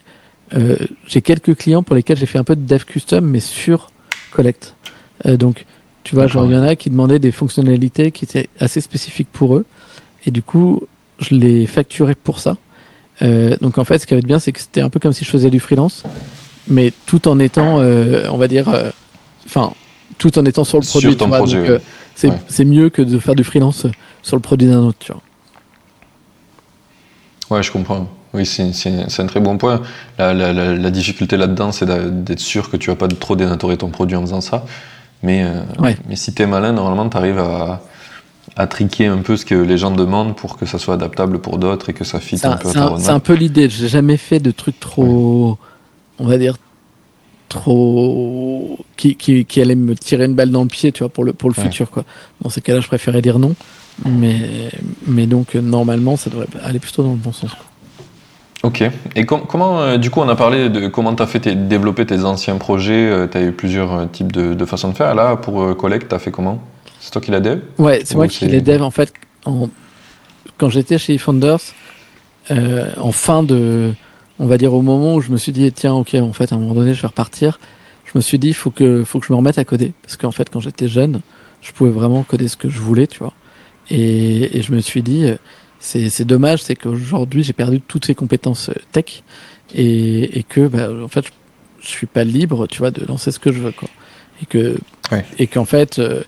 euh, 0.55 0.77
j'ai 1.07 1.21
quelques 1.21 1.55
clients 1.55 1.83
pour 1.83 1.95
lesquels 1.95 2.17
j'ai 2.17 2.25
fait 2.25 2.37
un 2.39 2.43
peu 2.43 2.55
de 2.55 2.61
dev 2.65 2.83
custom, 2.85 3.25
mais 3.25 3.39
sur 3.39 3.91
Collect. 4.31 4.75
Euh, 5.25 5.37
donc, 5.37 5.65
tu 6.03 6.15
vois, 6.15 6.27
genre, 6.27 6.45
il 6.45 6.53
y 6.53 6.55
en 6.57 6.63
a 6.63 6.75
qui 6.75 6.89
demandaient 6.89 7.19
des 7.19 7.31
fonctionnalités 7.31 8.11
qui 8.11 8.23
étaient 8.25 8.49
assez 8.59 8.79
spécifiques 8.81 9.29
pour 9.31 9.55
eux. 9.55 9.65
Et 10.25 10.31
du 10.31 10.41
coup, 10.41 10.83
je 11.19 11.35
les 11.35 11.65
facturais 11.67 12.15
pour 12.15 12.39
ça. 12.39 12.57
Euh, 13.23 13.57
donc, 13.61 13.77
en 13.77 13.83
fait, 13.83 13.99
ce 13.99 14.07
qui 14.07 14.13
avait 14.13 14.21
de 14.21 14.27
bien, 14.27 14.39
c'est 14.39 14.51
que 14.51 14.59
c'était 14.59 14.81
un 14.81 14.89
peu 14.89 14.99
comme 14.99 15.11
si 15.13 15.25
je 15.25 15.29
faisais 15.29 15.49
du 15.49 15.59
freelance, 15.59 16.03
mais 16.67 16.93
tout 17.07 17.27
en 17.27 17.39
étant, 17.39 17.79
euh, 17.79 18.27
on 18.29 18.37
va 18.37 18.47
dire, 18.47 18.69
euh, 18.69 18.89
enfin, 19.45 19.73
tout 20.17 20.37
en 20.37 20.45
étant 20.45 20.63
sur 20.63 20.77
le 20.79 20.83
Sur 20.85 20.99
produit. 21.01 21.17
ton 21.17 21.25
tu 21.25 21.29
vois. 21.29 21.39
Donc, 21.39 21.53
euh, 21.55 21.79
c'est 22.15 22.29
Ouais. 22.29 22.39
c'est 22.47 22.65
mieux 22.65 22.89
que 22.89 23.01
de 23.01 23.19
faire 23.19 23.35
du 23.35 23.43
freelance 23.43 23.85
sur 24.21 24.35
le 24.37 24.41
produit 24.41 24.67
d'un 24.67 24.79
autre, 24.79 24.97
tu 24.99 25.11
vois. 25.11 25.21
Ouais, 27.49 27.63
je 27.63 27.71
comprends. 27.71 28.07
Oui, 28.33 28.45
c'est 28.45 29.19
un 29.19 29.25
très 29.25 29.39
bon 29.39 29.57
point. 29.57 29.81
La, 30.19 30.33
la- 30.33 30.53
la- 30.53 30.75
la 30.75 30.91
difficulté 30.91 31.37
là-dedans, 31.37 31.71
c'est 31.71 31.85
d'être 32.23 32.39
sûr 32.39 32.69
que 32.69 32.77
tu 32.77 32.89
vas 32.89 32.95
pas 32.95 33.07
trop 33.07 33.35
dénaturer 33.35 33.77
ton 33.77 33.89
produit 33.89 34.15
en 34.17 34.21
faisant 34.21 34.41
ça. 34.41 34.65
Mais, 35.23 35.43
euh, 35.43 35.61
Ouais. 35.79 35.97
mais 36.07 36.15
si 36.15 36.33
tu 36.33 36.41
es 36.43 36.45
malin, 36.45 36.73
normalement, 36.73 37.09
tu 37.09 37.17
arrives 37.17 37.39
à, 37.39 37.81
à 38.55 38.67
triquer 38.67 39.07
un 39.07 39.17
peu 39.19 39.37
ce 39.37 39.45
que 39.45 39.55
les 39.55 39.77
gens 39.77 39.91
demandent 39.91 40.35
pour 40.35 40.57
que 40.57 40.65
ça 40.65 40.77
soit 40.77 40.95
adaptable 40.95 41.39
pour 41.39 41.57
d'autres 41.57 41.89
et 41.89 41.93
que 41.93 42.03
ça 42.03 42.19
fitte 42.19 42.45
un 42.45 42.51
un, 42.51 42.57
peu 42.57 42.69
c'est 42.69 42.77
un- 42.77 42.83
roadmap. 42.87 43.01
c'est 43.05 43.11
un 43.11 43.19
peu 43.19 43.33
l'idée. 43.33 43.69
J'ai 43.69 43.87
jamais 43.87 44.17
fait 44.17 44.39
de 44.39 44.51
trucs 44.51 44.79
trop, 44.79 45.57
on 46.19 46.27
va 46.27 46.37
dire, 46.37 46.57
trop 47.49 48.77
qui, 48.97 49.15
qui, 49.15 49.45
qui 49.45 49.61
allait 49.61 49.75
me 49.75 49.95
tirer 49.95 50.25
une 50.25 50.35
balle 50.35 50.51
dans 50.51 50.61
le 50.63 50.67
pied, 50.67 50.91
tu 50.91 50.99
vois, 50.99 51.09
pour 51.09 51.23
le 51.23 51.33
pour 51.33 51.49
le 51.49 51.55
Ouais. 51.57 51.63
futur, 51.63 51.89
quoi. 51.89 52.03
Dans 52.41 52.49
ces 52.49 52.61
cas-là, 52.61 52.81
je 52.81 52.87
préférais 52.87 53.21
dire 53.21 53.39
non, 53.39 53.55
mais 54.05 54.69
mais 55.07 55.25
donc 55.27 55.55
euh, 55.55 55.61
normalement, 55.61 56.17
ça 56.17 56.29
devrait 56.29 56.47
aller 56.63 56.79
plutôt 56.79 57.03
dans 57.03 57.11
le 57.11 57.15
bon 57.17 57.31
sens. 57.33 57.51
quoi. 57.51 57.65
Ok. 58.63 58.83
Et 59.15 59.25
com- 59.25 59.43
comment, 59.47 59.81
euh, 59.81 59.97
du 59.97 60.09
coup, 60.09 60.19
on 60.19 60.27
a 60.29 60.35
parlé 60.35 60.69
de 60.69 60.87
comment 60.87 61.13
tu 61.15 61.23
as 61.23 61.27
fait 61.27 61.67
développer 61.67 62.05
tes 62.05 62.23
anciens 62.23 62.57
projets. 62.57 63.27
tu 63.31 63.37
as 63.37 63.41
eu 63.41 63.51
plusieurs 63.51 63.93
euh, 63.93 64.05
types 64.05 64.31
de, 64.31 64.53
de 64.53 64.65
façons 64.65 64.89
de 64.89 64.95
faire. 64.95 65.13
Là, 65.15 65.35
pour 65.35 65.61
euh, 65.61 65.73
Collect, 65.75 66.09
tu 66.09 66.15
as 66.15 66.19
fait 66.19 66.31
comment? 66.31 66.61
C'est 66.99 67.11
toi 67.11 67.21
qui 67.21 67.31
l'as 67.31 67.39
dev? 67.39 67.59
Ouais, 67.77 68.01
c'est 68.03 68.15
moi 68.15 68.27
qui 68.27 68.47
les 68.47 68.61
dev 68.61 68.81
en 68.81 68.91
fait. 68.91 69.13
En... 69.45 69.69
Quand 70.57 70.69
j'étais 70.69 70.97
chez 70.97 71.17
Founders, 71.19 71.59
euh, 72.49 72.91
en 72.97 73.11
fin 73.11 73.43
de, 73.43 73.93
on 74.39 74.47
va 74.47 74.57
dire 74.57 74.73
au 74.73 74.81
moment 74.81 75.15
où 75.15 75.21
je 75.21 75.31
me 75.31 75.37
suis 75.37 75.51
dit 75.51 75.71
tiens 75.71 75.93
ok 75.93 76.15
en 76.15 76.33
fait 76.33 76.51
à 76.51 76.55
un 76.55 76.59
moment 76.59 76.73
donné 76.73 76.95
je 76.95 77.01
vais 77.01 77.07
repartir, 77.07 77.59
je 78.05 78.11
me 78.15 78.21
suis 78.21 78.39
dit 78.39 78.53
faut 78.53 78.71
que 78.71 79.03
faut 79.03 79.19
que 79.19 79.27
je 79.27 79.31
me 79.33 79.37
remette 79.37 79.59
à 79.59 79.65
coder 79.65 79.93
parce 80.01 80.17
qu'en 80.17 80.31
fait 80.31 80.49
quand 80.49 80.59
j'étais 80.59 80.87
jeune, 80.87 81.21
je 81.61 81.71
pouvais 81.71 81.91
vraiment 81.91 82.23
coder 82.23 82.47
ce 82.47 82.57
que 82.57 82.69
je 82.69 82.79
voulais, 82.79 83.05
tu 83.05 83.19
vois. 83.19 83.33
Et, 83.89 84.57
et 84.57 84.61
je 84.63 84.73
me 84.73 84.79
suis 84.79 85.03
dit 85.03 85.25
euh, 85.25 85.35
c'est 85.79 86.25
dommage, 86.25 86.63
c'est 86.63 86.75
qu'aujourd'hui 86.75 87.43
j'ai 87.43 87.53
perdu 87.53 87.81
toutes 87.81 88.05
ces 88.05 88.15
compétences 88.15 88.69
euh, 88.69 88.73
tech 88.91 89.23
et, 89.73 90.39
et 90.39 90.43
que 90.43 90.67
bah, 90.67 90.89
en 91.03 91.07
fait 91.07 91.25
je, 91.79 91.87
suis 91.87 92.07
pas 92.07 92.23
libre, 92.23 92.67
tu 92.67 92.79
vois, 92.79 92.91
de 92.91 93.05
lancer 93.05 93.31
ce 93.31 93.39
que 93.39 93.51
je 93.51 93.59
veux 93.59 93.71
quoi. 93.71 93.89
Et 94.41 94.45
que 94.45 94.77
Ouais. 95.11 95.25
et 95.39 95.47
qu'en 95.47 95.63
fait 95.63 95.99
euh, 95.99 96.23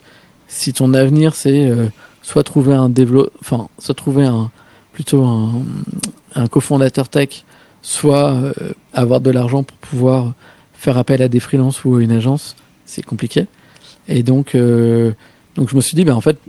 si 0.48 0.72
ton 0.72 0.94
avenir 0.94 1.36
c'est 1.36 1.70
euh, 1.70 1.88
soit 2.22 2.44
trouver 2.44 2.74
un 2.74 2.88
développeur, 2.88 3.34
enfin, 3.42 3.68
soit 3.78 3.96
trouver 3.96 4.26
un 4.26 4.52
plutôt 4.94 5.26
un, 5.26 5.64
un 6.36 6.48
cofondateur 6.48 7.10
tech, 7.10 7.44
soit 7.82 8.32
euh, 8.32 8.54
avoir 8.94 9.20
de 9.20 9.32
l'argent 9.32 9.64
pour 9.64 9.78
pouvoir 9.78 10.34
faire 10.74 10.98
appel 10.98 11.22
à 11.22 11.28
des 11.28 11.42
freelances 11.42 11.84
ou 11.84 11.96
à 11.96 12.02
une 12.02 12.12
agence, 12.12 12.56
c'est 12.86 13.04
compliqué. 13.04 13.48
Et 14.08 14.24
donc, 14.24 14.56
donc 15.56 15.70
je 15.70 15.76
me 15.76 15.82
suis 15.82 15.96
dit, 15.96 16.04
ben 16.04 16.16
en 16.16 16.22
fait, 16.22 16.40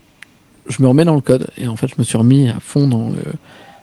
je 0.71 0.83
me 0.83 0.89
remets 0.89 1.05
dans 1.05 1.15
le 1.15 1.21
code. 1.21 1.49
Et 1.59 1.69
en 1.69 1.77
fait, 1.77 1.89
je 1.89 1.95
me 1.99 2.05
suis 2.05 2.17
remis 2.17 2.49
à 2.49 2.61
fond 2.61 2.89
dans 2.89 3.11
le 3.11 3.23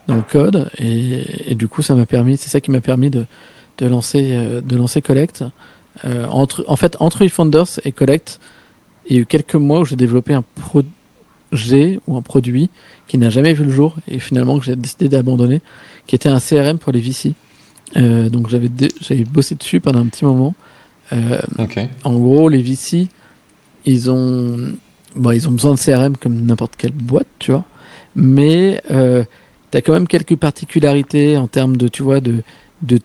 dans 0.07 0.15
le 0.15 0.21
code. 0.21 0.69
Et, 0.77 1.51
et 1.51 1.55
du 1.55 1.67
coup, 1.67 1.81
ça 1.81 1.93
m'a 1.95 2.05
permis, 2.05 2.37
c'est 2.37 2.49
ça 2.49 2.61
qui 2.61 2.71
m'a 2.71 2.81
permis 2.81 3.09
de 3.09 3.25
de 3.77 3.85
lancer 3.85 4.29
euh, 4.31 4.61
de 4.61 4.75
lancer 4.75 5.01
Collect. 5.01 5.43
Euh, 6.05 6.25
entre, 6.27 6.63
en 6.67 6.75
fait, 6.75 6.95
entre 6.99 7.23
eFounders 7.23 7.79
et 7.83 7.91
Collect, 7.91 8.39
il 9.07 9.15
y 9.15 9.19
a 9.19 9.21
eu 9.21 9.25
quelques 9.25 9.55
mois 9.55 9.79
où 9.79 9.85
j'ai 9.85 9.95
développé 9.95 10.33
un 10.33 10.43
projet 10.55 11.99
ou 12.07 12.17
un 12.17 12.21
produit 12.21 12.69
qui 13.07 13.17
n'a 13.17 13.29
jamais 13.29 13.53
vu 13.53 13.63
le 13.63 13.71
jour 13.71 13.95
et 14.07 14.19
finalement 14.19 14.59
que 14.59 14.65
j'ai 14.65 14.75
décidé 14.75 15.09
d'abandonner, 15.09 15.61
qui 16.05 16.15
était 16.15 16.29
un 16.29 16.39
CRM 16.39 16.77
pour 16.77 16.91
les 16.91 17.01
VC. 17.01 17.33
Euh, 17.95 18.29
donc 18.29 18.49
j'avais 18.49 18.69
bossé 19.23 19.55
dessus 19.55 19.79
pendant 19.79 19.99
un 19.99 20.07
petit 20.07 20.25
moment. 20.25 20.55
Euh, 21.13 21.41
en 22.03 22.19
gros, 22.19 22.49
les 22.49 22.61
VC, 22.61 23.07
ils 23.85 24.11
ont, 24.11 24.73
bon, 25.17 25.31
ils 25.31 25.47
ont 25.47 25.51
besoin 25.51 25.73
de 25.73 25.79
CRM 25.79 26.17
comme 26.17 26.45
n'importe 26.45 26.75
quelle 26.77 26.91
boîte, 26.91 27.27
tu 27.39 27.51
vois. 27.51 27.65
Mais 28.15 28.81
euh, 28.91 29.23
tu 29.71 29.77
as 29.77 29.81
quand 29.81 29.93
même 29.93 30.07
quelques 30.07 30.35
particularités 30.35 31.37
en 31.37 31.47
termes 31.47 31.77
de, 31.77 31.87
tu 31.87 32.03
vois, 32.03 32.19
de, 32.19 32.43
de 32.81 32.99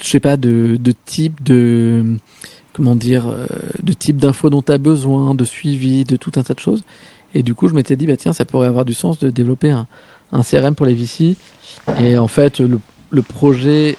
je 0.00 0.08
sais 0.08 0.20
pas, 0.20 0.36
de, 0.36 0.76
de 0.76 0.94
type 1.04 1.42
de, 1.42 2.16
comment 2.72 2.96
dire, 2.96 3.28
euh, 3.28 3.46
de 3.82 3.92
type 3.92 4.16
d'infos 4.16 4.50
dont 4.50 4.62
tu 4.62 4.72
as 4.72 4.78
besoin, 4.78 5.34
de 5.34 5.44
suivi, 5.44 6.04
de 6.04 6.16
tout 6.16 6.32
un 6.36 6.42
tas 6.42 6.54
de 6.54 6.60
choses. 6.60 6.82
Et 7.34 7.42
du 7.42 7.54
coup, 7.54 7.68
je 7.68 7.74
m'étais 7.74 7.96
dit, 7.96 8.06
bah 8.06 8.16
tiens, 8.16 8.32
ça 8.32 8.44
pourrait 8.44 8.66
avoir 8.66 8.84
du 8.84 8.94
sens 8.94 9.18
de 9.18 9.30
développer 9.30 9.70
un, 9.70 9.86
un 10.32 10.42
CRM 10.42 10.74
pour 10.74 10.86
les 10.86 10.94
VC. 10.94 11.36
Et 12.00 12.18
en 12.18 12.28
fait, 12.28 12.60
le, 12.60 12.80
le 13.10 13.22
projet 13.22 13.96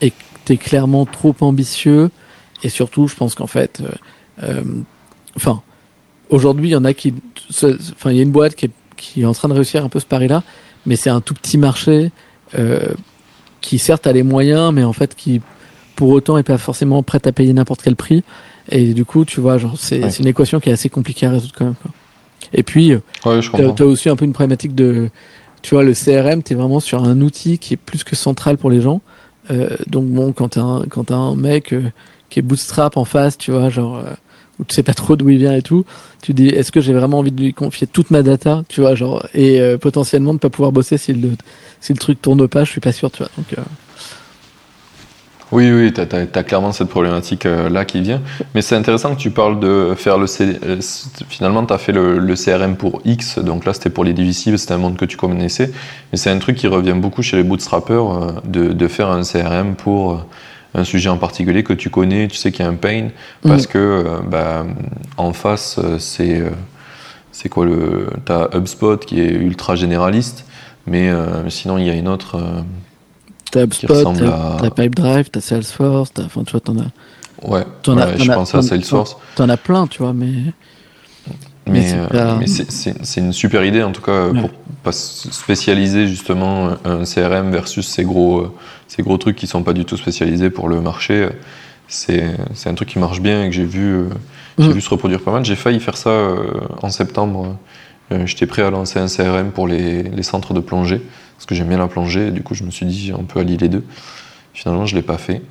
était 0.00 0.56
clairement 0.56 1.06
trop 1.06 1.34
ambitieux. 1.40 2.10
Et 2.62 2.68
surtout, 2.68 3.08
je 3.08 3.14
pense 3.14 3.34
qu'en 3.34 3.46
fait, 3.46 3.80
euh, 3.80 3.90
euh, 4.42 4.62
enfin, 5.36 5.62
aujourd'hui, 6.32 6.70
il 6.70 6.72
y 6.72 6.76
en 6.76 6.84
a 6.84 6.92
qui, 6.94 7.14
enfin, 7.50 8.10
il 8.10 8.16
y 8.16 8.20
a 8.20 8.22
une 8.22 8.32
boîte 8.32 8.54
qui 8.54 8.66
est, 8.66 8.70
qui 8.96 9.22
est 9.22 9.24
en 9.24 9.34
train 9.34 9.48
de 9.48 9.54
réussir 9.54 9.84
un 9.84 9.88
peu 9.88 10.00
ce 10.00 10.06
pari-là, 10.06 10.42
mais 10.86 10.96
c'est 10.96 11.10
un 11.10 11.20
tout 11.20 11.34
petit 11.34 11.58
marché 11.58 12.10
qui 13.60 13.78
certes 13.78 14.06
a 14.06 14.12
les 14.12 14.22
moyens, 14.24 14.74
mais 14.74 14.84
en 14.84 14.92
fait 14.92 15.14
qui 15.14 15.40
pour 15.96 16.10
autant 16.10 16.36
est 16.36 16.42
pas 16.42 16.58
forcément 16.58 17.02
prête 17.02 17.26
à 17.26 17.32
payer 17.32 17.52
n'importe 17.52 17.80
quel 17.82 17.96
prix. 17.96 18.24
Et 18.70 18.92
du 18.92 19.04
coup, 19.04 19.24
tu 19.24 19.40
vois, 19.40 19.56
genre 19.56 19.76
c'est 19.78 20.18
une 20.18 20.26
équation 20.26 20.60
qui 20.60 20.68
est 20.68 20.72
assez 20.72 20.88
compliquée 20.88 21.26
à 21.26 21.30
résoudre 21.30 21.54
quand 21.56 21.64
même. 21.64 21.74
Quoi. 21.80 21.92
Et 22.52 22.62
puis, 22.62 22.94
ouais, 22.94 23.40
tu 23.40 23.82
as, 23.82 23.86
aussi 23.86 24.08
un 24.08 24.16
peu 24.16 24.24
une 24.24 24.32
problématique 24.32 24.74
de, 24.74 25.08
tu 25.62 25.74
vois, 25.74 25.84
le 25.84 25.94
CRM, 25.94 26.42
tu 26.42 26.52
es 26.52 26.56
vraiment 26.56 26.80
sur 26.80 27.04
un 27.04 27.20
outil 27.20 27.58
qui 27.58 27.74
est 27.74 27.78
plus 27.78 28.04
que 28.04 28.16
central 28.16 28.58
pour 28.58 28.70
les 28.70 28.80
gens. 28.80 29.00
Euh, 29.50 29.76
donc 29.86 30.06
bon, 30.06 30.32
quand 30.32 30.50
tu 30.50 30.58
un, 30.58 30.84
quand 30.88 31.10
as 31.10 31.16
un 31.16 31.34
mec 31.34 31.72
euh, 31.72 31.90
qui 32.30 32.40
est 32.40 32.42
bootstrap 32.42 32.96
en 32.96 33.04
face, 33.04 33.38
tu 33.38 33.52
vois, 33.52 33.70
genre, 33.70 33.98
euh, 33.98 34.12
où 34.62 34.64
tu 34.64 34.74
sais 34.74 34.82
pas 34.82 34.94
trop 34.94 35.16
d'où 35.16 35.28
il 35.28 35.38
vient 35.38 35.54
et 35.54 35.62
tout, 35.62 35.84
tu 36.22 36.32
dis, 36.32 36.48
est-ce 36.48 36.72
que 36.72 36.80
j'ai 36.80 36.92
vraiment 36.92 37.18
envie 37.18 37.32
de 37.32 37.40
lui 37.40 37.52
confier 37.52 37.86
toute 37.86 38.10
ma 38.10 38.22
data, 38.22 38.62
tu 38.68 38.80
vois, 38.80 38.94
genre, 38.94 39.26
et 39.34 39.60
euh, 39.60 39.76
potentiellement 39.78 40.34
de 40.34 40.38
pas 40.38 40.50
pouvoir 40.50 40.72
bosser 40.72 40.96
si 40.96 41.12
le, 41.12 41.36
truc 41.96 42.22
tourne 42.22 42.48
pas, 42.48 42.64
je 42.64 42.70
suis 42.70 42.80
pas 42.80 42.92
sûr, 42.92 43.10
tu 43.10 43.18
vois. 43.18 43.30
Donc, 43.36 43.54
oui, 45.52 45.70
oui, 45.70 45.92
tu 45.92 46.00
as, 46.00 46.42
clairement 46.44 46.72
cette 46.72 46.88
problématique-là 46.88 47.80
euh, 47.80 47.84
qui 47.84 48.00
vient. 48.00 48.22
Mais 48.54 48.62
c'est 48.62 48.74
intéressant 48.74 49.14
que 49.14 49.20
tu 49.20 49.30
parles 49.30 49.60
de 49.60 49.92
faire 49.94 50.16
le... 50.16 50.24
Euh, 50.40 50.80
finalement, 51.28 51.66
tu 51.66 51.74
as 51.74 51.78
fait 51.78 51.92
le, 51.92 52.34
CRM 52.34 52.76
pour 52.76 53.02
X, 53.04 53.38
donc 53.38 53.66
là, 53.66 53.74
c'était 53.74 53.90
pour 53.90 54.02
les 54.02 54.14
divisibles, 54.14 54.58
c'était 54.58 54.72
un 54.72 54.78
monde 54.78 54.96
que 54.96 55.04
tu 55.04 55.18
connaissais. 55.18 55.70
Mais 56.10 56.16
c'est 56.16 56.30
un 56.30 56.38
truc 56.38 56.56
qui 56.56 56.68
revient 56.68 56.94
beaucoup 56.96 57.20
chez 57.20 57.36
les 57.36 57.42
bootstrappers, 57.42 57.92
euh, 57.92 58.32
de, 58.46 58.88
faire 58.88 59.10
un 59.10 59.24
CRM 59.24 59.74
pour 59.74 60.24
un 60.74 60.84
sujet 60.84 61.08
en 61.08 61.18
particulier 61.18 61.62
que 61.62 61.72
tu 61.72 61.90
connais, 61.90 62.28
tu 62.28 62.36
sais 62.36 62.50
qu'il 62.52 62.64
y 62.64 62.68
a 62.68 62.70
un 62.70 62.76
pain, 62.76 63.08
parce 63.42 63.66
que 63.66 64.20
bah, 64.26 64.64
en 65.16 65.32
face, 65.32 65.78
c'est 65.98 66.42
c'est 67.30 67.48
quoi 67.48 67.64
le... 67.64 68.08
Tu 68.26 68.32
as 68.32 68.50
HubSpot 68.54 68.98
qui 68.98 69.20
est 69.20 69.32
ultra 69.32 69.74
généraliste, 69.74 70.44
mais 70.86 71.10
sinon, 71.48 71.78
il 71.78 71.86
y 71.86 71.90
a 71.90 71.94
une 71.94 72.08
autre... 72.08 72.38
T'as 73.52 73.64
HubSpot, 73.64 74.14
t'as 74.14 74.70
Pipedrive, 74.70 75.28
t'as 75.30 75.40
Salesforce, 75.42 76.12
t'as, 76.14 76.24
enfin, 76.24 76.42
tu 76.42 76.52
vois, 76.52 76.60
t'en 76.60 76.78
as. 76.78 76.90
Ouais, 77.46 77.64
en 77.86 77.98
as, 77.98 78.16
je 78.16 78.32
pense 78.32 78.54
à 78.54 78.62
Salesforce. 78.62 79.16
T'en 79.34 79.48
as 79.50 79.58
plein, 79.58 79.86
tu 79.86 79.98
vois, 80.02 80.14
mais. 80.14 80.52
Mais, 81.66 81.86
c'est, 82.46 82.70
c'est, 82.70 83.20
une 83.20 83.32
super 83.32 83.64
idée, 83.64 83.82
en 83.82 83.92
tout 83.92 84.02
cas, 84.02 84.30
pour 84.32 84.50
pas 84.82 84.90
spécialiser 84.90 86.08
justement 86.08 86.70
un 86.84 87.04
CRM 87.04 87.52
versus 87.52 87.86
ces 87.86 88.04
gros, 88.04 88.56
ces 88.94 89.02
gros 89.02 89.18
trucs 89.18 89.36
qui 89.36 89.46
sont 89.46 89.62
pas 89.62 89.72
du 89.72 89.84
tout 89.84 89.96
spécialisés 89.96 90.50
pour 90.50 90.68
le 90.68 90.80
marché. 90.80 91.28
C'est, 91.88 92.24
c'est 92.54 92.68
un 92.68 92.74
truc 92.74 92.88
qui 92.88 92.98
marche 92.98 93.20
bien 93.20 93.44
et 93.44 93.48
que 93.48 93.54
j'ai 93.54 93.64
vu, 93.64 94.04
j'ai 94.58 94.68
mm. 94.68 94.72
vu 94.72 94.80
se 94.80 94.90
reproduire 94.90 95.20
pas 95.20 95.32
mal. 95.32 95.44
J'ai 95.44 95.56
failli 95.56 95.80
faire 95.80 95.96
ça 95.96 96.10
en 96.82 96.90
septembre. 96.90 97.58
J'étais 98.24 98.46
prêt 98.46 98.62
à 98.62 98.70
lancer 98.70 98.98
un 98.98 99.06
CRM 99.06 99.50
pour 99.50 99.66
les, 99.66 100.02
les 100.02 100.22
centres 100.22 100.52
de 100.52 100.60
plongée 100.60 101.00
parce 101.42 101.48
que 101.48 101.56
j'aime 101.56 101.70
bien 101.70 101.78
la 101.78 101.88
plongée, 101.88 102.28
et 102.28 102.30
du 102.30 102.44
coup 102.44 102.54
je 102.54 102.62
me 102.62 102.70
suis 102.70 102.86
dit 102.86 103.12
on 103.12 103.24
peut 103.24 103.40
allier 103.40 103.56
les 103.56 103.68
deux. 103.68 103.84
Finalement 104.54 104.86
je 104.86 104.94
ne 104.94 105.00
l'ai 105.00 105.04
pas 105.04 105.18
fait, 105.18 105.42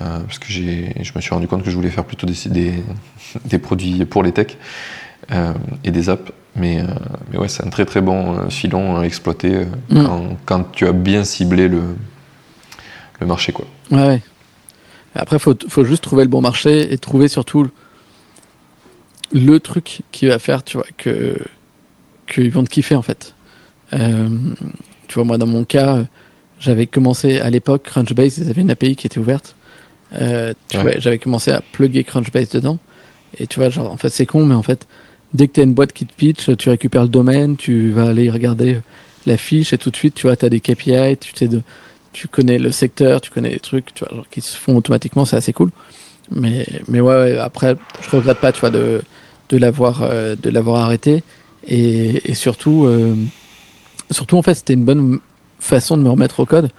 euh, 0.00 0.20
parce 0.20 0.38
que 0.38 0.50
je 0.50 1.12
me 1.14 1.20
suis 1.20 1.34
rendu 1.34 1.46
compte 1.46 1.62
que 1.62 1.68
je 1.68 1.76
voulais 1.76 1.90
faire 1.90 2.06
plutôt 2.06 2.26
des, 2.26 2.72
des, 3.44 3.58
produits 3.58 4.06
pour 4.06 4.22
les 4.22 4.32
techs 4.32 4.56
euh, 5.30 5.52
et 5.84 5.90
des 5.90 6.08
apps. 6.08 6.32
Mais, 6.56 6.80
euh, 6.80 6.86
mais 7.30 7.36
ouais, 7.36 7.48
c'est 7.48 7.66
un 7.66 7.68
très 7.68 7.84
très 7.84 8.00
bon 8.00 8.48
filon 8.48 8.96
à 8.96 9.02
exploiter 9.04 9.66
mm. 9.90 10.06
quand, 10.46 10.72
tu 10.72 10.86
as 10.86 10.92
bien 10.92 11.24
ciblé 11.24 11.68
le, 11.68 11.82
le 13.20 13.26
marché. 13.26 13.52
Quoi. 13.52 13.66
Ouais, 13.90 14.06
ouais. 14.06 14.22
Après, 15.14 15.36
il 15.36 15.40
faut, 15.40 15.54
faut, 15.68 15.84
juste 15.84 16.02
trouver 16.02 16.24
le 16.24 16.30
bon 16.30 16.40
marché 16.40 16.92
et 16.92 16.98
trouver 16.98 17.28
surtout 17.28 17.68
le 19.32 19.58
truc 19.58 20.02
qui 20.12 20.26
va 20.26 20.38
faire 20.38 20.62
tu 20.62 20.76
vois, 20.76 20.86
que 20.96 21.36
qu'ils 22.26 22.50
vont 22.50 22.62
te 22.62 22.70
kiffer 22.70 22.94
en 22.94 23.02
fait. 23.02 23.34
Tu 23.90 25.14
vois, 25.14 25.24
moi, 25.24 25.38
dans 25.38 25.46
mon 25.46 25.64
cas, 25.64 26.04
j'avais 26.60 26.86
commencé 26.86 27.40
à 27.40 27.50
l'époque, 27.50 27.82
Crunchbase, 27.82 28.38
ils 28.38 28.48
avaient 28.48 28.62
une 28.62 28.70
API 28.70 28.94
qui 28.94 29.08
était 29.08 29.18
ouverte. 29.18 29.56
Euh, 30.12 30.54
j'avais 30.70 31.18
commencé 31.18 31.50
à 31.50 31.62
plugger 31.72 32.04
Crunchbase 32.04 32.50
dedans. 32.50 32.78
Et 33.38 33.48
tu 33.48 33.58
vois, 33.58 33.70
genre, 33.70 33.90
en 33.90 33.96
fait, 33.96 34.10
c'est 34.10 34.26
con, 34.26 34.44
mais 34.44 34.54
en 34.54 34.62
fait, 34.62 34.86
dès 35.34 35.48
que 35.48 35.54
tu 35.54 35.60
as 35.60 35.62
une 35.64 35.74
boîte 35.74 35.92
qui 35.92 36.06
te 36.06 36.12
pitch, 36.12 36.56
tu 36.56 36.68
récupères 36.68 37.02
le 37.02 37.08
domaine, 37.08 37.56
tu 37.56 37.90
vas 37.90 38.08
aller 38.08 38.30
regarder 38.30 38.80
la 39.26 39.36
fiche 39.36 39.72
et 39.72 39.78
tout 39.78 39.90
de 39.90 39.96
suite, 39.96 40.14
tu 40.14 40.26
vois, 40.26 40.36
tu 40.36 40.44
as 40.44 40.48
des 40.48 40.60
KPI, 40.60 41.16
tu 41.18 41.32
sais 41.34 41.48
de, 41.48 41.62
tu 42.12 42.28
connais 42.28 42.58
le 42.58 42.72
secteur, 42.72 43.20
tu 43.20 43.30
connais 43.30 43.50
les 43.50 43.60
trucs, 43.60 43.94
tu 43.94 44.04
vois, 44.04 44.14
genre, 44.14 44.28
qui 44.30 44.40
se 44.40 44.56
font 44.56 44.76
automatiquement, 44.76 45.24
c'est 45.24 45.36
assez 45.36 45.52
cool. 45.52 45.70
Mais, 46.30 46.66
mais 46.88 47.00
ouais, 47.00 47.38
après, 47.38 47.76
je 48.02 48.16
regrette 48.16 48.38
pas, 48.38 48.52
tu 48.52 48.60
vois, 48.60 48.70
de, 48.70 49.02
de 49.48 49.56
l'avoir, 49.56 50.02
euh, 50.02 50.36
de 50.40 50.50
l'avoir 50.50 50.82
arrêté. 50.82 51.22
Et, 51.66 52.30
et 52.30 52.34
surtout, 52.34 52.84
euh, 52.86 53.14
surtout 54.10 54.36
en 54.36 54.42
fait 54.42 54.54
c'était 54.54 54.72
une 54.72 54.84
bonne 54.84 55.20
façon 55.58 55.96
de 55.96 56.02
me 56.02 56.10
remettre 56.10 56.40
au 56.40 56.46
code. 56.46 56.70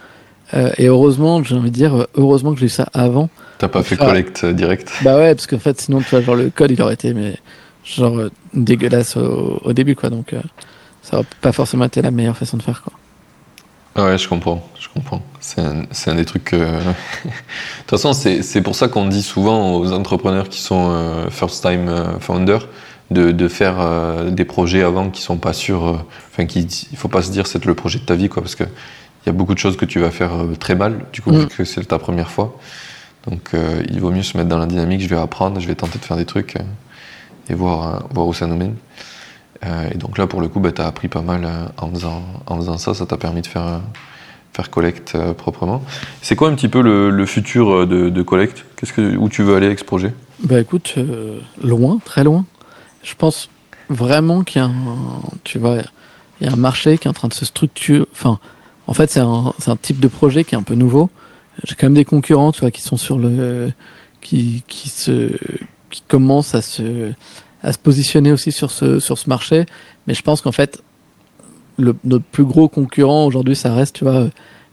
Euh, 0.54 0.72
et 0.78 0.88
heureusement, 0.88 1.44
j'ai 1.44 1.56
envie 1.56 1.72
de 1.72 1.76
dire, 1.76 2.08
heureusement 2.16 2.54
que 2.54 2.60
j'ai 2.60 2.66
eu 2.66 2.70
ça 2.70 2.88
avant. 2.94 3.30
T'as 3.58 3.70
pas 3.70 3.84
fait 3.84 3.96
collect 3.96 4.44
euh, 4.44 4.54
direct 4.54 4.92
Bah 5.02 5.16
ouais, 5.18 5.34
parce 5.34 5.48
qu'en 5.48 5.60
fait, 5.60 5.80
sinon, 5.80 6.00
tu 6.02 6.10
vois, 6.10 6.22
genre 6.22 6.36
le 6.36 6.50
code, 6.50 6.72
il 6.72 6.82
aurait 6.82 6.96
été 6.96 7.14
mais 7.14 7.38
genre 7.86 8.18
euh, 8.18 8.32
dégueulasse 8.54 9.16
au, 9.18 9.72
début, 9.72 9.96
quoi. 9.96 10.10
Donc, 10.10 10.36
ça 11.04 11.18
aurait 11.18 11.28
pas 11.40 11.52
forcément 11.52 11.86
été 11.86 12.02
la 12.02 12.12
meilleure 12.12 12.36
façon 12.36 12.58
de 12.58 12.64
faire, 12.64 12.82
quoi. 12.82 12.94
Ouais, 13.98 14.18
je 14.18 14.28
comprends, 14.28 14.66
je 14.80 14.88
comprends. 14.88 15.22
C'est 15.40 15.62
un, 15.62 15.84
un, 16.08 16.16
des 16.16 16.26
trucs. 16.26 16.52
de 16.54 16.60
toute 16.60 17.90
façon, 17.90 18.14
c'est 18.14 18.62
pour 18.62 18.76
ça 18.76 18.88
qu'on 18.88 19.06
dit 19.06 19.24
souvent 19.24 19.76
aux 19.76 19.92
entrepreneurs 19.92 20.48
qui 20.50 20.60
sont 20.62 21.28
first 21.30 21.62
time 21.62 22.18
founder 22.20 22.60
de, 23.12 23.32
de 23.32 23.48
faire 23.48 23.80
euh, 23.80 24.32
des 24.32 24.46
projets 24.46 24.82
avant 24.82 25.10
qui 25.10 25.22
sont 25.22 25.38
pas 25.38 25.54
sûrs. 25.54 25.86
Euh, 25.86 25.98
enfin, 26.32 26.46
qui, 26.46 26.62
il 26.92 26.98
faut 26.98 27.10
pas 27.10 27.22
se 27.22 27.30
dire 27.30 27.46
c'est 27.46 27.64
le 27.66 27.76
projet 27.76 28.00
de 28.00 28.06
ta 28.06 28.16
vie, 28.16 28.30
quoi, 28.30 28.42
parce 28.42 28.56
que 28.56 28.64
il 28.64 29.28
y 29.28 29.30
a 29.30 29.34
beaucoup 29.34 29.54
de 29.54 29.60
choses 29.60 29.78
que 29.78 29.86
tu 29.86 30.00
vas 30.00 30.10
faire 30.10 30.34
euh, 30.34 30.56
très 30.56 30.74
mal, 30.74 31.06
du 31.14 31.22
coup, 31.22 31.32
mm. 31.32 31.40
vu 31.42 31.48
que 31.48 31.64
c'est 31.66 31.86
ta 31.86 32.00
première 32.00 32.32
fois. 32.32 32.58
Donc, 33.28 33.52
il 33.92 34.02
vaut 34.02 34.10
mieux 34.10 34.24
se 34.24 34.36
mettre 34.36 34.50
dans 34.50 34.58
la 34.58 34.66
dynamique. 34.66 35.00
Je 35.00 35.08
vais 35.08 35.16
apprendre, 35.16 35.60
je 35.60 35.68
vais 35.68 35.76
tenter 35.76 36.00
de 36.00 36.04
faire 36.04 36.18
des 36.18 36.26
trucs 36.26 36.56
et 37.50 37.54
voir, 37.54 38.08
voir 38.12 38.26
où 38.26 38.34
ça 38.34 38.48
nous 38.48 38.56
mène. 38.56 38.74
Et 39.64 39.98
donc 39.98 40.18
là, 40.18 40.28
pour 40.28 40.42
le 40.42 40.48
coup, 40.48 40.60
bah, 40.60 40.72
tu 40.72 40.82
as 40.82 40.88
appris 40.88 41.08
pas 41.08 41.22
mal 41.22 41.48
en, 41.78 41.92
faisant, 41.92 42.24
en 42.48 42.58
faisant 42.58 42.78
ça. 42.78 42.94
Ça 42.94 43.06
t'a 43.06 43.18
permis 43.18 43.42
de 43.42 43.48
faire, 43.48 43.82
faire 44.54 44.70
collecte 44.70 45.16
proprement. 45.34 45.84
C'est 46.22 46.36
quoi 46.36 46.50
un 46.50 46.56
petit 46.56 46.68
peu 46.68 46.82
le, 46.82 47.26
futur 47.26 47.86
de, 47.86 48.10
de 48.10 48.22
que, 48.24 49.16
Où 49.18 49.30
tu 49.30 49.44
veux 49.44 49.56
aller 49.56 49.68
avec 49.68 49.80
ce 49.80 49.86
projet? 49.86 50.14
Bah 50.44 50.60
écoute, 50.60 50.96
loin, 51.62 52.00
très 52.04 52.24
loin 52.24 52.46
je 53.04 53.16
pense 53.16 53.50
vraiment 53.90 54.44
qu'il 54.44 54.62
y 54.62 54.64
a 54.64 54.68
un, 54.68 55.22
tu 55.44 55.60
vois, 55.60 55.78
il 56.40 56.48
y 56.48 56.50
a 56.50 56.54
un 56.54 56.58
marché 56.58 56.98
qui 56.98 57.08
est 57.08 57.10
en 57.10 57.14
train 57.14 57.28
de 57.28 57.34
se 57.34 57.46
structurer. 57.46 58.06
Enfin, 58.12 58.40
en 58.88 58.94
fait, 58.94 59.10
c'est 59.10 59.20
un, 59.20 59.54
type 59.82 60.00
de 60.00 60.08
projet 60.08 60.44
qui 60.44 60.56
est 60.56 60.58
un 60.58 60.64
peu 60.64 60.76
nouveau. 60.76 61.10
J'ai 61.64 61.76
quand 61.76 61.88
même 61.88 61.94
des 61.94 62.06
concurrents, 62.06 62.52
qui 62.52 62.82
sont 62.82 62.98
sur 62.98 63.18
le, 63.18 63.72
qui, 64.22 64.64
qui 64.68 64.90
se, 64.90 65.32
qui 65.90 66.04
commencent 66.08 66.56
à 66.56 66.62
se, 66.62 67.12
à 67.64 67.74
se 67.74 67.78
positionner 67.78 68.32
aussi 68.32 68.52
sur 68.52 68.72
ce, 68.72 69.00
sur 69.00 69.18
ce 69.18 69.30
marché. 69.30 69.66
Mais 70.08 70.14
je 70.14 70.22
pense 70.22 70.42
qu'en 70.42 70.52
fait, 70.52 70.82
le, 71.78 71.96
notre 72.04 72.26
plus 72.26 72.46
gros 72.46 72.68
concurrent 72.70 73.26
aujourd'hui, 73.26 73.56
ça 73.56 73.74
reste, 73.74 73.96
tu 73.96 74.04
vois, 74.04 74.28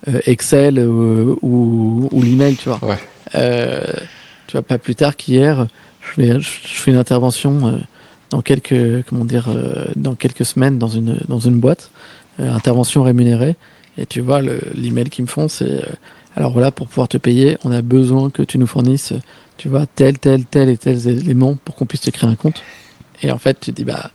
euh, 0.09 0.20
Excel 0.27 0.78
euh, 0.78 1.35
ou, 1.43 2.09
ou 2.12 2.23
l'email, 2.23 2.56
tu 2.56 2.69
vois. 2.69 2.78
Ouais. 2.82 2.98
Euh, 3.35 3.82
tu 4.47 4.52
vois, 4.52 4.62
pas 4.62 4.78
plus 4.78 4.94
tard 4.94 5.16
qu'hier, 5.16 5.66
je 6.01 6.09
fais, 6.09 6.40
je 6.40 6.48
fais 6.48 6.90
une 6.90 6.97
intervention 6.97 7.66
euh, 7.66 7.78
dans 8.31 8.43
quelques 8.43 9.05
comment 9.06 9.24
dire 9.24 9.48
euh, 9.48 9.86
dans 9.97 10.15
quelques 10.15 10.44
semaines 10.44 10.78
dans 10.78 10.89
une 10.89 11.19
dans 11.28 11.39
une 11.39 11.59
boîte 11.59 11.90
euh, 12.40 12.52
intervention 12.52 13.02
rémunérée 13.02 13.56
et 13.97 14.06
tu 14.06 14.20
vois 14.20 14.40
l'email 14.43 15.10
qu'ils 15.10 15.24
me 15.24 15.28
font 15.28 15.48
c'est 15.48 15.65
euh, 15.65 15.86
alors 16.36 16.52
voilà 16.52 16.70
pour 16.70 16.89
pouvoir 16.89 17.09
te 17.09 17.16
payer 17.16 17.59
on 17.65 17.73
a 17.73 17.82
besoin 17.82 18.31
que 18.31 18.43
tu 18.43 18.59
nous 18.59 18.66
fournisses 18.66 19.12
tu 19.59 19.68
vois 19.68 19.86
tel 19.86 20.18
tel 20.18 20.47
tel 20.47 20.70
et 20.70 20.78
tel 20.78 21.06
élément 21.06 21.56
pour 21.62 21.74
qu'on 21.74 21.85
puisse 21.85 22.01
te 22.01 22.10
créer 22.10 22.30
un 22.30 22.35
compte 22.35 22.62
et 23.22 23.30
en 23.30 23.39
fait 23.39 23.60
tu 23.60 23.72
dis 23.72 23.85
bah 23.85 24.10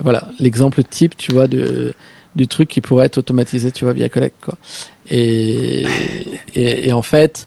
voilà 0.00 0.28
l'exemple 0.40 0.82
type 0.82 1.16
tu 1.16 1.32
vois 1.32 1.46
de 1.46 1.94
du 2.34 2.48
truc 2.48 2.68
qui 2.68 2.80
pourrait 2.80 3.06
être 3.06 3.18
automatisé 3.18 3.70
tu 3.70 3.84
vois 3.84 3.92
via 3.92 4.08
Collect 4.08 4.36
quoi 4.40 4.58
et, 5.08 5.86
et, 6.54 6.92
en 6.92 7.02
fait 7.02 7.44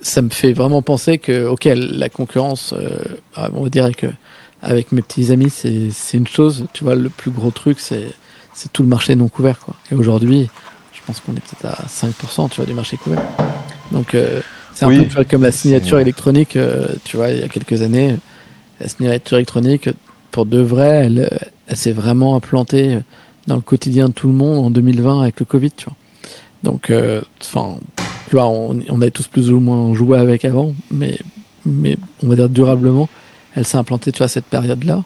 ça 0.00 0.22
me 0.22 0.30
fait 0.30 0.52
vraiment 0.52 0.82
penser 0.82 1.18
que 1.18 1.46
ok 1.46 1.64
la 1.74 2.08
concurrence 2.08 2.72
on 3.36 3.62
va 3.62 3.68
dire 3.68 3.94
que 3.96 4.06
avec 4.62 4.92
mes 4.92 5.02
petits 5.02 5.30
amis, 5.32 5.50
c'est 5.50 6.16
une 6.16 6.26
chose. 6.26 6.66
Tu 6.72 6.84
vois, 6.84 6.94
le 6.94 7.08
plus 7.08 7.30
gros 7.30 7.50
truc, 7.50 7.78
c'est 7.80 8.12
tout 8.72 8.82
le 8.82 8.88
marché 8.88 9.14
non 9.14 9.28
couvert. 9.28 9.58
Quoi. 9.58 9.74
Et 9.90 9.94
aujourd'hui, 9.94 10.48
je 10.92 11.00
pense 11.06 11.20
qu'on 11.20 11.32
est 11.32 11.40
peut-être 11.40 11.66
à 11.66 11.86
5% 11.86 12.50
tu 12.50 12.56
vois, 12.56 12.66
du 12.66 12.74
marché 12.74 12.96
couvert. 12.96 13.22
Donc, 13.92 14.14
euh, 14.14 14.40
c'est 14.78 14.86
un 14.86 15.04
peu 15.04 15.24
comme 15.24 15.42
la 15.42 15.52
signature 15.52 15.98
électronique, 15.98 16.56
euh, 16.56 16.86
tu 17.04 17.16
vois, 17.16 17.30
il 17.30 17.40
y 17.40 17.42
a 17.42 17.48
quelques 17.48 17.82
années. 17.82 18.16
La 18.80 18.88
signature 18.88 19.36
électronique, 19.38 19.88
pour 20.30 20.46
de 20.46 20.60
vrai, 20.60 21.06
elle, 21.06 21.38
elle 21.66 21.76
s'est 21.76 21.92
vraiment 21.92 22.36
implantée 22.36 22.98
dans 23.46 23.56
le 23.56 23.60
quotidien 23.60 24.08
de 24.08 24.12
tout 24.12 24.28
le 24.28 24.34
monde 24.34 24.66
en 24.66 24.70
2020 24.70 25.22
avec 25.22 25.40
le 25.40 25.46
Covid, 25.46 25.72
tu 25.72 25.86
vois. 25.86 25.96
Donc, 26.62 26.90
euh, 26.90 27.20
enfin, 27.40 27.78
tu 28.28 28.36
vois, 28.36 28.46
on, 28.46 28.80
on 28.88 29.00
avait 29.00 29.10
tous 29.10 29.26
plus 29.26 29.50
ou 29.50 29.60
moins 29.60 29.94
joué 29.94 30.18
avec 30.18 30.44
avant, 30.44 30.74
mais, 30.90 31.18
mais 31.64 31.96
on 32.22 32.28
va 32.28 32.36
dire 32.36 32.48
durablement 32.48 33.08
elle 33.54 33.66
s'est 33.66 33.78
implantée, 33.78 34.12
tu 34.12 34.18
vois, 34.18 34.28
cette 34.28 34.44
période-là. 34.44 35.02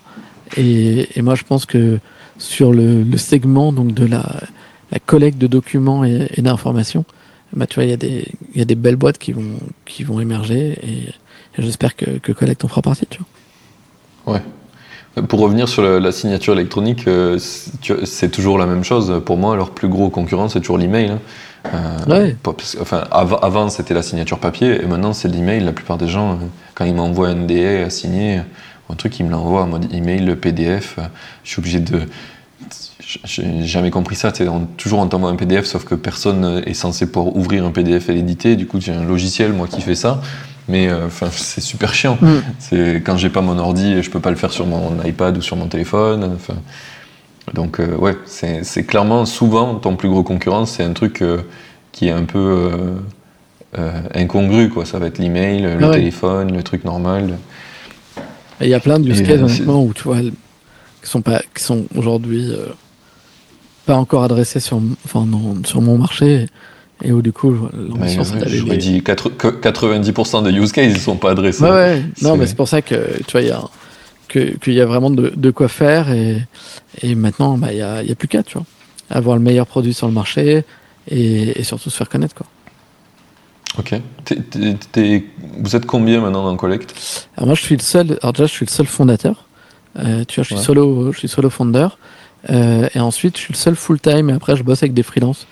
Et, 0.58 1.08
et, 1.16 1.22
moi, 1.22 1.34
je 1.34 1.44
pense 1.44 1.64
que 1.64 1.98
sur 2.36 2.72
le, 2.72 3.02
le, 3.02 3.16
segment 3.16 3.72
donc 3.72 3.94
de 3.94 4.04
la 4.04 4.26
la 4.92 4.98
collecte 4.98 5.38
de 5.38 5.46
documents 5.46 6.04
et, 6.04 6.28
d'informations, 6.38 7.04
bah, 7.54 7.66
tu 7.66 7.76
vois, 7.76 7.84
il 7.84 7.90
y, 7.90 7.94
a 7.94 7.96
des, 7.96 8.26
y 8.54 8.60
a 8.60 8.64
des 8.64 8.74
belles 8.74 8.96
boîtes 8.96 9.18
qui 9.18 9.32
vont, 9.32 9.58
qui 9.84 10.04
vont 10.04 10.20
émerger 10.20 10.78
et, 10.82 11.12
j'espère 11.58 11.96
que, 11.96 12.18
que 12.18 12.32
Collect 12.32 12.64
en 12.64 12.68
fera 12.68 12.82
partie. 12.82 13.06
Tu 13.06 13.18
vois. 14.24 14.34
Ouais. 14.34 14.42
Pour 15.28 15.40
revenir 15.40 15.68
sur 15.68 15.82
la, 15.82 16.12
signature 16.12 16.54
électronique, 16.54 17.06
euh, 17.06 17.38
c'est 18.04 18.30
toujours 18.30 18.56
la 18.56 18.64
même 18.64 18.82
chose. 18.82 19.20
Pour 19.26 19.36
moi, 19.36 19.56
leur 19.56 19.70
plus 19.70 19.88
gros 19.88 20.08
concurrent, 20.08 20.48
c'est 20.48 20.60
toujours 20.60 20.78
l'email. 20.78 21.10
Hein. 21.10 21.18
Euh, 22.08 22.32
enfin, 22.80 23.04
avant, 23.10 23.68
c'était 23.68 23.92
la 23.92 24.02
signature 24.02 24.38
papier, 24.38 24.82
et 24.82 24.86
maintenant, 24.86 25.12
c'est 25.12 25.28
l'email. 25.28 25.60
La 25.60 25.72
plupart 25.72 25.98
des 25.98 26.08
gens, 26.08 26.32
euh, 26.32 26.36
quand 26.74 26.86
ils 26.86 26.94
m'envoient 26.94 27.28
un 27.28 27.44
DA 27.44 27.84
à 27.84 27.90
signer, 27.90 28.40
un 28.88 28.94
truc, 28.94 29.20
ils 29.20 29.26
me 29.26 29.30
l'envoient 29.30 29.62
en 29.62 29.66
mode 29.66 29.92
email, 29.92 30.24
le 30.24 30.34
PDF. 30.34 30.98
Je 31.44 31.50
suis 31.50 31.60
obligé 31.60 31.80
de. 31.80 32.00
J'ai 33.24 33.64
jamais 33.64 33.90
compris 33.90 34.16
ça. 34.16 34.32
toujours 34.76 35.00
on 35.00 35.06
t'envoie 35.06 35.30
un 35.30 35.36
PDF, 35.36 35.64
sauf 35.66 35.84
que 35.84 35.94
personne 35.94 36.62
est 36.66 36.74
censé 36.74 37.10
pouvoir 37.10 37.36
ouvrir 37.36 37.64
un 37.64 37.70
PDF 37.70 38.08
et 38.08 38.14
l'éditer. 38.14 38.56
Du 38.56 38.66
coup, 38.66 38.80
j'ai 38.80 38.92
un 38.92 39.04
logiciel, 39.04 39.52
moi, 39.52 39.66
qui 39.68 39.80
fait 39.80 39.94
ça 39.94 40.20
mais 40.68 40.88
euh, 40.88 41.08
c'est 41.32 41.60
super 41.60 41.94
chiant. 41.94 42.18
Mm. 42.20 42.42
C'est 42.58 43.02
quand 43.04 43.16
j'ai 43.16 43.30
pas 43.30 43.40
mon 43.40 43.58
ordi, 43.58 44.02
je 44.02 44.10
peux 44.10 44.20
pas 44.20 44.30
le 44.30 44.36
faire 44.36 44.52
sur 44.52 44.66
mon 44.66 45.02
iPad 45.04 45.36
ou 45.36 45.42
sur 45.42 45.56
mon 45.56 45.66
téléphone. 45.66 46.36
Donc 47.54 47.80
euh, 47.80 47.96
ouais, 47.96 48.16
c'est 48.24 48.86
clairement 48.86 49.26
souvent 49.26 49.74
ton 49.76 49.96
plus 49.96 50.08
gros 50.08 50.22
concurrent, 50.22 50.64
c'est 50.66 50.84
un 50.84 50.92
truc 50.92 51.22
euh, 51.22 51.38
qui 51.90 52.08
est 52.08 52.12
un 52.12 52.24
peu 52.24 52.70
incongru 54.14 54.68
quoi. 54.68 54.84
Ça 54.84 54.98
va 54.98 55.06
être 55.06 55.18
l'email, 55.18 55.62
le 55.62 55.86
ah 55.86 55.90
téléphone, 55.90 56.52
le 56.52 56.62
truc 56.62 56.84
normal. 56.84 57.38
Il 58.60 58.68
y 58.68 58.74
a 58.74 58.80
plein 58.80 59.00
de 59.00 59.08
use 59.08 59.22
cases 59.22 59.40
honnêtement 59.40 59.82
où 59.82 59.92
tu 59.92 60.04
vois 60.04 60.20
qui 60.20 61.10
sont 61.10 61.20
pas 61.20 61.42
qui 61.54 61.64
sont 61.64 61.86
aujourd'hui 61.96 62.52
pas 63.86 63.96
encore 63.96 64.22
adressés 64.22 64.60
sur 64.60 64.80
enfin 65.04 65.26
sur 65.64 65.80
mon 65.80 65.98
marché 65.98 66.46
et 67.04 67.12
où 67.12 67.20
du 67.20 67.32
coup, 67.32 67.56
l'ambition 67.72 68.22
c'est 68.24 68.38
d'aller. 68.38 68.58
Je 68.58 68.74
dit 68.74 69.02
que 69.02 69.12
90% 69.12 70.44
des 70.44 70.50
use 70.50 70.72
cases 70.72 70.92
ils 70.92 71.00
sont 71.00 71.16
pas 71.16 71.32
adressés. 71.32 71.64
Ouais, 71.64 72.02
Non, 72.22 72.36
mais 72.36 72.46
c'est 72.46 72.56
pour 72.56 72.68
ça 72.68 72.80
que 72.80 73.18
tu 73.26 73.32
vois, 73.32 73.42
il 73.42 73.48
y 73.48 73.50
a 73.50 73.62
qu'il 74.32 74.72
y 74.72 74.80
a 74.80 74.86
vraiment 74.86 75.10
de, 75.10 75.32
de, 75.34 75.50
quoi 75.50 75.68
faire 75.68 76.10
et, 76.10 76.42
et 77.02 77.14
maintenant, 77.14 77.58
bah, 77.58 77.68
il 77.70 77.76
n'y 77.76 77.82
a, 77.82 78.02
y 78.02 78.10
a 78.10 78.14
plus 78.14 78.28
qu'à, 78.28 78.42
tu 78.42 78.54
vois. 78.54 78.66
Avoir 79.10 79.36
le 79.36 79.42
meilleur 79.42 79.66
produit 79.66 79.92
sur 79.92 80.06
le 80.06 80.12
marché 80.14 80.64
et, 81.10 81.60
et 81.60 81.64
surtout 81.64 81.90
se 81.90 81.96
faire 81.96 82.08
connaître, 82.08 82.34
quoi. 82.34 82.46
Ok. 83.78 83.94
vous 85.58 85.76
êtes 85.76 85.86
combien 85.86 86.20
maintenant 86.20 86.44
dans 86.44 86.56
Collect? 86.56 86.94
Alors 87.36 87.46
moi, 87.46 87.54
je 87.54 87.62
suis 87.62 87.76
le 87.76 87.82
seul. 87.82 88.18
Alors 88.22 88.32
déjà, 88.32 88.46
je 88.46 88.52
suis 88.52 88.66
le 88.66 88.70
seul 88.70 88.86
fondateur. 88.86 89.46
Euh, 89.98 90.24
tu 90.26 90.36
vois, 90.40 90.44
je 90.44 90.54
suis 90.54 90.64
solo, 90.64 91.12
je 91.12 91.18
suis 91.18 91.28
solo 91.28 91.48
founder. 91.48 91.88
Euh, 92.50 92.88
et 92.94 93.00
ensuite, 93.00 93.36
je 93.36 93.42
suis 93.42 93.52
le 93.52 93.58
seul 93.58 93.76
full 93.76 94.00
time. 94.00 94.30
Et 94.30 94.32
après, 94.32 94.56
je 94.56 94.62
bosse 94.62 94.82
avec 94.82 94.94
des 94.94 95.02
freelances 95.02 95.46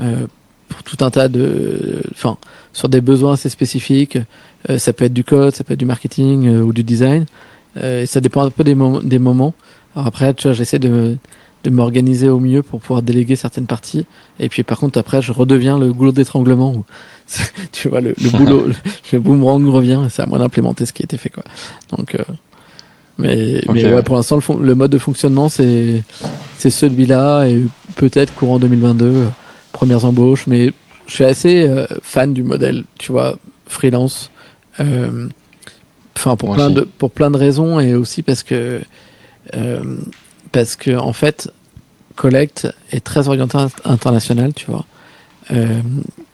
euh, 0.00 0.26
pour 0.68 0.82
tout 0.82 1.04
un 1.04 1.10
tas 1.10 1.28
de, 1.28 2.02
enfin, 2.12 2.36
sur 2.72 2.88
des 2.88 3.00
besoins 3.00 3.34
assez 3.34 3.48
spécifiques. 3.48 4.18
Euh, 4.70 4.78
ça 4.78 4.92
peut 4.92 5.04
être 5.04 5.12
du 5.12 5.24
code, 5.24 5.54
ça 5.54 5.64
peut 5.64 5.74
être 5.74 5.78
du 5.78 5.86
marketing 5.86 6.46
euh, 6.46 6.62
ou 6.62 6.72
du 6.72 6.82
design. 6.82 7.26
Euh, 7.76 8.02
et 8.02 8.06
ça 8.06 8.20
dépend 8.20 8.44
un 8.44 8.50
peu 8.50 8.64
des, 8.64 8.76
des 9.04 9.18
moments. 9.18 9.54
Alors 9.94 10.06
après, 10.06 10.34
tu 10.34 10.44
vois, 10.44 10.54
j'essaie 10.54 10.78
de, 10.78 11.16
de 11.64 11.70
m'organiser 11.70 12.28
au 12.28 12.40
mieux 12.40 12.62
pour 12.62 12.80
pouvoir 12.80 13.02
déléguer 13.02 13.36
certaines 13.36 13.66
parties. 13.66 14.06
Et 14.40 14.48
puis 14.48 14.62
par 14.62 14.78
contre, 14.78 14.98
après, 14.98 15.22
je 15.22 15.32
redeviens 15.32 15.78
le 15.78 15.92
goulot 15.92 16.12
d'étranglement 16.12 16.72
où, 16.72 16.84
tu 17.72 17.88
vois, 17.88 18.00
le, 18.00 18.14
le 18.22 18.30
boulot, 18.38 18.66
le 19.12 19.20
boomerang 19.20 19.66
revient 19.68 20.02
et 20.06 20.10
c'est 20.10 20.22
à 20.22 20.26
moi 20.26 20.38
d'implémenter 20.38 20.86
ce 20.86 20.92
qui 20.92 21.02
a 21.02 21.04
été 21.04 21.18
fait, 21.18 21.30
quoi. 21.30 21.44
Donc, 21.96 22.16
mais, 23.18 23.62
mais 23.72 23.90
ouais, 23.94 24.02
pour 24.02 24.16
l'instant, 24.16 24.36
le, 24.36 24.62
le, 24.62 24.74
mode 24.74 24.90
de 24.90 24.98
fonctionnement, 24.98 25.48
c'est, 25.48 26.02
c'est 26.58 26.70
celui-là 26.70 27.46
et 27.46 27.62
peut-être 27.96 28.34
courant 28.34 28.58
2022 28.58 29.28
premières 29.72 30.04
embauches, 30.04 30.46
mais 30.46 30.72
je 31.06 31.12
suis 31.12 31.24
assez 31.24 31.68
euh, 31.68 31.86
fan 32.02 32.32
du 32.32 32.42
modèle, 32.42 32.84
tu 32.98 33.12
vois, 33.12 33.36
freelance. 33.66 34.30
Euh, 34.80 35.28
enfin, 36.16 36.36
pour 36.36 36.54
plein 36.54 36.70
de 36.70 36.82
pour 36.82 37.10
plein 37.10 37.30
de 37.30 37.36
raisons 37.36 37.80
et 37.80 37.94
aussi 37.94 38.22
parce 38.22 38.42
que 38.42 38.80
euh, 39.54 39.96
parce 40.52 40.76
que 40.76 40.96
en 40.96 41.12
fait, 41.12 41.50
Collect 42.16 42.68
est 42.90 43.04
très 43.04 43.28
orienté 43.28 43.58
international, 43.84 44.52
tu 44.54 44.66
vois. 44.66 44.86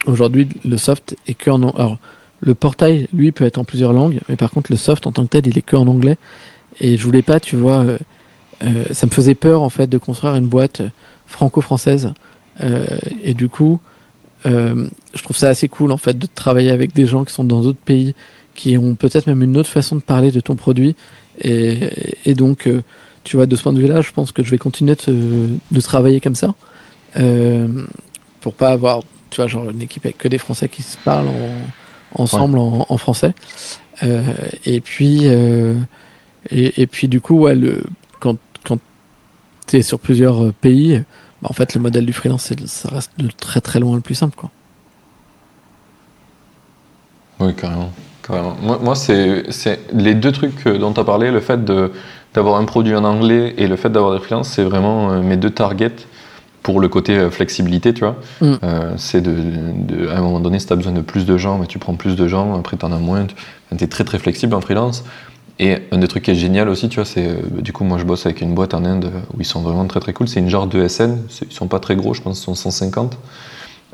Aujourd'hui, 0.06 0.48
le 0.64 0.78
soft 0.78 1.16
est 1.26 1.34
que 1.34 1.50
en 1.50 1.70
alors 1.70 1.98
le 2.40 2.54
portail, 2.56 3.06
lui, 3.12 3.30
peut 3.30 3.44
être 3.44 3.58
en 3.58 3.64
plusieurs 3.64 3.92
langues, 3.92 4.18
mais 4.28 4.34
par 4.34 4.50
contre, 4.50 4.72
le 4.72 4.76
soft 4.76 5.06
en 5.06 5.12
tant 5.12 5.22
que 5.24 5.28
tel, 5.28 5.46
il 5.46 5.56
est 5.56 5.62
que 5.62 5.76
en 5.76 5.86
anglais. 5.86 6.16
Et 6.80 6.96
je 6.96 7.04
voulais 7.04 7.22
pas, 7.22 7.38
tu 7.38 7.54
vois, 7.54 7.84
ça 8.92 9.06
me 9.06 9.10
faisait 9.10 9.34
peur 9.34 9.62
en 9.62 9.70
fait 9.70 9.86
de 9.86 9.98
construire 9.98 10.34
une 10.36 10.46
boîte 10.46 10.82
franco-française 11.26 12.12
euh, 12.60 12.86
et 13.22 13.34
du 13.34 13.48
coup, 13.48 13.80
euh, 14.46 14.86
je 15.14 15.22
trouve 15.22 15.36
ça 15.36 15.48
assez 15.48 15.68
cool 15.68 15.92
en 15.92 15.96
fait 15.96 16.18
de 16.18 16.26
travailler 16.26 16.70
avec 16.70 16.94
des 16.94 17.06
gens 17.06 17.24
qui 17.24 17.32
sont 17.32 17.44
dans 17.44 17.62
d'autres 17.62 17.78
pays, 17.78 18.14
qui 18.54 18.76
ont 18.76 18.94
peut-être 18.94 19.26
même 19.26 19.42
une 19.42 19.56
autre 19.56 19.70
façon 19.70 19.96
de 19.96 20.00
parler 20.00 20.30
de 20.30 20.40
ton 20.40 20.56
produit. 20.56 20.96
Et, 21.40 21.90
et 22.26 22.34
donc, 22.34 22.66
euh, 22.66 22.82
tu 23.24 23.36
vois, 23.36 23.46
de 23.46 23.56
ce 23.56 23.62
point 23.62 23.72
de 23.72 23.80
vue-là, 23.80 24.00
je 24.00 24.12
pense 24.12 24.32
que 24.32 24.42
je 24.42 24.50
vais 24.50 24.58
continuer 24.58 24.96
de, 25.06 25.48
de 25.70 25.80
travailler 25.80 26.20
comme 26.20 26.34
ça. 26.34 26.54
Euh, 27.16 27.68
pour 28.40 28.54
pas 28.54 28.70
avoir, 28.70 29.00
tu 29.30 29.36
vois, 29.36 29.46
genre 29.46 29.70
une 29.70 29.82
équipe 29.82 30.04
avec 30.04 30.18
que 30.18 30.28
des 30.28 30.38
Français 30.38 30.68
qui 30.68 30.82
se 30.82 30.96
parlent 30.98 31.28
en, 31.28 32.22
ensemble 32.22 32.58
en, 32.58 32.86
en, 32.88 32.96
français. 32.98 33.34
Euh, 34.02 34.22
et 34.64 34.80
puis, 34.80 35.26
et, 35.26 36.82
et, 36.82 36.86
puis 36.86 37.08
du 37.08 37.20
coup, 37.20 37.38
ouais, 37.38 37.54
le, 37.54 37.82
quand, 38.18 38.36
es 39.72 39.82
sur 39.82 39.98
plusieurs 39.98 40.52
pays, 40.54 41.02
bah, 41.40 41.48
en 41.50 41.54
fait, 41.54 41.74
le 41.74 41.80
modèle 41.80 42.06
du 42.06 42.12
freelance, 42.12 42.52
ça 42.66 42.88
reste 42.88 43.12
de 43.18 43.28
très 43.28 43.60
très 43.60 43.80
loin 43.80 43.96
le 43.96 44.02
plus 44.02 44.14
simple. 44.14 44.36
Quoi. 44.36 44.50
Oui, 47.40 47.54
carrément. 47.54 47.90
Moi, 48.62 48.78
moi 48.80 48.94
c'est 48.94 49.44
les 49.92 50.14
deux 50.14 50.32
trucs 50.32 50.66
dont 50.66 50.92
tu 50.92 51.00
as 51.00 51.04
parlé, 51.04 51.30
le 51.30 51.40
fait 51.40 51.60
d'avoir 52.34 52.56
un 52.56 52.64
produit 52.64 52.94
en 52.94 53.04
anglais 53.04 53.54
et 53.58 53.66
le 53.66 53.76
fait 53.76 53.90
d'avoir 53.90 54.14
des 54.14 54.24
freelances, 54.24 54.48
c'est 54.48 54.64
vraiment 54.64 55.10
euh, 55.10 55.22
mes 55.22 55.36
deux 55.36 55.50
targets 55.50 56.06
pour 56.62 56.80
le 56.80 56.88
côté 56.88 57.18
euh, 57.18 57.30
flexibilité, 57.30 57.92
tu 57.92 58.00
vois. 58.00 58.16
Mm. 58.40 58.54
Euh, 58.62 58.92
c'est 58.96 59.20
de, 59.20 60.08
à 60.08 60.18
un 60.18 60.20
moment 60.20 60.40
donné, 60.40 60.60
si 60.60 60.66
tu 60.66 60.72
as 60.72 60.76
besoin 60.76 60.92
de 60.92 61.00
plus 61.00 61.26
de 61.26 61.36
gens, 61.36 61.58
mais 61.58 61.66
tu 61.66 61.78
prends 61.78 61.94
plus 61.94 62.14
de 62.14 62.28
gens, 62.28 62.56
après 62.58 62.76
tu 62.76 62.84
en 62.84 62.92
as 62.92 62.98
moins. 62.98 63.26
Tu 63.76 63.84
es 63.84 63.88
très 63.88 64.04
très 64.04 64.18
flexible 64.18 64.54
en 64.54 64.60
freelance. 64.60 65.04
Et 65.62 65.78
un 65.92 65.98
des 65.98 66.08
trucs 66.08 66.24
qui 66.24 66.32
est 66.32 66.34
génial 66.34 66.68
aussi, 66.68 66.88
tu 66.88 66.96
vois, 66.96 67.04
c'est 67.04 67.24
euh, 67.24 67.36
du 67.60 67.72
coup 67.72 67.84
moi 67.84 67.96
je 67.96 68.02
bosse 68.02 68.26
avec 68.26 68.40
une 68.40 68.52
boîte 68.52 68.74
en 68.74 68.84
Inde 68.84 69.12
où 69.32 69.36
ils 69.38 69.44
sont 69.44 69.60
vraiment 69.60 69.86
très 69.86 70.00
très 70.00 70.12
cool. 70.12 70.26
C'est 70.26 70.40
une 70.40 70.48
genre 70.48 70.66
de 70.66 70.88
SN, 70.88 71.18
ils 71.40 71.52
sont 71.52 71.68
pas 71.68 71.78
très 71.78 71.94
gros, 71.94 72.14
je 72.14 72.20
pense 72.20 72.38
qu'ils 72.38 72.46
sont 72.46 72.56
150. 72.56 73.16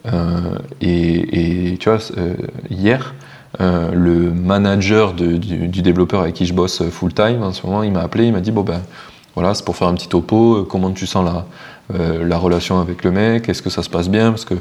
Euh, 0.07 0.59
et, 0.81 1.77
tu 1.78 1.90
vois, 1.90 1.99
euh, 2.16 2.36
hier, 2.70 3.15
le 3.61 4.31
manager 4.31 5.12
du, 5.12 5.82
développeur 5.82 6.23
avec 6.23 6.36
qui 6.36 6.47
je 6.47 6.55
bosse 6.55 6.82
full 6.89 7.12
time 7.12 7.43
en 7.43 7.53
ce 7.53 7.66
moment, 7.66 7.82
il 7.82 7.93
m'a 7.93 8.01
appelé, 8.01 8.24
il 8.24 8.32
m'a 8.32 8.40
dit 8.40 8.51
bon 8.51 8.62
ben 8.62 8.81
voilà, 9.35 9.53
c'est 9.53 9.65
pour 9.65 9.77
faire 9.77 9.89
un 9.89 9.95
petit 9.95 10.09
topo. 10.09 10.66
comment 10.70 10.90
tu 10.93 11.07
sens 11.07 11.23
la 11.23 11.45
la 11.90 12.36
relation 12.36 12.81
avec 12.81 13.02
le 13.02 13.10
mec 13.10 13.48
Est-ce 13.48 13.62
que 13.62 13.70
ça 13.70 13.82
se 13.82 13.89
passe 13.89 14.10
bien? 14.10 14.31
Parce 14.31 14.44
que 14.44 14.55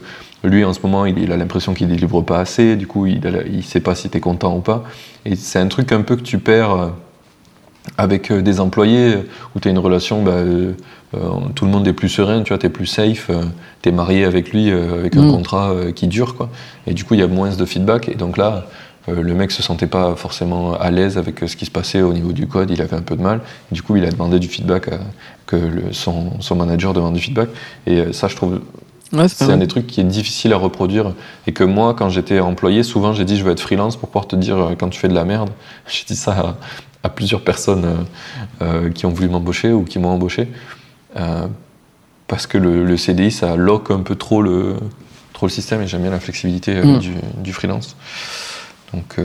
lui, 0.44 0.64
en 0.64 0.74
ce 0.74 0.80
moment, 0.82 1.06
il, 1.06 1.32
a 1.32 1.38
l'impression 1.38 1.74
qu'il 1.74 1.88
délivre 1.88 2.22
pas 2.22 2.40
assez. 2.40 2.76
Du 2.76 2.88
coup, 2.88 3.06
il, 3.06 3.20
ne 3.22 3.62
sait 3.62 3.80
pas 3.80 3.96
si 3.96 4.10
tu 4.10 4.18
es 4.18 4.20
content 4.20 4.56
ou 4.56 4.62
pas. 4.62 4.84
Et 5.26 5.36
c'est 5.36 5.60
un 5.60 5.68
truc 5.68 5.92
un 5.92 6.02
peu 6.02 6.16
que 6.16 6.22
tu 6.22 6.38
perds 6.38 6.72
euh, 6.72 6.88
avec 7.98 8.32
euh, 8.32 8.42
des 8.42 8.60
employés 8.60 9.16
euh, 9.16 9.22
où 9.56 9.60
tu 9.60 9.68
as 9.68 9.72
une 9.72 9.80
relation, 9.80 10.22
bah, 10.24 10.44
tout 11.56 11.66
le 11.66 11.72
monde 11.72 11.88
est 11.88 11.94
plus 11.94 12.10
serein, 12.10 12.44
tu 12.44 12.54
vois, 12.54 12.64
es 12.64 12.70
plus 12.70 12.86
safe, 12.86 13.32
tu 13.82 13.90
es 13.90 13.92
marié 13.92 14.26
avec 14.26 14.52
lui 14.52 14.70
avec 14.72 15.16
un 15.16 15.24
mm. 15.24 15.32
contrat 15.32 15.74
qui 15.96 16.08
dure, 16.08 16.36
quoi. 16.36 16.50
Et 16.86 16.94
du 16.94 17.06
coup, 17.06 17.14
il 17.14 17.22
y 17.22 17.24
a 17.24 17.28
moins 17.28 17.56
de 17.56 17.66
feedback. 17.66 18.10
Et 18.10 18.16
donc 18.16 18.38
là, 18.38 18.66
le 19.08 19.34
mec 19.34 19.52
se 19.52 19.64
sentait 19.64 19.88
pas 19.88 20.16
forcément 20.16 20.74
à 20.74 20.92
l'aise 20.92 21.18
avec 21.18 21.40
ce 21.48 21.56
qui 21.56 21.66
se 21.66 21.72
passait 21.72 22.02
au 22.02 22.14
niveau 22.14 22.34
du 22.34 22.48
code, 22.48 22.70
il 22.72 22.82
avait 22.82 22.96
un 22.96 23.02
peu 23.02 23.16
de 23.16 23.22
mal. 23.22 23.42
Du 23.72 23.82
coup, 23.82 23.96
il 23.96 24.06
a 24.06 24.12
demandé 24.12 24.40
du 24.40 24.48
feedback, 24.48 24.90
que 25.46 25.58
son, 25.92 26.42
son, 26.42 26.56
manager 26.56 26.94
demande 26.94 27.14
du 27.14 27.22
feedback. 27.22 27.50
Et 27.86 28.12
ça, 28.12 28.28
je 28.28 28.36
trouve 28.36 28.60
c'est 29.28 29.50
un 29.52 29.58
des 29.58 29.68
trucs 29.68 29.88
qui 29.88 30.02
est 30.02 30.06
difficile 30.06 30.54
à 30.54 30.58
reproduire 30.58 31.14
et 31.46 31.54
que 31.54 31.64
moi, 31.64 31.94
quand 31.94 32.10
j'étais 32.10 32.40
employé, 32.40 32.84
souvent 32.84 33.14
j'ai 33.14 33.26
dit 33.26 33.38
je 33.38 33.44
veux 33.44 33.52
être 33.52 33.62
freelance 33.62 33.96
pour 33.96 34.10
pouvoir 34.10 34.28
te 34.28 34.36
dire 34.36 34.58
euh, 34.58 34.76
quand 34.78 34.90
tu 34.90 35.00
fais 35.00 35.08
de 35.08 35.14
la 35.14 35.24
merde. 35.24 35.50
J'ai 35.88 36.04
dit 36.06 36.16
ça 36.16 36.58
à, 37.04 37.10
plusieurs 37.10 37.42
personnes 37.42 37.86
euh, 37.86 37.96
euh, 38.62 38.90
qui 38.90 39.06
ont 39.06 39.10
voulu 39.10 39.30
m'embaucher 39.30 39.72
ou 39.72 39.84
qui 39.84 40.00
m'ont 40.00 40.10
embauché 40.10 40.50
parce 42.28 42.46
que 42.46 42.58
le, 42.58 42.98
CDI 42.98 43.32
ça 43.32 43.56
lock 43.56 43.90
un 43.90 44.02
peu 44.02 44.16
trop 44.16 44.42
le, 44.42 44.76
trop 45.34 45.48
le 45.48 45.52
système 45.52 45.82
et 45.82 45.88
j'aime 45.88 46.02
bien 46.02 46.12
la 46.12 46.20
flexibilité 46.20 46.76
mm. 46.76 47.00
du, 47.42 47.54
freelance. 47.54 47.96
Donc, 48.94 49.20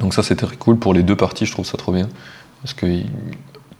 donc 0.00 0.14
ça 0.14 0.22
c'était 0.22 0.46
très 0.46 0.56
cool. 0.56 0.78
Pour 0.78 0.94
les 0.94 1.02
deux 1.02 1.16
parties, 1.16 1.46
je 1.46 1.52
trouve 1.52 1.66
ça 1.66 1.76
trop 1.76 1.92
bien. 1.92 2.08
Parce 2.62 2.74
que 2.74 2.86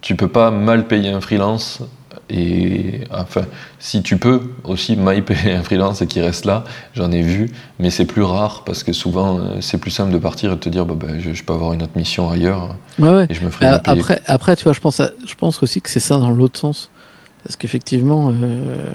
tu 0.00 0.16
peux 0.16 0.28
pas 0.28 0.50
mal 0.50 0.86
payer 0.86 1.10
un 1.10 1.20
freelance 1.20 1.82
et 2.30 3.02
enfin, 3.10 3.42
si 3.78 4.02
tu 4.02 4.16
peux 4.16 4.40
aussi 4.64 4.96
payer 5.26 5.52
un 5.52 5.62
freelance 5.62 6.02
et 6.02 6.06
qui 6.06 6.20
reste 6.20 6.44
là, 6.44 6.64
j'en 6.94 7.10
ai 7.12 7.22
vu, 7.22 7.50
mais 7.78 7.90
c'est 7.90 8.06
plus 8.06 8.22
rare 8.22 8.64
parce 8.64 8.82
que 8.82 8.92
souvent 8.92 9.38
euh, 9.38 9.60
c'est 9.60 9.78
plus 9.78 9.90
simple 9.90 10.12
de 10.12 10.18
partir 10.18 10.52
et 10.52 10.54
de 10.54 10.60
te 10.60 10.68
dire 10.68 10.86
bah, 10.86 10.94
bah 10.98 11.18
je, 11.18 11.42
peux 11.42 11.52
avoir 11.52 11.72
une 11.72 11.82
autre 11.82 11.96
mission 11.96 12.30
ailleurs 12.30 12.76
et 12.98 13.34
je 13.34 13.44
me 13.44 13.50
ferai 13.50 13.66
euh, 13.66 13.78
après, 13.84 14.22
après, 14.26 14.56
tu 14.56 14.64
vois, 14.64 14.72
je 14.72 14.80
pense, 14.80 15.00
je 15.00 15.34
pense 15.34 15.62
aussi 15.62 15.80
que 15.80 15.90
c'est 15.90 16.00
ça 16.00 16.18
dans 16.18 16.30
l'autre 16.30 16.58
sens. 16.58 16.90
Parce 17.42 17.56
qu'effectivement, 17.56 18.32
euh, 18.32 18.90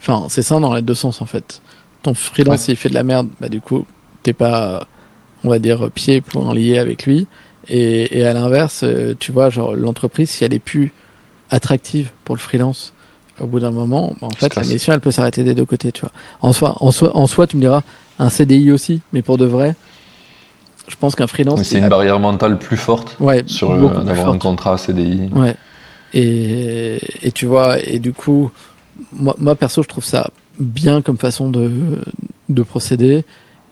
Enfin, 0.00 0.26
c'est 0.30 0.42
ça 0.42 0.58
dans 0.58 0.74
les 0.74 0.82
deux 0.82 0.94
sens 0.94 1.20
en 1.20 1.26
fait. 1.26 1.60
Ton 2.02 2.14
freelance, 2.14 2.62
s'il 2.62 2.76
fait 2.76 2.88
de 2.88 2.94
la 2.94 3.02
merde, 3.02 3.28
bah 3.40 3.48
du 3.48 3.60
coup, 3.60 3.86
t'es 4.22 4.32
pas, 4.32 4.86
on 5.44 5.48
va 5.48 5.58
dire, 5.58 5.90
pied 5.90 6.20
pour 6.20 6.52
lié 6.54 6.78
avec 6.78 7.06
lui. 7.06 7.26
Et, 7.68 8.18
et 8.18 8.26
à 8.26 8.32
l'inverse, 8.32 8.80
euh, 8.84 9.14
tu 9.18 9.32
vois, 9.32 9.50
genre 9.50 9.74
l'entreprise, 9.74 10.30
si 10.30 10.44
elle 10.44 10.54
est 10.54 10.58
plus 10.58 10.92
attractive 11.50 12.10
pour 12.24 12.34
le 12.34 12.40
freelance, 12.40 12.92
au 13.40 13.46
bout 13.46 13.60
d'un 13.60 13.70
moment, 13.70 14.14
bah, 14.20 14.26
en 14.26 14.30
fait, 14.30 14.54
la 14.54 14.62
mission, 14.62 14.92
elle 14.92 15.00
peut 15.00 15.10
s'arrêter 15.10 15.44
des 15.44 15.54
deux 15.54 15.64
côtés, 15.64 15.92
tu 15.92 16.02
vois. 16.02 16.12
En 16.40 16.52
soi, 16.52 16.76
en 16.80 16.90
soi, 16.90 17.16
en 17.16 17.26
soi, 17.26 17.46
tu 17.46 17.56
me 17.56 17.62
diras, 17.62 17.82
un 18.18 18.28
CDI 18.28 18.72
aussi, 18.72 19.00
mais 19.12 19.22
pour 19.22 19.38
de 19.38 19.46
vrai, 19.46 19.74
je 20.88 20.96
pense 20.96 21.14
qu'un 21.14 21.26
freelance. 21.26 21.62
C'est 21.62 21.78
une 21.78 21.88
barrière 21.88 22.18
mentale 22.18 22.58
plus 22.58 22.76
forte 22.76 23.16
ouais, 23.20 23.42
sur 23.46 23.70
euh, 23.70 24.04
d'avoir 24.04 24.28
un 24.28 24.38
contrat 24.38 24.76
CDI. 24.76 25.30
Ouais. 25.34 25.54
Et, 26.12 26.98
et, 27.22 27.32
tu 27.32 27.46
vois, 27.46 27.78
et 27.80 27.98
du 27.98 28.12
coup, 28.12 28.50
moi, 29.12 29.34
moi 29.38 29.54
perso, 29.54 29.82
je 29.82 29.88
trouve 29.88 30.04
ça 30.04 30.30
bien 30.58 31.02
comme 31.02 31.16
façon 31.16 31.48
de, 31.50 31.70
de 32.48 32.62
procéder. 32.62 33.24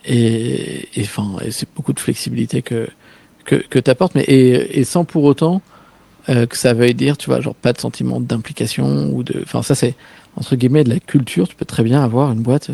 Et, 0.05 0.89
enfin, 1.01 1.37
et 1.45 1.51
c'est 1.51 1.69
beaucoup 1.75 1.93
de 1.93 2.01
flexibilité 2.01 2.63
que, 2.63 2.89
que, 3.45 3.57
que 3.57 3.79
tu 3.79 3.91
apportes, 3.91 4.15
mais 4.15 4.23
et, 4.23 4.79
et, 4.79 4.85
sans 4.85 5.05
pour 5.05 5.25
autant 5.25 5.61
euh, 6.29 6.47
que 6.47 6.57
ça 6.57 6.73
veuille 6.73 6.95
dire, 6.95 7.17
tu 7.17 7.29
vois, 7.29 7.41
genre 7.41 7.55
pas 7.55 7.73
de 7.73 7.81
sentiment 7.81 8.21
d'implication 8.21 9.11
ou 9.13 9.23
de. 9.23 9.43
Enfin, 9.43 9.63
ça, 9.63 9.75
c'est 9.75 9.95
entre 10.37 10.57
guillemets 10.57 10.85
de 10.85 10.91
la 10.91 11.01
culture. 11.01 11.49
Tu 11.49 11.57
peux 11.57 11.65
très 11.65 11.83
bien 11.83 12.03
avoir 12.03 12.33
une 12.33 12.41
boîte 12.41 12.71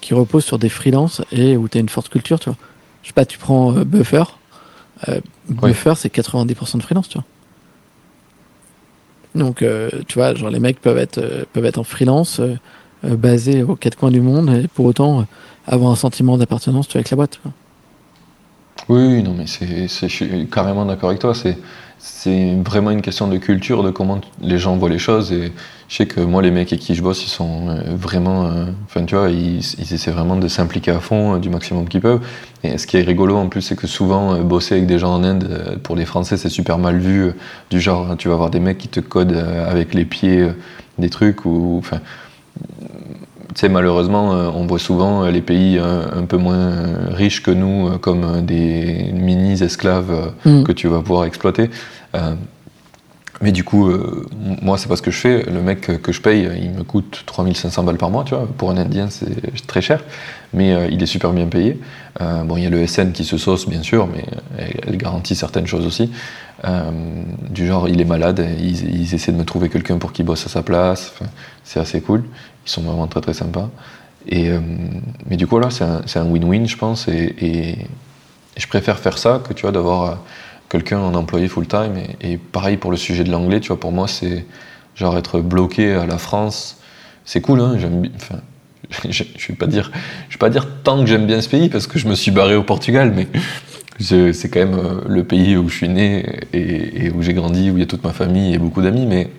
qui 0.00 0.14
repose 0.14 0.44
sur 0.44 0.58
des 0.58 0.68
freelances 0.68 1.22
et 1.32 1.56
où 1.56 1.68
tu 1.68 1.78
as 1.78 1.80
une 1.80 1.88
forte 1.88 2.08
culture, 2.08 2.38
tu 2.38 2.50
vois. 2.50 2.58
Je 3.02 3.08
sais 3.08 3.14
pas, 3.14 3.24
tu 3.24 3.38
prends 3.38 3.76
euh, 3.76 3.84
Buffer. 3.84 4.24
Euh, 5.08 5.20
Buffer, 5.48 5.94
c'est 5.96 6.14
90% 6.14 6.78
de 6.78 6.82
freelance, 6.82 7.08
tu 7.08 7.18
vois. 7.18 7.24
Donc, 9.36 9.62
euh, 9.62 9.90
tu 10.08 10.14
vois, 10.14 10.34
genre 10.34 10.50
les 10.50 10.60
mecs 10.60 10.80
peuvent 10.80 10.98
être, 10.98 11.18
euh, 11.18 11.44
peuvent 11.52 11.66
être 11.66 11.78
en 11.78 11.84
freelance, 11.84 12.40
basés 13.06 13.62
aux 13.62 13.76
quatre 13.76 13.96
coins 13.96 14.10
du 14.10 14.20
monde, 14.20 14.50
et 14.50 14.68
pour 14.68 14.86
autant 14.86 15.26
avoir 15.66 15.92
un 15.92 15.96
sentiment 15.96 16.36
d'appartenance 16.38 16.88
avec 16.94 17.10
la 17.10 17.16
boîte. 17.16 17.40
Oui, 18.88 19.22
non, 19.22 19.34
mais 19.36 19.46
c'est, 19.46 19.88
je 19.88 20.06
suis 20.06 20.46
carrément 20.46 20.84
d'accord 20.84 21.08
avec 21.08 21.20
toi. 21.20 21.34
C'est, 21.34 21.58
c'est 21.98 22.54
vraiment 22.64 22.90
une 22.90 23.02
question 23.02 23.26
de 23.26 23.36
culture, 23.38 23.82
de 23.82 23.90
comment 23.90 24.20
les 24.40 24.58
gens 24.58 24.76
voient 24.76 24.88
les 24.88 24.98
choses. 24.98 25.32
Et 25.32 25.52
je 25.88 25.96
sais 25.96 26.06
que 26.06 26.20
moi, 26.20 26.40
les 26.40 26.52
mecs 26.52 26.72
avec 26.72 26.80
qui 26.84 26.94
je 26.94 27.02
bosse, 27.02 27.24
ils 27.24 27.28
sont 27.28 27.68
euh, 27.68 27.80
vraiment. 27.96 28.46
Euh, 28.46 28.66
enfin, 28.84 29.04
tu 29.04 29.16
vois, 29.16 29.30
ils, 29.30 29.58
essaient 29.58 30.10
vraiment 30.12 30.36
de 30.36 30.46
s'impliquer 30.46 30.92
à 30.92 31.00
fond 31.00 31.34
euh, 31.34 31.38
du 31.38 31.50
maximum 31.50 31.88
qu'ils 31.88 32.00
peuvent. 32.00 32.20
Et 32.62 32.78
ce 32.78 32.86
qui 32.86 32.96
est 32.96 33.02
rigolo 33.02 33.36
en 33.36 33.48
plus, 33.48 33.62
c'est 33.62 33.76
que 33.76 33.86
souvent, 33.88 34.38
bosser 34.40 34.76
avec 34.76 34.86
des 34.86 34.98
gens 34.98 35.14
en 35.14 35.24
Inde, 35.24 35.80
pour 35.82 35.96
les 35.96 36.04
Français, 36.04 36.36
c'est 36.36 36.48
super 36.48 36.78
mal 36.78 36.98
vu. 36.98 37.32
Du 37.70 37.80
genre, 37.80 38.16
tu 38.16 38.28
vas 38.28 38.34
avoir 38.34 38.50
des 38.50 38.60
mecs 38.60 38.78
qui 38.78 38.88
te 38.88 39.00
codent 39.00 39.36
avec 39.66 39.94
les 39.94 40.04
pieds 40.04 40.48
des 40.98 41.10
trucs 41.10 41.44
ou. 41.44 41.76
Enfin, 41.78 42.00
tu 43.54 43.60
sais, 43.60 43.68
malheureusement, 43.68 44.30
on 44.54 44.66
voit 44.66 44.78
souvent 44.78 45.26
les 45.26 45.40
pays 45.40 45.78
un, 45.78 46.24
peu 46.26 46.36
moins 46.36 46.72
riches 47.10 47.42
que 47.42 47.50
nous 47.50 47.98
comme 47.98 48.44
des 48.44 49.10
mini-esclaves 49.14 50.32
mm. 50.44 50.64
que 50.64 50.72
tu 50.72 50.88
vas 50.88 51.00
pouvoir 51.00 51.24
exploiter. 51.24 51.70
Mais 53.42 53.52
du 53.52 53.64
coup, 53.64 53.88
euh, 53.88 54.26
moi, 54.62 54.78
c'est 54.78 54.88
pas 54.88 54.96
ce 54.96 55.02
que 55.02 55.10
je 55.10 55.18
fais. 55.18 55.42
Le 55.42 55.60
mec 55.60 56.00
que 56.00 56.12
je 56.12 56.20
paye, 56.22 56.48
il 56.60 56.70
me 56.70 56.84
coûte 56.84 57.24
3500 57.26 57.82
balles 57.84 57.98
par 57.98 58.10
mois, 58.10 58.24
tu 58.24 58.34
vois. 58.34 58.48
Pour 58.56 58.70
un 58.70 58.76
Indien, 58.78 59.10
c'est 59.10 59.66
très 59.66 59.82
cher, 59.82 60.02
mais 60.54 60.72
euh, 60.72 60.88
il 60.90 61.02
est 61.02 61.06
super 61.06 61.32
bien 61.32 61.46
payé. 61.46 61.78
Euh, 62.22 62.44
bon, 62.44 62.56
il 62.56 62.64
y 62.64 62.66
a 62.66 62.70
le 62.70 62.86
SN 62.86 63.12
qui 63.12 63.24
se 63.24 63.36
sauce, 63.36 63.68
bien 63.68 63.82
sûr, 63.82 64.06
mais 64.06 64.24
elle, 64.86 64.96
garantit 64.96 65.34
certaines 65.34 65.66
choses 65.66 65.86
aussi. 65.86 66.10
du 67.50 67.66
genre, 67.66 67.88
il 67.88 68.00
est 68.00 68.06
malade, 68.06 68.44
ils, 68.58 69.14
essaient 69.14 69.32
de 69.32 69.36
me 69.36 69.44
trouver 69.44 69.68
quelqu'un 69.68 69.98
pour 69.98 70.12
qu'il 70.12 70.24
bosse 70.24 70.46
à 70.46 70.48
sa 70.48 70.62
place. 70.62 71.12
C'est 71.62 71.80
assez 71.80 72.00
cool. 72.00 72.24
Ils 72.66 72.70
sont 72.70 72.82
vraiment 72.82 73.06
très 73.06 73.20
très 73.20 73.34
sympas. 73.34 73.68
Et, 74.26 74.50
mais 75.28 75.36
du 75.36 75.46
coup, 75.46 75.58
là, 75.58 75.68
c'est 75.70 76.18
un 76.18 76.24
win-win, 76.24 76.66
je 76.66 76.76
pense. 76.76 77.06
Et, 77.08 77.34
et, 77.40 77.78
je 78.56 78.66
préfère 78.66 78.98
faire 78.98 79.18
ça 79.18 79.42
que, 79.46 79.52
tu 79.52 79.62
vois, 79.62 79.72
d'avoir 79.72 80.20
quelqu'un 80.68 80.98
en 80.98 81.14
employé 81.14 81.48
full-time. 81.48 81.94
Et, 82.20 82.36
pareil 82.36 82.76
pour 82.76 82.90
le 82.90 82.96
sujet 82.96 83.24
de 83.24 83.30
l'anglais, 83.30 83.60
tu 83.60 83.68
vois, 83.68 83.80
pour 83.80 83.92
moi, 83.92 84.08
c'est 84.08 84.44
genre 84.94 85.16
être 85.16 85.40
bloqué 85.40 85.92
à 85.92 86.06
la 86.06 86.18
France. 86.18 86.78
C'est 87.24 87.40
cool, 87.40 87.60
hein, 87.60 87.76
je, 89.08 89.24
je, 89.36 89.48
vais 89.48 89.54
pas 89.54 89.66
dire, 89.66 89.90
je 90.28 90.34
vais 90.34 90.38
pas 90.38 90.50
dire 90.50 90.66
tant 90.84 91.00
que 91.00 91.06
j'aime 91.06 91.26
bien 91.26 91.40
ce 91.40 91.48
pays 91.48 91.68
parce 91.68 91.86
que 91.86 91.98
je 91.98 92.06
me 92.08 92.14
suis 92.14 92.30
barré 92.30 92.54
au 92.54 92.62
Portugal, 92.62 93.12
mais 93.14 93.26
c'est 93.98 94.48
quand 94.50 94.60
même 94.60 94.78
euh, 94.78 95.00
le 95.08 95.24
pays 95.24 95.56
où 95.56 95.68
je 95.68 95.74
suis 95.74 95.88
né 95.88 96.40
et, 96.52 97.10
où 97.10 97.22
j'ai 97.22 97.34
grandi, 97.34 97.70
où 97.70 97.76
il 97.76 97.80
y 97.80 97.82
a 97.82 97.86
toute 97.86 98.04
ma 98.04 98.12
famille 98.12 98.54
et 98.54 98.58
beaucoup 98.58 98.82
d'amis. 98.82 99.06
Mais, 99.06 99.30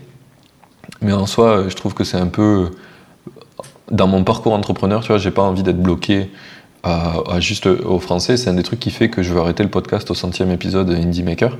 mais 1.01 1.13
en 1.13 1.25
soi, 1.25 1.65
je 1.67 1.75
trouve 1.75 1.93
que 1.93 2.03
c'est 2.03 2.17
un 2.17 2.27
peu 2.27 2.71
dans 3.91 4.07
mon 4.07 4.23
parcours 4.23 4.53
entrepreneur, 4.53 5.01
tu 5.01 5.07
vois, 5.07 5.17
j'ai 5.17 5.31
pas 5.31 5.43
envie 5.43 5.63
d'être 5.63 5.81
bloqué 5.81 6.29
à, 6.83 7.39
juste 7.39 7.67
au 7.67 7.99
français. 7.99 8.37
C'est 8.37 8.49
un 8.49 8.53
des 8.53 8.63
trucs 8.63 8.79
qui 8.79 8.91
fait 8.91 9.09
que 9.09 9.23
je 9.23 9.33
veux 9.33 9.39
arrêter 9.39 9.63
le 9.63 9.69
podcast 9.69 10.09
au 10.11 10.13
centième 10.13 10.51
épisode 10.51 10.89
Indie 10.89 11.23
Maker 11.23 11.57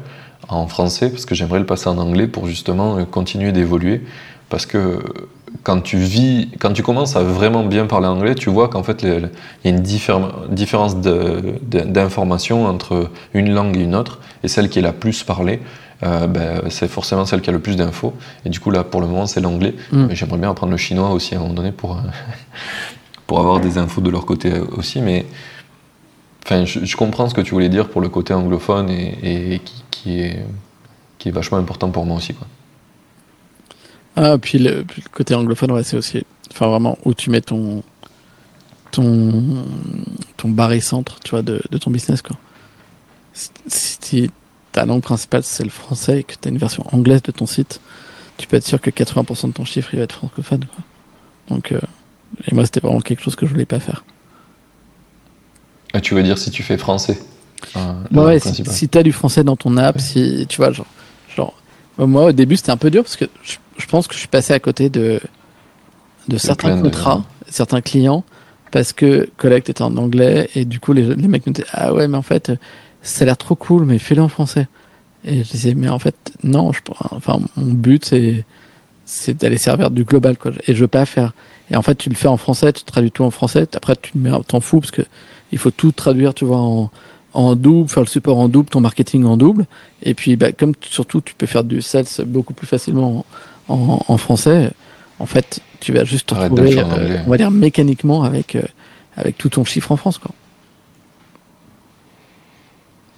en 0.50 0.68
français 0.68 1.10
parce 1.10 1.26
que 1.26 1.36
j'aimerais 1.36 1.60
le 1.60 1.66
passer 1.66 1.88
en 1.90 1.98
anglais 1.98 2.28
pour 2.28 2.48
justement 2.48 2.98
euh, 2.98 3.06
continuer 3.06 3.52
d'évoluer. 3.52 4.02
Parce 4.50 4.66
que 4.66 5.00
quand 5.64 5.82
tu 5.82 5.98
vis, 5.98 6.50
quand 6.60 6.72
tu 6.72 6.84
commences 6.84 7.16
à 7.16 7.24
vraiment 7.24 7.66
bien 7.66 7.86
parler 7.86 8.08
anglais, 8.08 8.36
tu 8.36 8.50
vois 8.50 8.70
qu'en 8.70 8.84
fait 8.84 9.04
il 9.04 9.10
y 9.10 9.68
a 9.68 9.70
une 9.70 9.82
différence 9.82 10.96
d'information 10.96 12.66
entre 12.66 13.12
une 13.34 13.54
langue 13.54 13.76
et 13.76 13.82
une 13.82 13.96
autre, 13.96 14.20
et 14.44 14.48
celle 14.48 14.70
qui 14.70 14.80
est 14.80 14.84
la 14.84 14.94
plus 14.94 15.24
parlée, 15.24 15.60
euh, 16.04 16.28
ben, 16.28 16.62
c'est 16.70 16.88
forcément 16.88 17.26
celle 17.26 17.42
qui 17.42 17.50
a 17.50 17.54
le 17.54 17.60
plus 17.60 17.76
d'infos. 17.76 18.14
Et 18.46 18.50
du 18.50 18.60
coup 18.60 18.72
là, 18.72 18.84
pour 18.84 19.02
le 19.02 19.08
moment, 19.08 19.26
c'est 19.26 19.42
l'anglais. 19.42 19.74
Mm. 19.92 20.06
Mais 20.08 20.16
j'aimerais 20.16 20.38
bien 20.38 20.52
apprendre 20.52 20.72
le 20.72 20.78
chinois 20.78 21.10
aussi 21.10 21.34
à 21.34 21.38
un 21.38 21.42
moment 21.42 21.56
donné 21.56 21.72
pour, 21.72 22.00
pour 23.28 23.40
avoir 23.40 23.60
des 23.60 23.78
infos 23.78 24.02
de 24.02 24.10
leur 24.10 24.26
côté 24.26 24.54
aussi, 24.60 25.02
mais 25.02 25.26
enfin, 26.46 26.64
je, 26.66 26.96
comprends 26.96 27.28
ce 27.28 27.36
que 27.36 27.42
tu 27.42 27.52
voulais 27.52 27.70
dire 27.70 27.90
pour 27.90 28.02
le 28.02 28.08
côté 28.08 28.34
anglophone 28.34 28.90
et, 28.90 29.62
qui, 29.92 30.20
est, 30.22 30.46
vachement 31.26 31.58
important 31.58 31.90
pour 31.90 32.06
moi 32.06 32.16
aussi. 32.16 32.34
Ah, 34.16 34.38
puis 34.38 34.60
le, 34.60 34.86
côté 35.12 35.36
anglophone, 35.36 35.72
ouais, 35.74 35.84
c'est 35.84 35.98
aussi 35.98 36.26
enfin, 36.52 36.68
vraiment 36.68 36.98
où 37.04 37.14
tu 37.14 37.30
mets 37.30 37.42
ton, 37.42 37.84
ton, 38.92 39.66
ton 40.38 40.80
centre 40.80 41.20
tu 41.20 41.32
vois, 41.32 41.42
de, 41.42 41.60
ton 41.82 41.92
business. 41.92 42.24
Si 43.68 44.32
ta 44.72 44.86
langue 44.86 45.02
principale 45.02 45.44
c'est 45.44 45.66
le 45.66 45.70
français 45.70 46.22
et 46.22 46.24
que 46.24 46.34
tu 46.40 46.48
as 46.48 46.52
une 46.52 46.58
version 46.58 46.86
anglaise 46.94 47.22
de 47.24 47.32
ton 47.34 47.46
site, 47.46 47.82
tu 48.38 48.48
peux 48.48 48.56
être 48.56 48.66
sûr 48.66 48.80
que 48.80 48.90
80% 48.90 49.48
de 49.48 49.52
ton 49.52 49.66
chiffre 49.66 49.90
il 49.94 49.98
va 49.98 50.04
être 50.04 50.16
francophone. 50.16 50.66
Donc, 51.50 51.72
euh, 51.72 51.80
et 52.48 52.56
moi, 52.56 52.66
c'était 52.66 52.80
vraiment 52.80 53.02
quelque 53.02 53.22
chose 53.22 53.36
que 53.36 53.46
je 53.46 53.52
voulais 53.52 53.66
pas 53.66 53.80
faire. 53.80 54.04
Ah, 55.94 56.02
tu 56.02 56.14
veux 56.14 56.24
dire 56.24 56.38
si 56.38 56.52
tu 56.52 56.64
fais 56.64 56.78
français 56.78 57.18
Ouais, 58.12 58.40
si, 58.40 58.64
si 58.66 58.90
tu 58.90 58.98
as 58.98 59.04
du 59.04 59.12
français 59.12 59.44
dans 59.44 59.56
ton 59.56 59.78
app, 59.78 60.00
si 60.00 60.46
tu 60.48 60.58
vois, 60.58 60.72
genre, 60.72 60.86
genre 61.36 61.56
moi 61.98 62.26
au 62.26 62.32
début 62.32 62.56
c'était 62.56 62.72
un 62.72 62.78
peu 62.78 62.92
dur 62.92 63.04
parce 63.04 63.16
que 63.16 63.26
je, 63.44 63.86
pense 63.88 64.08
que 64.08 64.14
je 64.14 64.20
suis 64.20 64.28
passé 64.28 64.54
à 64.54 64.60
côté 64.60 64.90
de, 64.90 65.20
de 66.28 66.38
certains 66.38 66.80
contrats, 66.80 67.24
certains 67.50 67.82
clients, 67.82 68.24
parce 68.72 68.94
que 68.94 69.30
Collect 69.38 69.70
était 69.70 69.82
en 69.82 69.98
anglais 69.98 70.50
et 70.56 70.66
du 70.66 70.80
coup 70.80 70.94
les, 70.94 71.16
les 71.16 71.28
mecs 71.28 71.48
me 71.48 71.54
disaient 71.54 71.68
Ah 71.74 71.94
ouais, 71.94 72.08
mais 72.08 72.18
en 72.18 72.22
fait, 72.22 72.52
ça 73.02 73.24
a 73.24 73.26
l'air 73.26 73.38
trop 73.38 73.56
cool, 73.56 73.86
mais 73.86 73.98
fais-le 73.98 74.22
en 74.22 74.30
français. 74.30 74.68
Et 75.24 75.44
je 75.44 75.50
disais 75.50 75.74
Mais 75.74 75.90
en 75.90 76.00
fait, 76.00 76.16
non, 76.44 76.72
je, 76.74 76.82
enfin, 77.12 77.40
mon 77.56 77.74
but 77.74 78.06
c'est 78.06 78.46
c'est 79.08 79.36
d'aller 79.36 79.58
servir 79.58 79.90
du 79.90 80.04
global 80.04 80.38
quoi. 80.38 80.52
Et 80.68 80.76
je 80.76 80.82
veux 80.82 80.88
pas 80.88 81.06
faire 81.06 81.34
et 81.70 81.76
en 81.76 81.82
fait, 81.82 81.96
tu 81.96 82.10
le 82.10 82.16
fais 82.16 82.28
en 82.28 82.38
français, 82.38 82.72
tu 82.74 82.84
traduis 82.84 83.12
tout 83.12 83.24
en 83.24 83.32
français. 83.32 83.68
Après, 83.76 83.96
tu 83.96 84.14
t'en 84.48 84.60
fous 84.60 84.80
parce 84.80 84.92
que 84.92 85.02
il 85.52 85.58
faut 85.58 85.72
tout 85.72 85.92
traduire, 85.92 86.34
tu 86.34 86.46
vois, 86.46 86.60
en, 86.60 86.92
en 87.34 87.56
double, 87.56 87.90
faire 87.90 88.04
le 88.04 88.08
support 88.08 88.38
en 88.38 88.48
double, 88.48 88.70
ton 88.70 88.82
marketing 88.82 89.26
en 89.26 89.38
double. 89.38 89.66
Et 90.04 90.14
puis, 90.14 90.36
bah, 90.36 90.52
comme 90.52 90.74
surtout, 90.82 91.22
tu 91.22 91.34
peux 91.36 91.46
faire 91.46 91.64
du 91.64 91.82
sales 91.82 92.06
beaucoup 92.26 92.54
plus 92.54 92.68
facilement 92.68 93.26
en, 93.68 94.00
en, 94.08 94.18
français. 94.18 94.72
En 95.20 95.26
fait, 95.26 95.62
tu 95.80 95.92
vas 95.92 96.06
juste 96.06 96.30
te 96.30 96.36
retrouver, 96.36 96.80
euh, 96.80 97.18
on 97.26 97.30
va 97.30 97.38
dire 97.38 97.52
mécaniquement 97.52 98.24
avec 98.24 98.56
euh, 98.56 98.62
avec 99.16 99.38
tout 99.38 99.50
ton 99.50 99.66
chiffre 99.66 99.92
en 99.92 99.98
France, 99.98 100.20
quoi. 100.20 100.32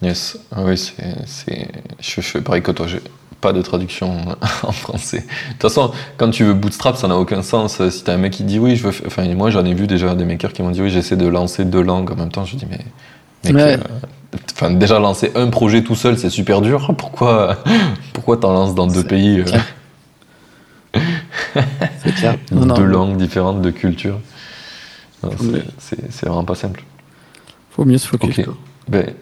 Yes, 0.01 0.39
ah 0.53 0.63
oui, 0.63 0.77
c'est, 1.25 1.67
je 1.99 2.21
fais 2.21 2.39
pareil 2.39 2.61
que 2.61 2.71
toi 2.71 2.87
pas 3.41 3.53
de 3.53 3.61
traduction 3.61 4.17
en 4.63 4.71
français. 4.71 5.19
De 5.19 5.53
toute 5.53 5.61
façon, 5.61 5.91
quand 6.17 6.29
tu 6.29 6.43
veux 6.43 6.53
bootstrap, 6.53 6.97
ça 6.97 7.07
n'a 7.07 7.17
aucun 7.17 7.41
sens. 7.41 7.87
Si 7.89 8.03
t'as 8.03 8.13
un 8.13 8.17
mec 8.17 8.33
qui 8.33 8.43
dit 8.43 8.59
oui, 8.59 8.75
je 8.75 8.87
veux. 8.87 8.93
Enfin, 9.05 9.27
moi 9.35 9.49
j'en 9.49 9.65
ai 9.65 9.73
vu 9.73 9.87
déjà 9.87 10.15
des 10.15 10.25
makers 10.25 10.53
qui 10.53 10.61
m'ont 10.61 10.71
dit 10.71 10.81
oui, 10.81 10.89
j'essaie 10.89 11.15
de 11.17 11.27
lancer 11.27 11.65
deux 11.65 11.81
langues 11.81 12.11
en 12.11 12.15
même 12.15 12.31
temps. 12.31 12.45
Je 12.45 12.55
dis 12.55 12.67
mais. 12.69 12.79
Mec, 13.51 13.55
euh, 13.55 13.77
enfin, 14.53 14.71
déjà 14.71 14.99
lancer 14.99 15.31
un 15.35 15.47
projet 15.47 15.83
tout 15.83 15.95
seul, 15.95 16.17
c'est 16.17 16.29
super 16.29 16.61
dur. 16.61 16.93
Pourquoi, 16.97 17.57
pourquoi 18.13 18.37
t'en 18.37 18.51
lances 18.51 18.75
dans 18.75 18.87
deux 18.87 19.03
pays 19.03 19.41
euh? 19.41 19.45
C'est 22.03 22.13
clair. 22.15 22.35
deux 22.51 22.83
langues 22.83 23.17
différentes, 23.17 23.61
de 23.61 23.71
cultures. 23.71 24.19
C'est 25.79 26.25
vraiment 26.25 26.43
pas 26.43 26.55
simple. 26.55 26.83
Faut 27.71 27.85
mieux 27.85 27.97
se. 27.97 28.09
Ben, 28.87 29.13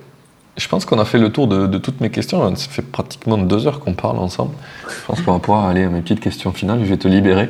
je 0.57 0.67
pense 0.67 0.85
qu'on 0.85 0.99
a 0.99 1.05
fait 1.05 1.19
le 1.19 1.31
tour 1.31 1.47
de, 1.47 1.77
toutes 1.77 2.01
mes 2.01 2.09
questions. 2.09 2.55
Ça 2.55 2.69
fait 2.69 2.81
pratiquement 2.81 3.37
deux 3.37 3.67
heures 3.67 3.79
qu'on 3.79 3.93
parle 3.93 4.17
ensemble. 4.17 4.55
Je 4.89 5.05
pense 5.05 5.21
qu'on 5.21 5.33
va 5.33 5.39
pouvoir 5.39 5.65
aller 5.65 5.83
à 5.83 5.89
mes 5.89 6.01
petites 6.01 6.19
questions 6.19 6.51
finales. 6.51 6.79
Je 6.83 6.89
vais 6.89 6.97
te 6.97 7.07
libérer. 7.07 7.49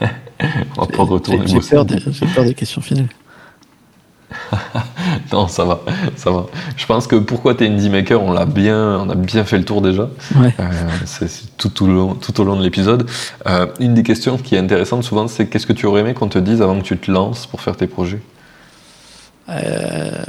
On 0.76 0.82
va 0.82 0.86
pas 0.88 1.04
retourner 1.04 1.46
J'ai 1.46 1.60
peur, 1.60 1.86
peur 2.34 2.44
des 2.44 2.54
questions 2.54 2.82
finales. 2.82 3.08
Non, 5.32 5.48
ça 5.48 5.64
va, 5.64 5.80
ça 6.16 6.30
va. 6.30 6.46
Je 6.76 6.86
pense 6.86 7.06
que 7.06 7.16
pourquoi 7.16 7.54
t'es 7.54 7.66
indie 7.66 7.88
maker, 7.88 8.22
on 8.22 8.32
l'a 8.32 8.46
bien, 8.46 8.98
on 9.00 9.08
a 9.08 9.14
bien 9.14 9.44
fait 9.44 9.58
le 9.58 9.64
tour 9.64 9.80
déjà. 9.80 10.08
Ouais. 10.36 10.54
Euh, 10.58 10.72
c'est 11.06 11.28
c'est 11.28 11.56
tout, 11.56 11.84
au 11.84 11.86
long, 11.86 12.14
tout 12.14 12.40
au 12.40 12.44
long 12.44 12.56
de 12.56 12.62
l'épisode. 12.62 13.08
Euh, 13.46 13.66
une 13.80 13.94
des 13.94 14.02
questions 14.02 14.36
qui 14.36 14.54
est 14.54 14.58
intéressante 14.58 15.04
souvent, 15.04 15.28
c'est 15.28 15.46
qu'est-ce 15.46 15.66
que 15.66 15.72
tu 15.72 15.86
aurais 15.86 16.00
aimé 16.00 16.14
qu'on 16.14 16.28
te 16.28 16.38
dise 16.38 16.62
avant 16.62 16.78
que 16.78 16.84
tu 16.84 16.98
te 16.98 17.10
lances 17.10 17.46
pour 17.46 17.60
faire 17.60 17.76
tes 17.76 17.86
projets? 17.86 18.20
Euh, 19.48 20.24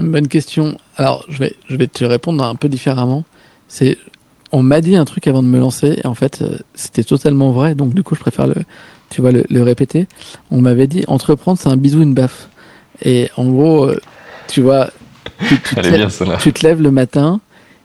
Une 0.00 0.10
bonne 0.10 0.28
question. 0.28 0.76
Alors, 0.96 1.24
je 1.28 1.38
vais, 1.38 1.54
je 1.68 1.76
vais 1.76 1.86
te 1.86 2.04
répondre 2.04 2.42
un 2.44 2.54
peu 2.54 2.68
différemment. 2.68 3.24
C'est, 3.68 3.98
on 4.52 4.62
m'a 4.62 4.80
dit 4.80 4.96
un 4.96 5.04
truc 5.04 5.26
avant 5.26 5.42
de 5.42 5.48
me 5.48 5.58
lancer, 5.58 6.00
et 6.02 6.06
en 6.06 6.14
fait, 6.14 6.42
euh, 6.42 6.58
c'était 6.74 7.04
totalement 7.04 7.52
vrai, 7.52 7.74
donc 7.74 7.94
du 7.94 8.02
coup, 8.02 8.14
je 8.14 8.20
préfère 8.20 8.46
le, 8.46 8.56
tu 9.10 9.20
vois, 9.20 9.30
le, 9.32 9.44
le 9.48 9.62
répéter. 9.62 10.06
On 10.50 10.60
m'avait 10.60 10.86
dit, 10.86 11.04
entreprendre, 11.06 11.58
c'est 11.60 11.68
un 11.68 11.76
bisou, 11.76 12.02
une 12.02 12.14
baffe. 12.14 12.48
Et 13.04 13.30
en 13.36 13.46
gros, 13.46 13.84
euh, 13.86 14.00
tu 14.48 14.62
vois, 14.62 14.90
tu, 15.48 15.60
tu 15.60 15.74
te 15.76 15.80
lèves- 15.90 15.96
bien 15.98 16.10
tu 16.38 16.52
te 16.52 16.66
lèves 16.66 16.82
le 16.82 16.90
matin, 16.90 17.40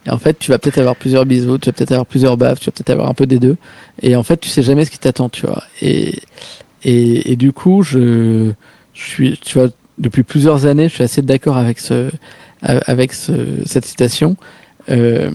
et 0.08 0.10
en 0.10 0.18
fait, 0.18 0.38
tu 0.40 0.52
vas 0.52 0.58
peut-être 0.60 0.78
avoir 0.78 0.96
plusieurs 0.96 1.26
bisous, 1.26 1.58
tu 1.58 1.70
vas 1.70 1.74
peut-être 1.74 1.92
avoir 1.92 2.06
plusieurs 2.06 2.38
baffes, 2.38 2.60
tu 2.60 2.66
vas 2.66 2.72
peut-être 2.72 2.90
avoir 2.92 3.10
un 3.10 3.14
peu 3.14 3.26
des 3.28 3.40
deux, 3.40 3.58
et 4.02 4.16
en 4.16 4.24
fait, 4.24 4.38
tu 4.38 4.50
sais 4.50 4.64
jamais 4.64 4.86
ce 4.86 4.92
qui 4.92 5.00
t'attend, 5.00 5.30
tu 5.30 5.46
vois. 5.46 5.64
Et, 5.82 6.20
et, 6.84 7.32
et 7.32 7.36
du 7.36 7.54
coup, 7.54 7.84
je, 7.84 8.52
je 8.94 9.04
suis, 9.04 9.38
tu 9.38 9.60
vois, 9.60 9.70
depuis 9.98 10.24
plusieurs 10.24 10.66
années, 10.66 10.90
je 10.90 10.96
suis 10.96 11.04
assez 11.04 11.22
d'accord 11.22 11.58
avec 11.58 11.80
ce, 11.80 12.12
avec 12.62 13.14
ce, 13.14 13.64
cette 13.66 13.86
citation. 13.86 14.36
Euh, 14.90 15.32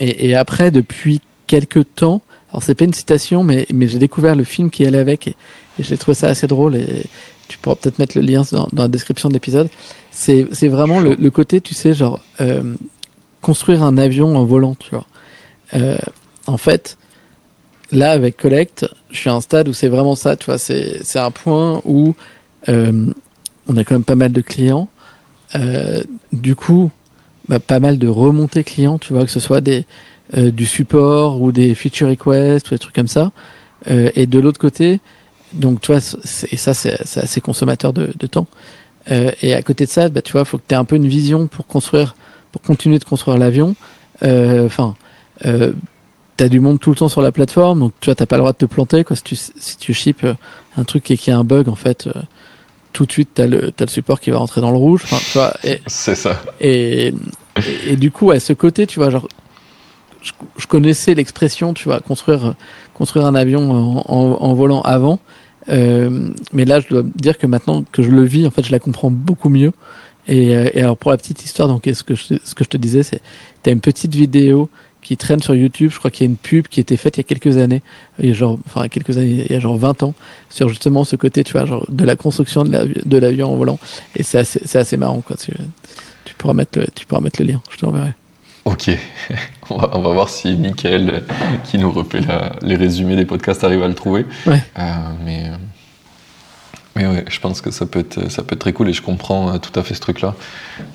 et, 0.00 0.28
et 0.28 0.34
après, 0.34 0.70
depuis 0.70 1.20
quelques 1.46 1.94
temps, 1.94 2.22
alors 2.50 2.62
c'est 2.62 2.74
pas 2.74 2.84
une 2.84 2.92
citation, 2.92 3.44
mais, 3.44 3.66
mais 3.72 3.88
j'ai 3.88 3.98
découvert 3.98 4.36
le 4.36 4.44
film 4.44 4.70
qui 4.70 4.84
allait 4.84 4.98
avec, 4.98 5.28
et, 5.28 5.36
et 5.78 5.82
j'ai 5.82 5.96
trouvé 5.96 6.14
ça 6.14 6.28
assez 6.28 6.46
drôle. 6.46 6.76
Et 6.76 7.04
tu 7.48 7.58
pourras 7.58 7.76
peut-être 7.76 7.98
mettre 7.98 8.18
le 8.18 8.24
lien 8.24 8.42
dans, 8.52 8.68
la 8.72 8.88
description 8.88 9.28
de 9.28 9.34
l'épisode. 9.34 9.68
C'est, 10.10 10.46
c'est 10.52 10.68
vraiment 10.68 11.00
le, 11.00 11.14
le 11.14 11.30
côté, 11.30 11.60
tu 11.60 11.74
sais, 11.74 11.94
genre 11.94 12.20
euh, 12.40 12.74
construire 13.40 13.82
un 13.82 13.98
avion 13.98 14.36
en 14.36 14.44
volant, 14.44 14.74
tu 14.74 14.90
vois. 14.90 15.06
Euh, 15.74 15.98
en 16.46 16.58
fait, 16.58 16.98
là 17.90 18.10
avec 18.12 18.36
Collect, 18.36 18.86
je 19.10 19.18
suis 19.18 19.30
à 19.30 19.34
un 19.34 19.40
stade 19.40 19.68
où 19.68 19.72
c'est 19.72 19.88
vraiment 19.88 20.14
ça, 20.14 20.36
tu 20.36 20.46
vois. 20.46 20.58
C'est, 20.58 21.02
c'est 21.02 21.18
un 21.18 21.30
point 21.30 21.80
où 21.84 22.14
euh, 22.68 23.06
on 23.68 23.76
a 23.76 23.84
quand 23.84 23.94
même 23.94 24.04
pas 24.04 24.16
mal 24.16 24.32
de 24.32 24.40
clients. 24.40 24.88
Euh, 25.54 26.02
du 26.32 26.54
coup, 26.56 26.90
bah, 27.48 27.60
pas 27.60 27.80
mal 27.80 27.98
de 27.98 28.08
remontées 28.08 28.64
clients, 28.64 28.98
tu 28.98 29.12
vois, 29.12 29.24
que 29.24 29.30
ce 29.30 29.40
soit 29.40 29.60
des 29.60 29.86
euh, 30.36 30.50
du 30.50 30.66
support 30.66 31.40
ou 31.42 31.52
des 31.52 31.74
feature 31.74 32.08
requests 32.08 32.68
ou 32.68 32.74
des 32.74 32.78
trucs 32.78 32.94
comme 32.94 33.08
ça. 33.08 33.32
Euh, 33.90 34.10
et 34.14 34.26
de 34.26 34.38
l'autre 34.38 34.58
côté, 34.58 35.00
donc 35.52 35.80
tu 35.80 35.92
et 35.92 36.56
ça 36.56 36.74
c'est, 36.74 37.18
assez 37.18 37.40
consommateur 37.40 37.92
de, 37.92 38.12
de 38.18 38.26
temps. 38.26 38.46
Euh, 39.10 39.32
et 39.42 39.54
à 39.54 39.62
côté 39.62 39.84
de 39.86 39.90
ça, 39.90 40.08
bah, 40.08 40.22
tu 40.22 40.32
vois, 40.32 40.44
faut 40.44 40.58
que 40.58 40.64
tu 40.68 40.74
aies 40.74 40.78
un 40.78 40.84
peu 40.84 40.96
une 40.96 41.08
vision 41.08 41.48
pour 41.48 41.66
construire, 41.66 42.14
pour 42.52 42.62
continuer 42.62 42.98
de 42.98 43.04
construire 43.04 43.38
l'avion. 43.38 43.74
Enfin, 44.24 44.94
euh, 45.46 45.72
t'as 46.36 46.48
du 46.48 46.60
monde 46.60 46.80
tout 46.80 46.90
le 46.90 46.96
temps 46.96 47.08
sur 47.08 47.22
la 47.22 47.32
plateforme, 47.32 47.80
donc 47.80 47.92
tu 48.00 48.06
vois, 48.06 48.14
t'as 48.14 48.26
pas 48.26 48.36
le 48.36 48.40
droit 48.40 48.52
de 48.52 48.58
te 48.58 48.64
planter. 48.64 49.04
Quoi, 49.04 49.16
si 49.16 49.22
tu 49.22 49.36
si 49.36 49.76
tu 49.78 49.94
ships 49.94 50.24
euh, 50.24 50.34
un 50.76 50.84
truc 50.84 51.10
et 51.10 51.16
qu'il 51.16 51.32
y 51.32 51.34
a 51.34 51.38
un 51.38 51.44
bug, 51.44 51.68
en 51.68 51.74
fait, 51.74 52.06
euh, 52.06 52.12
tout 52.92 53.06
de 53.06 53.12
suite 53.12 53.30
t'as 53.34 53.46
le 53.46 53.72
t'as 53.72 53.84
le 53.86 53.90
support 53.90 54.20
qui 54.20 54.30
va 54.30 54.38
rentrer 54.38 54.60
dans 54.60 54.70
le 54.70 54.76
rouge. 54.76 55.02
Enfin, 55.04 55.18
tu 55.18 55.38
vois, 55.38 55.54
et, 55.64 55.80
C'est 55.86 56.14
ça. 56.14 56.40
et, 56.60 57.08
et, 57.08 57.14
et 57.92 57.96
du 57.96 58.10
coup, 58.10 58.30
à 58.30 58.40
ce 58.40 58.52
côté, 58.52 58.86
tu 58.86 58.98
vois, 58.98 59.10
genre, 59.10 59.28
je, 60.22 60.32
je 60.56 60.66
connaissais 60.66 61.14
l'expression, 61.14 61.74
tu 61.74 61.84
vois, 61.84 62.00
construire, 62.00 62.54
construire 62.94 63.26
un 63.26 63.34
avion 63.34 63.70
en, 63.70 64.04
en, 64.06 64.42
en 64.42 64.54
volant 64.54 64.82
avant. 64.82 65.18
Euh, 65.68 66.30
mais 66.52 66.64
là, 66.64 66.80
je 66.80 66.88
dois 66.88 67.02
dire 67.14 67.38
que 67.38 67.46
maintenant 67.46 67.84
que 67.90 68.02
je 68.02 68.10
le 68.10 68.24
vis, 68.24 68.46
en 68.46 68.50
fait, 68.50 68.64
je 68.64 68.72
la 68.72 68.78
comprends 68.78 69.10
beaucoup 69.10 69.48
mieux. 69.48 69.72
Et, 70.28 70.56
euh, 70.56 70.68
et 70.72 70.80
alors, 70.82 70.96
pour 70.96 71.10
la 71.10 71.16
petite 71.16 71.44
histoire, 71.44 71.68
donc, 71.68 71.88
ce 71.92 72.02
que 72.02 72.14
je, 72.14 72.34
ce 72.44 72.54
que 72.54 72.64
je 72.64 72.68
te 72.68 72.76
disais, 72.76 73.02
c'est, 73.02 73.20
t'as 73.62 73.72
une 73.72 73.80
petite 73.80 74.14
vidéo 74.14 74.68
qui 75.02 75.16
traîne 75.16 75.40
sur 75.40 75.54
YouTube. 75.54 75.90
Je 75.92 75.98
crois 75.98 76.10
qu'il 76.10 76.24
y 76.24 76.28
a 76.28 76.30
une 76.30 76.36
pub 76.36 76.68
qui 76.68 76.80
a 76.80 76.82
été 76.82 76.96
faite 76.96 77.16
il 77.16 77.20
y 77.20 77.22
a 77.22 77.24
quelques 77.24 77.56
années, 77.58 77.82
il 78.20 78.28
y 78.28 78.30
a 78.30 78.34
genre, 78.34 78.58
enfin, 78.66 78.88
quelques 78.88 79.18
années, 79.18 79.44
il 79.48 79.52
y 79.52 79.56
a 79.56 79.60
genre 79.60 79.76
20 79.76 80.02
ans, 80.04 80.14
sur 80.48 80.68
justement 80.68 81.04
ce 81.04 81.16
côté, 81.16 81.44
tu 81.44 81.52
vois, 81.52 81.66
genre, 81.66 81.84
de 81.88 82.04
la 82.04 82.16
construction 82.16 82.64
de 82.64 83.18
l'avion, 83.18 83.52
en 83.52 83.56
volant. 83.56 83.78
Et 84.16 84.22
c'est 84.22 84.38
assez, 84.38 84.60
c'est 84.64 84.78
assez 84.78 84.96
marrant, 84.96 85.20
quoi. 85.20 85.36
Tu, 85.36 85.52
tu 86.24 86.34
pourras 86.34 86.54
mettre 86.54 86.78
le, 86.78 86.86
tu 86.94 87.04
pourras 87.06 87.20
mettre 87.20 87.42
le 87.42 87.48
lien. 87.48 87.62
Je 87.70 87.76
te 87.78 87.84
l'enverrai. 87.86 88.12
Ok, 88.64 88.90
on 89.70 89.76
va, 89.76 89.90
on 89.94 90.02
va 90.02 90.12
voir 90.12 90.28
si 90.28 90.54
Mickaël, 90.54 91.10
euh, 91.10 91.20
qui 91.64 91.78
nous 91.78 91.90
refait 91.90 92.20
la- 92.20 92.52
les 92.62 92.76
résumés 92.76 93.16
des 93.16 93.24
podcasts, 93.24 93.64
arrive 93.64 93.82
à 93.82 93.88
le 93.88 93.94
trouver. 93.94 94.24
Ouais. 94.46 94.62
Euh, 94.78 94.82
mais, 95.24 95.46
euh, 95.48 95.56
mais 96.94 97.06
ouais, 97.06 97.24
je 97.28 97.40
pense 97.40 97.60
que 97.60 97.70
ça 97.70 97.86
peut 97.86 98.00
être, 98.00 98.30
ça 98.30 98.42
peut 98.42 98.54
être 98.54 98.60
très 98.60 98.72
cool 98.72 98.88
et 98.88 98.92
je 98.92 99.00
comprends 99.02 99.54
euh, 99.54 99.58
tout 99.58 99.78
à 99.78 99.82
fait 99.82 99.94
ce 99.94 100.00
truc-là. 100.00 100.34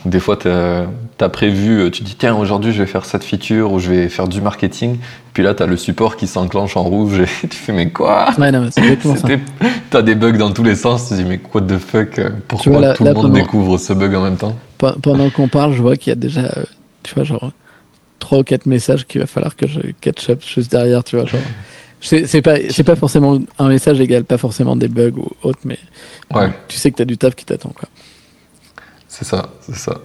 Des 0.06 0.19
fois, 0.19 0.38
tu 0.38 0.48
as, 0.48 1.30
prévu, 1.30 1.80
euh, 1.82 1.90
tu 1.90 2.03
dis, 2.03 2.15
tiens, 2.15 2.36
aujourd'hui, 2.36 2.72
je 2.72 2.80
vais 2.84 2.88
faire 2.88 3.06
cette 3.06 3.24
feature 3.24 3.72
ou 3.74 3.80
je 3.80 3.90
vais 3.90 4.07
faire 4.10 4.28
du 4.28 4.40
marketing. 4.41 4.98
Puis 5.34 5.41
là, 5.44 5.53
tu 5.56 5.64
as 5.64 5.65
le 5.65 5.76
support 5.78 6.15
qui 6.15 6.28
s'enclenche 6.28 6.78
en 6.78 6.84
rouge 6.84 7.19
et 7.19 7.48
tu 7.48 7.57
fais, 7.57 7.74
mais 7.74 7.90
quoi? 7.90 8.30
Ouais, 8.38 8.52
non, 8.52 8.61
mais 8.61 8.69
c'est 8.72 8.82
exactement 8.82 9.15
ça. 9.15 9.22
C'était- 9.22 9.40
T'as 9.90 10.02
des 10.02 10.15
bugs 10.15 10.34
dans 10.38 10.52
tous 10.52 10.64
les 10.64 10.76
sens, 10.76 11.03
tu 11.07 11.15
te 11.15 11.22
dis, 11.22 11.26
mais 11.26 11.40
what 11.53 11.61
the 11.61 11.78
fuck 11.80 12.19
euh, 12.19 12.30
Pourquoi 12.48 12.64
Tu 12.64 12.69
vois, 12.69 12.82
là- 12.82 12.94
tout 12.94 13.03
là, 13.03 13.11
le 13.11 13.15
monde 13.15 13.26
pendant- 13.32 13.36
découvre 13.40 13.78
ce 13.78 13.94
bug 13.94 14.14
en 14.15 14.24
même 14.24 14.38
temps? 14.38 14.56
Pe- 14.78 14.99
Pendant 15.02 15.30
qu'on 15.32 15.48
parle, 15.48 15.74
je 15.74 15.82
vois 15.82 15.95
qu'il 15.98 16.11
y 16.11 16.14
a 16.14 16.15
déjà, 16.15 16.41
euh, 16.41 16.64
tu 17.03 17.15
vois, 17.15 17.24
genre, 17.24 17.52
trois 18.19 18.40
ou 18.40 18.44
quatre 18.44 18.65
messages 18.68 19.06
qu'il 19.07 19.22
va 19.22 19.28
falloir 19.28 19.56
que 19.56 19.68
je 19.68 19.80
catch 20.02 20.30
up 20.30 20.44
juste 20.45 20.69
derrière, 20.72 21.03
tu 21.03 21.15
vois, 21.15 21.26
genre. 21.26 21.41
C'est 21.99 22.41
pas, 22.44 22.57
c'est 22.69 22.84
pas 22.84 22.95
forcément 22.95 23.40
un 23.57 23.68
message 23.69 23.99
égal, 23.99 24.24
pas 24.24 24.38
forcément 24.38 24.76
des 24.76 24.88
bugs 24.88 25.18
ou 25.18 25.30
autre, 25.44 25.60
mais 25.65 25.80
Ouais. 26.34 26.52
tu 26.68 26.78
sais 26.78 26.91
que 26.91 26.98
t'as 26.98 27.06
du 27.06 27.18
taf 27.18 27.34
qui 27.36 27.44
t'attend, 27.45 27.69
quoi. 27.69 27.90
C'est 29.07 29.26
ça, 29.26 29.49
c'est 29.61 29.76
ça. 29.76 29.98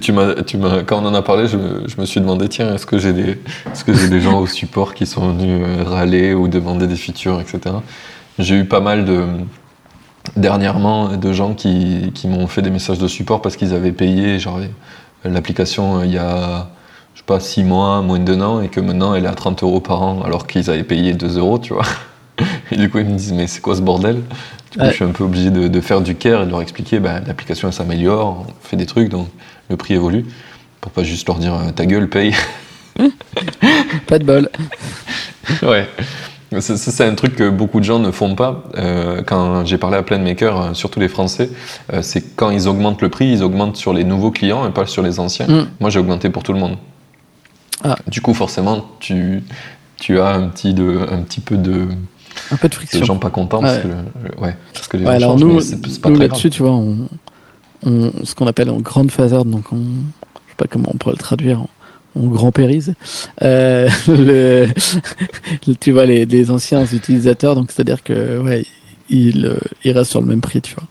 Tu 0.00 0.12
m'as, 0.12 0.34
tu 0.44 0.56
m'as, 0.56 0.84
quand 0.84 1.02
on 1.02 1.06
en 1.06 1.14
a 1.14 1.22
parlé, 1.22 1.48
je, 1.48 1.56
me- 1.56 1.88
je 1.88 2.00
me 2.00 2.06
suis 2.06 2.20
demandé, 2.20 2.48
tiens, 2.48 2.72
est-ce 2.74 2.86
que 2.86 2.98
j'ai 2.98 3.12
des, 3.12 3.30
est-ce 3.72 3.82
que 3.84 3.92
j'ai 3.92 4.08
des 4.08 4.20
gens 4.20 4.38
au 4.38 4.46
support 4.46 4.94
qui 4.94 5.06
sont 5.06 5.32
venus 5.32 5.60
euh, 5.66 5.82
râler 5.82 6.32
ou 6.34 6.46
demander 6.46 6.86
des 6.86 6.94
features, 6.94 7.40
etc. 7.40 7.74
J'ai 8.38 8.54
eu 8.60 8.64
pas 8.64 8.78
mal 8.80 9.04
de, 9.04 9.24
dernièrement, 10.36 11.16
de 11.16 11.32
gens 11.32 11.54
qui, 11.54 12.12
qui 12.14 12.28
m'ont 12.28 12.46
fait 12.46 12.62
des 12.62 12.70
messages 12.70 12.98
de 12.98 13.08
support 13.08 13.42
parce 13.42 13.56
qu'ils 13.56 13.74
avaient 13.74 13.92
payé, 13.92 14.38
genre, 14.38 14.60
l'application 15.24 16.00
euh, 16.00 16.06
il 16.06 16.12
y 16.12 16.18
a, 16.18 16.68
pas, 17.26 17.40
6 17.40 17.64
mois, 17.64 18.00
moins 18.02 18.18
d'un 18.18 18.40
an, 18.40 18.60
et 18.62 18.68
que 18.68 18.80
maintenant 18.80 19.14
elle 19.14 19.24
est 19.24 19.28
à 19.28 19.34
30 19.34 19.62
euros 19.62 19.80
par 19.80 20.02
an, 20.02 20.22
alors 20.22 20.46
qu'ils 20.46 20.70
avaient 20.70 20.84
payé 20.84 21.12
2 21.12 21.38
euros, 21.38 21.58
tu 21.58 21.74
vois. 21.74 21.84
Et 22.70 22.76
du 22.76 22.90
coup, 22.90 22.98
ils 22.98 23.04
me 23.06 23.16
disent, 23.16 23.32
mais 23.32 23.46
c'est 23.46 23.60
quoi 23.60 23.76
ce 23.76 23.80
bordel? 23.80 24.16
Du 24.72 24.78
coup, 24.78 24.84
Ouais. 24.84 24.90
je 24.90 24.96
suis 24.96 25.04
un 25.04 25.10
peu 25.10 25.24
obligé 25.24 25.50
de, 25.50 25.68
de 25.68 25.80
faire 25.80 26.00
du 26.02 26.14
care 26.16 26.42
et 26.42 26.46
de 26.46 26.50
leur 26.50 26.60
expliquer, 26.60 26.98
bah, 27.00 27.20
l'application 27.26 27.68
elle 27.68 27.74
s'améliore, 27.74 28.44
on 28.48 28.52
fait 28.68 28.76
des 28.76 28.84
trucs, 28.86 29.08
donc 29.08 29.28
le 29.70 29.76
prix 29.76 29.94
évolue. 29.94 30.26
Pour 30.80 30.92
pas 30.92 31.02
juste 31.02 31.26
leur 31.28 31.38
dire, 31.38 31.54
euh, 31.54 31.70
ta 31.70 31.86
gueule, 31.86 32.08
paye. 32.08 32.34
Pas 34.06 34.18
de 34.18 34.24
bol. 34.24 34.48
ouais. 35.62 35.86
Ça, 36.60 36.76
ça, 36.76 36.90
c'est 36.90 37.04
un 37.04 37.14
truc 37.14 37.34
que 37.36 37.50
beaucoup 37.50 37.80
de 37.80 37.84
gens 37.84 37.98
ne 37.98 38.10
font 38.10 38.34
pas. 38.34 38.64
Euh, 38.76 39.22
quand 39.26 39.64
j'ai 39.66 39.78
parlé 39.78 39.96
à 39.96 40.02
plein 40.02 40.18
de 40.18 40.24
makers, 40.24 40.60
euh, 40.60 40.74
surtout 40.74 41.00
les 41.00 41.08
Français, 41.08 41.50
euh, 41.92 42.02
c'est 42.02 42.36
quand 42.36 42.50
ils 42.50 42.68
augmentent 42.68 43.02
le 43.02 43.08
prix, 43.08 43.26
ils 43.30 43.42
augmentent 43.42 43.76
sur 43.76 43.92
les 43.92 44.04
nouveaux 44.04 44.30
clients 44.30 44.66
et 44.66 44.70
pas 44.70 44.86
sur 44.86 45.02
les 45.02 45.18
anciens. 45.18 45.46
Mm. 45.46 45.66
Moi, 45.80 45.90
j'ai 45.90 45.98
augmenté 45.98 46.30
pour 46.30 46.42
tout 46.44 46.52
le 46.52 46.58
monde. 46.60 46.76
Ah. 47.88 47.96
Du 48.08 48.20
coup, 48.20 48.34
forcément, 48.34 48.84
tu, 49.00 49.42
tu 49.96 50.18
as 50.20 50.28
un 50.34 50.48
petit, 50.48 50.74
de, 50.74 50.98
un 51.10 51.22
petit 51.22 51.40
peu 51.40 51.56
de, 51.56 51.86
Un 52.50 52.56
peu 52.56 52.68
de 52.68 52.74
friction. 52.74 53.04
gens 53.04 53.16
pas 53.18 53.30
contents 53.30 53.60
parce 53.60 53.76
Ouais. 53.78 53.82
que, 54.36 54.40
ouais, 54.42 54.56
parce 54.74 54.88
que 54.88 54.96
les 54.96 55.04
Ouais, 55.04 55.12
gens 55.12 55.16
alors 55.16 55.38
changent, 55.38 55.42
nous, 55.54 55.60
c'est 55.60 56.00
pas 56.00 56.08
nous 56.10 56.16
très 56.16 56.28
là-dessus, 56.28 56.50
tu 56.50 56.62
vois, 56.62 56.72
on, 56.72 57.08
on- 57.84 58.12
ce 58.24 58.34
qu'on 58.34 58.46
appelle 58.46 58.70
en 58.70 58.80
grande 58.80 59.10
phaseur, 59.10 59.44
donc 59.44 59.72
on, 59.72 59.76
je 59.76 60.50
sais 60.50 60.56
pas 60.56 60.66
comment 60.68 60.90
on 60.92 60.96
pourrait 60.96 61.14
le 61.14 61.18
traduire 61.22 61.60
en, 61.62 61.68
grand 62.28 62.50
périse. 62.52 62.94
Euh, 63.42 63.88
le, 64.08 64.66
le- 65.66 65.74
tu 65.76 65.92
vois, 65.92 66.06
les, 66.06 66.24
les 66.26 66.50
anciens 66.50 66.84
utilisateurs, 66.84 67.54
donc 67.54 67.70
c'est-à-dire 67.70 68.02
que, 68.02 68.38
ouais, 68.40 68.64
ils, 69.10 69.46
euh, 69.46 69.58
ils 69.84 69.92
restent 69.92 70.10
sur 70.10 70.20
le 70.20 70.26
même 70.26 70.40
prix, 70.40 70.60
tu 70.62 70.74
vois. 70.74 70.84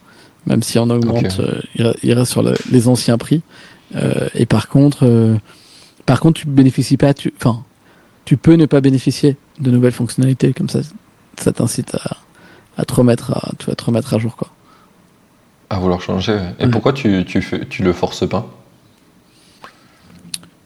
Même 0.48 0.62
si 0.62 0.78
on 0.78 0.88
augmente, 0.92 1.26
Ok. 1.26 1.40
euh, 1.40 1.60
ils 1.76 1.84
re- 1.86 1.96
ils 2.04 2.14
restent 2.14 2.32
sur 2.32 2.44
le- 2.44 2.54
les 2.72 2.88
anciens 2.88 3.18
prix. 3.18 3.42
Euh, 3.96 4.28
et 4.36 4.46
par 4.46 4.68
contre, 4.68 5.04
par 6.06 6.20
contre, 6.20 6.42
tu 6.42 6.48
bénéficies 6.48 6.98
pas, 6.98 7.14
tu, 7.14 7.34
enfin, 7.38 7.64
tu 8.26 8.38
peux 8.38 8.54
ne 8.56 8.66
pas 8.66 8.82
bénéficier 8.82 9.38
de 9.60 9.72
nouvelles 9.72 9.92
fonctionnalités, 9.94 10.54
comme 10.54 10.70
ça, 10.70 10.80
ça 11.38 11.52
t'incite 11.52 11.96
à, 11.96 12.18
à 12.78 12.86
te 12.86 12.94
remettre 12.94 13.32
à, 13.32 13.52
tu 13.58 13.66
vas 13.68 13.76
te 13.76 13.84
remettre 13.84 14.14
à 14.14 14.20
jour, 14.20 14.36
quoi. 14.36 14.50
À 15.70 15.80
vouloir 15.80 16.02
changer. 16.02 16.40
Et 16.60 16.66
Ouais. 16.66 16.70
pourquoi 16.70 16.94
tu, 16.94 17.26
tu, 17.26 17.42
fais, 17.42 17.66
tu 17.66 17.82
le 17.84 17.92
forces 17.94 18.28
pas? 18.30 18.48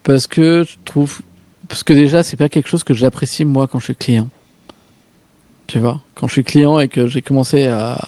Parce 0.03 0.27
que 0.27 0.63
je 0.67 0.75
trouve. 0.85 1.21
Parce 1.67 1.83
que 1.83 1.93
déjà, 1.93 2.23
c'est 2.23 2.37
pas 2.37 2.49
quelque 2.49 2.67
chose 2.67 2.83
que 2.83 2.93
j'apprécie 2.93 3.45
moi 3.45 3.67
quand 3.67 3.79
je 3.79 3.85
suis 3.85 3.95
client. 3.95 4.27
Tu 5.67 5.79
vois? 5.79 6.01
Quand 6.15 6.27
je 6.27 6.33
suis 6.33 6.43
client 6.43 6.79
et 6.79 6.87
que 6.87 7.07
j'ai 7.07 7.21
commencé 7.21 7.67
à, 7.67 7.99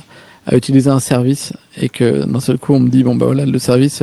à 0.48 0.56
utiliser 0.56 0.90
un 0.90 1.00
service 1.00 1.54
et 1.78 1.90
que 1.90 2.26
d'un 2.26 2.40
seul 2.40 2.58
coup 2.58 2.74
on 2.74 2.80
me 2.80 2.90
dit 2.90 3.04
bon 3.04 3.16
bah 3.16 3.28
voilà 3.28 3.46
le 3.46 3.60
service 3.60 4.02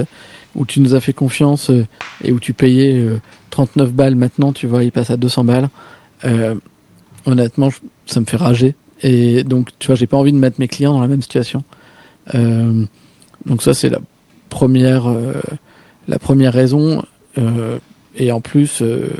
où 0.58 0.66
tu 0.66 0.80
nous 0.80 0.94
as 0.94 1.00
fait 1.00 1.14
confiance 1.14 1.70
euh, 1.70 1.86
et 2.22 2.32
où 2.32 2.40
tu 2.40 2.52
payais 2.52 2.94
euh, 2.98 3.20
39 3.50 3.92
balles 3.92 4.16
maintenant 4.16 4.52
tu 4.52 4.66
vois 4.66 4.84
il 4.84 4.92
passe 4.92 5.10
à 5.10 5.16
200 5.16 5.44
balles 5.44 5.68
euh, 6.24 6.54
honnêtement, 7.26 7.70
ça 8.06 8.20
me 8.20 8.26
fait 8.26 8.36
rager. 8.36 8.74
Et 9.02 9.44
donc, 9.44 9.70
tu 9.78 9.88
vois, 9.88 9.96
j'ai 9.96 10.06
pas 10.06 10.16
envie 10.16 10.32
de 10.32 10.38
mettre 10.38 10.58
mes 10.58 10.68
clients 10.68 10.92
dans 10.92 11.00
la 11.00 11.08
même 11.08 11.22
situation. 11.22 11.62
Euh, 12.34 12.84
donc 13.46 13.62
ça, 13.62 13.74
c'est 13.74 13.88
la 13.88 14.00
première, 14.48 15.08
euh, 15.08 15.34
la 16.08 16.18
première 16.18 16.52
raison. 16.52 17.04
Euh, 17.36 17.78
et 18.16 18.32
en 18.32 18.40
plus, 18.40 18.82
euh, 18.82 19.10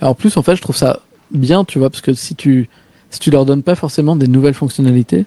en 0.00 0.14
plus, 0.14 0.36
en 0.36 0.42
fait, 0.42 0.56
je 0.56 0.62
trouve 0.62 0.76
ça 0.76 1.00
bien, 1.30 1.64
tu 1.64 1.78
vois, 1.78 1.90
parce 1.90 2.02
que 2.02 2.14
si 2.14 2.34
tu, 2.34 2.68
si 3.10 3.20
tu 3.20 3.30
leur 3.30 3.44
donnes 3.44 3.62
pas 3.62 3.74
forcément 3.74 4.16
des 4.16 4.28
nouvelles 4.28 4.54
fonctionnalités, 4.54 5.26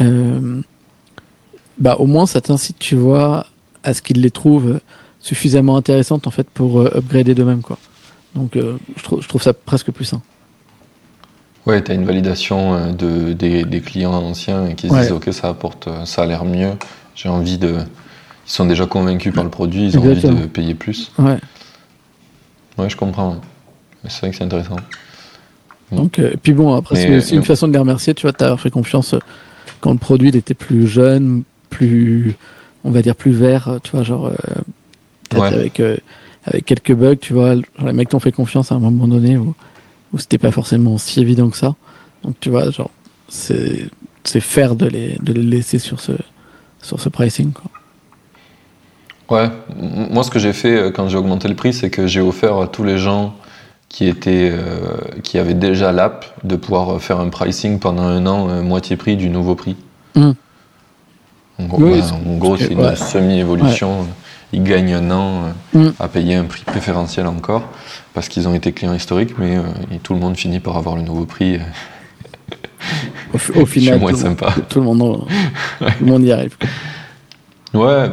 euh, 0.00 0.60
bah 1.78 1.96
au 1.98 2.06
moins 2.06 2.26
ça 2.26 2.40
t'incite, 2.40 2.78
tu 2.78 2.94
vois, 2.94 3.46
à 3.88 3.94
ce 3.94 4.02
qu'ils 4.02 4.20
les 4.20 4.30
trouvent 4.30 4.80
suffisamment 5.20 5.76
intéressantes 5.76 6.26
en 6.26 6.30
fait 6.30 6.48
pour 6.48 6.80
euh, 6.80 6.92
upgrader 6.96 7.34
d'eux-mêmes, 7.34 7.62
quoi. 7.62 7.78
Donc, 8.34 8.56
euh, 8.56 8.76
je, 8.96 9.02
trouve, 9.02 9.22
je 9.22 9.28
trouve 9.28 9.42
ça 9.42 9.52
presque 9.52 9.90
plus 9.90 10.04
sain. 10.04 10.22
Ouais, 11.66 11.82
tu 11.82 11.90
as 11.90 11.94
une 11.94 12.04
validation 12.04 12.74
euh, 12.74 12.92
de, 12.92 13.32
des, 13.32 13.64
des 13.64 13.80
clients 13.80 14.12
anciens 14.12 14.74
qui 14.74 14.88
se 14.88 14.92
Ouais. 14.94 15.00
disent 15.02 15.12
ok 15.12 15.28
ça 15.32 15.48
apporte, 15.48 15.88
ça 16.04 16.22
a 16.22 16.26
l'air 16.26 16.44
mieux. 16.44 16.72
J'ai 17.14 17.28
envie 17.28 17.58
de. 17.58 17.74
Ils 18.46 18.50
sont 18.50 18.64
déjà 18.64 18.86
convaincus 18.86 19.34
par 19.34 19.44
le 19.44 19.50
produit, 19.50 19.86
ils 19.88 19.98
ont 19.98 20.02
Exactement. 20.04 20.34
envie 20.34 20.42
de 20.42 20.46
payer 20.46 20.74
plus. 20.74 21.10
Ouais. 21.18 21.38
Ouais, 22.78 22.88
je 22.88 22.96
comprends. 22.96 23.40
C'est 24.08 24.20
vrai 24.20 24.30
que 24.30 24.36
c'est 24.36 24.44
intéressant. 24.44 24.76
Donc, 25.90 26.18
euh, 26.18 26.30
et 26.32 26.36
puis 26.36 26.52
bon, 26.52 26.74
après, 26.74 26.96
c'est 26.96 27.16
aussi 27.16 27.34
euh, 27.34 27.38
une 27.38 27.44
façon 27.44 27.66
de 27.66 27.72
les 27.72 27.78
remercier, 27.78 28.14
tu 28.14 28.22
vois, 28.22 28.32
t'as 28.32 28.56
fait 28.56 28.70
confiance 28.70 29.14
quand 29.80 29.90
le 29.92 29.98
produit 29.98 30.28
il 30.28 30.36
était 30.36 30.54
plus 30.54 30.86
jeune, 30.86 31.42
plus, 31.70 32.36
on 32.88 32.90
va 32.90 33.02
dire, 33.02 33.14
plus 33.14 33.32
vert, 33.32 33.68
euh, 33.68 33.78
tu 33.82 33.92
vois, 33.92 34.02
genre, 34.02 34.26
euh, 34.26 35.38
Ouais. 35.38 35.48
avec, 35.48 35.78
euh, 35.78 35.96
avec 36.44 36.64
quelques 36.64 36.94
bugs, 36.94 37.16
tu 37.16 37.34
vois, 37.34 37.54
genre, 37.54 37.64
les 37.86 37.92
mecs 37.92 38.08
t'ont 38.08 38.18
fait 38.18 38.32
confiance 38.32 38.72
à 38.72 38.76
un 38.76 38.78
moment 38.80 39.06
donné 39.06 39.36
où, 39.36 39.54
où 40.12 40.18
c'était 40.18 40.38
pas 40.38 40.50
forcément 40.50 40.96
si 40.96 41.20
évident 41.20 41.50
que 41.50 41.56
ça. 41.58 41.74
Donc, 42.24 42.36
tu 42.40 42.48
vois, 42.48 42.70
genre, 42.70 42.90
c'est, 43.28 43.88
c'est 44.24 44.40
faire 44.40 44.74
de 44.74 44.86
les, 44.86 45.18
de 45.22 45.34
les 45.34 45.42
laisser 45.42 45.78
sur 45.78 46.00
ce, 46.00 46.12
sur 46.82 46.98
ce 46.98 47.10
pricing, 47.10 47.52
quoi. 47.52 47.70
Ouais, 49.30 49.50
moi 50.10 50.22
ce 50.22 50.30
que 50.30 50.38
j'ai 50.38 50.54
fait 50.54 50.90
quand 50.96 51.10
j'ai 51.10 51.18
augmenté 51.18 51.48
le 51.48 51.54
prix, 51.54 51.74
c'est 51.74 51.90
que 51.90 52.06
j'ai 52.06 52.22
offert 52.22 52.56
à 52.56 52.66
tous 52.66 52.82
les 52.82 52.96
gens 52.96 53.34
qui 53.90 54.06
étaient, 54.06 54.50
euh, 54.50 54.96
qui 55.22 55.36
avaient 55.36 55.52
déjà 55.52 55.92
l'app 55.92 56.24
de 56.44 56.56
pouvoir 56.56 56.98
faire 57.02 57.20
un 57.20 57.28
pricing 57.28 57.78
pendant 57.78 58.04
un 58.04 58.26
an 58.26 58.48
euh, 58.48 58.62
moitié 58.62 58.96
prix 58.96 59.16
du 59.18 59.28
nouveau 59.28 59.54
prix. 59.54 59.76
Mhm. 60.14 60.34
En 61.60 61.64
gros, 61.64 61.82
Oui, 61.82 61.98
bah, 62.00 62.06
c'est- 62.06 62.12
en 62.14 62.36
gros, 62.36 62.50
parce 62.50 62.62
que- 62.62 62.68
c'est 62.68 62.72
une 62.74 62.80
ouais. 62.80 62.96
semi-évolution. 62.96 64.06
Ils 64.52 64.62
gagnent 64.62 64.94
un 64.94 65.10
an 65.10 65.42
euh, 65.74 65.78
Mhm. 65.78 65.92
à 66.00 66.08
payer 66.08 66.34
un 66.36 66.44
prix 66.44 66.62
préférentiel 66.64 67.26
encore 67.26 67.64
parce 68.14 68.28
qu'ils 68.28 68.48
ont 68.48 68.54
été 68.54 68.72
clients 68.72 68.94
historiques, 68.94 69.34
mais 69.38 69.56
euh, 69.58 69.62
tout 70.02 70.14
le 70.14 70.20
monde 70.20 70.36
finit 70.36 70.60
par 70.60 70.76
avoir 70.76 70.96
le 70.96 71.02
nouveau 71.02 71.24
prix. 71.26 71.56
euh, 71.56 71.58
Au, 73.56 73.66
final, 73.66 73.98
moins 74.00 74.12
tout, 74.12 74.16
sympa. 74.18 74.54
tout 74.68 74.78
le 74.80 74.86
monde, 74.86 75.26
tout 75.80 75.86
le 76.00 76.06
monde 76.06 76.24
y 76.24 76.32
arrive. 76.32 76.56
Ouais, 77.74 78.10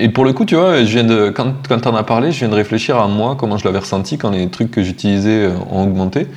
et 0.00 0.08
pour 0.10 0.24
le 0.24 0.32
coup, 0.32 0.44
tu 0.44 0.54
vois, 0.54 0.84
je 0.84 0.92
viens 0.92 1.02
de, 1.02 1.30
quand, 1.30 1.54
quand 1.68 1.80
t'en 1.80 1.96
as 1.96 2.04
parlé, 2.04 2.30
je 2.30 2.38
viens 2.38 2.48
de 2.48 2.54
réfléchir 2.54 2.96
à 3.00 3.08
moi, 3.08 3.34
comment 3.36 3.58
je 3.58 3.64
l'avais 3.64 3.80
ressenti 3.80 4.16
quand 4.16 4.30
les 4.30 4.48
trucs 4.48 4.70
que 4.70 4.84
j'utilisais 4.84 5.48
ont 5.72 5.82
augmenté. 5.82 6.28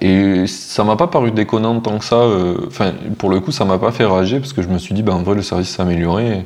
Et 0.00 0.46
ça 0.46 0.84
m'a 0.84 0.96
pas 0.96 1.06
paru 1.06 1.30
déconnant 1.30 1.80
tant 1.80 1.98
que 1.98 2.04
ça. 2.04 2.16
euh, 2.16 2.56
Enfin, 2.66 2.92
pour 3.18 3.30
le 3.30 3.40
coup, 3.40 3.52
ça 3.52 3.64
m'a 3.64 3.78
pas 3.78 3.92
fait 3.92 4.04
rager 4.04 4.38
parce 4.38 4.52
que 4.52 4.62
je 4.62 4.68
me 4.68 4.78
suis 4.78 4.94
dit, 4.94 5.02
ben, 5.02 5.14
en 5.14 5.22
vrai, 5.22 5.34
le 5.34 5.42
service 5.42 5.68
s'est 5.70 5.82
amélioré. 5.82 6.44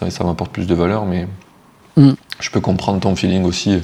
vrai, 0.00 0.10
ça 0.10 0.24
m'apporte 0.24 0.52
plus 0.52 0.66
de 0.66 0.74
valeur, 0.74 1.06
mais 1.06 1.26
Mm. 1.96 2.12
je 2.38 2.50
peux 2.50 2.60
comprendre 2.60 3.00
ton 3.00 3.16
feeling 3.16 3.44
aussi. 3.44 3.80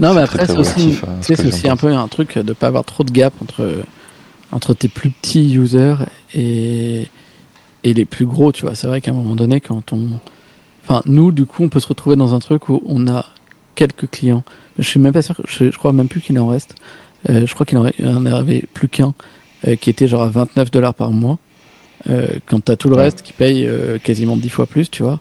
Non, 0.00 0.14
mais 0.14 0.22
après, 0.22 0.46
c'est 0.46 0.56
aussi, 0.56 0.94
ce 0.94 1.34
c'est 1.34 1.46
aussi 1.46 1.68
un 1.68 1.76
peu 1.76 1.94
un 1.94 2.08
truc 2.08 2.36
de 2.36 2.52
pas 2.52 2.66
avoir 2.66 2.84
trop 2.84 3.04
de 3.04 3.12
gap 3.12 3.32
entre, 3.40 3.84
entre 4.50 4.74
tes 4.74 4.88
plus 4.88 5.10
petits 5.10 5.54
users 5.54 5.94
et, 6.34 7.06
et 7.84 7.94
les 7.94 8.04
plus 8.04 8.26
gros, 8.26 8.50
tu 8.50 8.62
vois. 8.62 8.74
C'est 8.74 8.88
vrai 8.88 9.00
qu'à 9.00 9.12
un 9.12 9.14
moment 9.14 9.36
donné, 9.36 9.60
quand 9.60 9.92
on. 9.92 10.08
Enfin, 10.84 11.02
nous, 11.06 11.30
du 11.30 11.46
coup, 11.46 11.62
on 11.62 11.68
peut 11.68 11.78
se 11.78 11.86
retrouver 11.86 12.16
dans 12.16 12.34
un 12.34 12.40
truc 12.40 12.68
où 12.68 12.82
on 12.84 13.06
a 13.06 13.26
quelques 13.76 14.10
clients. 14.10 14.42
Je 14.78 14.82
suis 14.88 14.98
même 14.98 15.12
pas 15.12 15.22
sûr, 15.22 15.36
je, 15.46 15.70
je 15.70 15.78
crois 15.78 15.92
même 15.92 16.08
plus 16.08 16.20
qu'il 16.20 16.36
en 16.40 16.48
reste. 16.48 16.74
Euh, 17.30 17.46
je 17.46 17.54
crois 17.54 17.66
qu'il 17.66 17.78
en, 17.78 18.26
avait 18.26 18.64
plus 18.74 18.88
qu'un 18.88 19.14
euh, 19.66 19.76
qui 19.76 19.90
était 19.90 20.08
genre 20.08 20.22
à 20.22 20.28
29 20.28 20.70
dollars 20.70 20.94
par 20.94 21.10
mois. 21.10 21.38
Euh, 22.10 22.26
quand 22.46 22.60
t'as 22.64 22.76
tout 22.76 22.88
le 22.88 22.96
Ouais. 22.96 23.02
reste 23.04 23.22
qui 23.22 23.32
paye 23.32 23.66
euh, 23.66 23.98
quasiment 23.98 24.36
10 24.36 24.48
fois 24.48 24.66
plus, 24.66 24.90
tu 24.90 25.02
vois. 25.04 25.20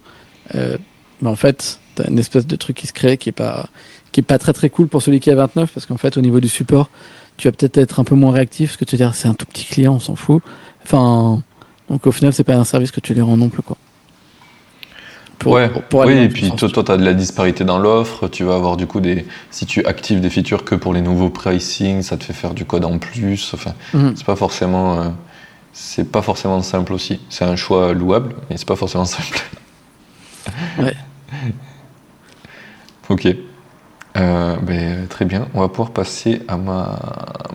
Euh, 0.56 0.78
mais 1.22 1.30
en 1.30 1.36
fait, 1.36 1.80
t'as 1.96 2.08
une 2.10 2.18
espèce 2.18 2.48
de 2.48 2.56
truc 2.56 2.76
qui 2.78 2.88
se 2.88 2.94
crée 2.94 3.18
qui 3.18 3.30
est 3.30 3.34
pas 3.34 3.70
qui 4.12 4.20
est 4.20 4.24
pas 4.24 4.40
très 4.40 4.52
très 4.52 4.70
cool 4.70 4.88
pour 4.88 5.02
celui 5.02 5.20
qui 5.20 5.30
a 5.32 5.36
29 5.36 5.72
parce 5.74 5.86
qu'en 5.86 5.96
fait 5.98 6.18
au 6.18 6.22
niveau 6.22 6.40
du 6.42 6.50
support 6.50 6.90
tu 7.38 7.48
vas 7.48 7.54
peut-être 7.54 7.78
être 7.78 8.00
un 8.00 8.04
peu 8.04 8.16
moins 8.16 8.32
réactif 8.34 8.72
parce 8.72 8.78
que 8.78 8.84
tu 8.86 8.98
vas 8.98 9.06
dire 9.06 9.16
c'est 9.16 9.30
un 9.30 9.34
tout 9.34 9.46
petit 9.46 9.64
client 9.66 9.94
on 9.94 10.00
s'en 10.00 10.16
fout 10.18 10.44
enfin 10.84 11.42
donc 11.90 12.06
au 12.08 12.12
final 12.12 12.34
c'est 12.34 12.44
pas 12.44 12.56
un 12.56 12.66
service 12.66 12.92
que 12.92 13.00
tu 13.00 13.14
lui 13.14 13.22
rends 13.22 13.38
non 13.38 13.48
plus 13.48 13.62
quoi 13.62 13.78
Pour- 15.42 15.54
ouais, 15.54 15.70
pour- 15.70 15.82
pour 15.84 16.02
aller 16.04 16.14
oui, 16.16 16.24
et 16.26 16.30
puis 16.30 16.52
toi, 16.52 16.70
tu 16.70 16.92
as 16.92 16.98
de 16.98 17.04
la 17.04 17.14
disparité 17.14 17.64
dans 17.64 17.80
l'offre. 17.80 18.28
Tu 18.28 18.44
vas 18.44 18.56
avoir 18.56 18.78
du 18.78 18.86
coup 18.88 19.00
des. 19.02 19.26
Si 19.50 19.66
tu 19.66 19.84
actives 19.86 20.22
des 20.22 20.30
features 20.30 20.64
que 20.64 20.76
pour 20.76 20.94
les 20.94 21.02
nouveaux 21.02 21.30
pricing, 21.30 22.02
ça 22.04 22.16
te 22.18 22.24
fait 22.24 22.34
faire 22.34 22.54
du 22.54 22.64
code 22.66 22.86
en 22.86 22.98
plus. 23.00 23.52
Enfin, 23.54 23.74
Mhm. 23.94 24.14
c'est 24.16 24.26
pas 24.26 24.36
forcément. 24.36 25.00
euh, 25.02 25.10
c'est 25.74 26.12
pas 26.12 26.22
forcément 26.22 26.62
simple 26.62 26.94
aussi. 26.94 27.20
C'est 27.30 27.46
un 27.46 27.56
choix 27.56 27.94
louable, 27.94 28.36
mais 28.50 28.58
c'est 28.58 28.68
pas 28.68 28.76
forcément 28.76 29.06
simple. 29.18 29.42
Ouais. 30.80 30.96
ok. 33.10 33.28
Euh, 34.18 34.56
ben, 34.62 35.08
très 35.08 35.24
bien. 35.26 35.48
On 35.54 35.62
va 35.62 35.70
pouvoir 35.70 35.92
passer 35.92 36.42
à 36.48 36.58
ma, 36.58 37.00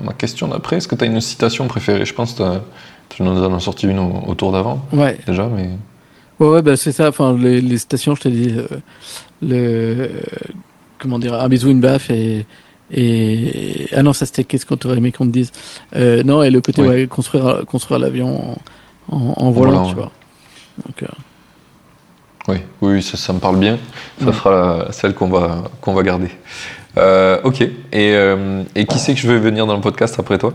ma 0.03 0.13
question 0.15 0.49
d'après. 0.49 0.77
Est-ce 0.77 0.89
que 0.89 0.95
tu 0.95 1.05
as 1.05 1.07
une 1.07 1.21
citation 1.21 1.67
préférée? 1.69 2.07
Je 2.07 2.15
pense 2.15 2.33
que 2.35 2.61
tu 3.11 3.23
nous 3.23 3.45
en 3.45 3.55
as 3.55 3.61
sorti 3.61 3.87
une 3.87 3.99
au, 3.99 4.23
au 4.27 4.35
tour 4.35 4.53
d'avant 4.53 4.83
ouais 4.93 5.19
déjà, 5.27 5.47
mais. 5.47 5.69
Ouais 6.41 6.63
bah 6.63 6.77
c'est 6.77 6.93
ça 6.93 7.09
enfin 7.09 7.37
les, 7.39 7.61
les 7.61 7.79
stations 7.79 8.15
je 8.15 8.21
t'ai 8.23 8.31
dit 8.31 8.55
euh, 8.57 8.67
le 9.43 10.11
comment 10.99 11.19
dire 11.19 11.35
un 11.35 11.49
bisou 11.49 11.71
une 11.71 11.81
baffe 11.81 12.11
et 12.11 12.47
et 12.93 13.89
ah 13.95 14.03
non 14.03 14.13
ça 14.13 14.27
c'était 14.27 14.45
qu'est-ce 14.45 14.65
qu'on 14.67 14.77
aurait 14.85 14.99
aimé 14.99 15.11
qu'on 15.13 15.27
te 15.27 15.33
dise? 15.33 15.51
Euh, 15.97 16.23
non 16.23 16.43
et 16.43 16.51
le 16.51 16.61
côté 16.61 16.83
ouais, 16.83 17.07
construire 17.09 17.65
construire 17.67 17.99
l'avion 17.99 18.53
en, 19.11 19.17
en, 19.17 19.35
en 19.37 19.51
volant, 19.51 19.87
tu 19.89 19.95
vois 19.97 20.13
donc 20.87 21.03
euh, 21.03 21.07
Oui, 22.49 22.59
oui, 22.83 23.03
ça, 23.03 23.17
ça 23.17 23.33
me 23.33 23.41
parle 23.41 23.59
bien. 23.59 23.79
Ça 24.21 24.27
Ouais. 24.27 24.33
sera 24.33 24.51
la- 24.87 24.93
celle 24.93 25.15
qu'on 25.15 25.29
va, 25.29 25.65
qu'on 25.81 25.95
va 25.95 26.03
garder. 26.05 26.29
Euh, 26.97 27.41
ok. 27.43 27.61
Et, 27.63 27.71
euh, 28.15 28.63
et 28.77 28.85
qui 28.87 28.99
c'est 29.01 29.15
que 29.15 29.21
je 29.21 29.27
veux 29.27 29.39
venir 29.39 29.67
dans 29.67 29.75
le 29.75 29.81
podcast 29.81 30.17
après 30.21 30.39
toi? 30.39 30.53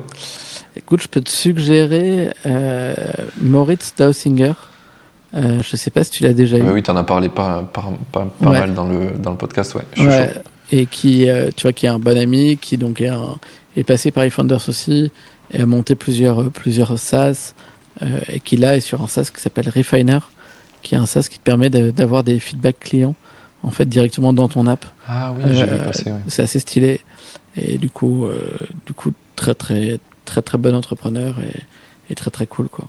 Écoute, 0.78 1.02
je 1.02 1.08
peux 1.10 1.22
te 1.22 1.30
suggérer 1.30 2.30
euh, 2.46 2.96
Moritz 3.42 3.94
Dausinger. 3.98 4.54
Euh, 5.34 5.62
je 5.64 5.76
sais 5.78 5.92
pas 5.92 6.04
si 6.04 6.12
tu 6.12 6.24
l'as 6.24 6.34
déjà 6.34 6.58
eu. 6.58 6.62
Euh, 6.62 6.74
Oui, 6.74 6.84
tu 6.84 6.92
en 6.92 6.98
as 6.98 7.04
parlé 7.04 7.30
pas, 7.30 7.64
pas, 7.72 7.84
pas, 8.12 8.26
pas 8.40 8.50
Ouais. 8.50 8.60
mal 8.60 8.74
dans 8.74 8.86
le, 8.88 9.12
dans 9.18 9.32
le 9.32 9.38
podcast, 9.38 9.74
ouais. 9.76 9.84
Je 9.96 10.04
Ouais, 10.04 10.34
et 10.72 10.86
qui, 10.86 11.30
euh, 11.30 11.50
tu 11.56 11.64
vois, 11.64 11.74
qui 11.74 11.86
est 11.86 11.90
un 11.90 12.00
bon 12.00 12.18
ami, 12.18 12.58
qui 12.58 12.78
donc 12.78 13.00
est, 13.02 13.08
un- 13.08 13.38
est 13.78 13.84
passé 13.84 14.12
par 14.12 14.24
eFounders 14.26 14.68
aussi, 14.68 15.12
et 15.54 15.62
a 15.62 15.66
monté 15.66 15.96
plusieurs, 15.96 16.50
plusieurs 16.52 16.98
SaaS, 17.00 17.54
euh, 18.02 18.20
et 18.30 18.40
qui 18.42 18.58
là 18.58 18.76
est 18.76 18.82
sur 18.82 19.02
un 19.02 19.08
SaaS 19.08 19.32
qui 19.34 19.42
s'appelle 19.42 19.70
Refiner, 19.70 20.20
qui 20.82 20.96
est 20.96 20.98
un 20.98 21.06
SaaS 21.06 21.28
qui 21.30 21.38
te 21.40 21.44
permet 21.44 21.70
de- 21.70 21.92
d'avoir 21.92 22.24
des 22.26 22.40
feedbacks 22.40 22.80
clients, 22.80 23.16
en 23.64 23.70
fait, 23.72 23.86
directement 23.86 24.34
dans 24.34 24.50
ton 24.50 24.68
app. 24.68 24.86
Ah 25.08 25.34
oui, 25.34 25.44
j'ai 25.56 25.66
vu 25.66 25.76
Euh, 25.76 25.84
passer, 25.86 26.12
ouais. 26.12 26.20
C'est 26.28 26.42
assez 26.44 26.60
stylé, 26.60 27.00
et 27.56 27.78
du 27.78 27.90
coup, 27.90 28.26
euh, 28.26 28.50
du 28.86 28.94
coup, 28.94 29.12
très, 29.38 29.54
très, 29.56 30.00
très, 30.26 30.42
très 30.42 30.58
bon 30.58 30.76
entrepreneur, 30.76 31.36
et, 31.40 32.12
et 32.12 32.16
très, 32.16 32.32
très 32.32 32.48
cool, 32.48 32.68
quoi. 32.68 32.86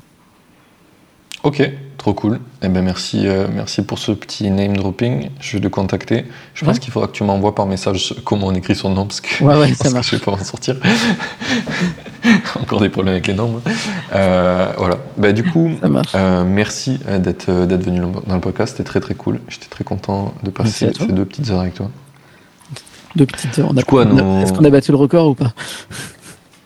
Ok, 1.44 1.68
trop 1.98 2.14
cool. 2.14 2.38
Eh 2.62 2.68
ben 2.68 2.82
merci, 2.84 3.26
euh, 3.26 3.48
merci 3.52 3.82
pour 3.82 3.98
ce 3.98 4.12
petit 4.12 4.48
name 4.50 4.76
dropping. 4.76 5.30
Je 5.40 5.56
vais 5.56 5.62
le 5.62 5.68
contacter. 5.70 6.24
Je 6.54 6.64
pense 6.64 6.74
Ouais. 6.74 6.80
qu'il 6.80 6.92
faudra 6.92 7.08
que 7.08 7.12
tu 7.12 7.24
m'envoies 7.24 7.54
par 7.54 7.66
message 7.66 8.14
comment 8.24 8.46
on 8.46 8.54
écrit 8.54 8.76
son 8.76 8.90
nom 8.90 9.06
parce 9.06 9.20
que 9.20 9.42
Ouais, 9.42 9.56
ouais, 9.58 9.68
je 9.70 9.74
ça 9.74 9.90
pense 9.90 10.08
que 10.08 10.16
je 10.16 10.16
vais 10.16 10.24
pas 10.24 10.30
m'en 10.32 10.44
sortir. 10.44 10.76
Encore 12.60 12.80
des 12.80 12.88
problèmes 12.88 13.14
avec 13.14 13.26
les 13.26 13.34
noms. 13.34 13.60
hein. 13.66 13.70
Euh, 14.14 14.72
voilà. 14.78 14.98
Bah, 15.16 15.32
du 15.32 15.42
coup, 15.42 15.72
Ça 15.80 15.88
euh, 16.18 16.44
merci 16.44 17.00
d'être 17.18 17.50
d'être 17.66 17.82
venu 17.84 18.00
dans 18.26 18.34
le 18.34 18.40
podcast. 18.40 18.76
C'était 18.76 18.88
très 18.88 19.00
très 19.00 19.14
cool. 19.14 19.40
J'étais 19.48 19.66
très 19.68 19.82
content 19.82 20.34
de 20.44 20.50
passer 20.50 20.92
ces 20.96 21.06
deux 21.08 21.24
petites 21.24 21.50
heures 21.50 21.60
avec 21.60 21.74
toi. 21.74 21.90
Deux 23.16 23.26
petites 23.26 23.58
heures. 23.58 23.70
On 23.70 23.72
nos- 24.04 24.40
Est-ce 24.42 24.52
qu'on 24.52 24.64
a 24.64 24.70
battu 24.70 24.92
le 24.92 24.96
record 24.96 25.28
ou 25.30 25.34
pas? 25.34 25.52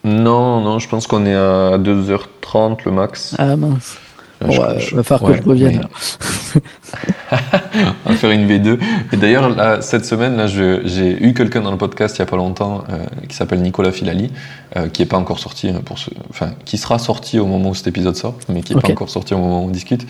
Non, 0.05 0.61
non, 0.61 0.79
je 0.79 0.89
pense 0.89 1.07
qu'on 1.07 1.25
est 1.25 1.35
à 1.35 1.79
2h30 1.79 2.77
le 2.85 2.93
max. 2.93 3.35
Ah 3.39 3.57
mince. 3.57 3.97
Euh, 4.43 4.47
Bon, 4.47 4.53
je- 4.53 4.61
ouais, 4.61 4.79
je- 4.81 4.97
va 4.97 5.03
falloir 5.03 5.31
ouais, 5.31 5.39
que 5.39 5.45
je 5.45 5.49
revienne. 5.49 5.89
mais-. 6.55 6.61
On 8.07 8.11
va 8.11 8.17
faire 8.17 8.31
une 8.31 8.47
V2. 8.47 8.79
Et 9.13 9.17
d'ailleurs, 9.17 9.83
cette 9.83 10.05
semaine, 10.05 10.37
là, 10.37 10.47
j'ai 10.47 11.23
eu 11.23 11.35
quelqu'un 11.35 11.61
dans 11.63 11.71
le 11.71 11.77
podcast 11.77 12.17
il 12.19 12.23
n'y 12.23 12.29
a 12.29 12.31
pas 12.31 12.37
longtemps 12.37 12.85
euh, 12.91 12.99
qui 13.29 13.35
s'appelle 13.35 13.61
Nicolas 13.63 13.93
Filali, 13.93 14.31
euh, 14.77 14.89
qui 14.89 15.03
n'est 15.03 15.07
pas 15.07 15.17
encore 15.17 15.39
sorti, 15.39 15.71
pour 15.85 15.99
ce, 15.99 16.11
enfin, 16.31 16.51
qui 16.65 16.77
sera 16.79 16.99
sorti 16.99 17.39
au 17.39 17.47
moment 17.47 17.71
où 17.71 17.75
cet 17.75 17.87
épisode 17.87 18.15
sort, 18.15 18.35
mais 18.49 18.63
qui 18.63 18.73
n'est 18.73 18.79
Ok. 18.79 18.87
pas 18.87 18.93
encore 18.93 19.11
sorti 19.11 19.35
au 19.35 19.39
moment 19.39 19.63
où 19.63 19.67
on 19.67 19.71
discute, 19.71 20.07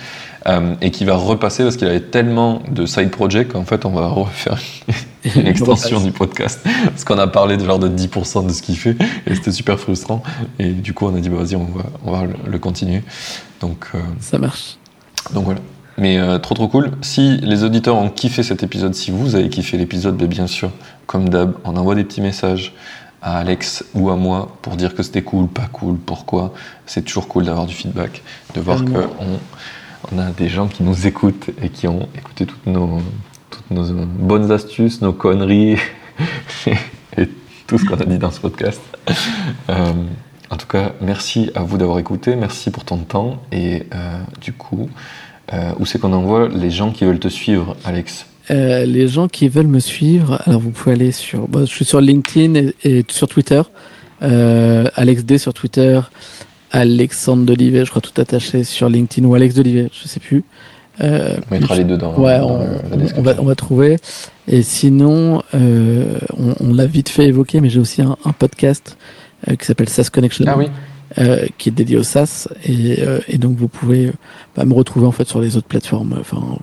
euh, 0.47 0.75
et 0.81 0.91
qui 0.91 1.05
va 1.05 1.15
repasser 1.17 1.63
parce 1.63 1.77
qu'il 1.77 1.87
avait 1.87 2.01
tellement 2.01 2.61
de 2.71 2.85
side 2.87 3.11
projects 3.11 3.49
qu'en 3.53 3.65
fait, 3.65 3.85
on 3.85 3.91
va 3.91 4.07
refaire 4.09 4.59
une 5.37 5.47
extension 5.47 6.01
du 6.01 6.13
podcast. 6.13 6.61
Parce 6.85 7.05
qu'on 7.05 7.19
a 7.19 7.27
parlé 7.27 7.57
de 7.57 7.65
genre 7.65 7.79
de 7.79 7.89
10% 7.89 8.47
de 8.47 8.53
ce 8.53 8.63
qu'il 8.63 8.77
fait 8.77 8.97
et 9.27 9.35
c'était 9.35 9.53
super 9.53 9.79
frustrant. 9.79 10.23
Et 10.59 10.71
du 10.71 10.95
coup, 10.95 11.07
on 11.07 11.15
a 11.17 11.21
dit, 11.21 11.29
bah, 11.29 11.39
vas-y, 11.39 11.57
on 11.57 11.65
va, 11.65 11.85
on 12.05 12.11
va 12.13 12.23
le 12.47 12.59
continuer. 12.59 13.03
Donc, 13.61 13.87
euh, 13.95 14.01
Ça 14.21 14.39
marche. 14.39 14.77
Donc 15.33 15.45
voilà. 15.45 15.61
Mais 15.99 16.19
euh, 16.19 16.39
trop 16.39 16.55
trop 16.55 16.69
cool. 16.69 16.91
Si 17.01 17.39
les 17.39 17.65
auditeurs 17.65 17.97
ont 17.97 18.11
kiffé 18.11 18.43
cet 18.43 18.63
épisode, 18.63 18.95
si 18.95 19.11
vous 19.11 19.35
avez 19.35 19.49
kiffé 19.49 19.79
l'épisode, 19.79 20.17
ben, 20.17 20.27
bien 20.27 20.47
sûr, 20.47 20.71
comme 21.07 21.29
d'hab, 21.29 21.55
on 21.65 21.77
envoie 21.77 21.95
des 21.95 22.05
petits 22.05 22.21
messages 22.21 22.75
à 23.23 23.39
Alex 23.39 23.85
ou 23.95 24.11
à 24.11 24.17
moi 24.17 24.57
pour 24.63 24.77
dire 24.77 24.95
que 24.95 25.03
c'était 25.03 25.23
cool, 25.23 25.49
pas 25.49 25.69
cool, 25.73 25.97
pourquoi. 25.97 26.55
C'est 26.87 27.03
toujours 27.03 27.29
cool 27.29 27.45
d'avoir 27.45 27.67
du 27.67 27.75
feedback, 27.75 28.23
de 28.55 28.61
voir 28.61 28.85
qu'on 28.85 29.39
on 30.13 30.19
a 30.19 30.31
des 30.31 30.49
gens 30.49 30.69
qui 30.69 30.83
nous 30.83 31.07
écoutent 31.07 31.51
et 31.63 31.69
qui 31.69 31.89
ont 31.89 32.09
écouté 32.17 32.47
toutes 32.47 32.67
nos, 32.67 33.01
toutes 33.51 33.71
nos 33.71 34.05
bonnes 34.05 34.51
astuces, 34.53 35.01
nos 35.01 35.13
conneries 35.13 35.79
et 37.17 37.29
tout 37.67 37.79
ce 37.79 37.85
qu'on 37.85 37.97
a 37.97 38.05
dit 38.05 38.19
dans 38.19 38.31
ce 38.31 38.41
podcast. 38.41 38.81
Euh, 39.69 39.93
en 40.51 40.57
tout 40.57 40.67
cas, 40.67 40.93
merci 41.01 41.51
à 41.57 41.63
vous 41.63 41.77
d'avoir 41.77 41.99
écouté, 41.99 42.37
merci 42.37 42.71
pour 42.71 42.85
ton 42.85 42.99
temps 42.99 43.43
et 43.51 43.85
euh, 43.95 44.21
du 44.41 44.53
coup, 44.53 44.89
euh, 45.53 45.73
où 45.79 45.87
c'est 45.87 45.99
qu'on 45.99 46.13
envoie 46.13 46.49
les 46.49 46.71
gens 46.71 46.93
qui 46.93 47.05
veulent 47.05 47.19
te 47.19 47.29
suivre, 47.29 47.77
Alex? 47.85 48.27
Euh, 48.51 48.85
Les 48.86 49.09
gens 49.09 49.28
qui 49.28 49.48
veulent 49.48 49.66
me 49.66 49.81
suivre, 49.81 50.40
alors 50.47 50.60
vous 50.60 50.70
pouvez 50.70 50.94
aller 50.94 51.12
sur. 51.12 51.48
Je 51.55 51.64
suis 51.64 51.85
sur 51.85 52.01
LinkedIn 52.01 52.70
et, 52.85 53.05
sur 53.09 53.28
Twitter. 53.28 53.62
Euh, 54.23 54.86
Alex 54.94 55.24
D 55.24 55.39
sur 55.39 55.52
Twitter, 55.52 56.01
Alexandre 56.70 57.44
Delivet, 57.44 57.85
je 57.85 57.90
crois 57.90 58.01
tout 58.01 58.18
attaché 58.18 58.64
sur 58.64 58.89
LinkedIn 58.89 59.27
ou 59.27 59.35
Alex 59.35 59.55
Delivet, 59.55 59.90
je 59.93 60.09
sais 60.09 60.20
plus. 60.20 60.43
Euh, 61.02 61.36
on 61.51 61.55
mettra 61.55 61.77
les 61.77 61.85
deux 61.85 61.98
dans, 61.98 62.14
ouais, 62.16 62.40
on, 62.40 63.23
va, 63.23 63.35
on, 63.39 63.44
va, 63.44 63.55
trouver. 63.55 63.98
Et 64.48 64.62
sinon, 64.62 65.43
euh, 65.55 66.18
on, 66.39 66.55
on 66.60 66.73
l'a 66.73 66.86
vite 66.86 67.10
fait 67.10 67.27
évoquer, 67.27 67.60
mais 67.60 67.68
j'ai 67.68 67.81
aussi 67.81 68.01
un, 68.01 68.16
un 68.24 68.32
podcast 68.32 68.97
euh, 69.48 69.56
qui 69.56 69.66
s'appelle 69.66 69.89
SaaS 69.89 70.09
Connection. 70.10 70.47
Ah 70.48 70.56
oui. 70.56 70.66
Euh, 71.18 71.47
qui 71.56 71.68
est 71.68 71.73
dédié 71.73 71.97
au 71.97 72.02
SaaS 72.02 72.48
et, 72.64 72.97
euh, 73.01 73.20
et 73.28 73.39
donc 73.39 73.56
vous 73.56 73.68
pouvez 73.68 74.10
bah, 74.56 74.64
me 74.64 74.74
retrouver 74.74 75.06
en 75.06 75.12
fait 75.12 75.27
sur 75.27 75.40
les 75.40 75.56
autres 75.56 75.68
plateformes 75.68 76.16
enfin 76.20 76.59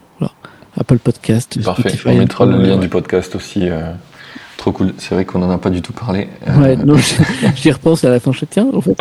Apple 0.79 0.97
Podcast 0.97 1.61
parfait 1.63 1.89
Spotify, 1.89 2.07
on 2.09 2.17
mettra 2.17 2.45
le 2.45 2.57
lien 2.57 2.75
ouais. 2.75 2.79
du 2.79 2.89
podcast 2.89 3.35
aussi 3.35 3.69
euh, 3.69 3.91
trop 4.57 4.71
cool 4.71 4.93
c'est 4.97 5.15
vrai 5.15 5.25
qu'on 5.25 5.41
en 5.41 5.49
a 5.49 5.57
pas 5.57 5.69
du 5.69 5.81
tout 5.81 5.93
parlé 5.93 6.27
ouais 6.57 6.75
non 6.75 6.95
j'y 7.55 7.71
repense 7.71 8.03
à 8.03 8.09
la 8.09 8.19
fin 8.19 8.31
je 8.31 8.45
tiens 8.45 8.67
en 8.73 8.81
fait. 8.81 8.95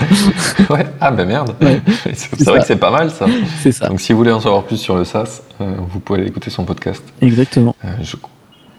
ouais 0.71 0.87
ah 1.01 1.11
ben 1.11 1.27
merde 1.27 1.55
ouais, 1.61 1.81
c'est 2.15 2.45
vrai 2.45 2.61
que 2.61 2.67
c'est 2.67 2.77
pas 2.77 2.91
mal 2.91 3.11
ça 3.11 3.27
c'est 3.63 3.73
ça 3.73 3.89
donc 3.89 4.01
si 4.01 4.13
vous 4.13 4.19
voulez 4.19 4.33
en 4.33 4.41
savoir 4.41 4.65
plus 4.65 4.77
sur 4.77 4.97
le 4.97 5.05
SaaS 5.05 5.43
vous 5.59 6.01
pouvez 6.01 6.21
aller 6.21 6.29
écouter 6.29 6.51
son 6.51 6.65
podcast 6.65 7.03
exactement 7.21 7.77
je 8.03 8.17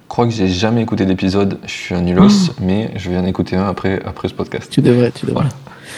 crois 0.07 0.25
que 0.25 0.31
j'ai 0.31 0.47
jamais 0.47 0.81
écouté 0.81 1.05
d'épisode 1.05 1.57
je 1.65 1.71
suis 1.71 1.95
un 1.95 2.01
nulos 2.01 2.49
oh. 2.49 2.53
mais 2.61 2.91
je 2.95 3.09
vais 3.09 3.17
en 3.17 3.25
écouter 3.25 3.55
un 3.55 3.67
après 3.67 4.01
après 4.05 4.27
ce 4.27 4.33
podcast 4.33 4.69
tu 4.71 4.81
devrais 4.81 5.11
tu 5.11 5.25
devrais 5.25 5.43
voilà. 5.43 5.49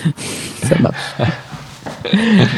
Ça 0.64 0.78
marche. 0.80 1.32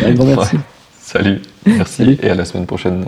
Un 0.06 0.12
grand 0.14 0.26
merci. 0.26 0.58
Salut, 1.00 1.42
merci 1.66 1.96
Salut. 1.96 2.18
et 2.22 2.30
à 2.30 2.36
la 2.36 2.46
semaine 2.46 2.66
prochaine. 2.66 3.06